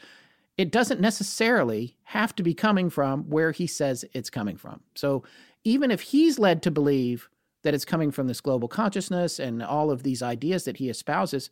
it 0.57 0.71
doesn't 0.71 1.01
necessarily 1.01 1.97
have 2.05 2.35
to 2.37 2.43
be 2.43 2.55
coming 2.55 2.91
from 2.91 3.29
where 3.29 3.53
he 3.53 3.67
says 3.67 4.05
it's 4.13 4.31
coming 4.31 4.57
from. 4.57 4.81
So, 4.95 5.25
even 5.65 5.91
if 5.91 6.03
he's 6.03 6.39
led 6.39 6.63
to 6.63 6.71
believe 6.71 7.31
that 7.63 7.73
it's 7.73 7.87
coming 7.87 8.11
from 8.11 8.27
this 8.27 8.43
global 8.43 8.69
consciousness 8.69 9.39
and 9.39 9.63
all 9.63 9.91
of 9.91 10.03
these 10.03 10.23
ideas 10.23 10.65
that 10.65 10.77
he 10.77 10.91
espouses, 10.91 11.49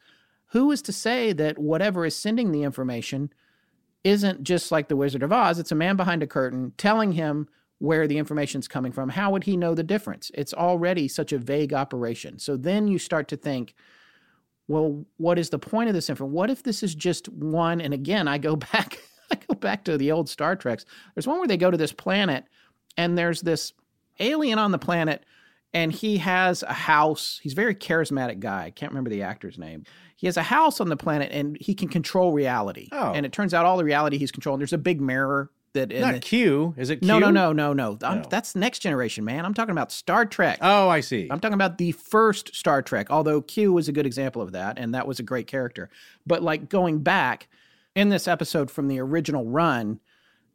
who 0.48 0.70
is 0.70 0.82
to 0.82 0.92
say 0.92 1.32
that 1.32 1.58
whatever 1.58 2.04
is 2.04 2.14
sending 2.14 2.52
the 2.52 2.62
information 2.62 3.32
isn't 4.04 4.42
just 4.42 4.70
like 4.70 4.88
the 4.88 4.96
Wizard 4.96 5.22
of 5.22 5.32
Oz. 5.32 5.58
It's 5.58 5.72
a 5.72 5.76
man 5.76 5.96
behind 5.96 6.22
a 6.22 6.26
curtain 6.26 6.72
telling 6.76 7.12
him 7.12 7.48
where 7.82 8.06
the 8.06 8.16
information's 8.16 8.68
coming 8.68 8.92
from. 8.92 9.08
How 9.08 9.32
would 9.32 9.42
he 9.42 9.56
know 9.56 9.74
the 9.74 9.82
difference? 9.82 10.30
It's 10.34 10.54
already 10.54 11.08
such 11.08 11.32
a 11.32 11.38
vague 11.38 11.74
operation. 11.74 12.38
So 12.38 12.56
then 12.56 12.86
you 12.86 12.96
start 12.96 13.26
to 13.26 13.36
think, 13.36 13.74
well, 14.68 15.04
what 15.16 15.36
is 15.36 15.50
the 15.50 15.58
point 15.58 15.88
of 15.88 15.94
this 15.94 16.08
information? 16.08 16.32
What 16.32 16.48
if 16.48 16.62
this 16.62 16.84
is 16.84 16.94
just 16.94 17.28
one? 17.28 17.80
And 17.80 17.92
again, 17.92 18.28
I 18.28 18.38
go 18.38 18.54
back, 18.72 18.98
I 19.32 19.38
go 19.48 19.54
back 19.54 19.82
to 19.86 19.98
the 19.98 20.12
old 20.12 20.28
Star 20.28 20.54
Treks. 20.54 20.84
There's 21.16 21.26
one 21.26 21.38
where 21.38 21.48
they 21.48 21.56
go 21.56 21.72
to 21.72 21.76
this 21.76 21.92
planet, 21.92 22.44
and 22.96 23.18
there's 23.18 23.40
this 23.40 23.72
alien 24.20 24.60
on 24.60 24.70
the 24.70 24.78
planet, 24.78 25.26
and 25.74 25.90
he 25.90 26.18
has 26.18 26.62
a 26.62 26.72
house. 26.72 27.40
He's 27.42 27.54
a 27.54 27.56
very 27.56 27.74
charismatic 27.74 28.38
guy. 28.38 28.66
I 28.66 28.70
can't 28.70 28.92
remember 28.92 29.10
the 29.10 29.22
actor's 29.22 29.58
name. 29.58 29.82
He 30.14 30.28
has 30.28 30.36
a 30.36 30.44
house 30.44 30.80
on 30.80 30.88
the 30.88 30.96
planet 30.96 31.32
and 31.32 31.58
he 31.60 31.74
can 31.74 31.88
control 31.88 32.32
reality. 32.32 32.88
Oh. 32.92 33.10
And 33.12 33.26
it 33.26 33.32
turns 33.32 33.52
out 33.52 33.66
all 33.66 33.76
the 33.76 33.84
reality 33.84 34.18
he's 34.18 34.30
controlling. 34.30 34.60
There's 34.60 34.72
a 34.72 34.78
big 34.78 35.00
mirror 35.00 35.50
that 35.74 35.90
not 35.90 36.14
the, 36.14 36.20
Q. 36.20 36.74
Is 36.76 36.90
it 36.90 36.98
Q? 36.98 37.08
No, 37.08 37.18
no, 37.18 37.30
no, 37.30 37.52
no, 37.52 37.72
no. 37.72 37.94
no. 37.94 38.22
That's 38.28 38.54
next 38.54 38.80
generation, 38.80 39.24
man. 39.24 39.44
I'm 39.44 39.54
talking 39.54 39.72
about 39.72 39.90
Star 39.92 40.26
Trek. 40.26 40.58
Oh, 40.60 40.88
I 40.88 41.00
see. 41.00 41.28
I'm 41.30 41.40
talking 41.40 41.54
about 41.54 41.78
the 41.78 41.92
first 41.92 42.54
Star 42.54 42.82
Trek. 42.82 43.10
Although 43.10 43.40
Q 43.42 43.72
was 43.72 43.88
a 43.88 43.92
good 43.92 44.06
example 44.06 44.42
of 44.42 44.52
that, 44.52 44.78
and 44.78 44.94
that 44.94 45.06
was 45.06 45.18
a 45.18 45.22
great 45.22 45.46
character. 45.46 45.90
But 46.26 46.42
like 46.42 46.68
going 46.68 47.00
back 47.00 47.48
in 47.94 48.08
this 48.08 48.28
episode 48.28 48.70
from 48.70 48.88
the 48.88 48.98
original 48.98 49.46
run, 49.46 50.00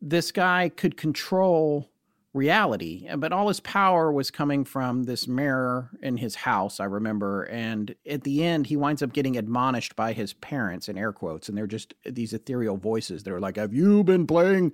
this 0.02 0.32
guy 0.32 0.70
could 0.70 0.98
control 0.98 1.90
reality. 2.34 3.08
But 3.18 3.34
all 3.34 3.48
his 3.48 3.60
power 3.60 4.12
was 4.12 4.32
coming 4.32 4.64
from 4.64 5.04
this 5.04 5.28
mirror 5.28 5.90
in 6.02 6.18
his 6.18 6.36
house, 6.36 6.80
I 6.80 6.86
remember. 6.86 7.44
And 7.44 7.96
at 8.10 8.24
the 8.24 8.44
end, 8.44 8.68
he 8.68 8.78
winds 8.78 9.02
up 9.02 9.12
getting 9.12 9.38
admonished 9.38 9.96
by 9.96 10.14
his 10.14 10.34
parents, 10.34 10.88
in 10.88 10.98
air 10.98 11.12
quotes. 11.12 11.50
And 11.50 11.58
they're 11.58 11.68
just 11.68 11.94
these 12.06 12.34
ethereal 12.34 12.78
voices 12.78 13.24
that 13.24 13.34
are 13.34 13.40
like, 13.40 13.58
Have 13.58 13.74
you 13.74 14.04
been 14.04 14.28
playing 14.28 14.74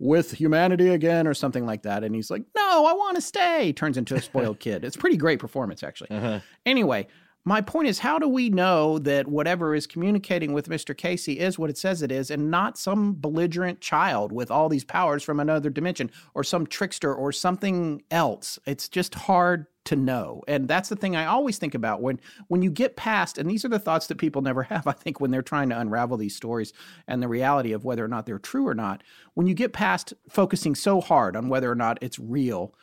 with 0.00 0.32
humanity 0.32 0.88
again 0.88 1.28
or 1.28 1.34
something 1.34 1.64
like 1.64 1.82
that? 1.82 2.02
And 2.02 2.14
he's 2.14 2.30
like, 2.30 2.42
No, 2.56 2.86
I 2.86 2.92
want 2.94 3.14
to 3.14 3.20
stay. 3.20 3.72
Turns 3.72 3.96
into 3.96 4.16
a 4.16 4.20
spoiled 4.20 4.58
kid. 4.60 4.84
It's 4.84 4.96
pretty 4.96 5.16
great 5.16 5.38
performance, 5.38 5.84
actually. 5.84 6.10
Uh-huh. 6.10 6.40
Anyway, 6.66 7.06
my 7.44 7.62
point 7.62 7.88
is, 7.88 7.98
how 8.00 8.18
do 8.18 8.28
we 8.28 8.50
know 8.50 8.98
that 8.98 9.26
whatever 9.26 9.74
is 9.74 9.86
communicating 9.86 10.52
with 10.52 10.68
Mr. 10.68 10.94
Cayce 10.96 11.28
is 11.28 11.58
what 11.58 11.70
it 11.70 11.78
says 11.78 12.02
it 12.02 12.12
is 12.12 12.30
and 12.30 12.50
not 12.50 12.76
some 12.76 13.14
belligerent 13.14 13.80
child 13.80 14.30
with 14.30 14.50
all 14.50 14.68
these 14.68 14.84
powers 14.84 15.22
from 15.22 15.40
another 15.40 15.70
dimension 15.70 16.10
or 16.34 16.44
some 16.44 16.66
trickster 16.66 17.14
or 17.14 17.32
something 17.32 18.02
else? 18.10 18.58
It's 18.66 18.88
just 18.88 19.14
hard 19.14 19.66
to 19.84 19.96
know. 19.96 20.42
And 20.46 20.68
that's 20.68 20.88
the 20.88 20.96
thing 20.96 21.16
I 21.16 21.24
always 21.24 21.58
think 21.58 21.74
about 21.74 22.02
when 22.02 22.20
when 22.48 22.62
you 22.62 22.70
get 22.70 22.96
past 22.96 23.38
and 23.38 23.50
these 23.50 23.64
are 23.64 23.68
the 23.68 23.78
thoughts 23.78 24.06
that 24.08 24.18
people 24.18 24.42
never 24.42 24.62
have 24.64 24.86
I 24.86 24.92
think 24.92 25.20
when 25.20 25.30
they're 25.30 25.42
trying 25.42 25.70
to 25.70 25.78
unravel 25.78 26.16
these 26.16 26.36
stories 26.36 26.72
and 27.06 27.22
the 27.22 27.28
reality 27.28 27.72
of 27.72 27.84
whether 27.84 28.04
or 28.04 28.08
not 28.08 28.26
they're 28.26 28.38
true 28.38 28.66
or 28.66 28.74
not. 28.74 29.02
When 29.34 29.46
you 29.46 29.54
get 29.54 29.72
past 29.72 30.12
focusing 30.28 30.74
so 30.74 31.00
hard 31.00 31.36
on 31.36 31.48
whether 31.48 31.70
or 31.70 31.74
not 31.74 31.98
it's 32.00 32.18
real, 32.18 32.74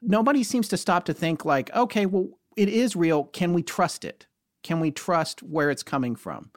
nobody 0.00 0.44
seems 0.44 0.68
to 0.68 0.76
stop 0.76 1.04
to 1.06 1.14
think 1.14 1.44
like, 1.44 1.74
okay, 1.74 2.06
well 2.06 2.28
it 2.56 2.68
is 2.68 2.94
real. 2.94 3.24
Can 3.24 3.52
we 3.52 3.62
trust 3.62 4.04
it? 4.04 4.26
Can 4.62 4.78
we 4.80 4.90
trust 4.90 5.42
where 5.42 5.70
it's 5.70 5.82
coming 5.82 6.14
from? 6.14 6.50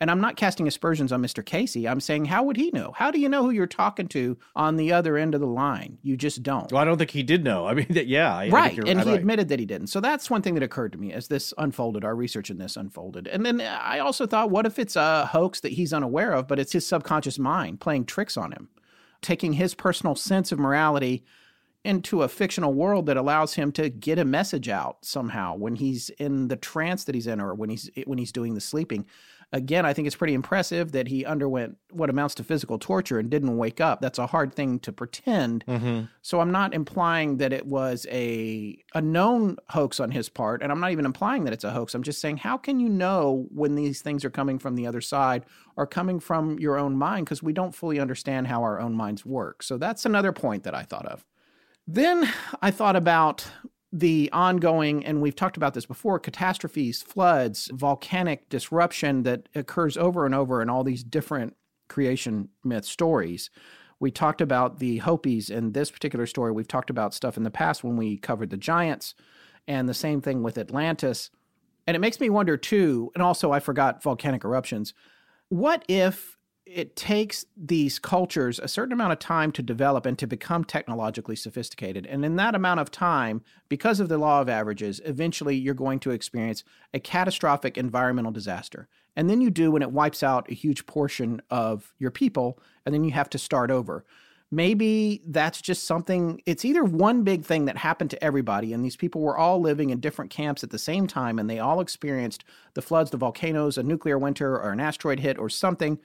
And 0.00 0.10
I'm 0.10 0.20
not 0.20 0.36
casting 0.36 0.66
aspersions 0.66 1.12
on 1.12 1.22
Mr. 1.22 1.44
Cayce. 1.44 1.76
I'm 1.76 2.00
saying, 2.00 2.24
how 2.24 2.42
would 2.44 2.56
he 2.56 2.70
know? 2.70 2.92
How 2.96 3.10
do 3.10 3.20
you 3.20 3.28
know 3.28 3.42
who 3.42 3.50
you're 3.50 3.66
talking 3.66 4.08
to 4.08 4.38
on 4.56 4.76
the 4.76 4.94
other 4.94 5.18
end 5.18 5.34
of 5.34 5.42
the 5.42 5.46
line? 5.46 5.98
You 6.02 6.16
just 6.16 6.42
don't. 6.42 6.72
Well, 6.72 6.80
I 6.80 6.86
don't 6.86 6.96
think 6.96 7.10
he 7.10 7.22
did 7.22 7.44
know. 7.44 7.66
I 7.66 7.74
mean, 7.74 7.86
yeah. 7.90 8.34
I, 8.34 8.48
right. 8.48 8.78
I 8.82 8.90
and 8.90 9.02
he 9.02 9.12
admitted 9.12 9.48
that 9.48 9.58
he 9.58 9.66
didn't. 9.66 9.88
So 9.88 10.00
that's 10.00 10.30
one 10.30 10.40
thing 10.40 10.54
that 10.54 10.62
occurred 10.62 10.92
to 10.92 10.98
me 10.98 11.12
as 11.12 11.28
this 11.28 11.52
unfolded, 11.58 12.02
our 12.02 12.16
research 12.16 12.48
in 12.48 12.56
this 12.56 12.78
unfolded. 12.78 13.28
And 13.28 13.44
then 13.44 13.60
I 13.60 13.98
also 13.98 14.26
thought, 14.26 14.50
what 14.50 14.64
if 14.64 14.78
it's 14.78 14.96
a 14.96 15.26
hoax 15.26 15.60
that 15.60 15.72
he's 15.72 15.92
unaware 15.92 16.32
of, 16.32 16.48
but 16.48 16.58
it's 16.58 16.72
his 16.72 16.86
subconscious 16.86 17.38
mind 17.38 17.80
playing 17.80 18.06
tricks 18.06 18.38
on 18.38 18.52
him, 18.52 18.70
taking 19.20 19.52
his 19.52 19.74
personal 19.74 20.14
sense 20.14 20.50
of 20.50 20.58
morality 20.58 21.24
into 21.84 22.22
a 22.22 22.28
fictional 22.28 22.74
world 22.74 23.06
that 23.06 23.16
allows 23.16 23.54
him 23.54 23.72
to 23.72 23.88
get 23.88 24.18
a 24.18 24.24
message 24.24 24.68
out 24.68 24.98
somehow 25.02 25.56
when 25.56 25.76
he's 25.76 26.10
in 26.10 26.48
the 26.48 26.56
trance 26.56 27.04
that 27.04 27.14
he's 27.14 27.26
in 27.26 27.40
or 27.40 27.54
when 27.54 27.70
he's 27.70 27.90
when 28.06 28.18
he's 28.18 28.32
doing 28.32 28.54
the 28.54 28.60
sleeping 28.60 29.06
Again, 29.52 29.84
I 29.84 29.92
think 29.92 30.06
it's 30.06 30.14
pretty 30.14 30.34
impressive 30.34 30.92
that 30.92 31.08
he 31.08 31.24
underwent 31.24 31.76
what 31.90 32.08
amounts 32.08 32.36
to 32.36 32.44
physical 32.44 32.78
torture 32.78 33.18
and 33.18 33.28
didn't 33.28 33.56
wake 33.56 33.80
up. 33.80 34.00
That's 34.00 34.18
a 34.18 34.28
hard 34.28 34.54
thing 34.54 34.78
to 34.80 34.92
pretend. 34.92 35.64
Mm-hmm. 35.66 36.02
So 36.22 36.40
I'm 36.40 36.52
not 36.52 36.72
implying 36.72 37.38
that 37.38 37.52
it 37.52 37.66
was 37.66 38.06
a 38.10 38.78
a 38.94 39.00
known 39.00 39.56
hoax 39.68 39.98
on 39.98 40.12
his 40.12 40.28
part, 40.28 40.62
and 40.62 40.70
I'm 40.70 40.78
not 40.78 40.92
even 40.92 41.04
implying 41.04 41.44
that 41.44 41.52
it's 41.52 41.64
a 41.64 41.72
hoax. 41.72 41.94
I'm 41.94 42.04
just 42.04 42.20
saying, 42.20 42.36
how 42.38 42.56
can 42.56 42.78
you 42.78 42.88
know 42.88 43.46
when 43.50 43.74
these 43.74 44.02
things 44.02 44.24
are 44.24 44.30
coming 44.30 44.58
from 44.58 44.76
the 44.76 44.86
other 44.86 45.00
side 45.00 45.44
or 45.76 45.84
coming 45.86 46.20
from 46.20 46.58
your 46.60 46.78
own 46.78 46.96
mind? 46.96 47.26
Because 47.26 47.42
we 47.42 47.52
don't 47.52 47.74
fully 47.74 47.98
understand 47.98 48.46
how 48.46 48.62
our 48.62 48.80
own 48.80 48.94
minds 48.94 49.26
work. 49.26 49.64
So 49.64 49.78
that's 49.78 50.06
another 50.06 50.32
point 50.32 50.62
that 50.62 50.76
I 50.76 50.84
thought 50.84 51.06
of. 51.06 51.24
Then 51.88 52.32
I 52.62 52.70
thought 52.70 52.94
about 52.94 53.46
the 53.92 54.30
ongoing, 54.32 55.04
and 55.04 55.20
we've 55.20 55.34
talked 55.34 55.56
about 55.56 55.74
this 55.74 55.86
before 55.86 56.18
catastrophes, 56.18 57.02
floods, 57.02 57.70
volcanic 57.72 58.48
disruption 58.48 59.24
that 59.24 59.48
occurs 59.54 59.96
over 59.96 60.24
and 60.24 60.34
over 60.34 60.62
in 60.62 60.70
all 60.70 60.84
these 60.84 61.02
different 61.02 61.56
creation 61.88 62.48
myth 62.62 62.84
stories. 62.84 63.50
We 63.98 64.10
talked 64.10 64.40
about 64.40 64.78
the 64.78 64.98
Hopis 64.98 65.50
in 65.50 65.72
this 65.72 65.90
particular 65.90 66.26
story. 66.26 66.52
We've 66.52 66.68
talked 66.68 66.88
about 66.88 67.14
stuff 67.14 67.36
in 67.36 67.42
the 67.42 67.50
past 67.50 67.82
when 67.82 67.96
we 67.96 68.16
covered 68.16 68.50
the 68.50 68.56
giants, 68.56 69.14
and 69.66 69.88
the 69.88 69.94
same 69.94 70.20
thing 70.20 70.42
with 70.42 70.56
Atlantis. 70.56 71.30
And 71.86 71.94
it 71.94 72.00
makes 72.00 72.20
me 72.20 72.30
wonder, 72.30 72.56
too, 72.56 73.10
and 73.14 73.22
also 73.22 73.52
I 73.52 73.60
forgot 73.60 74.02
volcanic 74.02 74.44
eruptions. 74.44 74.94
What 75.48 75.84
if 75.88 76.38
it 76.72 76.94
takes 76.94 77.44
these 77.56 77.98
cultures 77.98 78.60
a 78.60 78.68
certain 78.68 78.92
amount 78.92 79.12
of 79.12 79.18
time 79.18 79.50
to 79.52 79.62
develop 79.62 80.06
and 80.06 80.16
to 80.18 80.26
become 80.26 80.64
technologically 80.64 81.34
sophisticated. 81.34 82.06
And 82.06 82.24
in 82.24 82.36
that 82.36 82.54
amount 82.54 82.78
of 82.78 82.90
time, 82.90 83.42
because 83.68 83.98
of 83.98 84.08
the 84.08 84.18
law 84.18 84.40
of 84.40 84.48
averages, 84.48 85.00
eventually 85.04 85.56
you're 85.56 85.74
going 85.74 85.98
to 86.00 86.12
experience 86.12 86.62
a 86.94 87.00
catastrophic 87.00 87.76
environmental 87.76 88.30
disaster. 88.30 88.88
And 89.16 89.28
then 89.28 89.40
you 89.40 89.50
do 89.50 89.72
when 89.72 89.82
it 89.82 89.90
wipes 89.90 90.22
out 90.22 90.50
a 90.50 90.54
huge 90.54 90.86
portion 90.86 91.42
of 91.50 91.92
your 91.98 92.12
people, 92.12 92.60
and 92.86 92.94
then 92.94 93.02
you 93.02 93.10
have 93.10 93.30
to 93.30 93.38
start 93.38 93.72
over. 93.72 94.04
Maybe 94.52 95.22
that's 95.26 95.60
just 95.60 95.84
something, 95.84 96.40
it's 96.46 96.64
either 96.64 96.84
one 96.84 97.22
big 97.22 97.44
thing 97.44 97.64
that 97.64 97.76
happened 97.76 98.10
to 98.10 98.24
everybody, 98.24 98.72
and 98.72 98.84
these 98.84 98.96
people 98.96 99.20
were 99.20 99.36
all 99.36 99.60
living 99.60 99.90
in 99.90 100.00
different 100.00 100.30
camps 100.30 100.62
at 100.62 100.70
the 100.70 100.78
same 100.78 101.06
time, 101.06 101.38
and 101.38 101.50
they 101.50 101.58
all 101.58 101.80
experienced 101.80 102.44
the 102.74 102.82
floods, 102.82 103.10
the 103.10 103.16
volcanoes, 103.16 103.76
a 103.76 103.82
nuclear 103.82 104.18
winter, 104.18 104.56
or 104.56 104.70
an 104.70 104.80
asteroid 104.80 105.20
hit, 105.20 105.38
or 105.38 105.48
something 105.48 105.98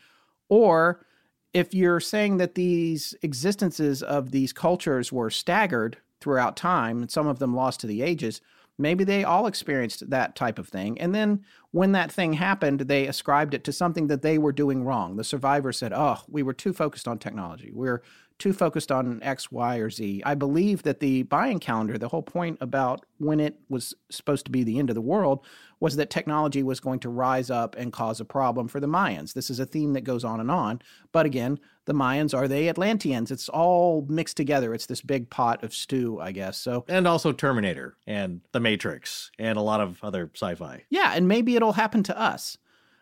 or 0.50 1.06
if 1.54 1.74
you're 1.74 2.02
saying 2.02 2.38
that 2.38 2.56
these 2.56 3.16
existences 3.22 4.04
of 4.04 4.32
these 4.32 4.52
cultures 4.52 5.12
were 5.12 5.30
staggered 5.30 5.98
throughout 6.20 6.58
time, 6.58 7.02
and 7.02 7.12
some 7.12 7.28
of 7.28 7.40
them 7.40 7.56
lost 7.56 7.80
to 7.80 7.88
the 7.88 8.02
ages, 8.02 8.42
maybe 8.78 9.04
they 9.04 9.24
all 9.24 9.48
experienced 9.48 10.10
that 10.10 10.36
type 10.36 10.60
of 10.60 10.68
thing. 10.68 11.00
And 11.00 11.16
then 11.16 11.46
when 11.72 11.94
that 11.94 12.12
thing 12.12 12.34
happened, 12.34 12.82
they 12.82 13.08
ascribed 13.08 13.54
it 13.54 13.64
to 13.64 13.72
something 13.72 14.08
that 14.08 14.22
they 14.22 14.38
were 14.38 14.52
doing 14.52 14.84
wrong. 14.84 15.16
The 15.16 15.24
survivor 15.24 15.72
said, 15.72 15.94
Oh, 15.94 16.22
we 16.28 16.44
were 16.44 16.54
too 16.54 16.74
focused 16.74 17.08
on 17.08 17.20
technology. 17.20 17.72
We're 17.74 18.02
too 18.38 18.54
focused 18.54 18.92
on 18.92 19.22
X, 19.24 19.52
Y, 19.52 19.78
or 19.78 19.90
Z. 19.90 20.22
I 20.26 20.36
believe 20.36 20.84
that 20.84 21.00
the 21.00 21.26
Mayan 21.32 21.60
calendar, 21.60 21.98
the 21.98 22.10
whole 22.10 22.22
point 22.22 22.58
about 22.62 23.06
when 23.18 23.40
it 23.40 23.60
was 23.70 23.94
supposed 24.10 24.46
to 24.46 24.52
be 24.52 24.64
the 24.64 24.78
end 24.78 24.90
of 24.90 24.96
the 24.96 25.02
world, 25.02 25.46
was 25.80 25.96
that 25.96 26.10
technology 26.10 26.64
was 26.64 26.80
going 26.80 27.00
to 27.00 27.10
rise 27.10 27.50
up 27.50 27.76
and 27.78 27.94
cause 27.94 28.20
a 28.20 28.26
problem 28.26 28.68
for 28.68 28.80
the 28.80 28.88
Mayans. 28.88 29.34
This 29.34 29.50
is 29.50 29.60
a 29.60 29.66
theme 29.66 29.94
that 29.94 30.04
goes 30.04 30.24
on 30.24 30.40
and 30.40 30.52
on. 30.52 30.82
But 31.12 31.26
again, 31.26 31.60
the 31.86 31.94
Mayans 31.94 32.38
are 32.38 32.48
they 32.48 32.68
Atlanteans? 32.68 33.32
It's 33.32 33.50
all 33.50 34.06
mixed 34.10 34.38
together. 34.38 34.74
It's 34.74 34.86
this 34.86 35.02
big 35.02 35.30
pot 35.30 35.64
of 35.64 35.74
stew, 35.74 36.20
I 36.20 36.32
guess. 36.32 36.58
So 36.58 36.86
and 36.88 37.08
also 37.08 37.32
Terminator 37.32 37.96
and 38.06 38.42
The 38.52 38.60
Matrix 38.60 39.32
and 39.40 39.58
a 39.58 39.62
lot 39.62 39.82
of 39.82 40.04
other 40.04 40.30
sci-fi. 40.34 40.84
Yeah, 40.90 41.14
and 41.16 41.28
maybe 41.28 41.56
it'll 41.56 41.74
happen 41.74 42.04
to 42.04 42.20
us. 42.20 42.58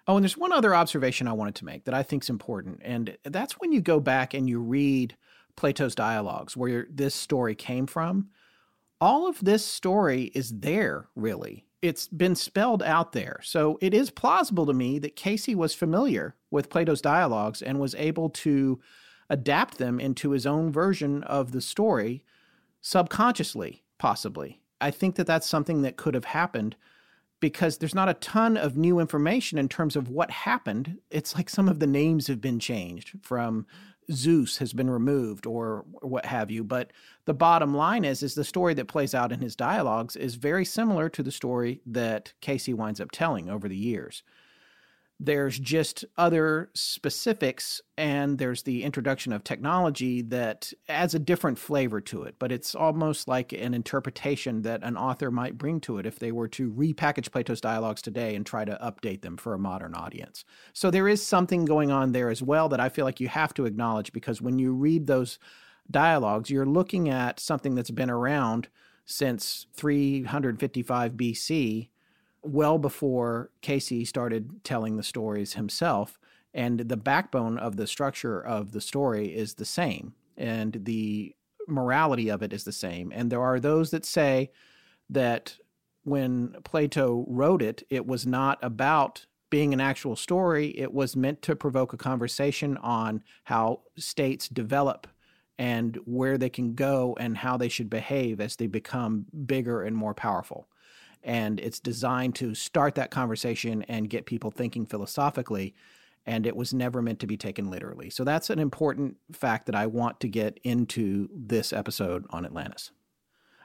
Oh, 0.07 0.17
and 0.17 0.23
there's 0.23 0.37
one 0.37 0.51
other 0.51 0.75
observation 0.75 1.27
I 1.27 1.33
wanted 1.33 1.55
to 1.55 1.65
make 1.65 1.85
that 1.85 1.93
I 1.93 2.03
think 2.03 2.23
is 2.23 2.29
important, 2.29 2.81
and 2.83 3.17
that's 3.23 3.53
when 3.53 3.71
you 3.71 3.81
go 3.81 3.99
back 3.99 4.33
and 4.33 4.49
you 4.49 4.59
read 4.59 5.15
Plato's 5.55 5.95
dialogues, 5.95 6.57
where 6.57 6.87
this 6.89 7.15
story 7.15 7.55
came 7.55 7.87
from. 7.87 8.29
All 8.99 9.27
of 9.27 9.39
this 9.39 9.65
story 9.65 10.31
is 10.33 10.59
there, 10.59 11.07
really. 11.15 11.65
It's 11.81 12.07
been 12.07 12.35
spelled 12.35 12.81
out 12.81 13.11
there. 13.11 13.39
So 13.43 13.77
it 13.81 13.93
is 13.93 14.09
plausible 14.09 14.65
to 14.65 14.73
me 14.73 14.99
that 14.99 15.15
Cayce 15.15 15.49
was 15.49 15.73
familiar 15.73 16.35
with 16.49 16.69
Plato's 16.69 17.01
dialogues 17.01 17.61
and 17.61 17.79
was 17.79 17.95
able 17.95 18.29
to 18.29 18.79
adapt 19.29 19.77
them 19.77 19.99
into 19.99 20.31
his 20.31 20.45
own 20.45 20.71
version 20.71 21.23
of 21.23 21.51
the 21.51 21.61
story 21.61 22.23
subconsciously, 22.81 23.83
possibly. 23.97 24.61
I 24.79 24.91
think 24.91 25.15
that 25.15 25.27
that's 25.27 25.47
something 25.47 25.81
that 25.81 25.97
could 25.97 26.13
have 26.13 26.25
happened 26.25 26.75
because 27.43 27.77
there's 27.77 27.93
not 27.93 28.07
a 28.07 28.13
ton 28.13 28.55
of 28.55 28.77
new 28.77 28.99
information 28.99 29.57
in 29.57 29.67
terms 29.67 29.97
of 29.97 30.07
what 30.07 30.31
happened. 30.31 30.99
It's 31.11 31.35
like 31.35 31.49
some 31.49 31.67
of 31.67 31.79
the 31.79 31.85
names 31.85 32.27
have 32.27 32.39
been 32.39 32.57
changed 32.57 33.17
from 33.21 33.65
Zeus 34.09 34.59
has 34.59 34.71
been 34.71 34.89
removed 34.89 35.45
or 35.45 35.83
what 35.99 36.25
have 36.25 36.49
you. 36.49 36.63
But 36.63 36.91
the 37.25 37.33
bottom 37.33 37.75
line 37.75 38.05
is, 38.05 38.23
is 38.23 38.33
the 38.33 38.45
story 38.45 38.73
that 38.75 38.87
plays 38.87 39.13
out 39.13 39.33
in 39.33 39.41
his 39.41 39.57
dialogues 39.57 40.15
is 40.15 40.35
very 40.35 40.63
similar 40.63 41.09
to 41.09 41.21
the 41.21 41.33
story 41.33 41.81
that 41.85 42.31
Cayce 42.39 42.69
winds 42.69 43.01
up 43.01 43.11
telling 43.11 43.49
over 43.49 43.67
the 43.67 43.75
years. 43.75 44.23
There's 45.25 45.57
just 45.57 46.03
other 46.17 46.69
specifics, 46.73 47.79
and 47.97 48.37
there's 48.37 48.63
the 48.63 48.83
introduction 48.83 49.31
of 49.31 49.41
technology 49.41 50.21
that 50.23 50.73
adds 50.89 51.15
a 51.15 51.19
different 51.19 51.57
flavor 51.57 52.01
to 52.01 52.23
it. 52.23 52.35
But 52.39 52.51
it's 52.51 52.75
almost 52.75 53.29
like 53.29 53.53
an 53.53 53.73
interpretation 53.73 54.63
that 54.63 54.83
an 54.83 54.97
author 54.97 55.31
might 55.31 55.57
bring 55.57 55.79
to 55.81 55.97
it 55.97 56.05
if 56.05 56.19
they 56.19 56.33
were 56.33 56.49
to 56.49 56.73
repackage 56.73 57.31
Plato's 57.31 57.61
dialogues 57.61 58.01
today 58.01 58.35
and 58.35 58.45
try 58.45 58.65
to 58.65 58.77
update 58.83 59.21
them 59.21 59.37
for 59.37 59.53
a 59.53 59.59
modern 59.59 59.95
audience. 59.95 60.43
So 60.73 60.91
there 60.91 61.07
is 61.07 61.25
something 61.25 61.63
going 61.63 61.89
on 61.89 62.11
there 62.11 62.29
as 62.29 62.41
well 62.43 62.67
that 62.67 62.81
I 62.81 62.89
feel 62.89 63.05
like 63.05 63.21
you 63.21 63.29
have 63.29 63.53
to 63.53 63.65
acknowledge 63.65 64.11
because 64.11 64.41
when 64.41 64.59
you 64.59 64.73
read 64.73 65.07
those 65.07 65.39
dialogues, 65.89 66.49
you're 66.49 66.65
looking 66.65 67.07
at 67.07 67.39
something 67.39 67.75
that's 67.75 67.91
been 67.91 68.09
around 68.09 68.67
since 69.05 69.67
355 69.73 71.13
BC 71.13 71.87
well 72.43 72.77
before 72.77 73.49
Cayce 73.61 74.07
started 74.07 74.63
telling 74.63 74.97
the 74.97 75.03
stories 75.03 75.53
himself. 75.53 76.19
And 76.53 76.81
the 76.81 76.97
backbone 76.97 77.57
of 77.57 77.77
the 77.77 77.87
structure 77.87 78.39
of 78.39 78.73
the 78.73 78.81
story 78.81 79.33
is 79.33 79.55
the 79.55 79.65
same, 79.65 80.13
and 80.37 80.77
the 80.83 81.35
morality 81.67 82.29
of 82.29 82.43
it 82.43 82.53
is 82.53 82.63
the 82.63 82.71
same. 82.71 83.11
And 83.15 83.31
there 83.31 83.41
are 83.41 83.59
those 83.59 83.89
that 83.89 84.05
say 84.05 84.51
that 85.09 85.57
when 86.03 86.55
Plato 86.63 87.25
wrote 87.27 87.63
it, 87.63 87.83
it 87.89 88.05
was 88.05 88.27
not 88.27 88.59
about 88.61 89.25
being 89.49 89.73
an 89.73 89.81
actual 89.81 90.15
story, 90.15 90.77
it 90.77 90.93
was 90.93 91.15
meant 91.15 91.41
to 91.43 91.55
provoke 91.55 91.93
a 91.93 91.97
conversation 91.97 92.77
on 92.77 93.23
how 93.45 93.81
states 93.97 94.47
develop 94.47 95.07
and 95.57 95.97
where 96.05 96.37
they 96.37 96.49
can 96.49 96.73
go 96.73 97.15
and 97.19 97.37
how 97.37 97.55
they 97.55 97.69
should 97.69 97.89
behave 97.89 98.41
as 98.41 98.55
they 98.55 98.67
become 98.67 99.25
bigger 99.45 99.83
and 99.83 99.95
more 99.95 100.13
powerful 100.13 100.67
and 101.23 101.59
it's 101.59 101.79
designed 101.79 102.35
to 102.35 102.53
start 102.53 102.95
that 102.95 103.11
conversation 103.11 103.83
and 103.83 104.09
get 104.09 104.25
people 104.25 104.51
thinking 104.51 104.85
philosophically 104.85 105.73
and 106.25 106.45
it 106.45 106.55
was 106.55 106.73
never 106.73 107.01
meant 107.01 107.19
to 107.19 107.27
be 107.27 107.35
taken 107.35 107.69
literally. 107.69 108.09
So 108.09 108.23
that's 108.23 108.49
an 108.49 108.59
important 108.59 109.17
fact 109.31 109.65
that 109.65 109.75
i 109.75 109.85
want 109.85 110.19
to 110.21 110.27
get 110.27 110.59
into 110.63 111.29
this 111.33 111.73
episode 111.73 112.25
on 112.29 112.45
atlantis 112.45 112.91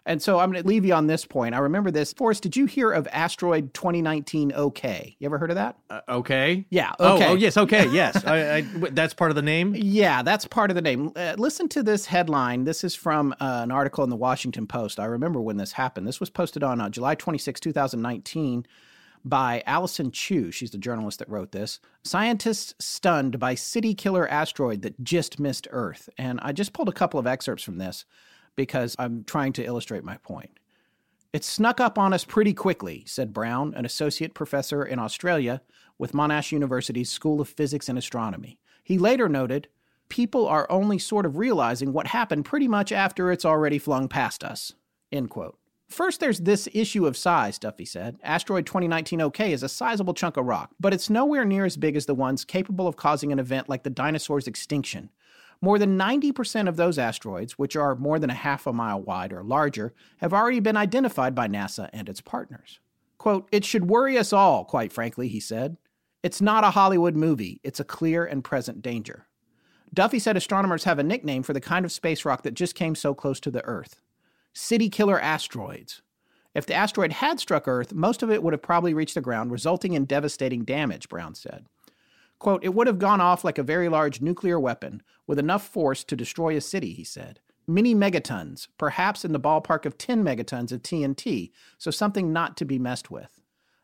and 0.07 0.23
so 0.23 0.39
I'm 0.39 0.51
going 0.51 0.63
to 0.63 0.69
leave 0.69 0.85
you 0.85 0.95
on 0.95 1.07
this 1.07 1.25
point. 1.25 1.55
I 1.55 1.59
remember 1.59 1.91
this. 1.91 2.13
Forrest, 2.13 2.43
did 2.43 2.57
you 2.57 2.67
hear 2.67 2.91
of 2.91 3.07
Asteroid 3.13 3.75
2019 3.75 4.53
OK? 4.55 5.17
You 5.19 5.27
ever 5.27 5.39
heard 5.39 5.51
of 5.51 5.57
that? 5.57 5.77
Uh, 5.91 6.01
okay. 6.09 6.65
Yeah. 6.71 6.93
Okay. 6.99 7.27
Oh, 7.27 7.31
oh 7.31 7.35
yes. 7.35 7.57
Okay. 7.57 7.89
Yes. 7.99 8.25
I, 8.25 8.57
I, 8.57 8.61
that's 8.93 9.15
part 9.15 9.31
of 9.31 9.35
the 9.35 9.43
name? 9.43 9.75
Yeah, 9.75 10.23
that's 10.23 10.45
part 10.45 10.71
of 10.71 10.75
the 10.75 10.83
name. 10.83 11.11
Uh, 11.17 11.35
listen 11.39 11.69
to 11.71 11.83
this 11.83 12.07
headline. 12.07 12.65
This 12.65 12.85
is 12.85 12.95
from 12.95 13.33
uh, 13.41 13.61
an 13.65 13.73
article 13.73 14.05
in 14.05 14.11
the 14.11 14.17
Washington 14.17 14.67
Post. 14.67 15.01
I 15.01 15.07
remember 15.07 15.41
when 15.41 15.57
this 15.57 15.73
happened. 15.73 16.07
This 16.07 16.21
was 16.21 16.31
posted 16.31 16.63
on 16.63 16.81
uh, 16.81 16.91
July 16.91 17.15
26, 17.15 17.61
2019 17.61 18.67
by 19.25 19.63
Allyson 19.67 20.11
Chiu. 20.11 20.51
She's 20.51 20.71
the 20.71 20.79
journalist 20.79 21.19
that 21.19 21.29
wrote 21.29 21.53
this. 21.53 21.81
Scientists 22.03 22.75
stunned 22.79 23.39
by 23.39 23.55
city 23.55 23.95
killer 23.95 24.29
asteroid 24.29 24.83
that 24.83 25.03
just 25.03 25.39
missed 25.39 25.67
Earth. 25.71 26.09
And 26.19 26.39
I 26.43 26.53
just 26.53 26.73
pulled 26.73 26.89
a 26.89 26.93
couple 26.93 27.19
of 27.19 27.27
excerpts 27.27 27.65
from 27.65 27.79
this 27.79 28.05
because 28.59 28.97
I'm 28.99 29.23
trying 29.25 29.55
to 29.55 29.65
illustrate 29.65 30.05
my 30.05 30.17
point. 30.19 30.51
It 31.33 31.45
snuck 31.45 31.81
up 31.81 31.97
on 31.97 32.13
us 32.13 32.25
pretty 32.25 32.53
quickly, 32.53 33.05
said 33.07 33.33
Brown, 33.33 33.73
an 33.75 33.87
associate 33.87 34.35
professor 34.35 34.85
in 34.85 34.99
Australia 34.99 35.63
with 35.97 36.13
Monash 36.13 36.51
University's 36.51 37.09
School 37.09 37.41
of 37.41 37.49
Physics 37.49 37.89
and 37.89 37.97
Astronomy. 37.97 38.59
He 38.83 38.99
later 38.99 39.29
noted, 39.29 39.69
People 40.09 40.49
are 40.49 40.67
only 40.71 40.99
sort 40.99 41.27
of 41.27 41.37
realizing 41.37 41.93
what 41.93 42.09
happened 42.09 42.47
pretty 42.47 42.67
much 42.67 42.91
after 42.91 43.31
it's 43.31 43.45
already 43.45 43.79
flung 43.79 44.09
past 44.09 44.43
us. 44.43 44.73
End 45.13 45.31
quote. 45.31 45.59
First, 45.89 46.19
there's 46.19 46.41
this 46.41 46.69
issue 46.73 47.07
of 47.07 47.17
size, 47.17 47.59
Duffy 47.59 47.85
said. 47.85 48.17
Asteroid 48.23 48.67
2019 48.67 49.21
OK 49.21 49.53
is 49.53 49.63
a 49.63 49.69
sizable 49.69 50.15
chunk 50.15 50.37
of 50.37 50.47
rock, 50.47 50.71
but 50.81 50.93
it's 50.93 51.09
nowhere 51.09 51.45
near 51.45 51.65
as 51.65 51.77
big 51.77 51.95
as 51.95 52.07
the 52.07 52.15
ones 52.15 52.45
capable 52.45 52.89
of 52.89 52.97
causing 52.97 53.31
an 53.33 53.39
event 53.39 53.69
like 53.69 53.85
the 53.85 53.91
dinosaur's 53.91 54.49
extinction. 54.49 55.11
More 55.61 55.79
than 55.79 55.99
90% 55.99 56.69
of 56.69 56.77
those 56.77 56.99
asteroids, 56.99 57.59
which 57.59 57.75
are 57.75 57.97
more 57.97 58.19
than 58.19 58.31
a 58.31 58.35
half 58.35 58.67
a 58.67 58.73
mile 58.73 59.01
wide 59.01 59.33
or 59.33 59.43
larger, 59.43 59.93
have 60.19 60.33
already 60.33 60.61
been 60.61 60.77
identified 60.77 61.35
by 61.35 61.49
NASA 61.49 61.91
and 61.93 62.09
its 62.09 62.21
partners. 62.21 62.79
Quote, 63.19 63.49
It 63.51 63.65
should 63.65 63.91
worry 63.91 64.17
us 64.17 64.33
all, 64.33 64.65
quite 64.65 64.93
frankly, 64.93 65.29
he 65.29 65.41
said. 65.41 65.77
It's 66.23 66.41
not 66.41 66.65
a 66.65 66.71
Hollywood 66.71 67.17
movie, 67.17 67.61
it's 67.65 67.81
a 67.81 67.85
clear 67.85 68.25
and 68.25 68.45
present 68.45 68.83
danger. 68.83 69.27
Duffy 69.93 70.19
said 70.19 70.37
astronomers 70.37 70.85
have 70.85 70.99
a 70.99 71.05
nickname 71.05 71.43
for 71.43 71.53
the 71.53 71.61
kind 71.61 71.85
of 71.85 71.93
space 71.93 72.25
rock 72.25 72.43
that 72.43 72.55
just 72.55 72.75
came 72.75 72.95
so 72.95 73.15
close 73.15 73.41
to 73.41 73.51
the 73.51 73.65
Earth 73.65 74.01
city 74.53 74.89
killer 74.91 75.21
asteroids. 75.21 76.03
If 76.55 76.67
the 76.67 76.75
asteroid 76.75 77.13
had 77.13 77.39
struck 77.39 77.69
Earth, 77.69 77.95
most 77.95 78.25
of 78.25 78.31
it 78.31 78.43
would 78.43 78.53
have 78.53 78.63
probably 78.63 78.93
reached 78.93 79.15
the 79.15 79.21
ground, 79.21 79.53
resulting 79.53 79.93
in 79.93 80.05
devastating 80.05 80.65
damage, 80.65 81.09
Brown 81.09 81.37
said. 81.37 81.67
Quote, 82.39 82.65
it 82.65 82.75
would 82.75 82.87
have 82.87 82.99
gone 82.99 83.21
off 83.21 83.45
like 83.45 83.59
a 83.59 83.63
very 83.63 83.89
large 83.89 84.21
nuclear 84.21 84.61
weapon 84.61 85.03
with 85.27 85.39
enough 85.39 85.67
force 85.67 86.05
to 86.05 86.17
destroy 86.17 86.57
a 86.57 86.61
city, 86.61 86.93
he 86.93 87.05
said. 87.05 87.41
Many 87.67 87.95
megatons, 87.95 88.69
perhaps 88.79 89.25
in 89.25 89.33
the 89.33 89.41
ballpark 89.41 89.85
of 89.85 89.99
10 89.99 90.25
megatons 90.25 90.73
of 90.73 90.83
TNT, 90.83 91.51
so 91.77 91.91
something 91.91 92.33
not 92.33 92.57
to 92.57 92.65
be 92.65 92.79
messed 92.79 93.11
with. 93.11 93.41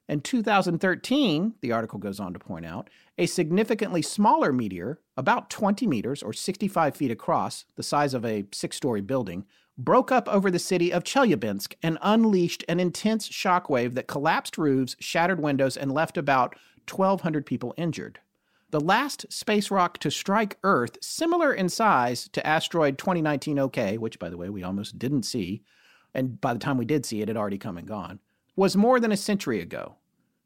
In 0.09 0.21
2013, 0.21 1.55
the 1.61 1.73
article 1.73 1.99
goes 1.99 2.21
on 2.21 2.33
to 2.33 2.39
point 2.39 2.67
out, 2.67 2.91
a 3.17 3.27
significantly 3.27 4.03
smaller 4.03 4.53
meteor, 4.53 5.01
about 5.17 5.51
20 5.51 5.87
meters 5.87 6.23
or 6.23 6.33
65 6.33 6.97
feet 6.97 7.11
across, 7.11 7.65
the 7.77 7.83
size 7.83 8.15
of 8.15 8.25
a 8.25 8.47
six 8.53 8.77
story 8.77 9.01
building, 9.01 9.47
broke 9.79 10.13
up 10.13 10.29
over 10.29 10.51
the 10.51 10.59
city 10.59 10.93
of 10.93 11.05
Chelyabinsk 11.05 11.75
and 11.83 11.99
unleashed 12.03 12.65
an 12.69 12.81
intense 12.81 13.29
shockwave 13.29 13.95
that 13.95 14.07
collapsed 14.07 14.59
roofs, 14.59 14.95
shattered 15.01 15.41
windows, 15.41 15.77
and 15.77 15.93
left 15.93 16.17
about 16.17 16.55
1,200 16.89 17.47
people 17.47 17.75
injured. 17.77 18.21
The 18.75 18.81
last 18.81 19.33
space 19.33 19.71
rock 19.71 19.99
to 19.99 20.11
strike 20.11 20.59
Earth, 20.65 20.99
similar 21.01 21.55
in 21.55 21.69
size 21.69 22.29
to 22.33 22.45
asteroid 22.45 22.99
2019 22.99 23.57
OK, 23.61 23.99
which, 23.99 24.19
by 24.19 24.29
the 24.29 24.37
way, 24.37 24.49
we 24.49 24.65
almost 24.65 24.99
didn't 24.99 25.23
see, 25.23 25.63
and 26.13 26.41
by 26.41 26.53
the 26.53 26.59
time 26.59 26.77
we 26.77 26.85
did 26.85 27.07
see 27.07 27.21
it, 27.21 27.23
it 27.23 27.29
had 27.29 27.37
already 27.37 27.57
come 27.57 27.79
and 27.79 27.87
gone, 27.87 28.19
was 28.57 28.77
more 28.77 28.99
than 28.99 29.13
a 29.13 29.17
century 29.17 29.61
ago. 29.61 29.95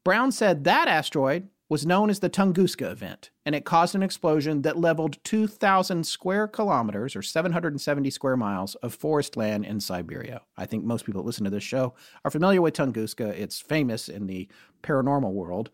Brown 0.04 0.30
said 0.30 0.64
that 0.64 0.88
asteroid 0.88 1.48
was 1.70 1.86
known 1.86 2.10
as 2.10 2.20
the 2.20 2.28
Tunguska 2.28 2.90
event, 2.92 3.30
and 3.46 3.54
it 3.54 3.64
caused 3.64 3.94
an 3.94 4.02
explosion 4.02 4.60
that 4.60 4.76
leveled 4.76 5.16
2,000 5.24 6.06
square 6.06 6.46
kilometers 6.46 7.16
or 7.16 7.22
770 7.22 8.10
square 8.10 8.36
miles 8.36 8.74
of 8.74 8.94
forest 8.94 9.38
land 9.38 9.64
in 9.64 9.80
Siberia. 9.80 10.42
I 10.54 10.66
think 10.66 10.84
most 10.84 11.06
people 11.06 11.22
that 11.22 11.26
listen 11.26 11.44
to 11.44 11.50
this 11.50 11.64
show 11.64 11.94
are 12.26 12.30
familiar 12.30 12.60
with 12.60 12.74
Tunguska. 12.74 13.28
It's 13.28 13.58
famous 13.58 14.06
in 14.06 14.26
the 14.26 14.48
paranormal 14.82 15.32
world. 15.32 15.70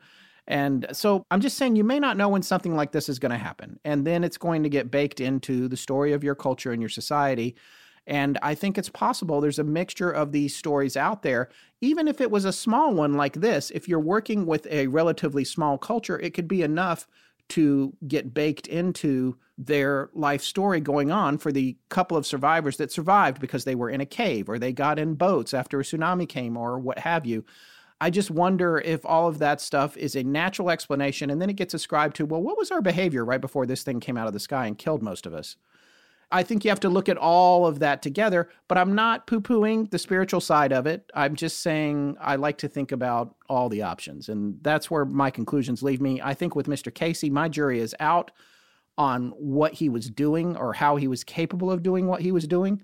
And 0.47 0.86
so 0.92 1.24
I'm 1.31 1.40
just 1.40 1.56
saying 1.56 1.76
you 1.76 1.84
may 1.84 1.98
not 1.98 2.16
know 2.16 2.28
when 2.28 2.42
something 2.42 2.76
like 2.76 2.92
this 2.92 3.08
is 3.08 3.18
going 3.18 3.32
to 3.32 3.39
happen. 3.39 3.78
And 3.84 4.06
then 4.06 4.24
it's 4.24 4.36
going 4.36 4.62
to 4.62 4.68
get 4.68 4.90
baked 4.90 5.20
into 5.20 5.68
the 5.68 5.76
story 5.76 6.12
of 6.12 6.23
your 6.23 6.34
culture 6.34 6.73
and 6.73 6.82
your 6.82 6.90
society. 6.90 7.56
And 8.06 8.39
I 8.42 8.55
think 8.55 8.76
it's 8.76 8.90
possible 8.90 9.40
there's 9.40 9.58
a 9.58 9.64
mixture 9.64 10.10
of 10.10 10.32
these 10.32 10.55
stories 10.55 10.97
out 10.97 11.23
there. 11.23 11.48
Even 11.81 12.06
if 12.06 12.20
it 12.20 12.31
was 12.31 12.44
a 12.44 12.52
small 12.52 12.92
one 12.92 13.14
like 13.14 13.34
this, 13.34 13.70
if 13.70 13.89
you're 13.89 13.98
working 13.98 14.44
with 14.44 14.66
a 14.70 14.89
relatively 14.89 15.44
small 15.44 15.78
culture, 15.78 16.18
it 16.18 16.34
could 16.34 16.48
be 16.48 16.62
enough 16.62 17.06
to 17.50 17.94
get 18.06 18.34
baked 18.34 18.66
into 18.66 19.36
their 19.56 20.10
life 20.14 20.42
story 20.42 20.81
going 20.81 21.10
on 21.10 21.39
for 21.39 21.52
the 21.52 21.76
couple 21.89 22.16
of 22.16 22.26
survivors 22.26 22.76
that 22.78 22.90
survived 22.90 23.40
because 23.40 23.64
they 23.64 23.74
were 23.74 23.90
in 23.90 24.00
a 24.00 24.06
cave 24.06 24.48
or 24.48 24.58
they 24.58 24.73
got 24.73 24.98
in 24.98 25.14
boats 25.14 25.55
after 25.55 25.78
a 25.81 25.82
tsunami 25.82 26.28
came 26.28 26.56
or 26.56 26.78
what 26.78 26.98
have 26.98 27.24
you. 27.24 27.44
I 28.00 28.10
just 28.10 28.31
wonder 28.31 28.78
if 28.78 29.05
all 29.06 29.28
of 29.28 29.39
that 29.39 29.60
stuff 29.60 29.97
is 29.97 30.16
a 30.16 30.23
natural 30.23 30.70
explanation 30.70 31.31
and 31.31 31.40
then 31.40 31.48
it 31.48 31.56
gets 31.56 31.74
ascribed 31.74 32.16
to, 32.16 32.26
well, 32.26 32.42
what 32.42 32.58
was 32.58 32.70
our 32.70 32.82
behavior 32.82 33.24
right 33.24 33.40
before 33.40 33.66
this 33.66 33.82
thing 33.82 34.00
came 34.00 34.16
out 34.16 34.26
of 34.26 34.32
the 34.32 34.40
sky 34.40 34.66
and 34.66 34.76
killed 34.76 35.02
most 35.02 35.26
of 35.26 35.34
us? 35.34 35.56
I 36.32 36.42
think 36.42 36.64
you 36.64 36.70
have 36.70 36.81
to 36.81 36.89
look 36.89 37.08
at 37.08 37.16
all 37.16 37.66
of 37.66 37.78
that 37.78 38.02
together, 38.02 38.48
but 38.66 38.76
I'm 38.76 38.94
not 38.94 39.26
poo 39.26 39.40
pooing 39.40 39.90
the 39.90 39.98
spiritual 39.98 40.40
side 40.40 40.73
of 40.73 40.86
it. 40.86 41.10
I'm 41.14 41.36
just 41.36 41.60
saying 41.60 42.16
I 42.20 42.36
like 42.36 42.58
to 42.58 42.68
think 42.68 42.90
about 42.90 43.36
all 43.48 43.68
the 43.68 43.82
options. 43.82 44.28
And 44.28 44.58
that's 44.62 44.90
where 44.90 45.05
my 45.05 45.31
conclusions 45.31 45.82
leave 45.82 46.00
me. 46.00 46.20
I 46.20 46.34
think 46.34 46.56
with 46.56 46.66
Mr. 46.66 46.92
Cayce, 46.92 47.24
my 47.24 47.48
jury 47.48 47.78
is 47.78 47.94
out 48.00 48.32
on 48.98 49.28
what 49.31 49.74
he 49.74 49.89
was 49.89 50.10
doing 50.10 50.56
or 50.56 50.73
how 50.73 50.97
he 50.97 51.06
was 51.06 51.24
capable 51.24 51.70
of 51.70 51.82
doing 51.82 52.06
what 52.06 52.23
he 52.23 52.32
was 52.32 52.48
doing 52.48 52.82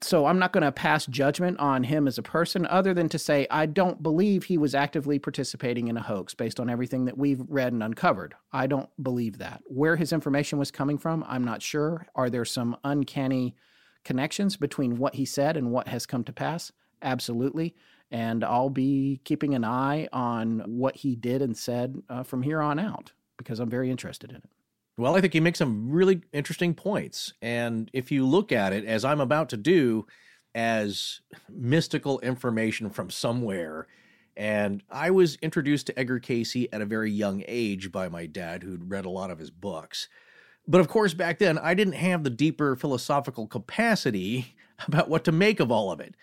so 0.00 0.26
I'm 0.26 0.38
not 0.38 0.52
going 0.52 0.62
to 0.62 0.70
pass 0.70 1.06
judgment 1.06 1.58
on 1.58 1.82
him 1.82 2.06
as 2.06 2.18
a 2.18 2.22
person 2.22 2.66
other 2.66 2.94
than 2.94 3.08
to 3.08 3.18
say 3.18 3.46
I 3.50 3.66
don't 3.66 4.02
believe 4.02 4.44
he 4.44 4.56
was 4.56 4.74
actively 4.74 5.18
participating 5.18 5.88
in 5.88 5.96
a 5.96 6.02
hoax 6.02 6.34
based 6.34 6.60
on 6.60 6.70
everything 6.70 7.06
that 7.06 7.18
we've 7.18 7.42
read 7.48 7.72
and 7.72 7.82
uncovered. 7.82 8.34
I 8.52 8.68
don't 8.68 8.88
believe 9.02 9.38
that. 9.38 9.62
Where 9.66 9.96
his 9.96 10.12
information 10.12 10.58
was 10.58 10.70
coming 10.70 10.98
from, 10.98 11.24
I'm 11.26 11.44
not 11.44 11.62
sure. 11.62 12.06
Are 12.14 12.30
there 12.30 12.44
some 12.44 12.76
uncanny 12.84 13.56
connections 14.04 14.56
between 14.56 14.98
what 14.98 15.16
he 15.16 15.24
said 15.24 15.56
and 15.56 15.72
what 15.72 15.88
has 15.88 16.06
come 16.06 16.22
to 16.24 16.32
pass? 16.32 16.70
Absolutely. 17.02 17.74
And 18.10 18.44
I'll 18.44 18.70
be 18.70 19.20
keeping 19.24 19.54
an 19.54 19.64
eye 19.64 20.08
on 20.12 20.60
what 20.66 20.96
he 20.96 21.16
did 21.16 21.42
and 21.42 21.56
said 21.56 22.00
uh, 22.08 22.22
from 22.22 22.42
here 22.42 22.60
on 22.62 22.78
out 22.78 23.12
because 23.36 23.58
I'm 23.58 23.68
very 23.68 23.90
interested 23.90 24.30
in 24.30 24.36
it. 24.36 24.50
Well, 24.98 25.14
I 25.14 25.20
think 25.20 25.36
you 25.36 25.40
make 25.40 25.54
some 25.54 25.92
really 25.92 26.22
interesting 26.32 26.74
points. 26.74 27.32
And 27.40 27.88
if 27.92 28.10
you 28.10 28.26
look 28.26 28.50
at 28.50 28.72
it, 28.72 28.84
as 28.84 29.04
I'm 29.04 29.20
about 29.20 29.48
to 29.50 29.56
do, 29.56 30.08
as 30.56 31.20
mystical 31.48 32.18
information 32.18 32.90
from 32.90 33.08
somewhere, 33.08 33.86
and 34.36 34.82
I 34.90 35.12
was 35.12 35.36
introduced 35.36 35.86
to 35.86 35.98
Edgar 35.98 36.18
Cayce 36.18 36.66
at 36.72 36.80
a 36.80 36.86
very 36.86 37.12
young 37.12 37.44
age 37.46 37.92
by 37.92 38.08
my 38.08 38.26
dad, 38.26 38.64
who'd 38.64 38.90
read 38.90 39.04
a 39.04 39.10
lot 39.10 39.30
of 39.30 39.38
his 39.38 39.52
books. 39.52 40.08
But 40.66 40.80
of 40.80 40.88
course, 40.88 41.14
back 41.14 41.38
then, 41.38 41.58
I 41.58 41.74
didn't 41.74 41.94
have 41.94 42.24
the 42.24 42.30
deeper 42.30 42.74
philosophical 42.74 43.46
capacity 43.46 44.56
about 44.88 45.08
what 45.08 45.22
to 45.24 45.32
make 45.32 45.60
of 45.60 45.70
all 45.70 45.92
of 45.92 46.00
it. 46.00 46.16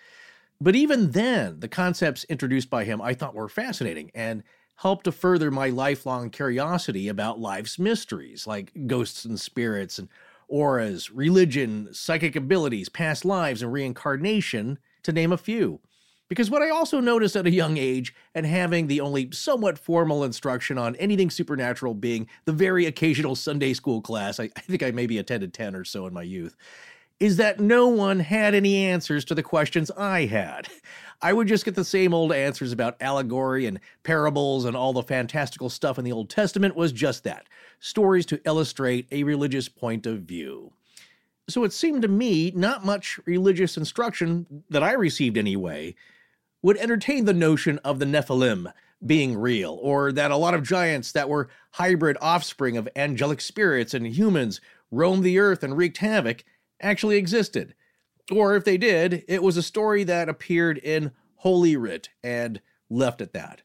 But 0.60 0.76
even 0.76 1.12
then, 1.12 1.62
the 1.62 1.70
concepts 1.70 2.26
introduced 2.26 2.70
by 2.70 2.84
him 2.84 3.02
I 3.02 3.14
thought 3.14 3.36
were 3.36 3.48
fascinating. 3.48 4.12
And 4.14 4.44
helped 4.76 5.06
to 5.06 5.12
further 5.12 5.50
my 5.50 5.70
lifelong 5.70 6.30
curiosity 6.30 7.08
about 7.08 7.40
life's 7.40 7.80
mysteries, 7.80 8.46
like 8.46 8.72
ghosts 8.88 9.26
and 9.26 9.40
spirits 9.40 9.98
and 9.98 10.10
auras, 10.48 11.12
religion, 11.12 11.90
psychic 11.92 12.36
abilities, 12.36 12.90
past 12.90 13.26
lives, 13.26 13.62
and 13.62 13.72
reincarnation, 13.72 14.78
to 15.04 15.12
name 15.12 15.32
a 15.32 15.38
few. 15.38 15.80
Because 16.28 16.50
what 16.50 16.64
I 16.64 16.70
also 16.70 17.00
noticed 17.00 17.36
at 17.36 17.46
a 17.46 17.52
young 17.52 17.78
age, 17.78 18.14
and 18.34 18.46
having 18.46 18.88
the 18.88 19.00
only 19.00 19.30
somewhat 19.32 19.78
formal 19.78 20.24
instruction 20.24 20.78
on 20.78 20.96
anything 20.96 21.30
supernatural 21.30 21.94
being 21.94 22.28
the 22.46 22.52
very 22.52 22.88
occasional 22.88 23.36
Sunday 23.36 23.74
school 23.74 24.02
class, 24.02 24.40
I, 24.40 24.50
I 24.56 24.62
think 24.62 24.82
I 24.82 24.92
maybe 24.92 25.20
attended 25.20 25.54
10 25.54 25.76
or 25.76 25.86
so 25.86 26.08
in 26.08 26.14
my 26.14 26.24
youth, 26.24 26.56
is 27.20 27.38
that 27.38 27.60
no 27.60 27.88
one 27.88 28.20
had 28.20 28.54
any 28.54 28.86
answers 28.86 29.24
to 29.26 29.36
the 29.36 29.44
questions 29.44 29.90
I 29.92 30.26
had. 30.26 30.68
I 31.22 31.32
would 31.32 31.48
just 31.48 31.64
get 31.64 31.76
the 31.76 31.86
same 31.86 32.14
old 32.14 32.34
answers 32.34 32.74
about 32.74 33.02
allegory 33.02 33.66
and 33.66 33.80
parables 34.04 34.66
and 34.66 34.76
all 34.76 34.92
the 34.92 35.02
fantastical 35.02 35.70
stuff 35.70 35.98
in 35.98 36.04
the 36.04 36.12
Old 36.12 36.30
Testament 36.30 36.76
was 36.76 36.92
just 36.92 37.24
that 37.24 37.48
stories 37.80 38.26
to 38.28 38.42
illustrate 38.46 39.08
a 39.12 39.24
religious 39.24 39.70
point 39.70 40.06
of 40.06 40.24
view. 40.24 40.74
So 41.48 41.64
it 41.64 41.72
seemed 41.74 42.02
to 42.02 42.08
me 42.08 42.52
not 42.56 42.86
much 42.86 43.20
religious 43.26 43.78
instruction 43.78 44.64
that 44.70 44.84
I 44.84 44.94
received 44.94 45.38
anyway 45.38 45.96
would 46.62 46.78
entertain 46.78 47.26
the 47.26 47.34
notion 47.34 47.78
of 47.80 48.00
the 48.00 48.06
Nephilim 48.06 48.74
being 49.06 49.38
real, 49.38 49.78
or 49.82 50.12
that 50.12 50.32
a 50.32 50.38
lot 50.38 50.56
of 50.56 50.64
giants 50.64 51.12
that 51.12 51.30
were 51.30 51.50
hybrid 51.72 52.18
offspring 52.22 52.76
of 52.76 52.90
angelic 52.96 53.40
spirits 53.40 53.94
and 53.94 54.08
humans 54.08 54.60
roamed 54.90 55.24
the 55.24 55.38
earth 55.38 55.64
and 55.64 55.78
wreaked 55.78 55.98
havoc 55.98 56.44
actually 56.82 57.18
existed. 57.18 57.76
Or 58.32 58.56
if 58.56 58.64
they 58.64 58.78
did, 58.78 59.24
it 59.28 59.44
was 59.44 59.58
a 59.58 59.64
story 59.64 60.04
that 60.06 60.30
appeared 60.30 60.78
in 60.80 61.12
Holy 61.38 61.78
Writ 61.78 62.10
and 62.24 62.60
left 62.90 63.22
at 63.22 63.34
that. 63.34 63.62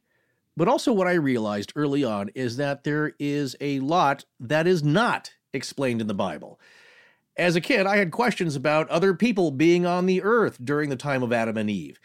But 0.57 0.69
also, 0.69 0.93
what 0.93 1.07
I 1.07 1.15
realized 1.15 1.73
early 1.75 2.05
on 2.05 2.29
is 2.35 2.57
that 2.59 2.85
there 2.85 3.15
is 3.19 3.57
a 3.61 3.81
lot 3.81 4.25
that 4.39 4.67
is 4.67 4.83
not 4.83 5.33
explained 5.55 6.01
in 6.01 6.07
the 6.07 6.15
Bible. 6.15 6.61
As 7.37 7.57
a 7.57 7.61
kid, 7.61 7.87
I 7.87 7.97
had 7.97 8.11
questions 8.11 8.57
about 8.57 8.89
other 8.91 9.15
people 9.15 9.51
being 9.51 9.87
on 9.87 10.05
the 10.05 10.23
earth 10.23 10.59
during 10.63 10.91
the 10.91 10.97
time 10.97 11.23
of 11.23 11.33
Adam 11.33 11.57
and 11.57 11.71
Eve. 11.71 11.99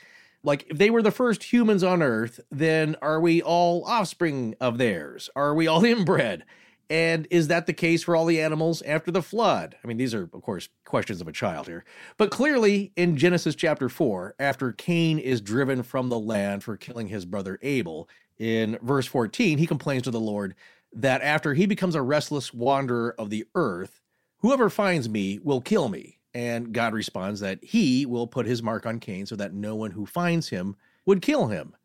Like, 0.44 0.66
if 0.70 0.78
they 0.78 0.90
were 0.90 1.02
the 1.02 1.12
first 1.12 1.52
humans 1.52 1.84
on 1.84 2.02
earth, 2.02 2.40
then 2.52 2.96
are 3.02 3.20
we 3.20 3.42
all 3.42 3.84
offspring 3.86 4.56
of 4.62 4.78
theirs? 4.78 5.30
Are 5.36 5.54
we 5.54 5.68
all 5.68 5.84
inbred? 5.86 6.46
And 6.90 7.28
is 7.32 7.48
that 7.48 7.66
the 7.66 7.74
case 7.74 8.04
for 8.04 8.16
all 8.16 8.26
the 8.26 8.42
animals 8.42 8.82
after 8.84 9.12
the 9.12 9.22
flood? 9.22 9.76
I 9.84 9.88
mean, 9.88 9.98
these 9.98 10.14
are, 10.14 10.24
of 10.24 10.42
course, 10.42 10.70
questions 10.86 11.22
of 11.22 11.28
a 11.28 11.32
child 11.32 11.68
here. 11.68 11.84
But 12.18 12.32
clearly, 12.32 12.92
in 12.96 13.18
Genesis 13.18 13.56
chapter 13.56 13.90
4, 13.90 14.36
after 14.40 14.72
Cain 14.72 15.18
is 15.18 15.42
driven 15.42 15.82
from 15.84 16.10
the 16.10 16.20
land 16.20 16.64
for 16.64 16.78
killing 16.78 17.08
his 17.08 17.26
brother 17.26 17.58
Abel, 17.62 18.08
in 18.38 18.78
verse 18.82 19.08
14, 19.08 19.58
he 19.58 19.68
complains 19.68 20.04
to 20.04 20.12
the 20.12 20.20
Lord 20.20 20.56
that 20.94 21.22
after 21.22 21.54
he 21.54 21.66
becomes 21.66 21.96
a 21.96 22.02
restless 22.02 22.54
wanderer 22.54 23.16
of 23.18 23.30
the 23.30 23.46
earth, 23.56 24.02
whoever 24.40 24.70
finds 24.70 25.10
me 25.10 25.40
will 25.44 25.62
kill 25.62 25.90
me. 25.90 26.20
And 26.34 26.74
God 26.74 26.94
responds 26.94 27.40
that 27.40 27.64
he 27.64 28.06
will 28.06 28.28
put 28.28 28.46
his 28.46 28.62
mark 28.62 28.86
on 28.86 29.00
Cain 29.00 29.26
so 29.26 29.36
that 29.38 29.54
no 29.54 29.76
one 29.76 29.92
who 29.92 30.06
finds 30.06 30.50
him 30.50 30.76
would 31.06 31.22
kill 31.22 31.48
him. 31.48 31.76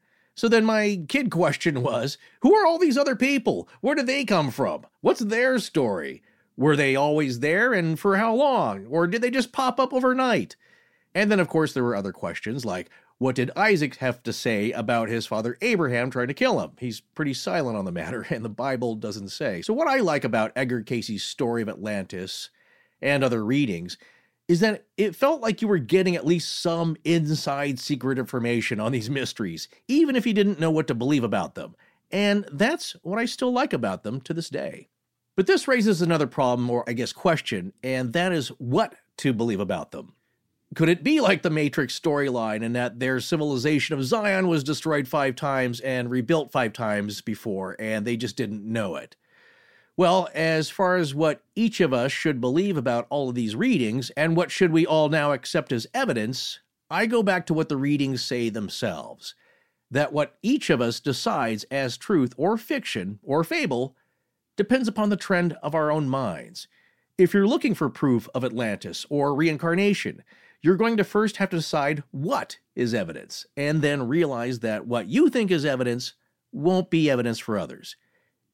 So 0.41 0.49
then 0.49 0.65
my 0.65 1.03
kid 1.07 1.31
question 1.31 1.83
was 1.83 2.17
who 2.41 2.55
are 2.55 2.65
all 2.65 2.79
these 2.79 2.97
other 2.97 3.15
people? 3.15 3.69
Where 3.83 3.95
do 3.95 4.03
they 4.03 4.25
come 4.25 4.51
from? 4.51 4.87
What's 5.03 5.21
their 5.21 5.59
story? 5.59 6.23
Were 6.57 6.77
they 6.77 6.97
always 6.97 7.41
there 7.41 7.75
and 7.75 8.01
for 8.01 8.17
how 8.17 8.35
long? 8.35 8.87
Or 8.87 9.07
did 9.07 9.21
they 9.21 9.31
just 9.31 9.53
pop 9.53 9.79
up 9.79 9.93
overnight? 9.93 10.57
And 11.15 11.31
then, 11.31 11.41
of 11.41 11.49
course, 11.49 11.75
there 11.75 11.85
were 11.85 11.95
other 11.95 12.15
questions 12.15 12.65
like 12.65 12.89
What 13.19 13.35
did 13.35 13.51
Isaac 13.55 13.97
have 13.97 14.23
to 14.23 14.33
say 14.33 14.73
about 14.73 15.11
his 15.11 15.27
father 15.27 15.59
Abraham 15.61 16.11
trying 16.11 16.29
to 16.29 16.33
kill 16.33 16.59
him? 16.59 16.71
He's 16.79 17.03
pretty 17.03 17.35
silent 17.35 17.77
on 17.77 17.85
the 17.85 17.93
matter, 17.93 18.23
and 18.31 18.43
the 18.43 18.49
Bible 18.49 18.95
doesn't 18.95 19.29
say. 19.29 19.61
So, 19.61 19.75
what 19.75 19.89
I 19.89 19.99
like 19.99 20.25
about 20.25 20.53
Edgar 20.57 20.81
Cayce's 20.81 21.23
story 21.23 21.61
of 21.61 21.69
Atlantis 21.69 22.49
and 23.03 23.23
other 23.23 23.45
readings 23.45 23.99
is 24.51 24.59
that 24.59 24.85
it 24.97 25.15
felt 25.15 25.41
like 25.41 25.63
you 25.63 25.69
were 25.69 25.79
getting 25.79 26.17
at 26.17 26.27
least 26.27 26.61
some 26.61 26.97
inside 27.05 27.79
secret 27.79 28.19
information 28.19 28.81
on 28.81 28.91
these 28.91 29.09
mysteries, 29.09 29.69
even 29.87 30.17
if 30.17 30.27
you 30.27 30.35
didn't 30.35 30.59
know 30.59 30.73
what 30.73 30.89
to 30.89 30.95
believe 30.95 31.23
about 31.23 31.55
them. 31.55 31.77
And 32.11 32.45
that's 32.51 32.97
what 33.03 33.21
I 33.21 33.27
still 33.27 33.53
like 33.53 33.73
about 33.73 34.03
them 34.03 34.21
to 34.23 34.35
this 34.35 34.51
day. 34.51 34.89
But 35.37 35.47
this 35.47 35.69
raises 35.69 36.03
another 36.03 36.27
problem, 36.27 36.69
or 36.69 36.83
I 36.89 36.95
guess 36.95 37.13
question, 37.13 37.73
and 37.85 38.13
that 38.13 38.33
is 38.33 38.49
what 38.59 38.97
to 39.19 39.33
believe 39.33 39.61
about 39.61 39.93
them. 39.93 40.15
Could 40.75 40.89
it 40.89 41.05
be 41.05 41.21
like 41.21 41.43
the 41.43 41.51
Matrix 41.51 41.97
storyline 41.97 42.65
in 42.65 42.73
that 42.73 42.99
their 42.99 43.21
civilization 43.21 43.97
of 43.97 44.05
Zion 44.05 44.49
was 44.49 44.65
destroyed 44.65 45.07
five 45.07 45.37
times 45.37 45.79
and 45.79 46.11
rebuilt 46.11 46.51
five 46.51 46.73
times 46.73 47.21
before, 47.21 47.77
and 47.79 48.05
they 48.05 48.17
just 48.17 48.37
didn't 48.37 48.65
know 48.65 48.97
it? 48.97 49.15
Well, 50.01 50.31
as 50.33 50.71
far 50.71 50.97
as 50.97 51.15
what 51.15 51.43
each 51.55 51.79
of 51.79 51.93
us 51.93 52.11
should 52.11 52.41
believe 52.41 52.79
about 52.79 53.07
all 53.11 53.29
of 53.29 53.35
these 53.35 53.55
readings 53.55 54.09
and 54.17 54.35
what 54.35 54.51
should 54.51 54.73
we 54.73 54.87
all 54.87 55.11
now 55.11 55.33
accept 55.33 55.73
as 55.73 55.87
evidence, 55.93 56.61
I 56.91 57.05
go 57.05 57.23
back 57.23 57.45
to 57.45 57.53
what 57.53 57.69
the 57.69 57.77
readings 57.77 58.23
say 58.23 58.49
themselves. 58.49 59.35
That 59.91 60.15
what 60.15 60.39
each 60.43 60.71
of 60.71 60.81
us 60.81 61.01
decides 61.01 61.65
as 61.65 61.99
truth 61.99 62.33
or 62.39 62.57
fiction 62.57 63.19
or 63.23 63.45
fable 63.45 63.95
depends 64.57 64.89
upon 64.89 65.11
the 65.11 65.19
trend 65.19 65.59
of 65.63 65.75
our 65.75 65.91
own 65.91 66.09
minds. 66.09 66.67
If 67.19 67.35
you're 67.35 67.47
looking 67.47 67.75
for 67.75 67.91
proof 67.91 68.27
of 68.35 68.43
Atlantis 68.43 69.05
or 69.11 69.35
reincarnation, 69.35 70.25
you're 70.63 70.77
going 70.77 70.97
to 70.97 71.05
first 71.05 71.37
have 71.37 71.51
to 71.51 71.59
decide 71.59 72.05
what 72.11 72.57
is 72.75 72.95
evidence, 72.95 73.45
and 73.55 73.83
then 73.83 74.09
realize 74.09 74.61
that 74.61 74.87
what 74.87 75.09
you 75.09 75.29
think 75.29 75.51
is 75.51 75.67
evidence 75.67 76.15
won't 76.53 76.89
be 76.89 77.11
evidence 77.11 77.39
for 77.39 77.59
others. 77.59 77.97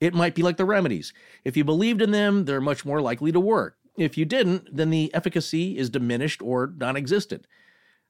It 0.01 0.15
might 0.15 0.35
be 0.35 0.43
like 0.43 0.57
the 0.57 0.65
remedies. 0.65 1.13
If 1.45 1.57
you 1.57 1.65
believed 1.65 2.03
in 2.03 2.11
them, 2.11 2.45
they're 2.45 2.61
much 2.61 2.85
more 2.85 3.01
likely 3.01 3.33
to 3.33 3.41
work. 3.41 3.77
If 3.97 4.19
you 4.19 4.25
didn't, 4.25 4.77
then 4.77 4.91
the 4.91 5.13
efficacy 5.15 5.79
is 5.79 5.89
diminished 5.89 6.43
or 6.43 6.73
non 6.77 6.97
existent. 6.97 7.47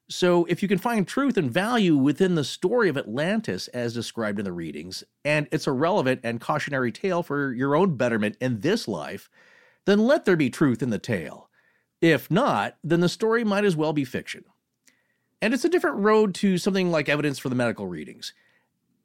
So, 0.09 0.45
if 0.45 0.61
you 0.61 0.69
can 0.69 0.77
find 0.77 1.05
truth 1.05 1.35
and 1.35 1.51
value 1.51 1.97
within 1.97 2.35
the 2.35 2.43
story 2.45 2.87
of 2.87 2.97
Atlantis 2.97 3.67
as 3.69 3.93
described 3.93 4.39
in 4.39 4.45
the 4.45 4.53
readings, 4.53 5.03
and 5.25 5.49
it's 5.51 5.67
a 5.67 5.73
relevant 5.73 6.21
and 6.23 6.39
cautionary 6.39 6.93
tale 6.93 7.23
for 7.23 7.51
your 7.51 7.75
own 7.75 7.97
betterment 7.97 8.37
in 8.39 8.61
this 8.61 8.87
life, 8.87 9.29
then 9.85 9.99
let 9.99 10.23
there 10.23 10.37
be 10.37 10.49
truth 10.49 10.81
in 10.81 10.91
the 10.91 10.99
tale. 10.99 11.49
If 12.01 12.31
not, 12.31 12.77
then 12.83 13.01
the 13.01 13.09
story 13.09 13.43
might 13.43 13.65
as 13.65 13.75
well 13.75 13.91
be 13.91 14.05
fiction. 14.05 14.45
And 15.41 15.53
it's 15.53 15.65
a 15.65 15.69
different 15.69 15.97
road 15.97 16.33
to 16.35 16.57
something 16.57 16.89
like 16.89 17.09
evidence 17.09 17.37
for 17.39 17.49
the 17.49 17.55
medical 17.55 17.87
readings. 17.87 18.33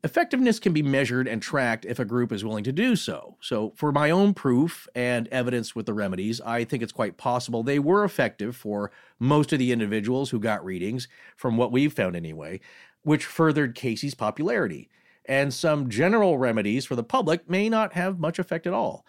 Effectiveness 0.05 0.59
can 0.59 0.73
be 0.73 0.83
measured 0.83 1.29
and 1.29 1.41
tracked 1.41 1.85
if 1.85 2.01
a 2.01 2.05
group 2.05 2.33
is 2.33 2.45
willing 2.45 2.65
to 2.65 2.73
do 2.73 2.97
so. 2.97 3.37
So, 3.41 3.73
for 3.77 3.93
my 3.93 4.11
own 4.11 4.35
proof 4.35 4.89
and 4.97 5.29
evidence 5.29 5.77
with 5.77 5.87
the 5.87 5.95
remedies, 5.95 6.41
I 6.41 6.65
think 6.65 6.83
it's 6.83 6.91
quite 6.91 7.17
possible 7.17 7.63
they 7.63 7.79
were 7.79 8.03
effective 8.03 8.57
for 8.57 8.91
most 9.21 9.53
of 9.53 9.61
the 9.61 9.71
individuals 9.71 10.31
who 10.31 10.41
got 10.41 10.65
readings, 10.65 11.07
from 11.37 11.57
what 11.57 11.71
we've 11.71 11.93
found 11.93 12.17
anyway, 12.17 12.59
which 13.03 13.27
furthered 13.27 13.77
Cayce's 13.77 14.15
popularity. 14.15 14.89
And 15.25 15.55
some 15.55 15.89
general 15.89 16.37
remedies 16.37 16.85
for 16.85 16.97
the 16.97 17.05
public 17.05 17.49
may 17.49 17.69
not 17.69 17.93
have 17.93 18.19
much 18.19 18.41
effect 18.41 18.67
at 18.67 18.73
all. 18.73 19.07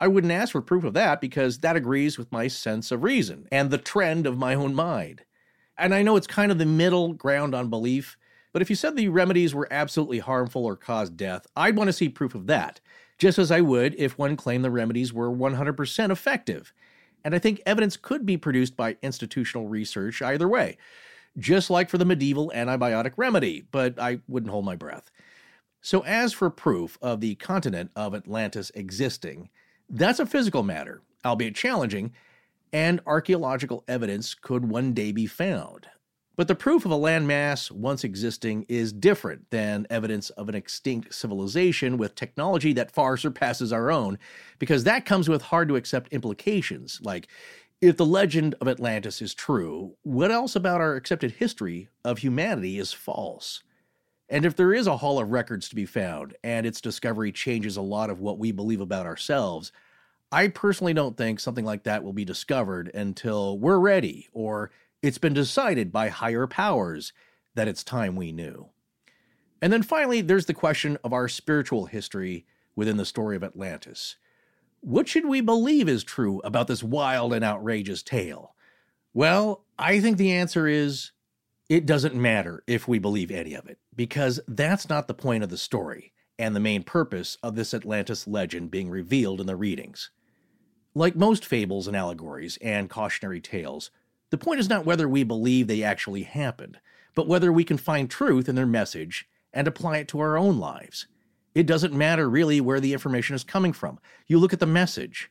I 0.00 0.08
wouldn't 0.08 0.32
ask 0.32 0.52
for 0.52 0.62
proof 0.62 0.84
of 0.84 0.94
that 0.94 1.20
because 1.20 1.58
that 1.58 1.76
agrees 1.76 2.16
with 2.16 2.32
my 2.32 2.48
sense 2.48 2.90
of 2.90 3.02
reason 3.02 3.46
and 3.52 3.70
the 3.70 3.76
trend 3.76 4.26
of 4.26 4.38
my 4.38 4.54
own 4.54 4.74
mind. 4.74 5.24
And 5.76 5.94
I 5.94 6.02
know 6.02 6.16
it's 6.16 6.26
kind 6.26 6.50
of 6.50 6.56
the 6.56 6.64
middle 6.64 7.12
ground 7.12 7.54
on 7.54 7.68
belief, 7.68 8.16
but 8.52 8.62
if 8.62 8.70
you 8.70 8.76
said 8.76 8.96
the 8.96 9.08
remedies 9.08 9.54
were 9.54 9.68
absolutely 9.70 10.18
harmful 10.18 10.64
or 10.64 10.76
caused 10.76 11.16
death, 11.16 11.46
I'd 11.56 11.76
want 11.76 11.88
to 11.88 11.92
see 11.92 12.08
proof 12.08 12.34
of 12.34 12.46
that, 12.46 12.80
just 13.18 13.38
as 13.38 13.50
I 13.50 13.60
would 13.60 13.94
if 13.98 14.18
one 14.18 14.36
claimed 14.36 14.64
the 14.64 14.70
remedies 14.70 15.12
were 15.12 15.30
100% 15.30 16.10
effective. 16.10 16.72
And 17.24 17.34
I 17.34 17.38
think 17.38 17.60
evidence 17.66 17.96
could 17.96 18.24
be 18.24 18.36
produced 18.36 18.76
by 18.76 18.96
institutional 19.02 19.68
research 19.68 20.22
either 20.22 20.48
way, 20.48 20.78
just 21.38 21.70
like 21.70 21.90
for 21.90 21.98
the 21.98 22.04
medieval 22.04 22.50
antibiotic 22.54 23.12
remedy, 23.16 23.66
but 23.70 23.98
I 23.98 24.20
wouldn't 24.26 24.50
hold 24.50 24.64
my 24.64 24.76
breath. 24.76 25.10
So, 25.82 26.00
as 26.00 26.32
for 26.32 26.50
proof 26.50 26.98
of 27.00 27.20
the 27.20 27.36
continent 27.36 27.90
of 27.96 28.14
Atlantis 28.14 28.70
existing, 28.74 29.48
that's 29.88 30.20
a 30.20 30.26
physical 30.26 30.62
matter, 30.62 31.00
albeit 31.24 31.54
challenging, 31.54 32.12
and 32.72 33.00
archaeological 33.06 33.84
evidence 33.88 34.34
could 34.34 34.68
one 34.68 34.92
day 34.92 35.12
be 35.12 35.26
found. 35.26 35.88
But 36.40 36.48
the 36.48 36.54
proof 36.54 36.86
of 36.86 36.90
a 36.90 36.96
landmass 36.96 37.70
once 37.70 38.02
existing 38.02 38.64
is 38.66 38.94
different 38.94 39.50
than 39.50 39.86
evidence 39.90 40.30
of 40.30 40.48
an 40.48 40.54
extinct 40.54 41.12
civilization 41.12 41.98
with 41.98 42.14
technology 42.14 42.72
that 42.72 42.90
far 42.90 43.18
surpasses 43.18 43.74
our 43.74 43.90
own, 43.90 44.18
because 44.58 44.84
that 44.84 45.04
comes 45.04 45.28
with 45.28 45.42
hard 45.42 45.68
to 45.68 45.76
accept 45.76 46.14
implications. 46.14 46.98
Like, 47.02 47.28
if 47.82 47.98
the 47.98 48.06
legend 48.06 48.54
of 48.58 48.68
Atlantis 48.68 49.20
is 49.20 49.34
true, 49.34 49.96
what 50.02 50.30
else 50.30 50.56
about 50.56 50.80
our 50.80 50.94
accepted 50.94 51.32
history 51.32 51.90
of 52.06 52.20
humanity 52.20 52.78
is 52.78 52.90
false? 52.90 53.62
And 54.30 54.46
if 54.46 54.56
there 54.56 54.72
is 54.72 54.86
a 54.86 54.96
hall 54.96 55.20
of 55.20 55.32
records 55.32 55.68
to 55.68 55.76
be 55.76 55.84
found, 55.84 56.38
and 56.42 56.64
its 56.64 56.80
discovery 56.80 57.32
changes 57.32 57.76
a 57.76 57.82
lot 57.82 58.08
of 58.08 58.20
what 58.20 58.38
we 58.38 58.50
believe 58.50 58.80
about 58.80 59.04
ourselves, 59.04 59.72
I 60.32 60.48
personally 60.48 60.94
don't 60.94 61.18
think 61.18 61.38
something 61.38 61.66
like 61.66 61.82
that 61.82 62.02
will 62.02 62.14
be 62.14 62.24
discovered 62.24 62.90
until 62.94 63.58
we're 63.58 63.78
ready 63.78 64.30
or 64.32 64.70
it's 65.02 65.18
been 65.18 65.34
decided 65.34 65.92
by 65.92 66.08
higher 66.08 66.46
powers 66.46 67.12
that 67.54 67.68
it's 67.68 67.84
time 67.84 68.16
we 68.16 68.32
knew. 68.32 68.70
And 69.62 69.72
then 69.72 69.82
finally, 69.82 70.20
there's 70.20 70.46
the 70.46 70.54
question 70.54 70.98
of 71.04 71.12
our 71.12 71.28
spiritual 71.28 71.86
history 71.86 72.46
within 72.74 72.96
the 72.96 73.04
story 73.04 73.36
of 73.36 73.44
Atlantis. 73.44 74.16
What 74.80 75.08
should 75.08 75.26
we 75.26 75.40
believe 75.40 75.88
is 75.88 76.02
true 76.02 76.40
about 76.44 76.66
this 76.66 76.82
wild 76.82 77.34
and 77.34 77.44
outrageous 77.44 78.02
tale? 78.02 78.54
Well, 79.12 79.64
I 79.78 80.00
think 80.00 80.16
the 80.16 80.32
answer 80.32 80.66
is 80.66 81.12
it 81.68 81.84
doesn't 81.84 82.14
matter 82.14 82.62
if 82.66 82.88
we 82.88 82.98
believe 82.98 83.30
any 83.30 83.54
of 83.54 83.66
it, 83.66 83.78
because 83.94 84.40
that's 84.48 84.88
not 84.88 85.08
the 85.08 85.14
point 85.14 85.44
of 85.44 85.50
the 85.50 85.58
story 85.58 86.12
and 86.38 86.56
the 86.56 86.60
main 86.60 86.82
purpose 86.82 87.36
of 87.42 87.54
this 87.54 87.74
Atlantis 87.74 88.26
legend 88.26 88.70
being 88.70 88.88
revealed 88.88 89.40
in 89.40 89.46
the 89.46 89.56
readings. 89.56 90.10
Like 90.94 91.14
most 91.14 91.44
fables 91.44 91.86
and 91.86 91.96
allegories 91.96 92.58
and 92.62 92.88
cautionary 92.88 93.40
tales, 93.40 93.90
the 94.30 94.38
point 94.38 94.60
is 94.60 94.68
not 94.68 94.86
whether 94.86 95.08
we 95.08 95.22
believe 95.24 95.66
they 95.66 95.82
actually 95.82 96.22
happened, 96.22 96.78
but 97.14 97.28
whether 97.28 97.52
we 97.52 97.64
can 97.64 97.76
find 97.76 98.08
truth 98.10 98.48
in 98.48 98.54
their 98.54 98.66
message 98.66 99.28
and 99.52 99.66
apply 99.66 99.98
it 99.98 100.08
to 100.08 100.20
our 100.20 100.36
own 100.36 100.58
lives. 100.58 101.06
It 101.54 101.66
doesn't 101.66 101.92
matter 101.92 102.30
really 102.30 102.60
where 102.60 102.80
the 102.80 102.92
information 102.92 103.34
is 103.34 103.42
coming 103.42 103.72
from. 103.72 103.98
You 104.26 104.38
look 104.38 104.52
at 104.52 104.60
the 104.60 104.66
message. 104.66 105.30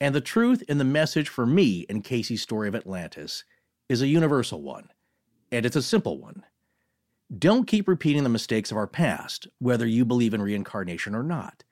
And 0.00 0.14
the 0.14 0.20
truth 0.20 0.64
in 0.68 0.78
the 0.78 0.84
message 0.84 1.28
for 1.28 1.46
me 1.46 1.86
in 1.88 2.02
Cayce's 2.02 2.42
story 2.42 2.66
of 2.66 2.74
Atlantis 2.74 3.44
is 3.88 4.02
a 4.02 4.08
universal 4.08 4.60
one 4.60 4.88
and 5.52 5.66
it's 5.66 5.76
a 5.76 5.82
simple 5.82 6.18
one. 6.18 6.42
Don't 7.38 7.66
keep 7.66 7.86
repeating 7.86 8.24
the 8.24 8.28
mistakes 8.28 8.70
of 8.70 8.76
our 8.76 8.86
past, 8.86 9.46
whether 9.58 9.86
you 9.86 10.04
believe 10.04 10.34
in 10.34 10.42
reincarnation 10.42 11.14
or 11.14 11.22
not. 11.22 11.62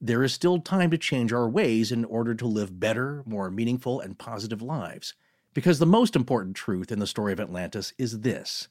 There 0.00 0.22
is 0.22 0.32
still 0.32 0.58
time 0.60 0.90
to 0.90 0.98
change 0.98 1.32
our 1.32 1.48
ways 1.48 1.92
in 1.92 2.04
order 2.04 2.34
to 2.34 2.46
live 2.46 2.80
better, 2.80 3.22
more 3.26 3.50
meaningful, 3.50 4.00
and 4.00 4.18
positive 4.18 4.62
lives. 4.62 5.14
Because 5.52 5.78
the 5.78 5.86
most 5.86 6.14
important 6.14 6.56
truth 6.56 6.92
in 6.92 7.00
the 7.00 7.06
story 7.06 7.32
of 7.32 7.40
Atlantis 7.40 7.92
is 7.98 8.20
this 8.20 8.68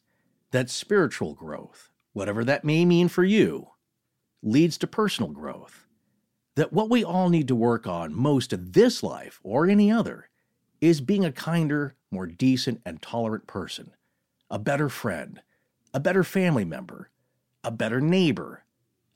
that 0.51 0.69
spiritual 0.69 1.33
growth, 1.33 1.91
whatever 2.14 2.43
that 2.43 2.64
may 2.64 2.83
mean 2.83 3.08
for 3.08 3.24
you, 3.24 3.69
leads 4.41 4.77
to 4.80 4.88
personal 4.88 5.32
growth. 5.32 5.85
That 6.56 6.74
what 6.74 6.90
we 6.90 7.03
all 7.03 7.30
need 7.30 7.48
to 7.49 7.56
work 7.56 7.85
on 7.85 8.14
most 8.14 8.51
of 8.51 8.74
this 8.74 9.03
life 9.03 9.40
or 9.43 9.67
any 9.67 9.91
other 9.91 10.30
is 10.82 11.01
being 11.01 11.24
a 11.25 11.32
kinder, 11.32 11.95
more 12.11 12.25
decent, 12.25 12.82
and 12.85 13.01
tolerant 13.01 13.48
person 13.48 13.91
a 14.51 14.58
better 14.58 14.90
friend, 14.90 15.43
a 15.93 15.99
better 15.99 16.24
family 16.24 16.66
member, 16.66 17.11
a 17.64 17.69
better 17.69 18.01
neighbor, 18.01 18.64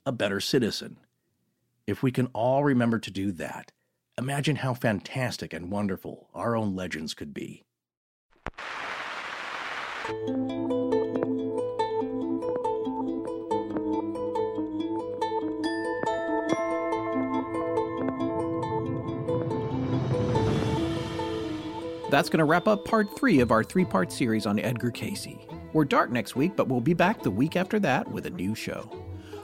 a 0.06 0.12
better 0.12 0.38
citizen. 0.38 0.98
If 1.88 2.04
we 2.04 2.12
can 2.12 2.26
all 2.26 2.62
remember 2.62 3.00
to 3.00 3.10
do 3.10 3.32
that, 3.32 3.72
imagine 4.16 4.56
how 4.56 4.74
fantastic 4.74 5.52
and 5.52 5.70
wonderful 5.70 6.28
our 6.34 6.56
own 6.56 6.74
legends 6.76 7.14
could 7.14 7.34
be. 7.34 7.64
That's 22.10 22.28
going 22.28 22.38
to 22.38 22.44
wrap 22.44 22.68
up 22.68 22.84
part 22.84 23.16
three 23.16 23.40
of 23.40 23.50
our 23.50 23.64
three 23.64 23.84
part 23.84 24.12
series 24.12 24.46
on 24.46 24.60
Edgar 24.60 24.92
Cayce. 24.92 25.26
We're 25.72 25.84
dark 25.84 26.12
next 26.12 26.36
week, 26.36 26.54
but 26.54 26.68
we'll 26.68 26.80
be 26.80 26.94
back 26.94 27.22
the 27.22 27.30
week 27.30 27.56
after 27.56 27.80
that 27.80 28.08
with 28.08 28.26
a 28.26 28.30
new 28.30 28.54
show. 28.54 28.88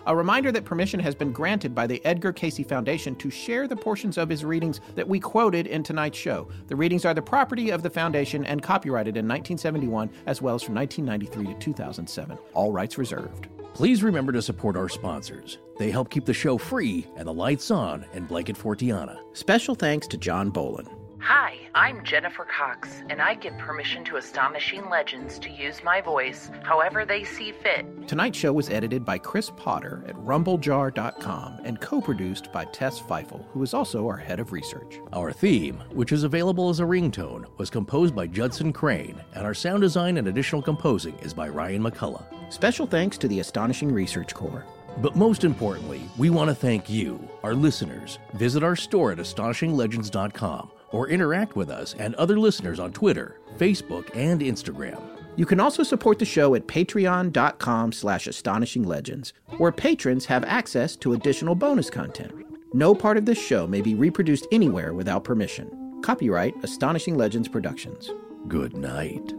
A 0.07 0.17
reminder 0.17 0.51
that 0.53 0.65
permission 0.65 1.01
has 1.01 1.15
been 1.15 1.33
granted 1.33 1.75
by 1.75 1.87
the 1.87 2.05
Edgar 2.05 2.33
Cayce 2.33 2.65
Foundation 2.67 3.15
to 3.17 3.31
share 3.31 3.69
the 3.69 3.77
portions 3.77 4.17
of 4.19 4.29
his 4.29 4.45
readings 4.45 4.81
that 4.95 5.09
we 5.09 5.21
quoted 5.21 5.67
in 5.67 5.83
tonight's 5.83 6.19
show. 6.19 6.49
The 6.69 6.77
readings 6.77 7.05
are 7.05 7.15
the 7.15 7.23
property 7.23 7.71
of 7.71 7.83
the 7.83 7.91
foundation 7.91 8.45
and 8.47 8.63
copyrighted 8.63 9.17
in 9.17 9.27
1971 9.27 10.11
as 10.27 10.41
well 10.41 10.55
as 10.55 10.63
from 10.63 10.75
1993 10.75 11.55
to 11.55 11.61
2007. 11.61 12.39
All 12.55 12.73
rights 12.73 12.99
reserved. 12.99 13.49
Please 13.75 14.03
remember 14.03 14.33
to 14.33 14.43
support 14.43 14.77
our 14.77 14.89
sponsors. 14.89 15.59
They 15.79 15.91
help 15.91 16.11
keep 16.11 16.25
the 16.25 16.35
show 16.35 16.59
free 16.59 17.07
and 17.17 17.27
the 17.27 17.33
lights 17.33 17.71
on 17.71 18.05
in 18.13 18.27
Blanket 18.27 18.57
Fortiana. 18.57 19.19
Special 19.33 19.75
thanks 19.75 20.07
to 20.09 20.17
John 20.17 20.51
Bolin. 20.51 21.00
Hi, 21.23 21.59
I'm 21.75 22.03
Jennifer 22.03 22.47
Cox, 22.47 23.03
and 23.11 23.21
I 23.21 23.35
give 23.35 23.57
permission 23.59 24.05
to 24.07 24.17
Astonishing 24.17 24.89
Legends 24.89 25.39
to 25.41 25.51
use 25.51 25.85
my 25.85 26.01
voice 26.01 26.51
however 26.63 27.05
they 27.05 27.25
see 27.25 27.53
fit. 27.53 28.09
Tonight's 28.09 28.39
show 28.39 28.55
was 28.55 28.71
edited 28.71 29.05
by 29.05 29.19
Chris 29.19 29.51
Potter 29.55 30.03
at 30.09 30.17
rumblejar.com 30.17 31.61
and 31.63 31.79
co 31.79 32.01
produced 32.01 32.51
by 32.53 32.65
Tess 32.65 32.99
Feifel, 32.99 33.45
who 33.53 33.63
is 33.63 33.75
also 33.75 34.07
our 34.07 34.17
head 34.17 34.41
of 34.41 34.53
research. 34.53 34.99
Our 35.13 35.31
theme, 35.31 35.83
which 35.93 36.13
is 36.13 36.25
available 36.25 36.71
as 36.71 36.81
a 36.81 36.85
ringtone, 36.85 37.45
was 37.59 37.69
composed 37.69 38.17
by 38.17 38.27
Judson 38.27 38.73
Crane, 38.73 39.23
and 39.35 39.45
our 39.45 39.55
sound 39.55 39.83
design 39.83 40.17
and 40.17 40.27
additional 40.27 40.63
composing 40.63 41.17
is 41.19 41.35
by 41.35 41.51
Ryan 41.51 41.83
McCullough. 41.83 42.25
Special 42.51 42.87
thanks 42.87 43.19
to 43.19 43.29
the 43.29 43.41
Astonishing 43.41 43.93
Research 43.93 44.35
Corps. 44.35 44.65
But 44.99 45.17
most 45.17 45.45
importantly, 45.45 46.01
we 46.17 46.31
want 46.31 46.49
to 46.49 46.55
thank 46.55 46.89
you, 46.89 47.29
our 47.43 47.55
listeners. 47.55 48.19
Visit 48.33 48.65
our 48.65 48.75
store 48.75 49.13
at 49.13 49.19
astonishinglegends.com 49.19 50.71
or 50.93 51.09
interact 51.09 51.57
with 51.57 51.71
us 51.71 51.95
and 51.99 52.15
other 52.15 52.39
listeners 52.39 52.79
on 52.81 52.93
Twitter, 52.93 53.39
Facebook, 53.59 54.11
and 54.15 54.41
Instagram. 54.41 55.01
You 55.37 55.47
can 55.47 55.61
also 55.61 55.83
support 55.83 56.19
the 56.19 56.25
show 56.25 56.55
at 56.55 56.67
patreon.com 56.67 57.93
slash 57.93 58.27
astonishinglegends, 58.27 59.33
where 59.59 59.73
patrons 59.73 60.27
have 60.27 60.45
access 60.45 60.97
to 60.97 61.13
additional 61.13 61.55
bonus 61.55 61.89
content. 61.89 62.33
No 62.75 62.95
part 62.95 63.17
of 63.17 63.27
this 63.27 63.41
show 63.41 63.67
may 63.67 63.81
be 63.81 63.95
reproduced 63.95 64.47
anywhere 64.53 64.95
without 64.95 65.25
permission. 65.25 66.01
Copyright 66.03 66.55
Astonishing 66.63 67.17
Legends 67.17 67.49
Productions. 67.49 68.11
Good 68.49 68.77
night. 68.77 69.33